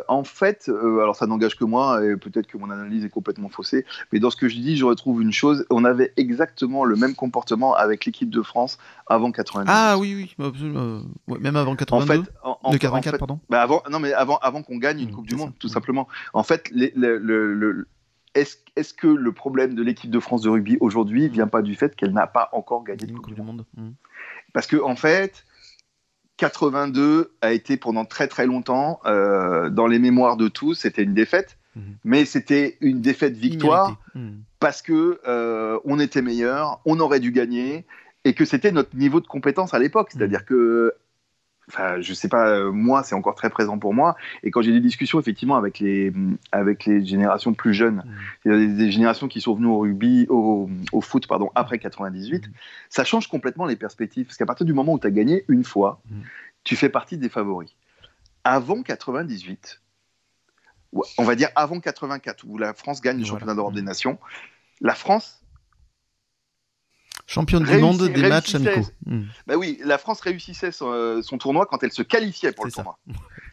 En 0.07 0.23
fait, 0.23 0.69
alors 0.69 1.15
ça 1.15 1.27
n'engage 1.27 1.55
que 1.55 1.63
moi 1.65 2.03
et 2.03 2.15
peut-être 2.15 2.47
que 2.47 2.57
mon 2.57 2.69
analyse 2.69 3.03
est 3.05 3.09
complètement 3.09 3.49
faussée, 3.49 3.85
mais 4.11 4.19
dans 4.19 4.29
ce 4.29 4.35
que 4.35 4.47
je 4.49 4.55
dis, 4.55 4.75
je 4.77 4.85
retrouve 4.85 5.21
une 5.21 5.31
chose. 5.31 5.65
On 5.69 5.85
avait 5.85 6.13
exactement 6.17 6.83
le 6.85 6.95
même 6.95 7.15
comportement 7.15 7.75
avec 7.75 8.05
l'équipe 8.05 8.29
de 8.29 8.41
France 8.41 8.77
avant 9.07 9.31
90. 9.31 9.69
Ah 9.71 9.97
oui, 9.97 10.13
oui, 10.15 10.45
absolument, 10.45 10.78
euh, 10.79 11.01
ouais, 11.27 11.39
même 11.39 11.55
avant 11.55 11.71
en 11.73 11.75
82, 11.75 12.23
fait, 12.23 12.31
en, 12.43 12.57
en 12.63 12.71
84, 12.71 13.11
fait- 13.13 13.17
pardon. 13.17 13.39
bah 13.49 13.61
avant, 13.61 13.83
non 13.91 13.99
mais 13.99 14.13
avant, 14.13 14.37
avant 14.37 14.63
qu'on 14.63 14.77
gagne 14.77 15.01
une 15.01 15.09
Mm, 15.09 15.13
Coupe 15.13 15.25
du 15.27 15.31
ça. 15.35 15.37
Monde, 15.37 15.53
tout 15.59 15.67
Mm. 15.67 15.71
simplement. 15.71 16.07
En 16.33 16.43
fait, 16.43 16.69
les- 16.71 16.93
est-ce 18.35 18.93
que 18.93 19.07
le 19.07 19.31
problème 19.31 19.75
de 19.75 19.83
l'équipe 19.83 20.09
de 20.11 20.19
France 20.19 20.41
de 20.43 20.49
rugby 20.49 20.77
aujourd'hui 20.79 21.27
vient 21.27 21.47
pas 21.47 21.61
du 21.61 21.75
fait 21.75 21.95
qu'elle 21.95 22.13
n'a 22.13 22.27
pas 22.27 22.49
encore 22.53 22.83
gagné 22.83 23.05
de 23.05 23.11
Une 23.11 23.19
Coupe 23.19 23.33
du 23.33 23.41
Monde 23.41 23.57
Monde. 23.57 23.65
Mhm. 23.77 23.93
Parce 24.53 24.67
que 24.67 24.77
en 24.81 24.95
fait, 24.95 25.43
82 26.37 27.33
a 27.41 27.51
été 27.51 27.75
pendant 27.77 28.05
très 28.05 28.27
très 28.27 28.45
longtemps 28.45 28.99
euh, 29.05 29.69
dans 29.69 29.87
les 29.87 29.99
mémoires 29.99 30.37
de 30.37 30.47
tous, 30.47 30.73
c'était 30.75 31.03
une 31.03 31.13
défaite, 31.13 31.57
mais 32.03 32.25
c'était 32.25 32.77
une 32.81 32.99
défaite 33.01 33.35
victoire 33.37 33.97
parce 34.59 34.81
que 34.81 35.19
euh, 35.27 35.79
on 35.85 35.99
était 35.99 36.21
meilleur, 36.21 36.81
on 36.85 36.99
aurait 36.99 37.19
dû 37.21 37.31
gagner 37.31 37.85
et 38.25 38.33
que 38.33 38.45
c'était 38.45 38.71
notre 38.71 38.95
niveau 38.95 39.21
de 39.21 39.27
compétence 39.27 39.73
à 39.73 39.79
l'époque. 39.79 40.09
C'est-à-dire 40.11 40.43
que, 40.45 40.93
enfin, 41.69 42.01
je 42.01 42.13
sais 42.13 42.27
pas, 42.27 42.49
euh, 42.49 42.71
moi, 42.71 43.03
c'est 43.03 43.15
encore 43.15 43.35
très 43.35 43.49
présent 43.49 43.77
pour 43.79 43.93
moi. 43.93 44.15
Et 44.43 44.51
quand 44.51 44.61
j'ai 44.61 44.71
des 44.71 44.81
discussions 44.81 45.19
effectivement 45.19 45.55
avec 45.55 45.79
les 45.79 46.11
avec 46.51 46.85
les 46.85 47.05
générations 47.05 47.53
plus 47.53 47.73
jeunes, 47.73 48.03
a 48.45 48.49
des, 48.49 48.67
des 48.67 48.91
générations 48.91 49.27
qui 49.27 49.39
sont 49.39 49.53
venues 49.55 49.67
au 49.67 49.79
rugby, 49.79 50.25
au, 50.29 50.69
au 50.91 51.01
foot, 51.01 51.27
pardon, 51.27 51.49
après 51.55 51.79
98, 51.79 52.47
Mhm. 52.47 52.53
ça 52.89 53.03
change 53.05 53.27
complètement 53.27 53.65
les 53.65 53.75
perspectives. 53.75 54.25
Parce 54.25 54.37
qu'à 54.37 54.45
partir 54.45 54.65
du 54.65 54.73
moment 54.73 54.93
où 54.93 54.99
tu 54.99 55.07
as 55.07 55.11
gagné 55.11 55.45
une 55.47 55.63
fois, 55.63 56.01
tu 56.63 56.75
fais 56.75 56.89
partie 56.89 57.17
des 57.17 57.29
favoris. 57.29 57.73
Avant 58.43 58.81
98, 58.83 59.81
ou 60.91 61.03
on 61.17 61.23
va 61.23 61.35
dire 61.35 61.49
avant 61.55 61.79
84, 61.79 62.43
où 62.47 62.57
la 62.57 62.73
France 62.73 62.99
gagne 63.01 63.17
le 63.17 63.23
Voilà. 63.23 63.31
championnat 63.31 63.55
d'Europe 63.55 63.73
des 63.75 63.81
nations, 63.81 64.17
la 64.81 64.95
France 64.95 65.38
Championne 67.29 67.63
du 67.63 67.77
monde 67.77 68.01
des 68.09 68.27
matchs 68.27 68.55
amicaux. 68.55 68.87
Mhm. 69.05 69.25
Bah 69.45 69.55
oui, 69.55 69.79
la 69.85 69.97
France 69.99 70.19
réussissait 70.21 70.71
son, 70.71 70.91
euh, 70.91 71.21
son 71.21 71.37
tournoi 71.37 71.67
quand 71.67 71.83
elle 71.83 71.91
se 71.91 72.01
qualifiait 72.01 72.51
pour 72.51 72.65
le 72.65 72.71
ça. 72.71 72.77
tournoi. 72.83 72.97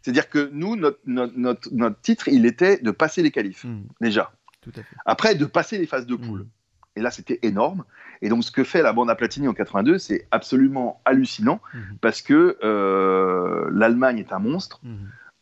C'est-à-dire 0.03 0.31
que 0.31 0.49
nous, 0.53 0.77
notre, 0.77 0.99
notre, 1.07 1.69
notre, 1.73 2.01
titre, 2.01 2.29
il 2.29 2.47
était 2.47 2.79
de 2.79 2.91
passer 2.91 3.23
les 3.23 3.31
qualifs, 3.31 3.65
Mhm. 3.65 3.85
déjà. 4.01 4.33
Tout 4.63 4.71
à 4.77 4.83
fait. 4.83 4.97
Après, 5.05 5.35
de 5.35 5.45
passer 5.45 5.77
les 5.79 5.87
phases 5.87 6.07
de 6.07 6.17
poule. 6.17 6.41
Mhm. 6.41 6.49
Et 6.97 7.03
là, 7.03 7.11
c'était 7.11 7.39
énorme. 7.43 7.85
Et 8.23 8.31
donc, 8.31 8.43
ce 8.45 8.51
que 8.51 8.65
fait 8.65 8.81
la 8.81 8.95
bande 8.95 9.11
à 9.11 9.15
Platini 9.15 9.47
en 9.47 9.53
82, 9.53 9.99
c'est 9.99 10.27
absolument 10.31 11.03
hallucinant 11.05 11.61
parce 12.01 12.23
que 12.23 12.57
euh, 12.65 13.69
l'Allemagne 13.71 14.19
est 14.19 14.33
un 14.33 14.39
monstre. 14.39 14.81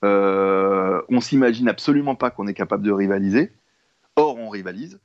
Euh, 0.04 1.00
on 1.08 1.20
s'imagine 1.20 1.68
absolument 1.68 2.16
pas 2.16 2.30
qu'on 2.30 2.46
est 2.48 2.54
capable 2.54 2.82
de 2.82 2.90
rivaliser. 2.90 3.52
Or, 4.16 4.36
on 4.38 4.48
rivalise. 4.48 4.98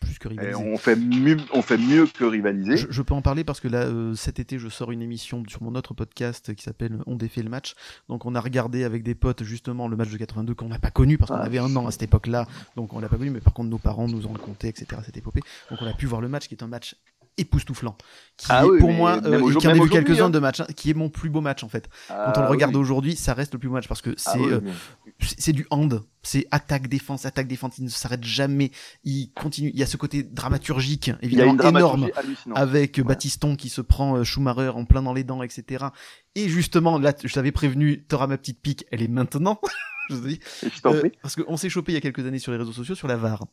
Plus 0.00 0.18
que 0.18 0.28
Et 0.28 0.30
rivaliser. 0.30 0.54
on 0.56 0.76
fait 0.78 0.96
mieux, 0.96 1.36
on 1.52 1.62
fait 1.62 1.76
mieux 1.78 2.06
que 2.06 2.24
rivaliser. 2.24 2.76
Je, 2.78 2.86
je 2.90 3.02
peux 3.02 3.14
en 3.14 3.22
parler 3.22 3.44
parce 3.44 3.60
que 3.60 3.68
là, 3.68 3.82
euh, 3.82 4.14
cet 4.14 4.40
été, 4.40 4.58
je 4.58 4.68
sors 4.68 4.90
une 4.92 5.02
émission 5.02 5.42
sur 5.48 5.62
mon 5.62 5.74
autre 5.74 5.92
podcast 5.94 6.54
qui 6.54 6.62
s'appelle 6.62 6.98
On 7.06 7.16
défait 7.16 7.42
le 7.42 7.50
match. 7.50 7.74
Donc, 8.08 8.24
on 8.26 8.34
a 8.34 8.40
regardé 8.40 8.84
avec 8.84 9.02
des 9.02 9.14
potes 9.14 9.44
justement 9.44 9.88
le 9.88 9.96
match 9.96 10.08
de 10.10 10.16
82 10.16 10.54
qu'on 10.54 10.68
n'a 10.68 10.78
pas 10.78 10.90
connu 10.90 11.18
parce 11.18 11.30
qu'on 11.30 11.36
Ah. 11.36 11.42
avait 11.44 11.58
un 11.58 11.74
an 11.76 11.86
à 11.86 11.90
cette 11.90 12.02
époque-là. 12.04 12.46
Donc, 12.76 12.92
on 12.94 13.00
l'a 13.00 13.08
pas 13.08 13.16
connu, 13.18 13.30
mais 13.30 13.40
par 13.40 13.52
contre, 13.52 13.68
nos 13.68 13.78
parents 13.78 14.08
nous 14.08 14.26
ont 14.26 14.32
raconté, 14.32 14.68
etc. 14.68 14.86
cette 15.04 15.16
épopée. 15.16 15.40
Donc, 15.70 15.80
on 15.82 15.86
a 15.86 15.92
pu 15.92 16.06
voir 16.06 16.20
le 16.20 16.28
match 16.28 16.48
qui 16.48 16.54
est 16.54 16.62
un 16.62 16.68
match 16.68 16.96
époustouflant. 17.38 17.96
Qui 18.36 18.46
Ah 18.50 18.64
est 18.64 18.68
oui, 18.68 18.78
pour 18.80 18.92
moi, 18.92 19.18
euh, 19.24 19.38
et 19.50 19.54
qui 19.56 19.66
en 19.66 19.70
a 19.70 19.72
même 19.72 19.76
vu 19.76 19.80
aujourd'hui, 19.82 19.90
quelques-uns 19.90 20.26
hein. 20.26 20.30
de 20.30 20.38
matchs, 20.40 20.60
hein, 20.60 20.66
qui 20.76 20.90
est 20.90 20.94
mon 20.94 21.08
plus 21.08 21.30
beau 21.30 21.40
match 21.40 21.62
en 21.62 21.68
fait. 21.68 21.88
Quand 22.08 22.14
on 22.14 22.32
Ah 22.36 22.40
le 22.42 22.48
regarde 22.48 22.74
oui. 22.74 22.80
aujourd'hui, 22.80 23.16
ça 23.16 23.32
reste 23.34 23.52
le 23.54 23.58
plus 23.58 23.68
beau 23.68 23.74
match 23.74 23.88
parce 23.88 24.02
que 24.02 24.10
Ah 24.10 24.32
c'est 24.32 24.38
oui, 24.40 24.52
euh, 24.52 24.60
c'est 25.38 25.52
du 25.52 25.66
hand. 25.70 26.02
C'est 26.22 26.46
attaque 26.50 26.88
défense 26.88 27.24
attaque 27.24 27.48
défense. 27.48 27.78
Il 27.78 27.84
ne 27.84 27.88
s'arrête 27.88 28.24
jamais. 28.24 28.70
Il 29.04 29.32
continue. 29.32 29.70
Il 29.72 29.78
y 29.78 29.82
a 29.82 29.86
ce 29.86 29.96
côté 29.96 30.22
dramaturgique 30.22 31.10
évidemment 31.22 31.56
énorme 31.58 32.10
avec 32.54 33.00
Baptiston 33.00 33.56
qui 33.56 33.68
se 33.68 33.80
prend 33.80 34.16
euh, 34.16 34.24
Schumacher 34.24 34.70
en 34.70 34.84
plein 34.84 35.02
dans 35.02 35.12
les 35.12 35.24
dents, 35.24 35.42
etc. 35.42 35.86
Et 36.34 36.48
justement 36.48 36.98
là, 36.98 37.14
je 37.22 37.32
t'avais 37.32 37.52
prévenu, 37.52 38.04
t'auras 38.04 38.26
ma 38.26 38.36
petite 38.36 38.60
pique. 38.60 38.84
Elle 38.90 39.02
est 39.02 39.08
maintenant. 39.08 39.60
je 40.10 40.16
te 40.16 40.26
dis. 40.26 40.40
Euh, 40.86 41.08
parce 41.22 41.36
qu'on 41.36 41.56
s'est 41.56 41.70
chopé 41.70 41.92
il 41.92 41.94
y 41.94 41.98
a 41.98 42.00
quelques 42.00 42.26
années 42.26 42.38
sur 42.38 42.52
les 42.52 42.58
réseaux 42.58 42.72
sociaux 42.72 42.94
sur 42.94 43.08
la 43.08 43.16
VAR. 43.16 43.46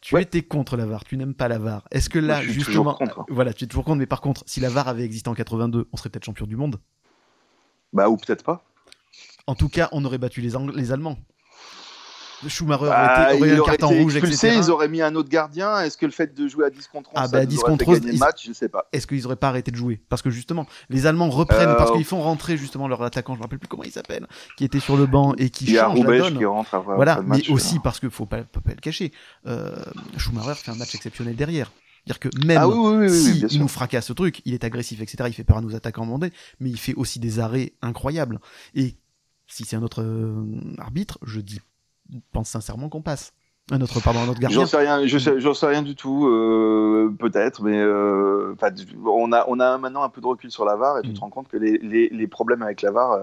Tu 0.00 0.18
étais 0.20 0.42
contre 0.42 0.76
la 0.76 0.84
VAR, 0.84 1.04
tu 1.04 1.16
n'aimes 1.16 1.34
pas 1.34 1.48
la 1.48 1.58
VAR. 1.58 1.86
Est-ce 1.90 2.10
que 2.10 2.18
là, 2.18 2.42
justement, 2.42 2.98
voilà, 3.28 3.52
tu 3.52 3.64
es 3.64 3.66
toujours 3.66 3.84
contre, 3.84 3.98
mais 3.98 4.06
par 4.06 4.20
contre, 4.20 4.42
si 4.46 4.60
la 4.60 4.68
VAR 4.68 4.88
avait 4.88 5.04
existé 5.04 5.28
en 5.28 5.34
82, 5.34 5.88
on 5.92 5.96
serait 5.96 6.10
peut-être 6.10 6.24
champion 6.24 6.46
du 6.46 6.56
monde? 6.56 6.80
Bah 7.92 8.08
ou 8.08 8.16
peut-être 8.16 8.42
pas. 8.42 8.64
En 9.46 9.54
tout 9.54 9.68
cas, 9.68 9.88
on 9.92 10.04
aurait 10.04 10.18
battu 10.18 10.40
les, 10.40 10.52
les 10.74 10.92
Allemands. 10.92 11.18
Schumacher 12.48 12.86
bah, 12.86 13.34
aurait, 13.34 13.48
été, 13.48 13.60
un 13.60 13.62
carton 13.62 13.88
rouge, 13.88 14.16
etc. 14.16 14.54
Ils 14.56 14.70
auraient 14.70 14.88
mis 14.88 15.02
un 15.02 15.14
autre 15.14 15.28
gardien. 15.28 15.80
Est-ce 15.80 15.96
que 15.96 16.06
le 16.06 16.12
fait 16.12 16.34
de 16.34 16.48
jouer 16.48 16.66
à 16.66 16.70
10 16.70 16.88
contre 16.88 17.10
11, 17.10 17.14
ah, 17.16 17.28
bah, 17.28 17.46
10 17.46 17.58
contre 17.58 17.88
11 17.88 18.02
le 18.04 18.18
match? 18.18 18.46
Je 18.46 18.52
sais 18.52 18.68
pas. 18.68 18.86
Est-ce 18.92 19.06
qu'ils 19.06 19.24
auraient 19.26 19.36
pas 19.36 19.48
arrêté 19.48 19.70
de 19.70 19.76
jouer? 19.76 20.00
Parce 20.08 20.22
que 20.22 20.30
justement, 20.30 20.66
les 20.88 21.06
Allemands 21.06 21.30
reprennent, 21.30 21.76
parce 21.76 21.90
euh, 21.90 21.94
qu'ils 21.94 22.04
font 22.04 22.20
rentrer 22.20 22.56
justement 22.56 22.88
leur 22.88 23.02
attaquant, 23.02 23.34
je 23.34 23.38
me 23.38 23.44
rappelle 23.44 23.58
plus 23.58 23.68
comment 23.68 23.84
il 23.84 23.92
s'appelle, 23.92 24.26
qui 24.56 24.64
était 24.64 24.80
sur 24.80 24.96
le 24.96 25.06
banc 25.06 25.34
et 25.38 25.50
qui 25.50 25.66
change 25.74 25.98
la 25.98 26.18
donne. 26.18 26.38
Qui 26.38 26.44
rentre 26.44 26.78
voilà, 26.78 27.22
mais 27.24 27.48
aussi 27.50 27.78
parce 27.78 28.00
que 28.00 28.08
faut 28.08 28.26
pas, 28.26 28.42
pas, 28.42 28.60
le 28.66 28.80
cacher. 28.80 29.12
Euh, 29.46 29.76
Schumacher 30.16 30.54
fait 30.54 30.70
un 30.70 30.76
match 30.76 30.94
exceptionnel 30.94 31.36
derrière. 31.36 31.70
C'est-à-dire 32.04 32.18
que 32.18 32.46
même 32.46 32.58
ah 32.58 33.08
si 33.08 33.46
il 33.48 33.60
nous 33.60 33.68
fracasse 33.68 34.06
ce 34.06 34.12
truc, 34.12 34.42
il 34.44 34.54
est 34.54 34.64
agressif, 34.64 35.00
etc., 35.00 35.24
il 35.28 35.34
fait 35.34 35.44
peur 35.44 35.58
à 35.58 35.60
nos 35.60 35.76
attaquants 35.76 36.04
mandés, 36.04 36.32
mais 36.58 36.68
il 36.68 36.78
fait 36.78 36.94
aussi 36.94 37.20
des 37.20 37.38
arrêts 37.38 37.74
incroyables. 37.80 38.40
Et 38.74 38.96
si 39.52 39.64
c'est 39.64 39.76
un 39.76 39.82
autre 39.82 40.02
euh, 40.02 40.44
arbitre, 40.78 41.18
je 41.22 41.40
dis, 41.40 41.60
pense 42.32 42.48
sincèrement 42.48 42.88
qu'on 42.88 43.02
passe. 43.02 43.32
Un 43.70 43.80
autre, 43.80 44.02
pardon, 44.02 44.20
un 44.20 44.28
autre 44.28 44.40
gardien. 44.40 44.60
J'en 44.60 44.66
sais 44.66 44.78
rien, 44.78 45.06
j'en 45.06 45.54
sais 45.54 45.66
rien 45.66 45.82
du 45.82 45.94
tout, 45.94 46.26
euh, 46.26 47.14
peut-être, 47.18 47.62
mais 47.62 47.78
euh, 47.78 48.56
on 49.06 49.30
a, 49.30 49.44
on 49.46 49.60
a 49.60 49.78
maintenant 49.78 50.02
un 50.02 50.08
peu 50.08 50.20
de 50.20 50.26
recul 50.26 50.50
sur 50.50 50.64
la 50.64 50.74
VAR 50.74 50.98
et 50.98 51.02
tu 51.02 51.12
te 51.12 51.18
mm. 51.18 51.20
rends 51.20 51.30
compte 51.30 51.48
que 51.48 51.58
les, 51.58 51.78
les, 51.78 52.08
les 52.08 52.26
problèmes 52.26 52.62
avec 52.62 52.82
la 52.82 52.90
VAR 52.90 53.20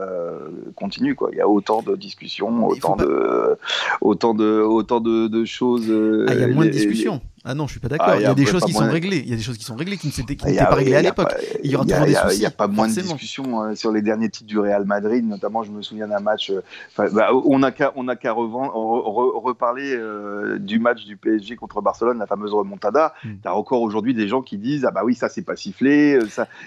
continuent. 0.76 1.16
Quoi. 1.16 1.30
Il 1.34 1.38
y 1.40 1.42
a 1.42 1.50
autant 1.50 1.82
de 1.82 1.96
discussions, 1.96 2.68
autant 2.68 2.96
de, 2.96 3.58
autant 4.00 4.34
de, 4.34 4.62
autant 4.62 5.02
de, 5.02 5.28
de 5.28 5.46
choses. 5.46 5.92
Ah, 6.28 6.34
il 6.34 6.40
y 6.40 6.44
a 6.44 6.48
moins 6.48 6.66
de 6.66 6.72
discussions. 6.72 7.22
Ah 7.46 7.56
non, 7.56 7.68
je 7.68 7.72
suis 7.72 7.80
pas 7.80 7.88
d'accord. 7.88 8.10
Ah, 8.10 8.18
il 8.18 8.24
y 8.24 8.26
a, 8.26 8.34
des 8.34 8.46
choses 8.46 8.64
qui 8.66 8.74
sont 8.74 8.90
réglées. 8.90 9.22
Il 9.24 9.30
y 9.30 9.34
a 9.34 9.36
des 9.38 9.42
choses 9.42 9.58
qui 9.58 9.64
sont 9.64 9.76
réglées 9.76 9.98
qui 9.98 10.08
n'étaient 10.08 10.36
pas 10.36 10.76
réglées 10.76 10.96
à 10.96 11.02
l'époque. 11.02 11.34
Il 11.64 11.72
y 11.72 11.76
aura 11.76 11.86
toujours 11.86 12.06
des 12.06 12.14
soucis. 12.14 12.36
Il 12.36 12.40
n'y 12.40 12.46
a 12.46 12.52
pas 12.52 12.68
moins 12.68 12.88
de 12.88 12.94
discussions 12.94 13.64
euh, 13.64 13.76
sur 13.76 13.92
les 13.92 14.02
derniers 14.02 14.30
titres 14.30 14.48
du 14.48 14.60
Real 14.60 14.86
Madrid, 14.86 15.26
notamment. 15.26 15.64
Je 15.64 15.72
me 15.72 15.82
souviens 15.82 16.08
d'un 16.08 16.20
match. 16.20 16.52
Euh, 16.52 17.10
bah, 17.12 17.30
on 17.34 17.60
n'a 17.60 17.72
qu'à 17.72 17.94
on 17.96 18.08
a 18.08 18.16
qu'à 18.16 18.34
reparler 18.34 19.96
euh, 19.96 20.58
du 20.60 20.80
match 20.80 21.06
du 21.06 21.16
PSG 21.16 21.56
contre 21.56 21.82
Barcelone, 21.82 22.20
la 22.20 22.28
fameuse 22.28 22.54
remontada. 22.54 23.14
Mm. 23.24 23.30
Tu 23.42 23.48
as 23.48 23.56
encore 23.56 23.82
aujourd'hui 23.82 24.14
des 24.14 24.28
gens 24.28 24.42
qui 24.42 24.58
disent 24.58 24.86
ah 24.86 24.92
bah 24.92 25.02
oui 25.06 25.16
ça 25.16 25.30
c'est 25.30 25.42
pas 25.42 25.56
sifflé. 25.56 26.20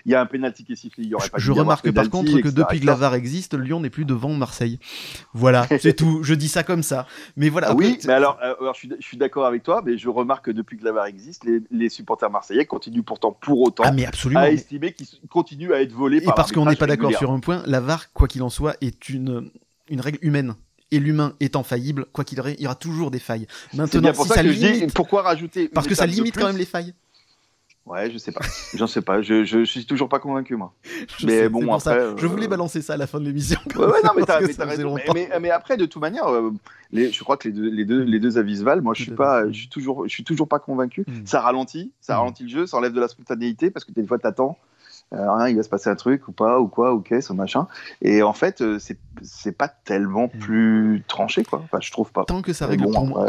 Il 0.06 0.12
y 0.12 0.14
a 0.14 0.20
un 0.20 0.26
penalty 0.26 0.64
qui 0.64 0.72
est 0.72 0.76
sifflé. 0.76 1.04
Il 1.04 1.10
y 1.10 1.14
aurait 1.14 1.28
pas. 1.28 1.38
Je 1.38 1.52
remarque 1.52 1.90
par 1.92 2.08
contre 2.08 2.40
que 2.40 2.48
depuis 2.48 2.80
que 2.80 2.86
la 2.86 2.94
VAR 2.94 3.14
existe, 3.14 3.54
Lyon 3.54 3.80
n'est 3.80 3.90
plus 3.90 4.04
devant 4.04 4.30
Marseille. 4.30 4.78
Voilà, 5.34 5.66
c'est 5.80 5.92
tout. 5.96 6.22
Je 6.22 6.34
dis 6.34 6.48
ça 6.48 6.62
comme 6.62 6.82
ça. 6.82 7.06
Mais 7.36 7.50
voilà. 7.50 7.74
Oui, 7.74 7.98
mais 8.06 8.12
alors, 8.14 8.38
je 8.74 8.94
suis 9.00 9.18
d'accord 9.18 9.44
avec 9.44 9.62
toi, 9.62 9.82
mais 9.84 9.98
je 9.98 10.08
remarque 10.08 10.46
que 10.46 10.61
depuis 10.62 10.78
que 10.78 10.84
la 10.84 10.92
VAR 10.92 11.06
existe, 11.06 11.44
les, 11.70 11.88
supporters 11.88 12.30
marseillais 12.30 12.64
continuent 12.64 13.02
pourtant 13.02 13.32
pour 13.32 13.60
autant 13.60 13.84
ah, 13.86 14.38
à 14.38 14.50
estimer 14.50 14.92
qu'ils 14.92 15.06
continuent 15.28 15.72
à 15.72 15.82
être 15.82 15.92
volés 15.92 16.18
Et 16.18 16.30
parce 16.34 16.52
qu'on 16.52 16.64
n'est 16.64 16.76
pas 16.76 16.86
d'accord 16.86 17.12
sur 17.16 17.30
un 17.30 17.40
point, 17.40 17.62
la 17.66 17.80
VAR, 17.80 18.12
quoi 18.12 18.28
qu'il 18.28 18.42
en 18.42 18.50
soit, 18.50 18.76
est 18.80 19.08
une, 19.08 19.50
une 19.88 20.00
règle 20.00 20.18
humaine 20.22 20.54
et 20.92 21.00
l'humain 21.00 21.34
étant 21.40 21.62
faillible, 21.62 22.06
quoi 22.12 22.22
qu'il 22.22 22.38
y 22.58 22.66
aura 22.66 22.74
toujours 22.74 23.10
des 23.10 23.18
failles. 23.18 23.46
Maintenant, 23.74 24.12
pour 24.12 24.26
ça, 24.26 24.42
que 24.42 24.48
limite, 24.48 24.80
je 24.80 24.84
dis, 24.86 24.92
pourquoi 24.94 25.22
rajouter 25.22 25.68
Parce 25.68 25.86
que 25.86 25.94
ça 25.94 26.06
limite 26.06 26.36
quand 26.36 26.46
même 26.46 26.58
les 26.58 26.66
failles. 26.66 26.94
Ouais, 27.84 28.10
je 28.10 28.18
sais 28.18 28.30
pas. 28.30 28.44
J'en 28.74 28.86
sais 28.86 29.02
pas. 29.02 29.22
Je, 29.22 29.44
je, 29.44 29.64
suis 29.64 29.84
toujours 29.84 30.08
pas 30.08 30.20
convaincu, 30.20 30.54
moi. 30.54 30.72
mais 31.24 31.48
bon, 31.48 31.72
après. 31.74 31.98
Euh, 31.98 32.16
je 32.16 32.26
voulais 32.26 32.46
balancer 32.46 32.80
ça 32.80 32.94
à 32.94 32.96
la 32.96 33.08
fin 33.08 33.18
de 33.18 33.24
l'émission. 33.24 33.58
Ouais, 33.74 33.86
ouais, 33.86 34.02
non, 34.04 34.10
mais 34.16 34.22
t'as 34.22 34.38
raison. 34.38 34.96
Mais, 35.14 35.28
mais, 35.40 35.50
après, 35.50 35.76
de 35.76 35.86
toute 35.86 36.00
manière, 36.00 36.28
euh, 36.28 36.52
les, 36.92 37.10
je 37.10 37.24
crois 37.24 37.36
que 37.36 37.48
les 37.48 37.54
deux, 37.54 37.68
les 37.68 37.84
deux, 37.84 38.02
les 38.02 38.20
deux 38.20 38.38
avis 38.38 38.58
se 38.58 38.62
valent. 38.62 38.82
Moi, 38.82 38.94
je 38.94 39.02
suis 39.02 39.12
pas, 39.12 39.48
je 39.48 39.58
suis 39.58 39.68
toujours, 39.68 40.04
je 40.06 40.12
suis 40.12 40.24
toujours 40.24 40.46
pas 40.46 40.60
convaincu. 40.60 41.04
Hmm. 41.08 41.26
Ça 41.26 41.40
ralentit, 41.40 41.92
ça 42.00 42.14
hmm. 42.14 42.18
ralentit 42.18 42.42
le 42.44 42.48
jeu, 42.48 42.66
ça 42.66 42.76
enlève 42.76 42.92
de 42.92 43.00
la 43.00 43.08
spontanéité 43.08 43.70
parce 43.70 43.84
que 43.84 43.92
des 43.92 44.06
fois, 44.06 44.18
t'attends. 44.18 44.58
Euh, 45.12 45.50
il 45.50 45.56
va 45.56 45.62
se 45.62 45.68
passer 45.68 45.90
un 45.90 45.94
truc 45.94 46.26
ou 46.28 46.32
pas, 46.32 46.58
ou 46.58 46.68
quoi, 46.68 46.94
ou 46.94 47.00
qu'est-ce, 47.00 47.34
machin. 47.34 47.66
Et 48.00 48.22
en 48.22 48.32
fait, 48.32 48.62
euh, 48.62 48.78
c'est 49.22 49.52
pas 49.52 49.68
tellement 49.68 50.30
hmm. 50.32 50.38
plus 50.38 51.02
tranché, 51.08 51.42
quoi. 51.42 51.60
Enfin, 51.64 51.78
je 51.82 51.90
trouve 51.90 52.12
pas. 52.12 52.24
Tant 52.24 52.42
que 52.42 52.52
ça 52.52 52.66
règle 52.66 52.84
bon, 52.84 53.08
pour 53.08 53.26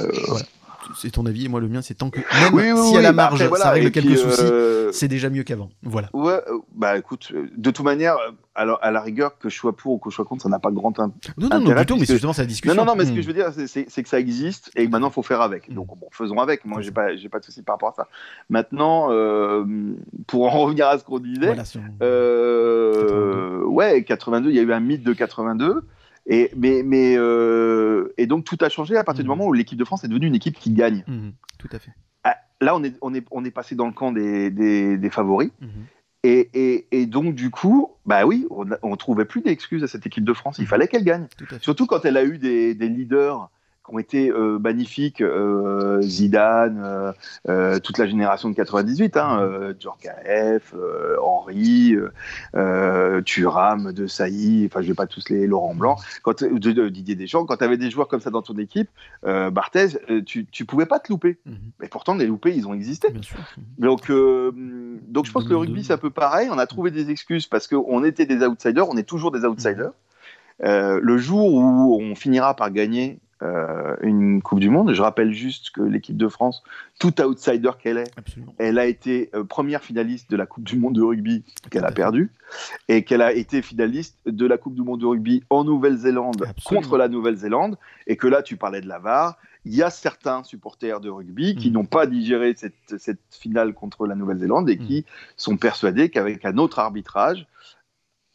c'est 0.95 1.11
ton 1.11 1.25
avis 1.25 1.45
et 1.45 1.49
moi 1.49 1.59
le 1.59 1.67
mien 1.67 1.81
c'est 1.81 1.93
tant 1.95 2.09
que 2.09 2.19
même 2.55 2.77
si 2.77 2.97
à 2.97 3.01
la 3.01 3.11
bah, 3.11 3.29
marge 3.29 3.49
ça 3.57 3.71
règle 3.71 3.91
quelques 3.91 4.17
soucis 4.17 4.41
euh, 4.41 4.91
c'est 4.91 5.07
déjà 5.07 5.29
mieux 5.29 5.43
qu'avant. 5.43 5.69
Voilà. 5.81 6.09
Ouais 6.13 6.39
euh, 6.47 6.59
bah 6.75 6.97
écoute 6.97 7.31
euh, 7.33 7.47
de 7.55 7.71
toute 7.71 7.85
manière 7.85 8.17
alors 8.55 8.79
à 8.81 8.91
la 8.91 9.01
rigueur 9.01 9.37
que 9.37 9.49
je 9.49 9.55
sois 9.55 9.75
pour 9.75 9.93
ou 9.93 9.97
que 9.97 10.09
je 10.09 10.15
sois 10.15 10.25
contre 10.25 10.43
ça 10.43 10.49
n'a 10.49 10.59
pas 10.59 10.71
grand 10.71 10.99
intérêt 10.99 11.35
non 11.37 11.49
non 11.49 11.59
non 11.59 11.73
du 11.73 11.85
tout 11.85 11.95
mais 11.95 12.05
c'est 12.05 12.13
justement 12.13 12.33
la 12.37 12.45
discussion 12.45 12.75
non 12.75 12.85
non 12.85 12.95
mais 12.95 13.05
ce 13.05 13.11
que 13.11 13.21
je 13.21 13.27
veux 13.27 13.33
dire 13.33 13.51
c'est 13.53 14.03
que 14.03 14.09
ça 14.09 14.19
existe 14.19 14.71
et 14.75 14.85
que 14.85 14.91
maintenant 14.91 15.09
faut 15.09 15.23
faire 15.23 15.41
avec. 15.41 15.73
Donc 15.73 15.87
bon 15.87 16.07
faisons 16.11 16.39
avec. 16.39 16.65
Moi 16.65 16.81
j'ai 16.81 16.91
pas 16.91 17.15
j'ai 17.15 17.29
pas 17.29 17.39
de 17.39 17.45
souci 17.45 17.61
par 17.61 17.75
rapport 17.75 17.89
à 17.89 17.93
ça. 17.93 18.07
Maintenant 18.49 19.07
pour 20.27 20.53
en 20.53 20.59
revenir 20.63 20.87
à 20.87 20.97
ce 20.97 21.03
qu'on 21.03 21.19
disait 21.19 21.55
ouais 23.65 24.03
82 24.03 24.49
il 24.49 24.55
y 24.55 24.59
a 24.59 24.61
eu 24.61 24.73
un 24.73 24.79
mythe 24.79 25.03
de 25.03 25.13
82 25.13 25.83
et, 26.25 26.51
mais, 26.55 26.83
mais, 26.83 27.15
euh, 27.17 28.13
et 28.17 28.27
donc 28.27 28.45
tout 28.45 28.57
a 28.61 28.69
changé 28.69 28.95
à 28.95 29.03
partir 29.03 29.23
du 29.23 29.27
mmh. 29.27 29.31
moment 29.31 29.47
où 29.47 29.53
l'équipe 29.53 29.77
de 29.77 29.85
France 29.85 30.03
est 30.03 30.07
devenue 30.07 30.27
une 30.27 30.35
équipe 30.35 30.57
qui 30.57 30.71
gagne. 30.71 31.03
Mmh. 31.07 31.29
tout 31.57 31.69
à 31.71 31.79
fait. 31.79 31.91
Ah, 32.23 32.37
là, 32.61 32.75
on 32.75 32.83
est, 32.83 32.95
on, 33.01 33.13
est, 33.13 33.25
on 33.31 33.43
est 33.43 33.51
passé 33.51 33.75
dans 33.75 33.87
le 33.87 33.93
camp 33.93 34.11
des, 34.11 34.49
des, 34.49 34.97
des 34.97 35.09
favoris. 35.09 35.51
Mmh. 35.59 35.67
Et, 36.25 36.49
et, 36.53 36.87
et, 36.91 37.05
donc, 37.05 37.35
du 37.35 37.49
coup, 37.49 37.91
bah 38.05 38.25
oui, 38.25 38.47
on, 38.49 38.65
on 38.81 38.95
trouvait 38.95 39.25
plus 39.25 39.41
d'excuses 39.41 39.83
à 39.83 39.87
cette 39.87 40.07
équipe 40.07 40.23
de 40.23 40.31
France. 40.33 40.57
Il 40.57 40.67
fallait 40.67 40.87
qu'elle 40.87 41.03
gagne. 41.03 41.27
Surtout 41.59 41.85
quand 41.85 42.05
elle 42.05 42.15
a 42.15 42.23
eu 42.23 42.37
des, 42.37 42.73
des 42.75 42.87
leaders 42.87 43.49
qui 43.85 43.93
ont 43.93 43.99
été 43.99 44.29
euh, 44.29 44.59
magnifiques, 44.59 45.21
euh, 45.21 46.01
Zidane, 46.01 47.13
euh, 47.49 47.79
toute 47.79 47.97
la 47.97 48.07
génération 48.07 48.49
de 48.49 48.55
98, 48.55 49.17
hein, 49.17 49.39
euh, 49.41 49.73
Djorkaeff, 49.77 50.73
Henri, 51.21 51.95
Thuram, 53.25 53.91
De 53.91 54.07
Sailly, 54.07 54.67
enfin 54.69 54.81
je 54.81 54.87
vais 54.87 54.93
pas 54.93 55.07
tous 55.07 55.29
les 55.29 55.47
Laurent 55.47 55.75
Blanc, 55.75 55.97
quand, 56.21 56.43
Didier 56.43 57.15
Deschamps, 57.15 57.45
quand 57.45 57.57
tu 57.57 57.63
avais 57.63 57.77
des 57.77 57.89
joueurs 57.89 58.07
comme 58.07 58.21
ça 58.21 58.29
dans 58.29 58.41
ton 58.41 58.57
équipe, 58.57 58.89
Barthez, 59.23 59.99
tu, 60.25 60.45
tu 60.45 60.65
pouvais 60.65 60.85
pas 60.85 60.99
te 60.99 61.11
louper. 61.11 61.37
Mhm. 61.45 61.55
Mais 61.79 61.87
pourtant 61.87 62.15
les 62.15 62.25
loupés, 62.25 62.55
ils 62.55 62.67
ont 62.67 62.73
existé. 62.73 63.09
Sûr. 63.21 63.37
Donc, 63.77 64.09
donc 64.09 65.25
je 65.25 65.31
pense 65.31 65.43
que 65.43 65.49
le 65.49 65.57
rugby 65.57 65.83
c'est 65.83 65.93
un 65.93 65.97
peu 65.97 66.09
pareil, 66.09 66.49
on 66.51 66.57
a 66.57 66.67
trouvé 66.67 66.91
des 66.91 67.09
excuses 67.09 67.47
parce 67.47 67.67
qu'on 67.67 68.03
était 68.03 68.25
des 68.25 68.45
outsiders, 68.45 68.87
on 68.89 68.97
est 68.97 69.03
toujours 69.03 69.31
des 69.31 69.45
outsiders. 69.45 69.91
Euh, 70.63 70.99
le 71.01 71.17
jour 71.17 71.53
où 71.53 71.99
on 72.01 72.15
finira 72.15 72.55
par 72.55 72.71
gagner 72.71 73.19
euh, 73.43 73.95
une 74.01 74.41
Coupe 74.41 74.59
du 74.59 74.69
Monde. 74.69 74.93
Je 74.93 75.01
rappelle 75.01 75.33
juste 75.33 75.71
que 75.71 75.81
l'équipe 75.81 76.15
de 76.15 76.27
France, 76.27 76.63
tout 76.99 77.21
outsider 77.21 77.71
qu'elle 77.81 77.97
est, 77.97 78.11
elle 78.57 78.79
a 78.79 78.85
été 78.85 79.29
euh, 79.35 79.43
première 79.43 79.83
finaliste 79.83 80.31
de 80.31 80.37
la 80.37 80.45
Coupe 80.45 80.63
du 80.63 80.77
Monde 80.77 80.95
de 80.95 81.01
rugby 81.01 81.43
qu'elle 81.69 81.85
a 81.85 81.91
perdue 81.91 82.31
et 82.87 83.03
qu'elle 83.03 83.21
a 83.21 83.33
été 83.33 83.61
finaliste 83.61 84.17
de 84.25 84.45
la 84.45 84.57
Coupe 84.57 84.75
du 84.75 84.81
Monde 84.81 85.01
de 85.01 85.05
rugby 85.05 85.43
en 85.49 85.63
Nouvelle-Zélande 85.65 86.45
contre 86.63 86.97
la 86.97 87.09
Nouvelle-Zélande 87.09 87.77
et 88.07 88.15
que 88.15 88.27
là 88.27 88.43
tu 88.43 88.55
parlais 88.55 88.81
de 88.81 88.87
la 88.87 88.99
VAR. 88.99 89.37
Il 89.65 89.75
y 89.75 89.83
a 89.83 89.89
certains 89.89 90.43
supporters 90.43 90.99
de 90.99 91.09
rugby 91.09 91.55
qui 91.55 91.69
mm. 91.69 91.73
n'ont 91.73 91.85
pas 91.85 92.05
digéré 92.05 92.53
cette, 92.55 92.97
cette, 92.97 93.19
finale 93.29 93.73
contre 93.73 94.07
la 94.07 94.15
Nouvelle-Zélande 94.15 94.69
et 94.69 94.77
mm. 94.77 94.85
qui 94.85 95.05
sont 95.35 95.57
persuadés 95.57 96.09
qu'avec 96.09 96.45
un 96.45 96.57
autre 96.57 96.79
arbitrage, 96.79 97.45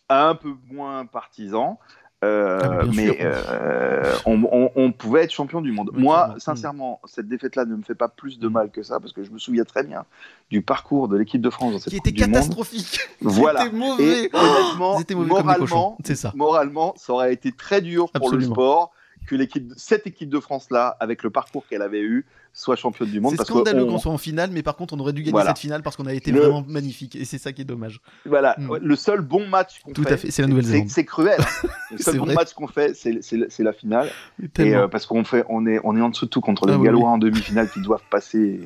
un 0.08 0.34
peu 0.34 0.54
moins 0.70 1.06
partisan, 1.06 1.78
euh, 2.24 2.58
ah, 2.62 2.84
mais 2.92 3.16
euh, 3.20 4.12
on, 4.26 4.90
pouvait 4.90 5.22
être 5.22 5.30
champion 5.30 5.60
du 5.60 5.70
monde. 5.70 5.90
Moi, 5.94 6.34
sincèrement, 6.38 7.00
cette 7.04 7.28
défaite-là 7.28 7.64
ne 7.64 7.76
me 7.76 7.82
fait 7.82 7.94
pas 7.94 8.08
plus 8.08 8.40
de 8.40 8.48
mal 8.48 8.70
que 8.70 8.82
ça 8.82 8.98
parce 8.98 9.12
que 9.12 9.22
je 9.22 9.30
me 9.30 9.38
souviens 9.38 9.64
très 9.64 9.84
bien 9.84 10.04
du 10.50 10.62
parcours 10.62 11.06
de 11.06 11.16
l'équipe 11.16 11.40
de 11.40 11.50
France 11.50 11.72
dans 11.72 11.78
cette 11.78 11.92
qui 11.92 11.96
était 11.96 12.12
catastrophique. 12.12 12.98
Voilà. 13.20 13.68
Mauvais. 13.70 14.24
Et 14.24 14.30
honnêtement, 14.32 15.24
moralement, 15.24 15.98
ça. 16.04 16.32
moralement, 16.34 16.94
ça 16.96 17.12
aurait 17.12 17.32
été 17.32 17.52
très 17.52 17.80
dur 17.80 18.10
pour 18.10 18.32
le 18.32 18.40
sport 18.40 18.92
que 19.26 19.36
l'équipe, 19.36 19.72
cette 19.76 20.06
équipe 20.06 20.30
de 20.30 20.40
France 20.40 20.70
là, 20.70 20.96
avec 21.00 21.22
le 21.22 21.30
parcours 21.30 21.66
qu'elle 21.66 21.82
avait 21.82 22.00
eu, 22.00 22.26
soit 22.58 22.74
championne 22.74 23.08
du 23.08 23.20
monde. 23.20 23.34
C'est 23.36 23.44
scandaleux 23.44 23.86
qu'on 23.86 23.98
soit 23.98 24.12
en 24.12 24.18
finale, 24.18 24.50
mais 24.52 24.62
par 24.62 24.74
contre, 24.74 24.94
on 24.94 24.98
aurait 24.98 25.12
dû 25.12 25.22
gagner 25.22 25.46
cette 25.46 25.58
finale 25.58 25.82
parce 25.82 25.96
qu'on 25.96 26.06
a 26.06 26.12
été 26.12 26.32
vraiment 26.32 26.64
magnifique, 26.66 27.14
et 27.14 27.24
c'est 27.24 27.38
ça 27.38 27.52
qui 27.52 27.62
est 27.62 27.64
dommage. 27.64 28.00
Voilà, 28.26 28.56
hmm. 28.58 28.78
le 28.82 28.96
seul 28.96 29.20
bon 29.20 29.46
match 29.46 29.80
qu'on 29.80 29.90
fait. 29.90 30.02
Tout 30.02 30.08
à 30.08 30.16
fait, 30.16 30.30
c'est 30.30 30.42
la 30.42 30.48
Nouvelle-Zélande. 30.48 30.88
C'est 30.88 31.04
cruel. 31.04 31.40
Hein. 31.40 31.68
le 31.92 31.98
seul 31.98 32.18
bon 32.18 32.26
match 32.26 32.52
qu'on 32.54 32.66
fait, 32.66 32.94
c'est 32.94 33.62
la 33.62 33.72
finale. 33.72 34.10
Et 34.58 34.74
euh, 34.74 34.88
parce 34.88 35.06
qu'on 35.06 35.22
fait, 35.22 35.44
on 35.48 35.66
est, 35.66 35.80
on 35.84 35.96
est 35.96 36.00
en 36.00 36.08
dessous 36.08 36.26
de 36.26 36.30
tout 36.30 36.40
contre 36.40 36.66
les 36.66 36.74
ah 36.74 36.78
Gallois 36.78 37.08
en 37.08 37.18
demi-finale 37.18 37.70
qui 37.70 37.80
doivent 37.80 38.02
passer 38.10 38.60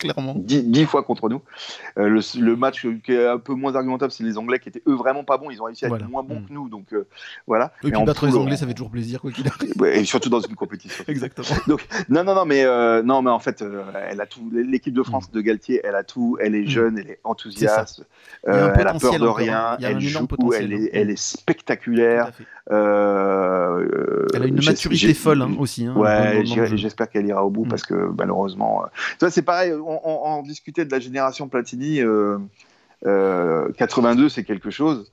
Clairement. 0.00 0.34
10, 0.36 0.84
fois 0.86 1.02
contre 1.02 1.28
nous. 1.28 1.42
Euh, 1.98 2.20
le, 2.38 2.56
match 2.56 2.86
qui 3.04 3.12
est 3.12 3.26
un 3.26 3.38
peu 3.38 3.54
moins 3.54 3.74
argumentable, 3.74 4.10
c'est 4.10 4.24
les 4.24 4.38
Anglais 4.38 4.58
qui 4.58 4.70
étaient 4.70 4.82
eux 4.88 4.94
vraiment 4.94 5.24
pas 5.24 5.36
bons. 5.36 5.50
Ils 5.50 5.60
ont 5.60 5.66
réussi 5.66 5.84
à 5.84 5.88
être 5.88 6.08
moins 6.08 6.22
bons 6.22 6.40
mm. 6.40 6.46
que 6.46 6.52
nous. 6.52 6.68
Donc 6.68 6.92
euh, 6.92 7.06
voilà. 7.46 7.72
Et, 7.84 7.90
puis 7.90 8.04
battre 8.04 8.26
les 8.26 8.34
Anglais, 8.34 8.56
ça 8.56 8.66
fait 8.66 8.72
toujours 8.72 8.90
plaisir, 8.90 9.20
quoi 9.20 9.30
qu'il 9.30 9.46
arrive. 9.46 9.72
et 9.84 10.04
surtout 10.04 10.30
dans 10.30 10.40
une 10.40 10.56
compétition. 10.56 11.04
Exactement. 11.08 11.48
Donc, 11.66 11.86
non, 12.08 12.24
non, 12.24 12.34
non, 12.34 12.46
mais, 12.46 12.64
euh, 12.64 13.02
non, 13.02 13.20
mais 13.20 13.30
en 13.30 13.38
fait, 13.38 13.62
elle 14.10 14.20
a 14.20 14.26
tout. 14.26 14.50
L'équipe 14.52 14.94
de 14.94 15.02
France 15.02 15.28
mm. 15.28 15.34
de 15.34 15.40
Galtier, 15.42 15.80
elle 15.84 15.94
a 15.94 16.04
tout. 16.04 16.38
Elle 16.40 16.54
est 16.54 16.62
mm. 16.62 16.68
jeune, 16.68 16.98
elle 16.98 17.10
est 17.10 17.20
enthousiaste. 17.24 18.06
elle 18.44 18.88
a 18.88 18.94
peur 18.94 19.18
de 19.18 19.26
rien. 19.26 19.76
Elle 19.82 20.00
joue, 20.00 20.26
elle 20.56 20.72
est, 20.72 20.90
elle 20.94 21.10
est 21.10 21.20
spectaculaire. 21.20 22.32
Elle 22.70 24.42
a 24.42 24.46
une 24.46 24.64
maturité 24.64 25.14
folle 25.14 25.42
hein, 25.42 25.54
aussi. 25.58 25.86
Hein, 25.86 25.94
ouais, 25.96 26.42
j'espère 26.44 27.10
qu'elle 27.10 27.26
ira 27.26 27.44
au 27.44 27.50
bout 27.50 27.64
parce 27.64 27.82
que 27.82 28.10
malheureusement. 28.16 28.84
c'est 29.28 29.42
pareil 29.42 29.72
on, 29.72 30.42
discutait 30.42 30.84
de 30.84 30.90
la 30.90 31.00
génération 31.00 31.48
Platini. 31.48 31.96
82, 31.96 33.06
euh, 33.06 33.06
euh, 33.06 34.28
c'est 34.28 34.44
quelque 34.44 34.70
chose. 34.70 35.12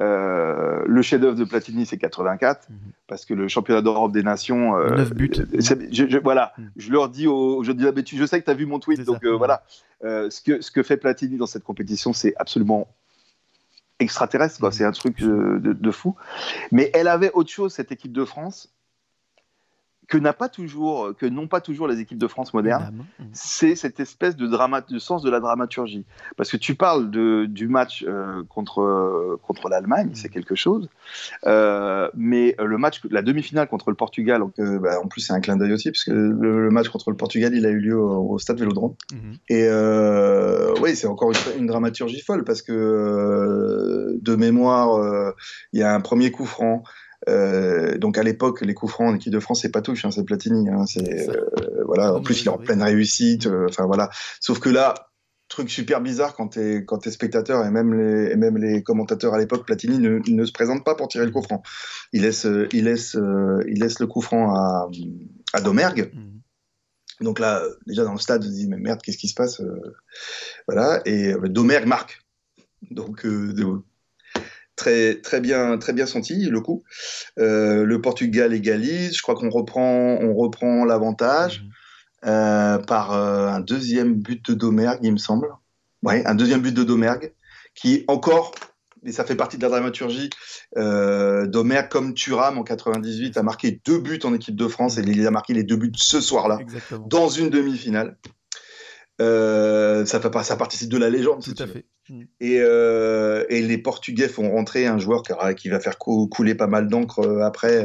Euh, 0.00 0.84
le 0.86 1.02
chef-d'œuvre 1.02 1.36
de 1.36 1.44
Platini, 1.44 1.84
c'est 1.84 1.98
84, 1.98 2.68
mhm. 2.70 2.76
parce 3.08 3.24
que 3.24 3.34
le 3.34 3.48
championnat 3.48 3.82
d'Europe 3.82 4.12
des 4.12 4.22
Nations. 4.22 4.78
9 4.78 5.14
buts. 5.14 5.30
Je, 5.52 6.18
voilà, 6.18 6.52
mhm. 6.56 6.70
je 6.76 6.92
leur 6.92 7.08
dis, 7.08 7.24
je, 7.24 7.72
dis 7.72 7.86
ah, 7.86 7.92
je 8.14 8.26
sais 8.26 8.40
que 8.40 8.44
tu 8.44 8.50
as 8.50 8.54
vu 8.54 8.66
mon 8.66 8.78
tweet, 8.78 9.04
donc 9.04 9.24
voilà. 9.24 9.62
ce, 10.02 10.40
que, 10.40 10.60
ce 10.60 10.70
que 10.70 10.82
fait 10.82 10.98
Platini 10.98 11.36
dans 11.36 11.46
cette 11.46 11.64
compétition, 11.64 12.12
c'est 12.12 12.34
absolument 12.36 12.86
extraterrestre, 13.98 14.62
mhm. 14.62 14.72
c'est 14.72 14.84
un 14.84 14.92
truc 14.92 15.20
de, 15.20 15.90
fou. 15.90 16.16
Mais 16.72 16.90
elle 16.94 17.08
avait 17.08 17.32
autre 17.32 17.50
chose, 17.50 17.72
cette 17.72 17.92
équipe 17.92 18.12
de 18.12 18.24
France, 18.24 18.72
que 20.08 20.16
n'a 20.16 20.32
pas 20.32 20.48
toujours, 20.48 21.14
que 21.16 21.26
n'ont 21.26 21.48
pas 21.48 21.60
toujours 21.60 21.86
les 21.86 22.00
équipes 22.00 22.18
de 22.18 22.26
France 22.26 22.54
modernes, 22.54 23.04
mmh. 23.18 23.24
c'est 23.32 23.76
cette 23.76 24.00
espèce 24.00 24.36
de, 24.36 24.46
drama, 24.46 24.80
de 24.80 24.98
sens 24.98 25.22
de 25.22 25.30
la 25.30 25.38
dramaturgie. 25.38 26.06
Parce 26.36 26.50
que 26.50 26.56
tu 26.56 26.74
parles 26.74 27.10
de, 27.10 27.44
du 27.44 27.68
match 27.68 28.04
euh, 28.08 28.42
contre, 28.48 29.38
contre 29.42 29.68
l'Allemagne, 29.68 30.10
c'est 30.14 30.28
mmh. 30.28 30.32
quelque 30.32 30.54
chose, 30.54 30.88
euh, 31.46 32.08
mais 32.14 32.56
le 32.58 32.78
match, 32.78 33.02
la 33.10 33.20
demi-finale 33.20 33.68
contre 33.68 33.90
le 33.90 33.96
Portugal. 33.96 34.42
Euh, 34.58 34.78
bah, 34.78 34.98
en 35.02 35.08
plus, 35.08 35.20
c'est 35.20 35.34
un 35.34 35.40
clin 35.40 35.56
d'œil 35.56 35.74
aussi, 35.74 35.90
parce 35.90 36.04
que 36.04 36.10
le, 36.10 36.70
match 36.70 36.88
contre 36.88 37.10
le 37.10 37.16
Portugal, 37.16 37.54
il 37.54 37.66
a 37.66 37.70
eu 37.70 37.78
lieu 37.78 37.98
au, 37.98 38.38
stade 38.38 38.58
Vélodrome. 38.58 38.94
Mmh. 39.12 39.16
Et 39.50 39.68
oui, 40.80 40.96
c'est 40.96 41.06
encore 41.06 41.32
une, 41.32 41.60
une, 41.60 41.66
dramaturgie 41.66 42.22
folle, 42.22 42.44
parce 42.44 42.62
que 42.62 44.18
de 44.18 44.36
mémoire, 44.36 45.34
il 45.74 45.80
y 45.80 45.82
a 45.82 45.94
un 45.94 46.00
premier 46.00 46.30
coup 46.30 46.46
franc. 46.46 46.82
Euh, 47.28 47.98
donc 47.98 48.18
à 48.18 48.22
l'époque, 48.22 48.60
les 48.60 48.74
coups 48.74 48.92
francs 48.92 49.10
en 49.10 49.14
équipe 49.16 49.32
de 49.32 49.40
France, 49.40 49.62
c'est 49.62 49.70
pas 49.70 49.82
touche, 49.82 50.04
hein, 50.04 50.10
c'est 50.10 50.24
Platini. 50.24 50.68
Hein, 50.68 50.86
c'est 50.86 51.28
euh, 51.28 51.84
voilà. 51.84 52.14
En 52.14 52.20
plus, 52.20 52.42
il 52.42 52.46
est 52.46 52.50
en 52.50 52.58
pleine 52.58 52.82
réussite. 52.82 53.46
Euh, 53.46 53.66
enfin 53.68 53.86
voilà. 53.86 54.10
Sauf 54.40 54.60
que 54.60 54.68
là, 54.68 54.94
truc 55.48 55.70
super 55.70 56.00
bizarre 56.00 56.34
quand 56.34 56.48
t'es 56.48 56.84
quand 56.84 57.06
es 57.06 57.10
spectateur 57.10 57.64
et 57.64 57.70
même 57.70 57.94
les 57.94 58.32
et 58.32 58.36
même 58.36 58.56
les 58.58 58.82
commentateurs 58.82 59.34
à 59.34 59.38
l'époque, 59.38 59.66
Platini 59.66 59.98
ne, 59.98 60.20
ne, 60.28 60.44
se 60.44 60.52
présente 60.52 60.84
pas 60.84 60.94
pour 60.94 61.08
tirer 61.08 61.24
le 61.24 61.32
coup 61.32 61.42
franc. 61.42 61.62
Il 62.12 62.22
laisse 62.22 62.46
il 62.72 62.84
laisse 62.84 63.16
il 63.66 63.80
laisse 63.80 63.98
le 63.98 64.06
coup 64.06 64.20
franc 64.20 64.54
à 64.54 64.88
à 65.54 65.60
Domergue. 65.60 66.12
Mhm. 66.14 66.40
Donc 67.20 67.40
là, 67.40 67.62
déjà 67.86 68.04
dans 68.04 68.12
le 68.12 68.20
stade, 68.20 68.44
on 68.44 68.46
se 68.46 68.52
dit 68.52 68.68
mais 68.68 68.76
merde, 68.76 69.00
qu'est-ce 69.02 69.18
qui 69.18 69.28
se 69.28 69.34
passe 69.34 69.60
Voilà. 70.68 71.00
Et 71.04 71.34
Domergue 71.48 71.86
marque. 71.86 72.20
Donc 72.92 73.26
très, 74.78 75.16
très, 75.16 75.40
bien, 75.40 75.76
très 75.76 75.92
bien 75.92 76.06
senti 76.06 76.46
le 76.46 76.60
coup. 76.60 76.84
Euh, 77.38 77.84
le 77.84 78.00
Portugal 78.00 78.54
égalise. 78.54 79.16
Je 79.16 79.22
crois 79.22 79.34
qu'on 79.34 79.50
reprend, 79.50 80.16
on 80.22 80.34
reprend 80.34 80.86
l'avantage 80.86 81.62
mhm. 81.62 81.70
euh, 82.30 82.78
par 82.78 83.12
euh, 83.12 83.48
un 83.48 83.60
deuxième 83.60 84.14
but 84.14 84.50
de 84.50 84.54
Domergue, 84.54 85.00
il 85.02 85.12
me 85.12 85.18
semble. 85.18 85.48
Ouais, 86.02 86.24
un 86.24 86.34
deuxième 86.34 86.62
but 86.62 86.72
de 86.72 86.84
Domergue 86.84 87.34
qui 87.74 88.04
encore, 88.08 88.52
et 89.04 89.12
ça 89.12 89.24
fait 89.24 89.36
partie 89.36 89.56
de 89.56 89.62
la 89.62 89.68
dramaturgie, 89.68 90.30
Domergue 90.76 91.88
comme 91.88 92.14
Thuram 92.14 92.58
en 92.58 92.62
98 92.62 93.36
a 93.36 93.42
marqué 93.42 93.80
deux 93.84 93.98
buts 93.98 94.20
en 94.24 94.34
équipe 94.34 94.56
de 94.56 94.68
France 94.68 94.98
et 94.98 95.02
il 95.02 95.26
a 95.26 95.30
marqué 95.30 95.54
les 95.54 95.64
deux 95.64 95.76
buts 95.76 95.92
ce 95.96 96.20
soir-là 96.20 96.58
dans 97.06 97.28
une 97.28 97.50
demi-finale. 97.50 98.16
Euh, 99.20 100.04
ça, 100.04 100.20
fait, 100.20 100.30
ça 100.44 100.56
participe 100.56 100.88
de 100.88 100.96
la 100.96 101.10
légende. 101.10 101.42
Tout 101.42 101.54
à 101.58 101.66
fait. 101.66 101.86
Mm. 102.08 102.22
Et, 102.40 102.60
euh, 102.60 103.44
et, 103.48 103.62
les 103.62 103.78
Portugais 103.78 104.28
font 104.28 104.50
rentrer 104.50 104.86
un 104.86 104.98
joueur 104.98 105.22
qui, 105.22 105.32
qui 105.56 105.68
va 105.68 105.80
faire 105.80 105.98
couler 105.98 106.54
pas 106.54 106.68
mal 106.68 106.88
d'encre 106.88 107.20
euh, 107.20 107.40
après. 107.44 107.84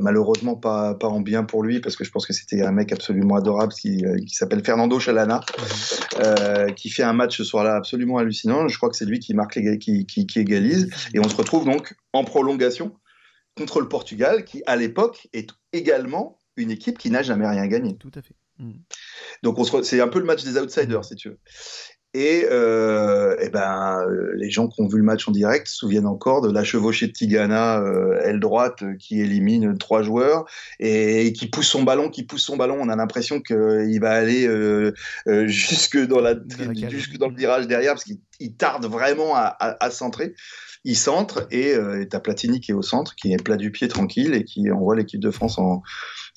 malheureusement, 0.00 0.56
pas, 0.56 0.94
pas 0.94 1.08
en 1.08 1.20
bien 1.20 1.44
pour 1.44 1.62
lui, 1.62 1.80
parce 1.80 1.96
que 1.96 2.04
je 2.04 2.10
pense 2.10 2.26
que 2.26 2.32
c'était 2.32 2.62
un 2.62 2.72
mec 2.72 2.92
absolument 2.92 3.36
adorable 3.36 3.72
qui, 3.74 4.02
qui 4.26 4.34
s'appelle 4.34 4.64
Fernando 4.64 4.98
Chalana, 4.98 5.40
mm. 6.18 6.72
qui 6.74 6.88
fait 6.88 7.02
un 7.02 7.12
match 7.12 7.36
ce 7.36 7.44
soir-là 7.44 7.76
absolument 7.76 8.18
hallucinant. 8.18 8.68
Je 8.68 8.76
crois 8.76 8.88
que 8.88 8.96
c'est 8.96 9.06
lui 9.06 9.18
qui 9.18 9.34
marque 9.34 9.56
les, 9.56 9.78
qui, 9.78 10.06
qui, 10.06 10.26
qui 10.26 10.38
égalise. 10.38 10.90
Et 11.14 11.18
on 11.18 11.28
se 11.28 11.36
retrouve 11.36 11.66
donc 11.66 11.94
en 12.12 12.24
prolongation 12.24 12.96
contre 13.56 13.80
le 13.80 13.88
Portugal, 13.88 14.44
qui 14.44 14.62
à 14.66 14.76
l'époque 14.76 15.28
est 15.32 15.50
également 15.72 16.38
une 16.56 16.70
équipe 16.70 16.96
qui 16.98 17.10
n'a 17.10 17.22
jamais 17.22 17.46
rien 17.46 17.66
gagné. 17.66 17.96
Tout 17.96 18.12
à 18.14 18.22
fait. 18.22 18.34
Mm. 18.58 18.72
Donc 19.42 19.58
c'est 19.84 20.00
un 20.00 20.08
peu 20.08 20.18
le 20.18 20.24
match 20.24 20.44
des 20.44 20.58
outsiders, 20.58 21.04
si 21.04 21.14
tu 21.16 21.30
veux. 21.30 21.38
Et, 22.16 22.46
euh, 22.50 23.36
et 23.42 23.50
ben, 23.50 24.00
euh, 24.08 24.32
les 24.36 24.50
gens 24.50 24.68
qui 24.68 24.80
ont 24.80 24.88
vu 24.88 24.96
le 24.96 25.02
match 25.02 25.28
en 25.28 25.32
direct 25.32 25.66
se 25.66 25.76
souviennent 25.76 26.06
encore 26.06 26.40
de 26.40 26.50
la 26.50 26.64
chevauchée 26.64 27.08
de 27.08 27.12
Tigana, 27.12 27.78
euh, 27.80 28.18
aile 28.22 28.40
droite, 28.40 28.82
qui 28.98 29.20
élimine 29.20 29.76
trois 29.76 30.00
joueurs 30.00 30.46
et, 30.80 31.34
qui 31.34 31.48
pousse 31.48 31.68
son 31.68 31.82
ballon, 31.82 32.08
qui 32.08 32.22
pousse 32.22 32.42
son 32.42 32.56
ballon. 32.56 32.78
On 32.80 32.88
a 32.88 32.96
l'impression 32.96 33.42
qu'il 33.42 33.98
va 34.00 34.12
aller 34.12 34.48
jusque, 35.46 35.98
dans 36.06 36.20
la, 36.20 36.36
jusque 36.88 37.18
dans 37.18 37.28
le 37.28 37.36
virage 37.36 37.66
derrière 37.66 37.92
parce 37.92 38.04
qu'il 38.04 38.54
tarde 38.56 38.86
vraiment 38.86 39.34
à, 39.34 39.54
à, 39.58 39.90
centrer. 39.90 40.34
Il 40.84 40.96
centre 40.96 41.46
et 41.50 41.74
tu 42.10 42.16
as 42.16 42.20
Platini 42.20 42.60
qui 42.60 42.70
est 42.70 42.74
au 42.74 42.80
centre, 42.80 43.14
qui 43.14 43.34
est 43.34 43.42
plat 43.42 43.56
du 43.56 43.72
pied 43.72 43.88
tranquille 43.88 44.32
et 44.32 44.44
qui 44.44 44.70
envoie 44.70 44.96
l'équipe 44.96 45.20
de 45.20 45.30
France 45.30 45.58
en, 45.58 45.82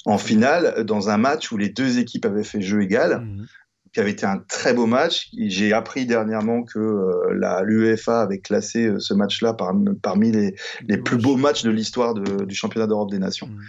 en 0.06 0.18
finale 0.18 0.84
dans 0.86 1.10
un 1.10 1.18
match 1.18 1.52
où 1.52 1.58
les 1.58 1.70
deux 1.70 2.00
équipes 2.00 2.26
avaient 2.26 2.44
fait 2.44 2.62
jeu 2.62 2.82
égal. 2.82 3.22
Mhm. 3.22 3.48
qui 3.92 4.00
avait 4.00 4.12
été 4.12 4.28
un 4.28 4.38
très 4.38 4.76
beau 4.76 4.86
match. 4.86 5.30
J'ai 5.36 5.74
appris 5.74 6.06
dernièrement 6.06 6.62
que 6.62 6.78
euh, 6.78 7.34
la 7.36 7.64
l'UEFA 7.64 8.22
avait 8.22 8.38
classé 8.38 8.86
euh, 8.86 9.00
ce 9.00 9.16
match-là 9.16 9.56
parmi 10.04 10.32
les, 10.32 10.54
les 10.88 10.98
plus 11.00 11.18
beaux 11.18 11.38
matchs 11.38 11.64
de 11.64 11.72
l'histoire 11.72 12.14
du 12.14 12.54
championnat 12.54 12.86
d'Europe 12.86 13.10
des 13.10 13.18
Nations. 13.18 13.48
Mhm. 13.48 13.62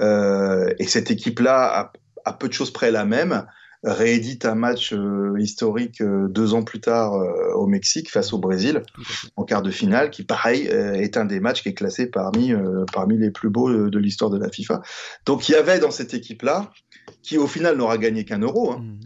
Euh, 0.00 0.74
et 0.80 0.86
cette 0.88 1.12
équipe-là, 1.12 1.92
a 2.24 2.32
peu 2.32 2.48
de 2.48 2.52
choses 2.52 2.72
près 2.72 2.90
la 2.90 3.04
même, 3.04 3.46
réédite 3.84 4.44
un 4.44 4.54
match 4.54 4.92
euh, 4.92 5.34
historique 5.38 6.00
euh, 6.00 6.28
deux 6.28 6.54
ans 6.54 6.62
plus 6.62 6.80
tard 6.80 7.14
euh, 7.14 7.52
au 7.54 7.66
Mexique 7.66 8.10
face 8.10 8.32
au 8.32 8.38
Brésil 8.38 8.82
en 9.36 9.44
quart 9.44 9.62
de 9.62 9.70
finale, 9.70 10.10
qui 10.10 10.22
pareil 10.22 10.66
est 10.66 11.16
un 11.16 11.24
des 11.24 11.40
matchs 11.40 11.62
qui 11.62 11.70
est 11.70 11.74
classé 11.74 12.06
parmi, 12.06 12.52
parmi 12.92 13.18
les 13.18 13.30
plus 13.30 13.50
beaux 13.50 13.70
de, 13.70 13.98
l'histoire 13.98 14.30
de 14.30 14.38
la 14.38 14.50
FIFA. 14.50 14.82
Donc 15.26 15.48
il 15.48 15.52
y 15.52 15.54
avait 15.54 15.78
dans 15.78 15.90
cette 15.90 16.14
équipe-là, 16.14 16.70
qui 17.22 17.38
au 17.38 17.46
final 17.46 17.76
n'aura 17.76 17.98
gagné 17.98 18.24
qu'un 18.24 18.40
euro, 18.40 18.72
hein, 18.72 18.78
mmh 18.78 19.00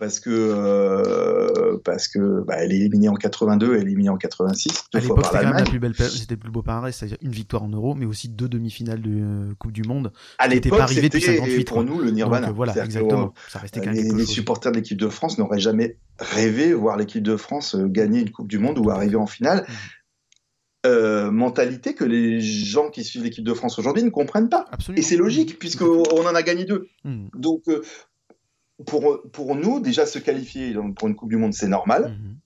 parce 0.00 0.18
que 0.18 0.30
euh, 0.30 1.76
parce 1.84 2.08
que 2.08 2.42
bah, 2.42 2.54
elle 2.56 2.72
est 2.72 2.78
éliminée 2.78 3.10
en 3.10 3.14
82, 3.14 3.74
elle 3.74 3.80
est 3.80 3.82
éliminée 3.82 4.08
en 4.08 4.16
86. 4.16 4.86
à 4.94 4.98
l'époque, 4.98 5.26
c'était 5.26 5.38
quand 5.38 5.44
même 5.44 5.56
la 5.58 5.62
plus 5.62 5.78
belle, 5.78 5.94
c'était 5.94 6.34
le 6.34 6.40
plus 6.40 6.50
beau 6.50 6.62
palmarès, 6.62 6.96
c'est-à-dire 6.96 7.18
une 7.20 7.32
victoire 7.32 7.62
en 7.62 7.68
euro, 7.68 7.94
mais 7.94 8.06
aussi 8.06 8.30
deux 8.30 8.48
demi-finales 8.48 9.02
de 9.02 9.10
euh, 9.10 9.54
Coupe 9.58 9.72
du 9.72 9.82
Monde. 9.82 10.10
À 10.38 10.48
l'époque, 10.48 10.80
c'était 10.88 11.64
pour 11.64 11.84
nous 11.84 11.98
le 11.98 12.10
Nirvana. 12.10 12.46
Donc, 12.46 12.56
voilà, 12.56 12.82
exactement. 12.82 13.34
Ça 13.48 13.58
restait 13.58 13.80
les, 13.92 14.10
les 14.10 14.26
supporters 14.26 14.72
de 14.72 14.78
l'équipe 14.78 14.98
de 14.98 15.08
France 15.08 15.36
n'auraient 15.36 15.60
jamais 15.60 15.98
rêvé 16.18 16.72
voir 16.72 16.96
l'équipe 16.96 17.22
de 17.22 17.36
France 17.36 17.74
euh, 17.74 17.86
gagner 17.86 18.20
une 18.20 18.30
Coupe 18.30 18.48
du 18.48 18.58
Monde 18.58 18.78
ou 18.78 18.88
arriver 18.90 19.16
en 19.16 19.26
finale. 19.26 19.66
Mmh. 19.68 19.72
Euh, 20.86 21.30
mentalité 21.30 21.92
que 21.92 22.04
les 22.04 22.40
gens 22.40 22.88
qui 22.88 23.04
suivent 23.04 23.24
l'équipe 23.24 23.44
de 23.44 23.52
France 23.52 23.78
aujourd'hui 23.78 24.02
ne 24.02 24.08
comprennent 24.08 24.48
pas. 24.48 24.64
Absolument. 24.72 24.98
Et 24.98 25.02
c'est 25.02 25.18
logique, 25.18 25.58
puisqu'on 25.58 26.04
en 26.26 26.34
a 26.34 26.42
gagné 26.42 26.64
deux. 26.64 26.88
Mmh. 27.04 27.26
Donc, 27.34 27.64
pour, 28.86 29.22
pour 29.32 29.54
nous, 29.56 29.80
déjà 29.80 30.06
se 30.06 30.18
qualifier 30.18 30.74
pour 30.96 31.08
une 31.08 31.14
Coupe 31.14 31.30
du 31.30 31.36
Monde, 31.36 31.54
c'est 31.54 31.68
normal. 31.68 32.16
Mhm. 32.18 32.36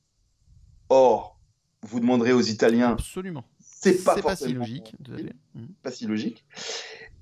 Or, 0.89 1.39
vous 1.83 2.01
demanderez 2.01 2.33
aux 2.33 2.41
Italiens. 2.41 2.93
Absolument. 2.93 3.45
C'est 3.61 4.03
pas, 4.05 4.21
pas 4.21 4.37
si 4.37 4.53
logique. 4.53 4.95
Mhm. 5.55 5.69
Pas 5.83 5.91
si 5.91 6.07
logique. 6.07 6.45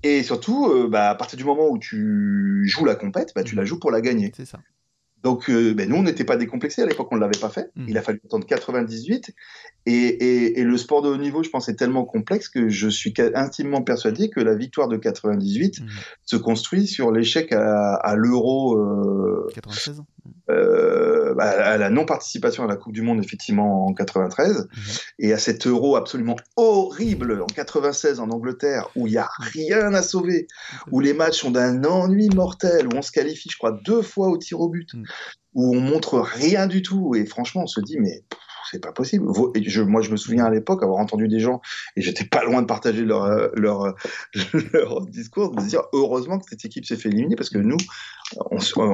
Et 0.03 0.23
surtout, 0.23 0.67
euh, 0.67 0.87
bah, 0.87 1.09
à 1.09 1.15
partir 1.15 1.37
du 1.37 1.43
moment 1.43 1.67
où 1.69 1.77
tu 1.77 2.63
joues 2.67 2.85
la 2.85 2.95
compète, 2.95 3.33
bah, 3.35 3.43
tu 3.43 3.55
la 3.55 3.63
mhm. 3.63 3.67
joues 3.67 3.79
pour 3.79 3.91
la 3.91 4.01
gagner. 4.01 4.31
C'est 4.35 4.45
ça. 4.45 4.59
Donc, 5.23 5.49
euh, 5.49 5.73
ben, 5.73 5.89
nous, 5.89 5.95
on 5.95 6.03
n'était 6.03 6.25
pas 6.25 6.35
décomplexés 6.35 6.81
à 6.81 6.85
l'époque, 6.85 7.07
on 7.11 7.15
ne 7.15 7.21
l'avait 7.21 7.39
pas 7.39 7.49
fait. 7.49 7.71
Il 7.87 7.97
a 7.97 8.01
fallu 8.01 8.21
attendre 8.25 8.45
98. 8.45 9.33
Et, 9.85 10.59
et, 10.59 10.63
le 10.63 10.77
sport 10.77 11.01
de 11.01 11.09
haut 11.09 11.17
niveau, 11.17 11.43
je 11.43 11.49
pense, 11.49 11.69
est 11.69 11.75
tellement 11.75 12.05
complexe 12.05 12.49
que 12.49 12.69
je 12.69 12.89
suis 12.89 13.13
intimement 13.33 13.81
persuadé 13.81 14.29
que 14.29 14.39
la 14.39 14.55
victoire 14.55 14.87
de 14.89 14.97
98 14.97 15.81
mmh. 15.81 15.85
se 16.25 16.35
construit 16.35 16.87
sur 16.87 17.11
l'échec 17.11 17.51
à, 17.53 17.95
à 17.95 18.15
l'Euro. 18.15 18.77
Euh, 18.77 19.47
96 19.53 20.03
euh, 20.49 21.33
bah, 21.35 21.49
à 21.49 21.77
la 21.77 21.89
non-participation 21.89 22.63
à 22.63 22.67
la 22.67 22.75
Coupe 22.75 22.93
du 22.93 23.01
Monde, 23.01 23.23
effectivement, 23.23 23.87
en 23.87 23.93
93, 23.93 24.57
mmh. 24.57 24.79
et 25.19 25.33
à 25.33 25.37
cet 25.37 25.67
Euro 25.67 25.95
absolument 25.95 26.35
horrible 26.55 27.41
en 27.41 27.45
96 27.47 28.19
en 28.19 28.29
Angleterre, 28.29 28.89
où 28.95 29.07
il 29.07 29.11
n'y 29.11 29.17
a 29.17 29.29
rien 29.39 29.93
à 29.93 30.01
sauver, 30.01 30.47
où 30.91 30.99
les 30.99 31.13
matchs 31.13 31.41
sont 31.41 31.51
d'un 31.51 31.83
ennui 31.85 32.29
mortel, 32.29 32.87
où 32.87 32.97
on 32.97 33.01
se 33.01 33.11
qualifie, 33.11 33.49
je 33.49 33.57
crois, 33.57 33.77
deux 33.83 34.01
fois 34.01 34.27
au 34.27 34.37
tir 34.37 34.59
au 34.59 34.69
but. 34.69 34.93
Mmh. 34.93 35.03
où 35.55 35.75
on 35.75 35.79
montre 35.79 36.19
rien 36.19 36.65
du 36.65 36.81
tout. 36.81 37.13
Et 37.15 37.25
franchement, 37.25 37.63
on 37.63 37.67
se 37.67 37.79
dit, 37.79 37.99
mais 37.99 38.23
c'est 38.69 38.81
pas 38.81 38.91
possible. 38.91 39.25
Je, 39.65 39.81
moi, 39.81 40.01
je 40.01 40.11
me 40.11 40.17
souviens 40.17 40.45
à 40.45 40.49
l'époque 40.49 40.83
avoir 40.83 40.99
entendu 40.99 41.27
des 41.27 41.39
gens, 41.39 41.61
et 41.95 42.01
j'étais 42.01 42.25
pas 42.25 42.43
loin 42.43 42.61
de 42.61 42.67
partager 42.67 43.03
leur, 43.03 43.23
euh, 43.23 43.47
leur, 43.55 43.83
euh, 43.83 43.93
leur 44.73 45.01
discours, 45.05 45.51
de 45.55 45.61
se 45.61 45.67
dire 45.67 45.83
heureusement 45.93 46.39
que 46.39 46.45
cette 46.49 46.65
équipe 46.65 46.85
s'est 46.85 46.97
fait 46.97 47.09
éliminer 47.09 47.35
parce 47.35 47.49
que 47.49 47.57
nous, 47.57 47.77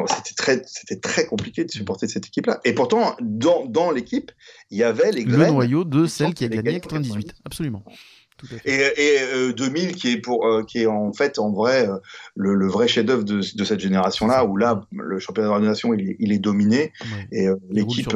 c'était 0.08 0.36
très, 0.36 0.62
c'était 0.66 1.00
très 1.00 1.26
compliqué 1.26 1.64
de 1.64 1.72
supporter 1.72 2.08
cette 2.08 2.28
équipe-là. 2.28 2.60
Et 2.66 2.74
pourtant, 2.74 3.16
dans, 3.22 3.66
dans 3.66 3.92
l'équipe, 3.92 4.32
il 4.70 4.78
y 4.78 4.84
avait 4.84 5.12
les 5.12 5.24
Le 5.24 5.48
noyau 5.48 5.84
de 5.84 6.06
celle 6.06 6.34
qui 6.34 6.46
a 6.46 6.50
gagné 6.50 6.78
en 6.78 6.80
98. 6.80 7.36
Absolument. 7.46 7.84
Et, 8.66 8.82
et 8.98 9.54
2000 9.54 9.90
euh, 9.90 9.92
qui 9.92 10.12
est 10.12 10.18
pour 10.18 10.46
euh, 10.46 10.64
qui 10.64 10.80
est 10.80 10.86
en 10.86 11.12
fait 11.14 11.40
en 11.40 11.52
vrai 11.52 11.88
euh, 11.88 11.98
le, 12.36 12.56
le, 12.56 12.68
vrai 12.68 12.88
chef-d'œuvre 12.88 13.24
de, 13.24 13.42
de, 13.56 13.64
cette 13.64 13.80
génération-là 13.80 14.46
où 14.46 14.58
là 14.58 14.82
le 14.92 15.20
championnat 15.20 15.60
nation 15.60 15.94
il 15.94 16.12
est, 16.12 16.16
il 16.20 16.32
est 16.32 16.40
dominé 16.40 16.92
et 17.32 17.48
l'équipe. 17.70 18.10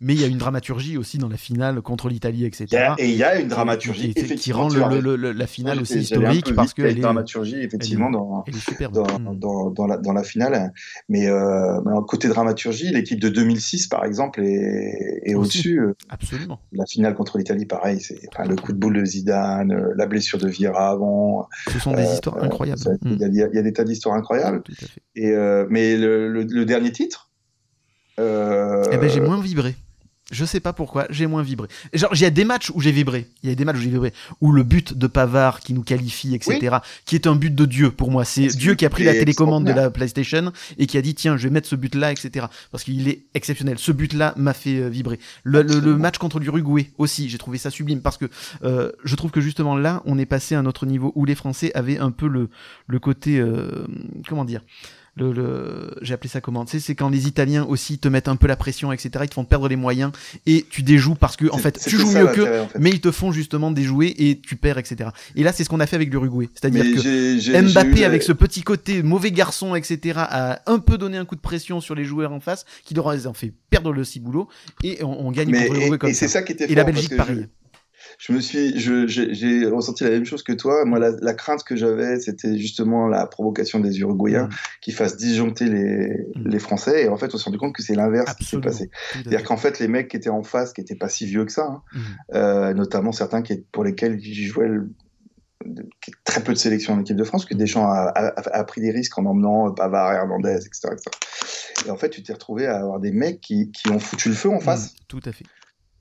Mais 0.00 0.14
il 0.14 0.20
y 0.20 0.24
a 0.24 0.26
une 0.26 0.38
dramaturgie 0.38 0.96
aussi 0.96 1.18
dans 1.18 1.28
la 1.28 1.36
finale 1.36 1.82
contre 1.82 2.08
l'Italie, 2.08 2.44
etc. 2.44 2.94
et 2.98 3.10
il 3.10 3.16
y 3.16 3.22
a 3.22 3.38
une 3.38 3.48
dramaturgie 3.48 4.14
qui, 4.14 4.34
qui 4.36 4.52
rend 4.52 4.68
le, 4.68 5.32
la 5.32 5.46
finale 5.46 5.80
aussi 5.80 5.98
historique 5.98 6.54
parce 6.54 6.74
que 6.74 6.82
elle 6.82 6.98
est 6.98 7.00
dramaturgie 7.00 7.60
effectivement 7.60 8.10
dans, 8.10 8.44
dans, 8.92 9.32
mm. 9.32 9.38
dans, 9.38 9.70
dans, 9.70 9.86
la, 9.86 9.96
dans 9.98 10.12
la 10.12 10.22
finale. 10.22 10.72
Mais, 11.08 11.28
mais 11.84 11.92
côté 12.06 12.28
dramaturgie, 12.28 12.90
l'équipe 12.90 13.20
de 13.20 13.28
2006 13.28 13.88
par 13.88 14.04
exemple 14.04 14.42
est, 14.42 15.20
est 15.24 15.34
au-dessus. 15.34 15.82
Absolument. 16.08 16.60
La 16.72 16.86
finale 16.86 17.14
contre 17.14 17.38
l'Italie, 17.38 17.66
pareil, 17.66 18.00
c'est 18.00 18.20
enfin, 18.28 18.48
le 18.48 18.56
coup 18.56 18.72
de 18.72 18.78
boule 18.78 19.00
de 19.00 19.04
Zidane 19.04 19.41
euh, 19.42 19.92
la 19.96 20.06
blessure 20.06 20.38
de 20.38 20.48
Vieira 20.48 20.90
avant. 20.90 21.48
Ce 21.70 21.78
sont 21.78 21.92
des 21.92 22.02
euh, 22.02 22.12
histoires 22.12 22.42
incroyables. 22.42 22.80
Il 23.04 23.34
y, 23.34 23.42
a 23.42 23.62
des 23.62 23.72
tas 23.72 23.84
d'histoires 23.84 24.16
incroyables. 24.16 24.62
Et, 25.14 25.30
euh, 25.30 25.66
mais 25.70 25.96
le, 25.96 26.64
dernier 26.64 26.92
titre. 26.92 27.30
Eh 28.18 28.22
ben, 28.22 29.08
j'ai 29.08 29.20
moins 29.20 29.40
vibré. 29.40 29.74
Je 30.32 30.46
sais 30.46 30.60
pas 30.60 30.72
pourquoi, 30.72 31.06
j'ai 31.10 31.26
moins 31.26 31.42
vibré. 31.42 31.68
Genre, 31.92 32.10
il 32.14 32.20
y 32.20 32.24
a 32.24 32.30
des 32.30 32.44
matchs 32.44 32.70
où 32.74 32.80
j'ai 32.80 32.90
vibré. 32.90 33.28
Il 33.42 33.50
y 33.50 33.52
a 33.52 33.54
des 33.54 33.64
matchs 33.66 33.76
où 33.76 33.80
j'ai 33.80 33.90
vibré. 33.90 34.12
Où 34.40 34.50
le 34.50 34.62
but 34.62 34.94
de 34.96 35.06
Pavard 35.06 35.60
qui 35.60 35.74
nous 35.74 35.82
qualifie, 35.82 36.34
etc., 36.34 36.78
qui 37.04 37.14
est 37.14 37.26
un 37.26 37.36
but 37.36 37.54
de 37.54 37.66
Dieu 37.66 37.90
pour 37.90 38.10
moi. 38.10 38.24
C'est 38.24 38.46
Dieu 38.46 38.74
qui 38.74 38.86
a 38.86 38.90
pris 38.90 39.04
la 39.04 39.12
télécommande 39.12 39.64
de 39.64 39.72
la 39.72 39.90
PlayStation 39.90 40.50
et 40.78 40.86
qui 40.86 40.96
a 40.96 41.02
dit 41.02 41.14
tiens, 41.14 41.36
je 41.36 41.44
vais 41.44 41.52
mettre 41.52 41.68
ce 41.68 41.76
but-là, 41.76 42.12
etc. 42.12 42.46
Parce 42.70 42.82
qu'il 42.82 43.08
est 43.08 43.20
exceptionnel. 43.34 43.78
Ce 43.78 43.92
but-là 43.92 44.32
m'a 44.36 44.54
fait 44.54 44.80
euh, 44.80 44.88
vibrer. 44.88 45.18
Le, 45.44 45.62
match 45.96 46.16
contre 46.16 46.40
l'Uruguay 46.40 46.90
aussi, 46.96 47.28
j'ai 47.28 47.38
trouvé 47.38 47.58
ça 47.58 47.70
sublime 47.70 48.00
parce 48.00 48.16
que 48.16 48.24
euh, 48.64 48.90
je 49.04 49.14
trouve 49.16 49.30
que 49.30 49.40
justement 49.40 49.76
là, 49.76 50.02
on 50.06 50.18
est 50.18 50.26
passé 50.26 50.54
à 50.54 50.58
un 50.58 50.66
autre 50.66 50.86
niveau 50.86 51.12
où 51.14 51.24
les 51.26 51.34
Français 51.34 51.70
avaient 51.74 51.98
un 51.98 52.10
peu 52.10 52.26
le, 52.26 52.48
le 52.86 52.98
côté, 52.98 53.38
euh, 53.38 53.86
comment 54.26 54.44
dire 54.44 54.62
le, 55.16 55.32
le 55.32 55.94
j'ai 56.00 56.14
appelé 56.14 56.28
ça 56.28 56.40
comment 56.40 56.64
tu 56.64 56.72
sais 56.72 56.80
c'est 56.80 56.94
quand 56.94 57.10
les 57.10 57.26
Italiens 57.26 57.64
aussi 57.64 57.98
te 57.98 58.08
mettent 58.08 58.28
un 58.28 58.36
peu 58.36 58.46
la 58.46 58.56
pression 58.56 58.92
etc 58.92 59.10
ils 59.22 59.28
te 59.28 59.34
font 59.34 59.44
perdre 59.44 59.68
les 59.68 59.76
moyens 59.76 60.12
et 60.46 60.64
tu 60.70 60.82
déjoues 60.82 61.14
parce 61.14 61.36
que 61.36 61.50
en 61.52 61.58
fait 61.58 61.78
tu 61.78 61.98
joues 61.98 62.12
mieux 62.12 62.28
qu'eux 62.28 62.48
mais 62.78 62.90
ils 62.90 63.00
te 63.00 63.10
font 63.10 63.30
justement 63.30 63.70
déjouer 63.70 64.14
et 64.18 64.40
tu 64.40 64.56
perds 64.56 64.78
etc 64.78 65.10
et 65.36 65.42
là 65.42 65.52
c'est 65.52 65.64
ce 65.64 65.68
qu'on 65.68 65.80
a 65.80 65.86
fait 65.86 65.96
avec 65.96 66.10
l'Uruguay. 66.10 66.48
C'est-à-dire 66.54 66.84
que 66.84 67.72
Mbappé 67.72 68.04
avec 68.04 68.22
ce 68.22 68.32
petit 68.32 68.62
côté 68.62 69.02
mauvais 69.02 69.32
garçon 69.32 69.74
etc 69.74 70.14
a 70.16 70.62
un 70.66 70.78
peu 70.78 70.96
donné 70.96 71.18
un 71.18 71.24
coup 71.24 71.36
de 71.36 71.40
pression 71.40 71.80
sur 71.80 71.94
les 71.94 72.04
joueurs 72.04 72.32
en 72.32 72.40
face 72.40 72.64
qui 72.84 72.94
leur 72.94 73.06
ont 73.06 73.34
fait 73.34 73.52
perdre 73.70 73.92
le 73.92 74.04
ciboulot 74.04 74.48
et 74.82 75.02
on, 75.02 75.30
gagne 75.30 75.52
contre 75.52 75.74
l'Uruguay 75.74 75.98
comme 75.98 76.10
et 76.10 76.14
ça. 76.14 76.28
ça 76.28 76.42
qui 76.42 76.52
était 76.52 76.70
et 76.70 76.74
la 76.74 76.84
Belgique 76.84 77.16
pareil. 77.16 77.46
je 77.46 77.61
me 78.32 78.40
suis, 78.40 78.78
j'ai 78.78 79.66
ressenti 79.66 80.04
la 80.04 80.10
même 80.10 80.24
chose 80.24 80.42
que 80.42 80.52
toi. 80.52 80.84
Moi, 80.84 80.98
la, 80.98 81.34
crainte 81.34 81.64
que 81.64 81.76
j'avais, 81.76 82.20
c'était 82.20 82.56
justement 82.58 83.08
la 83.08 83.26
provocation 83.26 83.80
des 83.80 84.00
Uruguayens 84.00 84.46
mm. 84.46 84.50
qui 84.80 84.92
fassent 84.92 85.16
disjoncter 85.16 85.66
les, 85.66 86.08
mm. 86.34 86.48
les 86.48 86.58
Français. 86.58 87.04
Et 87.04 87.08
en 87.08 87.16
fait, 87.16 87.34
on 87.34 87.38
s'est 87.38 87.44
rendu 87.44 87.58
compte 87.58 87.74
que 87.74 87.82
c'est 87.82 87.94
l'inverse 87.94 88.34
qui 88.34 88.44
s'est 88.44 88.60
passé. 88.60 88.90
C'est-à-dire 89.12 89.44
qu'en 89.44 89.56
fait, 89.56 89.78
les 89.78 89.88
mecs 89.88 90.08
qui 90.08 90.16
étaient 90.16 90.30
en 90.30 90.42
face, 90.42 90.72
qui 90.72 90.80
n'étaient 90.80 90.96
pas 90.96 91.08
si 91.08 91.26
vieux 91.26 91.44
que 91.44 91.52
ça, 91.52 91.64
hein, 91.64 91.82
mm. 91.92 92.00
euh, 92.34 92.74
notamment 92.74 93.12
certains 93.12 93.42
qui, 93.42 93.64
pour 93.72 93.84
lesquels 93.84 94.20
j'y 94.20 94.46
jouais 94.46 94.68
très 96.24 96.42
peu 96.42 96.52
de 96.52 96.58
sélection 96.58 96.94
en 96.94 97.00
équipe 97.00 97.16
de 97.16 97.24
France, 97.24 97.44
que 97.44 97.54
Deschamps 97.54 97.86
a, 97.86 98.12
a, 98.14 98.64
pris 98.64 98.80
des 98.80 98.90
risques 98.90 99.16
en 99.18 99.26
emmenant 99.26 99.70
Pavard, 99.72 100.12
Hernandez, 100.12 100.56
etc., 100.56 100.88
etc. 100.92 101.10
Et 101.86 101.90
en 101.90 101.96
fait, 101.96 102.10
tu 102.10 102.22
t'es 102.22 102.32
retrouvé 102.32 102.66
à 102.66 102.78
avoir 102.78 103.00
des 103.00 103.12
mecs 103.12 103.40
qui, 103.40 103.70
qui, 103.70 103.88
ont 103.90 103.98
foutu 103.98 104.28
le 104.28 104.34
feu 104.34 104.50
en 104.50 104.60
face. 104.60 104.94
tout 105.08 105.20
à 105.24 105.32
fait. 105.32 105.44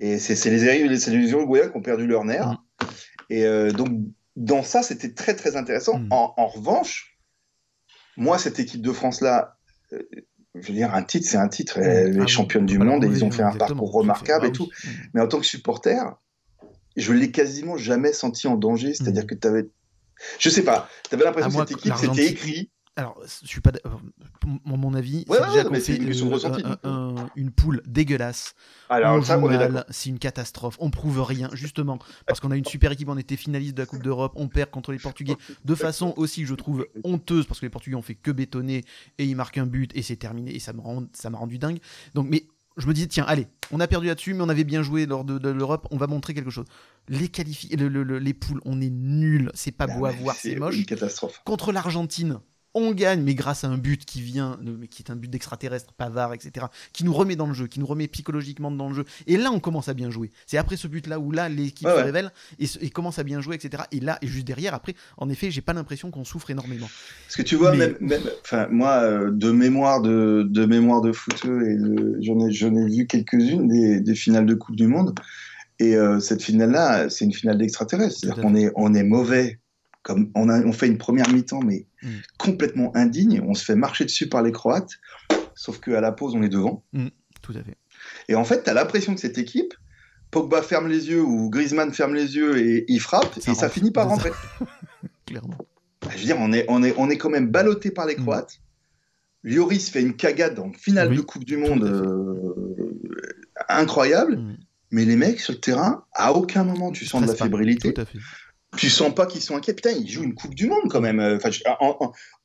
Et 0.01 0.17
c'est 0.17 0.49
les, 0.49 0.87
les 0.87 1.31
Uruguayens 1.31 1.69
qui 1.69 1.77
ont 1.77 1.81
perdu 1.81 2.07
leur 2.07 2.25
nerf. 2.25 2.49
Mm. 2.49 2.57
Et 3.29 3.45
euh, 3.45 3.71
donc, 3.71 3.89
dans 4.35 4.63
ça, 4.63 4.81
c'était 4.81 5.13
très, 5.13 5.35
très 5.35 5.55
intéressant. 5.55 5.99
Mm. 5.99 6.07
En, 6.09 6.47
revanche, 6.47 7.19
moi, 8.17 8.39
cette 8.39 8.59
équipe 8.59 8.81
de 8.81 8.91
France-là, 8.91 9.57
euh, 9.93 10.01
je 10.55 10.67
veux 10.67 10.73
dire, 10.73 10.93
un 10.95 11.03
titre, 11.03 11.27
c'est 11.29 11.37
un 11.37 11.47
titre. 11.47 11.79
Mm. 11.79 11.83
Elle 11.83 12.17
est 12.17 12.21
ah 12.21 12.27
championne 12.27 12.65
du 12.65 12.79
monde 12.79 13.05
et 13.05 13.07
ils 13.07 13.23
ont 13.23 13.29
fait 13.29 13.43
un 13.43 13.55
parcours 13.55 13.91
remarquable 13.91 14.47
et 14.47 14.51
tout. 14.51 14.69
Mais 15.13 15.21
en 15.21 15.27
tant 15.27 15.39
que 15.39 15.45
supporter, 15.45 16.03
je 16.97 17.13
l'ai 17.13 17.29
quasiment 17.29 17.77
jamais 17.77 18.11
senti 18.11 18.47
en 18.47 18.55
danger. 18.55 18.95
C'est-à-dire 18.95 19.27
que 19.27 19.35
tu 19.35 19.47
avais. 19.47 19.69
Je 20.39 20.49
sais 20.49 20.63
pas, 20.63 20.89
tu 21.07 21.15
avais 21.15 21.25
l'impression 21.25 21.51
que 21.51 21.67
cette 21.67 21.77
équipe, 21.77 21.93
c'était 21.95 22.25
écrit 22.25 22.71
alors, 22.97 23.17
je 23.41 23.47
suis 23.47 23.61
pas. 23.61 23.71
Mon, 24.65 24.75
mon 24.75 24.93
avis, 24.93 25.25
c'est 25.25 25.47
déjà 25.47 25.63
qu'on 25.63 25.73
fait 25.75 25.95
une, 25.95 27.29
une, 27.37 27.51
poule 27.51 27.81
dégueulasse. 27.85 28.53
Alors, 28.89 29.23
c'est 29.89 30.09
une 30.09 30.19
catastrophe. 30.19 30.75
On 30.79 30.89
prouve 30.89 31.21
rien, 31.21 31.49
justement, 31.53 31.99
parce 32.27 32.41
qu'on 32.41 32.51
a 32.51 32.57
une 32.57 32.65
super 32.65 32.91
équipe. 32.91 33.07
On 33.07 33.17
était 33.17 33.37
finaliste 33.37 33.75
de 33.75 33.81
la 33.81 33.85
Coupe 33.85 34.03
d'Europe. 34.03 34.33
On 34.35 34.49
perd 34.49 34.71
contre 34.71 34.91
les 34.91 34.99
Portugais 34.99 35.37
de 35.63 35.75
façon 35.75 36.13
aussi, 36.17 36.45
je 36.45 36.53
trouve, 36.53 36.85
honteuse, 37.05 37.45
parce 37.45 37.61
que 37.61 37.65
les 37.65 37.69
Portugais 37.69 37.95
ont 37.95 38.01
fait 38.01 38.15
que 38.15 38.31
bétonner 38.31 38.83
et 39.17 39.25
ils 39.25 39.35
marquent 39.35 39.59
un 39.59 39.67
but 39.67 39.95
et 39.95 40.01
c'est 40.01 40.17
terminé. 40.17 40.53
Et 40.53 40.59
ça 40.59 40.73
me 40.73 40.81
rend, 40.81 41.05
ça 41.13 41.29
m'a 41.29 41.37
rendu 41.37 41.57
dingue. 41.59 41.79
Donc, 42.13 42.27
mais 42.29 42.45
je 42.75 42.87
me 42.87 42.93
dis, 42.93 43.07
tiens, 43.07 43.25
allez, 43.27 43.47
on 43.71 43.79
a 43.79 43.87
perdu 43.87 44.07
là-dessus, 44.07 44.33
mais 44.33 44.43
on 44.43 44.49
avait 44.49 44.63
bien 44.63 44.83
joué 44.83 45.05
lors 45.05 45.23
de, 45.23 45.49
l'Europe, 45.49 45.87
on 45.91 45.97
va 45.97 46.07
montrer 46.07 46.33
quelque 46.33 46.49
chose. 46.49 46.65
Les 47.07 47.29
qualifiés, 47.29 47.75
les 47.75 48.33
poules, 48.33 48.61
on 48.65 48.81
est 48.81 48.89
nuls, 48.89 49.49
c'est 49.53 49.71
pas 49.71 49.87
beau 49.87 50.05
à 50.05 50.11
voir, 50.11 50.35
c'est 50.35 50.55
moche. 50.55 50.77
Une 50.77 50.85
catastrophe. 50.85 51.41
Contre 51.45 51.71
l'Argentine, 51.71 52.39
on 52.73 52.91
gagne, 52.91 53.21
mais 53.21 53.35
grâce 53.35 53.63
à 53.63 53.67
un 53.67 53.77
but 53.77 54.05
qui 54.05 54.21
vient, 54.21 54.59
qui 54.89 55.03
est 55.03 55.11
un 55.11 55.15
but 55.15 55.29
d'extraterrestre, 55.29 55.93
Pavard, 55.93 56.33
etc., 56.33 56.67
qui 56.93 57.03
nous 57.03 57.13
remet 57.13 57.35
dans 57.35 57.47
le 57.47 57.53
jeu, 57.53 57.67
qui 57.67 57.79
nous 57.79 57.85
remet 57.85 58.07
psychologiquement 58.07 58.71
dans 58.71 58.89
le 58.89 58.95
jeu. 58.95 59.05
Et 59.27 59.37
là, 59.37 59.51
on 59.51 59.59
commence 59.59 59.89
à 59.89 59.93
bien 59.93 60.09
jouer. 60.09 60.31
C'est 60.45 60.57
après 60.57 60.77
ce 60.77 60.87
but-là 60.87 61.19
où 61.19 61.31
là, 61.31 61.49
l'équipe 61.49 61.87
se 61.87 61.93
révèle 61.93 62.31
et, 62.59 62.89
commence 62.89 63.19
à 63.19 63.23
bien 63.23 63.41
jouer, 63.41 63.55
etc. 63.55 63.83
Et 63.91 63.99
là, 63.99 64.17
et 64.21 64.27
juste 64.27 64.45
derrière, 64.45 64.73
après, 64.73 64.95
en 65.17 65.29
effet, 65.29 65.51
j'ai 65.51 65.61
pas 65.61 65.73
l'impression 65.73 66.11
qu'on 66.11 66.25
souffre 66.25 66.49
énormément. 66.51 66.89
Parce 67.25 67.35
que 67.35 67.41
tu 67.41 67.55
vois, 67.55 67.75
même, 67.75 67.95
enfin, 68.43 68.67
moi, 68.69 69.01
euh, 69.01 69.31
de 69.31 69.51
mémoire 69.51 70.01
de, 70.01 70.47
de 70.49 70.65
mémoire 70.65 71.01
de 71.01 71.11
footeux, 71.11 71.67
et 71.67 71.77
j'en 72.23 72.45
ai, 72.45 72.51
j'en 72.51 72.75
ai 72.75 72.85
vu 72.85 73.07
quelques-unes 73.07 73.67
des, 74.01 74.15
finales 74.15 74.45
de 74.45 74.53
Coupe 74.53 74.75
du 74.75 74.87
Monde. 74.87 75.15
Et 75.79 75.95
euh, 75.95 76.19
cette 76.19 76.43
finale-là, 76.43 77.09
c'est 77.09 77.25
une 77.25 77.33
finale 77.33 77.57
d'extraterrestre. 77.57 78.19
C'est-à-dire 78.19 78.43
qu'on 78.43 78.55
est, 78.55 78.71
on 78.75 78.93
est 78.93 79.03
mauvais 79.03 79.59
comme 80.03 80.31
on, 80.35 80.49
a, 80.49 80.61
on 80.61 80.73
fait 80.73 80.87
une 80.87 80.97
première 80.97 81.29
mi-temps, 81.29 81.61
mais 81.61 81.85
mm. 82.01 82.09
complètement 82.37 82.95
indigne. 82.95 83.41
On 83.45 83.53
se 83.53 83.63
fait 83.63 83.75
marcher 83.75 84.05
dessus 84.05 84.27
par 84.27 84.41
les 84.41 84.51
Croates, 84.51 84.99
sauf 85.55 85.79
qu'à 85.79 86.01
la 86.01 86.11
pause, 86.11 86.33
on 86.35 86.43
est 86.43 86.49
devant. 86.49 86.83
Mm, 86.93 87.07
tout 87.41 87.53
à 87.53 87.63
fait. 87.63 87.77
Et 88.27 88.35
en 88.35 88.43
fait, 88.43 88.63
tu 88.63 88.69
as 88.69 88.73
l'impression 88.73 89.13
que 89.13 89.21
cette 89.21 89.37
équipe, 89.37 89.73
Pogba 90.31 90.61
ferme 90.61 90.87
les 90.87 91.09
yeux 91.09 91.21
ou 91.21 91.49
Griezmann 91.49 91.93
ferme 91.93 92.15
les 92.15 92.35
yeux 92.35 92.57
et 92.57 92.85
il 92.87 92.99
frappe, 92.99 93.37
et 93.37 93.53
ça 93.53 93.69
finit 93.69 93.91
par 93.91 94.07
rentrer. 94.07 94.31
Clairement. 95.25 95.57
Bah, 96.01 96.09
je 96.13 96.17
veux 96.17 96.25
dire, 96.25 96.37
on 96.39 96.51
est, 96.51 96.65
on 96.67 96.83
est, 96.83 96.95
on 96.97 97.09
est 97.09 97.17
quand 97.17 97.29
même 97.29 97.49
ballotté 97.49 97.91
par 97.91 98.05
les 98.05 98.15
mm. 98.15 98.21
Croates. 98.21 98.59
Lloris 99.43 99.89
fait 99.89 100.01
une 100.01 100.15
cagade 100.15 100.59
en 100.59 100.71
finale 100.71 101.15
de 101.15 101.21
Coupe 101.21 101.45
du 101.45 101.57
Monde 101.57 101.83
euh, 101.83 102.99
incroyable. 103.69 104.39
Mais 104.91 105.05
les 105.05 105.15
mecs 105.15 105.39
sur 105.39 105.53
le 105.53 105.59
terrain, 105.59 106.03
à 106.13 106.33
aucun 106.33 106.65
moment 106.65 106.91
tu 106.91 107.05
sens 107.05 107.21
de 107.21 107.27
la 107.27 107.35
fébrilité. 107.35 107.93
Tout 107.93 108.01
à 108.01 108.05
fait 108.05 108.19
tu 108.77 108.89
sens 108.89 109.13
pas 109.13 109.25
qu'ils 109.25 109.41
sont 109.41 109.55
inquiets. 109.55 109.73
Putain, 109.73 109.91
ils 109.91 110.09
jouent 110.09 110.23
une 110.23 110.33
Coupe 110.33 110.55
du 110.55 110.67
Monde 110.67 110.89
quand 110.89 111.01
même. 111.01 111.19
Enfin, 111.19 111.49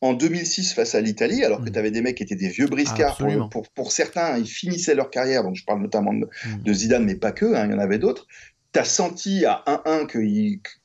en, 0.00 0.12
2006 0.14 0.72
face 0.72 0.94
à 0.94 1.00
l'Italie, 1.00 1.44
alors 1.44 1.60
que 1.62 1.68
mm. 1.68 1.72
tu 1.72 1.78
avais 1.78 1.90
des 1.90 2.00
mecs 2.00 2.16
qui 2.16 2.22
étaient 2.24 2.34
des 2.34 2.48
vieux 2.48 2.66
briscards. 2.66 3.18
Pour, 3.50 3.68
pour, 3.68 3.92
certains, 3.92 4.36
ils 4.38 4.48
finissaient 4.48 4.94
leur 4.94 5.10
carrière. 5.10 5.44
Donc, 5.44 5.54
je 5.54 5.64
parle 5.64 5.80
notamment 5.80 6.12
de, 6.12 6.26
mm. 6.64 6.74
Zidane, 6.74 7.04
mais 7.04 7.14
pas 7.14 7.32
que. 7.32 7.54
Hein, 7.54 7.66
il 7.66 7.72
y 7.72 7.74
en 7.74 7.78
avait 7.78 7.98
d'autres. 7.98 8.26
Tu 8.72 8.80
as 8.80 8.84
senti 8.84 9.44
à 9.46 9.62
1-1 9.66 10.06
que, 10.06 10.18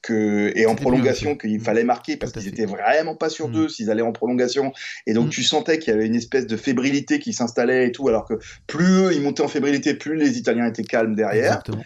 que, 0.01 0.53
et 0.55 0.65
en 0.67 0.75
prolongation 0.75 1.35
qu'il 1.35 1.57
mm. 1.57 1.61
fallait 1.61 1.83
marquer 1.83 2.17
parce 2.17 2.31
qu'ils 2.31 2.47
étaient 2.47 2.67
vraiment 2.67 3.15
pas 3.15 3.29
sur 3.29 3.49
d'eux 3.49 3.67
s'ils 3.67 3.89
allaient 3.89 4.03
en 4.03 4.11
prolongation. 4.11 4.73
Et 5.07 5.13
donc, 5.13 5.31
tu 5.31 5.41
sentais 5.41 5.79
qu'il 5.79 5.91
y 5.91 5.95
avait 5.95 6.05
une 6.05 6.15
espèce 6.15 6.45
de 6.45 6.55
fébrilité 6.55 7.17
qui 7.17 7.33
s'installait 7.33 7.87
et 7.87 7.91
tout. 7.91 8.07
Alors 8.07 8.25
que 8.25 8.35
plus 8.67 8.85
eux, 8.85 9.13
ils 9.13 9.21
montaient 9.21 9.43
en 9.43 9.47
fébrilité, 9.47 9.95
plus 9.95 10.15
les 10.15 10.37
Italiens 10.37 10.67
étaient 10.67 10.83
calmes 10.83 11.15
derrière. 11.15 11.45
Exactement. 11.45 11.83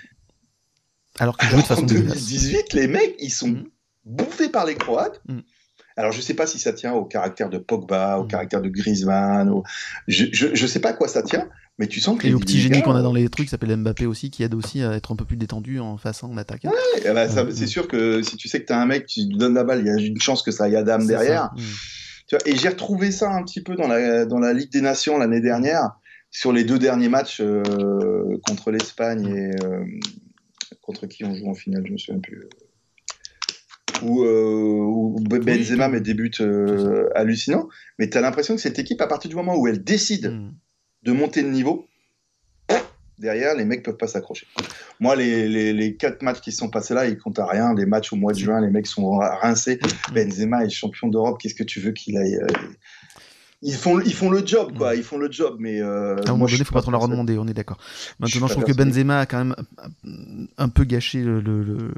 Alors 1.20 1.38
que 1.38 1.46
en 1.74 1.82
2018, 1.82 2.74
les 2.74 2.88
mecs, 2.88 3.16
ils 3.20 3.32
sont 3.32 3.50
mm. 3.50 3.64
bouffés 4.06 4.50
par 4.50 4.66
les 4.66 4.76
Croates. 4.76 5.22
Mm. 5.28 5.40
Alors, 5.98 6.12
je 6.12 6.18
ne 6.18 6.24
sais 6.24 6.34
pas 6.34 6.46
si 6.46 6.60
ça 6.60 6.74
tient 6.74 6.94
au 6.94 7.06
caractère 7.06 7.50
de 7.50 7.58
Pogba, 7.58 8.18
au 8.20 8.26
mm. 8.26 8.28
caractère 8.28 8.62
de 8.62 8.70
Griezmann. 8.70 9.52
Je 10.08 10.48
ne 10.50 10.68
sais 10.68 10.80
pas 10.80 10.90
à 10.90 10.94
quoi 10.94 11.08
ça 11.08 11.24
tient, 11.24 11.48
mais 11.78 11.88
tu 11.88 12.02
sens 12.02 12.18
que. 12.18 12.28
Et 12.28 12.34
au 12.34 12.40
petit 12.40 12.60
génie 12.60 12.82
qu'on 12.82 12.96
a 12.96 13.02
dans 13.02 13.14
les 13.14 13.30
trucs, 13.30 13.46
qui 13.46 13.52
s'appelle 13.52 13.76
Mbappé 13.78 14.06
aussi, 14.06 14.30
qui 14.30 14.44
aide 14.44 14.54
aussi 14.54 14.84
à 14.84 14.94
être 14.94 15.14
un 15.14 15.16
peu 15.16 15.26
plus 15.26 15.38
détendu 15.38 15.80
en 15.80 15.98
face 15.98 16.24
en 16.24 16.36
attaque. 16.36 16.66
Ouais, 16.66 16.72
eh 17.06 17.12
ben, 17.12 17.30
c'est 17.30 17.68
sûr 17.68 17.88
que 17.88 18.22
si 18.22 18.36
tu 18.36 18.50
sais 18.50 18.62
que 18.62 18.68
tu 18.68 18.74
as 18.74 18.82
un 18.82 18.86
mec 18.86 19.06
qui 19.06 19.28
donne 19.28 19.54
la 19.54 19.64
balle, 19.64 19.80
il 19.82 19.88
y 19.88 19.90
a 19.90 19.96
une 19.96 20.20
chance 20.20 20.44
que 20.44 20.52
ça 20.52 20.66
aille 20.66 20.76
à 20.76 20.84
dame 20.84 21.08
derrière. 21.08 21.52
Tu 22.28 22.36
vois, 22.36 22.40
et 22.46 22.58
j'ai 22.58 22.70
retrouvé 22.70 23.12
ça 23.12 23.32
un 23.32 23.44
petit 23.44 23.62
peu 23.62 23.76
dans 23.76 23.88
la, 23.88 24.26
dans 24.26 24.40
la 24.40 24.52
Ligue 24.52 24.72
des 24.72 24.82
Nations 24.82 25.18
l'année 25.18 25.42
dernière 25.42 25.92
sur 26.32 26.52
les 26.52 26.64
deux 26.66 26.80
derniers 26.80 27.08
matchs 27.08 27.42
contre 28.46 28.72
l'Espagne 28.72 29.28
et 29.28 29.52
contre 30.86 31.08
qui 31.08 31.26
on 31.26 31.34
joue 31.34 31.50
en 31.50 31.56
finale, 31.56 31.84
je 31.86 31.92
me 31.92 31.98
souviens 31.98 32.22
plus. 32.22 32.48
Où, 34.02 35.20
Benzema 35.22 35.88
met 35.88 36.02
des 36.02 36.14
buts 36.14 36.32
hallucinants, 37.16 37.70
mais 37.98 38.10
tu 38.10 38.18
as 38.18 38.22
l'impression 38.22 38.56
que 38.56 38.62
cette 38.62 38.80
équipe, 38.80 39.02
à 39.02 39.08
partir 39.08 39.30
du 39.30 39.36
moment 39.36 39.56
où 39.56 39.68
elle 39.68 39.84
décide 39.84 40.32
mm. 40.32 40.54
de 41.04 41.12
monter 41.12 41.44
de 41.44 41.50
niveau, 41.50 41.88
derrière, 43.20 43.56
les 43.56 43.66
mecs 43.66 43.84
peuvent 43.84 43.98
pas 43.98 44.08
s'accrocher. 44.08 44.48
Moi, 45.00 45.16
les, 45.16 45.74
les, 45.74 45.96
quatre 45.96 46.22
matchs 46.22 46.42
qui 46.42 46.52
sont 46.52 46.70
passés 46.70 46.94
là, 46.94 47.08
ils 47.08 47.18
comptent 47.18 47.40
à 47.40 47.46
rien. 47.46 47.74
Les 47.74 47.86
matchs 47.86 48.14
au 48.14 48.16
mois 48.16 48.34
de 48.34 48.40
juin, 48.40 48.62
les 48.62 48.70
mecs 48.70 48.88
sont 48.88 49.18
rincés. 49.18 49.80
Mm. 49.82 50.14
Benzema 50.14 50.66
est 50.66 50.70
champion 50.70 51.08
d'Europe. 51.08 51.40
Qu'est-ce 51.40 51.56
que 51.56 51.64
tu 51.64 51.80
veux 51.80 51.92
qu'il 51.92 52.18
aille 52.18 52.36
euh, 52.36 52.48
ils 53.62 53.74
font, 53.74 54.00
ils 54.00 54.14
font 54.14 54.30
le 54.30 54.46
job, 54.46 54.78
quoi. 54.78 54.94
Mm. 54.94 54.98
Ils 54.98 55.04
font 55.04 55.18
le 55.18 55.32
job, 55.32 55.58
mais. 55.60 55.82
Euh, 55.82 56.16
à 56.18 56.30
un 56.30 56.32
moment 56.34 56.46
donné, 56.46 56.58
il 56.60 56.66
faut 56.66 56.74
pas 56.74 56.82
trop 56.82 56.92
leur 56.92 57.08
demander, 57.08 57.38
on 57.38 57.48
est 57.48 57.54
d'accord. 57.54 57.78
Maintenant, 58.20 58.48
je, 58.48 58.54
trouve 58.54 58.64
que 58.64 58.74
Benzema 58.74 59.22
a 59.22 59.26
quand 59.26 59.44
même 59.44 59.56
un 60.58 60.70
peu 60.70 60.84
gâché, 60.84 61.22
le, 61.24 61.42
le, 61.42 61.94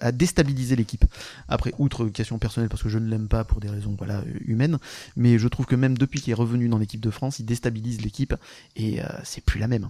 a 0.00 0.12
déstabilisé 0.12 0.76
l'équipe. 0.76 1.04
Après, 1.48 1.72
outre 1.78 2.06
question 2.08 2.38
personnelle, 2.38 2.68
parce 2.68 2.82
que 2.82 2.88
je 2.88 2.98
ne 2.98 3.08
l'aime 3.08 3.28
pas 3.28 3.44
pour 3.44 3.60
des 3.60 3.68
raisons 3.68 3.94
voilà, 3.96 4.22
humaines, 4.44 4.78
mais 5.16 5.38
je 5.38 5.48
trouve 5.48 5.66
que 5.66 5.76
même 5.76 5.96
depuis 5.96 6.20
qu'il 6.20 6.32
est 6.32 6.34
revenu 6.34 6.68
dans 6.68 6.78
l'équipe 6.78 7.00
de 7.00 7.10
France, 7.10 7.38
il 7.38 7.46
déstabilise 7.46 8.02
l'équipe 8.02 8.34
et 8.76 9.00
euh, 9.00 9.04
c'est 9.24 9.44
plus 9.44 9.60
la 9.60 9.68
même 9.68 9.88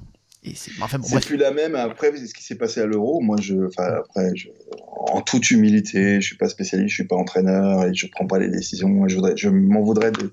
c'est 0.55 0.71
enfin, 0.81 1.01
plus 1.21 1.37
la 1.37 1.51
même 1.51 1.75
après 1.75 2.17
ce 2.17 2.33
qui 2.33 2.45
s'est 2.45 2.55
passé 2.55 2.81
à 2.81 2.87
l'Euro. 2.87 3.21
Moi, 3.21 3.37
je, 3.41 3.55
après, 3.79 4.33
en 4.79 5.21
toute 5.21 5.51
humilité, 5.51 6.21
je 6.21 6.27
suis 6.27 6.37
pas 6.37 6.49
spécialiste, 6.49 6.91
je 6.91 6.95
suis 6.95 7.07
pas 7.07 7.17
entraîneur 7.17 7.85
et 7.85 7.95
je 7.95 8.07
prends 8.07 8.27
pas 8.27 8.39
les 8.39 8.49
décisions. 8.49 9.09
Je, 9.09 9.19
je 9.35 9.49
m'en 9.49 9.83
voudrais 9.83 10.13
de, 10.13 10.31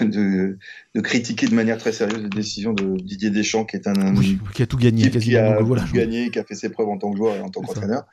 de, 0.00 0.58
de, 0.94 1.00
critiquer 1.00 1.46
de 1.46 1.54
manière 1.54 1.78
très 1.78 1.92
sérieuse 1.92 2.22
les 2.22 2.28
décisions 2.28 2.72
de 2.72 2.96
Didier 2.96 3.30
Deschamps, 3.30 3.64
qui 3.64 3.76
est 3.76 3.88
un, 3.88 4.14
qui 4.54 4.62
a 4.62 4.66
tout 4.66 4.76
gagné, 4.76 5.10
qui 5.10 5.36
a 5.36 5.56
tout 5.58 5.92
gagné, 5.92 6.30
qui 6.30 6.38
a 6.38 6.44
fait 6.44 6.54
ses 6.54 6.68
preuves 6.68 6.88
en 6.88 6.98
tant 6.98 7.10
que 7.10 7.16
joueur 7.16 7.34
et 7.34 7.40
en 7.40 7.48
tant 7.48 7.62
qu'entraîneur. 7.62 8.04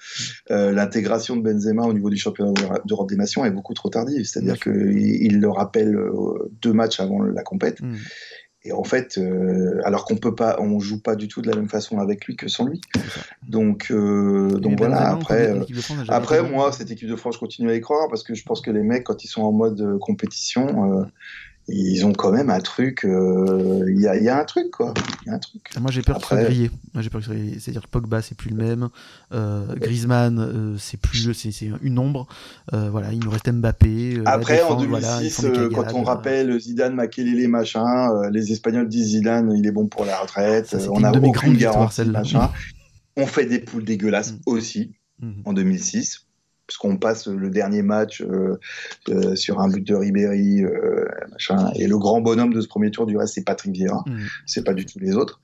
Euh, 0.49 0.71
L'intégration 0.71 1.35
de 1.35 1.41
Benzema 1.41 1.83
au 1.83 1.93
niveau 1.93 2.09
du 2.09 2.17
championnat 2.17 2.53
d'Europe 2.85 3.09
des 3.09 3.17
Nations 3.17 3.45
est 3.45 3.51
beaucoup 3.51 3.73
trop 3.73 3.89
tardive. 3.89 4.25
C'est-à-dire 4.25 4.59
qu'il 4.59 4.97
il 4.99 5.39
le 5.39 5.49
rappelle 5.49 5.95
euh, 5.95 6.51
deux 6.61 6.73
matchs 6.73 6.99
avant 6.99 7.21
la 7.21 7.43
compète. 7.43 7.81
Mm. 7.81 7.95
Et 8.63 8.73
en 8.73 8.83
fait, 8.83 9.17
euh, 9.17 9.79
alors 9.85 10.03
qu'on 10.03 10.17
peut 10.17 10.35
pas, 10.35 10.57
on 10.59 10.79
joue 10.79 11.01
pas 11.01 11.15
du 11.15 11.29
tout 11.29 11.41
de 11.41 11.49
la 11.49 11.55
même 11.55 11.69
façon 11.69 11.97
avec 11.99 12.25
lui 12.25 12.35
que 12.35 12.49
sans 12.49 12.65
lui. 12.65 12.81
Donc, 13.47 13.87
euh, 13.89 14.49
donc 14.59 14.77
voilà. 14.77 15.09
Après, 15.09 15.51
euh, 15.51 15.63
après 16.09 16.43
moi, 16.43 16.73
cette 16.73 16.91
équipe 16.91 17.07
de 17.07 17.15
France, 17.15 17.35
je 17.35 17.39
continue 17.39 17.71
à 17.71 17.75
y 17.75 17.79
croire 17.79 18.09
parce 18.09 18.21
que 18.21 18.35
je 18.35 18.43
pense 18.43 18.59
que 18.59 18.69
les 18.69 18.83
mecs, 18.83 19.05
quand 19.05 19.23
ils 19.23 19.29
sont 19.29 19.43
en 19.43 19.53
mode 19.53 19.97
compétition, 19.99 21.05
ils 21.71 22.05
ont 22.05 22.13
quand 22.13 22.31
même 22.31 22.49
un 22.49 22.59
truc. 22.59 23.05
Euh, 23.05 23.83
il 23.87 24.01
y, 24.01 24.07
a, 24.07 24.17
y, 24.17 24.29
a, 24.29 24.39
un 24.39 24.45
truc, 24.45 24.71
quoi. 24.71 24.93
Y 25.25 25.29
a 25.29 25.33
un 25.33 25.39
truc. 25.39 25.61
Moi, 25.79 25.91
j'ai 25.91 26.01
peur 26.01 26.19
que 26.19 26.27
ça 26.27 26.43
griller. 26.43 26.71
Moi, 26.93 27.01
j'ai 27.01 27.09
peur 27.09 27.21
que 27.21 27.27
C'est-à-dire 27.59 27.81
que 27.81 27.87
Pogba, 27.87 28.21
c'est 28.21 28.35
plus 28.35 28.49
le 28.51 28.57
même. 28.57 28.89
Euh, 29.33 29.75
Griezmann, 29.75 30.39
euh, 30.39 30.77
c'est 30.77 30.99
plus, 30.99 31.33
c'est 31.33 31.71
une 31.81 31.99
ombre. 31.99 32.27
Voilà, 32.71 33.11
il 33.11 33.19
nous 33.19 33.29
reste 33.29 33.49
Mbappé. 33.49 34.21
Après, 34.25 34.61
en 34.61 34.75
2006, 34.75 35.45
quand 35.73 35.93
on 35.93 36.03
rappelle 36.03 36.59
Zidane, 36.59 36.95
Makelele, 36.95 37.47
machin, 37.47 38.29
les 38.31 38.51
Espagnols 38.51 38.87
disent 38.87 39.09
Zidane, 39.09 39.53
il 39.55 39.65
est 39.65 39.71
bon 39.71 39.87
pour 39.87 40.05
la 40.05 40.19
retraite. 40.19 40.75
on 40.89 41.03
a 41.03 41.11
aucune 41.11 41.55
garantie, 41.55 42.05
machin. 42.05 42.49
On 43.17 43.25
fait 43.25 43.45
des 43.45 43.59
poules 43.59 43.83
dégueulasses 43.83 44.31
mm. 44.31 44.39
aussi 44.45 44.95
mm. 45.19 45.41
en 45.43 45.53
2006 45.53 46.28
puisqu'on 46.69 46.97
passe 46.97 47.25
le 47.25 47.49
dernier 47.49 47.81
match 47.81 48.21
euh, 48.21 48.59
euh, 49.09 49.35
sur 49.35 49.59
un 49.59 49.69
but 49.69 49.81
de 49.81 49.95
Ribéry, 49.95 50.63
euh, 50.63 51.03
machin, 51.31 51.71
et 51.73 51.87
le 51.87 51.97
grand 51.97 52.21
bonhomme 52.21 52.53
de 52.53 52.61
ce 52.61 52.67
premier 52.67 52.91
tour, 52.91 53.07
du 53.07 53.17
reste, 53.17 53.33
c'est 53.33 53.43
Patrick 53.43 53.73
Vieira, 53.73 54.03
mm. 54.05 54.19
c'est 54.45 54.63
pas 54.63 54.75
du 54.75 54.85
tout 54.85 54.99
les 54.99 55.15
autres. 55.15 55.41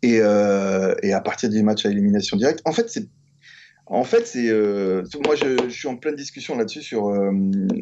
Et, 0.00 0.16
et 0.16 1.12
à 1.12 1.20
partir 1.20 1.50
du 1.50 1.62
match 1.62 1.84
à 1.84 1.90
élimination 1.90 2.38
directe, 2.38 2.62
en 2.64 2.72
fait, 2.72 2.88
c'est 2.88 3.06
en 3.86 4.04
fait, 4.04 4.26
c'est 4.26 4.48
euh, 4.48 5.02
moi 5.26 5.34
je, 5.36 5.68
suis 5.68 5.88
en 5.88 5.96
pleine 5.96 6.16
discussion 6.16 6.56
là-dessus 6.56 6.80
sur 6.80 7.08
euh, 7.08 7.30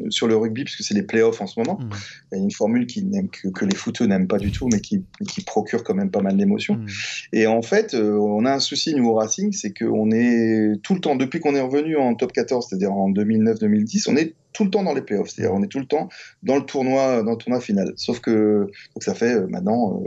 sur 0.09 0.27
le 0.27 0.35
rugby 0.35 0.65
puisque 0.65 0.83
c'est 0.83 0.93
les 0.93 1.03
playoffs 1.03 1.39
en 1.39 1.47
ce 1.47 1.57
moment. 1.59 1.79
Mm. 1.79 1.89
Il 2.31 2.37
y 2.37 2.41
a 2.41 2.43
une 2.43 2.51
formule 2.51 2.87
qui 2.87 3.09
que, 3.31 3.47
que 3.47 3.63
les 3.63 3.75
footeux 3.75 4.05
n'aiment 4.05 4.27
pas 4.27 4.37
du 4.37 4.51
tout, 4.51 4.67
mais 4.67 4.81
qui, 4.81 5.05
qui 5.29 5.43
procure 5.43 5.83
quand 5.83 5.93
même 5.93 6.11
pas 6.11 6.21
mal 6.21 6.35
d'émotions. 6.35 6.75
Mm. 6.75 6.87
Et 7.31 7.47
en 7.47 7.61
fait, 7.61 7.93
euh, 7.93 8.17
on 8.17 8.45
a 8.45 8.51
un 8.51 8.59
souci 8.59 8.93
nous 8.95 9.07
au 9.07 9.13
Racing, 9.13 9.53
c'est 9.53 9.73
qu'on 9.73 10.11
est 10.11 10.81
tout 10.83 10.93
le 10.93 10.99
temps 10.99 11.15
depuis 11.15 11.39
qu'on 11.39 11.55
est 11.55 11.61
revenu 11.61 11.95
en 11.95 12.15
top 12.15 12.33
14, 12.33 12.67
c'est-à-dire 12.67 12.91
en 12.91 13.09
2009-2010, 13.09 14.09
on 14.09 14.17
est 14.17 14.35
tout 14.51 14.65
le 14.65 14.71
temps 14.71 14.83
dans 14.83 14.93
les 14.93 15.01
playoffs, 15.01 15.29
c'est-à-dire 15.29 15.53
on 15.53 15.63
est 15.63 15.67
tout 15.67 15.79
le 15.79 15.85
temps 15.85 16.09
dans 16.43 16.57
le 16.57 16.65
tournoi 16.65 17.23
dans 17.23 17.31
le 17.31 17.37
tournoi 17.37 17.61
final. 17.61 17.93
Sauf 17.95 18.19
que 18.19 18.67
donc 18.93 19.03
ça 19.03 19.15
fait 19.15 19.39
maintenant 19.47 20.03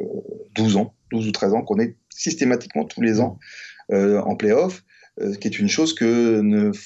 12 0.57 0.77
ans, 0.77 0.93
12 1.11 1.27
ou 1.27 1.33
13 1.33 1.55
ans 1.55 1.63
qu'on 1.63 1.81
est 1.81 1.97
systématiquement 2.11 2.85
tous 2.85 3.01
les 3.01 3.21
ans 3.21 3.39
en 3.91 4.37
playoffs. 4.37 4.85
Euh, 5.23 5.35
qui 5.35 5.49
est 5.49 5.59
une 5.59 5.69
chose 5.69 5.95
que 5.95 6.43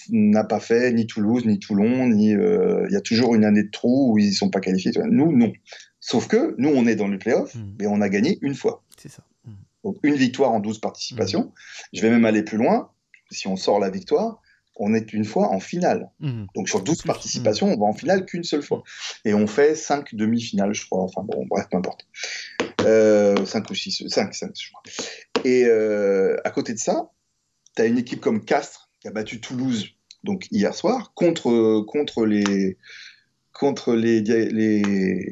n'a 0.09 0.45
pas 0.45 0.61
fait 0.61 0.93
ni 0.93 1.07
Toulouse, 1.07 1.45
ni 1.47 1.59
Toulon, 1.59 2.07
ni 2.07 2.33
euh, 2.33 2.87
il 2.89 2.93
y 2.93 2.97
a 2.97 3.01
toujours 3.01 3.35
une 3.35 3.45
année 3.45 3.65
de 3.65 3.71
trou 3.71 4.13
où 4.13 4.19
ils 4.19 4.29
ne 4.29 4.35
sont 4.35 4.51
pas 4.51 4.61
qualifiés. 4.61 4.93
Nous, 5.05 5.37
non. 5.37 5.53
Sauf 5.99 6.29
que 6.29 6.55
nous, 6.57 6.69
on 6.69 6.87
est 6.87 6.95
dans 6.95 7.09
le 7.09 7.19
playoff, 7.19 7.55
mmh. 7.57 7.75
mais 7.81 7.87
on 7.89 8.01
a 8.01 8.09
gagné 8.09 8.39
une 8.41 8.55
fois. 8.55 8.85
C'est 8.97 9.09
ça. 9.09 9.25
Mmh. 9.45 9.53
Donc 9.83 9.97
une 10.05 10.15
victoire 10.15 10.53
en 10.53 10.61
12 10.61 10.79
participations. 10.79 11.47
Mmh. 11.47 11.53
Je 11.95 12.03
vais 12.03 12.11
même 12.11 12.25
aller 12.25 12.45
plus 12.45 12.57
loin. 12.57 12.91
Si 13.33 13.49
on 13.49 13.57
sort 13.57 13.81
la 13.81 13.91
victoire, 13.91 14.41
on 14.77 14.95
est 14.95 15.13
une 15.13 15.25
fois 15.25 15.51
en 15.51 15.61
finale. 15.61 16.09
Donc 16.55 16.69
sur 16.69 16.83
12 16.83 17.03
participations, 17.03 17.67
on 17.67 17.79
va 17.79 17.87
en 17.87 17.93
finale 17.93 18.25
qu'une 18.25 18.45
seule 18.45 18.63
fois. 18.63 18.83
Et 19.25 19.35
on 19.35 19.47
fait 19.47 19.75
5 19.75 20.15
demi-finales, 20.15 20.73
je 20.73 20.87
crois. 20.87 21.03
Enfin 21.03 21.23
bon, 21.23 21.47
bref, 21.47 21.67
peu 21.71 21.77
importe. 21.77 22.07
Euh, 22.83 23.45
5 23.45 23.71
ou 23.71 23.75
6, 23.75 24.09
5, 24.09 24.35
5 24.35 24.51
je 24.59 24.71
crois. 24.71 24.83
Et 25.45 25.65
euh, 25.67 26.37
à 26.45 26.51
côté 26.51 26.73
de 26.73 26.79
ça, 26.79 27.11
tu 27.81 27.87
as 27.87 27.89
une 27.89 27.99
équipe 27.99 28.21
comme 28.21 28.45
Castres 28.45 28.91
qui 29.01 29.09
a 29.09 29.11
battu 29.11 29.41
Toulouse 29.41 29.87
donc 30.23 30.47
hier 30.51 30.75
soir 30.75 31.13
contre, 31.15 31.81
contre 31.87 32.27
les 32.27 32.77
contre 33.53 33.95
les, 33.95 34.21
les, 34.21 35.31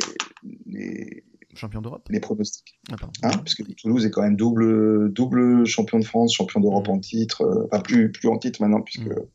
les 0.66 1.24
champions 1.54 1.82
d'Europe? 1.82 2.08
les 2.10 2.20
pronostics 2.20 2.80
ah, 2.90 2.96
hein, 3.22 3.30
parce 3.30 3.54
que 3.54 3.62
Toulouse 3.74 4.06
est 4.06 4.10
quand 4.10 4.22
même 4.22 4.36
double 4.36 5.12
double 5.12 5.66
champion 5.66 5.98
de 5.98 6.04
France 6.04 6.34
champion 6.34 6.60
d'Europe 6.60 6.88
mmh. 6.88 6.92
en 6.92 6.98
titre 6.98 7.42
euh, 7.42 7.66
enfin 7.70 7.82
plus 7.82 8.10
plus 8.12 8.28
en 8.28 8.38
titre 8.38 8.62
maintenant 8.62 8.80
puisque 8.80 9.08
mmh. 9.08 9.26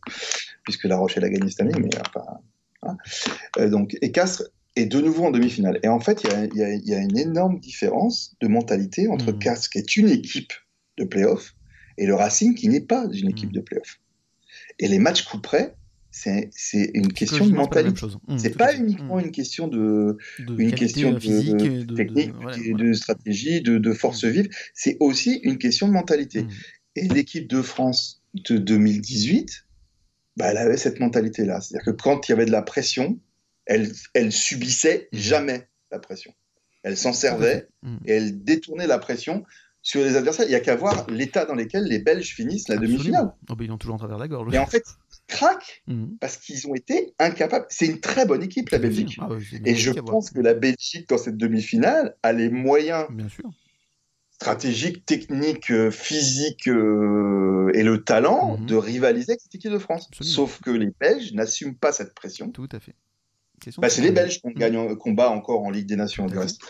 puisque 0.63 0.85
La 0.85 0.97
Rochelle 0.97 1.23
a 1.23 1.29
gagné 1.29 1.49
cette 1.49 1.61
année 1.61 1.79
mais 1.79 1.89
enfin 1.99 2.25
hein. 2.83 2.97
euh, 3.59 3.69
donc 3.69 3.95
et 4.01 4.11
Castres 4.11 4.43
est 4.75 4.87
de 4.87 4.99
nouveau 5.01 5.25
en 5.25 5.31
demi-finale 5.31 5.79
et 5.83 5.87
en 5.87 5.99
fait 5.99 6.23
il 6.23 6.57
y 6.57 6.63
a, 6.63 6.73
y 6.73 6.93
a, 6.95 6.99
une 6.99 7.17
énorme 7.17 7.59
différence 7.59 8.35
de 8.41 8.47
mentalité 8.47 9.07
entre 9.07 9.31
mmh. 9.31 9.39
Castres 9.39 9.69
qui 9.69 9.77
est 9.77 9.97
une 9.97 10.09
équipe 10.09 10.53
de 10.97 11.03
play-off 11.03 11.53
et 11.97 12.05
le 12.05 12.15
Racing 12.15 12.55
qui 12.55 12.69
n'est 12.69 12.81
pas 12.81 13.07
une 13.11 13.29
équipe 13.29 13.49
mm. 13.49 13.53
de 13.53 13.61
playoff. 13.61 13.99
Et 14.79 14.87
les 14.87 14.99
matchs 14.99 15.23
coup 15.23 15.39
près, 15.39 15.75
c'est 16.11 16.51
une 16.93 17.11
question 17.11 17.47
de 17.47 17.53
mentalité. 17.53 18.05
Mm, 18.27 18.37
c'est 18.37 18.57
pas 18.57 18.75
uniquement 18.75 19.19
une 19.19 19.31
question 19.31 19.67
de, 19.67 20.17
une 20.39 20.73
question 20.73 21.11
de, 21.11 21.95
technique, 21.95 22.33
de, 22.75 22.93
stratégie, 22.93 23.61
de, 23.61 23.93
force 23.93 24.23
vive. 24.23 24.49
C'est 24.73 24.97
aussi 24.99 25.39
une 25.43 25.57
question 25.57 25.87
de 25.87 25.93
mentalité. 25.93 26.45
Et 26.95 27.07
l'équipe 27.07 27.47
de 27.47 27.61
France 27.61 28.23
de 28.35 28.57
2018, 28.57 29.65
bah, 30.37 30.51
elle 30.51 30.57
avait 30.57 30.77
cette 30.77 30.99
mentalité-là. 30.99 31.61
C'est-à-dire 31.61 31.85
que 31.85 32.01
quand 32.01 32.27
il 32.27 32.31
y 32.31 32.33
avait 32.33 32.45
de 32.45 32.51
la 32.51 32.61
pression, 32.61 33.19
elle, 33.65 33.91
elle 34.13 34.31
subissait 34.31 35.09
jamais 35.11 35.67
la 35.91 35.99
pression. 35.99 36.33
Elle 36.83 36.97
s'en 36.97 37.13
servait 37.13 37.67
et 38.05 38.11
elle 38.11 38.43
détournait 38.43 38.87
la 38.87 38.99
pression 38.99 39.45
sur 39.83 40.01
les 40.01 40.15
adversaires. 40.15 40.45
Il 40.47 40.49
n'y 40.49 40.55
a 40.55 40.61
qu'à 40.61 40.75
voir 40.75 41.05
l'état 41.09 41.45
dans 41.45 41.53
lequel 41.53 41.83
les 41.83 41.99
Belges 41.99 42.33
finissent 42.33 42.69
la 42.69 42.77
demi-finale. 42.77 43.33
Oh, 43.49 43.55
ils 43.59 43.71
ont 43.71 43.77
toujours 43.77 43.95
en 43.95 43.99
travers 43.99 44.17
la 44.17 44.27
gorge. 44.27 44.53
Et 44.55 44.57
en 44.57 44.65
fait, 44.65 44.83
ils 44.87 45.35
craquent 45.35 45.83
mhm. 45.87 46.17
parce 46.19 46.37
qu'ils 46.37 46.67
ont 46.67 46.73
été 46.73 47.13
incapables. 47.19 47.65
C'est 47.69 47.85
une 47.85 47.99
très 47.99 48.25
bonne 48.25 48.41
équipe, 48.41 48.69
la 48.69 48.79
Belgique. 48.79 49.19
Ah 49.21 49.29
et 49.65 49.75
je 49.75 49.91
pense 49.91 50.31
que 50.31 50.39
la 50.39 50.53
Belgique, 50.53 51.07
dans 51.09 51.17
cette 51.17 51.37
demi-finale, 51.37 52.15
a 52.23 52.31
les 52.31 52.49
moyens 52.49 53.05
Bien 53.11 53.27
sûr. 53.27 53.51
stratégiques, 54.31 55.05
techniques, 55.05 55.69
euh, 55.69 55.91
physiques 55.91 56.69
euh, 56.69 57.69
et 57.73 57.83
le 57.83 58.03
talent 58.03 58.57
mhm. 58.57 58.65
de 58.65 58.75
rivaliser 58.75 59.33
avec 59.33 59.41
cette 59.41 59.55
équipe 59.55 59.71
de 59.71 59.79
France. 59.79 60.09
Sauf 60.21 60.61
que 60.61 60.71
les 60.71 60.91
Belges 60.97 61.33
n'assument 61.33 61.75
pas 61.75 61.91
cette 61.91 62.15
pression. 62.15 62.49
Tout 62.51 62.69
à 62.71 62.79
fait. 62.79 62.95
Bah, 63.77 63.89
c'est 63.89 64.01
les 64.01 64.11
Belges 64.11 64.41
qu'on 64.41 64.51
gagne 64.51 64.77
en 64.77 64.95
combat 64.95 65.29
encore 65.29 65.63
en 65.63 65.69
Ligue 65.69 65.87
des 65.87 65.95
Nations 65.95 66.25
du 66.25 66.37
reste. 66.37 66.61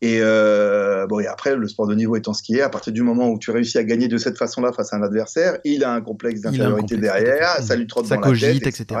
Et 0.00 0.18
euh, 0.20 1.06
bon, 1.06 1.20
et 1.20 1.26
après, 1.26 1.56
le 1.56 1.68
sport 1.68 1.86
de 1.86 1.94
niveau 1.94 2.16
étant 2.16 2.32
ce 2.32 2.42
qui 2.42 2.56
est, 2.56 2.62
à 2.62 2.68
partir 2.68 2.92
du 2.92 3.02
moment 3.02 3.28
où 3.28 3.38
tu 3.38 3.50
réussis 3.50 3.78
à 3.78 3.84
gagner 3.84 4.08
de 4.08 4.18
cette 4.18 4.38
façon-là 4.38 4.72
face 4.72 4.92
à 4.92 4.96
un 4.96 5.02
adversaire, 5.02 5.58
il 5.64 5.84
a 5.84 5.92
un 5.92 6.00
complexe 6.00 6.40
d'infériorité 6.40 6.96
derrière, 6.96 7.62
ça 7.62 7.76
lui 7.76 7.86
trotte 7.86 8.06
ça 8.06 8.16
dans 8.16 8.22
cogite, 8.22 8.64
la 8.64 8.70
tête, 8.70 8.80
etc. 8.80 9.00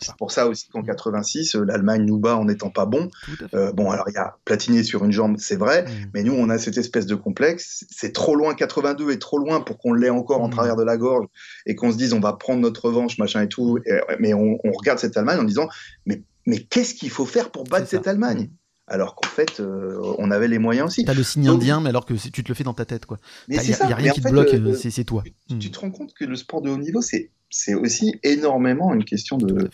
C'est 0.00 0.16
pour 0.16 0.32
ça 0.32 0.46
aussi 0.46 0.68
qu'en 0.68 0.82
86, 0.82 1.56
euh, 1.56 1.64
l'Allemagne 1.64 2.04
nous 2.04 2.18
bat 2.18 2.36
en 2.36 2.44
n'étant 2.44 2.70
pas 2.70 2.86
bon. 2.86 3.08
Euh, 3.54 3.72
bon, 3.72 3.90
alors 3.90 4.08
il 4.08 4.14
y 4.14 4.18
a 4.18 4.36
Platinier 4.44 4.82
sur 4.82 5.04
une 5.04 5.12
jambe, 5.12 5.36
c'est 5.38 5.56
vrai, 5.56 5.82
mm. 5.82 6.10
mais 6.14 6.22
nous, 6.22 6.34
on 6.34 6.48
a 6.48 6.58
cette 6.58 6.78
espèce 6.78 7.06
de 7.06 7.14
complexe. 7.14 7.84
C'est 7.90 8.12
trop 8.12 8.34
loin, 8.34 8.54
82 8.54 9.10
est 9.10 9.18
trop 9.18 9.38
loin 9.38 9.60
pour 9.60 9.78
qu'on 9.78 9.92
l'ait 9.92 10.10
encore 10.10 10.42
en 10.42 10.48
mm. 10.48 10.52
travers 10.52 10.76
de 10.76 10.84
la 10.84 10.96
gorge 10.96 11.26
et 11.66 11.74
qu'on 11.74 11.92
se 11.92 11.96
dise 11.96 12.12
on 12.12 12.20
va 12.20 12.32
prendre 12.32 12.60
notre 12.60 12.86
revanche, 12.86 13.18
machin 13.18 13.42
et 13.42 13.48
tout. 13.48 13.78
mais 14.18 14.34
on, 14.34 14.58
on 14.64 14.72
regarde 14.72 14.98
cette 14.98 15.16
Allemagne 15.16 15.38
en 15.38 15.44
disant 15.44 15.68
mais 16.06 16.22
mais 16.46 16.60
qu'est-ce 16.60 16.94
qu'il 16.94 17.10
faut 17.10 17.26
faire 17.26 17.50
pour 17.50 17.64
battre 17.64 17.88
cette 17.88 18.06
Allemagne? 18.06 18.50
Alors 18.88 19.16
qu'en 19.16 19.28
fait, 19.28 19.60
on 19.60 20.30
avait 20.30 20.48
les 20.48 20.58
moyens 20.58 20.86
aussi. 20.86 21.04
T'as 21.04 21.14
le 21.14 21.24
signe 21.24 21.48
indien, 21.48 21.80
mais 21.80 21.88
alors 21.88 22.06
que 22.06 22.14
tu 22.14 22.44
te 22.44 22.48
le 22.48 22.54
fais 22.54 22.64
dans 22.64 22.74
ta 22.74 22.84
tête, 22.84 23.04
quoi. 23.04 23.18
Mais 23.48 23.56
il 23.56 23.66
n'y 23.66 23.92
a, 23.92 23.96
rien 23.96 24.12
qui 24.12 24.20
te 24.20 24.28
bloque, 24.28 24.54
c'est 24.76 25.04
toi. 25.04 25.24
Tu, 25.48 25.58
tu, 25.58 25.70
te 25.70 25.78
rends 25.78 25.90
compte 25.90 26.14
que 26.14 26.24
le 26.24 26.36
sport 26.36 26.62
de 26.62 26.70
haut 26.70 26.78
niveau, 26.78 27.00
c'est 27.02 27.74
aussi 27.74 28.14
énormément 28.22 28.94
une 28.94 29.04
question 29.04 29.38
de, 29.38 29.68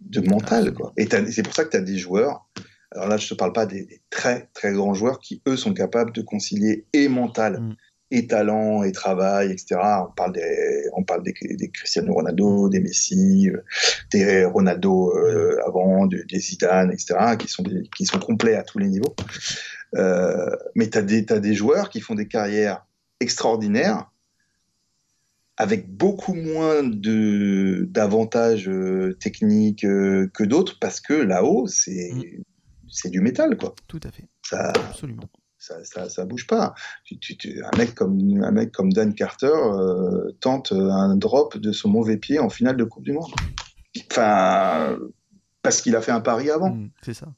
de 0.00 0.20
mental, 0.20 0.74
quoi. 0.74 0.92
Et 0.96 1.08
c'est 1.30 1.42
pour 1.42 1.54
ça 1.54 1.64
que 1.64 1.70
tu 1.70 1.76
as 1.76 1.82
des 1.82 1.96
joueurs. 1.96 2.48
Alors 2.92 3.08
là, 3.08 3.16
je 3.16 3.28
te 3.28 3.34
parle 3.34 3.52
pas 3.52 3.66
des, 3.66 4.02
très 4.10 4.50
très 4.52 4.72
grands 4.72 4.94
joueurs 4.94 5.20
qui 5.20 5.42
eux 5.46 5.56
sont 5.56 5.72
capables 5.72 6.12
de 6.12 6.22
concilier 6.22 6.86
et 6.92 7.08
mental 7.08 7.60
mm 7.60 7.76
et 8.10 8.26
talent 8.26 8.82
et 8.82 8.92
travail, 8.92 9.52
etc. 9.52 9.80
On 10.08 10.12
parle 10.12 10.32
des, 10.32 10.88
on 10.94 11.04
parle 11.04 11.22
des, 11.22 11.34
des 11.42 11.70
Cristiano 11.70 12.12
Ronaldo, 12.12 12.68
des 12.68 12.80
Messi, 12.80 13.48
euh, 13.48 13.62
des 14.12 14.44
Ronaldo 14.44 15.16
euh, 15.16 15.58
avant, 15.66 16.06
des, 16.06 16.24
Zidane, 16.38 16.92
etc. 16.92 17.36
qui 17.38 17.48
sont 17.48 17.62
des, 17.62 17.82
qui 17.96 18.06
sont 18.06 18.18
complets 18.18 18.54
à 18.54 18.62
tous 18.62 18.78
les 18.78 18.88
niveaux. 18.88 19.14
Euh, 19.94 20.50
mais 20.74 20.90
tu 20.90 20.98
as 20.98 21.02
des, 21.02 21.24
as 21.30 21.38
des 21.38 21.54
joueurs 21.54 21.88
qui 21.88 22.00
font 22.00 22.14
des 22.14 22.26
carrières 22.28 22.84
extraordinaires 23.20 24.10
avec 25.56 25.90
beaucoup 25.94 26.32
moins 26.34 26.82
de 26.82 27.86
d'avantages 27.90 28.68
euh, 28.68 29.16
techniques 29.20 29.82
que 29.82 30.44
d'autres 30.44 30.78
parce 30.80 31.00
que 31.00 31.12
là-haut 31.12 31.66
c'est 31.66 32.12
mm. 32.14 32.42
c'est 32.88 33.10
du 33.10 33.20
métal 33.20 33.58
quoi. 33.58 33.74
Tout 33.88 34.00
à 34.04 34.10
fait. 34.10 34.24
Ça, 34.42 34.68
Absolument 34.68 35.28
ça, 35.60 36.24
bouge 36.24 36.46
pas. 36.46 36.74
Un, 37.12 37.76
mec 37.76 37.94
comme, 37.94 38.92
Dan 38.92 39.14
Carter 39.14 39.46
euh, 39.46 40.32
tente 40.40 40.72
un 40.72 41.16
drop 41.16 41.56
de 41.58 41.72
son 41.72 41.88
mauvais 41.88 42.16
pied 42.16 42.38
en 42.38 42.48
finale 42.48 42.76
de 42.76 42.84
Coupe 42.84 43.04
du 43.04 43.12
Monde. 43.12 43.30
Enfin, 44.10 44.96
parce 45.62 45.82
qu'il 45.82 45.94
a 45.96 46.00
fait 46.00 46.12
un 46.12 46.20
pari 46.20 46.50
avant. 46.50 46.70
Mmh, 46.70 46.90
c'est 47.02 47.14
ça 47.14 47.28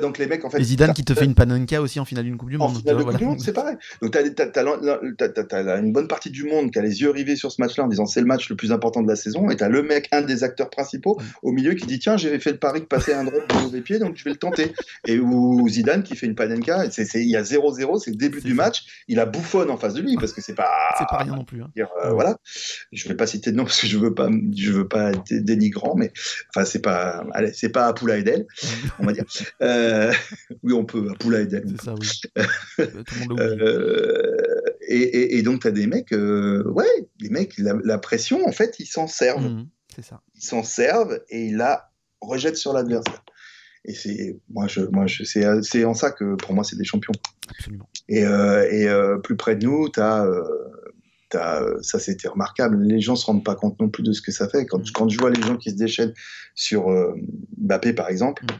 donc 0.00 0.18
les 0.18 0.26
mecs, 0.26 0.44
en 0.44 0.50
fait. 0.50 0.60
Et 0.60 0.64
Zidane 0.64 0.92
qui 0.92 1.04
te 1.04 1.14
fait 1.14 1.24
une 1.24 1.34
panenka 1.34 1.80
aussi 1.80 2.00
en 2.00 2.04
finale 2.04 2.24
d'une 2.24 2.36
Coupe 2.36 2.50
du 2.50 2.58
Monde. 2.58 2.70
En 2.70 2.74
finale 2.74 2.96
de 2.96 3.02
Coupe 3.02 3.16
du 3.16 3.24
Monde, 3.24 3.40
c'est 3.40 3.52
pareil. 3.52 3.76
Donc 4.02 4.12
t'as 4.12 4.20
as, 4.20 5.78
une 5.78 5.92
bonne 5.92 6.08
partie 6.08 6.30
du 6.30 6.44
monde 6.44 6.70
qui 6.70 6.78
a 6.78 6.82
les 6.82 7.00
yeux 7.00 7.10
rivés 7.10 7.36
sur 7.36 7.52
ce 7.52 7.60
match-là 7.60 7.84
en 7.84 7.88
disant 7.88 8.06
c'est 8.06 8.20
le 8.20 8.26
match 8.26 8.48
le 8.48 8.56
plus 8.56 8.72
important 8.72 9.02
de 9.02 9.08
la 9.08 9.16
saison. 9.16 9.50
Et 9.50 9.56
t'as 9.56 9.68
le 9.68 9.82
mec, 9.82 10.08
un 10.12 10.22
des 10.22 10.44
acteurs 10.44 10.70
principaux, 10.70 11.20
au 11.42 11.52
milieu 11.52 11.74
qui 11.74 11.86
dit 11.86 11.98
tiens, 11.98 12.16
j'ai 12.16 12.38
fait 12.38 12.52
le 12.52 12.58
pari 12.58 12.80
de 12.80 12.86
passer 12.86 13.12
un 13.12 13.24
drop 13.24 13.48
de 13.48 13.54
mauvais 13.62 13.80
pied, 13.80 13.98
donc 13.98 14.16
je 14.16 14.24
vais 14.24 14.30
le 14.30 14.36
tenter. 14.36 14.72
Et 15.06 15.18
ou 15.18 15.68
Zidane 15.68 16.02
qui 16.02 16.16
fait 16.16 16.26
une 16.26 16.34
panenka, 16.34 16.84
il 16.86 17.28
y 17.28 17.36
a 17.36 17.42
0-0, 17.42 17.98
c'est 18.00 18.10
le 18.10 18.16
début 18.16 18.40
du 18.40 18.54
match. 18.54 19.04
Il 19.08 19.20
a 19.20 19.26
bouffonne 19.26 19.70
en 19.70 19.76
face 19.76 19.94
de 19.94 20.02
lui 20.02 20.16
parce 20.16 20.32
que 20.32 20.40
c'est 20.40 20.54
pas. 20.54 20.70
C'est 20.98 21.08
pas 21.08 21.18
rien 21.18 21.34
non 21.34 21.44
plus. 21.44 21.62
Hein. 21.62 21.70
Euh, 22.04 22.10
voilà. 22.10 22.36
Je 22.92 23.08
vais 23.08 23.14
pas 23.14 23.26
citer 23.26 23.52
de 23.52 23.56
nom 23.56 23.64
parce 23.64 23.80
que 23.80 23.86
je 23.86 23.98
veux 23.98 24.14
pas, 24.14 24.28
je 24.56 24.72
veux 24.72 24.88
pas 24.88 25.12
être 25.12 25.32
dénigrant, 25.32 25.94
mais 25.96 26.12
enfin 26.50 26.64
c'est 26.64 26.80
pas, 26.80 27.24
allez, 27.32 27.52
c'est 27.52 27.68
pas 27.68 27.92
Poula 27.92 28.18
Edel, 28.18 28.46
on 28.98 29.06
va 29.06 29.12
dire. 29.12 29.24
Euh, 29.68 30.12
oui, 30.62 30.72
on 30.72 30.84
peut, 30.84 31.08
à 31.10 31.14
Poula 31.14 31.40
et 31.40 31.48
C'est 31.50 31.82
ça, 31.82 31.94
oui. 31.94 32.08
euh, 33.38 34.36
et, 34.88 35.38
et, 35.38 35.42
donc, 35.42 35.62
tu 35.62 35.68
as 35.68 35.70
des 35.70 35.86
mecs, 35.86 36.12
euh, 36.12 36.64
ouais, 36.70 37.08
des 37.20 37.30
mecs, 37.30 37.54
la, 37.58 37.98
pression, 37.98 38.46
en 38.46 38.52
fait, 38.52 38.76
ils 38.78 38.86
s'en 38.86 39.06
servent. 39.06 39.44
Mmh, 39.44 39.68
c'est 39.94 40.04
ça. 40.04 40.22
Ils 40.34 40.44
s'en 40.44 40.62
servent 40.62 41.20
et 41.28 41.46
ils 41.46 41.56
la 41.56 41.90
rejettent 42.20 42.56
sur 42.56 42.72
l'adversaire. 42.72 43.22
Et 43.84 43.94
c'est, 43.94 44.38
moi, 44.50 44.66
je, 44.66 44.80
moi, 44.80 45.06
je, 45.06 45.24
c'est, 45.24 45.84
en 45.84 45.94
ça 45.94 46.10
que 46.10 46.34
pour 46.34 46.54
moi, 46.54 46.64
c'est 46.64 46.76
des 46.76 46.84
champions. 46.84 47.14
Absolument. 47.50 47.88
Et, 48.08 48.24
euh, 48.24 48.68
et 48.70 48.88
euh, 48.88 49.18
plus 49.18 49.36
près 49.36 49.56
de 49.56 49.66
nous, 49.66 49.88
tu 49.88 50.00
as 50.00 50.26
ça 51.82 51.98
c'était 51.98 52.28
remarquable. 52.28 52.82
Les 52.82 53.00
gens 53.00 53.16
se 53.16 53.26
rendent 53.26 53.44
pas 53.44 53.54
compte 53.54 53.78
non 53.80 53.88
plus 53.88 54.02
de 54.02 54.12
ce 54.12 54.22
que 54.22 54.32
ça 54.32 54.48
fait. 54.48 54.66
Quand, 54.66 54.78
mmh. 54.78 54.92
quand 54.94 55.08
je 55.08 55.18
vois 55.18 55.30
les 55.30 55.42
gens 55.42 55.56
qui 55.56 55.70
se 55.70 55.76
déchaînent 55.76 56.14
sur 56.54 56.90
euh, 56.90 57.14
Mbappé 57.56 57.92
par 57.92 58.08
exemple, 58.08 58.44
mmh. 58.44 58.58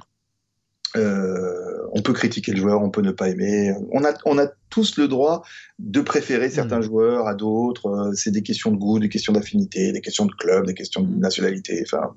Euh, 0.97 1.86
on 1.92 2.02
peut 2.02 2.12
critiquer 2.12 2.52
le 2.52 2.58
joueur, 2.58 2.83
on 2.83 2.91
peut 2.91 3.02
ne 3.02 3.10
pas 3.10 3.28
aimer. 3.28 3.73
On 3.92 4.05
a, 4.05 4.15
on 4.25 4.39
a 4.39 4.47
tous 4.70 4.97
le 4.97 5.08
droit 5.08 5.42
de 5.78 6.00
préférer 6.00 6.50
certains 6.50 6.78
mm. 6.78 6.83
joueurs 6.83 7.26
à 7.26 7.34
d'autres. 7.34 7.86
Euh, 7.86 8.12
c'est 8.15 8.31
des 8.31 8.42
questions 8.42 8.70
de 8.70 8.76
goût, 8.76 8.99
des 8.99 9.08
questions 9.08 9.33
d'affinité, 9.33 9.92
des 9.92 10.00
questions 10.00 10.26
de 10.26 10.33
club, 10.33 10.67
des 10.67 10.75
questions 10.75 11.02
de 11.02 11.15
nationalité. 11.18 11.83
Enfin, 11.84 12.15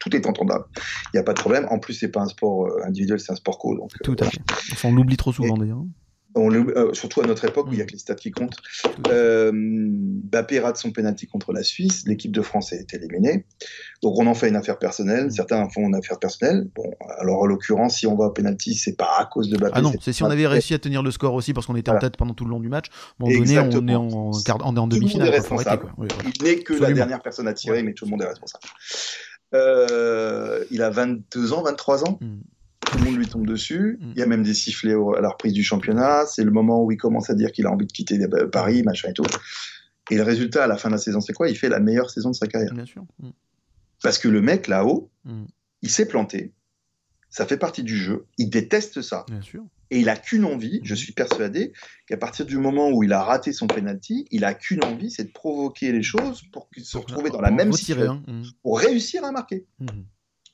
tout 0.00 0.14
est 0.14 0.26
entendable. 0.26 0.64
Il 0.76 1.16
n'y 1.16 1.20
a 1.20 1.22
pas 1.22 1.32
de 1.32 1.40
problème. 1.40 1.66
En 1.70 1.78
plus, 1.78 1.94
c'est 1.94 2.08
pas 2.08 2.20
un 2.20 2.28
sport 2.28 2.66
euh, 2.66 2.84
individuel, 2.86 3.20
c'est 3.20 3.32
un 3.32 3.36
sport 3.36 3.58
co. 3.58 3.76
Donc, 3.76 3.90
tout 4.02 4.16
à 4.20 4.24
fait. 4.26 4.40
on 4.84 4.92
l'oublie 4.94 5.16
trop 5.16 5.32
souvent 5.32 5.56
d'ailleurs. 5.56 5.82
Euh, 6.36 6.94
surtout 6.94 7.20
à 7.20 7.26
notre 7.26 7.44
époque 7.44 7.66
où 7.68 7.72
il 7.72 7.76
n'y 7.76 7.82
a 7.82 7.84
que 7.84 7.92
les 7.92 7.98
stats 7.98 8.14
qui 8.14 8.30
comptent. 8.30 8.56
Euh, 9.08 9.50
Bappé 9.54 10.60
rate 10.60 10.76
son 10.76 10.90
penalty 10.90 11.26
contre 11.26 11.52
la 11.52 11.62
Suisse, 11.62 12.04
l'équipe 12.06 12.32
de 12.32 12.42
France 12.42 12.72
est 12.72 12.94
éliminée. 12.94 13.44
Donc 14.02 14.18
on 14.18 14.26
en 14.26 14.34
fait 14.34 14.48
une 14.48 14.56
affaire 14.56 14.78
personnelle, 14.78 15.26
mm. 15.26 15.30
certains 15.30 15.58
en 15.58 15.68
font 15.68 15.86
une 15.86 15.94
affaire 15.94 16.18
personnelle. 16.18 16.68
Bon, 16.74 16.90
alors 17.18 17.42
en 17.42 17.46
l'occurrence, 17.46 17.98
si 17.98 18.06
on 18.06 18.16
va 18.16 18.26
au 18.26 18.30
penalty, 18.30 18.74
c'est 18.74 18.96
pas 18.96 19.16
à 19.18 19.26
cause 19.26 19.50
de 19.50 19.58
Bappé. 19.58 19.72
Ah 19.76 19.82
non, 19.82 19.92
c'est 20.00 20.12
si 20.12 20.22
on 20.22 20.30
avait 20.30 20.46
réussi 20.46 20.74
à 20.74 20.78
tenir 20.78 21.02
le 21.02 21.10
score 21.10 21.34
aussi 21.34 21.52
parce 21.52 21.66
qu'on 21.66 21.76
était 21.76 21.90
en 21.90 21.98
tête 21.98 22.16
pendant 22.16 22.34
tout 22.34 22.44
le 22.44 22.50
long 22.50 22.60
du 22.60 22.68
match. 22.68 22.86
Bon, 23.18 23.28
donné, 23.28 23.58
on 23.58 23.88
est 23.88 23.94
en, 23.94 24.30
on 24.64 24.76
est 24.76 24.78
en 24.78 24.86
demi-finale. 24.86 25.34
Il 26.38 26.44
n'est 26.44 26.58
que 26.58 26.74
la 26.74 26.92
dernière 26.92 27.20
personne 27.20 27.48
à 27.48 27.52
tirer, 27.52 27.82
mais 27.82 27.92
tout 27.92 28.06
le 28.06 28.10
monde 28.10 28.22
est 28.22 28.28
responsable. 28.28 28.64
Euh, 29.54 30.64
il 30.70 30.82
a 30.82 30.88
22 30.88 31.52
ans, 31.52 31.62
23 31.62 32.08
ans? 32.08 32.18
Mm 32.22 32.38
tout 32.92 32.98
le 32.98 33.04
monde 33.04 33.16
lui 33.16 33.26
tombe 33.26 33.46
dessus. 33.46 33.98
Mm. 34.00 34.12
Il 34.14 34.18
y 34.18 34.22
a 34.22 34.26
même 34.26 34.42
des 34.42 34.54
sifflets 34.54 34.94
à 34.94 35.20
la 35.20 35.30
reprise 35.30 35.52
du 35.52 35.62
championnat. 35.62 36.26
C'est 36.26 36.44
le 36.44 36.50
moment 36.50 36.84
où 36.84 36.92
il 36.92 36.98
commence 36.98 37.30
à 37.30 37.34
dire 37.34 37.50
qu'il 37.52 37.66
a 37.66 37.70
envie 37.70 37.86
de 37.86 37.92
quitter 37.92 38.20
euh, 38.20 38.48
Paris, 38.48 38.82
machin 38.82 39.08
et 39.10 39.12
tout. 39.12 39.24
Et 40.10 40.16
le 40.16 40.22
résultat 40.22 40.64
à 40.64 40.66
la 40.66 40.76
fin 40.76 40.88
de 40.88 40.94
la 40.94 40.98
saison, 40.98 41.20
c'est 41.20 41.32
quoi? 41.32 41.48
Il 41.48 41.56
fait 41.56 41.68
la 41.68 41.80
meilleure 41.80 42.10
saison 42.10 42.30
de 42.30 42.34
sa 42.34 42.46
carrière. 42.46 42.72
Bien 42.74 42.84
sûr. 42.84 43.04
Mm. 43.18 43.30
Parce 44.02 44.18
que 44.18 44.28
le 44.28 44.42
mec 44.42 44.68
là-haut, 44.68 45.10
mm. 45.24 45.44
il 45.82 45.90
s'est 45.90 46.06
planté. 46.06 46.52
Ça 47.30 47.46
fait 47.46 47.56
partie 47.56 47.82
du 47.82 47.96
jeu. 47.96 48.26
Il 48.36 48.50
déteste 48.50 49.00
ça. 49.00 49.24
Bien 49.28 49.40
sûr. 49.40 49.64
Et 49.90 50.00
il 50.00 50.08
a 50.08 50.16
qu'une 50.16 50.44
envie, 50.44 50.80
je 50.84 50.94
suis 50.94 51.12
persuadé, 51.12 51.72
qu'à 52.06 52.16
partir 52.16 52.46
du 52.46 52.56
moment 52.56 52.90
où 52.90 53.02
il 53.02 53.12
a 53.12 53.22
raté 53.22 53.52
son 53.52 53.66
penalty, 53.66 54.26
il 54.30 54.44
a 54.44 54.54
qu'une 54.54 54.82
envie, 54.84 55.10
c'est 55.10 55.24
de 55.24 55.32
provoquer 55.32 55.92
les 55.92 56.02
choses 56.02 56.42
pour 56.50 56.70
qu'il 56.70 56.84
se 56.84 56.96
retrouve 56.96 57.30
dans 57.30 57.42
la 57.42 57.50
même 57.50 57.72
situation, 57.72 58.22
hein. 58.26 58.42
pour 58.62 58.78
réussir 58.78 59.22
à 59.22 59.32
marquer. 59.32 59.66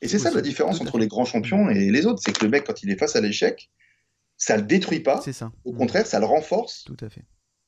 Et 0.00 0.08
c'est 0.08 0.18
ça 0.18 0.30
la 0.30 0.40
différence 0.40 0.80
entre 0.80 0.98
les 0.98 1.08
grands 1.08 1.24
champions 1.24 1.68
et 1.68 1.90
les 1.90 2.06
autres, 2.06 2.20
c'est 2.24 2.32
que 2.32 2.44
le 2.44 2.50
mec, 2.50 2.64
quand 2.64 2.82
il 2.82 2.90
est 2.90 2.98
face 2.98 3.16
à 3.16 3.20
l'échec, 3.20 3.70
ça 4.36 4.56
le 4.56 4.62
détruit 4.62 5.00
pas. 5.00 5.20
C'est 5.22 5.32
ça. 5.32 5.50
Au 5.64 5.72
contraire, 5.72 6.06
ça 6.06 6.20
le 6.20 6.26
renforce. 6.26 6.84
Tout 6.84 6.96
à 7.00 7.08
fait. 7.08 7.24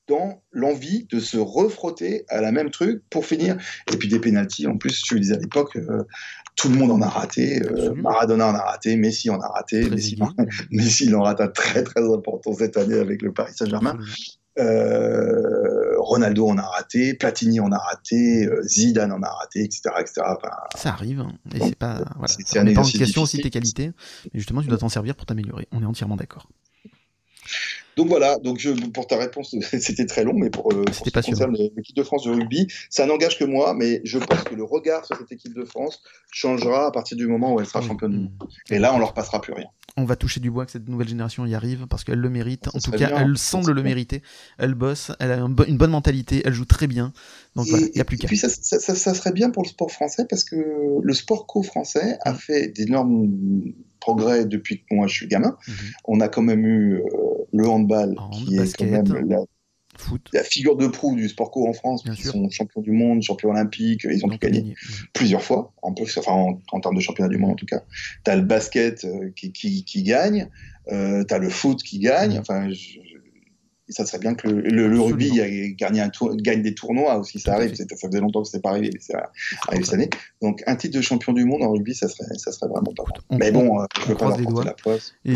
Dans 0.06 0.42
l'envie 0.50 1.06
de 1.06 1.20
se 1.20 1.36
refrotter 1.36 2.24
à 2.28 2.40
la 2.40 2.52
même 2.52 2.70
truc 2.70 3.02
pour 3.10 3.26
finir. 3.26 3.56
Et 3.92 3.96
puis 3.96 4.08
des 4.08 4.18
pénalties, 4.18 4.66
en 4.66 4.76
plus, 4.76 5.04
je 5.06 5.14
le 5.14 5.20
disais 5.20 5.34
à 5.34 5.38
l'époque, 5.38 5.76
euh, 5.76 6.04
tout 6.56 6.68
le 6.68 6.76
monde 6.76 6.90
en 6.92 7.02
a 7.02 7.08
raté. 7.08 7.62
Euh, 7.62 7.94
Maradona 7.94 8.48
en 8.48 8.54
a 8.54 8.62
raté, 8.62 8.96
Messi 8.96 9.30
en 9.30 9.40
a 9.40 9.48
raté. 9.48 9.88
Messi, 9.90 10.16
Messi, 10.70 11.06
il 11.06 11.14
en 11.14 11.22
rate 11.22 11.40
un 11.40 11.48
très 11.48 11.82
très 11.82 12.02
important 12.02 12.52
cette 12.54 12.76
année 12.76 12.98
avec 12.98 13.22
le 13.22 13.32
Paris 13.32 13.52
Saint-Germain. 13.54 13.98
Euh, 14.58 15.79
Ronaldo 16.02 16.48
en 16.48 16.58
a 16.58 16.62
raté, 16.62 17.14
Platini 17.14 17.60
en 17.60 17.72
a 17.72 17.78
raté, 17.78 18.46
euh, 18.46 18.62
Zidane 18.62 19.12
en 19.12 19.22
a 19.22 19.28
raté, 19.28 19.64
etc. 19.64 19.90
etc. 20.00 20.22
ça 20.76 20.90
arrive, 20.90 21.20
hein. 21.20 21.32
et 21.54 21.60
c'est 21.60 21.74
pas, 21.74 22.02
voilà. 22.16 22.34
c'est 22.44 22.58
en 22.58 22.84
question 22.84 23.22
aussi 23.22 23.38
tes 23.38 23.50
qualités, 23.50 23.92
mais 24.32 24.40
justement 24.40 24.62
tu 24.62 24.68
dois 24.68 24.78
t'en 24.78 24.88
servir 24.88 25.14
pour 25.14 25.26
t'améliorer. 25.26 25.68
On 25.72 25.82
est 25.82 25.86
entièrement 25.86 26.16
d'accord. 26.16 26.48
Donc 27.96 28.08
voilà, 28.08 28.38
donc 28.38 28.58
je, 28.58 28.70
pour 28.70 29.06
ta 29.06 29.16
réponse, 29.16 29.54
c'était 29.78 30.06
très 30.06 30.24
long, 30.24 30.34
mais 30.34 30.50
pour, 30.50 30.72
euh, 30.72 30.84
ce 30.92 31.02
qui 31.02 31.10
concerne 31.10 31.56
l'équipe 31.76 31.96
de 31.96 32.02
France 32.02 32.24
de 32.24 32.30
rugby, 32.30 32.66
ça 32.88 33.06
n'engage 33.06 33.38
que 33.38 33.44
moi, 33.44 33.74
mais 33.74 34.00
je 34.04 34.18
pense 34.18 34.42
que 34.44 34.54
le 34.54 34.64
regard 34.64 35.04
sur 35.04 35.16
cette 35.16 35.32
équipe 35.32 35.54
de 35.54 35.64
France 35.64 36.02
changera 36.30 36.86
à 36.86 36.90
partir 36.90 37.16
du 37.16 37.26
moment 37.26 37.54
où 37.54 37.60
elle 37.60 37.66
sera 37.66 37.82
championne 37.82 38.12
du 38.12 38.18
monde. 38.18 38.32
Et 38.70 38.78
là, 38.78 38.94
on 38.94 38.98
leur 38.98 39.14
passera 39.14 39.40
plus 39.40 39.52
rien. 39.52 39.66
On 39.96 40.04
va 40.04 40.16
toucher 40.16 40.40
du 40.40 40.50
bois 40.50 40.66
que 40.66 40.72
cette 40.72 40.88
nouvelle 40.88 41.08
génération 41.08 41.44
y 41.46 41.54
arrive 41.54 41.86
parce 41.88 42.04
qu'elle 42.04 42.20
le 42.20 42.30
mérite. 42.30 42.68
en 42.74 42.78
tout 42.78 42.92
cas, 42.92 43.10
elle 43.16 43.36
semble 43.36 43.72
le 43.72 43.82
mériter. 43.82 44.22
Elle 44.58 44.74
bosse, 44.74 45.12
elle 45.18 45.32
a 45.32 45.38
une 45.38 45.76
bonne 45.76 45.90
mentalité, 45.90 46.42
elle 46.44 46.54
joue 46.54 46.64
très 46.64 46.86
bien. 46.86 47.12
Donc 47.56 47.66
voilà, 47.66 47.86
il 47.86 47.92
n'y 47.94 48.00
a 48.00 48.04
plus 48.04 48.16
qu'à. 48.16 48.28
Puis 48.28 48.36
ça, 48.36 48.48
serait 48.48 49.32
bien 49.32 49.50
pour 49.50 49.64
le 49.64 49.68
sport 49.68 49.90
français 49.90 50.26
parce 50.28 50.44
que 50.44 50.56
le 51.02 51.12
sport 51.12 51.46
co-français 51.46 52.18
a 52.22 52.34
fait 52.34 52.68
d'énormes 52.68 53.28
progrès 54.00 54.44
depuis 54.46 54.78
que 54.78 54.94
moi 54.94 55.06
je 55.06 55.14
suis 55.14 55.28
gamin. 55.28 55.56
Mhm. 55.66 55.74
On 56.04 56.20
a 56.20 56.28
quand 56.28 56.42
même 56.42 56.64
eu 56.66 56.94
euh, 56.94 57.04
le 57.52 57.68
handball, 57.68 58.16
qui 58.32 58.56
est 58.56 58.76
quand 58.76 58.86
même 58.86 59.28
la, 59.28 59.40
la, 60.32 60.44
figure 60.44 60.76
de 60.76 60.86
proue 60.86 61.16
du 61.16 61.28
sport 61.28 61.50
co 61.50 61.68
en 61.68 61.72
France. 61.72 62.02
Ils 62.06 62.16
sont 62.16 62.48
champions 62.50 62.80
du 62.80 62.92
monde, 62.92 63.22
champions 63.22 63.50
olympiques, 63.50 64.06
ils 64.10 64.24
ont 64.24 64.28
tout 64.28 64.38
gagné, 64.38 64.74
plusieurs 65.12 65.42
fois, 65.42 65.72
en, 65.82 65.92
plus, 65.92 66.16
enfin, 66.18 66.56
en, 66.72 66.80
termes 66.80 66.96
de 66.96 67.00
championnat 67.00 67.28
du 67.28 67.38
monde 67.38 67.52
en 67.52 67.56
tout 67.56 67.66
cas. 67.66 67.82
Tu 68.24 68.30
as 68.30 68.36
le 68.36 68.42
basket 68.42 69.04
euh, 69.04 69.30
qui, 69.36 69.52
qui, 69.52 69.84
qui, 69.84 70.02
gagne, 70.02 70.48
euh, 70.90 71.24
tu 71.24 71.34
as 71.34 71.38
le 71.38 71.50
foot 71.50 71.82
qui 71.82 71.98
gagne. 71.98 72.38
Enfin, 72.38 72.70
je, 72.70 72.98
ça 73.90 74.06
serait 74.06 74.18
bien 74.18 74.34
que 74.34 74.48
le, 74.48 75.00
rugby 75.00 75.30
gagne, 75.76 76.00
un 76.00 76.10
gagne, 76.36 76.62
des 76.62 76.74
tournois 76.74 77.16
aussi, 77.18 77.38
ça 77.38 77.54
arrive. 77.54 77.74
Ça 77.74 77.84
faisait 77.96 78.20
longtemps 78.20 78.42
que 78.42 78.48
c'était 78.48 78.62
pas 78.62 78.70
arrivé, 78.70 78.90
mais 78.92 79.00
ça 79.00 79.30
arrive 79.68 79.84
cette 79.84 79.94
année. 79.94 80.10
Donc 80.42 80.62
un 80.66 80.76
titre 80.76 80.96
de 80.96 81.02
champion 81.02 81.32
du 81.32 81.44
monde 81.44 81.62
en 81.62 81.72
rugby, 81.72 81.94
ça 81.94 82.08
serait, 82.08 82.26
ça 82.36 82.52
serait 82.52 82.68
vraiment 82.68 82.92
pas 82.96 83.04
mal. 83.04 83.38
Mais 83.38 83.50
bon, 83.50 83.80
euh, 83.80 83.84
je 84.02 84.08
veux 84.08 84.16
pas 84.16 84.36
leur 84.36 84.64
la 84.64 84.74
poisse. 84.74 85.14
Et 85.24 85.34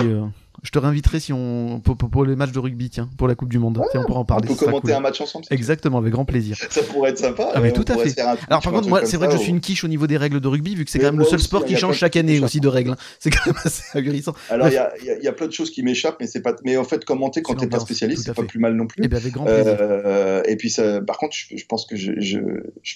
Je 0.65 0.71
te 0.71 0.79
réinviterai 0.79 1.21
si 1.21 1.33
on 1.33 1.81
pour, 1.81 2.25
les 2.25 2.37
matchs 2.37 2.53
de 2.53 2.59
rugby, 2.59 2.89
tiens, 2.89 3.11
pour 3.19 3.29
la 3.29 3.35
Coupe 3.35 3.51
du 3.51 3.59
Monde. 3.59 3.83
on 3.95 4.05
pourra 4.05 4.21
en 4.21 4.25
parler. 4.25 4.49
On 4.51 4.55
peut 4.55 4.65
commenter 4.65 4.95
un 4.95 5.01
match 5.01 5.21
ensemble. 5.21 5.45
Exactement, 5.51 5.99
avec 5.99 6.11
grand 6.11 6.25
plaisir. 6.25 6.57
Ça 6.71 6.83
pourrait 6.83 7.11
être 7.11 7.19
sympa. 7.19 7.51
Ah, 7.55 7.61
mais 7.61 7.71
tout 7.73 7.85
à 7.87 7.99
fait. 7.99 8.19
Alors 8.19 8.63
par 8.63 8.73
contre, 8.73 8.89
moi, 8.89 9.05
c'est 9.05 9.19
vrai 9.19 9.29
que 9.29 9.35
je 9.35 9.39
suis 9.39 9.51
une 9.51 9.61
quiche 9.61 9.85
au 9.85 9.89
niveau 9.89 10.07
des 10.07 10.17
règles 10.17 10.41
de 10.41 10.49
rugby, 10.49 10.75
vu 10.75 10.87
que 10.87 10.91
c'est 10.91 10.99
quand 10.99 11.13
même 11.13 11.19
le 11.19 11.25
seul 11.25 11.41
sport 11.41 11.65
qui 11.65 11.77
change 11.77 11.97
chaque 11.97 12.17
année 12.17 12.41
aussi 12.41 12.61
de 12.61 12.69
règles. 12.69 12.93
Hein. 12.93 12.97
C'est 13.21 13.31
quand 13.31 13.47
même 13.47 13.57
assez 13.63 13.83
ahurissant. 13.97 14.35
Alors 14.49 14.69
il 14.69 15.23
y, 15.23 15.29
a 15.29 15.33
plein 15.33 15.47
de 15.47 15.53
choses 15.53 15.71
qui 15.71 15.83
m'échappent, 15.83 16.17
mais 16.21 16.27
c'est 16.27 16.41
pas. 16.41 16.55
Mais 16.65 16.77
en 16.77 16.85
fait, 16.85 17.05
commenter 17.05 17.43
quand 17.43 17.55
t'es 17.55 17.67
pas 17.67 17.81
spécialiste, 17.81 18.25
c'est 18.25 18.35
pas 18.35 18.43
plus 18.43 18.59
mal 18.59 18.75
non 18.75 18.87
plus. 18.87 19.03
Et 19.03 19.09
eh 19.11 19.15
avec 19.15 19.33
grand 19.33 19.45
plaisir. 19.45 19.77
Euh, 19.79 20.43
et 20.47 20.57
puis, 20.57 20.75
par 21.07 21.19
contre, 21.19 21.37
je 21.37 21.65
pense 21.67 21.85
que 21.85 21.97
je 21.97 22.39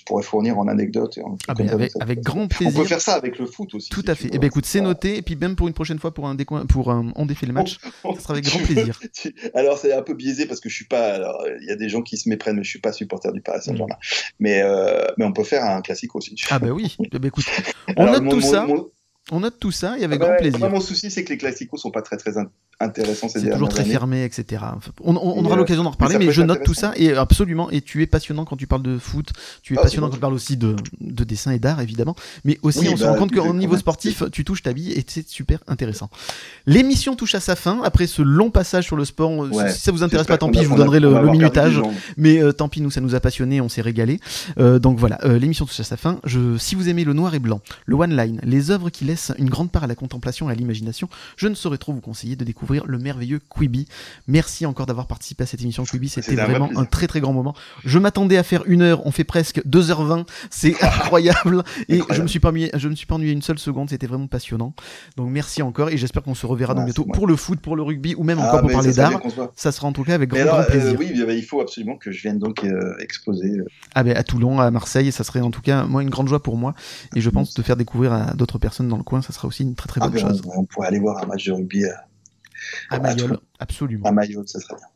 pourrais 0.06 0.22
fournir 0.22 0.58
en 0.58 0.68
anecdote. 0.68 1.18
Ah, 1.48 1.54
avec 2.00 2.22
grand 2.22 2.48
plaisir. 2.48 2.74
On 2.74 2.82
peut 2.82 2.86
faire 2.86 3.00
ça 3.00 3.14
avec 3.14 3.38
le 3.38 3.46
foot 3.46 3.74
aussi. 3.74 3.90
Tout 3.90 4.04
à 4.06 4.14
fait. 4.14 4.28
Et 4.28 4.32
eh 4.34 4.38
ben 4.38 4.46
écoute, 4.46 4.66
c'est 4.66 4.80
noté. 4.80 5.18
Et 5.18 5.22
puis 5.22 5.36
même 5.36 5.56
pour 5.56 5.68
une 5.68 5.74
prochaine 5.74 5.98
fois, 5.98 6.12
pour 6.14 6.28
un 6.28 6.36
pour 6.36 6.90
un 6.90 7.12
on 7.16 7.26
défait 7.26 7.46
le 7.46 7.52
match, 7.58 7.78
ça 8.02 8.20
sera 8.20 8.34
avec 8.34 8.44
grand 8.44 8.60
plaisir. 8.60 8.98
Alors 9.54 9.78
c'est 9.78 9.92
un 9.92 10.02
peu 10.02 10.14
biaisé 10.14 10.46
parce 10.46 10.60
que 10.60 10.68
je 10.68 10.74
suis 10.74 10.86
pas. 10.86 11.14
Alors 11.14 11.44
il 11.60 11.66
y 11.66 11.70
a 11.70 11.76
des 11.76 11.88
gens 11.88 12.02
qui 12.02 12.16
se 12.16 12.28
méprennent, 12.28 12.56
mais 12.56 12.64
je 12.64 12.70
suis 12.70 12.80
pas 12.80 12.92
supporter 12.92 13.32
du 13.32 13.40
Paris 13.40 13.62
Saint-Germain. 13.62 13.96
Mais 14.38 14.62
euh, 14.62 15.06
mais 15.16 15.24
on 15.24 15.32
peut 15.32 15.44
faire 15.44 15.64
un 15.64 15.82
classique 15.82 16.14
aussi. 16.14 16.34
Ah 16.50 16.58
bah 16.58 16.68
oui. 16.68 16.96
Écoute, 17.22 17.46
on 17.96 18.06
note 18.06 18.28
tout 18.28 18.40
ça. 18.40 18.66
On 19.30 19.40
note 19.40 19.58
tout 19.60 19.72
ça 19.72 19.98
et 19.98 20.04
avec 20.04 20.20
grand 20.20 20.36
plaisir. 20.36 20.70
mon 20.70 20.80
souci, 20.80 21.10
c'est 21.10 21.22
que 21.24 21.30
les 21.30 21.38
classicos 21.38 21.80
sont 21.80 21.90
pas 21.90 22.02
très 22.02 22.16
très 22.16 22.38
intéressants. 22.80 23.28
C'est 23.28 23.50
toujours 23.50 23.68
très 23.68 23.84
fermé, 23.84 24.24
etc. 24.24 24.62
On, 25.02 25.16
aura 25.16 25.54
euh, 25.54 25.56
l'occasion 25.56 25.82
d'en 25.82 25.90
reparler, 25.90 26.18
mais, 26.18 26.32
je 26.32 26.42
note 26.42 26.62
tout 26.62 26.74
ça 26.74 26.92
et 26.96 27.12
absolument. 27.12 27.70
Et 27.70 27.80
tu 27.80 28.02
es 28.02 28.06
passionnant 28.06 28.44
quand 28.44 28.56
tu 28.56 28.66
parles 28.66 28.82
de 28.82 28.98
foot. 28.98 29.30
Tu 29.62 29.74
es 29.74 29.78
ah, 29.78 29.82
passionnant 29.82 30.08
quand 30.08 30.14
tu 30.14 30.20
parles 30.20 30.34
aussi 30.34 30.56
de, 30.56 30.76
de 31.00 31.24
dessin 31.24 31.50
et 31.52 31.58
d'art, 31.58 31.80
évidemment. 31.80 32.14
Mais 32.44 32.58
aussi, 32.62 32.88
on 32.88 32.96
se 32.96 33.02
bah, 33.02 33.12
rend 33.12 33.18
compte 33.18 33.32
qu'au 33.32 33.52
niveau 33.52 33.76
sportif, 33.76 34.22
tu 34.30 34.44
touches 34.44 34.62
ta 34.62 34.72
vie 34.72 34.92
et 34.92 35.04
c'est 35.06 35.28
super 35.28 35.58
intéressant. 35.66 36.08
L'émission 36.66 37.16
touche 37.16 37.34
à 37.34 37.40
sa 37.40 37.56
fin 37.56 37.80
après 37.82 38.06
ce 38.06 38.22
long 38.22 38.50
passage 38.50 38.84
sur 38.84 38.96
le 38.96 39.04
sport. 39.04 39.46
si 39.68 39.80
ça 39.80 39.92
vous 39.92 40.02
intéresse 40.02 40.26
pas, 40.26 40.38
tant 40.38 40.50
pis, 40.50 40.62
je 40.62 40.68
vous 40.68 40.76
donnerai 40.76 41.00
le, 41.00 41.30
minutage. 41.30 41.80
Mais 42.16 42.40
euh, 42.40 42.52
tant 42.52 42.68
pis, 42.68 42.80
nous, 42.80 42.90
ça 42.90 43.00
nous 43.00 43.14
a 43.14 43.20
passionné, 43.20 43.60
on 43.60 43.68
s'est 43.68 43.82
régalé. 43.82 44.20
Euh, 44.58 44.78
donc 44.78 44.98
voilà, 44.98 45.18
l'émission 45.24 45.66
touche 45.66 45.80
à 45.80 45.84
sa 45.84 45.96
fin. 45.96 46.20
Je, 46.24 46.56
si 46.58 46.74
vous 46.74 46.88
aimez 46.88 47.04
le 47.04 47.12
noir 47.12 47.34
et 47.34 47.38
blanc, 47.38 47.60
le 47.86 47.96
one 47.96 48.16
line, 48.16 48.40
les 48.44 48.70
œuvres 48.70 48.90
qui 48.90 49.04
laissent 49.04 49.32
une 49.38 49.50
grande 49.50 49.70
part 49.70 49.84
à 49.84 49.86
la 49.86 49.94
contemplation 49.94 50.48
et 50.48 50.52
à 50.52 50.54
l'imagination, 50.54 51.08
je 51.36 51.48
ne 51.48 51.54
saurais 51.54 51.78
trop 51.78 51.92
vous 51.92 52.00
conseiller 52.00 52.36
de 52.36 52.44
découvrir 52.44 52.67
le 52.84 52.98
merveilleux 52.98 53.40
Quibi. 53.48 53.86
Merci 54.26 54.66
encore 54.66 54.86
d'avoir 54.86 55.06
participé 55.06 55.44
à 55.44 55.46
cette 55.46 55.62
émission 55.62 55.84
Quibi, 55.84 56.08
c'était 56.08 56.34
vraiment 56.34 56.70
un 56.76 56.84
très 56.84 57.06
très 57.06 57.20
grand 57.20 57.32
moment. 57.32 57.54
Je 57.84 57.98
m'attendais 57.98 58.36
à 58.36 58.42
faire 58.42 58.62
une 58.66 58.82
heure, 58.82 59.06
on 59.06 59.10
fait 59.10 59.24
presque 59.24 59.64
2h20, 59.66 60.26
c'est 60.50 60.74
incroyable 60.82 61.62
et 61.88 62.00
je 62.10 62.22
me 62.22 62.26
suis 62.26 62.40
pas 62.40 62.48
ennuyé, 62.48 62.70
je 62.74 62.88
me 62.88 62.94
suis 62.94 63.06
pas 63.06 63.14
ennuyé 63.16 63.32
une 63.32 63.42
seule 63.42 63.58
seconde, 63.58 63.90
c'était 63.90 64.06
vraiment 64.06 64.26
passionnant. 64.26 64.74
Donc 65.16 65.30
merci 65.30 65.62
encore 65.62 65.90
et 65.90 65.96
j'espère 65.96 66.22
qu'on 66.22 66.34
se 66.34 66.46
reverra 66.46 66.74
donc 66.74 66.86
bientôt 66.86 67.04
pour 67.04 67.26
le 67.26 67.36
foot, 67.36 67.60
pour 67.60 67.76
le 67.76 67.82
rugby 67.82 68.14
ou 68.14 68.24
même 68.24 68.38
ah, 68.40 68.48
encore 68.48 68.60
pour 68.60 68.70
parler 68.70 68.92
d'art. 68.92 69.20
Ça 69.54 69.72
sera 69.72 69.88
en 69.88 69.92
tout 69.92 70.04
cas 70.04 70.14
avec 70.14 70.30
grand, 70.30 70.44
grand 70.44 70.64
plaisir. 70.64 70.90
Euh, 70.90 70.96
oui, 70.98 71.12
il 71.14 71.44
faut 71.44 71.60
absolument 71.60 71.96
que 71.96 72.10
je 72.10 72.22
vienne 72.22 72.38
donc 72.38 72.64
euh, 72.64 72.96
exposer. 72.98 73.58
Euh. 73.58 73.66
Ah 73.94 74.02
ben 74.02 74.16
à 74.16 74.22
Toulon, 74.22 74.60
à 74.60 74.70
Marseille, 74.70 75.12
ça 75.12 75.24
serait 75.24 75.40
en 75.40 75.50
tout 75.50 75.62
cas 75.62 75.84
moi 75.84 76.02
une 76.02 76.10
grande 76.10 76.28
joie 76.28 76.42
pour 76.42 76.56
moi 76.56 76.74
et 77.14 77.20
je 77.20 77.30
pense 77.30 77.54
te 77.54 77.62
faire 77.62 77.76
découvrir 77.76 78.12
à 78.12 78.34
d'autres 78.34 78.58
personnes 78.58 78.88
dans 78.88 78.96
le 78.96 79.02
coin, 79.02 79.22
ça 79.22 79.32
sera 79.32 79.48
aussi 79.48 79.62
une 79.62 79.74
très 79.74 79.88
très 79.88 80.00
bonne 80.00 80.12
ah, 80.14 80.18
chose. 80.18 80.42
On, 80.54 80.64
pourrait 80.64 80.88
aller 80.88 80.98
voir 80.98 81.22
un 81.22 81.26
match 81.26 81.46
de 81.46 81.52
rugby 81.52 81.84
à, 81.84 82.07
à 82.90 82.98
Mayol, 82.98 83.38
absolument. 83.58 84.06
À 84.06 84.12
Mayol, 84.12 84.46
ça 84.46 84.60
serait 84.60 84.76
bien. 84.76 84.86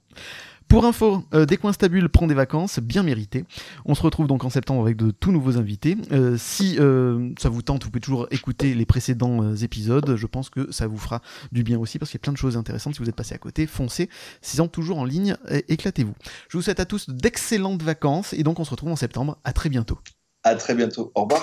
Pour 0.73 0.87
info, 0.87 1.23
euh, 1.35 1.45
Descoinstabule 1.45 2.09
prend 2.09 2.27
des 2.27 2.33
vacances, 2.33 2.79
bien 2.79 3.03
méritées. 3.03 3.45
On 3.85 3.95
se 3.95 4.01
retrouve 4.01 4.27
donc 4.27 4.43
en 4.43 4.49
septembre 4.49 4.81
avec 4.81 4.97
de 4.97 5.11
tout 5.11 5.31
nouveaux 5.31 5.59
invités. 5.59 5.99
Euh, 6.13 6.39
si 6.39 6.79
euh, 6.79 7.29
ça 7.39 7.51
vous 7.51 7.61
tente, 7.61 7.85
vous 7.85 7.91
pouvez 7.91 8.01
toujours 8.01 8.27
écouter 8.31 8.73
les 8.73 8.87
précédents 8.87 9.43
euh, 9.43 9.55
épisodes. 9.55 10.17
Je 10.17 10.27
pense 10.27 10.49
que 10.49 10.73
ça 10.73 10.87
vous 10.87 10.97
fera 10.97 11.21
du 11.53 11.63
bien 11.63 11.79
aussi 11.79 11.99
parce 11.99 12.11
qu'il 12.11 12.19
y 12.19 12.23
a 12.23 12.25
plein 12.25 12.33
de 12.33 12.39
choses 12.39 12.57
intéressantes. 12.57 12.95
Si 12.95 13.01
vous 13.01 13.09
êtes 13.11 13.15
passé 13.15 13.35
à 13.35 13.39
côté, 13.39 13.67
foncez. 13.67 14.09
S'ils 14.41 14.57
sont 14.57 14.69
toujours 14.69 14.99
en 14.99 15.05
ligne, 15.05 15.37
éclatez-vous. 15.69 16.15
Je 16.49 16.57
vous 16.57 16.63
souhaite 16.63 16.81
à 16.81 16.87
tous 16.87 17.11
d'excellentes 17.11 17.83
vacances 17.83 18.33
et 18.33 18.43
donc 18.43 18.59
on 18.59 18.65
se 18.65 18.71
retrouve 18.71 18.93
en 18.93 18.97
septembre. 18.97 19.37
À 19.45 19.53
très 19.53 19.69
bientôt. 19.69 19.99
À 20.43 20.55
très 20.55 20.75
bientôt. 20.75 21.13
Au 21.15 21.25
revoir. 21.25 21.43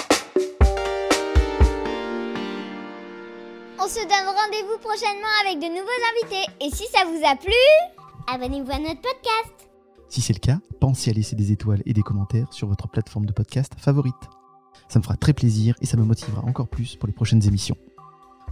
On 3.81 3.87
se 3.87 4.01
donne 4.01 4.35
rendez-vous 4.35 4.77
prochainement 4.81 5.33
avec 5.41 5.57
de 5.59 5.67
nouveaux 5.67 5.87
invités. 6.11 6.51
Et 6.59 6.69
si 6.69 6.83
ça 6.91 7.05
vous 7.05 7.25
a 7.25 7.37
plu, 7.37 7.53
abonnez-vous 8.27 8.71
à 8.71 8.77
notre 8.77 8.99
podcast. 8.99 9.69
Si 10.09 10.19
c'est 10.19 10.33
le 10.33 10.39
cas, 10.39 10.59
pensez 10.81 11.11
à 11.11 11.13
laisser 11.13 11.37
des 11.37 11.53
étoiles 11.53 11.81
et 11.85 11.93
des 11.93 12.01
commentaires 12.01 12.51
sur 12.51 12.67
votre 12.67 12.89
plateforme 12.89 13.25
de 13.25 13.31
podcast 13.31 13.71
favorite. 13.77 14.15
Ça 14.89 14.99
me 14.99 15.03
fera 15.03 15.15
très 15.15 15.31
plaisir 15.31 15.75
et 15.79 15.85
ça 15.85 15.95
me 15.95 16.03
motivera 16.03 16.43
encore 16.43 16.67
plus 16.67 16.97
pour 16.97 17.07
les 17.07 17.13
prochaines 17.13 17.47
émissions. 17.47 17.77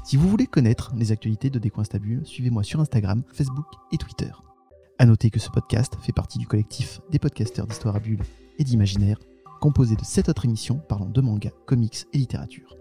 Si 0.05 0.15
vous 0.15 0.29
voulez 0.29 0.47
connaître 0.47 0.93
les 0.95 1.11
actualités 1.11 1.49
de 1.49 1.59
Décoinstabule, 1.59 2.25
suivez-moi 2.25 2.63
sur 2.63 2.79
Instagram, 2.79 3.23
Facebook 3.33 3.67
et 3.91 3.97
Twitter. 3.97 4.31
A 4.97 5.05
noter 5.05 5.29
que 5.29 5.41
ce 5.41 5.49
podcast 5.49 5.97
fait 6.01 6.13
partie 6.13 6.37
du 6.37 6.47
collectif 6.47 7.01
des 7.09 7.19
podcasteurs 7.19 7.67
d'histoire 7.67 7.97
à 7.97 7.99
bulles 7.99 8.23
et 8.59 8.63
d'imaginaire, 8.63 9.19
composé 9.59 9.97
de 9.97 10.05
7 10.05 10.29
autres 10.29 10.45
émissions 10.45 10.79
parlant 10.87 11.09
de 11.09 11.19
manga, 11.19 11.49
comics 11.65 12.05
et 12.13 12.17
littérature. 12.17 12.77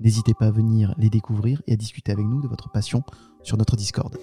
N'hésitez 0.00 0.34
pas 0.34 0.46
à 0.46 0.50
venir 0.50 0.94
les 0.98 1.10
découvrir 1.10 1.62
et 1.66 1.72
à 1.72 1.76
discuter 1.76 2.12
avec 2.12 2.26
nous 2.26 2.40
de 2.40 2.48
votre 2.48 2.70
passion 2.70 3.02
sur 3.42 3.56
notre 3.56 3.76
Discord. 3.76 4.16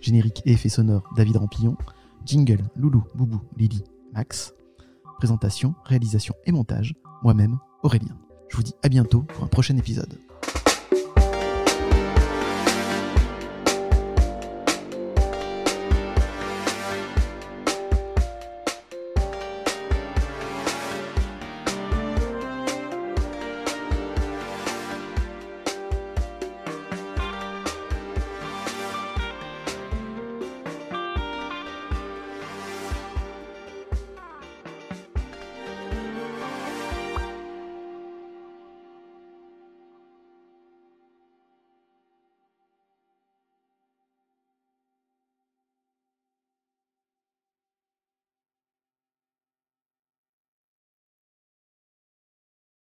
Générique 0.00 0.42
et 0.44 0.52
effet 0.52 0.68
sonore 0.68 1.02
David 1.16 1.36
Rampillon. 1.36 1.76
Jingle 2.24 2.62
Loulou, 2.74 3.04
Boubou, 3.14 3.40
Lily, 3.56 3.84
Max. 4.12 4.52
Présentation, 5.18 5.74
réalisation 5.84 6.34
et 6.44 6.52
montage, 6.52 6.94
moi-même, 7.22 7.58
Aurélien. 7.82 8.18
Je 8.48 8.56
vous 8.56 8.62
dis 8.62 8.74
à 8.82 8.88
bientôt 8.88 9.22
pour 9.22 9.44
un 9.44 9.48
prochain 9.48 9.76
épisode. 9.76 10.18